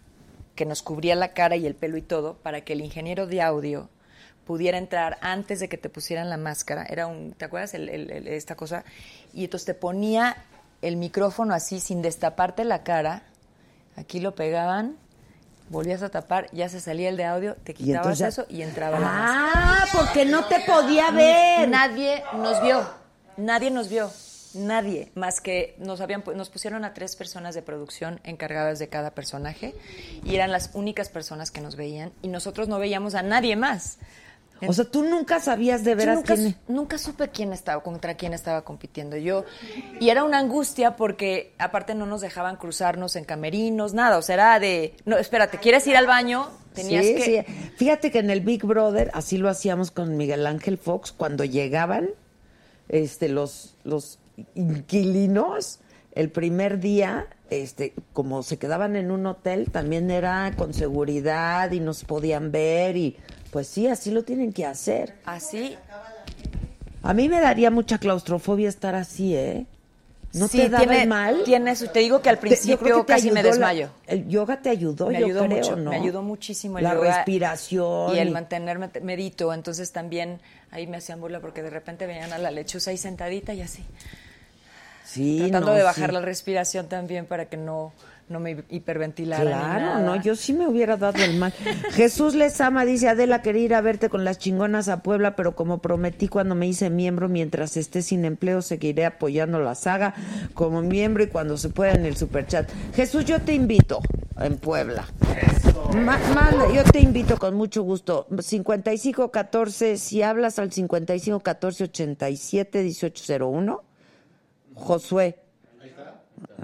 que 0.54 0.66
nos 0.66 0.82
cubría 0.82 1.14
la 1.14 1.32
cara 1.34 1.56
y 1.56 1.66
el 1.66 1.74
pelo 1.74 1.96
y 1.96 2.02
todo 2.02 2.34
para 2.38 2.62
que 2.62 2.72
el 2.72 2.80
ingeniero 2.80 3.26
de 3.26 3.40
audio 3.42 3.90
pudiera 4.44 4.78
entrar 4.78 5.18
antes 5.20 5.60
de 5.60 5.68
que 5.68 5.76
te 5.76 5.90
pusieran 5.90 6.30
la 6.30 6.38
máscara. 6.38 6.84
Era 6.88 7.06
un, 7.06 7.32
¿te 7.32 7.44
acuerdas 7.44 7.74
el- 7.74 7.88
el- 7.90 8.10
el- 8.10 8.28
esta 8.28 8.54
cosa? 8.56 8.82
Y 9.32 9.44
entonces 9.44 9.66
te 9.66 9.74
ponía 9.74 10.36
el 10.82 10.96
micrófono 10.96 11.54
así 11.54 11.80
sin 11.80 12.02
destaparte 12.02 12.64
la 12.64 12.82
cara. 12.82 13.22
Aquí 13.96 14.20
lo 14.20 14.34
pegaban, 14.34 14.96
volvías 15.70 16.02
a 16.02 16.08
tapar, 16.08 16.48
ya 16.52 16.68
se 16.68 16.80
salía 16.80 17.08
el 17.08 17.16
de 17.16 17.24
audio, 17.24 17.56
te 17.56 17.74
quitabas 17.74 18.20
eso 18.20 18.46
y 18.48 18.62
entraba 18.62 18.98
la. 19.00 19.08
Ah, 19.10 19.84
porque 19.92 20.24
no 20.24 20.44
te 20.44 20.60
podía 20.60 21.10
ver. 21.10 21.68
Nadie 21.68 22.22
nos 22.34 22.62
vio, 22.62 22.88
nadie 23.36 23.70
nos 23.70 23.88
vio, 23.88 24.10
nadie, 24.54 25.10
más 25.14 25.40
que 25.40 25.74
nos 25.78 26.00
habían 26.00 26.22
nos 26.34 26.48
pusieron 26.48 26.84
a 26.84 26.94
tres 26.94 27.16
personas 27.16 27.54
de 27.54 27.62
producción 27.62 28.20
encargadas 28.24 28.78
de 28.78 28.88
cada 28.88 29.10
personaje 29.10 29.74
y 30.24 30.34
eran 30.34 30.52
las 30.52 30.70
únicas 30.74 31.08
personas 31.08 31.50
que 31.50 31.60
nos 31.60 31.76
veían 31.76 32.12
y 32.22 32.28
nosotros 32.28 32.68
no 32.68 32.78
veíamos 32.78 33.14
a 33.14 33.22
nadie 33.22 33.56
más. 33.56 33.98
O 34.66 34.72
sea, 34.72 34.84
tú 34.84 35.04
nunca 35.04 35.38
sabías 35.40 35.84
de 35.84 35.94
veras 35.94 36.16
nunca, 36.16 36.34
quién... 36.34 36.52
su- 36.66 36.72
nunca 36.72 36.98
supe 36.98 37.28
quién 37.28 37.52
estaba, 37.52 37.82
contra 37.82 38.16
quién 38.16 38.32
estaba 38.34 38.62
compitiendo 38.62 39.16
yo. 39.16 39.44
Y 40.00 40.08
era 40.10 40.24
una 40.24 40.38
angustia 40.38 40.96
porque 40.96 41.52
aparte 41.58 41.94
no 41.94 42.06
nos 42.06 42.20
dejaban 42.20 42.56
cruzarnos 42.56 43.14
en 43.16 43.24
camerinos, 43.24 43.94
nada. 43.94 44.18
O 44.18 44.22
sea, 44.22 44.34
era 44.34 44.58
de, 44.60 44.94
no, 45.04 45.16
espérate, 45.16 45.58
¿quieres 45.58 45.86
ir 45.86 45.96
al 45.96 46.06
baño? 46.06 46.48
Tenías 46.74 47.06
Sí, 47.06 47.14
que... 47.14 47.44
sí. 47.46 47.70
Fíjate 47.76 48.10
que 48.10 48.18
en 48.18 48.30
el 48.30 48.40
Big 48.40 48.64
Brother, 48.64 49.10
así 49.14 49.36
lo 49.38 49.48
hacíamos 49.48 49.90
con 49.90 50.16
Miguel 50.16 50.46
Ángel 50.46 50.78
Fox, 50.78 51.12
cuando 51.12 51.44
llegaban 51.44 52.10
este, 52.88 53.28
los, 53.28 53.74
los 53.84 54.18
inquilinos, 54.54 55.80
el 56.14 56.30
primer 56.30 56.80
día, 56.80 57.26
este, 57.50 57.94
como 58.12 58.42
se 58.42 58.58
quedaban 58.58 58.96
en 58.96 59.10
un 59.10 59.26
hotel, 59.26 59.70
también 59.70 60.10
era 60.10 60.52
con 60.56 60.74
seguridad 60.74 61.70
y 61.72 61.80
nos 61.80 62.04
podían 62.04 62.50
ver 62.50 62.96
y 62.96 63.16
pues 63.50 63.66
sí, 63.66 63.86
así 63.86 64.10
lo 64.10 64.24
tienen 64.24 64.52
que 64.52 64.64
hacer. 64.66 65.14
Así. 65.24 65.76
A 67.02 67.14
mí 67.14 67.28
me 67.28 67.40
daría 67.40 67.70
mucha 67.70 67.98
claustrofobia 67.98 68.68
estar 68.68 68.94
así, 68.94 69.34
¿eh? 69.34 69.66
¿No 70.34 70.46
Sí, 70.46 70.58
te 70.58 70.68
daba 70.68 70.84
tiene- 70.84 71.06
mal? 71.06 71.42
tiene 71.44 71.70
eso. 71.70 71.88
Te 71.88 72.00
digo 72.00 72.20
que 72.20 72.28
al 72.28 72.36
yo 72.36 72.40
principio 72.42 73.06
que 73.06 73.12
casi 73.14 73.30
me 73.30 73.42
la- 73.42 73.48
desmayo. 73.48 73.88
el 74.06 74.28
yoga 74.28 74.60
te 74.60 74.68
ayudó, 74.68 75.06
me 75.06 75.18
yo 75.20 75.24
ayudó 75.26 75.46
creo, 75.46 75.56
mucho, 75.56 75.76
¿no? 75.76 75.90
me 75.90 75.96
ayudó 75.96 76.22
muchísimo 76.22 76.76
el 76.78 76.84
La 76.84 76.94
yoga 76.94 77.16
respiración. 77.16 78.14
y 78.14 78.18
el 78.18 78.28
y- 78.28 78.30
mantenerme 78.32 78.90
medito, 79.02 79.54
entonces 79.54 79.90
también 79.90 80.38
ahí 80.70 80.86
me 80.86 80.98
hacían 80.98 81.18
burla 81.20 81.40
porque 81.40 81.62
de 81.62 81.70
repente 81.70 82.06
veían 82.06 82.30
a 82.34 82.38
la 82.38 82.50
lechuza 82.50 82.90
ahí 82.90 82.98
sentadita 82.98 83.54
y 83.54 83.62
así, 83.62 83.82
Sí, 85.06 85.38
tratando 85.38 85.68
no, 85.68 85.74
de 85.74 85.82
bajar 85.82 86.10
sí. 86.10 86.14
la 86.14 86.20
respiración 86.20 86.88
también 86.88 87.24
para 87.24 87.46
que 87.46 87.56
no 87.56 87.92
no 88.30 88.40
me 88.40 88.64
hiperventilara 88.70 89.42
ni 89.44 89.50
Claro, 89.50 89.80
nada. 89.86 90.00
no, 90.00 90.16
yo 90.22 90.36
sí 90.36 90.52
me 90.52 90.66
hubiera 90.68 90.96
dado 90.96 91.22
el 91.22 91.36
mal. 91.38 91.52
Jesús 91.92 92.34
les 92.34 92.60
ama, 92.60 92.84
dice 92.84 93.08
Adela, 93.08 93.42
quería 93.42 93.62
ir 93.64 93.74
a 93.74 93.80
verte 93.80 94.08
con 94.08 94.24
las 94.24 94.38
chingonas 94.38 94.88
a 94.88 95.02
Puebla, 95.02 95.36
pero 95.36 95.54
como 95.56 95.78
prometí 95.78 96.28
cuando 96.28 96.54
me 96.54 96.66
hice 96.66 96.90
miembro, 96.90 97.28
mientras 97.28 97.76
esté 97.76 98.02
sin 98.02 98.24
empleo, 98.24 98.62
seguiré 98.62 99.04
apoyando 99.06 99.58
la 99.60 99.74
saga 99.74 100.14
como 100.54 100.82
miembro 100.82 101.22
y 101.22 101.28
cuando 101.28 101.56
se 101.56 101.68
pueda 101.70 101.92
en 101.92 102.06
el 102.06 102.16
superchat. 102.16 102.68
Jesús, 102.94 103.24
yo 103.24 103.40
te 103.40 103.54
invito 103.54 104.00
en 104.38 104.56
Puebla. 104.58 105.04
Ma- 105.94 106.18
manda, 106.34 106.70
yo 106.72 106.84
te 106.84 107.00
invito 107.00 107.38
con 107.38 107.54
mucho 107.54 107.82
gusto. 107.82 108.26
5514, 108.38 109.96
si 109.96 110.22
hablas 110.22 110.58
al 110.58 110.70
5514 110.72 111.84
87 111.84 112.82
1801. 112.82 113.82
Josué. 114.74 115.38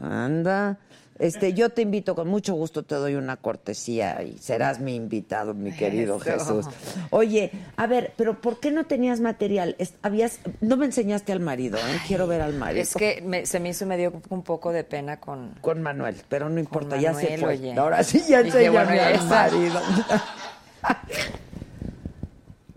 Anda. 0.00 0.78
Este, 1.24 1.54
yo 1.54 1.70
te 1.70 1.80
invito 1.80 2.14
con 2.14 2.28
mucho 2.28 2.52
gusto, 2.54 2.82
te 2.82 2.94
doy 2.96 3.14
una 3.14 3.38
cortesía 3.38 4.22
y 4.22 4.36
serás 4.36 4.78
mi 4.78 4.94
invitado, 4.94 5.54
mi 5.54 5.72
querido 5.72 6.16
Eso. 6.16 6.24
Jesús. 6.24 6.66
Oye, 7.08 7.50
a 7.76 7.86
ver, 7.86 8.12
pero 8.16 8.42
¿por 8.42 8.60
qué 8.60 8.70
no 8.70 8.84
tenías 8.84 9.20
material? 9.20 9.74
Habías, 10.02 10.40
no 10.60 10.76
me 10.76 10.84
enseñaste 10.84 11.32
al 11.32 11.40
marido, 11.40 11.78
¿eh? 11.78 11.98
Quiero 12.06 12.26
ver 12.26 12.42
al 12.42 12.52
marido. 12.52 12.82
Es 12.82 12.94
que 12.94 13.22
me- 13.24 13.46
se 13.46 13.58
me 13.58 13.70
hizo 13.70 13.86
me 13.86 13.96
dio 13.96 14.12
un 14.28 14.42
poco 14.42 14.70
de 14.70 14.84
pena 14.84 15.18
con 15.18 15.54
con 15.62 15.80
Manuel, 15.80 16.16
pero 16.28 16.50
no 16.50 16.60
importa, 16.60 17.00
ya 17.00 17.14
se 17.14 17.38
fue. 17.38 17.54
oye. 17.54 17.72
Ahora 17.72 18.02
sí 18.04 18.22
ya 18.28 18.42
Dije, 18.42 18.58
enséñame 18.66 18.98
bueno, 18.98 19.02
al 19.02 19.26
marido. 19.26 19.80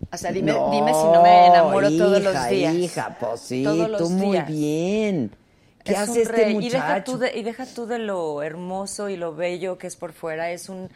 O 0.10 0.16
sea, 0.18 0.32
dime, 0.32 0.54
dime 0.72 0.94
si 0.94 1.08
no 1.10 1.22
me 1.22 1.48
enamoro 1.48 1.90
todos 1.98 2.24
los 2.24 2.50
días. 2.50 2.74
Hija, 2.74 3.18
pues 3.20 3.42
sí, 3.42 3.64
Todos 3.64 3.90
los 3.90 4.00
tú 4.02 4.10
muy 4.10 4.40
bien. 4.42 5.32
¿Qué 5.88 5.94
Es 5.94 6.00
hace 6.00 6.12
un 6.12 6.18
este 6.20 6.32
rey. 6.34 6.54
muchacho? 6.54 6.68
Y 6.68 6.70
deja, 6.70 7.04
tú 7.04 7.18
de, 7.18 7.38
y 7.38 7.44
deja 7.44 7.66
tú 7.66 7.86
de 7.88 8.00
lo 8.00 8.44
hermoso 8.44 9.10
y 9.10 9.18
lo 9.18 9.34
bello 9.36 9.78
que 9.78 9.88
es 9.88 9.96
por 9.96 10.14
fuera, 10.14 10.52
es 10.52 10.70
un 10.70 10.90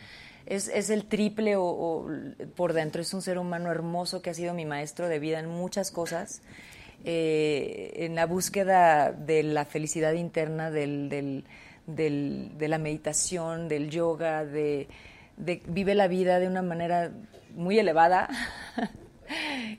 es, 0.45 0.67
es 0.69 0.89
el 0.89 1.05
triple 1.05 1.55
o, 1.55 1.63
o 1.63 2.07
por 2.55 2.73
dentro, 2.73 3.01
es 3.01 3.13
un 3.13 3.21
ser 3.21 3.37
humano 3.37 3.71
hermoso 3.71 4.21
que 4.21 4.31
ha 4.31 4.33
sido 4.33 4.53
mi 4.53 4.65
maestro 4.65 5.07
de 5.07 5.19
vida 5.19 5.39
en 5.39 5.47
muchas 5.47 5.91
cosas, 5.91 6.41
eh, 7.05 7.93
en 7.97 8.15
la 8.15 8.25
búsqueda 8.25 9.11
de 9.11 9.43
la 9.43 9.65
felicidad 9.65 10.13
interna, 10.13 10.69
del, 10.71 11.09
del, 11.09 11.45
del- 11.87 12.51
de 12.57 12.67
la 12.67 12.77
meditación, 12.79 13.67
del 13.67 13.89
yoga, 13.89 14.43
de, 14.45 14.87
de- 15.37 15.61
vive 15.67 15.93
la 15.95 16.07
vida 16.07 16.39
de 16.39 16.47
una 16.47 16.61
manera 16.63 17.11
muy 17.55 17.77
elevada. 17.79 18.27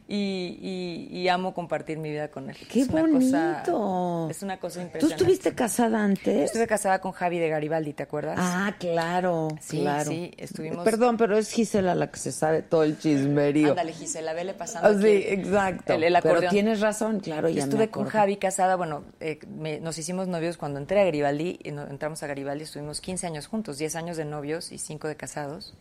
Y, 0.08 1.08
y- 1.10 1.18
y 1.18 1.28
amo 1.28 1.54
compartir 1.54 1.98
mi 1.98 2.10
vida 2.10 2.28
con 2.28 2.50
él. 2.50 2.56
¡Qué 2.70 2.80
Es 2.82 2.88
una 2.88 3.02
cosa- 3.02 3.62
bonito! 3.64 4.28
es 4.30 4.42
una 4.42 4.58
cosa 4.58 4.80
¿Tú 4.80 4.86
impresionante. 4.86 5.14
estuviste 5.24 5.54
casada 5.54 6.02
antes? 6.04 6.44
Estuve 6.44 6.66
casada 6.66 7.00
con 7.00 7.12
Javi 7.12 7.38
de 7.38 7.48
Garibaldi, 7.48 7.92
¿te 7.92 8.02
acuerdas? 8.02 8.36
Ah, 8.40 8.74
claro, 8.78 9.48
Sí, 9.60 9.80
claro. 9.80 10.10
sí, 10.10 10.30
estuvimos- 10.36 10.84
Perdón, 10.84 11.16
pero 11.16 11.36
es 11.36 11.50
Gisela 11.52 11.94
la 11.94 12.10
que 12.10 12.18
se 12.18 12.32
sabe 12.32 12.62
todo 12.62 12.82
el 12.84 12.98
chismerío. 12.98 13.70
Ándale, 13.70 13.92
Gisela, 13.92 14.32
vele 14.32 14.54
pasando 14.54 14.88
Ah, 14.88 14.92
sí, 14.94 15.06
aquí 15.06 15.40
exacto. 15.40 15.92
El, 15.94 16.04
el 16.04 16.18
pero 16.22 16.48
tienes 16.48 16.80
razón, 16.80 17.20
claro, 17.20 17.48
Yo 17.48 17.56
ya 17.56 17.64
estuve 17.64 17.80
me 17.86 17.90
con. 17.90 18.06
Javi 18.06 18.36
casada, 18.36 18.76
bueno, 18.76 19.04
eh, 19.20 19.38
me- 19.48 19.80
nos 19.80 19.98
hicimos 19.98 20.28
novios 20.28 20.56
cuando 20.56 20.78
entré 20.78 21.00
a 21.00 21.04
Garibaldi, 21.04 21.58
y 21.62 21.70
no- 21.72 21.86
entramos 21.86 22.22
a 22.22 22.26
Garibaldi, 22.26 22.64
estuvimos 22.64 23.00
15 23.00 23.26
años 23.26 23.46
juntos, 23.46 23.78
10 23.78 23.96
años 23.96 24.16
de 24.16 24.24
novios 24.24 24.72
y 24.72 24.78
5 24.78 25.08
de 25.08 25.16
casados, 25.16 25.74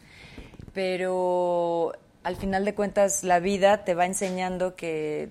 pero 0.73 1.93
al 2.23 2.35
final 2.35 2.65
de 2.65 2.73
cuentas 2.75 3.23
la 3.23 3.39
vida 3.39 3.83
te 3.83 3.93
va 3.95 4.05
enseñando 4.05 4.75
que 4.75 5.29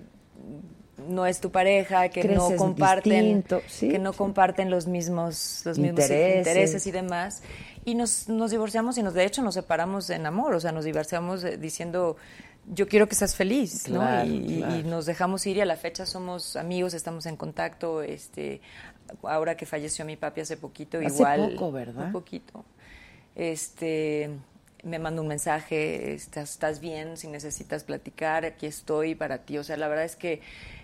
no 1.07 1.25
es 1.25 1.39
tu 1.39 1.51
pareja, 1.51 2.09
que 2.09 2.23
no 2.25 2.55
comparten, 2.55 3.43
sí, 3.67 3.89
que 3.89 3.97
no 3.99 4.13
comparten 4.13 4.69
los 4.69 4.85
mismos, 4.87 5.61
los 5.65 5.79
mismos 5.79 6.01
Intereses. 6.01 6.37
intereses 6.47 6.87
y 6.87 6.91
demás. 6.91 7.41
Y 7.85 7.95
nos, 7.95 8.29
nos 8.29 8.51
divorciamos 8.51 8.97
y 8.99 9.03
nos, 9.03 9.13
de 9.15 9.25
hecho 9.25 9.41
nos 9.41 9.55
separamos 9.55 10.09
en 10.11 10.25
amor, 10.27 10.53
o 10.53 10.59
sea, 10.59 10.71
nos 10.71 10.85
divorciamos 10.85 11.43
eh, 11.43 11.57
diciendo, 11.57 12.17
yo 12.71 12.87
quiero 12.87 13.07
que 13.09 13.15
seas 13.15 13.35
feliz, 13.35 13.89
¿no? 13.89 14.01
Claro, 14.01 14.29
y, 14.29 14.35
y- 14.35 14.57
claro. 14.59 14.75
y 14.75 14.83
nos 14.83 15.07
dejamos 15.07 15.47
ir 15.47 15.57
y 15.57 15.61
a 15.61 15.65
la 15.65 15.75
fecha 15.77 16.05
somos 16.05 16.55
amigos, 16.55 16.93
estamos 16.93 17.25
en 17.25 17.35
contacto, 17.37 18.03
este, 18.03 18.61
ahora 19.23 19.57
que 19.57 19.65
falleció 19.65 20.05
mi 20.05 20.17
papi 20.17 20.41
hace 20.41 20.57
poquito, 20.57 20.99
Hace 20.99 21.07
igual. 21.15 21.53
poco, 21.55 21.71
¿verdad? 21.71 22.05
Un 22.05 22.11
poquito. 22.11 22.63
Este, 23.35 24.29
me 24.83 24.99
manda 24.99 25.21
un 25.21 25.27
mensaje, 25.27 26.13
estás, 26.13 26.51
estás 26.51 26.79
bien, 26.79 27.17
si 27.17 27.27
necesitas 27.27 27.83
platicar, 27.83 28.45
aquí 28.45 28.65
estoy 28.65 29.15
para 29.15 29.39
ti. 29.39 29.57
O 29.57 29.63
sea, 29.63 29.77
la 29.77 29.87
verdad 29.87 30.05
es 30.05 30.15
que 30.15 30.41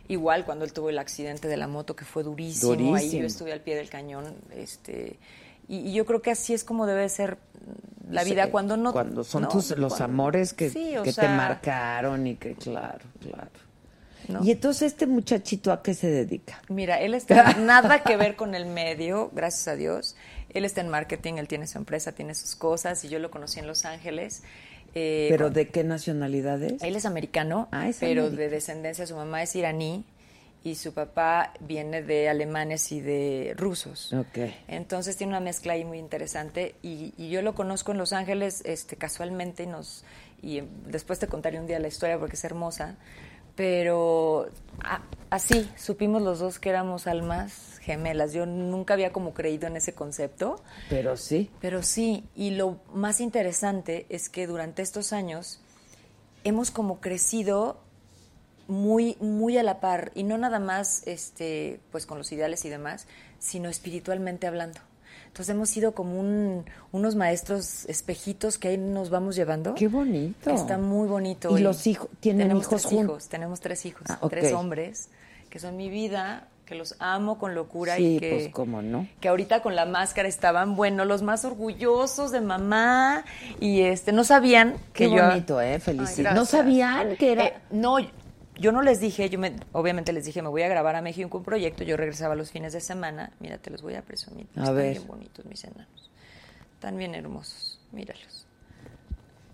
igual 0.07 0.45
cuando 0.45 0.65
él 0.65 0.73
tuvo 0.73 0.89
el 0.89 0.99
accidente 0.99 1.47
de 1.47 1.57
la 1.57 1.67
moto, 1.67 1.95
que 1.95 2.05
fue 2.05 2.23
durísimo, 2.23 2.95
ahí 2.95 3.19
yo 3.19 3.25
estuve 3.25 3.51
al 3.53 3.61
pie 3.61 3.75
del 3.75 3.89
cañón, 3.89 4.35
este, 4.55 5.17
y, 5.67 5.77
y 5.89 5.93
yo 5.93 6.05
creo 6.05 6.21
que 6.21 6.31
así 6.31 6.53
es 6.53 6.63
como 6.63 6.85
debe 6.85 7.09
ser 7.09 7.37
la 8.09 8.23
vida 8.23 8.45
Sí, 8.45 8.51
cuando 8.51 8.77
no... 8.77 8.93
Cuando 8.93 9.23
son 9.23 9.43
no, 9.43 9.49
tus, 9.49 9.71
los 9.77 9.93
cuando- 9.95 10.05
amores 10.05 10.53
que, 10.53 10.69
Sí, 10.69 10.93
te 11.13 11.27
marcaron 11.27 12.25
y 12.27 12.35
que, 12.35 12.53
claro, 12.55 13.05
claro. 13.19 13.49
¿no? 14.29 14.43
Y 14.43 14.51
entonces 14.51 14.91
este 14.93 15.07
muchachito 15.07 15.71
a 15.71 15.81
qué 15.81 15.93
se 15.93 16.07
dedica? 16.07 16.61
Mira, 16.69 16.99
él 16.99 17.13
está 17.13 17.53
nada 17.55 18.03
que 18.03 18.17
ver 18.17 18.35
con 18.35 18.55
el 18.55 18.65
medio, 18.65 19.29
gracias 19.33 19.67
a 19.69 19.75
Dios. 19.75 20.15
Él 20.53 20.65
está 20.65 20.81
en 20.81 20.89
marketing, 20.89 21.35
él 21.35 21.47
tiene 21.47 21.67
su 21.67 21.77
empresa, 21.77 22.11
tiene 22.13 22.33
sus 22.35 22.55
cosas 22.55 23.03
y 23.03 23.09
yo 23.09 23.19
lo 23.19 23.29
conocí 23.31 23.59
en 23.59 23.67
Los 23.67 23.85
Ángeles. 23.85 24.43
Eh, 24.95 25.27
¿Pero 25.29 25.45
con- 25.45 25.53
de 25.53 25.67
qué 25.69 25.83
nacionalidad 25.83 26.61
es? 26.63 26.81
Él 26.81 26.95
es 26.95 27.05
americano, 27.05 27.67
Ah, 27.71 27.87
es 27.89 27.97
pero 27.99 28.29
de 28.29 28.49
descendencia, 28.49 29.05
su 29.05 29.15
mamá 29.15 29.43
es 29.43 29.55
iraní 29.55 30.05
y 30.63 30.75
su 30.75 30.93
papá 30.93 31.53
viene 31.59 32.01
de 32.01 32.29
alemanes 32.29 32.91
y 32.91 32.99
de 33.01 33.53
rusos. 33.57 34.11
Ok. 34.13 34.39
Entonces 34.67 35.15
tiene 35.15 35.31
una 35.31 35.39
mezcla 35.39 35.73
ahí 35.73 35.85
muy 35.85 35.99
interesante 35.99 36.75
y, 36.81 37.13
y 37.17 37.29
yo 37.29 37.41
lo 37.41 37.53
conozco 37.53 37.91
en 37.91 37.97
Los 37.99 38.11
Ángeles 38.13 38.61
este, 38.65 38.95
casualmente 38.95 39.63
y, 39.63 39.67
nos, 39.67 40.03
y 40.41 40.59
eh, 40.59 40.63
después 40.87 41.19
te 41.19 41.27
contaré 41.27 41.59
un 41.59 41.67
día 41.67 41.79
la 41.79 41.87
historia 41.89 42.17
porque 42.17 42.35
es 42.35 42.43
hermosa, 42.43 42.95
pero 43.57 44.49
a- 44.83 45.01
así 45.29 45.69
supimos 45.75 46.21
los 46.21 46.39
dos 46.39 46.59
que 46.59 46.69
éramos 46.69 47.07
almas 47.07 47.79
gemelas. 47.81 48.31
Yo 48.31 48.45
nunca 48.45 48.93
había 48.93 49.11
como 49.11 49.33
creído 49.33 49.67
en 49.67 49.75
ese 49.75 49.93
concepto. 49.93 50.63
Pero 50.89 51.17
sí. 51.17 51.49
Pero 51.59 51.83
sí, 51.83 52.23
y 52.35 52.51
lo 52.51 52.79
más 52.93 53.19
interesante 53.19 54.05
es 54.09 54.29
que 54.29 54.47
durante 54.47 54.81
estos 54.83 55.11
años 55.11 55.59
hemos 56.45 56.71
como 56.71 57.01
crecido 57.01 57.79
muy, 58.67 59.17
muy 59.19 59.57
a 59.57 59.63
la 59.63 59.79
par, 59.79 60.11
y 60.13 60.23
no 60.23 60.37
nada 60.37 60.59
más 60.59 61.01
este, 61.07 61.79
pues 61.91 62.05
con 62.05 62.17
los 62.17 62.31
ideales 62.31 62.63
y 62.65 62.69
demás, 62.69 63.07
sino 63.39 63.69
espiritualmente 63.69 64.45
hablando. 64.45 64.79
Entonces 65.37 65.53
hemos 65.53 65.69
sido 65.69 65.91
como 65.91 66.19
un- 66.19 66.65
unos 66.91 67.15
maestros 67.15 67.85
espejitos 67.85 68.57
que 68.57 68.69
ahí 68.69 68.77
nos 68.79 69.11
vamos 69.11 69.35
llevando. 69.35 69.75
Qué 69.75 69.87
bonito. 69.87 70.49
Está 70.49 70.79
muy 70.79 71.07
bonito. 71.07 71.55
¿Y 71.55 71.61
los 71.61 71.85
hijos- 71.85 72.09
tienen 72.19 72.47
tenemos 72.47 72.63
hijos 72.65 72.81
tres 72.81 72.91
hijos, 72.99 73.27
tenemos 73.29 73.59
tres 73.59 73.85
hijos, 73.85 74.01
Ah, 74.09 74.17
tres 74.31 74.51
hombres, 74.53 75.09
que 75.51 75.59
son 75.59 75.77
mi 75.77 75.89
vida, 75.89 76.47
que 76.65 76.73
los 76.73 76.95
amo 76.97 77.37
con 77.37 77.53
locura 77.53 77.97
Sí, 77.97 78.15
y 78.15 78.19
que 78.19 78.29
pues 78.31 78.49
cómo 78.51 78.81
no. 78.81 79.07
que 79.21 79.27
ahorita 79.29 79.61
con 79.61 79.75
la 79.75 79.85
máscara 79.85 80.27
estaban, 80.27 80.75
bueno, 80.75 81.05
los 81.05 81.21
más 81.21 81.45
orgullosos 81.45 82.31
de 82.31 82.41
mamá 82.41 83.23
y 83.59 83.81
este 83.81 84.13
no 84.13 84.23
sabían 84.23 84.73
que 84.91 85.07
Qué 85.07 85.15
yo 85.15 85.23
bonito, 85.23 85.61
¿eh? 85.61 85.79
Felicidades. 85.79 86.27
Ay, 86.31 86.35
¿No 86.35 86.45
sabían 86.45 87.15
que 87.15 87.31
era...? 87.33 87.45
Eh, 87.45 87.53
no, 87.69 87.97
yo 88.59 88.71
no 88.71 88.81
les 88.81 88.99
dije, 88.99 89.29
yo 89.29 89.39
me, 89.39 89.53
obviamente 89.71 90.13
les 90.13 90.25
dije, 90.25 90.41
me 90.41 90.49
voy 90.49 90.61
a 90.63 90.67
grabar 90.67 90.95
a 90.95 91.01
México 91.01 91.37
un 91.37 91.43
proyecto, 91.43 91.83
yo 91.83 91.97
regresaba 91.97 92.35
los 92.35 92.51
fines 92.51 92.73
de 92.73 92.81
semana, 92.81 93.31
mira, 93.39 93.57
te 93.57 93.69
los 93.69 93.81
voy 93.81 93.95
a 93.95 94.01
presumir, 94.01 94.47
A 94.55 94.61
están 94.61 94.75
ver. 94.75 94.91
bien 94.93 95.07
bonitos 95.07 95.45
mis 95.45 95.63
enanos, 95.63 96.11
están 96.73 96.97
bien 96.97 97.15
hermosos, 97.15 97.79
míralos. 97.91 98.45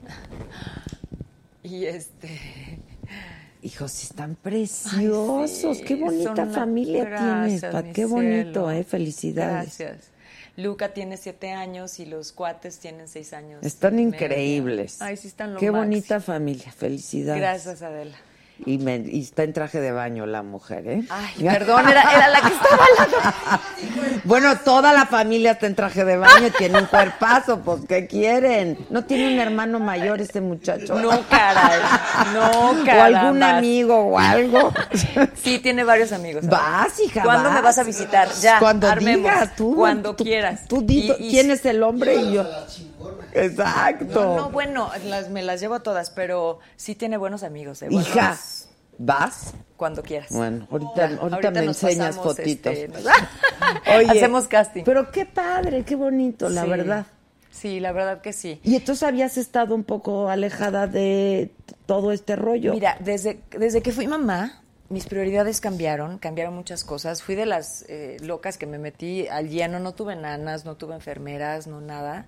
Y 1.64 1.86
este... 1.86 2.30
Hijos, 3.62 4.04
están 4.04 4.36
preciosos. 4.36 5.50
sí, 5.78 5.84
qué 5.86 5.96
bonita 5.96 6.46
familia 6.48 7.06
tienes, 7.46 7.62
Pat. 7.62 7.94
Qué 7.94 8.04
bonito, 8.04 8.52
cielo. 8.52 8.72
¿eh? 8.72 8.84
Felicidades. 8.84 9.78
Gracias. 9.80 10.10
Luca 10.58 10.94
tiene 10.94 11.16
siete 11.16 11.52
años 11.52 12.00
y 12.00 12.06
los 12.06 12.34
cuates 12.34 12.80
tienen 12.80 13.08
seis 13.08 13.32
años. 13.32 13.66
Están 13.66 13.98
increíbles. 13.98 15.02
Ay, 15.02 15.16
sí 15.16 15.30
están 15.30 15.54
lo 15.54 15.60
Qué 15.62 15.72
máximo. 15.72 15.86
bonita 15.86 16.20
familia. 16.20 16.70
Felicidades. 16.74 17.40
Gracias, 17.42 17.82
Adela. 17.82 18.18
Y, 18.66 18.78
me- 18.78 18.98
y 19.06 19.22
está 19.22 19.44
en 19.44 19.52
traje 19.52 19.82
de 19.82 19.92
baño 19.92 20.26
la 20.26 20.42
mujer, 20.44 20.88
¿eh? 20.88 21.04
Ay, 21.10 21.44
perdón, 21.44 21.90
era, 21.90 22.02
era 22.04 22.28
la 22.30 22.40
que 22.42 22.48
estaba 22.48 22.86
lado. 22.98 23.62
Bueno, 24.26 24.58
toda 24.60 24.94
la 24.94 25.06
familia 25.06 25.52
está 25.52 25.68
en 25.68 25.76
traje 25.76 26.06
de 26.06 26.16
baño, 26.18 26.50
tiene 26.58 26.80
un 26.80 26.86
cuerpazo, 26.86 27.60
pues 27.60 27.82
¿qué 27.90 28.08
quieren? 28.08 28.78
¿No 28.90 29.04
tiene 29.04 29.34
un 29.34 29.40
hermano 29.40 29.80
mayor 29.82 30.22
este 30.22 30.40
muchacho? 30.40 30.96
No, 30.98 31.10
caray. 31.28 31.80
No, 32.34 32.70
¿O 32.82 32.86
caray. 32.86 33.14
algún 33.16 33.44
amigo 33.44 33.98
o 33.98 34.18
algo? 34.20 34.72
Sí, 34.94 35.60
sí, 35.62 35.74
varios 35.84 36.14
amigos. 36.14 36.48
Vas, 36.48 36.98
hija, 37.02 37.22
¿Cuándo 37.24 37.50
vas. 37.50 37.56
me 37.56 37.62
vas 37.62 37.78
a 37.80 37.84
visitar? 37.84 38.30
Ya, 38.42 38.60
Cuando 38.60 38.88
armemos. 38.88 39.30
digas 39.30 39.56
tú. 39.58 39.76
Cuando 39.76 40.16
tú- 40.16 40.24
quieras. 40.24 40.62
Tú 40.70 40.82
di 40.82 41.00
Y- 41.20 41.28
y- 41.28 41.32
quién 41.32 41.52
es 41.52 41.66
el 41.66 41.84
hombre 41.84 42.16
y 42.16 42.34
yo. 42.34 42.46
Exacto. 43.34 44.05
No, 44.23 44.35
no, 44.38 44.49
bueno, 44.49 44.89
las, 45.05 45.30
me 45.30 45.41
las 45.43 45.60
llevo 45.61 45.81
todas, 45.81 46.10
pero 46.10 46.60
sí 46.76 46.95
tiene 46.95 47.18
buenos 47.18 47.43
amigos. 47.43 47.81
¿eh? 47.81 47.88
Buenos- 47.89 48.07
Hija, 48.10 48.38
¿vas? 48.97 49.53
Cuando 49.77 50.03
quieras. 50.03 50.30
Bueno, 50.31 50.68
ahorita, 50.72 50.91
Ya, 50.95 51.03
ahorita, 51.18 51.23
ahorita 51.35 51.51
me 51.51 51.64
enseñas 51.65 52.15
fotitos. 52.18 52.73
este, 52.73 52.99
Oye, 53.97 54.10
Hacemos 54.11 54.47
casting. 54.47 54.84
Pero 54.84 55.11
qué 55.11 55.26
padre, 55.26 55.84
qué 55.84 55.95
bonito, 55.95 56.49
la 56.49 56.64
Sí. 56.64 56.69
verdad. 56.69 57.05
Sí, 57.51 57.80
la 57.80 57.91
verdad 57.91 58.22
que 58.22 58.34
sí. 58.34 58.60
Y 58.64 58.76
entonces 58.76 59.03
habías 59.03 59.38
estado 59.38 59.76
un 59.76 59.84
poco 59.84 60.30
alejada 60.30 60.88
de 60.88 61.51
todo 61.85 62.11
este 62.11 62.35
rollo. 62.35 62.73
Mira, 62.73 62.97
desde, 62.99 63.41
desde 63.51 63.81
que 63.84 63.91
fui 63.91 64.07
mamá, 64.07 64.64
mis 64.89 65.05
prioridades 65.05 65.61
cambiaron, 65.61 66.18
cambiaron 66.18 66.55
muchas 66.55 66.84
cosas. 66.84 67.22
Fui 67.22 67.35
de 67.35 67.45
las 67.45 67.85
eh, 67.89 68.18
locas 68.22 68.57
que 68.57 68.65
me 68.65 68.80
metí 68.80 69.27
al 69.27 69.49
lleno, 69.49 69.80
no 69.80 69.93
tuve 69.93 70.15
nanas, 70.15 70.65
no 70.65 70.76
tuve 70.77 70.95
enfermeras, 70.95 71.68
no 71.68 71.80
nada. 71.80 72.26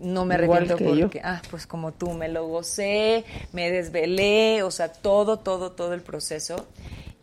No 0.00 0.24
me 0.24 0.34
arrepiento 0.36 0.78
yo. 0.78 1.00
porque, 1.06 1.20
ah, 1.24 1.42
pues 1.50 1.66
como 1.66 1.92
tú, 1.92 2.10
me 2.12 2.28
lo 2.28 2.46
gocé, 2.46 3.24
me 3.52 3.70
desvelé, 3.70 4.62
o 4.62 4.70
sea, 4.70 4.92
todo, 4.92 5.38
todo, 5.38 5.72
todo 5.72 5.92
el 5.94 6.02
proceso. 6.02 6.66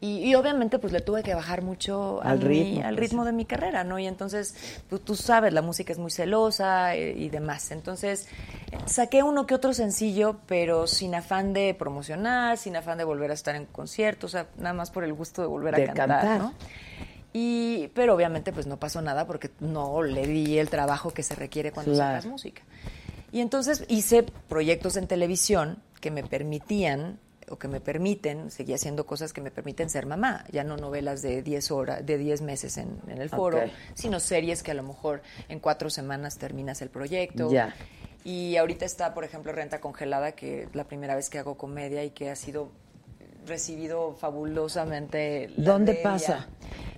Y, 0.02 0.18
y 0.30 0.36
obviamente 0.36 0.78
pues 0.78 0.92
le 0.92 1.00
tuve 1.00 1.24
que 1.24 1.34
bajar 1.34 1.62
mucho 1.62 2.22
Al 2.22 2.38
mi- 2.40 2.46
ritmo, 2.46 2.86
al 2.86 2.96
pues. 2.96 3.10
ritmo 3.10 3.26
de 3.26 3.32
mi 3.32 3.46
carrera, 3.46 3.84
¿no? 3.86 3.98
Y 3.98 4.06
entonces, 4.06 4.54
tú, 4.90 5.00
tú 5.00 5.16
sabes, 5.16 5.54
la 5.54 5.62
música 5.62 5.94
es 5.94 5.98
muy 6.00 6.12
celosa 6.12 6.96
eh, 6.96 7.16
y 7.18 7.30
demás. 7.30 7.72
Entonces, 7.72 8.28
saqué 8.86 9.24
uno 9.24 9.48
que 9.48 9.56
otro 9.56 9.74
sencillo, 9.74 10.36
pero 10.48 10.86
sin 10.86 11.16
afán 11.16 11.54
de 11.54 11.74
promocionar, 11.74 12.58
sin 12.58 12.76
afán 12.76 12.98
de 12.98 13.06
volver 13.06 13.32
a 13.32 13.34
estar 13.36 13.56
en 13.56 13.66
conciertos, 13.66 14.32
o 14.32 14.38
sea, 14.38 14.48
nada 14.58 14.74
más 14.74 14.92
por 14.92 15.06
el 15.06 15.14
gusto 15.14 15.42
de 15.42 15.48
volver 15.48 15.76
De 15.76 15.84
a 15.84 15.86
cantar, 15.88 16.08
cantar. 16.10 16.40
¿no? 16.40 16.54
Y, 17.38 17.90
pero 17.90 18.16
obviamente 18.16 18.54
pues 18.54 18.66
no 18.66 18.80
pasó 18.80 19.02
nada 19.02 19.28
porque 19.28 19.50
no 19.60 20.02
le 20.04 20.26
di 20.26 20.58
el 20.58 20.70
trabajo 20.70 21.12
que 21.12 21.22
se 21.22 21.36
requiere 21.36 21.74
cuando 21.74 21.92
Claro. 21.92 22.16
sacas 22.16 22.32
música. 22.32 22.62
Y 23.34 23.42
entonces 23.42 23.84
hice 23.90 24.24
proyectos 24.48 24.96
en 24.96 25.06
televisión 25.06 25.84
que 26.00 26.12
me 26.12 26.24
permitían 26.24 27.20
o 27.50 27.58
que 27.58 27.68
me 27.68 27.82
permiten, 27.82 28.50
seguí 28.52 28.74
haciendo 28.74 29.06
cosas 29.06 29.34
que 29.34 29.42
me 29.42 29.52
permiten 29.52 29.90
ser 29.90 30.06
mamá, 30.06 30.46
ya 30.50 30.64
no 30.64 30.78
novelas 30.78 31.22
de 31.22 31.42
10 31.44 31.72
horas, 31.72 32.06
de 32.06 32.18
10 32.18 32.42
meses 32.42 32.78
en, 32.78 33.02
en 33.10 33.22
el 33.22 33.30
foro, 33.30 33.60
sino 33.96 34.22
series 34.22 34.64
que 34.64 34.72
a 34.72 34.74
lo 34.74 34.84
mejor 34.84 35.22
en 35.50 35.60
cuatro 35.60 35.90
semanas 35.90 36.38
terminas 36.38 36.82
el 36.82 36.90
proyecto. 36.90 37.50
Y 38.24 38.56
ahorita 38.56 38.86
está, 38.86 39.14
por 39.14 39.26
ejemplo, 39.26 39.52
Renta 39.52 39.82
Congelada, 39.82 40.32
que 40.32 40.64
es 40.64 40.74
la 40.74 40.86
primera 40.86 41.16
vez 41.16 41.30
que 41.30 41.38
hago 41.38 41.58
comedia 41.58 42.06
y 42.06 42.12
que 42.12 42.30
ha 42.32 42.36
sido 42.38 42.72
recibido 43.48 44.14
fabulosamente. 44.20 45.50
la 45.58 45.72
¿Dónde 45.72 45.94
media. 45.94 46.04
pasa? 46.04 46.48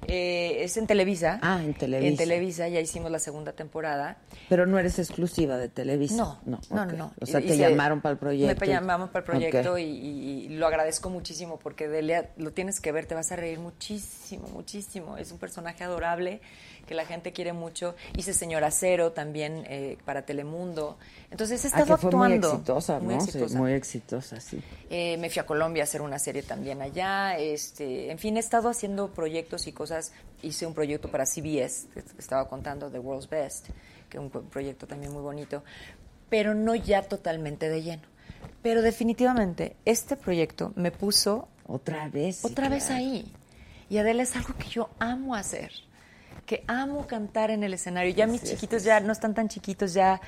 Eh, 0.09 0.63
es 0.63 0.77
en 0.77 0.87
Televisa. 0.87 1.37
Ah, 1.41 1.61
en 1.63 1.73
Televisa. 1.73 2.07
En 2.07 2.15
Televisa, 2.17 2.67
ya 2.69 2.79
hicimos 2.79 3.11
la 3.11 3.19
segunda 3.19 3.51
temporada. 3.51 4.17
Pero 4.47 4.65
no 4.65 4.79
eres 4.79 4.99
exclusiva 4.99 5.57
de 5.57 5.67
Televisa. 5.67 6.15
No, 6.15 6.39
no, 6.45 6.57
ok. 6.83 6.93
no. 6.93 7.13
O 7.19 7.25
sea, 7.25 7.41
te 7.41 7.47
y 7.47 7.49
se- 7.49 7.57
llamaron 7.57 7.99
para 7.99 8.13
el 8.13 8.17
proyecto. 8.19 8.65
Me 8.65 8.71
llamaron 8.71 9.09
para 9.09 9.19
el 9.19 9.25
proyecto 9.25 9.77
y- 9.77 9.83
y 9.83 10.49
lo 10.49 10.65
agradezco 10.67 11.09
muchísimo 11.09 11.59
porque 11.59 11.89
Delia, 11.89 12.29
lo 12.37 12.51
tienes 12.53 12.79
que 12.79 12.91
ver, 12.93 13.05
te 13.05 13.15
vas 13.15 13.31
a 13.33 13.35
reír 13.35 13.59
muchísimo, 13.59 14.47
muchísimo. 14.53 15.17
Es 15.17 15.31
un 15.33 15.39
personaje 15.39 15.83
adorable 15.83 16.39
que 16.87 16.95
la 16.95 17.05
gente 17.05 17.33
quiere 17.33 17.53
mucho. 17.53 17.95
Hice 18.15 18.33
Señora 18.33 18.71
Cero 18.71 19.11
también 19.11 19.63
eh, 19.67 19.97
para 20.05 20.23
Telemundo. 20.25 20.97
Entonces 21.29 21.63
he 21.63 21.67
Ah, 21.67 21.69
estado 21.81 21.85
que 21.97 22.01
fue 22.01 22.07
actuando. 22.09 22.47
muy 22.47 22.55
exitosa, 22.55 22.99
Muy 22.99 23.15
¿no? 23.15 23.21
Sí, 23.21 23.27
exitosa. 23.29 23.57
muy 23.59 23.71
exitosa, 23.73 24.39
sí. 24.41 24.61
Eh, 24.89 25.17
me 25.17 25.29
fui 25.29 25.39
a 25.39 25.45
Colombia 25.45 25.83
a 25.83 25.85
hacer 25.85 26.01
una 26.01 26.17
serie 26.17 26.41
también 26.43 26.81
allá. 26.81 27.37
Este, 27.37 28.09
en 28.09 28.17
fin, 28.17 28.37
he 28.37 28.39
estado 28.39 28.69
haciendo 28.69 29.09
proyectos 29.09 29.67
y 29.67 29.73
cosas. 29.73 30.13
Hice 30.41 30.65
un 30.65 30.73
proyecto 30.73 31.09
para 31.11 31.25
CBS, 31.25 31.87
que 31.93 31.99
estaba 32.17 32.47
contando, 32.47 32.89
The 32.89 32.99
World's 32.99 33.29
Best, 33.29 33.67
que 34.09 34.17
es 34.17 34.23
un 34.23 34.29
pro- 34.29 34.43
proyecto 34.43 34.87
también 34.87 35.11
muy 35.11 35.21
bonito, 35.21 35.63
pero 36.29 36.53
no 36.55 36.73
ya 36.75 37.01
totalmente 37.03 37.69
de 37.69 37.83
lleno. 37.83 38.03
Pero 38.61 38.81
definitivamente 38.81 39.75
este 39.85 40.15
proyecto 40.15 40.73
me 40.75 40.91
puso 40.91 41.47
Otra 41.67 42.07
vez. 42.07 42.37
sí, 42.37 42.47
otra 42.47 42.69
vez 42.69 42.89
ahí. 42.91 43.31
Y 43.89 43.97
Adela 43.97 44.23
es 44.23 44.35
algo 44.35 44.53
que 44.57 44.67
yo 44.69 44.89
amo 44.99 45.33
hacer, 45.35 45.71
que 46.47 46.63
amo 46.65 47.05
cantar 47.05 47.51
en 47.51 47.63
el 47.63 47.75
escenario. 47.75 48.11
Ya 48.15 48.25
mis 48.25 48.41
chiquitos 48.41 48.83
ya 48.83 48.99
no 49.01 49.11
están 49.11 49.35
tan 49.35 49.49
chiquitos, 49.49 49.93
ya 49.93 50.19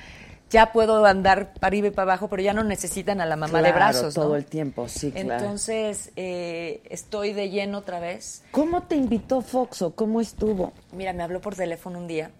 ya 0.50 0.72
puedo 0.72 1.04
andar 1.06 1.54
para 1.54 1.68
arriba 1.68 1.86
y 1.88 1.90
para 1.90 2.12
abajo, 2.12 2.28
pero 2.28 2.42
ya 2.42 2.52
no 2.52 2.64
necesitan 2.64 3.20
a 3.20 3.26
la 3.26 3.36
mamá 3.36 3.62
de 3.62 3.72
brazos, 3.72 4.16
¿no? 4.16 4.24
todo 4.24 4.36
el 4.36 4.44
tiempo, 4.44 4.88
sí, 4.88 5.12
claro. 5.12 5.44
Entonces, 5.44 6.10
eh, 6.16 6.82
estoy 6.90 7.32
de 7.32 7.50
lleno 7.50 7.78
otra 7.78 8.00
vez. 8.00 8.42
¿Cómo 8.50 8.82
te 8.82 8.96
invitó 8.96 9.42
Foxo? 9.42 9.94
¿Cómo 9.94 10.20
estuvo? 10.20 10.72
Mira, 10.92 11.12
me 11.12 11.22
habló 11.22 11.40
por 11.40 11.54
teléfono 11.54 11.98
un 11.98 12.08
día. 12.08 12.32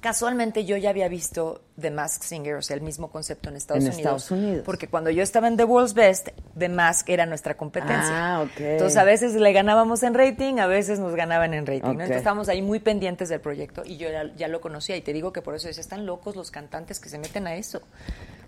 Casualmente 0.00 0.64
yo 0.64 0.76
ya 0.76 0.90
había 0.90 1.08
visto 1.08 1.62
The 1.80 1.90
Mask 1.90 2.22
Singer, 2.22 2.56
o 2.56 2.62
sea, 2.62 2.76
el 2.76 2.82
mismo 2.82 3.10
concepto 3.10 3.48
en 3.48 3.56
Estados 3.56 3.82
En 3.84 3.92
Unidos. 3.92 4.22
Estados 4.22 4.30
Unidos. 4.30 4.62
Porque 4.64 4.88
cuando 4.88 5.10
yo 5.10 5.22
estaba 5.22 5.48
en 5.48 5.56
The 5.56 5.64
World's 5.64 5.94
Best, 5.94 6.28
The 6.56 6.68
Mask 6.68 7.08
era 7.08 7.26
nuestra 7.26 7.56
competencia. 7.56 8.36
Ah, 8.36 8.42
ok. 8.42 8.60
Entonces 8.60 8.96
a 8.98 9.04
veces 9.04 9.34
le 9.34 9.52
ganábamos 9.52 10.02
en 10.02 10.14
rating, 10.14 10.58
a 10.58 10.66
veces 10.66 10.98
nos 10.98 11.14
ganaban 11.14 11.54
en 11.54 11.66
rating. 11.66 11.82
¿no? 11.82 11.88
Ok. 11.88 11.92
Entonces 11.94 12.16
estábamos 12.18 12.48
ahí 12.48 12.62
muy 12.62 12.78
pendientes 12.78 13.28
del 13.28 13.40
proyecto 13.40 13.82
y 13.84 13.96
yo 13.96 14.10
ya, 14.10 14.32
ya 14.36 14.48
lo 14.48 14.60
conocía. 14.60 14.96
Y 14.96 15.00
te 15.02 15.12
digo 15.12 15.32
que 15.32 15.42
por 15.42 15.54
eso 15.54 15.68
decía, 15.68 15.80
están 15.80 16.06
locos 16.06 16.36
los 16.36 16.50
cantantes 16.50 17.00
que 17.00 17.08
se 17.08 17.18
meten 17.18 17.46
a 17.46 17.56
eso. 17.56 17.82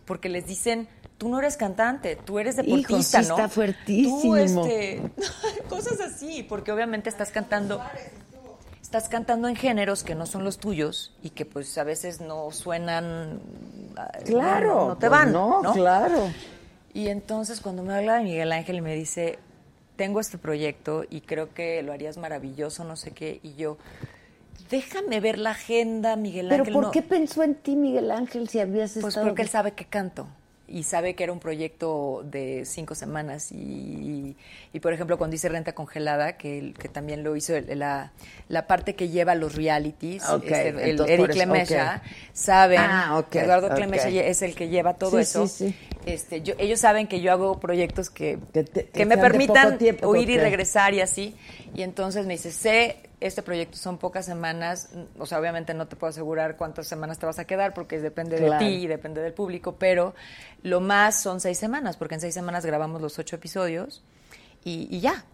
Porque 0.05 0.29
les 0.29 0.47
dicen 0.47 0.89
tú 1.19 1.29
no 1.29 1.41
eres 1.41 1.57
cantante, 1.57 2.17
tú 2.17 2.39
eres 2.39 2.57
Hijo, 2.59 2.77
deportista, 2.77 3.23
sí 3.23 3.29
¿no? 3.29 3.35
está 3.35 3.49
fuertísimo. 3.49 4.23
Tú, 4.23 4.37
este, 4.37 5.03
cosas 5.69 6.01
así, 6.01 6.45
porque 6.49 6.73
obviamente 6.73 7.11
estás 7.11 7.31
cantando, 7.31 7.83
estás 8.89 9.11
cantando 9.11 9.49
en 9.49 9.55
géneros 9.55 10.03
que 10.03 10.15
no 10.15 10.25
son 10.25 10.45
los 10.45 10.57
tuyos 10.57 11.15
y 11.23 11.29
que 11.29 11.45
pues 11.45 11.77
a 11.77 11.85
veces 11.85 12.23
no 12.23 12.51
suenan, 12.53 13.39
ah, 13.99 14.09
Claro, 14.25 14.75
no, 14.75 14.89
no 14.89 14.95
te 14.97 15.09
pues 15.09 15.11
van, 15.11 15.31
no, 15.31 15.61
¿no? 15.63 15.73
claro. 15.75 16.31
Y 16.95 17.09
entonces 17.09 17.61
cuando 17.61 17.83
me 17.83 17.93
habla 17.93 18.15
de 18.17 18.25
Miguel 18.25 18.51
Ángel 18.51 18.77
y 18.77 18.81
me 18.81 18.95
dice, 18.95 19.39
tengo 19.97 20.21
este 20.21 20.39
proyecto 20.39 21.05
y 21.11 21.21
creo 21.21 21.53
que 21.53 21.83
lo 21.83 21.93
harías 21.93 22.17
maravilloso, 22.17 22.83
no 22.85 22.97
sé 22.97 23.11
qué, 23.11 23.41
y 23.43 23.57
yo, 23.57 23.77
déjame 24.71 25.21
ver 25.21 25.39
la 25.39 25.51
agenda, 25.51 26.17
Miguel 26.17 26.49
Pero 26.49 26.61
Ángel. 26.63 26.73
¿por 26.73 26.85
no- 26.85 26.91
qué 26.91 27.03
pensó 27.03 27.43
en 27.43 27.57
ti 27.57 27.77
Miguel 27.77 28.11
Ángel 28.11 28.49
si 28.49 28.59
habías 28.59 28.95
Pues 28.95 29.05
estado 29.09 29.27
porque 29.27 29.43
él 29.43 29.51
sabe 29.51 29.73
que 29.73 29.85
canto 29.85 30.27
y 30.69 30.83
sabe 30.83 31.15
que 31.15 31.25
era 31.25 31.33
un 31.33 31.41
proyecto 31.41 32.23
de 32.25 32.65
cinco 32.65 32.95
semanas 32.95 33.53
y, 33.53 34.37
y, 34.73 34.81
por 34.81 34.93
ejemplo 34.93 35.19
cuando 35.19 35.37
hice 35.37 35.49
Renta 35.49 35.75
Congelada 35.75 36.37
que, 36.37 36.75
que 36.79 36.89
también 36.89 37.23
lo 37.25 37.37
hizo 37.37 37.57
el- 37.57 37.79
la, 37.79 38.13
la 38.49 38.67
parte 38.67 38.95
que 38.95 39.09
lleva 39.09 39.35
los 39.35 39.55
realities 39.55 40.23
Ok, 40.31 40.45
este, 40.45 40.69
el 40.69 40.91
entonces 40.91 41.11
Eric 41.11 41.19
por 41.19 41.31
eso, 41.31 41.39
Lemesha 41.39 41.95
ok. 41.97 42.05
saben 42.35 42.81
Ah, 42.81 43.21
Eduardo. 43.33 43.69
Clemesha 43.75 44.09
es 44.09 44.43
el 44.43 44.55
que 44.55 44.69
lleva 44.69 44.95
todo 44.95 45.19
Sí, 45.19 45.23
eso 45.23 45.47
sí, 45.47 45.69
sí. 45.69 45.75
Este, 46.07 46.41
yo, 46.43 46.55
ellos 46.59 46.81
saben 46.81 47.07
que 47.07 47.21
yo 47.21 47.33
hago 47.33 47.61
proyectos 47.61 48.09
que, 48.09 48.39
que, 48.53 48.65
que 48.65 49.05
me 49.05 49.17
permitan 49.19 49.79
tiempo, 49.79 50.07
oír 50.09 50.31
y 50.31 50.39
regresar 50.39 50.95
y 50.95 51.01
así 51.01 51.35
y 51.75 51.83
entonces 51.83 52.25
me 52.27 52.35
dice 52.35 52.51
sé 52.53 52.97
este 53.21 53.43
proyecto 53.43 53.77
son 53.77 53.99
pocas 53.99 54.27
semanas, 54.27 54.91
o 55.19 55.27
sea, 55.27 55.41
obviamente 55.41 55.75
no 55.75 55.89
te 55.89 55.97
puedo 55.97 56.11
asegurar 56.11 56.57
cuántas 56.57 56.87
semanas 56.87 57.19
te 57.19 57.27
vas 57.27 57.39
a 57.39 57.47
quedar 57.47 57.75
porque 57.75 57.99
depende 58.01 58.37
Claro. 58.37 58.53
de 58.65 58.71
ti 58.71 58.77
y 58.83 58.87
depende 58.87 59.21
del 59.21 59.33
público, 59.33 59.77
pero 59.77 60.15
lo 60.63 60.81
más 60.81 61.21
son 61.21 61.41
seis 61.41 61.59
semanas, 61.59 61.97
porque 61.97 62.15
en 62.15 62.21
seis 62.21 62.35
semanas 62.35 62.65
grabamos 62.65 63.01
los 63.03 63.19
ocho 63.19 63.37
episodios 63.37 64.03
y, 64.65 64.87
y 64.95 65.01
ya. 65.01 65.25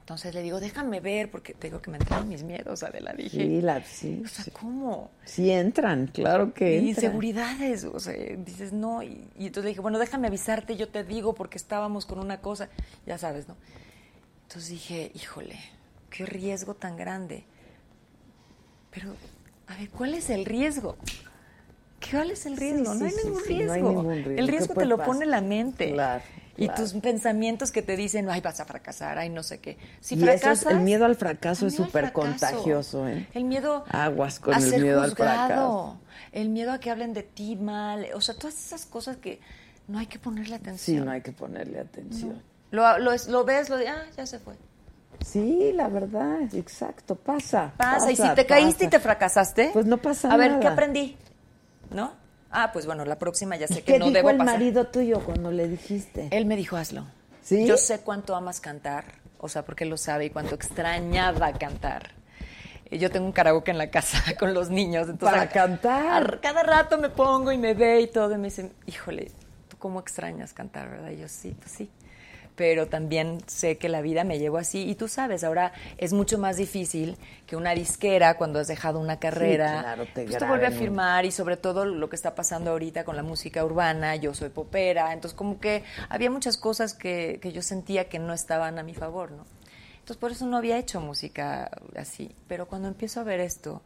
Entonces 0.00 0.34
le 0.34 0.42
digo, 0.42 0.58
déjame 0.60 0.98
ver, 1.00 1.30
porque 1.30 1.54
te 1.54 1.68
digo 1.68 1.80
que 1.80 1.90
me 1.90 1.96
entran 1.96 2.28
mis 2.28 2.42
miedos, 2.42 2.82
Adela. 2.82 3.12
Dije, 3.12 3.30
Sí, 3.38 3.60
la, 3.62 3.82
sí, 3.84 4.20
o 4.24 4.28
sea, 4.28 4.44
¿cómo? 4.52 5.10
sí 5.24 5.50
entran, 5.50 6.08
claro 6.08 6.52
que 6.52 6.72
Y 6.74 6.88
entran. 6.88 6.88
inseguridades, 6.88 7.84
o 7.84 7.98
sea, 8.00 8.12
dices, 8.36 8.72
no. 8.72 9.02
Y, 9.04 9.28
y 9.38 9.46
entonces 9.46 9.64
le 9.64 9.68
dije, 9.70 9.80
bueno, 9.80 9.98
déjame 10.00 10.26
avisarte, 10.26 10.76
yo 10.76 10.88
te 10.88 11.04
digo, 11.04 11.34
porque 11.34 11.56
estábamos 11.56 12.04
con 12.04 12.18
una 12.18 12.40
cosa, 12.40 12.68
ya 13.06 13.16
sabes, 13.16 13.46
¿no? 13.46 13.56
Entonces 14.48 14.70
dije, 14.70 15.12
híjole, 15.14 15.56
qué 16.14 16.26
riesgo 16.26 16.74
tan 16.74 16.96
grande. 16.96 17.44
Pero, 18.90 19.14
a 19.68 19.76
ver, 19.76 19.88
¿cuál 19.90 20.14
es 20.14 20.30
el 20.30 20.44
riesgo? 20.44 20.96
¿Cuál 22.10 22.30
es 22.32 22.46
el 22.46 22.56
riesgo? 22.56 22.92
sí, 22.92 22.98
no, 22.98 23.04
hay 23.06 23.10
sí, 23.12 23.20
ningún 23.24 23.42
sí, 23.44 23.54
no 23.64 23.72
hay 23.72 23.80
riesgo. 23.80 23.88
ningún 24.02 24.14
riesgo. 24.16 24.30
El 24.32 24.44
¿Qué 24.46 24.50
riesgo 24.50 24.74
te 24.74 24.84
lo 24.86 24.96
pasar? 24.98 25.14
pone 25.14 25.26
la 25.26 25.40
mente. 25.40 25.92
Claro, 25.92 26.24
Y 26.56 26.66
claro. 26.66 26.82
tus 26.82 26.92
pensamientos 26.94 27.70
que 27.72 27.80
te 27.80 27.96
dicen, 27.96 28.28
ay, 28.28 28.40
vas 28.42 28.60
a 28.60 28.64
fracasar, 28.66 29.16
ay, 29.18 29.30
no 29.30 29.42
sé 29.42 29.60
qué. 29.60 29.78
Si 30.00 30.16
y 30.16 30.18
eso 30.18 30.32
es- 30.34 30.40
fracasas, 30.40 30.72
el 30.72 30.80
miedo 30.80 31.04
al 31.06 31.16
fracaso 31.16 31.66
es 31.66 31.74
súper 31.76 32.12
contagioso, 32.12 33.08
¿eh? 33.08 33.26
El 33.32 33.44
miedo 33.44 33.84
Aguas 33.88 34.38
con 34.40 34.52
a 34.54 34.58
el 34.58 34.68
ser 34.68 34.82
miedo 34.82 35.00
al 35.00 35.12
fracaso. 35.12 35.98
el 36.32 36.48
miedo 36.50 36.72
a 36.72 36.80
que 36.80 36.90
hablen 36.90 37.14
de 37.14 37.22
ti 37.22 37.56
mal, 37.56 38.06
o 38.14 38.20
sea, 38.20 38.34
todas 38.34 38.54
esas 38.54 38.84
cosas 38.84 39.16
que 39.16 39.40
no 39.88 39.98
hay 39.98 40.06
que 40.06 40.18
ponerle 40.18 40.56
Sí, 40.56 40.62
atención. 40.62 41.04
no 41.06 41.10
hay 41.12 41.22
que 41.22 41.32
ponerle 41.32 41.78
atención. 41.80 42.42
Lo, 42.70 42.98
lo, 42.98 43.12
lo 43.28 43.44
ves, 43.44 43.68
lo 43.70 43.76
de, 43.78 43.88
ah, 43.88 44.04
ya 44.16 44.26
se 44.26 44.38
fue. 44.38 44.54
Sí, 45.24 45.72
la 45.74 45.88
verdad, 45.88 46.42
exacto, 46.54 47.14
pasa. 47.14 47.72
Pasa, 47.76 48.10
y 48.10 48.16
si 48.16 48.28
te 48.34 48.44
caíste 48.46 48.84
y 48.84 48.88
te 48.88 48.98
fracasaste, 49.00 49.70
Pues 49.72 49.86
no 49.86 49.96
pasa 49.98 50.32
a 50.32 50.36
ver, 50.36 50.50
nada. 50.50 50.60
¿qué 50.60 50.66
aprendí? 50.68 51.16
¿No? 51.90 52.12
Ah, 52.50 52.70
pues 52.72 52.84
bueno, 52.86 53.04
la 53.04 53.18
próxima 53.18 53.56
ya 53.56 53.66
sé 53.66 53.76
que 53.82 53.94
¿Qué 53.94 53.98
no 53.98 54.06
dijo 54.06 54.16
debo 54.16 54.30
el 54.30 54.36
pasar. 54.36 54.54
marido 54.54 54.86
tuyo 54.88 55.20
cuando 55.24 55.50
le 55.50 55.68
dijiste? 55.68 56.28
Él 56.30 56.44
me 56.46 56.56
dijo, 56.56 56.76
hazlo. 56.76 57.06
¿Sí? 57.42 57.66
Yo 57.66 57.76
sé 57.76 58.00
cuánto 58.00 58.36
amas 58.36 58.60
cantar, 58.60 59.04
o 59.38 59.48
sea, 59.48 59.64
porque 59.64 59.84
lo 59.86 59.96
sabe 59.96 60.26
y 60.26 60.30
cuánto 60.30 60.54
extrañaba 60.54 61.52
cantar. 61.54 62.10
Y 62.90 62.98
Yo 62.98 63.10
tengo 63.10 63.24
un 63.24 63.32
karaoke 63.32 63.70
en 63.70 63.78
la 63.78 63.90
casa 63.90 64.18
con 64.38 64.52
los 64.52 64.68
niños. 64.68 65.08
Entonces, 65.08 65.38
Para 65.38 65.50
cantar. 65.50 66.34
a- 66.34 66.40
cada 66.40 66.62
rato 66.62 66.98
me 66.98 67.08
pongo 67.08 67.50
y 67.52 67.58
me 67.58 67.72
ve 67.74 68.02
y 68.02 68.06
todo. 68.08 68.34
Y 68.34 68.38
me 68.38 68.44
dicen, 68.48 68.72
híjole, 68.86 69.30
¿tú 69.68 69.78
cómo 69.78 69.98
extrañas 69.98 70.52
cantar, 70.52 70.90
verdad? 70.90 71.10
Y 71.10 71.16
yo, 71.18 71.28
sí, 71.28 71.56
pues 71.58 71.70
sí. 71.72 71.90
Pero 72.54 72.86
también 72.86 73.38
sé 73.46 73.78
que 73.78 73.88
la 73.88 74.02
vida 74.02 74.24
me 74.24 74.38
llevó 74.38 74.58
así. 74.58 74.88
Y 74.88 74.94
tú 74.94 75.08
sabes, 75.08 75.42
ahora 75.42 75.72
es 75.96 76.12
mucho 76.12 76.38
más 76.38 76.58
difícil 76.58 77.16
que 77.46 77.56
una 77.56 77.74
disquera 77.74 78.36
cuando 78.36 78.58
has 78.58 78.68
dejado 78.68 79.00
una 79.00 79.18
carrera. 79.18 79.80
claro, 79.80 80.06
te 80.14 80.24
pues 80.24 80.38
te 80.38 80.44
vuelve 80.44 80.66
a 80.66 80.70
firmar 80.70 81.24
y 81.24 81.30
sobre 81.30 81.56
todo 81.56 81.86
lo 81.86 82.08
que 82.10 82.16
está 82.16 82.34
pasando 82.34 82.70
ahorita 82.70 83.04
con 83.04 83.16
la 83.16 83.22
música 83.22 83.64
urbana. 83.64 84.16
Yo 84.16 84.34
soy 84.34 84.50
popera. 84.50 85.12
Entonces, 85.12 85.36
como 85.36 85.60
que 85.60 85.82
había 86.08 86.30
muchas 86.30 86.56
cosas 86.58 86.94
que, 86.94 87.38
que 87.40 87.52
yo 87.52 87.62
sentía 87.62 88.08
que 88.08 88.18
no 88.18 88.34
estaban 88.34 88.78
a 88.78 88.82
mi 88.82 88.94
favor, 88.94 89.30
¿no? 89.30 89.44
Entonces, 89.94 90.16
por 90.16 90.32
eso 90.32 90.46
no 90.46 90.56
había 90.56 90.78
hecho 90.78 91.00
música 91.00 91.70
así. 91.96 92.34
Pero 92.48 92.66
cuando 92.66 92.88
empiezo 92.88 93.20
a 93.20 93.24
ver 93.24 93.40
esto 93.40 93.82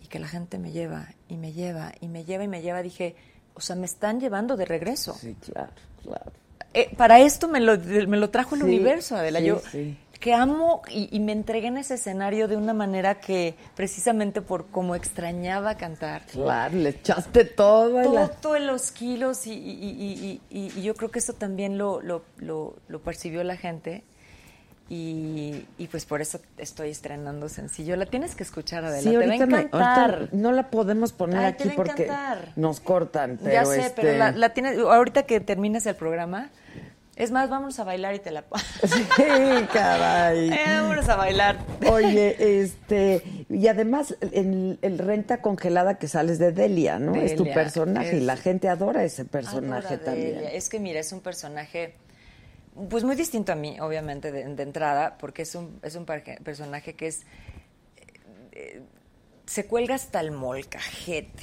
y 0.00 0.08
que 0.08 0.18
la 0.18 0.26
gente 0.26 0.58
me 0.58 0.72
lleva 0.72 1.08
y 1.28 1.36
me 1.36 1.52
lleva 1.52 1.92
y 2.00 2.08
me 2.08 2.24
lleva 2.24 2.44
y 2.44 2.48
me 2.48 2.62
lleva, 2.62 2.82
dije, 2.82 3.14
o 3.54 3.60
sea, 3.60 3.76
me 3.76 3.86
están 3.86 4.20
llevando 4.20 4.56
de 4.56 4.64
regreso. 4.64 5.14
Sí, 5.14 5.36
claro, 5.40 5.72
claro. 6.02 6.32
Eh, 6.74 6.90
para 6.96 7.20
esto 7.20 7.48
me 7.48 7.60
lo, 7.60 7.78
me 7.78 8.16
lo 8.16 8.30
trajo 8.30 8.54
el 8.54 8.62
Sí, 8.62 8.66
universo, 8.66 9.16
Adela. 9.16 9.40
sí, 9.40 9.46
Yo 9.46 9.60
sí. 9.70 9.98
que 10.20 10.32
amo 10.32 10.82
y, 10.88 11.08
y 11.14 11.20
me 11.20 11.32
entregué 11.32 11.66
en 11.66 11.76
ese 11.76 11.94
escenario 11.94 12.46
de 12.48 12.56
una 12.56 12.72
manera 12.72 13.20
que 13.20 13.54
precisamente 13.74 14.40
por 14.40 14.66
como 14.68 14.94
extrañaba 14.94 15.76
cantar. 15.76 16.22
Claro, 16.26 16.76
le 16.76 16.90
echaste 16.90 17.44
todo. 17.44 18.02
y 18.02 18.14
la- 18.14 18.28
Todo 18.28 18.56
en 18.56 18.66
los 18.68 18.90
kilos 18.92 19.46
y, 19.46 19.52
y- 19.52 19.56
y- 19.56 20.40
y- 20.50 20.58
y- 20.58 20.78
y 20.78 20.82
yo 20.82 20.94
creo 20.94 21.10
que 21.10 21.18
eso 21.18 21.32
también 21.34 21.76
lo, 21.76 22.00
lo, 22.00 22.24
lo- 22.38 22.76
lo 22.88 23.00
percibió 23.02 23.42
la 23.44 23.56
gente 23.56 24.04
y, 24.88 25.64
y 25.78 25.86
pues 25.88 26.04
por 26.04 26.20
eso 26.20 26.38
estoy 26.58 26.90
estrenando 26.90 27.48
sencillo. 27.48 27.96
La 27.96 28.06
tienes 28.06 28.34
que 28.34 28.42
escuchar, 28.42 28.84
Adela, 28.84 29.02
Sí, 29.02 29.10
te 29.10 29.16
va 29.16 29.24
a 29.24 29.26
me- 29.26 29.36
encantar. 29.62 30.28
no 30.32 30.52
la 30.52 30.70
podemos 30.70 31.12
poner 31.12 31.38
Ay, 31.38 31.44
aquí 31.46 31.70
porque 31.74 32.04
encantar. 32.04 32.52
nos 32.56 32.80
cortan. 32.80 33.38
Pero 33.42 33.52
ya 33.54 33.64
sé, 33.64 33.80
este... 33.86 34.02
pero 34.02 34.18
la, 34.18 34.32
la 34.32 34.52
tienes, 34.52 34.78
ahorita 34.78 35.22
que 35.22 35.40
termines 35.40 35.86
el 35.86 35.94
programa, 35.94 36.50
es 37.16 37.30
más, 37.30 37.50
vámonos 37.50 37.78
a 37.78 37.84
bailar 37.84 38.14
y 38.14 38.18
te 38.18 38.30
la 38.30 38.44
Sí, 38.82 39.66
caray. 39.72 40.50
Eh, 40.50 40.64
vámonos 40.66 41.08
a 41.08 41.16
bailar. 41.16 41.58
Oye, 41.90 42.36
este, 42.60 43.22
y 43.48 43.66
además 43.68 44.16
el 44.20 44.98
renta 44.98 45.42
congelada 45.42 45.98
que 45.98 46.08
sales 46.08 46.38
de 46.38 46.52
Delia, 46.52 46.98
¿no? 46.98 47.14
es 47.14 47.36
tu 47.36 47.44
personaje 47.44 48.16
y 48.16 48.20
la 48.20 48.36
gente 48.36 48.68
adora 48.68 49.04
ese 49.04 49.24
personaje 49.24 49.94
Adora 49.94 50.04
también. 50.04 50.34
Delia. 50.34 50.52
Es 50.52 50.68
que 50.68 50.80
mira, 50.80 51.00
es 51.00 51.12
un 51.12 51.20
personaje 51.20 51.94
pues 52.88 53.04
muy 53.04 53.16
distinto 53.16 53.52
a 53.52 53.54
mí, 53.54 53.78
obviamente, 53.80 54.32
de, 54.32 54.44
de 54.44 54.62
entrada, 54.62 55.18
porque 55.18 55.42
es 55.42 55.54
un, 55.54 55.78
es 55.82 55.94
un 55.94 56.06
personaje 56.06 56.94
que 56.94 57.06
es 57.08 57.26
eh, 58.52 58.82
se 59.46 59.66
cuelga 59.66 59.94
hasta 59.94 60.20
el 60.20 60.30
molcajete. 60.30 61.42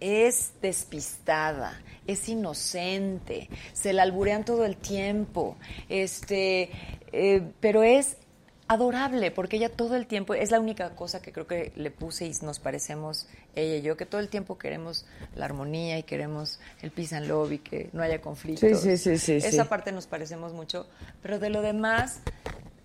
Es 0.00 0.52
despistada, 0.60 1.80
es 2.06 2.28
inocente, 2.28 3.48
se 3.72 3.92
la 3.92 4.02
alburean 4.02 4.44
todo 4.44 4.64
el 4.64 4.76
tiempo, 4.76 5.56
este, 5.88 6.70
eh, 7.12 7.42
pero 7.60 7.82
es 7.82 8.16
adorable 8.68 9.30
porque 9.30 9.56
ella 9.56 9.68
todo 9.68 9.96
el 9.96 10.06
tiempo 10.06 10.32
es 10.34 10.50
la 10.50 10.58
única 10.58 10.94
cosa 10.94 11.20
que 11.20 11.30
creo 11.30 11.46
que 11.46 11.72
le 11.76 11.90
puse 11.90 12.24
y 12.26 12.32
nos 12.42 12.58
parecemos 12.58 13.26
ella 13.54 13.76
y 13.76 13.82
yo 13.82 13.96
que 13.98 14.06
todo 14.06 14.20
el 14.20 14.28
tiempo 14.28 14.56
queremos 14.56 15.04
la 15.36 15.44
armonía 15.44 15.98
y 15.98 16.04
queremos 16.04 16.58
el 16.80 16.90
peace 16.90 17.14
and 17.16 17.26
love 17.26 17.52
y 17.52 17.58
que 17.58 17.90
no 17.92 18.02
haya 18.02 18.20
conflictos. 18.22 18.80
Sí, 18.80 18.96
sí, 18.96 19.18
sí, 19.18 19.40
sí, 19.40 19.46
Esa 19.46 19.64
sí. 19.64 19.68
parte 19.68 19.92
nos 19.92 20.06
parecemos 20.06 20.54
mucho, 20.54 20.86
pero 21.22 21.38
de 21.38 21.50
lo 21.50 21.60
demás 21.60 22.20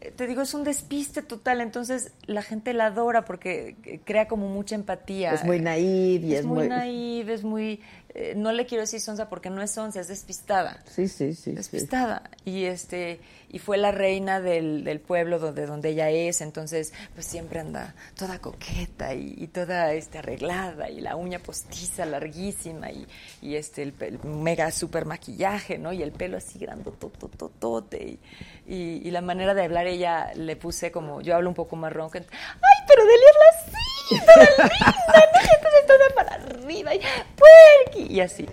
eh, 0.02 0.11
te 0.11 0.27
digo, 0.27 0.41
es 0.41 0.53
un 0.53 0.64
despiste 0.65 1.22
total, 1.22 1.61
entonces 1.61 2.11
la 2.26 2.41
gente 2.41 2.73
la 2.73 2.88
adora 2.88 3.23
porque 3.23 3.76
crea 4.03 4.27
como 4.27 4.49
mucha 4.49 4.76
empatía. 4.76 5.31
Es 5.34 5.45
muy 5.45 5.60
naive 5.61 6.27
y 6.27 6.34
es, 6.34 6.39
es 6.41 6.45
muy, 6.45 6.57
muy- 6.57 6.68
naive, 6.68 7.34
es 7.34 7.44
muy... 7.45 7.81
eh, 8.18 8.34
no 8.35 8.52
le 8.52 8.65
quiero 8.65 8.81
decir 8.81 8.99
sonsa 8.99 9.30
porque 9.30 9.52
no 9.52 9.61
es 9.61 9.72
sonsa, 9.72 10.02
es 10.02 10.07
despistada. 10.07 10.84
Sí, 10.89 11.07
sí, 11.07 11.35
sí. 11.35 11.44
sí. 11.44 11.52
Despistada. 11.52 12.30
Y 12.45 12.65
este 12.65 13.19
y 13.49 13.60
fue 13.60 13.77
la 13.77 13.91
reina 13.91 14.41
del, 14.41 14.84
del 14.84 14.99
pueblo 14.99 15.39
donde, 15.39 15.65
donde 15.65 15.89
ella 15.89 16.10
es, 16.10 16.41
entonces 16.41 16.94
pues 17.14 17.26
siempre 17.26 17.60
anda 17.60 17.95
toda 18.18 18.39
coqueta 18.39 19.14
y, 19.14 19.35
y 19.38 19.48
toda 19.48 19.94
este, 19.94 20.18
arreglada 20.18 20.89
y 20.89 20.99
la 20.99 21.15
uña 21.15 21.39
postiza 21.39 22.06
larguísima 22.06 22.91
y, 22.91 23.07
y 23.41 23.56
este 23.56 23.84
el, 23.84 23.94
mega 24.23 24.72
super 24.72 25.06
maquillaje, 25.06 25.77
¿no? 25.77 25.94
Y 25.94 26.03
el 26.03 26.11
pelo 26.11 26.38
así 26.38 26.60
grandotototote 26.60 28.03
y, 28.03 28.19
y, 28.65 29.07
y 29.07 29.11
la 29.11 29.22
manera 29.22 29.53
de 29.53 29.64
hablar 29.64 29.88
ella 29.88 30.31
le 30.35 30.56
puse 30.56 30.91
como, 30.91 31.22
yo 31.22 31.35
hablo 31.35 31.49
un 31.49 31.56
poco 31.56 31.76
más 31.76 31.94
ronca, 31.94 32.19
¡ay, 32.19 32.85
pero 32.88 33.03
Delia 33.03 33.27
es 33.30 33.68
así! 33.68 33.88
toda 34.10 34.45
linda, 34.45 34.98
¿no? 35.07 35.39
Entonces 35.56 35.85
toda 35.88 36.10
para 36.15 36.35
arriba 36.35 36.95
y 36.95 37.02
puerqui", 37.35 38.06
y 38.13 38.19
así. 38.21 38.47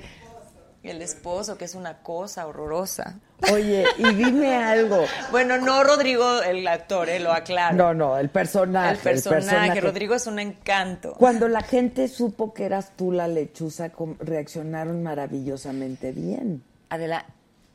El 0.82 1.00
esposo, 1.00 1.56
que 1.56 1.64
es 1.64 1.74
una 1.74 2.02
cosa 2.02 2.46
horrorosa. 2.46 3.18
Oye, 3.50 3.86
y 3.96 4.14
dime 4.14 4.54
algo. 4.54 5.04
Bueno, 5.30 5.56
no 5.58 5.82
Rodrigo, 5.82 6.42
el 6.42 6.66
actor, 6.68 7.08
eh, 7.08 7.20
lo 7.20 7.32
aclaro. 7.32 7.74
No, 7.74 7.94
no, 7.94 8.18
el 8.18 8.28
personaje. 8.28 9.10
el 9.10 9.22
personaje. 9.22 9.80
Rodrigo 9.80 10.14
es 10.14 10.26
un 10.26 10.38
encanto. 10.38 11.14
Cuando 11.14 11.48
la 11.48 11.62
gente 11.62 12.06
supo 12.08 12.52
que 12.52 12.66
eras 12.66 12.92
tú 12.96 13.12
la 13.12 13.28
lechuza, 13.28 13.90
reaccionaron 14.20 15.02
maravillosamente 15.02 16.12
bien. 16.12 16.62
Adela, 16.90 17.24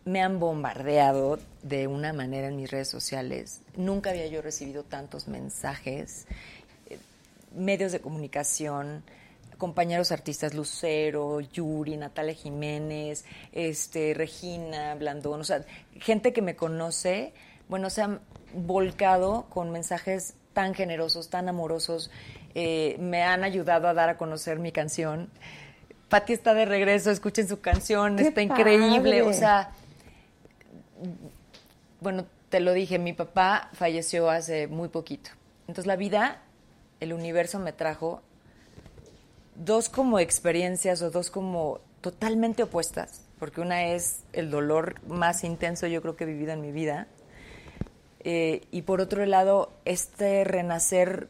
me 0.05 0.21
han 0.21 0.39
bombardeado 0.39 1.39
de 1.61 1.87
una 1.87 2.13
manera 2.13 2.47
en 2.47 2.57
mis 2.57 2.69
redes 2.69 2.89
sociales. 2.89 3.61
Nunca 3.75 4.11
había 4.11 4.27
yo 4.27 4.41
recibido 4.41 4.83
tantos 4.83 5.27
mensajes, 5.27 6.25
eh, 6.89 6.97
medios 7.55 7.91
de 7.91 7.99
comunicación, 7.99 9.03
compañeros 9.59 10.11
artistas 10.11 10.55
Lucero, 10.55 11.41
Yuri, 11.41 11.97
Natalia 11.97 12.33
Jiménez, 12.33 13.25
este, 13.51 14.15
Regina 14.15 14.95
Blandón, 14.95 15.41
o 15.41 15.43
sea, 15.43 15.63
gente 15.99 16.33
que 16.33 16.41
me 16.41 16.55
conoce, 16.55 17.33
bueno, 17.67 17.91
se 17.91 18.01
han 18.01 18.21
volcado 18.53 19.45
con 19.49 19.69
mensajes 19.69 20.33
tan 20.53 20.73
generosos, 20.73 21.29
tan 21.29 21.49
amorosos, 21.49 22.09
eh, 22.55 22.95
me 22.99 23.21
han 23.21 23.43
ayudado 23.43 23.87
a 23.87 23.93
dar 23.93 24.09
a 24.09 24.17
conocer 24.17 24.57
mi 24.57 24.71
canción. 24.71 25.29
Patti 26.07 26.33
está 26.33 26.55
de 26.55 26.65
regreso, 26.65 27.11
escuchen 27.11 27.47
su 27.47 27.59
canción, 27.59 28.15
¡Qué 28.15 28.29
está 28.29 28.41
increíble, 28.41 29.19
padre! 29.19 29.21
o 29.21 29.33
sea, 29.33 29.71
bueno, 31.99 32.25
te 32.47 32.61
lo 32.61 32.73
dije, 32.73 32.97
mi 32.97 33.13
papá 33.13 33.69
falleció 33.73 34.29
hace 34.29 34.67
muy 34.67 34.87
poquito. 34.87 35.31
Entonces 35.67 35.85
la 35.85 35.97
vida, 35.97 36.41
el 37.01 37.13
universo 37.13 37.59
me 37.59 37.73
trajo 37.73 38.23
dos 39.65 39.89
como 39.89 40.19
experiencias 40.19 41.01
o 41.01 41.11
dos 41.11 41.29
como 41.29 41.79
totalmente 42.01 42.63
opuestas, 42.63 43.21
porque 43.39 43.61
una 43.61 43.87
es 43.87 44.21
el 44.33 44.49
dolor 44.49 44.95
más 45.07 45.43
intenso 45.43 45.85
yo 45.87 46.01
creo 46.01 46.15
que 46.15 46.23
he 46.23 46.27
vivido 46.27 46.53
en 46.53 46.61
mi 46.61 46.71
vida, 46.71 47.07
eh, 48.21 48.61
y 48.71 48.81
por 48.83 48.99
otro 49.01 49.25
lado 49.25 49.71
este 49.85 50.43
renacer 50.43 51.29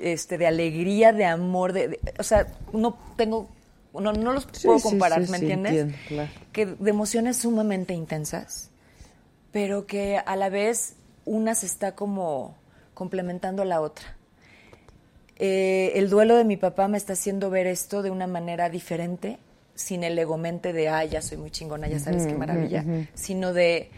este 0.00 0.38
de 0.38 0.46
alegría, 0.46 1.12
de 1.12 1.24
amor, 1.24 1.72
de, 1.72 1.88
de- 1.88 2.00
o 2.18 2.22
sea, 2.22 2.46
no 2.72 2.96
tengo, 3.16 3.48
no, 3.92 4.12
no 4.12 4.32
los 4.32 4.46
puedo 4.46 4.78
sí, 4.78 4.88
comparar, 4.90 5.22
sí, 5.22 5.30
¿me 5.30 5.38
sí, 5.38 5.44
entiendes? 5.44 5.72
entiendo, 5.72 5.98
claro. 6.08 6.30
Que 6.52 6.66
de 6.66 6.90
emociones 6.90 7.36
sumamente 7.38 7.94
intensas, 7.94 8.70
pero 9.52 9.86
que 9.86 10.18
a 10.18 10.36
la 10.36 10.48
vez 10.48 10.94
una 11.24 11.54
se 11.54 11.66
está 11.66 11.94
como 11.94 12.56
complementando 12.94 13.62
a 13.62 13.64
la 13.64 13.80
otra. 13.80 14.16
Eh, 15.38 15.92
el 15.96 16.10
duelo 16.10 16.36
de 16.36 16.44
mi 16.44 16.56
papá 16.56 16.88
me 16.88 16.96
está 16.96 17.14
haciendo 17.14 17.50
ver 17.50 17.66
esto 17.66 18.02
de 18.02 18.10
una 18.10 18.26
manera 18.26 18.70
diferente, 18.70 19.38
sin 19.74 20.04
el 20.04 20.18
egomente 20.18 20.72
de, 20.72 20.88
ay, 20.88 21.08
ya 21.08 21.22
soy 21.22 21.38
muy 21.38 21.50
chingona, 21.50 21.88
ya 21.88 21.98
sabes 21.98 22.26
qué 22.26 22.34
maravilla, 22.34 22.84
sino 23.14 23.52
de 23.52 23.90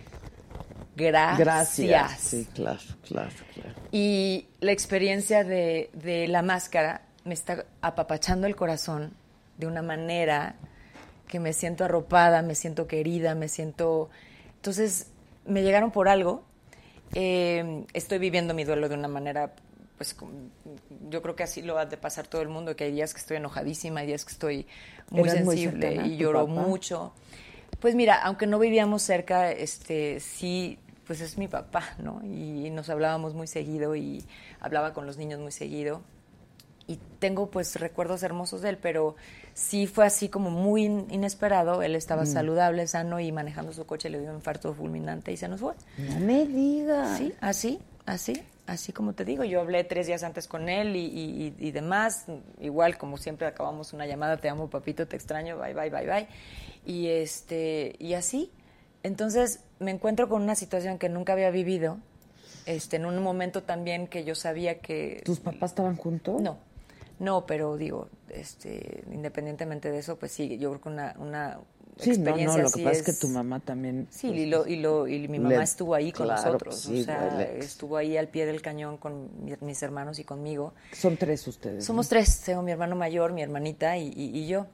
gracias. 0.97 1.39
Gracias. 1.39 2.21
Sí, 2.21 2.49
claro, 2.55 2.81
claro, 3.07 3.31
claro. 3.53 3.75
Y 3.93 4.47
la 4.61 4.73
experiencia 4.73 5.45
de, 5.45 5.91
de 5.93 6.29
la 6.29 6.41
máscara 6.43 7.03
me 7.25 7.35
está 7.35 7.67
apapachando 7.83 8.47
el 8.47 8.57
corazón 8.57 9.13
de 9.59 9.67
una 9.67 9.83
manera 9.83 10.57
que 11.29 11.41
me 11.41 11.53
siento 11.53 11.85
arropada, 11.85 12.41
me 12.43 12.55
siento 12.55 12.87
querida, 12.87 13.35
me 13.35 13.49
siento... 13.49 14.09
Entonces, 14.55 15.09
me 15.45 15.63
llegaron 15.63 15.91
por 15.91 16.09
algo. 16.09 16.45
Eh, 17.15 17.85
estoy 17.93 18.19
viviendo 18.19 18.55
mi 18.55 18.65
duelo 18.65 18.89
de 18.89 18.95
una 18.95 19.09
manera, 19.09 19.53
pues 19.97 20.15
yo 21.11 21.23
creo 21.23 21.35
que 21.37 21.43
así 21.43 21.63
lo 21.63 21.79
ha 21.79 21.87
de 21.87 21.97
pasar 21.97 22.27
todo 22.27 22.43
el 22.43 22.49
mundo, 22.49 22.77
que 22.77 22.85
hay 22.85 22.93
días 22.93 23.15
que 23.15 23.21
estoy 23.21 23.39
enojadísima, 23.39 24.01
hay 24.01 24.07
días 24.09 24.25
que 24.25 24.33
estoy 24.33 24.67
muy 25.11 25.29
¿Eras 25.29 25.45
muy 25.45 25.57
sensible 25.57 25.89
cercana 25.91 26.07
y 26.09 26.17
lloro 26.17 26.47
papá? 26.47 26.61
mucho. 26.61 27.13
Pues 27.81 27.95
mira, 27.95 28.23
aunque 28.23 28.47
no 28.47 28.59
vivíamos 28.59 29.03
cerca, 29.03 29.51
este 29.53 30.21
sí, 30.21 30.79
pues 31.07 31.21
es 31.21 31.39
mi 31.39 31.49
papá, 31.49 31.95
¿no? 31.99 32.21
Y 32.25 32.71
nos 32.71 32.89
hablábamos 32.91 33.35
muy 33.35 33.47
seguido 33.47 33.95
y 33.97 34.25
hablaba 34.61 34.93
con 34.93 35.07
los 35.07 35.17
niños 35.19 35.41
muy 35.41 35.53
seguido. 35.53 36.03
Y 36.89 36.99
tengo 37.19 37.51
pues 37.51 37.75
recuerdos 37.81 38.23
hermosos 38.23 38.63
de 38.63 38.69
él, 38.71 38.79
pero 38.81 39.17
sí 39.55 39.87
fue 39.89 40.07
así 40.07 40.29
como 40.29 40.51
muy 40.51 40.85
in- 40.85 41.07
inesperado. 41.11 41.83
Él 41.83 41.97
estaba 41.97 42.23
Mm. 42.23 42.27
saludable, 42.27 42.87
sano 42.87 43.19
y 43.19 43.33
manejando 43.33 43.73
su 43.73 43.87
coche 43.87 44.09
le 44.09 44.21
dio 44.21 44.31
un 44.31 44.37
infarto 44.37 44.73
fulminante 44.73 45.33
y 45.33 45.37
se 45.37 45.49
nos 45.49 45.61
fue. 45.61 45.75
No 45.99 46.21
me 46.21 46.47
digas. 46.47 47.19
Sí, 47.19 47.35
así, 47.41 47.81
así, 48.07 48.41
así 48.67 48.93
como 48.93 49.13
te 49.13 49.25
digo. 49.25 49.45
Yo 49.45 49.61
hablé 49.61 49.85
tres 49.85 50.07
días 50.07 50.23
antes 50.23 50.49
con 50.49 50.69
él 50.69 50.97
y, 50.97 51.05
y- 51.07 51.55
y- 51.59 51.71
demás. 51.71 52.27
Igual, 52.61 52.99
como 52.99 53.17
siempre, 53.17 53.47
acabamos 53.47 53.93
una 53.93 54.07
llamada, 54.07 54.37
te 54.39 54.49
amo, 54.49 54.69
papito, 54.71 55.07
te 55.07 55.17
extraño, 55.17 55.59
bye, 55.59 55.75
bye, 55.75 55.91
bye, 55.91 56.07
bye. 56.07 56.27
Y, 56.85 57.09
este, 57.09 57.95
y 57.99 58.15
así. 58.15 58.51
Entonces, 59.03 59.61
me 59.79 59.91
encuentro 59.91 60.29
con 60.29 60.43
una 60.43 60.55
situación 60.55 60.99
que 60.99 61.09
nunca 61.09 61.33
había 61.33 61.51
vivido, 61.51 61.99
este, 62.65 62.97
en 62.97 63.07
un 63.07 63.23
momento 63.23 63.63
también 63.63 64.09
que 64.09 64.25
yo 64.25 64.35
sabía 64.35 64.81
que... 64.81 65.23
¿Tus 65.25 65.39
papás 65.39 65.71
estaban 65.73 65.97
juntos? 65.97 66.43
No, 66.43 66.59
no, 67.21 67.47
pero 67.47 67.77
digo, 67.77 68.09
este, 68.31 69.05
independientemente 69.13 69.91
de 69.93 69.99
eso, 69.99 70.17
pues 70.19 70.33
sí, 70.33 70.59
yo 70.59 70.71
creo 70.71 70.81
que 70.81 70.89
una, 70.89 71.15
una 71.19 71.59
Sí, 71.99 72.11
no, 72.11 72.15
experiencia 72.17 72.59
no, 72.59 72.65
lo 72.65 72.71
que 72.71 72.83
pasa 72.85 72.99
es 72.99 73.03
que 73.03 73.13
tu 73.15 73.29
mamá 73.29 73.59
también... 73.61 74.07
Sí, 74.11 74.29
y, 74.29 74.47
lo, 74.47 74.67
y, 74.67 74.77
lo, 74.77 75.09
y 75.09 75.27
mi 75.29 75.39
mamá 75.39 75.57
Le- 75.57 75.63
estuvo 75.65 75.95
ahí 75.95 76.13
con 76.13 76.27
claro, 76.27 76.43
nosotros, 76.45 76.79
sí, 76.81 77.01
o 77.01 77.05
sea, 77.05 77.31
duele. 77.31 77.59
estuvo 77.59 77.97
ahí 77.97 78.17
al 78.19 78.29
pie 78.29 78.45
del 78.45 78.61
cañón 78.61 78.99
con 78.99 79.31
mi- 79.45 79.55
mis 79.63 79.83
hermanos 79.83 80.19
y 80.19 80.25
conmigo. 80.25 80.75
Son 80.93 81.17
tres 81.17 81.47
ustedes. 81.49 81.85
Somos 81.87 82.07
¿no? 82.07 82.11
tres, 82.11 82.41
tengo 82.43 82.61
mi 82.63 82.71
hermano 82.73 82.97
mayor, 82.97 83.33
mi 83.33 83.41
hermanita 83.43 83.97
y, 83.97 84.09
y- 84.15 84.39
y 84.39 84.47
yo. 84.47 84.67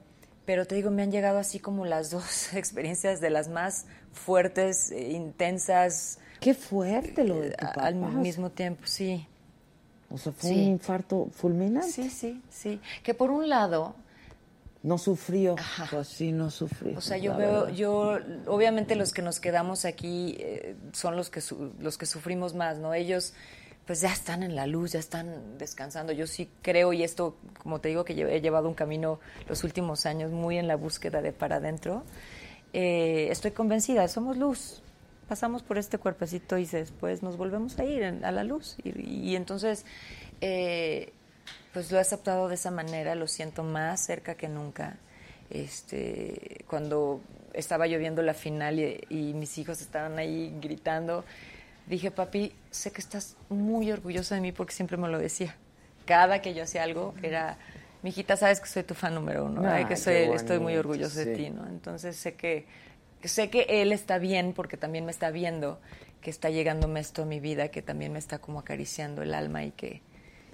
Pero 0.45 0.65
te 0.65 0.75
digo, 0.75 0.91
me 0.91 1.01
han 1.03 1.11
llegado 1.11 1.37
así 1.39 1.59
como 1.59 1.85
las 1.85 2.09
dos 2.11 2.53
experiencias 2.53 3.21
de 3.21 3.29
las 3.29 3.47
más 3.47 3.85
fuertes, 4.11 4.91
eh, 4.91 5.11
intensas. 5.13 6.19
Qué 6.41 6.53
fuerte 6.53 7.23
lo 7.23 7.39
de 7.39 7.51
tu 7.51 7.65
a- 7.65 7.69
papá. 7.69 7.85
Al 7.87 7.95
mismo 7.95 8.49
tiempo, 8.49 8.81
sí. 8.85 9.25
O 10.09 10.17
sea, 10.17 10.31
fue 10.33 10.49
Sí. 10.49 10.55
un 10.55 10.61
infarto 10.73 11.29
fulminante. 11.31 11.89
Sí, 11.89 12.09
sí, 12.09 12.41
sí. 12.49 12.81
Que 13.01 13.13
por 13.13 13.31
un 13.31 13.47
lado, 13.49 13.95
No 14.83 14.97
sufrió. 14.97 15.55
Pues 15.89 16.07
sí, 16.09 16.31
no 16.31 16.51
sufrió. 16.51 16.97
O 16.97 17.01
sea, 17.01 17.17
yo 17.17 17.35
veo, 17.37 17.69
yo, 17.69 18.19
obviamente 18.47 18.95
los 18.95 19.13
que 19.13 19.21
nos 19.21 19.39
quedamos 19.39 19.85
aquí 19.85 20.35
eh, 20.39 20.75
son 20.91 21.15
los 21.15 21.29
que 21.29 21.39
su- 21.41 21.71
los 21.79 21.97
que 21.97 22.05
sufrimos 22.05 22.53
más, 22.53 22.77
¿no? 22.79 22.93
Ellos, 22.93 23.33
pues 23.87 24.01
ya 24.01 24.11
están 24.11 24.43
en 24.43 24.55
la 24.55 24.67
luz, 24.67 24.91
ya 24.91 24.99
están 24.99 25.57
descansando. 25.57 26.11
Yo 26.11 26.27
sí 26.27 26.49
creo 26.61 26.91
y 26.93 27.01
esto, 27.03 27.37
como 27.61 27.79
te 27.79 27.87
digo, 27.89 28.03
que 28.03 28.13
he 28.13 28.41
llevado 28.41 28.67
un 28.67 28.73
camino 28.75 29.19
los 29.47 29.63
últimos 29.63 30.05
años 30.05 30.31
muy 30.31 30.57
en 30.57 30.67
la 30.67 30.75
búsqueda 30.75 31.21
de 31.21 31.31
para 31.31 31.55
adentro. 31.57 32.03
eh, 32.73 33.27
estoy 33.31 33.51
convencida, 33.51 34.07
somos 34.07 34.35
luz. 34.35 34.81
Pasamos 35.29 35.63
por 35.63 35.77
este 35.77 35.97
cuerpecito 35.99 36.57
y 36.57 36.65
después 36.65 37.23
nos 37.23 37.37
volvemos 37.37 37.77
a 37.79 37.85
ir 37.85 38.01
en- 38.03 38.25
a 38.25 38.31
la 38.31 38.43
luz. 38.43 38.75
Y, 38.83 39.29
y 39.29 39.35
entonces, 39.35 39.85
eh, 40.41 41.13
pues 41.73 41.91
lo 41.91 41.97
he 41.97 42.01
aceptado 42.01 42.47
de 42.47 42.55
esa 42.55 42.71
manera, 42.71 43.15
lo 43.15 43.27
siento 43.27 43.63
más 43.63 44.05
cerca 44.05 44.35
que 44.35 44.47
nunca. 44.47 44.97
Este, 45.49 46.63
cuando 46.67 47.21
estaba 47.53 47.87
lloviendo 47.87 48.21
la 48.21 48.33
final 48.33 48.79
y, 48.79 49.03
y 49.09 49.33
mis 49.33 49.57
hijos 49.57 49.81
estaban 49.81 50.17
ahí 50.17 50.55
gritando, 50.61 51.25
dije, 51.87 52.11
papi, 52.11 52.53
sé 52.71 52.91
que 52.91 53.01
estás 53.01 53.35
muy 53.49 53.91
orgulloso 53.91 54.35
de 54.35 54.41
mí 54.41 54.51
porque 54.51 54.73
siempre 54.73 54.97
me 54.97 55.07
lo 55.09 55.19
decía. 55.19 55.55
Cada 56.05 56.41
que 56.41 56.53
yo 56.53 56.63
hacía 56.63 56.83
algo 56.83 57.13
era, 57.21 57.57
mi 58.01 58.09
hijita, 58.09 58.35
sabes 58.35 58.59
que 58.59 58.67
soy 58.67 58.83
tu 58.83 58.93
fan 58.93 59.13
número 59.15 59.45
uno, 59.45 59.63
ay, 59.65 59.85
que 59.85 59.95
soy, 59.95 60.15
estoy 60.33 60.59
muy 60.59 60.75
orgulloso 60.75 61.19
de 61.19 61.35
ti, 61.35 61.49
¿no? 61.49 61.67
Entonces 61.67 62.15
sé 62.15 62.35
que, 62.35 62.65
que 63.21 63.27
sé 63.27 63.49
que 63.49 63.65
él 63.69 63.91
está 63.91 64.17
bien 64.17 64.53
porque 64.53 64.75
también 64.75 65.05
me 65.05 65.11
está 65.11 65.31
viendo, 65.31 65.79
que 66.21 66.29
está 66.29 66.49
llegándome 66.49 66.99
esto 66.99 67.23
a 67.23 67.25
mi 67.25 67.39
vida, 67.39 67.69
que 67.69 67.81
también 67.81 68.11
me 68.11 68.19
está 68.19 68.39
como 68.39 68.59
acariciando 68.59 69.21
el 69.21 69.33
alma 69.33 69.63
y 69.63 69.71
que 69.71 70.01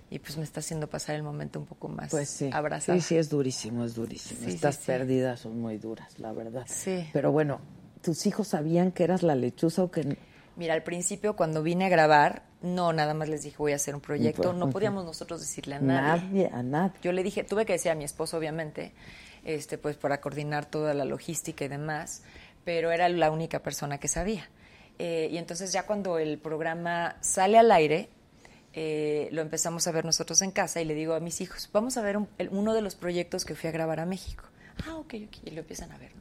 y 0.10 0.20
pues 0.20 0.38
me 0.38 0.44
está 0.44 0.60
haciendo 0.60 0.88
pasar 0.90 1.16
el 1.16 1.24
momento 1.24 1.60
un 1.60 1.66
poco 1.66 1.88
más 1.88 2.10
Pues 2.12 2.30
sí. 2.30 2.50
abrazada. 2.52 2.98
Sí, 3.00 3.06
sí, 3.06 3.18
es 3.18 3.30
durísimo, 3.30 3.86
es 3.86 3.94
durísimo. 3.96 4.40
Sí, 4.44 4.52
Estas 4.52 4.76
sí. 4.78 4.84
pérdidas 4.88 5.42
son 5.42 5.60
muy 5.60 5.78
duras, 5.78 6.18
la 6.20 6.32
verdad. 6.34 6.66
Sí. 6.68 7.08
Pero 7.14 7.32
bueno, 7.32 7.60
¿tus 8.02 8.26
hijos 8.26 8.48
sabían 8.50 8.92
que 8.92 9.04
eras 9.04 9.24
la 9.24 9.36
lechuza 9.36 9.84
o 9.84 9.92
que 9.92 10.18
Mira, 10.56 10.74
al 10.74 10.84
principio 10.84 11.36
cuando 11.38 11.64
vine 11.64 11.86
a 11.86 11.90
grabar, 11.90 12.44
no, 12.62 12.92
nada 12.92 13.14
más 13.14 13.30
les 13.30 13.44
dije 13.44 13.56
voy 13.58 13.72
a 13.72 13.76
hacer 13.76 13.96
un 13.96 14.02
proyecto. 14.02 14.52
No 14.52 14.66
Ujú. 14.66 14.74
podíamos 14.74 15.06
nosotros 15.06 15.40
decirle 15.40 15.76
a 15.76 15.80
nadie. 15.80 16.22
nadie, 16.22 16.50
a 16.52 16.64
nadie? 16.64 17.00
Yo 17.02 17.12
le 17.14 17.24
dije, 17.24 17.44
tuve 17.46 17.66
que 17.66 17.74
decir 17.74 17.92
a 17.92 17.96
mi 17.96 18.04
esposo, 18.04 18.38
obviamente, 18.38 18.92
este, 19.46 19.78
pues 19.78 19.96
para 19.96 20.20
coordinar 20.20 20.66
toda 20.66 20.94
la 20.94 21.06
logística 21.06 21.64
y 21.64 21.70
demás, 21.70 22.24
pero 22.66 22.92
era 22.92 23.08
la 23.08 23.32
única 23.32 23.60
persona 23.60 24.00
que 24.00 24.10
sabía. 24.10 24.50
Eh, 24.98 25.30
y 25.32 25.38
entonces 25.38 25.72
ya 25.72 25.86
cuando 25.86 26.18
el 26.18 26.40
programa 26.40 27.16
sale 27.22 27.58
al 27.58 27.72
aire, 27.72 28.10
eh, 28.74 29.30
lo 29.32 29.42
empezamos 29.42 29.88
a 29.88 29.92
ver 29.92 30.06
nosotros 30.06 30.42
en 30.42 30.52
casa 30.52 30.82
y 30.82 30.86
le 30.86 30.94
digo 30.94 31.14
a 31.14 31.20
mis 31.20 31.42
hijos, 31.42 31.70
vamos 31.74 31.98
a 31.98 32.02
ver 32.02 32.18
un- 32.18 32.30
el- 32.38 32.50
uno 32.50 32.74
de 32.74 32.82
los 32.82 32.96
proyectos 32.96 33.46
que 33.46 33.56
fui 33.56 33.70
a 33.70 33.72
grabar 33.72 34.00
a 34.00 34.06
México. 34.06 34.44
Ah, 34.88 34.96
ok, 34.98 35.16
ok, 35.28 35.38
y 35.46 35.52
lo 35.52 35.60
empiezan 35.62 35.92
a 35.92 35.98
ver. 35.98 36.12
¿no? 36.16 36.20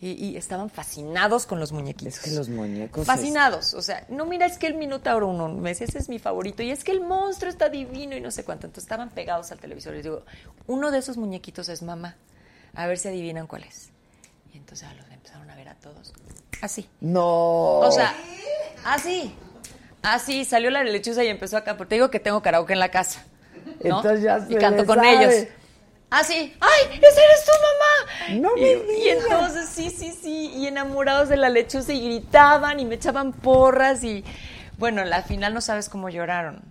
Y, 0.00 0.10
y 0.12 0.36
estaban 0.36 0.70
fascinados 0.70 1.44
con 1.46 1.58
los 1.58 1.72
muñequitos. 1.72 2.14
Es 2.14 2.20
que 2.20 2.30
los 2.30 2.48
muñecos. 2.48 3.04
Fascinados, 3.04 3.74
o 3.74 3.82
sea, 3.82 4.06
no, 4.08 4.26
mira, 4.26 4.46
es 4.46 4.56
que 4.56 4.68
el 4.68 4.74
Minotauro 4.74 5.26
uno, 5.26 5.48
me 5.48 5.70
decía, 5.70 5.86
ese 5.88 5.98
es 5.98 6.08
mi 6.08 6.20
favorito, 6.20 6.62
y 6.62 6.70
es 6.70 6.84
que 6.84 6.92
el 6.92 7.00
monstruo 7.00 7.50
está 7.50 7.68
divino 7.68 8.14
y 8.16 8.20
no 8.20 8.30
sé 8.30 8.44
cuánto. 8.44 8.66
Entonces 8.68 8.84
estaban 8.84 9.10
pegados 9.10 9.50
al 9.50 9.58
televisor. 9.58 9.94
Les 9.94 10.04
digo, 10.04 10.24
uno 10.68 10.92
de 10.92 10.98
esos 10.98 11.16
muñequitos 11.16 11.68
es 11.68 11.82
mamá, 11.82 12.16
a 12.74 12.86
ver 12.86 12.96
si 12.98 13.08
adivinan 13.08 13.48
cuál 13.48 13.64
es. 13.64 13.90
Y 14.54 14.58
entonces 14.58 14.86
ya 14.88 14.94
los 14.94 15.10
empezaron 15.10 15.50
a 15.50 15.56
ver 15.56 15.68
a 15.68 15.74
todos. 15.74 16.12
Así. 16.62 16.88
No. 17.00 17.80
O 17.80 17.90
sea, 17.90 18.14
así. 18.84 19.34
Así, 20.02 20.44
salió 20.44 20.70
la 20.70 20.82
lechuza 20.84 21.24
y 21.24 21.28
empezó 21.28 21.56
acá. 21.56 21.76
Porque 21.76 21.90
te 21.90 21.94
digo 21.96 22.10
que 22.10 22.20
tengo 22.20 22.40
karaoke 22.42 22.72
en 22.72 22.78
la 22.80 22.90
casa. 22.90 23.24
¿no? 23.84 23.96
Entonces 23.98 24.22
ya 24.22 24.38
y 24.48 24.52
se 24.54 24.58
canto 24.58 24.82
le 24.82 24.86
con 24.86 24.96
sabe. 24.96 25.12
ellos. 25.12 25.34
Así. 26.10 26.56
¡Ay! 26.60 26.98
¡Esa 27.02 27.20
eres 27.22 27.44
tu 27.44 27.52
mamá! 28.32 28.40
No 28.40 28.56
y, 28.56 28.60
me 28.60 28.70
y 28.70 29.00
digas. 29.02 29.24
entonces, 29.24 29.68
sí, 29.68 29.90
sí, 29.90 30.16
sí, 30.22 30.52
y 30.56 30.66
enamorados 30.66 31.28
de 31.28 31.36
la 31.36 31.50
lechuza 31.50 31.92
y 31.92 32.00
gritaban 32.02 32.80
y 32.80 32.86
me 32.86 32.94
echaban 32.94 33.32
porras 33.32 34.02
y 34.04 34.24
bueno, 34.78 35.04
la 35.04 35.22
final 35.22 35.52
no 35.52 35.60
sabes 35.60 35.88
cómo 35.90 36.08
lloraron. 36.08 36.62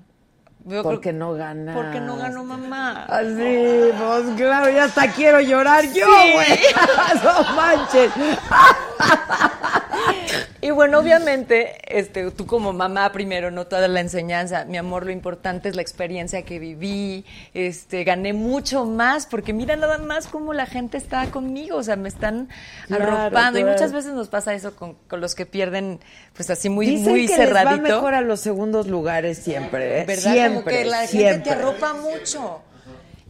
Yo 0.63 0.81
creo- 0.81 0.83
Porque 0.83 1.13
no 1.13 1.33
gana. 1.33 1.73
Porque 1.75 1.99
no 2.01 2.17
ganó 2.17 2.43
mamá. 2.43 3.05
Así, 3.05 3.91
pues 3.97 4.35
claro, 4.37 4.69
ya 4.69 4.85
hasta 4.85 5.11
quiero 5.11 5.39
llorar 5.39 5.85
yo, 5.93 6.05
Sí. 6.07 6.33
güey. 6.33 6.59
no 7.23 7.43
manches. 7.55 8.11
Y 10.59 10.71
bueno, 10.71 10.97
obviamente, 10.99 11.77
este, 11.87 12.31
tú 12.31 12.47
como 12.47 12.73
mamá 12.73 13.11
primero, 13.11 13.51
no 13.51 13.67
toda 13.67 13.87
la 13.87 13.99
enseñanza, 13.99 14.65
mi 14.65 14.77
amor, 14.77 15.05
lo 15.05 15.11
importante 15.11 15.69
es 15.69 15.75
la 15.75 15.83
experiencia 15.83 16.41
que 16.41 16.57
viví, 16.57 17.25
este, 17.53 18.03
gané 18.03 18.33
mucho 18.33 18.83
más, 18.85 19.27
porque 19.27 19.53
mira 19.53 19.75
nada 19.75 19.99
más 19.99 20.25
cómo 20.27 20.53
la 20.53 20.65
gente 20.65 20.97
está 20.97 21.29
conmigo, 21.29 21.77
o 21.77 21.83
sea, 21.83 21.95
me 21.95 22.09
están 22.09 22.49
Claro, 22.87 23.03
arropando, 23.17 23.59
y 23.59 23.65
muchas 23.65 23.93
veces 23.93 24.13
nos 24.13 24.29
pasa 24.29 24.55
eso 24.55 24.75
con, 24.75 24.95
con 25.07 25.21
los 25.21 25.35
que 25.35 25.45
pierden, 25.45 25.99
pues 26.33 26.49
así 26.49 26.69
muy, 26.69 26.87
Dicen 26.87 27.09
muy 27.11 27.27
que 27.27 27.35
cerradito. 27.35 27.83
les 27.83 27.91
va 27.91 27.95
mejor 27.95 28.13
a 28.15 28.21
los 28.21 28.39
segundos 28.39 28.87
lugares 28.87 29.37
siempre, 29.37 30.01
¿eh? 30.01 30.05
¿Verdad? 30.05 30.31
Siempre, 30.33 30.53
Como 30.55 30.65
que 30.65 30.85
la 30.85 31.05
gente 31.05 31.39
te 31.43 31.49
arropa 31.51 31.93
mucho. 31.93 32.61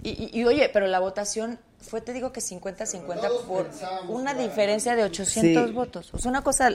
Y, 0.01 0.11
y- 0.11 0.39
y, 0.39 0.45
oye, 0.45 0.69
pero 0.71 0.87
la 0.87 0.99
votación 0.99 1.59
fue, 1.87 2.01
te 2.01 2.13
digo 2.13 2.31
que 2.31 2.41
50-50 2.41 3.41
por 3.47 3.69
una 4.09 4.33
diferencia 4.33 4.95
de 4.95 5.03
800 5.03 5.67
Sí. 5.67 5.73
votos. 5.73 6.09
O 6.13 6.17
sea, 6.19 6.29
una 6.29 6.41
cosa 6.43 6.69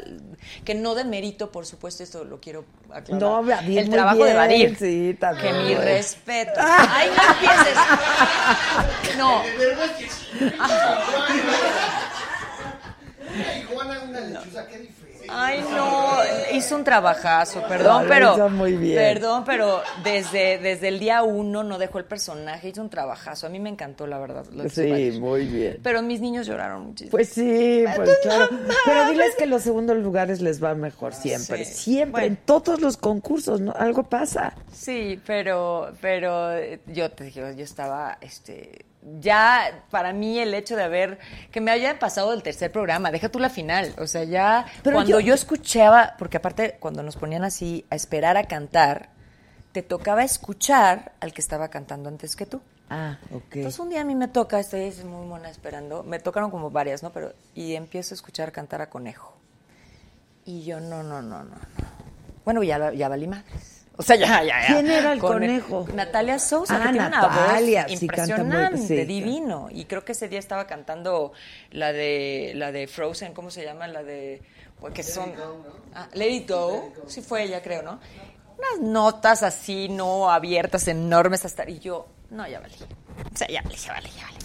que 0.65 0.75
no 0.75 0.95
de 0.95 1.05
mérito, 1.05 1.51
por 1.53 1.67
supuesto, 1.67 2.03
esto 2.03 2.25
lo 2.25 2.41
quiero 2.41 2.65
aclarar. 2.91 3.21
No, 3.23 3.43
Badir, 3.45 3.79
El 3.79 3.87
muy 3.87 3.95
trabajo 3.95 4.25
de 4.25 4.35
Badir. 4.35 4.77
sí, 4.79 5.17
también. 5.21 5.55
Que 5.55 5.63
mi 5.63 5.75
respeto. 5.75 6.53
Ay, 6.59 7.11
no 7.17 7.23
empieces. 7.35 7.79
No. 9.19 9.43
Y 13.59 13.63
Juana 13.73 14.01
una 14.03 14.21
lechuza, 14.21 14.67
qué 14.67 14.79
diferencia. 14.79 15.02
Ay, 15.29 15.65
no, 15.71 16.11
hizo 16.53 16.77
un 16.77 16.85
trabajazo, 16.85 17.63
perdón, 17.69 18.03
No, 18.03 18.09
pero. 18.09 18.35
hizo 18.35 18.49
muy 18.49 18.77
bien. 18.77 18.97
Perdón, 18.97 19.45
pero 19.45 19.83
desde, 20.03 20.59
desde 20.59 20.89
el 20.89 20.99
día 20.99 21.23
uno 21.23 21.63
no 21.63 21.79
dejó 21.79 21.99
el 21.99 22.05
personaje, 22.05 22.69
hizo 22.69 22.83
un 22.83 22.91
trabajazo. 22.91 23.47
A 23.47 23.51
mí 23.51 23.59
me 23.59 23.71
encantó, 23.71 24.07
la 24.07 24.19
verdad. 24.19 24.45
lo 24.53 24.69
Sí, 24.69 25.19
muy 25.21 25.47
bien. 25.47 25.79
Pero 25.83 26.03
mis 26.03 26.21
niños 26.21 26.47
lloraron 26.47 26.87
muchísimo. 26.87 27.11
Pues 27.11 27.29
sí, 27.29 27.85
pues 27.97 28.11
claro. 28.23 28.49
Pero 28.85 29.11
diles 29.11 29.35
que 29.37 29.47
los 29.47 29.63
segundos 29.63 29.97
lugares 29.99 30.41
les 30.41 30.63
va 30.63 30.75
mejor 30.75 31.15
siempre. 31.15 31.65
Sí. 31.65 31.93
Siempre, 31.93 32.27
en 32.27 32.37
todos 32.37 32.81
los 32.81 32.97
concursos, 32.97 33.61
¿no? 33.61 33.73
Algo 33.77 34.05
pasa. 34.05 34.55
Sí, 34.73 35.21
pero, 35.27 35.93
pero 36.01 36.51
yo 36.87 37.11
te 37.11 37.25
dije, 37.25 37.55
yo 37.57 37.65
estaba, 37.65 38.19
este, 38.21 38.87
ya 39.21 39.85
para 39.91 40.13
mí 40.13 40.39
el 40.39 40.55
hecho 40.55 40.77
de 40.77 40.85
haber, 40.85 41.19
que 41.51 41.61
me 41.61 41.71
haya 41.71 41.99
pasado 41.99 42.31
del 42.31 42.43
tercer 42.43 42.71
programa, 42.71 43.11
deja 43.11 43.29
tú 43.29 43.39
la 43.39 43.51
final, 43.51 43.95
o 43.99 44.07
sea, 44.07 44.25
ya 44.25 44.67
Pero 44.83 44.97
cuando 44.97 45.19
yo- 45.19 45.21
yo... 45.21 45.35
escuchaba, 45.35 46.15
porque 46.19 46.37
aparte 46.37 46.77
cuando 46.81 47.03
nos 47.03 47.17
ponían 47.17 47.45
así 47.45 47.85
a 47.91 47.97
esperar 47.97 48.37
a 48.37 48.45
cantar, 48.45 49.09
te 49.73 49.83
tocaba 49.83 50.23
escuchar 50.23 51.13
al 51.21 51.33
que 51.33 51.41
estaba 51.41 51.69
cantando 51.69 52.09
antes 52.09 52.37
que 52.37 52.47
tú. 52.47 52.61
Ah, 52.91 53.19
ok. 53.33 53.57
Entonces 53.57 53.81
un 53.81 53.89
día 53.89 54.03
a 54.03 54.05
mí 54.05 54.15
me 54.15 54.29
toca, 54.29 54.61
estoy 54.61 54.93
muy 55.05 55.27
mona 55.27 55.49
esperando, 55.49 56.03
me 56.03 56.19
tocaron 56.19 56.51
como 56.51 56.71
varias, 56.71 57.03
¿no? 57.03 57.11
Pero, 57.11 57.33
y 57.55 57.75
empiezo 57.75 58.13
a 58.15 58.17
escuchar 58.17 58.53
cantar 58.53 58.83
a 58.83 58.91
Conejo. 58.91 59.35
Y 60.45 60.63
yo, 60.65 60.79
no, 60.81 61.03
no, 61.03 61.23
no, 61.23 61.43
no, 61.43 61.45
no. 61.45 61.57
Bueno, 62.45 62.63
ya, 62.63 62.93
ya 62.93 63.09
valí 63.09 63.27
madres. 63.29 63.82
O 64.03 64.05
sea, 64.05 64.17
ya, 64.17 64.43
ya, 64.43 64.61
ya. 64.63 64.67
¿Quién 64.67 64.91
era 64.91 65.13
el 65.13 65.21
Con- 65.21 65.35
conejo? 65.35 65.87
Natalia 65.95 66.41
Sousa, 66.41 66.75
Ah, 66.75 66.79
que 66.79 66.83
tiene 66.93 66.99
Natalia, 67.09 67.81
una 67.87 67.89
voz 67.93 68.01
sí, 68.01 68.07
canta 68.09 68.25
muy- 68.25 68.43
impresionante, 68.43 68.79
sí. 68.89 69.05
divino. 69.05 69.69
Y 69.71 69.85
creo 69.85 70.05
que 70.05 70.11
ese 70.11 70.29
día 70.29 70.41
estaba 70.41 70.67
cantando 70.67 71.33
la 71.71 71.93
de 71.93 72.51
la 72.57 72.73
de 72.73 72.89
Frozen, 72.89 73.33
¿cómo 73.33 73.53
se 73.53 73.63
llama? 73.65 73.87
La 73.87 74.03
de 74.03 74.43
pues, 74.81 74.93
que 74.93 75.05
son 75.05 75.33
Ah, 75.95 76.09
Let 76.15 76.31
It 76.31 76.51
Go, 76.51 76.93
sí 77.07 77.23
fue 77.23 77.45
ella, 77.45 77.63
creo, 77.63 77.83
¿no? 77.83 78.01
Unas 78.59 78.81
notas 78.91 79.45
así, 79.45 79.89
no 79.89 80.31
abiertas, 80.33 80.89
enormes 80.89 81.45
hasta 81.45 81.69
y 81.71 81.79
yo, 81.79 82.09
no, 82.31 82.49
ya 82.49 82.59
valí. 82.59 82.75
O 83.33 83.37
sea, 83.37 83.47
ya 83.47 83.63
valí, 83.63 83.77
ya 83.77 83.93
valí, 83.93 84.11
ya 84.17 84.25
valí. 84.25 84.37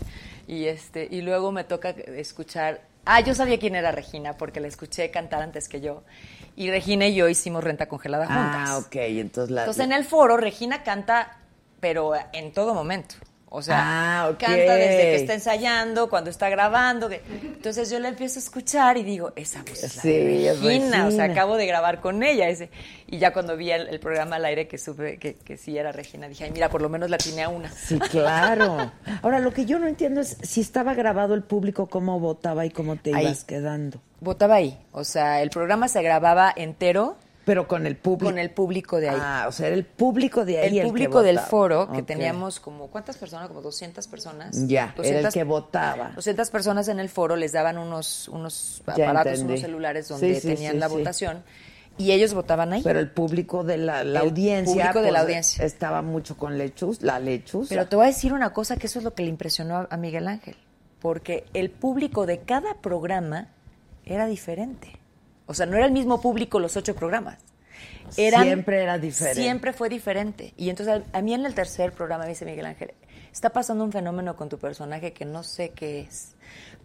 Y 0.48 0.66
este 0.68 1.08
y 1.10 1.22
luego 1.22 1.52
me 1.52 1.64
toca 1.64 1.90
escuchar 1.90 2.82
Ah, 3.10 3.22
yo 3.22 3.34
sabía 3.34 3.58
quién 3.58 3.74
era 3.76 3.94
Regina 3.94 4.36
porque 4.36 4.60
la 4.60 4.68
escuché 4.68 5.10
cantar 5.12 5.42
antes 5.42 5.70
que 5.70 5.80
yo. 5.80 6.04
Y 6.58 6.72
Regina 6.72 7.06
y 7.08 7.14
yo 7.14 7.30
hicimos 7.30 7.64
renta 7.64 7.88
congelada 7.88 8.26
juntas. 8.26 8.70
Ah, 8.70 8.78
ok. 8.80 8.96
Entonces 8.96 9.52
la. 9.52 9.62
Entonces 9.62 9.86
en 9.86 9.92
el 9.94 10.04
foro 10.04 10.38
Regina 10.38 10.84
canta, 10.84 11.38
pero 11.80 12.14
en 12.34 12.52
todo 12.52 12.74
momento. 12.74 13.16
O 13.50 13.62
sea, 13.62 14.26
Ah, 14.26 14.36
canta 14.38 14.76
desde 14.76 15.02
que 15.04 15.16
está 15.16 15.34
ensayando, 15.36 16.10
cuando 16.10 16.30
está 16.30 16.50
grabando. 16.50 17.10
Entonces 17.12 17.90
yo 17.90 17.98
la 18.00 18.10
empiezo 18.10 18.40
a 18.40 18.42
escuchar 18.42 18.98
y 18.98 19.04
digo, 19.04 19.32
esa 19.38 19.62
voz 19.62 19.84
es 19.84 19.96
la 19.96 20.02
Sí, 20.02 20.10
de 20.10 20.50
es 20.50 20.62
Regina. 20.62 21.08
O 21.08 21.12
sea, 21.12 21.26
acabo 21.26 21.56
de 21.56 21.66
grabar 21.68 22.02
con 22.02 22.24
ella. 22.24 22.50
Ese. 22.50 22.70
Y 23.06 23.20
ya 23.20 23.32
cuando 23.32 23.56
vi 23.56 23.72
el, 23.72 23.88
el 23.88 24.00
programa 24.02 24.36
al 24.38 24.46
aire 24.46 24.68
que 24.68 24.78
supe 24.78 25.18
que, 25.20 25.36
que 25.36 25.56
sí 25.58 25.78
era 25.78 25.92
Regina, 25.94 26.28
dije, 26.28 26.44
ay, 26.44 26.52
mira, 26.52 26.70
por 26.70 26.82
lo 26.82 26.90
menos 26.90 27.10
la 27.10 27.18
tiene 27.20 27.44
a 27.44 27.50
una. 27.50 27.72
Sí, 27.72 27.98
claro. 28.00 28.92
Ahora, 29.22 29.40
lo 29.40 29.54
que 29.54 29.66
yo 29.66 29.80
no 29.80 29.88
entiendo 29.88 30.20
es 30.22 30.38
si 30.42 30.60
estaba 30.60 30.94
grabado 30.94 31.34
el 31.36 31.44
público, 31.44 31.88
cómo 31.88 32.20
votaba 32.20 32.66
y 32.66 32.70
cómo 32.72 32.96
te 32.98 33.14
Ahí. 33.16 33.26
ibas 33.26 33.44
quedando. 33.46 34.02
Votaba 34.20 34.56
ahí. 34.56 34.78
O 34.92 35.04
sea, 35.04 35.42
el 35.42 35.50
programa 35.50 35.88
se 35.88 36.02
grababa 36.02 36.52
entero. 36.56 37.18
Pero 37.46 37.68
con 37.68 37.88
el 37.88 37.96
público. 37.96 38.26
Con 38.26 38.40
el 38.40 38.50
público 38.52 39.00
de 39.00 39.10
ahí. 39.10 39.18
Ah, 39.20 39.46
o 39.48 39.52
sea, 39.54 39.68
era 39.68 39.76
el 39.76 39.86
público 39.86 40.44
de 40.44 40.60
ahí. 40.60 40.80
el 40.80 40.84
que 40.84 40.88
público 40.90 41.22
del 41.22 41.40
foro, 41.40 41.90
que 41.92 42.04
teníamos 42.04 42.60
como, 42.60 42.88
¿cuántas 42.88 43.16
personas? 43.18 43.48
Como 43.48 43.62
200 43.62 44.06
personas. 44.08 44.68
Ya, 44.68 44.94
era 44.98 45.20
el 45.20 45.24
200 45.24 45.34
que 45.34 45.44
votaba. 45.46 46.12
200 46.16 46.50
personas 46.50 46.90
en 46.90 47.00
el 47.00 47.08
foro 47.08 47.38
les 47.38 47.54
daban 47.54 47.78
unos, 47.78 48.28
unos 48.28 48.82
aparatos, 48.86 49.40
unos 49.40 49.62
celulares 49.62 50.10
donde 50.10 50.36
Sí, 50.36 50.42
sí, 50.42 50.56
tenían 50.56 50.74
sí, 50.74 50.80
la 50.80 50.88
votación 50.90 51.44
y 51.98 52.12
ellos 52.12 52.34
votaban 52.34 52.74
ahí. 52.74 52.82
Pero 52.84 53.00
el 53.00 53.10
público 53.10 53.64
de 53.64 53.78
la, 53.78 54.04
la 54.04 54.22
El 54.22 54.28
audiencia. 54.28 54.74
público 54.74 55.02
de 55.02 55.12
la 55.12 55.20
pues, 55.20 55.22
audiencia. 55.22 55.66
Estaba 55.66 56.02
mucho 56.02 56.38
con 56.38 56.58
lechus, 56.58 57.02
la 57.02 57.20
lechuza. 57.20 57.70
Pero 57.70 57.88
te 57.88 57.96
voy 57.96 58.06
a 58.06 58.08
decir 58.08 58.34
una 58.34 58.54
cosa 58.54 58.78
que 58.78 58.88
eso 58.88 59.00
es 59.00 59.06
lo 59.06 59.14
que 59.14 59.24
le 59.24 59.30
impresionó 59.30 59.78
a, 59.78 59.88
a 59.90 59.98
Miguel 59.98 60.28
Ángel, 60.28 60.56
porque 61.00 61.46
el 61.54 61.70
público 61.72 62.26
de 62.26 62.40
cada 62.40 62.76
programa 62.76 63.50
era 64.14 64.26
diferente. 64.28 64.92
O 65.46 65.54
sea, 65.54 65.66
no 65.66 65.78
era 65.78 65.86
el 65.86 65.92
mismo 65.92 66.20
público 66.22 66.60
los 66.60 66.76
ocho 66.78 66.96
programas. 66.96 67.38
Eran- 68.18 68.44
Siempre 68.44 68.82
era 68.84 68.98
diferente. 68.98 69.42
Siempre 69.42 69.74
fue 69.74 69.90
diferente. 69.90 70.54
Y 70.58 70.70
entonces 70.70 71.04
a, 71.14 71.18
a 71.18 71.22
mí 71.22 71.34
en 71.34 71.46
el 71.46 71.54
tercer 71.54 71.92
programa 71.94 72.24
me 72.24 72.30
dice 72.30 72.46
Miguel 72.46 72.66
Ángel, 72.66 72.94
está 73.32 73.50
pasando 73.52 73.84
un 73.84 73.92
fenómeno 73.92 74.36
con 74.36 74.50
tu 74.50 74.58
personaje 74.58 75.14
que 75.14 75.26
no 75.26 75.44
sé 75.44 75.70
qué 75.70 76.02
es, 76.02 76.36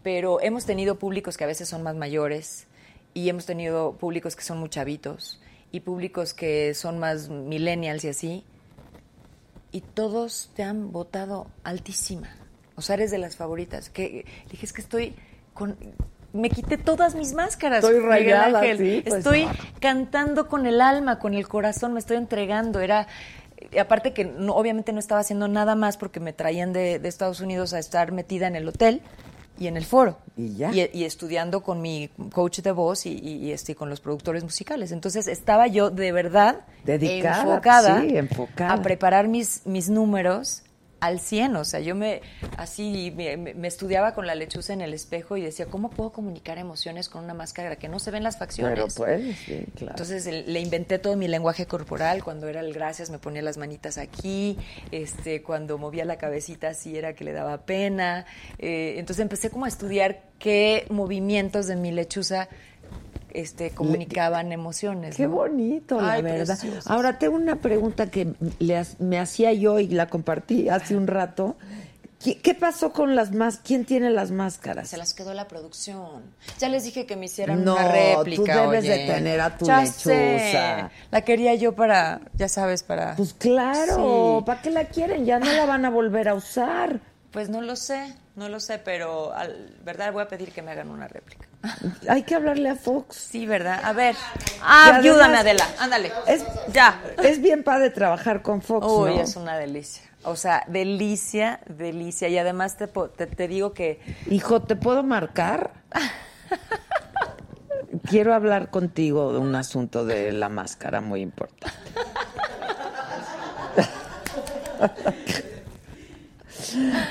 pero 0.03 0.41
hemos 0.41 0.67
tenido 0.67 0.99
públicos 0.99 1.37
que 1.37 1.45
a 1.45 1.47
veces 1.47 1.69
son 1.69 1.83
más 1.83 1.95
mayores 1.97 2.67
y 3.15 3.29
hemos 3.29 3.47
tenido 3.47 3.93
públicos 3.97 4.37
que 4.37 4.43
son 4.43 4.59
muy 4.59 4.69
chavitos 4.69 5.41
y 5.71 5.81
públicos 5.81 6.35
que 6.35 6.75
son 6.75 6.99
más 6.99 7.29
millennials 7.31 8.05
y 8.05 8.09
así, 8.09 8.45
y 9.71 9.81
todos 9.81 10.51
te 10.55 10.63
han 10.63 10.93
votado 10.93 11.47
altísima. 11.65 12.29
O 12.77 12.83
sea, 12.83 12.95
eres 12.95 13.11
de 13.11 13.19
las 13.19 13.37
favoritas. 13.37 13.89
Que 13.89 14.27
dije, 14.51 14.67
es 14.67 14.73
que 14.73 14.83
estoy 14.83 15.15
con 15.55 15.77
me 16.33 16.49
quité 16.51 16.77
todas 16.79 17.15
mis 17.15 17.35
máscaras. 17.35 17.85
Estoy 17.85 18.01
rayada, 18.01 18.61
Ángel. 18.61 18.79
sí, 18.79 19.03
pues. 19.07 19.19
Estoy 19.19 19.47
cantando 19.81 20.49
con 20.49 20.67
el 20.67 20.81
alma, 20.81 21.19
con 21.19 21.35
el 21.35 21.47
corazón, 21.49 21.93
me 21.93 22.01
estoy 22.01 22.17
entregando. 22.17 22.81
Era 22.81 23.07
aparte 23.79 24.13
que 24.13 24.25
no, 24.25 24.55
obviamente 24.55 24.93
no 24.93 24.99
estaba 24.99 25.21
haciendo 25.21 25.49
nada 25.49 25.75
más 25.75 25.97
porque 25.97 26.21
me 26.21 26.33
traían 26.33 26.73
de, 26.73 26.99
de 26.99 27.09
Estados 27.09 27.41
Unidos 27.41 27.73
a 27.75 27.79
estar 27.79 28.13
metida 28.13 28.47
en 28.47 28.57
el 28.57 28.67
hotel 28.69 29.03
y 29.59 29.67
en 29.67 29.77
el 29.77 29.85
foro. 29.85 30.19
Y 30.37 30.55
ya. 30.57 30.73
Y, 30.73 30.89
y 30.93 31.05
estudiando 31.05 31.63
con 31.63 31.81
mi 31.83 32.09
coach 32.33 32.61
de 32.61 32.73
voz 32.73 33.07
y, 33.07 33.11
y- 33.13 33.37
y, 33.47 33.53
este, 33.53 33.75
con 33.75 33.89
los 33.91 34.01
productores 34.01 34.43
musicales. 34.43 34.91
Entonces 34.93 35.27
estaba 35.29 35.67
yo 35.69 35.91
de 35.91 36.11
verdad 36.13 36.61
Dedicada, 36.85 37.43
enfocada, 37.43 38.01
sí, 38.01 38.17
enfocada. 38.17 38.73
a 38.73 38.83
preparar 38.83 39.29
mis, 39.29 39.65
mis 39.67 39.89
números 39.91 40.63
al 41.03 41.19
100. 41.19 41.57
O 41.57 41.65
sea, 41.65 41.81
yo 41.81 41.95
me 41.97 42.23
así 42.57 43.13
me, 43.17 43.37
me- 43.37 43.69
estudiaba 43.69 44.15
con 44.15 44.27
la 44.27 44.35
lechuza 44.37 44.73
en 44.73 44.81
el 44.81 44.95
espejo 44.95 45.37
y 45.37 45.43
decía, 45.43 45.67
¿cómo 45.67 45.91
puedo 45.91 46.13
comunicar 46.13 46.59
emociones 46.59 47.09
con 47.09 47.25
una 47.25 47.35
máscara 47.35 47.75
que 47.77 47.89
no 47.89 47.99
se 47.99 48.11
ven 48.13 48.23
las 48.23 48.39
facciones? 48.39 48.75
Pero 48.75 48.87
puedes, 48.95 49.37
sí, 49.39 49.65
claro. 49.75 49.93
Entonces 49.93 50.27
le 50.27 50.61
inventé 50.61 50.99
todo 51.01 51.17
mi 51.17 51.27
lenguaje 51.27 51.67
corporal. 51.67 52.23
Cuando 52.23 52.47
era 52.49 52.61
el 52.61 52.73
gracias 52.73 53.11
me 53.11 53.19
ponía 53.19 53.43
las 53.43 53.59
manitas 53.59 53.99
aquí. 53.99 54.57
Este, 54.93 55.43
cuando 55.43 55.77
movía 55.77 56.05
la 56.05 56.17
cabecita 56.19 56.69
así 56.69 56.97
era 56.97 57.15
que 57.15 57.25
le 57.25 57.33
daba 57.33 57.67
pena. 57.67 58.25
Eh, 58.59 58.95
entonces 58.99 59.23
empecé 59.23 59.51
como 59.51 59.65
a 59.65 59.69
estudiar 59.69 60.23
qué 60.39 60.87
movimientos 60.89 61.67
de 61.67 61.75
mi 61.77 61.91
lechuza 61.91 62.49
este, 63.35 63.71
comunicaban 63.71 64.53
emociones. 64.53 65.17
Qué 65.17 65.25
¿no? 65.27 65.35
bonito, 65.35 66.01
la 66.01 66.13
Ay, 66.15 66.23
verdad. 66.23 66.59
Ahora, 66.87 67.19
tengo 67.19 67.37
una 67.37 67.57
pregunta 67.57 68.11
que 68.11 68.35
le 68.59 68.83
me 68.99 69.19
hacía 69.19 69.53
yo 69.53 69.79
y 69.79 69.89
la 69.89 70.07
compartí 70.09 70.69
hace 70.69 70.97
un 70.97 71.07
rato. 71.07 71.57
¿Qué, 72.23 72.39
qué 72.39 72.55
pasó 72.55 72.93
con 72.93 73.17
las 73.17 73.33
más? 73.33 73.59
¿Quién 73.59 73.85
tiene 73.85 74.09
las 74.11 74.31
máscaras? 74.31 74.89
Se 74.89 74.97
las 74.97 75.13
quedó 75.13 75.35
la 75.35 75.49
producción. 75.49 76.23
Ya 76.61 76.69
les 76.69 76.85
dije 76.85 77.05
que 77.05 77.17
me 77.17 77.25
hicieran 77.27 77.65
No, 77.65 77.75
una 77.75 77.89
réplica. 77.91 78.37
tú 78.37 78.45
debes 78.45 78.85
oye. 78.85 78.91
de 78.97 79.07
tener 79.13 79.41
a 79.41 79.59
tu 79.59 79.65
Ya 79.67 79.81
lechuza. 79.81 79.99
sé. 80.03 80.85
La 81.11 81.23
quería 81.23 81.57
yo 81.57 81.75
para, 81.75 82.21
ya 82.35 82.49
sabes, 82.49 82.85
para. 82.85 83.17
Pues 83.17 83.35
claro, 83.35 84.39
Sí. 84.39 84.45
¿para 84.47 84.63
qué 84.63 84.71
la 84.71 84.85
quieren? 84.85 85.25
Ya 85.25 85.41
no 85.41 85.53
la 85.53 85.67
van 85.67 85.85
a 85.85 85.91
volver 85.91 86.29
a 86.29 86.35
usar. 86.35 87.01
Pues 87.33 87.49
no 87.49 87.61
lo 87.61 87.75
sé, 87.75 88.15
no 88.37 88.49
lo 88.49 88.61
sé, 88.61 88.79
pero 88.79 89.33
al, 89.35 89.75
verdad 89.85 90.13
voy 90.13 90.23
a 90.23 90.29
pedir 90.29 90.53
que 90.53 90.63
me 90.63 90.71
hagan 90.71 90.91
una 90.91 91.09
réplica. 91.09 91.49
Hay 92.09 92.25
que 92.25 92.35
hablarle 92.35 92.69
a 92.69 92.77
Fox. 92.77 93.17
Sí, 93.17 93.47
¿verdad? 93.47 93.81
A 93.85 93.93
ver. 93.93 94.17
Ah, 94.61 94.97
ayúdame, 94.97 95.39
Adela. 95.39 95.67
Ándale. 95.79 96.13
Es, 96.27 96.45
ya. 96.73 97.01
Es 97.23 97.41
bien 97.41 97.63
padre 97.63 97.91
trabajar 97.91 98.43
con 98.43 98.63
Fox, 98.63 98.87
Uy, 98.87 99.15
¿no? 99.15 99.21
es 99.21 99.37
una 99.37 99.57
delicia. 99.57 100.03
O 100.25 100.37
sea, 100.37 100.65
delicia, 100.69 101.61
delicia. 101.67 102.29
Y 102.29 102.39
además 102.39 102.77
te, 102.77 102.87
te 102.87 103.49
digo 103.49 103.73
que... 103.73 104.01
Hijo, 104.31 104.63
¿te 104.63 104.77
puedo 104.77 105.03
marcar? 105.03 105.73
Quiero 108.09 108.35
hablar 108.35 108.71
contigo 108.71 109.33
de 109.33 109.39
un 109.39 109.55
asunto 109.55 110.05
de 110.05 110.33
la 110.33 110.49
máscara 110.49 111.01
muy 111.01 111.21
importante. 111.21 111.67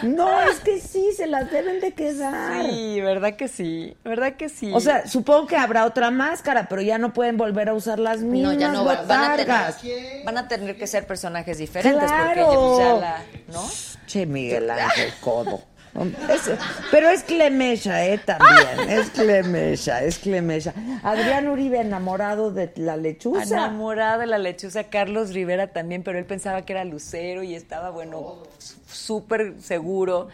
No, 0.03 0.41
es 0.41 0.59
que 0.59 0.79
sí, 0.79 1.09
se 1.15 1.27
las 1.27 1.49
deben 1.51 1.79
de 1.79 1.93
quedar. 1.93 2.65
Sí, 2.69 3.01
¿verdad 3.01 3.35
que 3.35 3.47
sí? 3.47 3.95
¿Verdad 4.03 4.33
que 4.35 4.49
sí? 4.49 4.71
O 4.73 4.79
sea, 4.79 5.07
supongo 5.07 5.47
que 5.47 5.57
habrá 5.57 5.85
otra 5.85 6.11
máscara, 6.11 6.67
pero 6.69 6.81
ya 6.81 6.97
no 6.97 7.13
pueden 7.13 7.37
volver 7.37 7.69
a 7.69 7.73
usar 7.73 7.99
las 7.99 8.19
mismas 8.21 8.53
no, 8.55 8.59
ya 8.59 8.69
no 8.71 8.85
va- 8.85 9.03
van 9.03 9.31
a, 9.31 9.35
tener, 9.35 10.23
van 10.25 10.37
a 10.37 10.47
tener 10.47 10.77
que 10.77 10.87
ser 10.87 11.05
personajes 11.07 11.57
diferentes 11.57 12.03
Claro. 12.09 12.45
porque 12.45 12.57
pues, 12.57 12.77
ya 12.79 12.93
la, 12.93 13.23
¿no? 13.53 13.69
Che, 14.07 14.25
Miguel 14.25 14.69
Ángel 14.69 15.13
Codo. 15.21 15.61
Pero 16.91 17.09
es 17.09 17.23
Clemesha, 17.23 18.05
¿eh? 18.05 18.17
También. 18.17 18.89
Es 18.89 19.09
Clemesha, 19.09 20.03
es 20.03 20.19
Clemesha. 20.19 20.73
Adrián 21.03 21.47
Uribe 21.47 21.79
enamorado 21.79 22.51
de 22.51 22.71
la 22.77 22.97
lechuza. 22.97 23.43
Enamorada 23.43 24.19
de 24.19 24.27
la 24.27 24.37
lechuza, 24.37 24.85
Carlos 24.85 25.33
Rivera 25.33 25.67
también, 25.67 26.03
pero 26.03 26.17
él 26.17 26.25
pensaba 26.25 26.63
que 26.63 26.73
era 26.73 26.85
Lucero 26.85 27.43
y 27.43 27.55
estaba, 27.55 27.89
bueno, 27.89 28.37
súper 28.87 29.55
seguro. 29.61 30.29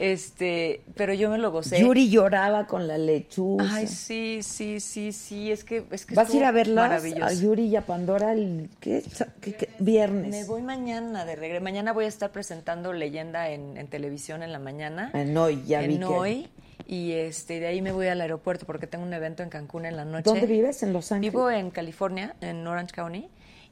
Este, 0.00 0.82
pero 0.96 1.12
yo 1.14 1.30
me 1.30 1.38
lo 1.38 1.50
gocé. 1.50 1.80
Yuri 1.80 2.08
lloraba 2.10 2.66
con 2.66 2.86
la 2.86 2.98
lechuza. 2.98 3.64
Ay, 3.74 3.86
sí, 3.86 4.40
sí, 4.42 4.80
sí, 4.80 5.12
sí, 5.12 5.50
es 5.50 5.64
que 5.64 5.84
es 5.90 6.06
que 6.06 6.14
¿Vas 6.14 6.30
a 6.32 6.36
ir 6.36 6.44
a 6.44 6.52
verlas? 6.52 7.04
A 7.22 7.32
Yuri 7.32 7.66
y 7.66 7.76
a 7.76 7.82
Pandora 7.82 8.32
el 8.32 8.70
¿qué? 8.80 9.02
¿Qué- 9.40 9.54
qué? 9.54 9.68
viernes. 9.78 10.30
Me 10.30 10.44
voy 10.44 10.62
mañana 10.62 11.24
de 11.24 11.36
regreso. 11.36 11.62
Mañana 11.64 11.92
voy 11.92 12.04
a 12.04 12.08
estar 12.08 12.30
presentando 12.30 12.92
Leyenda 12.92 13.50
en, 13.50 13.76
en 13.76 13.88
televisión 13.88 14.42
en 14.42 14.52
la 14.52 14.58
mañana. 14.58 15.10
En 15.14 15.36
hoy, 15.36 15.62
ya 15.66 15.80
vi 15.80 15.94
en 15.94 16.00
que- 16.00 16.06
hoy. 16.06 16.48
Y 16.86 17.12
este, 17.12 17.60
de 17.60 17.66
ahí 17.66 17.82
me 17.82 17.92
voy 17.92 18.06
al 18.06 18.20
aeropuerto 18.20 18.64
porque 18.64 18.86
tengo 18.86 19.04
un 19.04 19.12
evento 19.12 19.42
en 19.42 19.50
Cancún 19.50 19.84
en 19.84 19.96
la 19.96 20.04
noche. 20.06 20.22
¿Dónde 20.24 20.46
vives? 20.46 20.82
¿En 20.82 20.92
Los 20.94 21.12
Ángeles? 21.12 21.32
Vivo 21.32 21.50
en 21.50 21.70
California, 21.70 22.34
en 22.40 22.66
Orange 22.66 22.94
County. 22.94 23.28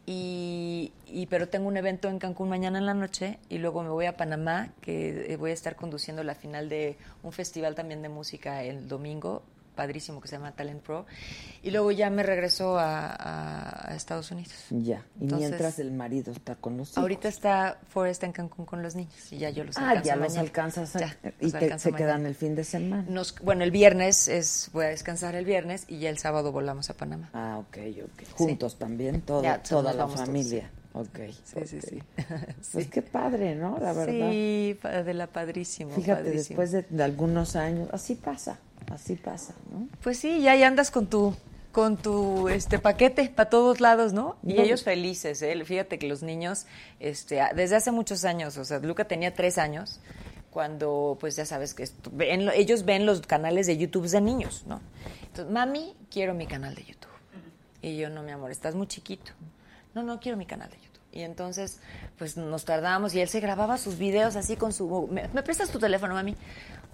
Y, 0.06 0.92
y- 1.08 1.26
pero 1.26 1.48
tengo 1.48 1.66
un 1.66 1.76
evento 1.76 2.08
en 2.08 2.18
Cancún 2.20 2.48
mañana 2.48 2.78
en 2.78 2.86
la 2.86 2.94
noche 2.94 3.38
y 3.48 3.58
luego 3.58 3.82
me 3.82 3.88
voy 3.88 4.06
a 4.06 4.16
Panamá 4.16 4.68
que 4.80 5.32
eh, 5.32 5.36
voy 5.36 5.50
a 5.50 5.54
estar 5.54 5.74
conduciendo 5.74 6.22
la 6.22 6.36
final 6.36 6.68
de 6.68 6.96
un 7.24 7.32
festival 7.32 7.74
también 7.74 8.02
de 8.02 8.08
música 8.08 8.62
el 8.62 8.86
domingo 8.88 9.42
padrísimo 9.76 10.20
que 10.20 10.26
se 10.26 10.36
llama 10.36 10.50
Talent 10.52 10.82
Pro 10.82 11.06
y 11.62 11.70
luego 11.70 11.92
ya 11.92 12.10
me 12.10 12.22
regreso 12.24 12.78
a, 12.78 13.14
a- 13.90 13.94
Estados 13.94 14.30
Unidos 14.32 14.52
Ya. 14.70 15.04
Y 15.20 15.24
Entonces, 15.24 15.48
mientras 15.50 15.78
el 15.78 15.92
marido 15.92 16.32
está 16.32 16.56
con 16.56 16.76
los 16.76 16.88
hijos. 16.88 16.98
ahorita 16.98 17.28
está 17.28 17.78
Forrest 17.88 18.24
en 18.24 18.32
Cancún 18.32 18.66
con 18.66 18.82
los 18.82 18.94
niños 18.96 19.14
y 19.32 19.38
ya 19.38 19.50
yo 19.50 19.62
los 19.64 19.76
Ah, 19.76 19.90
alcanzo 19.90 20.06
ya 20.06 20.16
los 20.16 20.28
mañana. 20.28 20.40
alcanzas. 20.40 20.96
a- 20.96 20.98
Ya, 21.00 21.16
y 21.40 21.50
te- 21.52 21.78
se 21.78 21.90
mañana. 21.92 21.96
quedan 21.96 22.26
el 22.26 22.34
fin 22.34 22.54
de 22.56 22.64
semana. 22.64 23.04
Nos- 23.08 23.38
bueno, 23.40 23.62
el 23.62 23.70
viernes 23.70 24.26
es 24.28 24.70
voy 24.72 24.86
a 24.86 24.88
descansar 24.88 25.34
el 25.36 25.44
viernes 25.44 25.84
y 25.88 25.98
ya 26.00 26.10
el 26.10 26.18
sábado 26.18 26.50
volamos 26.50 26.90
a 26.90 26.94
Panamá. 26.94 27.30
Ah, 27.34 27.58
ok, 27.60 27.76
ok. 28.04 28.28
Juntos 28.36 28.78
también, 28.78 29.20
todo, 29.20 29.42
Ya, 29.42 29.62
toda 29.62 29.92
la 29.92 29.98
vamos 30.00 30.14
todos. 30.16 30.26
familia. 30.26 30.70
Ok. 30.94 31.18
Sí, 31.44 31.60
sí, 31.66 31.80
sí. 31.82 32.02
Pues 32.72 32.88
qué 32.88 33.02
padre, 33.02 33.54
¿no? 33.54 33.78
La 33.78 33.92
verdad. 33.92 34.30
Sí, 34.30 34.78
de 34.82 35.12
la 35.14 35.26
padrísimo. 35.26 35.90
Fíjate, 35.92 36.22
padrísimo. 36.24 36.60
después 36.62 36.72
de, 36.72 36.86
de 36.88 37.02
algunos 37.04 37.54
años, 37.54 37.88
así 37.92 38.14
pasa, 38.14 38.58
así 38.90 39.16
pasa, 39.16 39.54
¿no? 39.70 39.88
Pues 40.02 40.18
sí, 40.18 40.40
ya 40.40 40.52
ahí 40.52 40.62
andas 40.62 40.90
con 40.90 41.06
tu 41.06 41.34
con 41.72 41.98
tu 41.98 42.48
este 42.48 42.78
paquete 42.78 43.28
para 43.28 43.50
todos 43.50 43.82
lados, 43.82 44.14
¿no? 44.14 44.38
Y 44.42 44.58
ellos 44.58 44.82
felices, 44.82 45.42
¿eh? 45.42 45.62
Fíjate 45.62 45.98
que 45.98 46.08
los 46.08 46.22
niños, 46.22 46.64
este, 47.00 47.42
desde 47.54 47.76
hace 47.76 47.92
muchos 47.92 48.24
años, 48.24 48.56
o 48.56 48.64
sea, 48.64 48.78
Luca 48.78 49.04
tenía 49.04 49.34
tres 49.34 49.58
años 49.58 50.00
cuando, 50.50 51.18
pues 51.20 51.36
ya 51.36 51.44
sabes 51.44 51.74
que 51.74 51.86
ven 52.12 52.48
ellos 52.54 52.86
ven 52.86 53.04
los 53.04 53.20
canales 53.20 53.66
de 53.66 53.76
YouTube 53.76 54.08
de 54.08 54.22
niños, 54.22 54.64
¿no? 54.66 54.80
Entonces, 55.26 55.52
mami, 55.52 55.94
quiero 56.10 56.32
mi 56.32 56.46
canal 56.46 56.74
de 56.74 56.82
YouTube. 56.82 57.12
Y 57.82 57.98
yo, 57.98 58.08
no, 58.08 58.22
mi 58.22 58.32
amor, 58.32 58.50
estás 58.50 58.74
muy 58.74 58.86
chiquito. 58.86 59.32
No, 59.94 60.02
no, 60.02 60.18
quiero 60.18 60.38
mi 60.38 60.46
canal 60.46 60.70
de 60.70 60.76
YouTube. 60.76 61.02
Y 61.12 61.20
entonces, 61.20 61.80
pues 62.16 62.38
nos 62.38 62.64
tardamos 62.64 63.14
y 63.14 63.20
él 63.20 63.28
se 63.28 63.40
grababa 63.40 63.76
sus 63.76 63.98
videos 63.98 64.34
así 64.34 64.56
con 64.56 64.72
su... 64.72 65.08
¿Me, 65.10 65.28
me 65.28 65.42
prestas 65.42 65.68
tu 65.68 65.78
teléfono, 65.78 66.14
mami? 66.14 66.34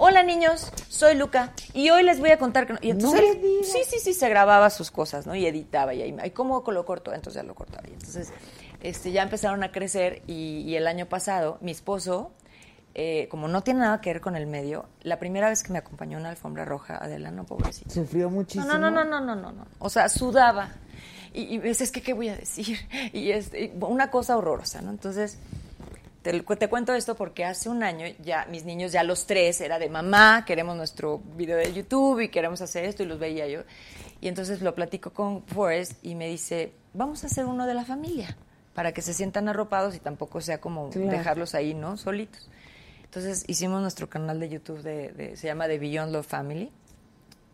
Hola, 0.04 0.24
niños, 0.24 0.72
soy 0.88 1.14
Luca 1.14 1.52
y 1.74 1.90
hoy 1.90 2.02
les 2.02 2.18
voy 2.18 2.30
a 2.30 2.36
contar 2.38 2.66
que... 2.66 2.72
no-". 2.72 2.78
Y 2.82 2.90
entonces 2.90 3.20
No 3.20 3.24
él- 3.32 3.36
me 3.40 3.46
digas. 3.46 3.68
sí, 3.68 3.78
sí, 3.88 3.98
sí, 4.00 4.14
se 4.14 4.28
grababa 4.28 4.68
sus 4.68 4.90
cosas, 4.90 5.28
¿no? 5.28 5.36
Y 5.36 5.46
editaba 5.46 5.94
y 5.94 6.02
ahí, 6.02 6.16
¿y 6.24 6.30
cómo 6.30 6.64
lo 6.66 6.84
corto? 6.84 7.14
Entonces 7.14 7.40
ya 7.40 7.46
lo 7.46 7.54
cortaba. 7.54 7.88
Y 7.88 7.92
entonces 7.92 8.32
este, 8.80 9.12
ya 9.12 9.22
empezaron 9.22 9.62
a 9.62 9.70
crecer 9.70 10.22
y, 10.26 10.62
y 10.66 10.74
el 10.74 10.88
año 10.88 11.06
pasado 11.06 11.58
mi 11.60 11.70
esposo, 11.70 12.32
eh, 12.96 13.28
como 13.30 13.46
no 13.46 13.62
tiene 13.62 13.78
nada 13.78 14.00
que 14.00 14.10
ver 14.12 14.20
con 14.20 14.34
el 14.34 14.48
medio, 14.48 14.86
la 15.02 15.20
primera 15.20 15.48
vez 15.48 15.62
que 15.62 15.72
me 15.72 15.78
acompañó 15.78 16.18
una 16.18 16.30
alfombra 16.30 16.64
roja, 16.64 16.96
Adelano, 16.96 17.44
pobrecito. 17.44 17.88
Sufrió 17.94 18.28
muchísimo. 18.28 18.66
No, 18.66 18.78
no, 18.80 18.90
no, 18.90 19.04
no, 19.04 19.20
no, 19.20 19.36
no, 19.36 19.52
no. 19.52 19.66
O 19.78 19.88
sea, 19.88 20.08
sudaba. 20.08 20.70
Y, 21.32 21.42
y 21.58 21.60
es 21.64 21.92
que, 21.92 22.02
¿qué 22.02 22.12
voy 22.12 22.28
a 22.28 22.34
decir? 22.36 22.76
Y 23.12 23.30
es 23.30 23.54
y 23.54 23.70
una 23.80 24.10
cosa 24.10 24.36
horrorosa, 24.36 24.82
¿no? 24.82 24.90
Entonces, 24.90 25.38
te, 26.22 26.40
te 26.40 26.68
cuento 26.68 26.94
esto 26.94 27.14
porque 27.14 27.44
hace 27.44 27.68
un 27.68 27.82
año 27.82 28.06
ya 28.22 28.46
mis 28.50 28.64
niños, 28.64 28.92
ya 28.92 29.02
los 29.02 29.26
tres, 29.26 29.60
era 29.60 29.78
de 29.78 29.88
mamá, 29.88 30.44
queremos 30.46 30.76
nuestro 30.76 31.18
video 31.36 31.56
de 31.56 31.72
YouTube 31.72 32.20
y 32.20 32.28
queremos 32.28 32.60
hacer 32.60 32.84
esto 32.84 33.02
y 33.02 33.06
los 33.06 33.18
veía 33.18 33.46
yo. 33.48 33.62
Y 34.20 34.28
entonces 34.28 34.60
lo 34.62 34.74
platico 34.74 35.10
con 35.10 35.42
Forrest 35.44 35.92
y 36.04 36.14
me 36.14 36.28
dice, 36.28 36.72
vamos 36.94 37.24
a 37.24 37.26
hacer 37.26 37.44
uno 37.44 37.66
de 37.66 37.74
la 37.74 37.84
familia 37.84 38.36
para 38.74 38.92
que 38.92 39.02
se 39.02 39.12
sientan 39.14 39.48
arropados 39.48 39.94
y 39.96 39.98
tampoco 39.98 40.40
sea 40.40 40.60
como 40.60 40.90
Claro. 40.90 41.10
dejarlos 41.10 41.54
ahí, 41.54 41.74
¿no? 41.74 41.96
Solitos. 41.96 42.48
Entonces 43.04 43.44
hicimos 43.48 43.82
nuestro 43.82 44.08
canal 44.08 44.40
de 44.40 44.48
YouTube, 44.48 44.80
de, 44.82 45.12
de- 45.12 45.36
se 45.36 45.46
llama 45.48 45.66
The 45.66 45.78
Beyond 45.78 46.12
Love 46.12 46.26
Family 46.26 46.70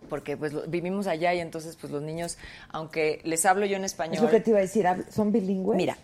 porque 0.09 0.37
pues 0.37 0.53
lo- 0.53 0.63
vivimos 0.67 1.07
allá 1.07 1.35
y 1.35 1.41
entonces 1.41 1.77
pues 1.77 1.93
los 1.93 2.03
niños, 2.03 2.39
aunque 2.69 3.21
les 3.25 3.45
hablo 3.45 3.67
yo 3.67 3.77
en 3.77 3.85
Es 3.85 3.93
español, 3.93 4.25
lo 4.25 4.31
que 4.31 4.41
te 4.41 4.51
iba 4.51 4.59
a 4.59 4.63
decir, 4.63 4.85
¿hab- 4.87 5.09
¿son 5.11 5.33
bilingües? 5.33 5.77
mira, 5.77 5.99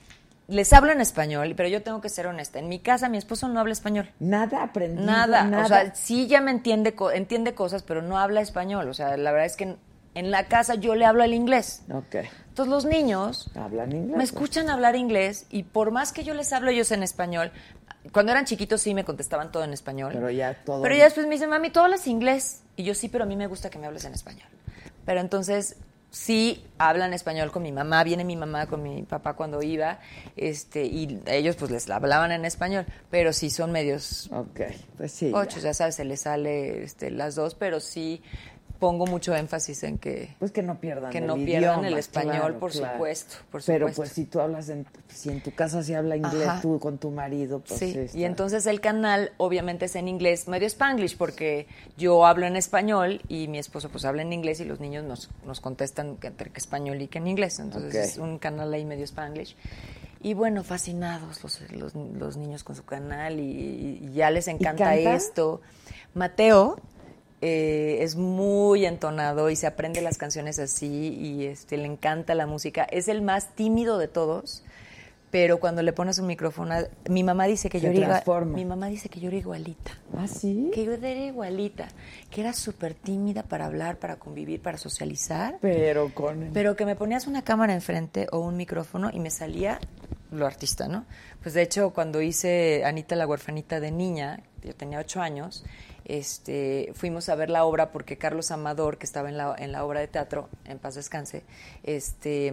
les 0.47 0.73
hablo 0.73 0.93
en 0.93 1.01
español, 1.01 1.55
pero 1.57 1.69
yo 1.69 1.83
tengo 1.83 2.01
que 2.01 2.09
ser 2.09 2.27
honesta. 2.27 2.59
En 2.59 2.69
mi 2.69 2.79
casa 2.79 3.09
mi 3.09 3.19
esposo 3.19 3.49
no 3.49 3.61
habla 3.61 3.73
español. 3.73 4.11
Nada 4.21 4.63
aprendido, 4.63 5.07
Nada, 5.07 5.45
nada. 5.45 5.65
o 5.65 5.69
sea, 5.69 5.95
sí 5.95 6.27
ya 6.27 6.41
me 6.41 6.51
entiende, 6.51 6.95
entiende 7.15 7.55
cosas, 7.55 7.83
pero 7.83 8.03
no 8.03 8.19
habla 8.19 8.41
español. 8.41 8.89
O 8.89 8.95
sea, 8.95 9.17
la 9.17 9.33
verdad 9.33 9.47
es 9.47 9.57
que 9.57 9.77
en, 10.15 10.31
la 10.31 10.47
casa 10.47 10.75
yo 10.75 10.95
le 10.95 11.07
hablo 11.07 11.25
el 11.25 11.35
inglés. 11.35 11.83
Ok. 11.91 12.17
Entonces 12.49 12.71
los 12.71 12.85
niños 12.85 13.51
Hablan 13.55 13.93
inglés. 13.93 14.17
me 14.17 14.25
escuchan 14.25 14.69
hablar 14.71 14.97
inglés 14.97 15.47
y 15.51 15.65
por 15.65 15.91
más 15.91 16.13
que 16.13 16.23
yo 16.23 16.35
les 16.35 16.53
hablo 16.53 16.71
ellos 16.71 16.93
en 16.93 17.03
español, 17.03 17.51
cuando 18.13 18.33
eran 18.33 18.45
chiquitos 18.45 18.83
sí 18.83 18.95
me 18.95 19.05
contestaban 19.05 19.51
todo 19.51 19.65
en 19.65 19.73
español. 19.73 20.13
Pero 20.13 20.31
ya 20.31 20.55
todo. 20.63 20.83
Pero 20.83 20.95
ya 20.95 21.05
después 21.05 21.27
me 21.27 21.33
dicen, 21.33 21.49
mami, 21.51 21.71
tú 21.71 21.81
hablas 21.81 22.07
inglés. 22.07 22.63
Y 22.77 22.85
yo 22.85 22.95
sí, 22.95 23.09
pero 23.09 23.25
a 23.25 23.27
mí 23.27 23.35
me 23.35 23.47
gusta 23.47 23.71
que 23.71 23.79
me 23.79 23.87
hables 23.87 24.05
en 24.05 24.13
español. 24.13 24.47
Pero 25.07 25.21
entonces 25.21 25.77
sí 26.15 26.65
hablan 26.79 27.13
español 27.13 27.51
con 27.51 27.65
mi 27.65 27.73
mamá, 27.73 28.05
viene 28.05 28.25
mi 28.25 28.37
mamá 28.37 28.67
con 28.67 28.83
mi 28.83 29.03
papá 29.03 29.35
cuando 29.35 29.63
iba, 29.63 29.99
este, 30.37 30.85
y 30.85 31.21
ellos 31.27 31.57
pues 31.57 31.73
les 31.73 31.91
hablaban 31.91 32.31
en 32.31 32.45
español, 32.45 32.87
pero 33.11 33.33
sí 33.33 33.51
son 33.51 33.73
medios 33.73 34.31
Ok, 34.31 34.61
pues 34.97 35.11
sí. 35.11 35.33
ocho, 35.35 35.59
ya 35.59 35.75
sabes, 35.75 35.97
se 35.97 36.05
les 36.05 36.21
sale 36.21 36.85
este, 36.85 37.11
las 37.11 37.35
dos, 37.35 37.57
pero 37.57 37.81
sí 37.81 38.23
pongo 38.79 39.07
mucho 39.07 39.35
énfasis 39.35 39.83
en 39.85 39.99
que 39.99 40.35
Pues 40.39 40.51
que 40.53 40.63
no 40.63 40.79
pierdan 40.81 41.11
que 41.11 41.19
el 41.19 41.27
no 41.27 41.35
pierdan 41.37 41.79
idioma, 41.81 41.89
el 41.89 41.97
español, 41.99 42.33
claro, 42.39 42.59
por 42.59 42.73
claro. 42.73 42.93
supuesto, 42.95 43.37
por 43.51 43.63
Pero 43.65 43.89
supuesto. 43.89 44.01
pues 44.03 44.11
si 44.13 44.25
tú 44.27 44.41
hablas, 44.41 44.69
en, 44.69 44.87
si 45.09 45.31
en 45.31 45.41
tu 45.41 45.55
casa 45.55 45.83
se 45.83 45.97
habla 45.97 46.17
inglés 46.17 46.49
Ajá. 46.49 46.61
tú 46.61 46.79
con 46.81 46.99
tu 46.99 47.11
marido, 47.11 47.61
pues 47.61 47.79
Sí, 47.81 47.97
está- 47.97 48.19
y 48.19 48.25
entonces 48.25 48.67
el 48.67 48.81
canal 48.81 49.33
obviamente 49.39 49.87
es 49.87 49.95
en 49.97 50.09
inglés, 50.09 50.49
medio 50.49 50.67
spanglish, 50.67 51.17
porque 51.17 51.67
yo 51.97 52.27
hablo 52.27 52.47
en 52.47 52.57
español 52.57 53.23
y 53.29 53.49
mi 53.49 53.59
esposo 53.59 53.89
pues 53.89 54.05
habla 54.05 54.23
en 54.23 54.33
inglés 54.33 54.61
y 54.61 54.65
los 54.65 54.81
niños 54.81 55.05
nos, 55.05 55.31
nos 55.47 55.61
contestan 55.61 56.17
que 56.17 56.27
entre 56.27 56.51
que 56.51 56.59
español 56.59 57.01
y 57.01 57.09
que 57.09 57.19
en 57.19 57.29
inglés. 57.29 57.59
Entonces 57.61 57.91
Ok. 57.95 58.01
es 58.01 58.19
un 58.19 58.39
canal 58.39 58.73
ahí 58.75 58.85
medio 58.85 59.05
spanglish. 59.05 59.57
Y 60.21 60.33
bueno, 60.35 60.65
fascinados 60.65 61.43
los, 61.43 61.61
los, 61.73 61.95
los 61.95 62.37
niños 62.39 62.65
con 62.65 62.75
su 62.75 62.85
canal 62.85 63.39
y, 63.39 64.01
y 64.03 64.13
ya 64.15 64.31
les 64.31 64.49
encanta 64.49 64.85
canta? 64.87 65.15
esto. 65.15 65.61
Mateo 66.15 66.79
eh, 67.47 68.03
es 68.03 68.17
muy 68.17 68.87
entonado 68.87 69.51
y 69.51 69.57
se 69.57 69.67
aprende 69.67 70.01
las 70.01 70.17
canciones 70.17 70.59
así 70.59 71.15
y 71.15 71.45
este, 71.45 71.77
le 71.77 71.85
encanta 71.85 72.35
la 72.35 72.47
música. 72.47 72.85
Es 72.85 73.07
el 73.07 73.21
más 73.21 73.55
tímido 73.55 73.99
de 73.99 74.09
todos, 74.09 74.63
pero 75.31 75.61
cuando 75.61 75.83
le 75.83 75.93
pones 75.93 76.19
un 76.19 76.27
micrófono, 76.27 76.75
mi 77.11 77.23
mamá 77.23 77.45
dice 77.45 77.69
que 77.69 77.81
Se 77.81 77.93
yo 77.93 78.03
era 78.03 78.23
mi 78.47 78.65
mamá 78.65 78.87
dice 78.87 79.11
que 79.11 79.21
yo 79.21 79.29
era 79.29 79.37
igualita. 79.37 79.91
¿Ah, 80.17 80.27
sí? 80.27 80.71
Que 80.73 80.87
yo 80.87 80.95
era 80.95 81.11
igualita, 81.11 81.89
que 82.31 82.41
era 82.41 82.55
súper 82.55 82.95
tímida 82.95 83.43
para 83.43 83.67
hablar, 83.67 83.99
para 83.99 84.17
convivir, 84.17 84.63
para 84.63 84.79
socializar, 84.79 85.59
Pero 85.61 86.15
con... 86.15 86.49
pero 86.55 86.77
que 86.77 86.87
me 86.87 86.97
ponías 86.97 87.27
una 87.27 87.43
cámara 87.43 87.75
enfrente 87.75 88.27
o 88.33 88.39
un 88.39 88.57
micrófono 88.57 89.11
y 89.13 89.21
me 89.21 89.29
salía 89.29 89.81
lo 90.31 90.47
artista, 90.47 90.89
¿no? 90.89 91.05
Pues 91.43 91.55
de 91.55 91.61
hecho, 91.61 91.91
cuando 91.91 92.23
hice 92.23 92.85
Anita 92.87 93.17
la 93.17 93.27
huerfanita 93.27 93.81
de 93.81 93.91
niña, 93.91 94.41
yo 94.63 94.75
tenía 94.75 94.99
ocho 94.99 95.21
años, 95.21 95.63
este, 96.05 96.93
fuimos 96.95 97.29
a 97.29 97.35
ver 97.35 97.51
la 97.51 97.65
obra 97.65 97.91
porque 97.93 98.19
Carlos 98.19 98.51
Amador, 98.51 98.99
que 98.99 99.07
estaba 99.07 99.29
en 99.29 99.37
la, 99.37 99.55
en 99.59 99.73
la 99.73 99.85
obra 99.85 100.01
de 100.01 100.09
teatro, 100.09 100.49
en 100.65 100.79
paz 100.79 100.95
descanse, 100.95 101.45
este, 101.83 102.53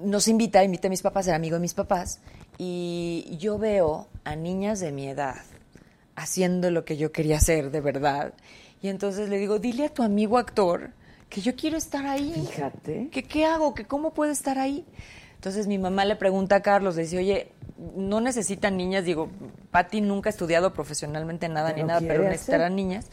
nos 0.00 0.28
invita, 0.28 0.62
invita 0.64 0.88
a 0.88 0.90
mis 0.90 1.02
papás, 1.02 1.26
era 1.26 1.36
amigo 1.36 1.56
de 1.56 1.60
mis 1.60 1.74
papás, 1.74 2.20
y 2.58 3.36
yo 3.38 3.58
veo 3.58 4.08
a 4.24 4.36
niñas 4.36 4.80
de 4.80 4.92
mi 4.92 5.08
edad 5.08 5.36
haciendo 6.14 6.70
lo 6.70 6.84
que 6.84 6.96
yo 6.96 7.12
quería 7.12 7.38
hacer 7.38 7.70
de 7.70 7.80
verdad. 7.80 8.34
Y 8.82 8.88
entonces 8.88 9.28
le 9.28 9.38
digo, 9.38 9.58
dile 9.58 9.86
a 9.86 9.88
tu 9.88 10.02
amigo 10.02 10.38
actor 10.38 10.90
que 11.28 11.40
yo 11.40 11.54
quiero 11.56 11.76
estar 11.76 12.06
ahí. 12.06 12.46
Fíjate. 12.50 13.08
¿Que 13.10 13.22
qué 13.22 13.44
hago? 13.46 13.74
¿Que 13.74 13.84
cómo 13.84 14.12
puedo 14.12 14.32
estar 14.32 14.58
ahí? 14.58 14.84
Entonces 15.36 15.66
mi 15.66 15.78
mamá 15.78 16.04
le 16.04 16.16
pregunta 16.16 16.56
a 16.56 16.60
Carlos, 16.60 16.96
le 16.96 17.02
dice, 17.02 17.18
oye, 17.18 17.52
no 17.96 18.20
necesitan 18.20 18.76
niñas, 18.76 19.04
digo, 19.04 19.28
Patti 19.70 20.00
nunca 20.00 20.28
ha 20.28 20.32
estudiado 20.32 20.72
profesionalmente 20.72 21.48
nada 21.48 21.70
Pero 21.74 21.82
ni 21.82 21.88
nada, 21.88 22.00
pero 22.00 22.24
necesitarán 22.24 22.76
niñas. 22.76 23.06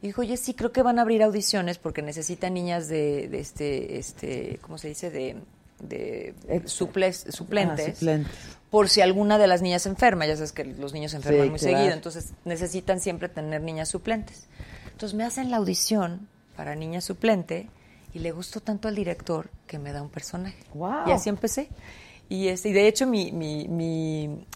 Y 0.00 0.06
dijo, 0.08 0.20
oye, 0.22 0.36
sí, 0.36 0.54
creo 0.54 0.72
que 0.72 0.82
van 0.82 0.98
a 0.98 1.02
abrir 1.02 1.22
audiciones 1.22 1.78
porque 1.78 2.02
necesitan 2.02 2.54
niñas 2.54 2.88
de, 2.88 3.28
de 3.28 3.38
este, 3.40 3.98
este, 3.98 4.58
¿cómo 4.62 4.78
se 4.78 4.88
dice? 4.88 5.10
De, 5.10 5.36
de 5.80 6.34
suples- 6.66 7.30
suplentes. 7.32 7.88
Ah, 7.88 7.94
suplentes. 7.98 8.32
Por 8.70 8.88
si 8.88 9.00
alguna 9.00 9.38
de 9.38 9.46
las 9.46 9.60
niñas 9.62 9.84
enferma, 9.86 10.26
ya 10.26 10.34
sabes 10.36 10.52
que 10.52 10.64
los 10.64 10.92
niños 10.92 11.10
se 11.10 11.18
enferman 11.18 11.44
Sí, 11.44 11.50
muy 11.50 11.58
claro. 11.58 11.76
seguido, 11.76 11.94
entonces 11.94 12.32
necesitan 12.44 13.00
siempre 13.00 13.28
tener 13.28 13.60
niñas 13.62 13.88
suplentes. 13.90 14.46
Entonces 14.92 15.14
me 15.16 15.24
hacen 15.24 15.50
la 15.50 15.58
audición 15.58 16.28
para 16.56 16.74
niña 16.74 17.00
suplente 17.00 17.68
y 18.14 18.20
le 18.20 18.30
gustó 18.32 18.60
tanto 18.60 18.88
al 18.88 18.94
director 18.94 19.50
que 19.66 19.78
me 19.78 19.92
da 19.92 20.00
un 20.02 20.08
personaje. 20.10 20.56
Wow. 20.74 21.06
Y 21.08 21.12
así 21.12 21.28
empecé. 21.28 21.68
Y, 22.32 22.48
este, 22.48 22.70
y 22.70 22.72
de 22.72 22.88
hecho 22.88 23.06
mi, 23.06 23.30
mi, 23.30 23.68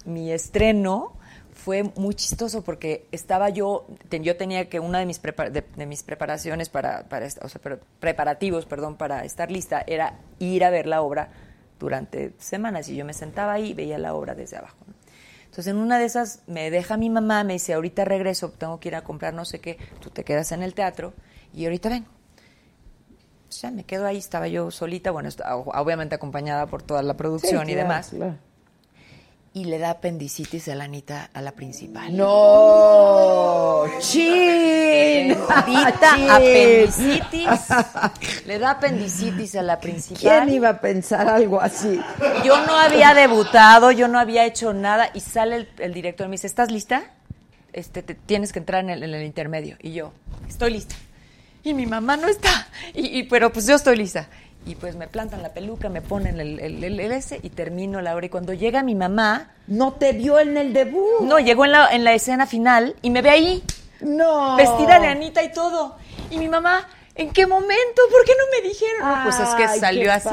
mi, 0.07 0.33
estreno 0.33 1.13
fue 1.53 1.83
muy 1.83 2.15
chistoso 2.15 2.65
porque 2.65 3.07
estaba 3.13 3.51
yo, 3.51 3.87
yo 4.11 4.37
tenía 4.39 4.71
que 4.71 4.81
una 4.81 4.99
de 4.99 5.05
mis, 5.05 5.23
prepar- 5.23 5.51
de, 5.51 5.85
mis 5.85 6.03
preparaciones 6.03 6.71
para, 6.71 7.07
para 7.07 7.27
o 7.27 7.49
sea, 7.51 7.61
preparativos, 8.01 8.65
perdón, 8.65 8.97
para 8.97 9.27
estar 9.27 9.51
lista 9.51 9.85
era 9.87 10.19
ir 10.39 10.65
a 10.65 10.71
ver 10.71 10.87
la 10.87 11.03
obra 11.03 11.29
durante 11.79 12.33
semanas 12.39 12.89
y 12.89 12.97
yo 12.97 13.05
me 13.05 13.13
sentaba 13.13 13.53
ahí 13.53 13.73
y 13.73 13.75
veía 13.75 13.99
la 13.99 14.15
obra 14.15 14.35
desde 14.35 14.57
abajo. 14.57 14.79
Entonces 15.45 15.67
en 15.67 15.77
una 15.77 15.99
de 15.99 16.07
esas 16.07 16.45
me 16.47 16.71
deja 16.71 16.97
mi 16.97 17.11
mamá, 17.11 17.45
me 17.45 17.53
dice, 17.53 17.75
ahorita 17.75 18.07
regreso, 18.07 18.53
tengo 18.53 18.81
que 18.81 18.89
ir 18.89 18.95
a 18.95 19.05
comprar 19.05 19.35
no 19.35 19.45
sé 19.45 19.59
qué, 19.59 19.77
tú 20.01 20.09
te 20.09 20.25
quedas 20.25 20.51
en 20.53 20.63
el 20.63 20.73
teatro 20.73 21.13
y 21.53 21.67
ahorita 21.67 21.91
vengo. 21.91 22.16
Pues 23.49 23.63
ya 23.63 23.71
me 23.71 23.85
quedo 23.85 24.07
ahí, 24.07 24.17
estaba 24.19 24.49
yo 24.49 24.71
solita, 24.71 25.11
bueno, 25.13 25.29
obviamente 25.75 26.15
acompañada 26.17 26.67
por 26.67 26.83
toda 26.83 27.03
la 27.03 27.15
producción 27.15 27.65
Sí, 27.67 27.73
y 27.73 27.75
claro, 27.75 27.89
demás. 27.89 28.09
claro. 28.11 28.35
Y 29.55 29.65
le 29.65 29.79
da 29.79 29.89
apendicitis 29.91 30.69
a 30.69 30.75
la 30.75 30.85
Anita, 30.85 31.31
a 31.33 31.41
la 31.41 31.53
principal. 31.53 32.15
¡No! 32.15 33.85
¡Chin! 34.01 35.35
Apendicitis. 36.29 37.61
Le 38.47 38.59
da 38.59 38.73
apendicitis 38.73 39.55
a 39.57 39.63
la 39.63 39.81
principal. 39.81 40.21
¿Quién 40.21 40.49
iba 40.57 40.69
a 40.69 40.81
pensar 40.81 41.29
algo 41.29 41.61
así? 41.61 41.99
Yo 42.45 42.67
no 42.67 42.77
había 42.77 43.15
debutado, 43.15 43.91
yo 43.93 44.09
no 44.09 44.19
había 44.19 44.45
hecho 44.45 44.75
nada 44.75 45.09
y 45.15 45.21
sale 45.21 45.57
el, 45.57 45.69
el 45.79 45.95
director 45.95 46.27
y 46.27 46.29
me 46.31 46.35
dice, 46.35 46.47
¿estás 46.49 46.71
lista? 46.71 47.05
Este, 47.73 48.03
te- 48.03 48.15
tienes 48.15 48.53
que 48.53 48.59
entrar 48.59 48.85
en 48.85 48.91
el, 48.91 49.03
en 49.05 49.15
el 49.15 49.25
intermedio. 49.25 49.77
Y 49.81 49.93
yo, 49.93 50.13
estoy 50.49 50.73
lista. 50.73 50.97
Y 51.67 51.75
mi 51.75 51.85
mamá 51.87 52.17
no 52.17 52.29
está. 52.29 52.69
Y, 52.95 53.19
y- 53.19 53.23
pero 53.25 53.53
pues 53.53 53.67
yo 53.67 53.75
estoy 53.75 53.97
lista. 53.97 54.29
Y 54.65 54.77
pues 54.77 54.95
me 54.95 55.09
plantan 55.09 55.43
la 55.43 55.53
peluca, 55.53 55.89
me 55.89 56.01
ponen 56.01 56.39
el, 56.39 56.61
el, 56.61 56.85
el- 56.85 57.01
el 57.01 57.13
ese 57.13 57.41
y 57.43 57.51
termino 57.51 58.01
la 58.01 58.15
obra. 58.15 58.27
Y 58.27 58.29
cuando 58.29 58.53
llega 58.53 58.85
mi 58.85 58.95
mamá... 58.95 59.51
¿No 59.67 59.95
te 59.95 60.13
vio 60.13 60.39
en 60.39 60.57
el 60.57 60.73
debut? 60.73 61.23
No, 61.23 61.41
llegó 61.41 61.65
en 61.65 61.73
la, 61.73 61.89
en 61.93 62.05
la 62.05 62.15
escena 62.15 62.47
final 62.47 62.95
y 63.03 63.11
me 63.11 63.21
ve 63.21 63.31
ahí. 63.31 63.65
No. 64.01 64.55
Vestida 64.57 65.01
de 65.01 65.09
Anita 65.09 65.43
y 65.43 65.51
todo. 65.53 65.97
Y 66.31 66.39
mi 66.39 66.49
mamá, 66.49 66.87
¿en 67.17 67.31
qué 67.33 67.47
momento? 67.49 68.03
¿Por 68.13 68.25
qué 68.25 68.33
no 68.39 68.45
me 68.63 68.69
dijeron? 68.69 69.09
No, 69.09 69.23
pues 69.25 69.41
es 69.41 69.49
que 69.57 69.81
salió 69.81 70.13
así. 70.13 70.29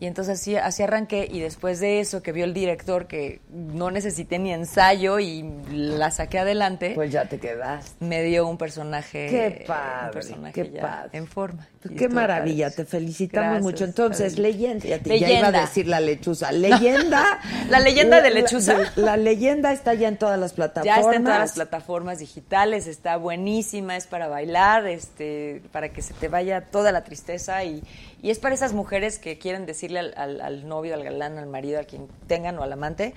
Y 0.00 0.06
entonces 0.06 0.40
así, 0.40 0.56
así 0.56 0.82
arranqué 0.82 1.26
y 1.30 1.40
después 1.40 1.78
de 1.80 2.00
eso 2.00 2.22
que 2.22 2.32
vio 2.32 2.44
el 2.44 2.52
director 2.52 3.06
que 3.06 3.40
no 3.50 3.90
necesité 3.90 4.38
ni 4.38 4.52
ensayo 4.52 5.20
y 5.20 5.48
la 5.70 6.10
saqué 6.10 6.40
adelante. 6.40 6.92
Pues 6.94 7.10
ya 7.12 7.26
te 7.26 7.38
quedas. 7.38 7.94
Me 8.00 8.22
dio 8.22 8.46
un 8.48 8.58
personaje. 8.58 9.28
Qué 9.30 9.64
padre, 9.66 10.06
un 10.06 10.12
personaje 10.12 10.52
qué 10.52 10.70
ya 10.72 10.82
padre. 10.82 11.10
en 11.12 11.26
forma. 11.28 11.68
Pues 11.80 11.94
qué 11.98 12.08
maravilla, 12.08 12.70
te 12.70 12.84
felicitamos 12.84 13.44
Gracias, 13.46 13.62
mucho. 13.62 13.84
Entonces, 13.84 14.38
leyenda, 14.38 14.84
ya, 14.86 14.98
te- 14.98 15.10
ya 15.10 15.16
iba 15.16 15.26
a 15.26 15.28
Leyenda. 15.30 15.60
decir 15.60 15.86
la 15.86 16.00
lechuza. 16.00 16.50
Leyenda. 16.52 17.40
La 17.70 17.78
leyenda 17.78 18.20
de 18.20 18.30
lechuza. 18.30 18.74
La, 18.74 18.92
la 18.96 19.16
leyenda 19.16 19.72
está 19.72 19.94
ya 19.94 20.08
en 20.08 20.16
todas 20.18 20.38
las 20.38 20.52
plataformas. 20.54 20.96
Ya 20.96 21.00
está 21.02 21.16
en 21.16 21.24
todas 21.24 21.38
las 21.38 21.52
plataformas 21.52 22.18
digitales, 22.18 22.86
está 22.86 23.16
buenísima, 23.16 23.96
es 23.96 24.06
para 24.06 24.28
bailar, 24.28 24.86
este, 24.86 25.62
para 25.72 25.90
que 25.90 26.02
se 26.02 26.14
te 26.14 26.28
vaya 26.28 26.62
toda 26.62 26.90
la 26.92 27.04
tristeza 27.04 27.62
y, 27.64 27.82
y 28.24 28.30
es 28.30 28.38
para 28.38 28.54
esas 28.54 28.72
mujeres 28.72 29.18
que 29.18 29.38
quieren 29.38 29.66
decirle 29.66 29.98
al, 30.00 30.14
al- 30.16 30.40
al 30.40 30.66
novio, 30.66 30.94
al 30.94 31.04
galán, 31.04 31.36
al 31.38 31.46
marido, 31.46 31.78
a 31.78 31.84
quien 31.84 32.08
tengan 32.26 32.58
o 32.58 32.62
al 32.62 32.72
amante, 32.72 33.12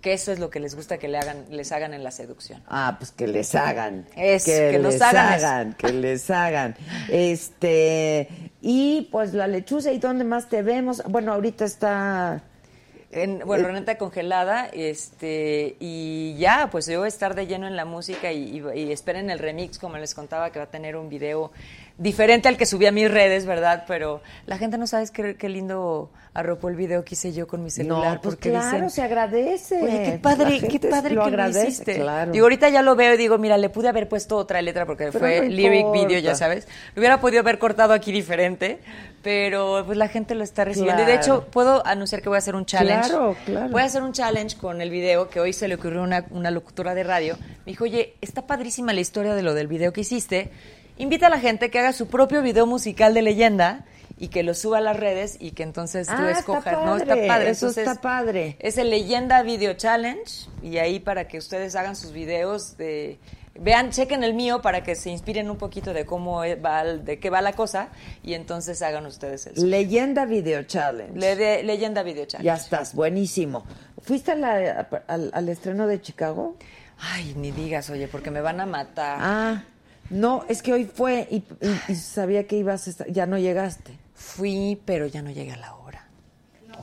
que 0.00 0.12
eso 0.12 0.32
es 0.32 0.38
lo 0.38 0.50
que 0.50 0.58
les 0.60 0.74
gusta 0.74 0.98
que 0.98 1.06
le 1.08 1.18
hagan, 1.18 1.44
les 1.50 1.70
hagan 1.72 1.94
en 1.94 2.02
la 2.02 2.10
seducción. 2.10 2.62
Ah, 2.68 2.96
pues 2.98 3.10
que 3.12 3.26
les 3.28 3.54
hagan. 3.54 4.06
Es, 4.16 4.44
que, 4.44 4.70
que 4.72 4.78
les 4.78 5.00
hagan 5.02 5.74
que 5.74 5.92
les 5.92 6.30
hagan. 6.30 6.74
Este, 7.08 8.28
y 8.60 9.08
pues 9.12 9.32
la 9.34 9.46
lechuza, 9.46 9.92
¿y 9.92 9.98
dónde 9.98 10.24
más 10.24 10.48
te 10.48 10.62
vemos? 10.62 11.02
Bueno, 11.08 11.32
ahorita 11.32 11.64
está 11.64 12.42
En, 13.14 13.40
bueno, 13.40 13.66
Renata 13.68 13.98
congelada, 13.98 14.68
este, 14.72 15.76
y 15.80 16.34
ya, 16.38 16.68
pues 16.72 16.86
yo 16.86 16.98
voy 17.00 17.06
a 17.06 17.08
estar 17.08 17.34
de 17.34 17.46
lleno 17.46 17.66
en 17.66 17.76
la 17.76 17.84
música 17.84 18.32
y, 18.32 18.58
y- 18.58 18.80
y 18.80 18.90
esperen 18.92 19.28
el 19.30 19.38
remix, 19.38 19.78
como 19.78 19.98
les 19.98 20.14
contaba, 20.14 20.50
que 20.50 20.58
va 20.58 20.64
a 20.64 20.70
tener 20.70 20.96
un 20.96 21.08
video 21.10 21.52
diferente 22.02 22.48
al 22.48 22.56
que 22.56 22.66
subí 22.66 22.86
a 22.86 22.92
mis 22.92 23.10
redes, 23.10 23.46
¿verdad? 23.46 23.84
Pero 23.86 24.20
la 24.46 24.58
gente 24.58 24.76
no 24.76 24.86
sabe 24.86 25.06
qué, 25.12 25.36
qué 25.36 25.48
lindo 25.48 26.10
arropó 26.34 26.68
el 26.68 26.76
video 26.76 27.04
que 27.04 27.14
hice 27.14 27.32
yo 27.32 27.46
con 27.46 27.62
mi 27.62 27.70
celular. 27.70 28.14
No, 28.14 28.20
pues 28.20 28.34
porque 28.34 28.50
claro, 28.50 28.76
dicen, 28.76 28.90
se 28.90 29.02
agradece. 29.02 29.82
Oye, 29.82 30.02
qué 30.04 30.18
padre, 30.18 30.60
qué 30.60 30.80
padre 30.80 31.14
lo 31.14 31.22
que 31.22 31.28
agradece, 31.28 31.62
lo 31.62 31.68
hiciste. 31.68 31.94
claro. 31.96 32.32
Digo, 32.32 32.44
ahorita 32.46 32.70
ya 32.70 32.82
lo 32.82 32.96
veo 32.96 33.14
y 33.14 33.16
digo, 33.16 33.38
mira, 33.38 33.58
le 33.58 33.68
pude 33.68 33.88
haber 33.88 34.08
puesto 34.08 34.36
otra 34.36 34.62
letra 34.62 34.86
porque 34.86 35.06
Pero 35.06 35.18
fue 35.18 35.42
no 35.42 35.48
lyric 35.48 35.92
video, 35.92 36.18
ya 36.18 36.34
sabes. 36.34 36.66
Lo 36.94 37.00
hubiera 37.00 37.20
podido 37.20 37.40
haber 37.40 37.58
cortado 37.58 37.92
aquí 37.92 38.12
diferente, 38.12 38.80
pero 39.22 39.82
pues 39.84 39.98
la 39.98 40.08
gente 40.08 40.34
lo 40.34 40.42
está 40.42 40.64
recibiendo. 40.64 41.02
Y 41.02 41.06
de 41.06 41.14
hecho, 41.14 41.46
puedo 41.50 41.86
anunciar 41.86 42.22
que 42.22 42.28
voy 42.28 42.36
a 42.36 42.38
hacer 42.38 42.56
un 42.56 42.64
challenge. 42.64 43.10
Claro, 43.10 43.36
claro. 43.44 43.68
Voy 43.68 43.82
a 43.82 43.84
hacer 43.84 44.02
un 44.02 44.12
challenge 44.12 44.56
con 44.56 44.80
el 44.80 44.90
video 44.90 45.28
que 45.28 45.38
hoy 45.38 45.52
se 45.52 45.68
le 45.68 45.74
ocurrió 45.74 46.00
a 46.00 46.04
una, 46.04 46.24
una 46.30 46.50
locutora 46.50 46.94
de 46.94 47.04
radio. 47.04 47.36
Me 47.66 47.72
dijo, 47.72 47.84
oye, 47.84 48.14
está 48.22 48.46
padrísima 48.46 48.92
la 48.92 49.00
historia 49.00 49.34
de 49.34 49.42
lo 49.42 49.52
del 49.54 49.66
video 49.66 49.92
que 49.92 50.00
hiciste. 50.00 50.50
Invita 50.98 51.26
a 51.26 51.30
la 51.30 51.40
gente 51.40 51.70
que 51.70 51.78
haga 51.78 51.92
su 51.92 52.06
propio 52.08 52.42
video 52.42 52.66
musical 52.66 53.14
de 53.14 53.22
leyenda 53.22 53.84
y 54.18 54.28
que 54.28 54.42
lo 54.42 54.54
suba 54.54 54.78
a 54.78 54.80
las 54.80 54.96
redes 54.96 55.36
y 55.40 55.52
que 55.52 55.62
entonces 55.62 56.06
tú 56.06 56.12
Ah, 56.16 56.26
está 56.30 56.38
escojas. 56.40 56.72
no, 56.84 56.96
está 56.96 57.14
padre, 57.26 57.50
eso 57.50 57.66
Entonces, 57.66 57.88
está 57.88 58.00
padre. 58.00 58.56
Es 58.60 58.78
el 58.78 58.90
Leyenda 58.90 59.42
Video 59.42 59.72
Challenge 59.74 60.22
y 60.62 60.76
ahí 60.78 61.00
para 61.00 61.26
que 61.26 61.38
ustedes 61.38 61.74
hagan 61.74 61.96
sus 61.96 62.12
videos 62.12 62.76
de 62.76 63.18
vean, 63.58 63.90
chequen 63.90 64.22
el 64.22 64.32
mío 64.34 64.62
para 64.62 64.82
que 64.82 64.94
se 64.94 65.10
inspiren 65.10 65.50
un 65.50 65.56
poquito 65.58 65.92
de 65.92 66.06
cómo 66.06 66.42
va, 66.64 66.84
de 66.84 67.18
qué 67.18 67.30
va 67.30 67.42
la 67.42 67.52
cosa 67.54 67.88
y 68.22 68.34
entonces 68.34 68.80
hagan 68.82 69.04
ustedes 69.06 69.46
el 69.46 69.56
suyo. 69.56 69.66
Leyenda 69.66 70.24
Video 70.24 70.62
Challenge. 70.62 71.18
Le- 71.18 71.36
de- 71.36 71.62
Leyenda 71.64 72.02
Video 72.02 72.24
Challenge. 72.26 72.46
Ya 72.46 72.54
estás, 72.54 72.94
buenísimo. 72.94 73.64
¿Fuiste 74.02 74.32
a 74.32 74.36
la- 74.36 74.88
al, 75.08 75.30
al 75.34 75.48
estreno 75.48 75.86
de 75.86 76.00
Chicago? 76.00 76.56
Ay, 76.98 77.34
ni 77.36 77.50
digas, 77.50 77.90
oye, 77.90 78.06
porque 78.08 78.30
me 78.30 78.40
van 78.40 78.60
a 78.60 78.66
matar. 78.66 79.18
Ah, 79.20 79.64
no, 80.12 80.44
es 80.48 80.62
que 80.62 80.72
hoy 80.72 80.84
fue 80.84 81.26
y, 81.30 81.36
y- 81.60 81.80
y 81.88 81.94
sabía 81.96 82.46
que 82.46 82.56
ibas 82.56 82.86
a 82.86 82.90
estar, 82.90 83.06
ya 83.10 83.26
no 83.26 83.38
llegaste. 83.38 83.98
Fui, 84.14 84.80
pero 84.84 85.06
ya 85.06 85.20
no 85.22 85.30
llegué 85.30 85.52
a 85.52 85.56
la 85.56 85.74
hora. 85.74 86.06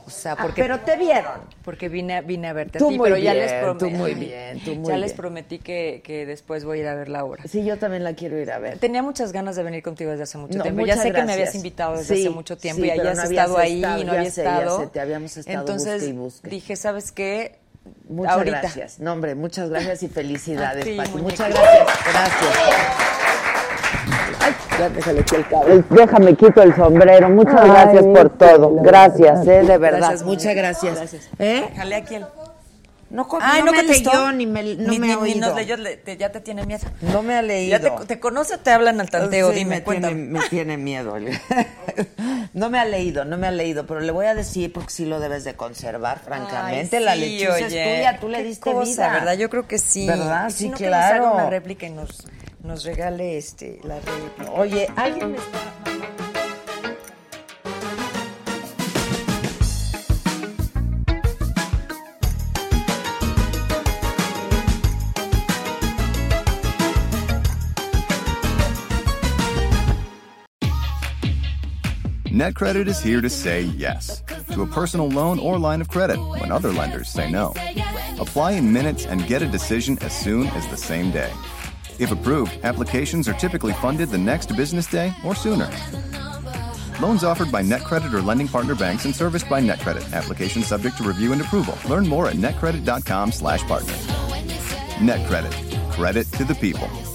O 0.06 0.10
sea, 0.10 0.32
Ah, 0.32 0.36
porque 0.42 0.62
pero 0.62 0.80
te 0.80 0.96
vieron. 0.96 1.40
porque 1.64 1.88
vine 1.88 2.20
vine 2.22 2.48
a 2.48 2.52
verte 2.52 2.78
Tú 2.78 2.86
a 2.86 2.88
ti, 2.90 2.96
muy 2.98 3.10
pero 3.10 3.16
ya 3.16 3.32
bien, 3.32 3.44
les 3.46 3.52
prometí. 3.62 3.84
tú 3.84 3.90
muy 3.90 4.14
bien, 4.14 4.60
tú 4.60 4.74
muy 4.74 4.88
ya 4.88 4.96
les 4.98 5.12
prometí 5.12 5.58
que, 5.58 6.00
que 6.04 6.26
después 6.26 6.64
voy 6.64 6.78
a 6.78 6.82
ir 6.82 6.88
a 6.88 6.94
ver 6.94 7.08
la 7.08 7.24
obra. 7.24 7.44
Sí, 7.46 7.64
yo 7.64 7.78
también 7.78 8.02
la 8.04 8.14
quiero 8.14 8.38
ir 8.38 8.50
a 8.50 8.58
ver. 8.58 8.78
Tenía 8.78 9.02
muchas 9.02 9.30
ganas 9.32 9.56
de 9.56 9.62
venir 9.62 9.82
contigo 9.82 10.10
desde 10.10 10.24
hace 10.24 10.38
mucho 10.38 10.58
No, 10.58 10.62
tiempo. 10.62 10.84
Ya 10.86 10.96
sé 10.96 11.12
que 11.12 11.22
me 11.22 11.32
habías 11.32 11.54
invitado 11.54 11.96
desde 11.98 12.14
Sí, 12.16 12.22
hace 12.22 12.30
mucho 12.30 12.56
tiempo 12.58 12.82
sí, 12.82 12.88
y 12.88 12.90
hayas 12.90 13.16
no 13.16 13.22
habías 13.22 13.30
estado 13.30 13.58
ahí 13.58 13.76
estado, 13.82 14.00
y 14.00 14.04
no 14.04 14.12
ya 14.12 14.18
había 14.18 14.30
sé, 14.30 14.42
ya 14.44 14.50
estado. 14.58 14.80
sé, 14.80 14.86
te 14.88 15.00
habíamos 15.00 15.36
estado 15.36 15.58
Entonces 15.60 16.00
busque 16.02 16.12
busque. 16.12 16.50
dije, 16.50 16.76
¿sabes 16.76 17.12
qué? 17.12 17.58
Muchas 18.08 18.32
Ahorita. 18.34 18.60
gracias. 18.62 18.98
No, 19.00 19.12
hombre, 19.12 19.34
muchas 19.34 19.70
gracias 19.70 20.02
y 20.02 20.08
felicidades, 20.08 20.86
Pati. 20.96 21.10
Muchas 21.18 21.48
gracias. 21.50 21.86
Gracias. 22.12 23.09
Ya 24.80 24.88
déjale 24.88 25.20
aquí 25.20 25.34
el 25.36 25.46
cable. 25.48 25.84
Déjame 25.90 26.34
quito 26.36 26.62
el 26.62 26.74
sombrero. 26.74 27.28
Muchas 27.28 27.60
Ay, 27.60 27.70
gracias 27.70 28.04
por 28.04 28.30
todo. 28.38 28.74
Gracias, 28.82 29.46
eh, 29.46 29.62
de 29.62 29.78
verdad. 29.78 29.98
Gracias, 29.98 30.22
muchas 30.24 30.54
gracias. 30.54 30.94
Gracias. 30.96 31.28
¿Eh? 31.38 31.68
Jale 31.76 31.94
aquí 31.96 32.14
el... 32.16 32.24
No, 33.10 33.26
Ay, 33.40 33.58
no 33.60 33.66
¿no 33.66 33.72
me 33.72 33.78
contestó? 33.78 34.10
leyó 34.12 34.30
ni 34.32 34.46
me, 34.46 34.62
no 34.76 34.92
Ni- 34.92 35.00
me 35.00 35.08
ni- 35.08 35.12
ha 35.12 35.16
ni 35.16 35.22
oído. 35.22 35.48
nos 35.48 35.56
leyó, 35.56 35.76
le- 35.76 35.96
te- 35.96 36.16
ya 36.16 36.30
te 36.30 36.40
tiene 36.40 36.64
miedo. 36.64 36.86
No 37.12 37.22
me 37.24 37.34
ha 37.34 37.42
leído. 37.42 37.76
¿Ya 37.76 37.80
te, 37.98 38.06
te 38.06 38.20
conoce 38.20 38.54
o 38.54 38.58
te 38.58 38.70
hablan 38.70 39.00
al 39.00 39.10
tanteo? 39.10 39.50
Sí, 39.50 39.56
Dime, 39.56 39.70
me 39.76 39.80
tiene, 39.80 39.84
cuéntame. 40.00 40.14
me 40.14 40.40
tiene 40.48 40.76
miedo. 40.76 41.16
No 42.52 42.68
me 42.70 42.78
ha 42.80 42.84
leído, 42.84 43.24
no 43.24 43.36
me 43.36 43.46
ha 43.46 43.50
leído, 43.52 43.86
pero 43.86 44.00
le 44.00 44.10
voy 44.10 44.26
a 44.26 44.34
decir 44.34 44.72
porque 44.72 44.90
sí 44.90 45.04
lo 45.06 45.20
debes 45.20 45.44
de 45.44 45.54
conservar, 45.54 46.18
francamente. 46.18 46.96
Ay, 46.96 47.04
la 47.04 47.14
sí, 47.14 47.20
lechuza 47.20 47.58
es 47.58 47.64
oye, 47.66 47.96
tuya, 47.96 48.18
tú 48.20 48.28
le 48.28 48.42
diste 48.42 48.72
cosa, 48.72 48.84
vida. 48.90 49.12
¿verdad? 49.12 49.32
Yo 49.34 49.48
creo 49.50 49.68
que 49.68 49.78
sí. 49.78 50.06
¿Verdad? 50.06 50.50
Sí, 50.50 50.64
que 50.70 50.86
nos 50.86 50.94
haga 50.94 51.18
claro. 51.18 51.34
una 51.34 51.50
réplica 51.50 51.86
y 51.86 51.90
nos, 51.90 52.26
nos 52.62 52.84
regale 52.84 53.36
este, 53.36 53.80
la 53.84 54.00
réplica. 54.00 54.50
Oye, 54.52 54.88
alguien 54.96 55.32
me 55.32 55.38
está... 55.38 55.70
NetCredit 72.40 72.86
is 72.86 72.98
here 73.02 73.20
to 73.20 73.28
say 73.28 73.60
yes 73.60 74.22
to 74.52 74.62
a 74.62 74.66
personal 74.66 75.10
loan 75.10 75.38
or 75.38 75.58
line 75.58 75.82
of 75.82 75.88
credit 75.88 76.18
when 76.18 76.50
other 76.50 76.72
lenders 76.72 77.10
say 77.10 77.30
no. 77.30 77.52
Apply 78.18 78.52
in 78.52 78.72
minutes 78.72 79.04
and 79.04 79.26
get 79.26 79.42
a 79.42 79.46
decision 79.46 79.98
as 80.00 80.18
soon 80.18 80.46
as 80.46 80.66
the 80.68 80.76
same 80.76 81.10
day. 81.10 81.30
If 82.00 82.10
approved, 82.12 82.64
applications 82.64 83.28
are 83.28 83.34
typically 83.34 83.74
funded 83.74 84.08
the 84.08 84.16
next 84.16 84.56
business 84.56 84.86
day 84.86 85.12
or 85.22 85.34
sooner. 85.34 85.70
Loans 86.98 87.24
offered 87.24 87.52
by 87.52 87.62
NetCredit 87.62 88.10
or 88.14 88.22
lending 88.22 88.48
partner 88.48 88.74
banks 88.74 89.04
and 89.04 89.14
serviced 89.14 89.50
by 89.50 89.60
NetCredit. 89.60 90.14
Application 90.14 90.62
subject 90.62 90.96
to 90.96 91.02
review 91.02 91.32
and 91.32 91.42
approval. 91.42 91.76
Learn 91.90 92.08
more 92.08 92.26
at 92.26 92.36
netcredit.com/partner. 92.36 93.94
NetCredit. 95.08 95.92
Credit 95.92 96.26
to 96.32 96.44
the 96.44 96.54
people. 96.54 97.09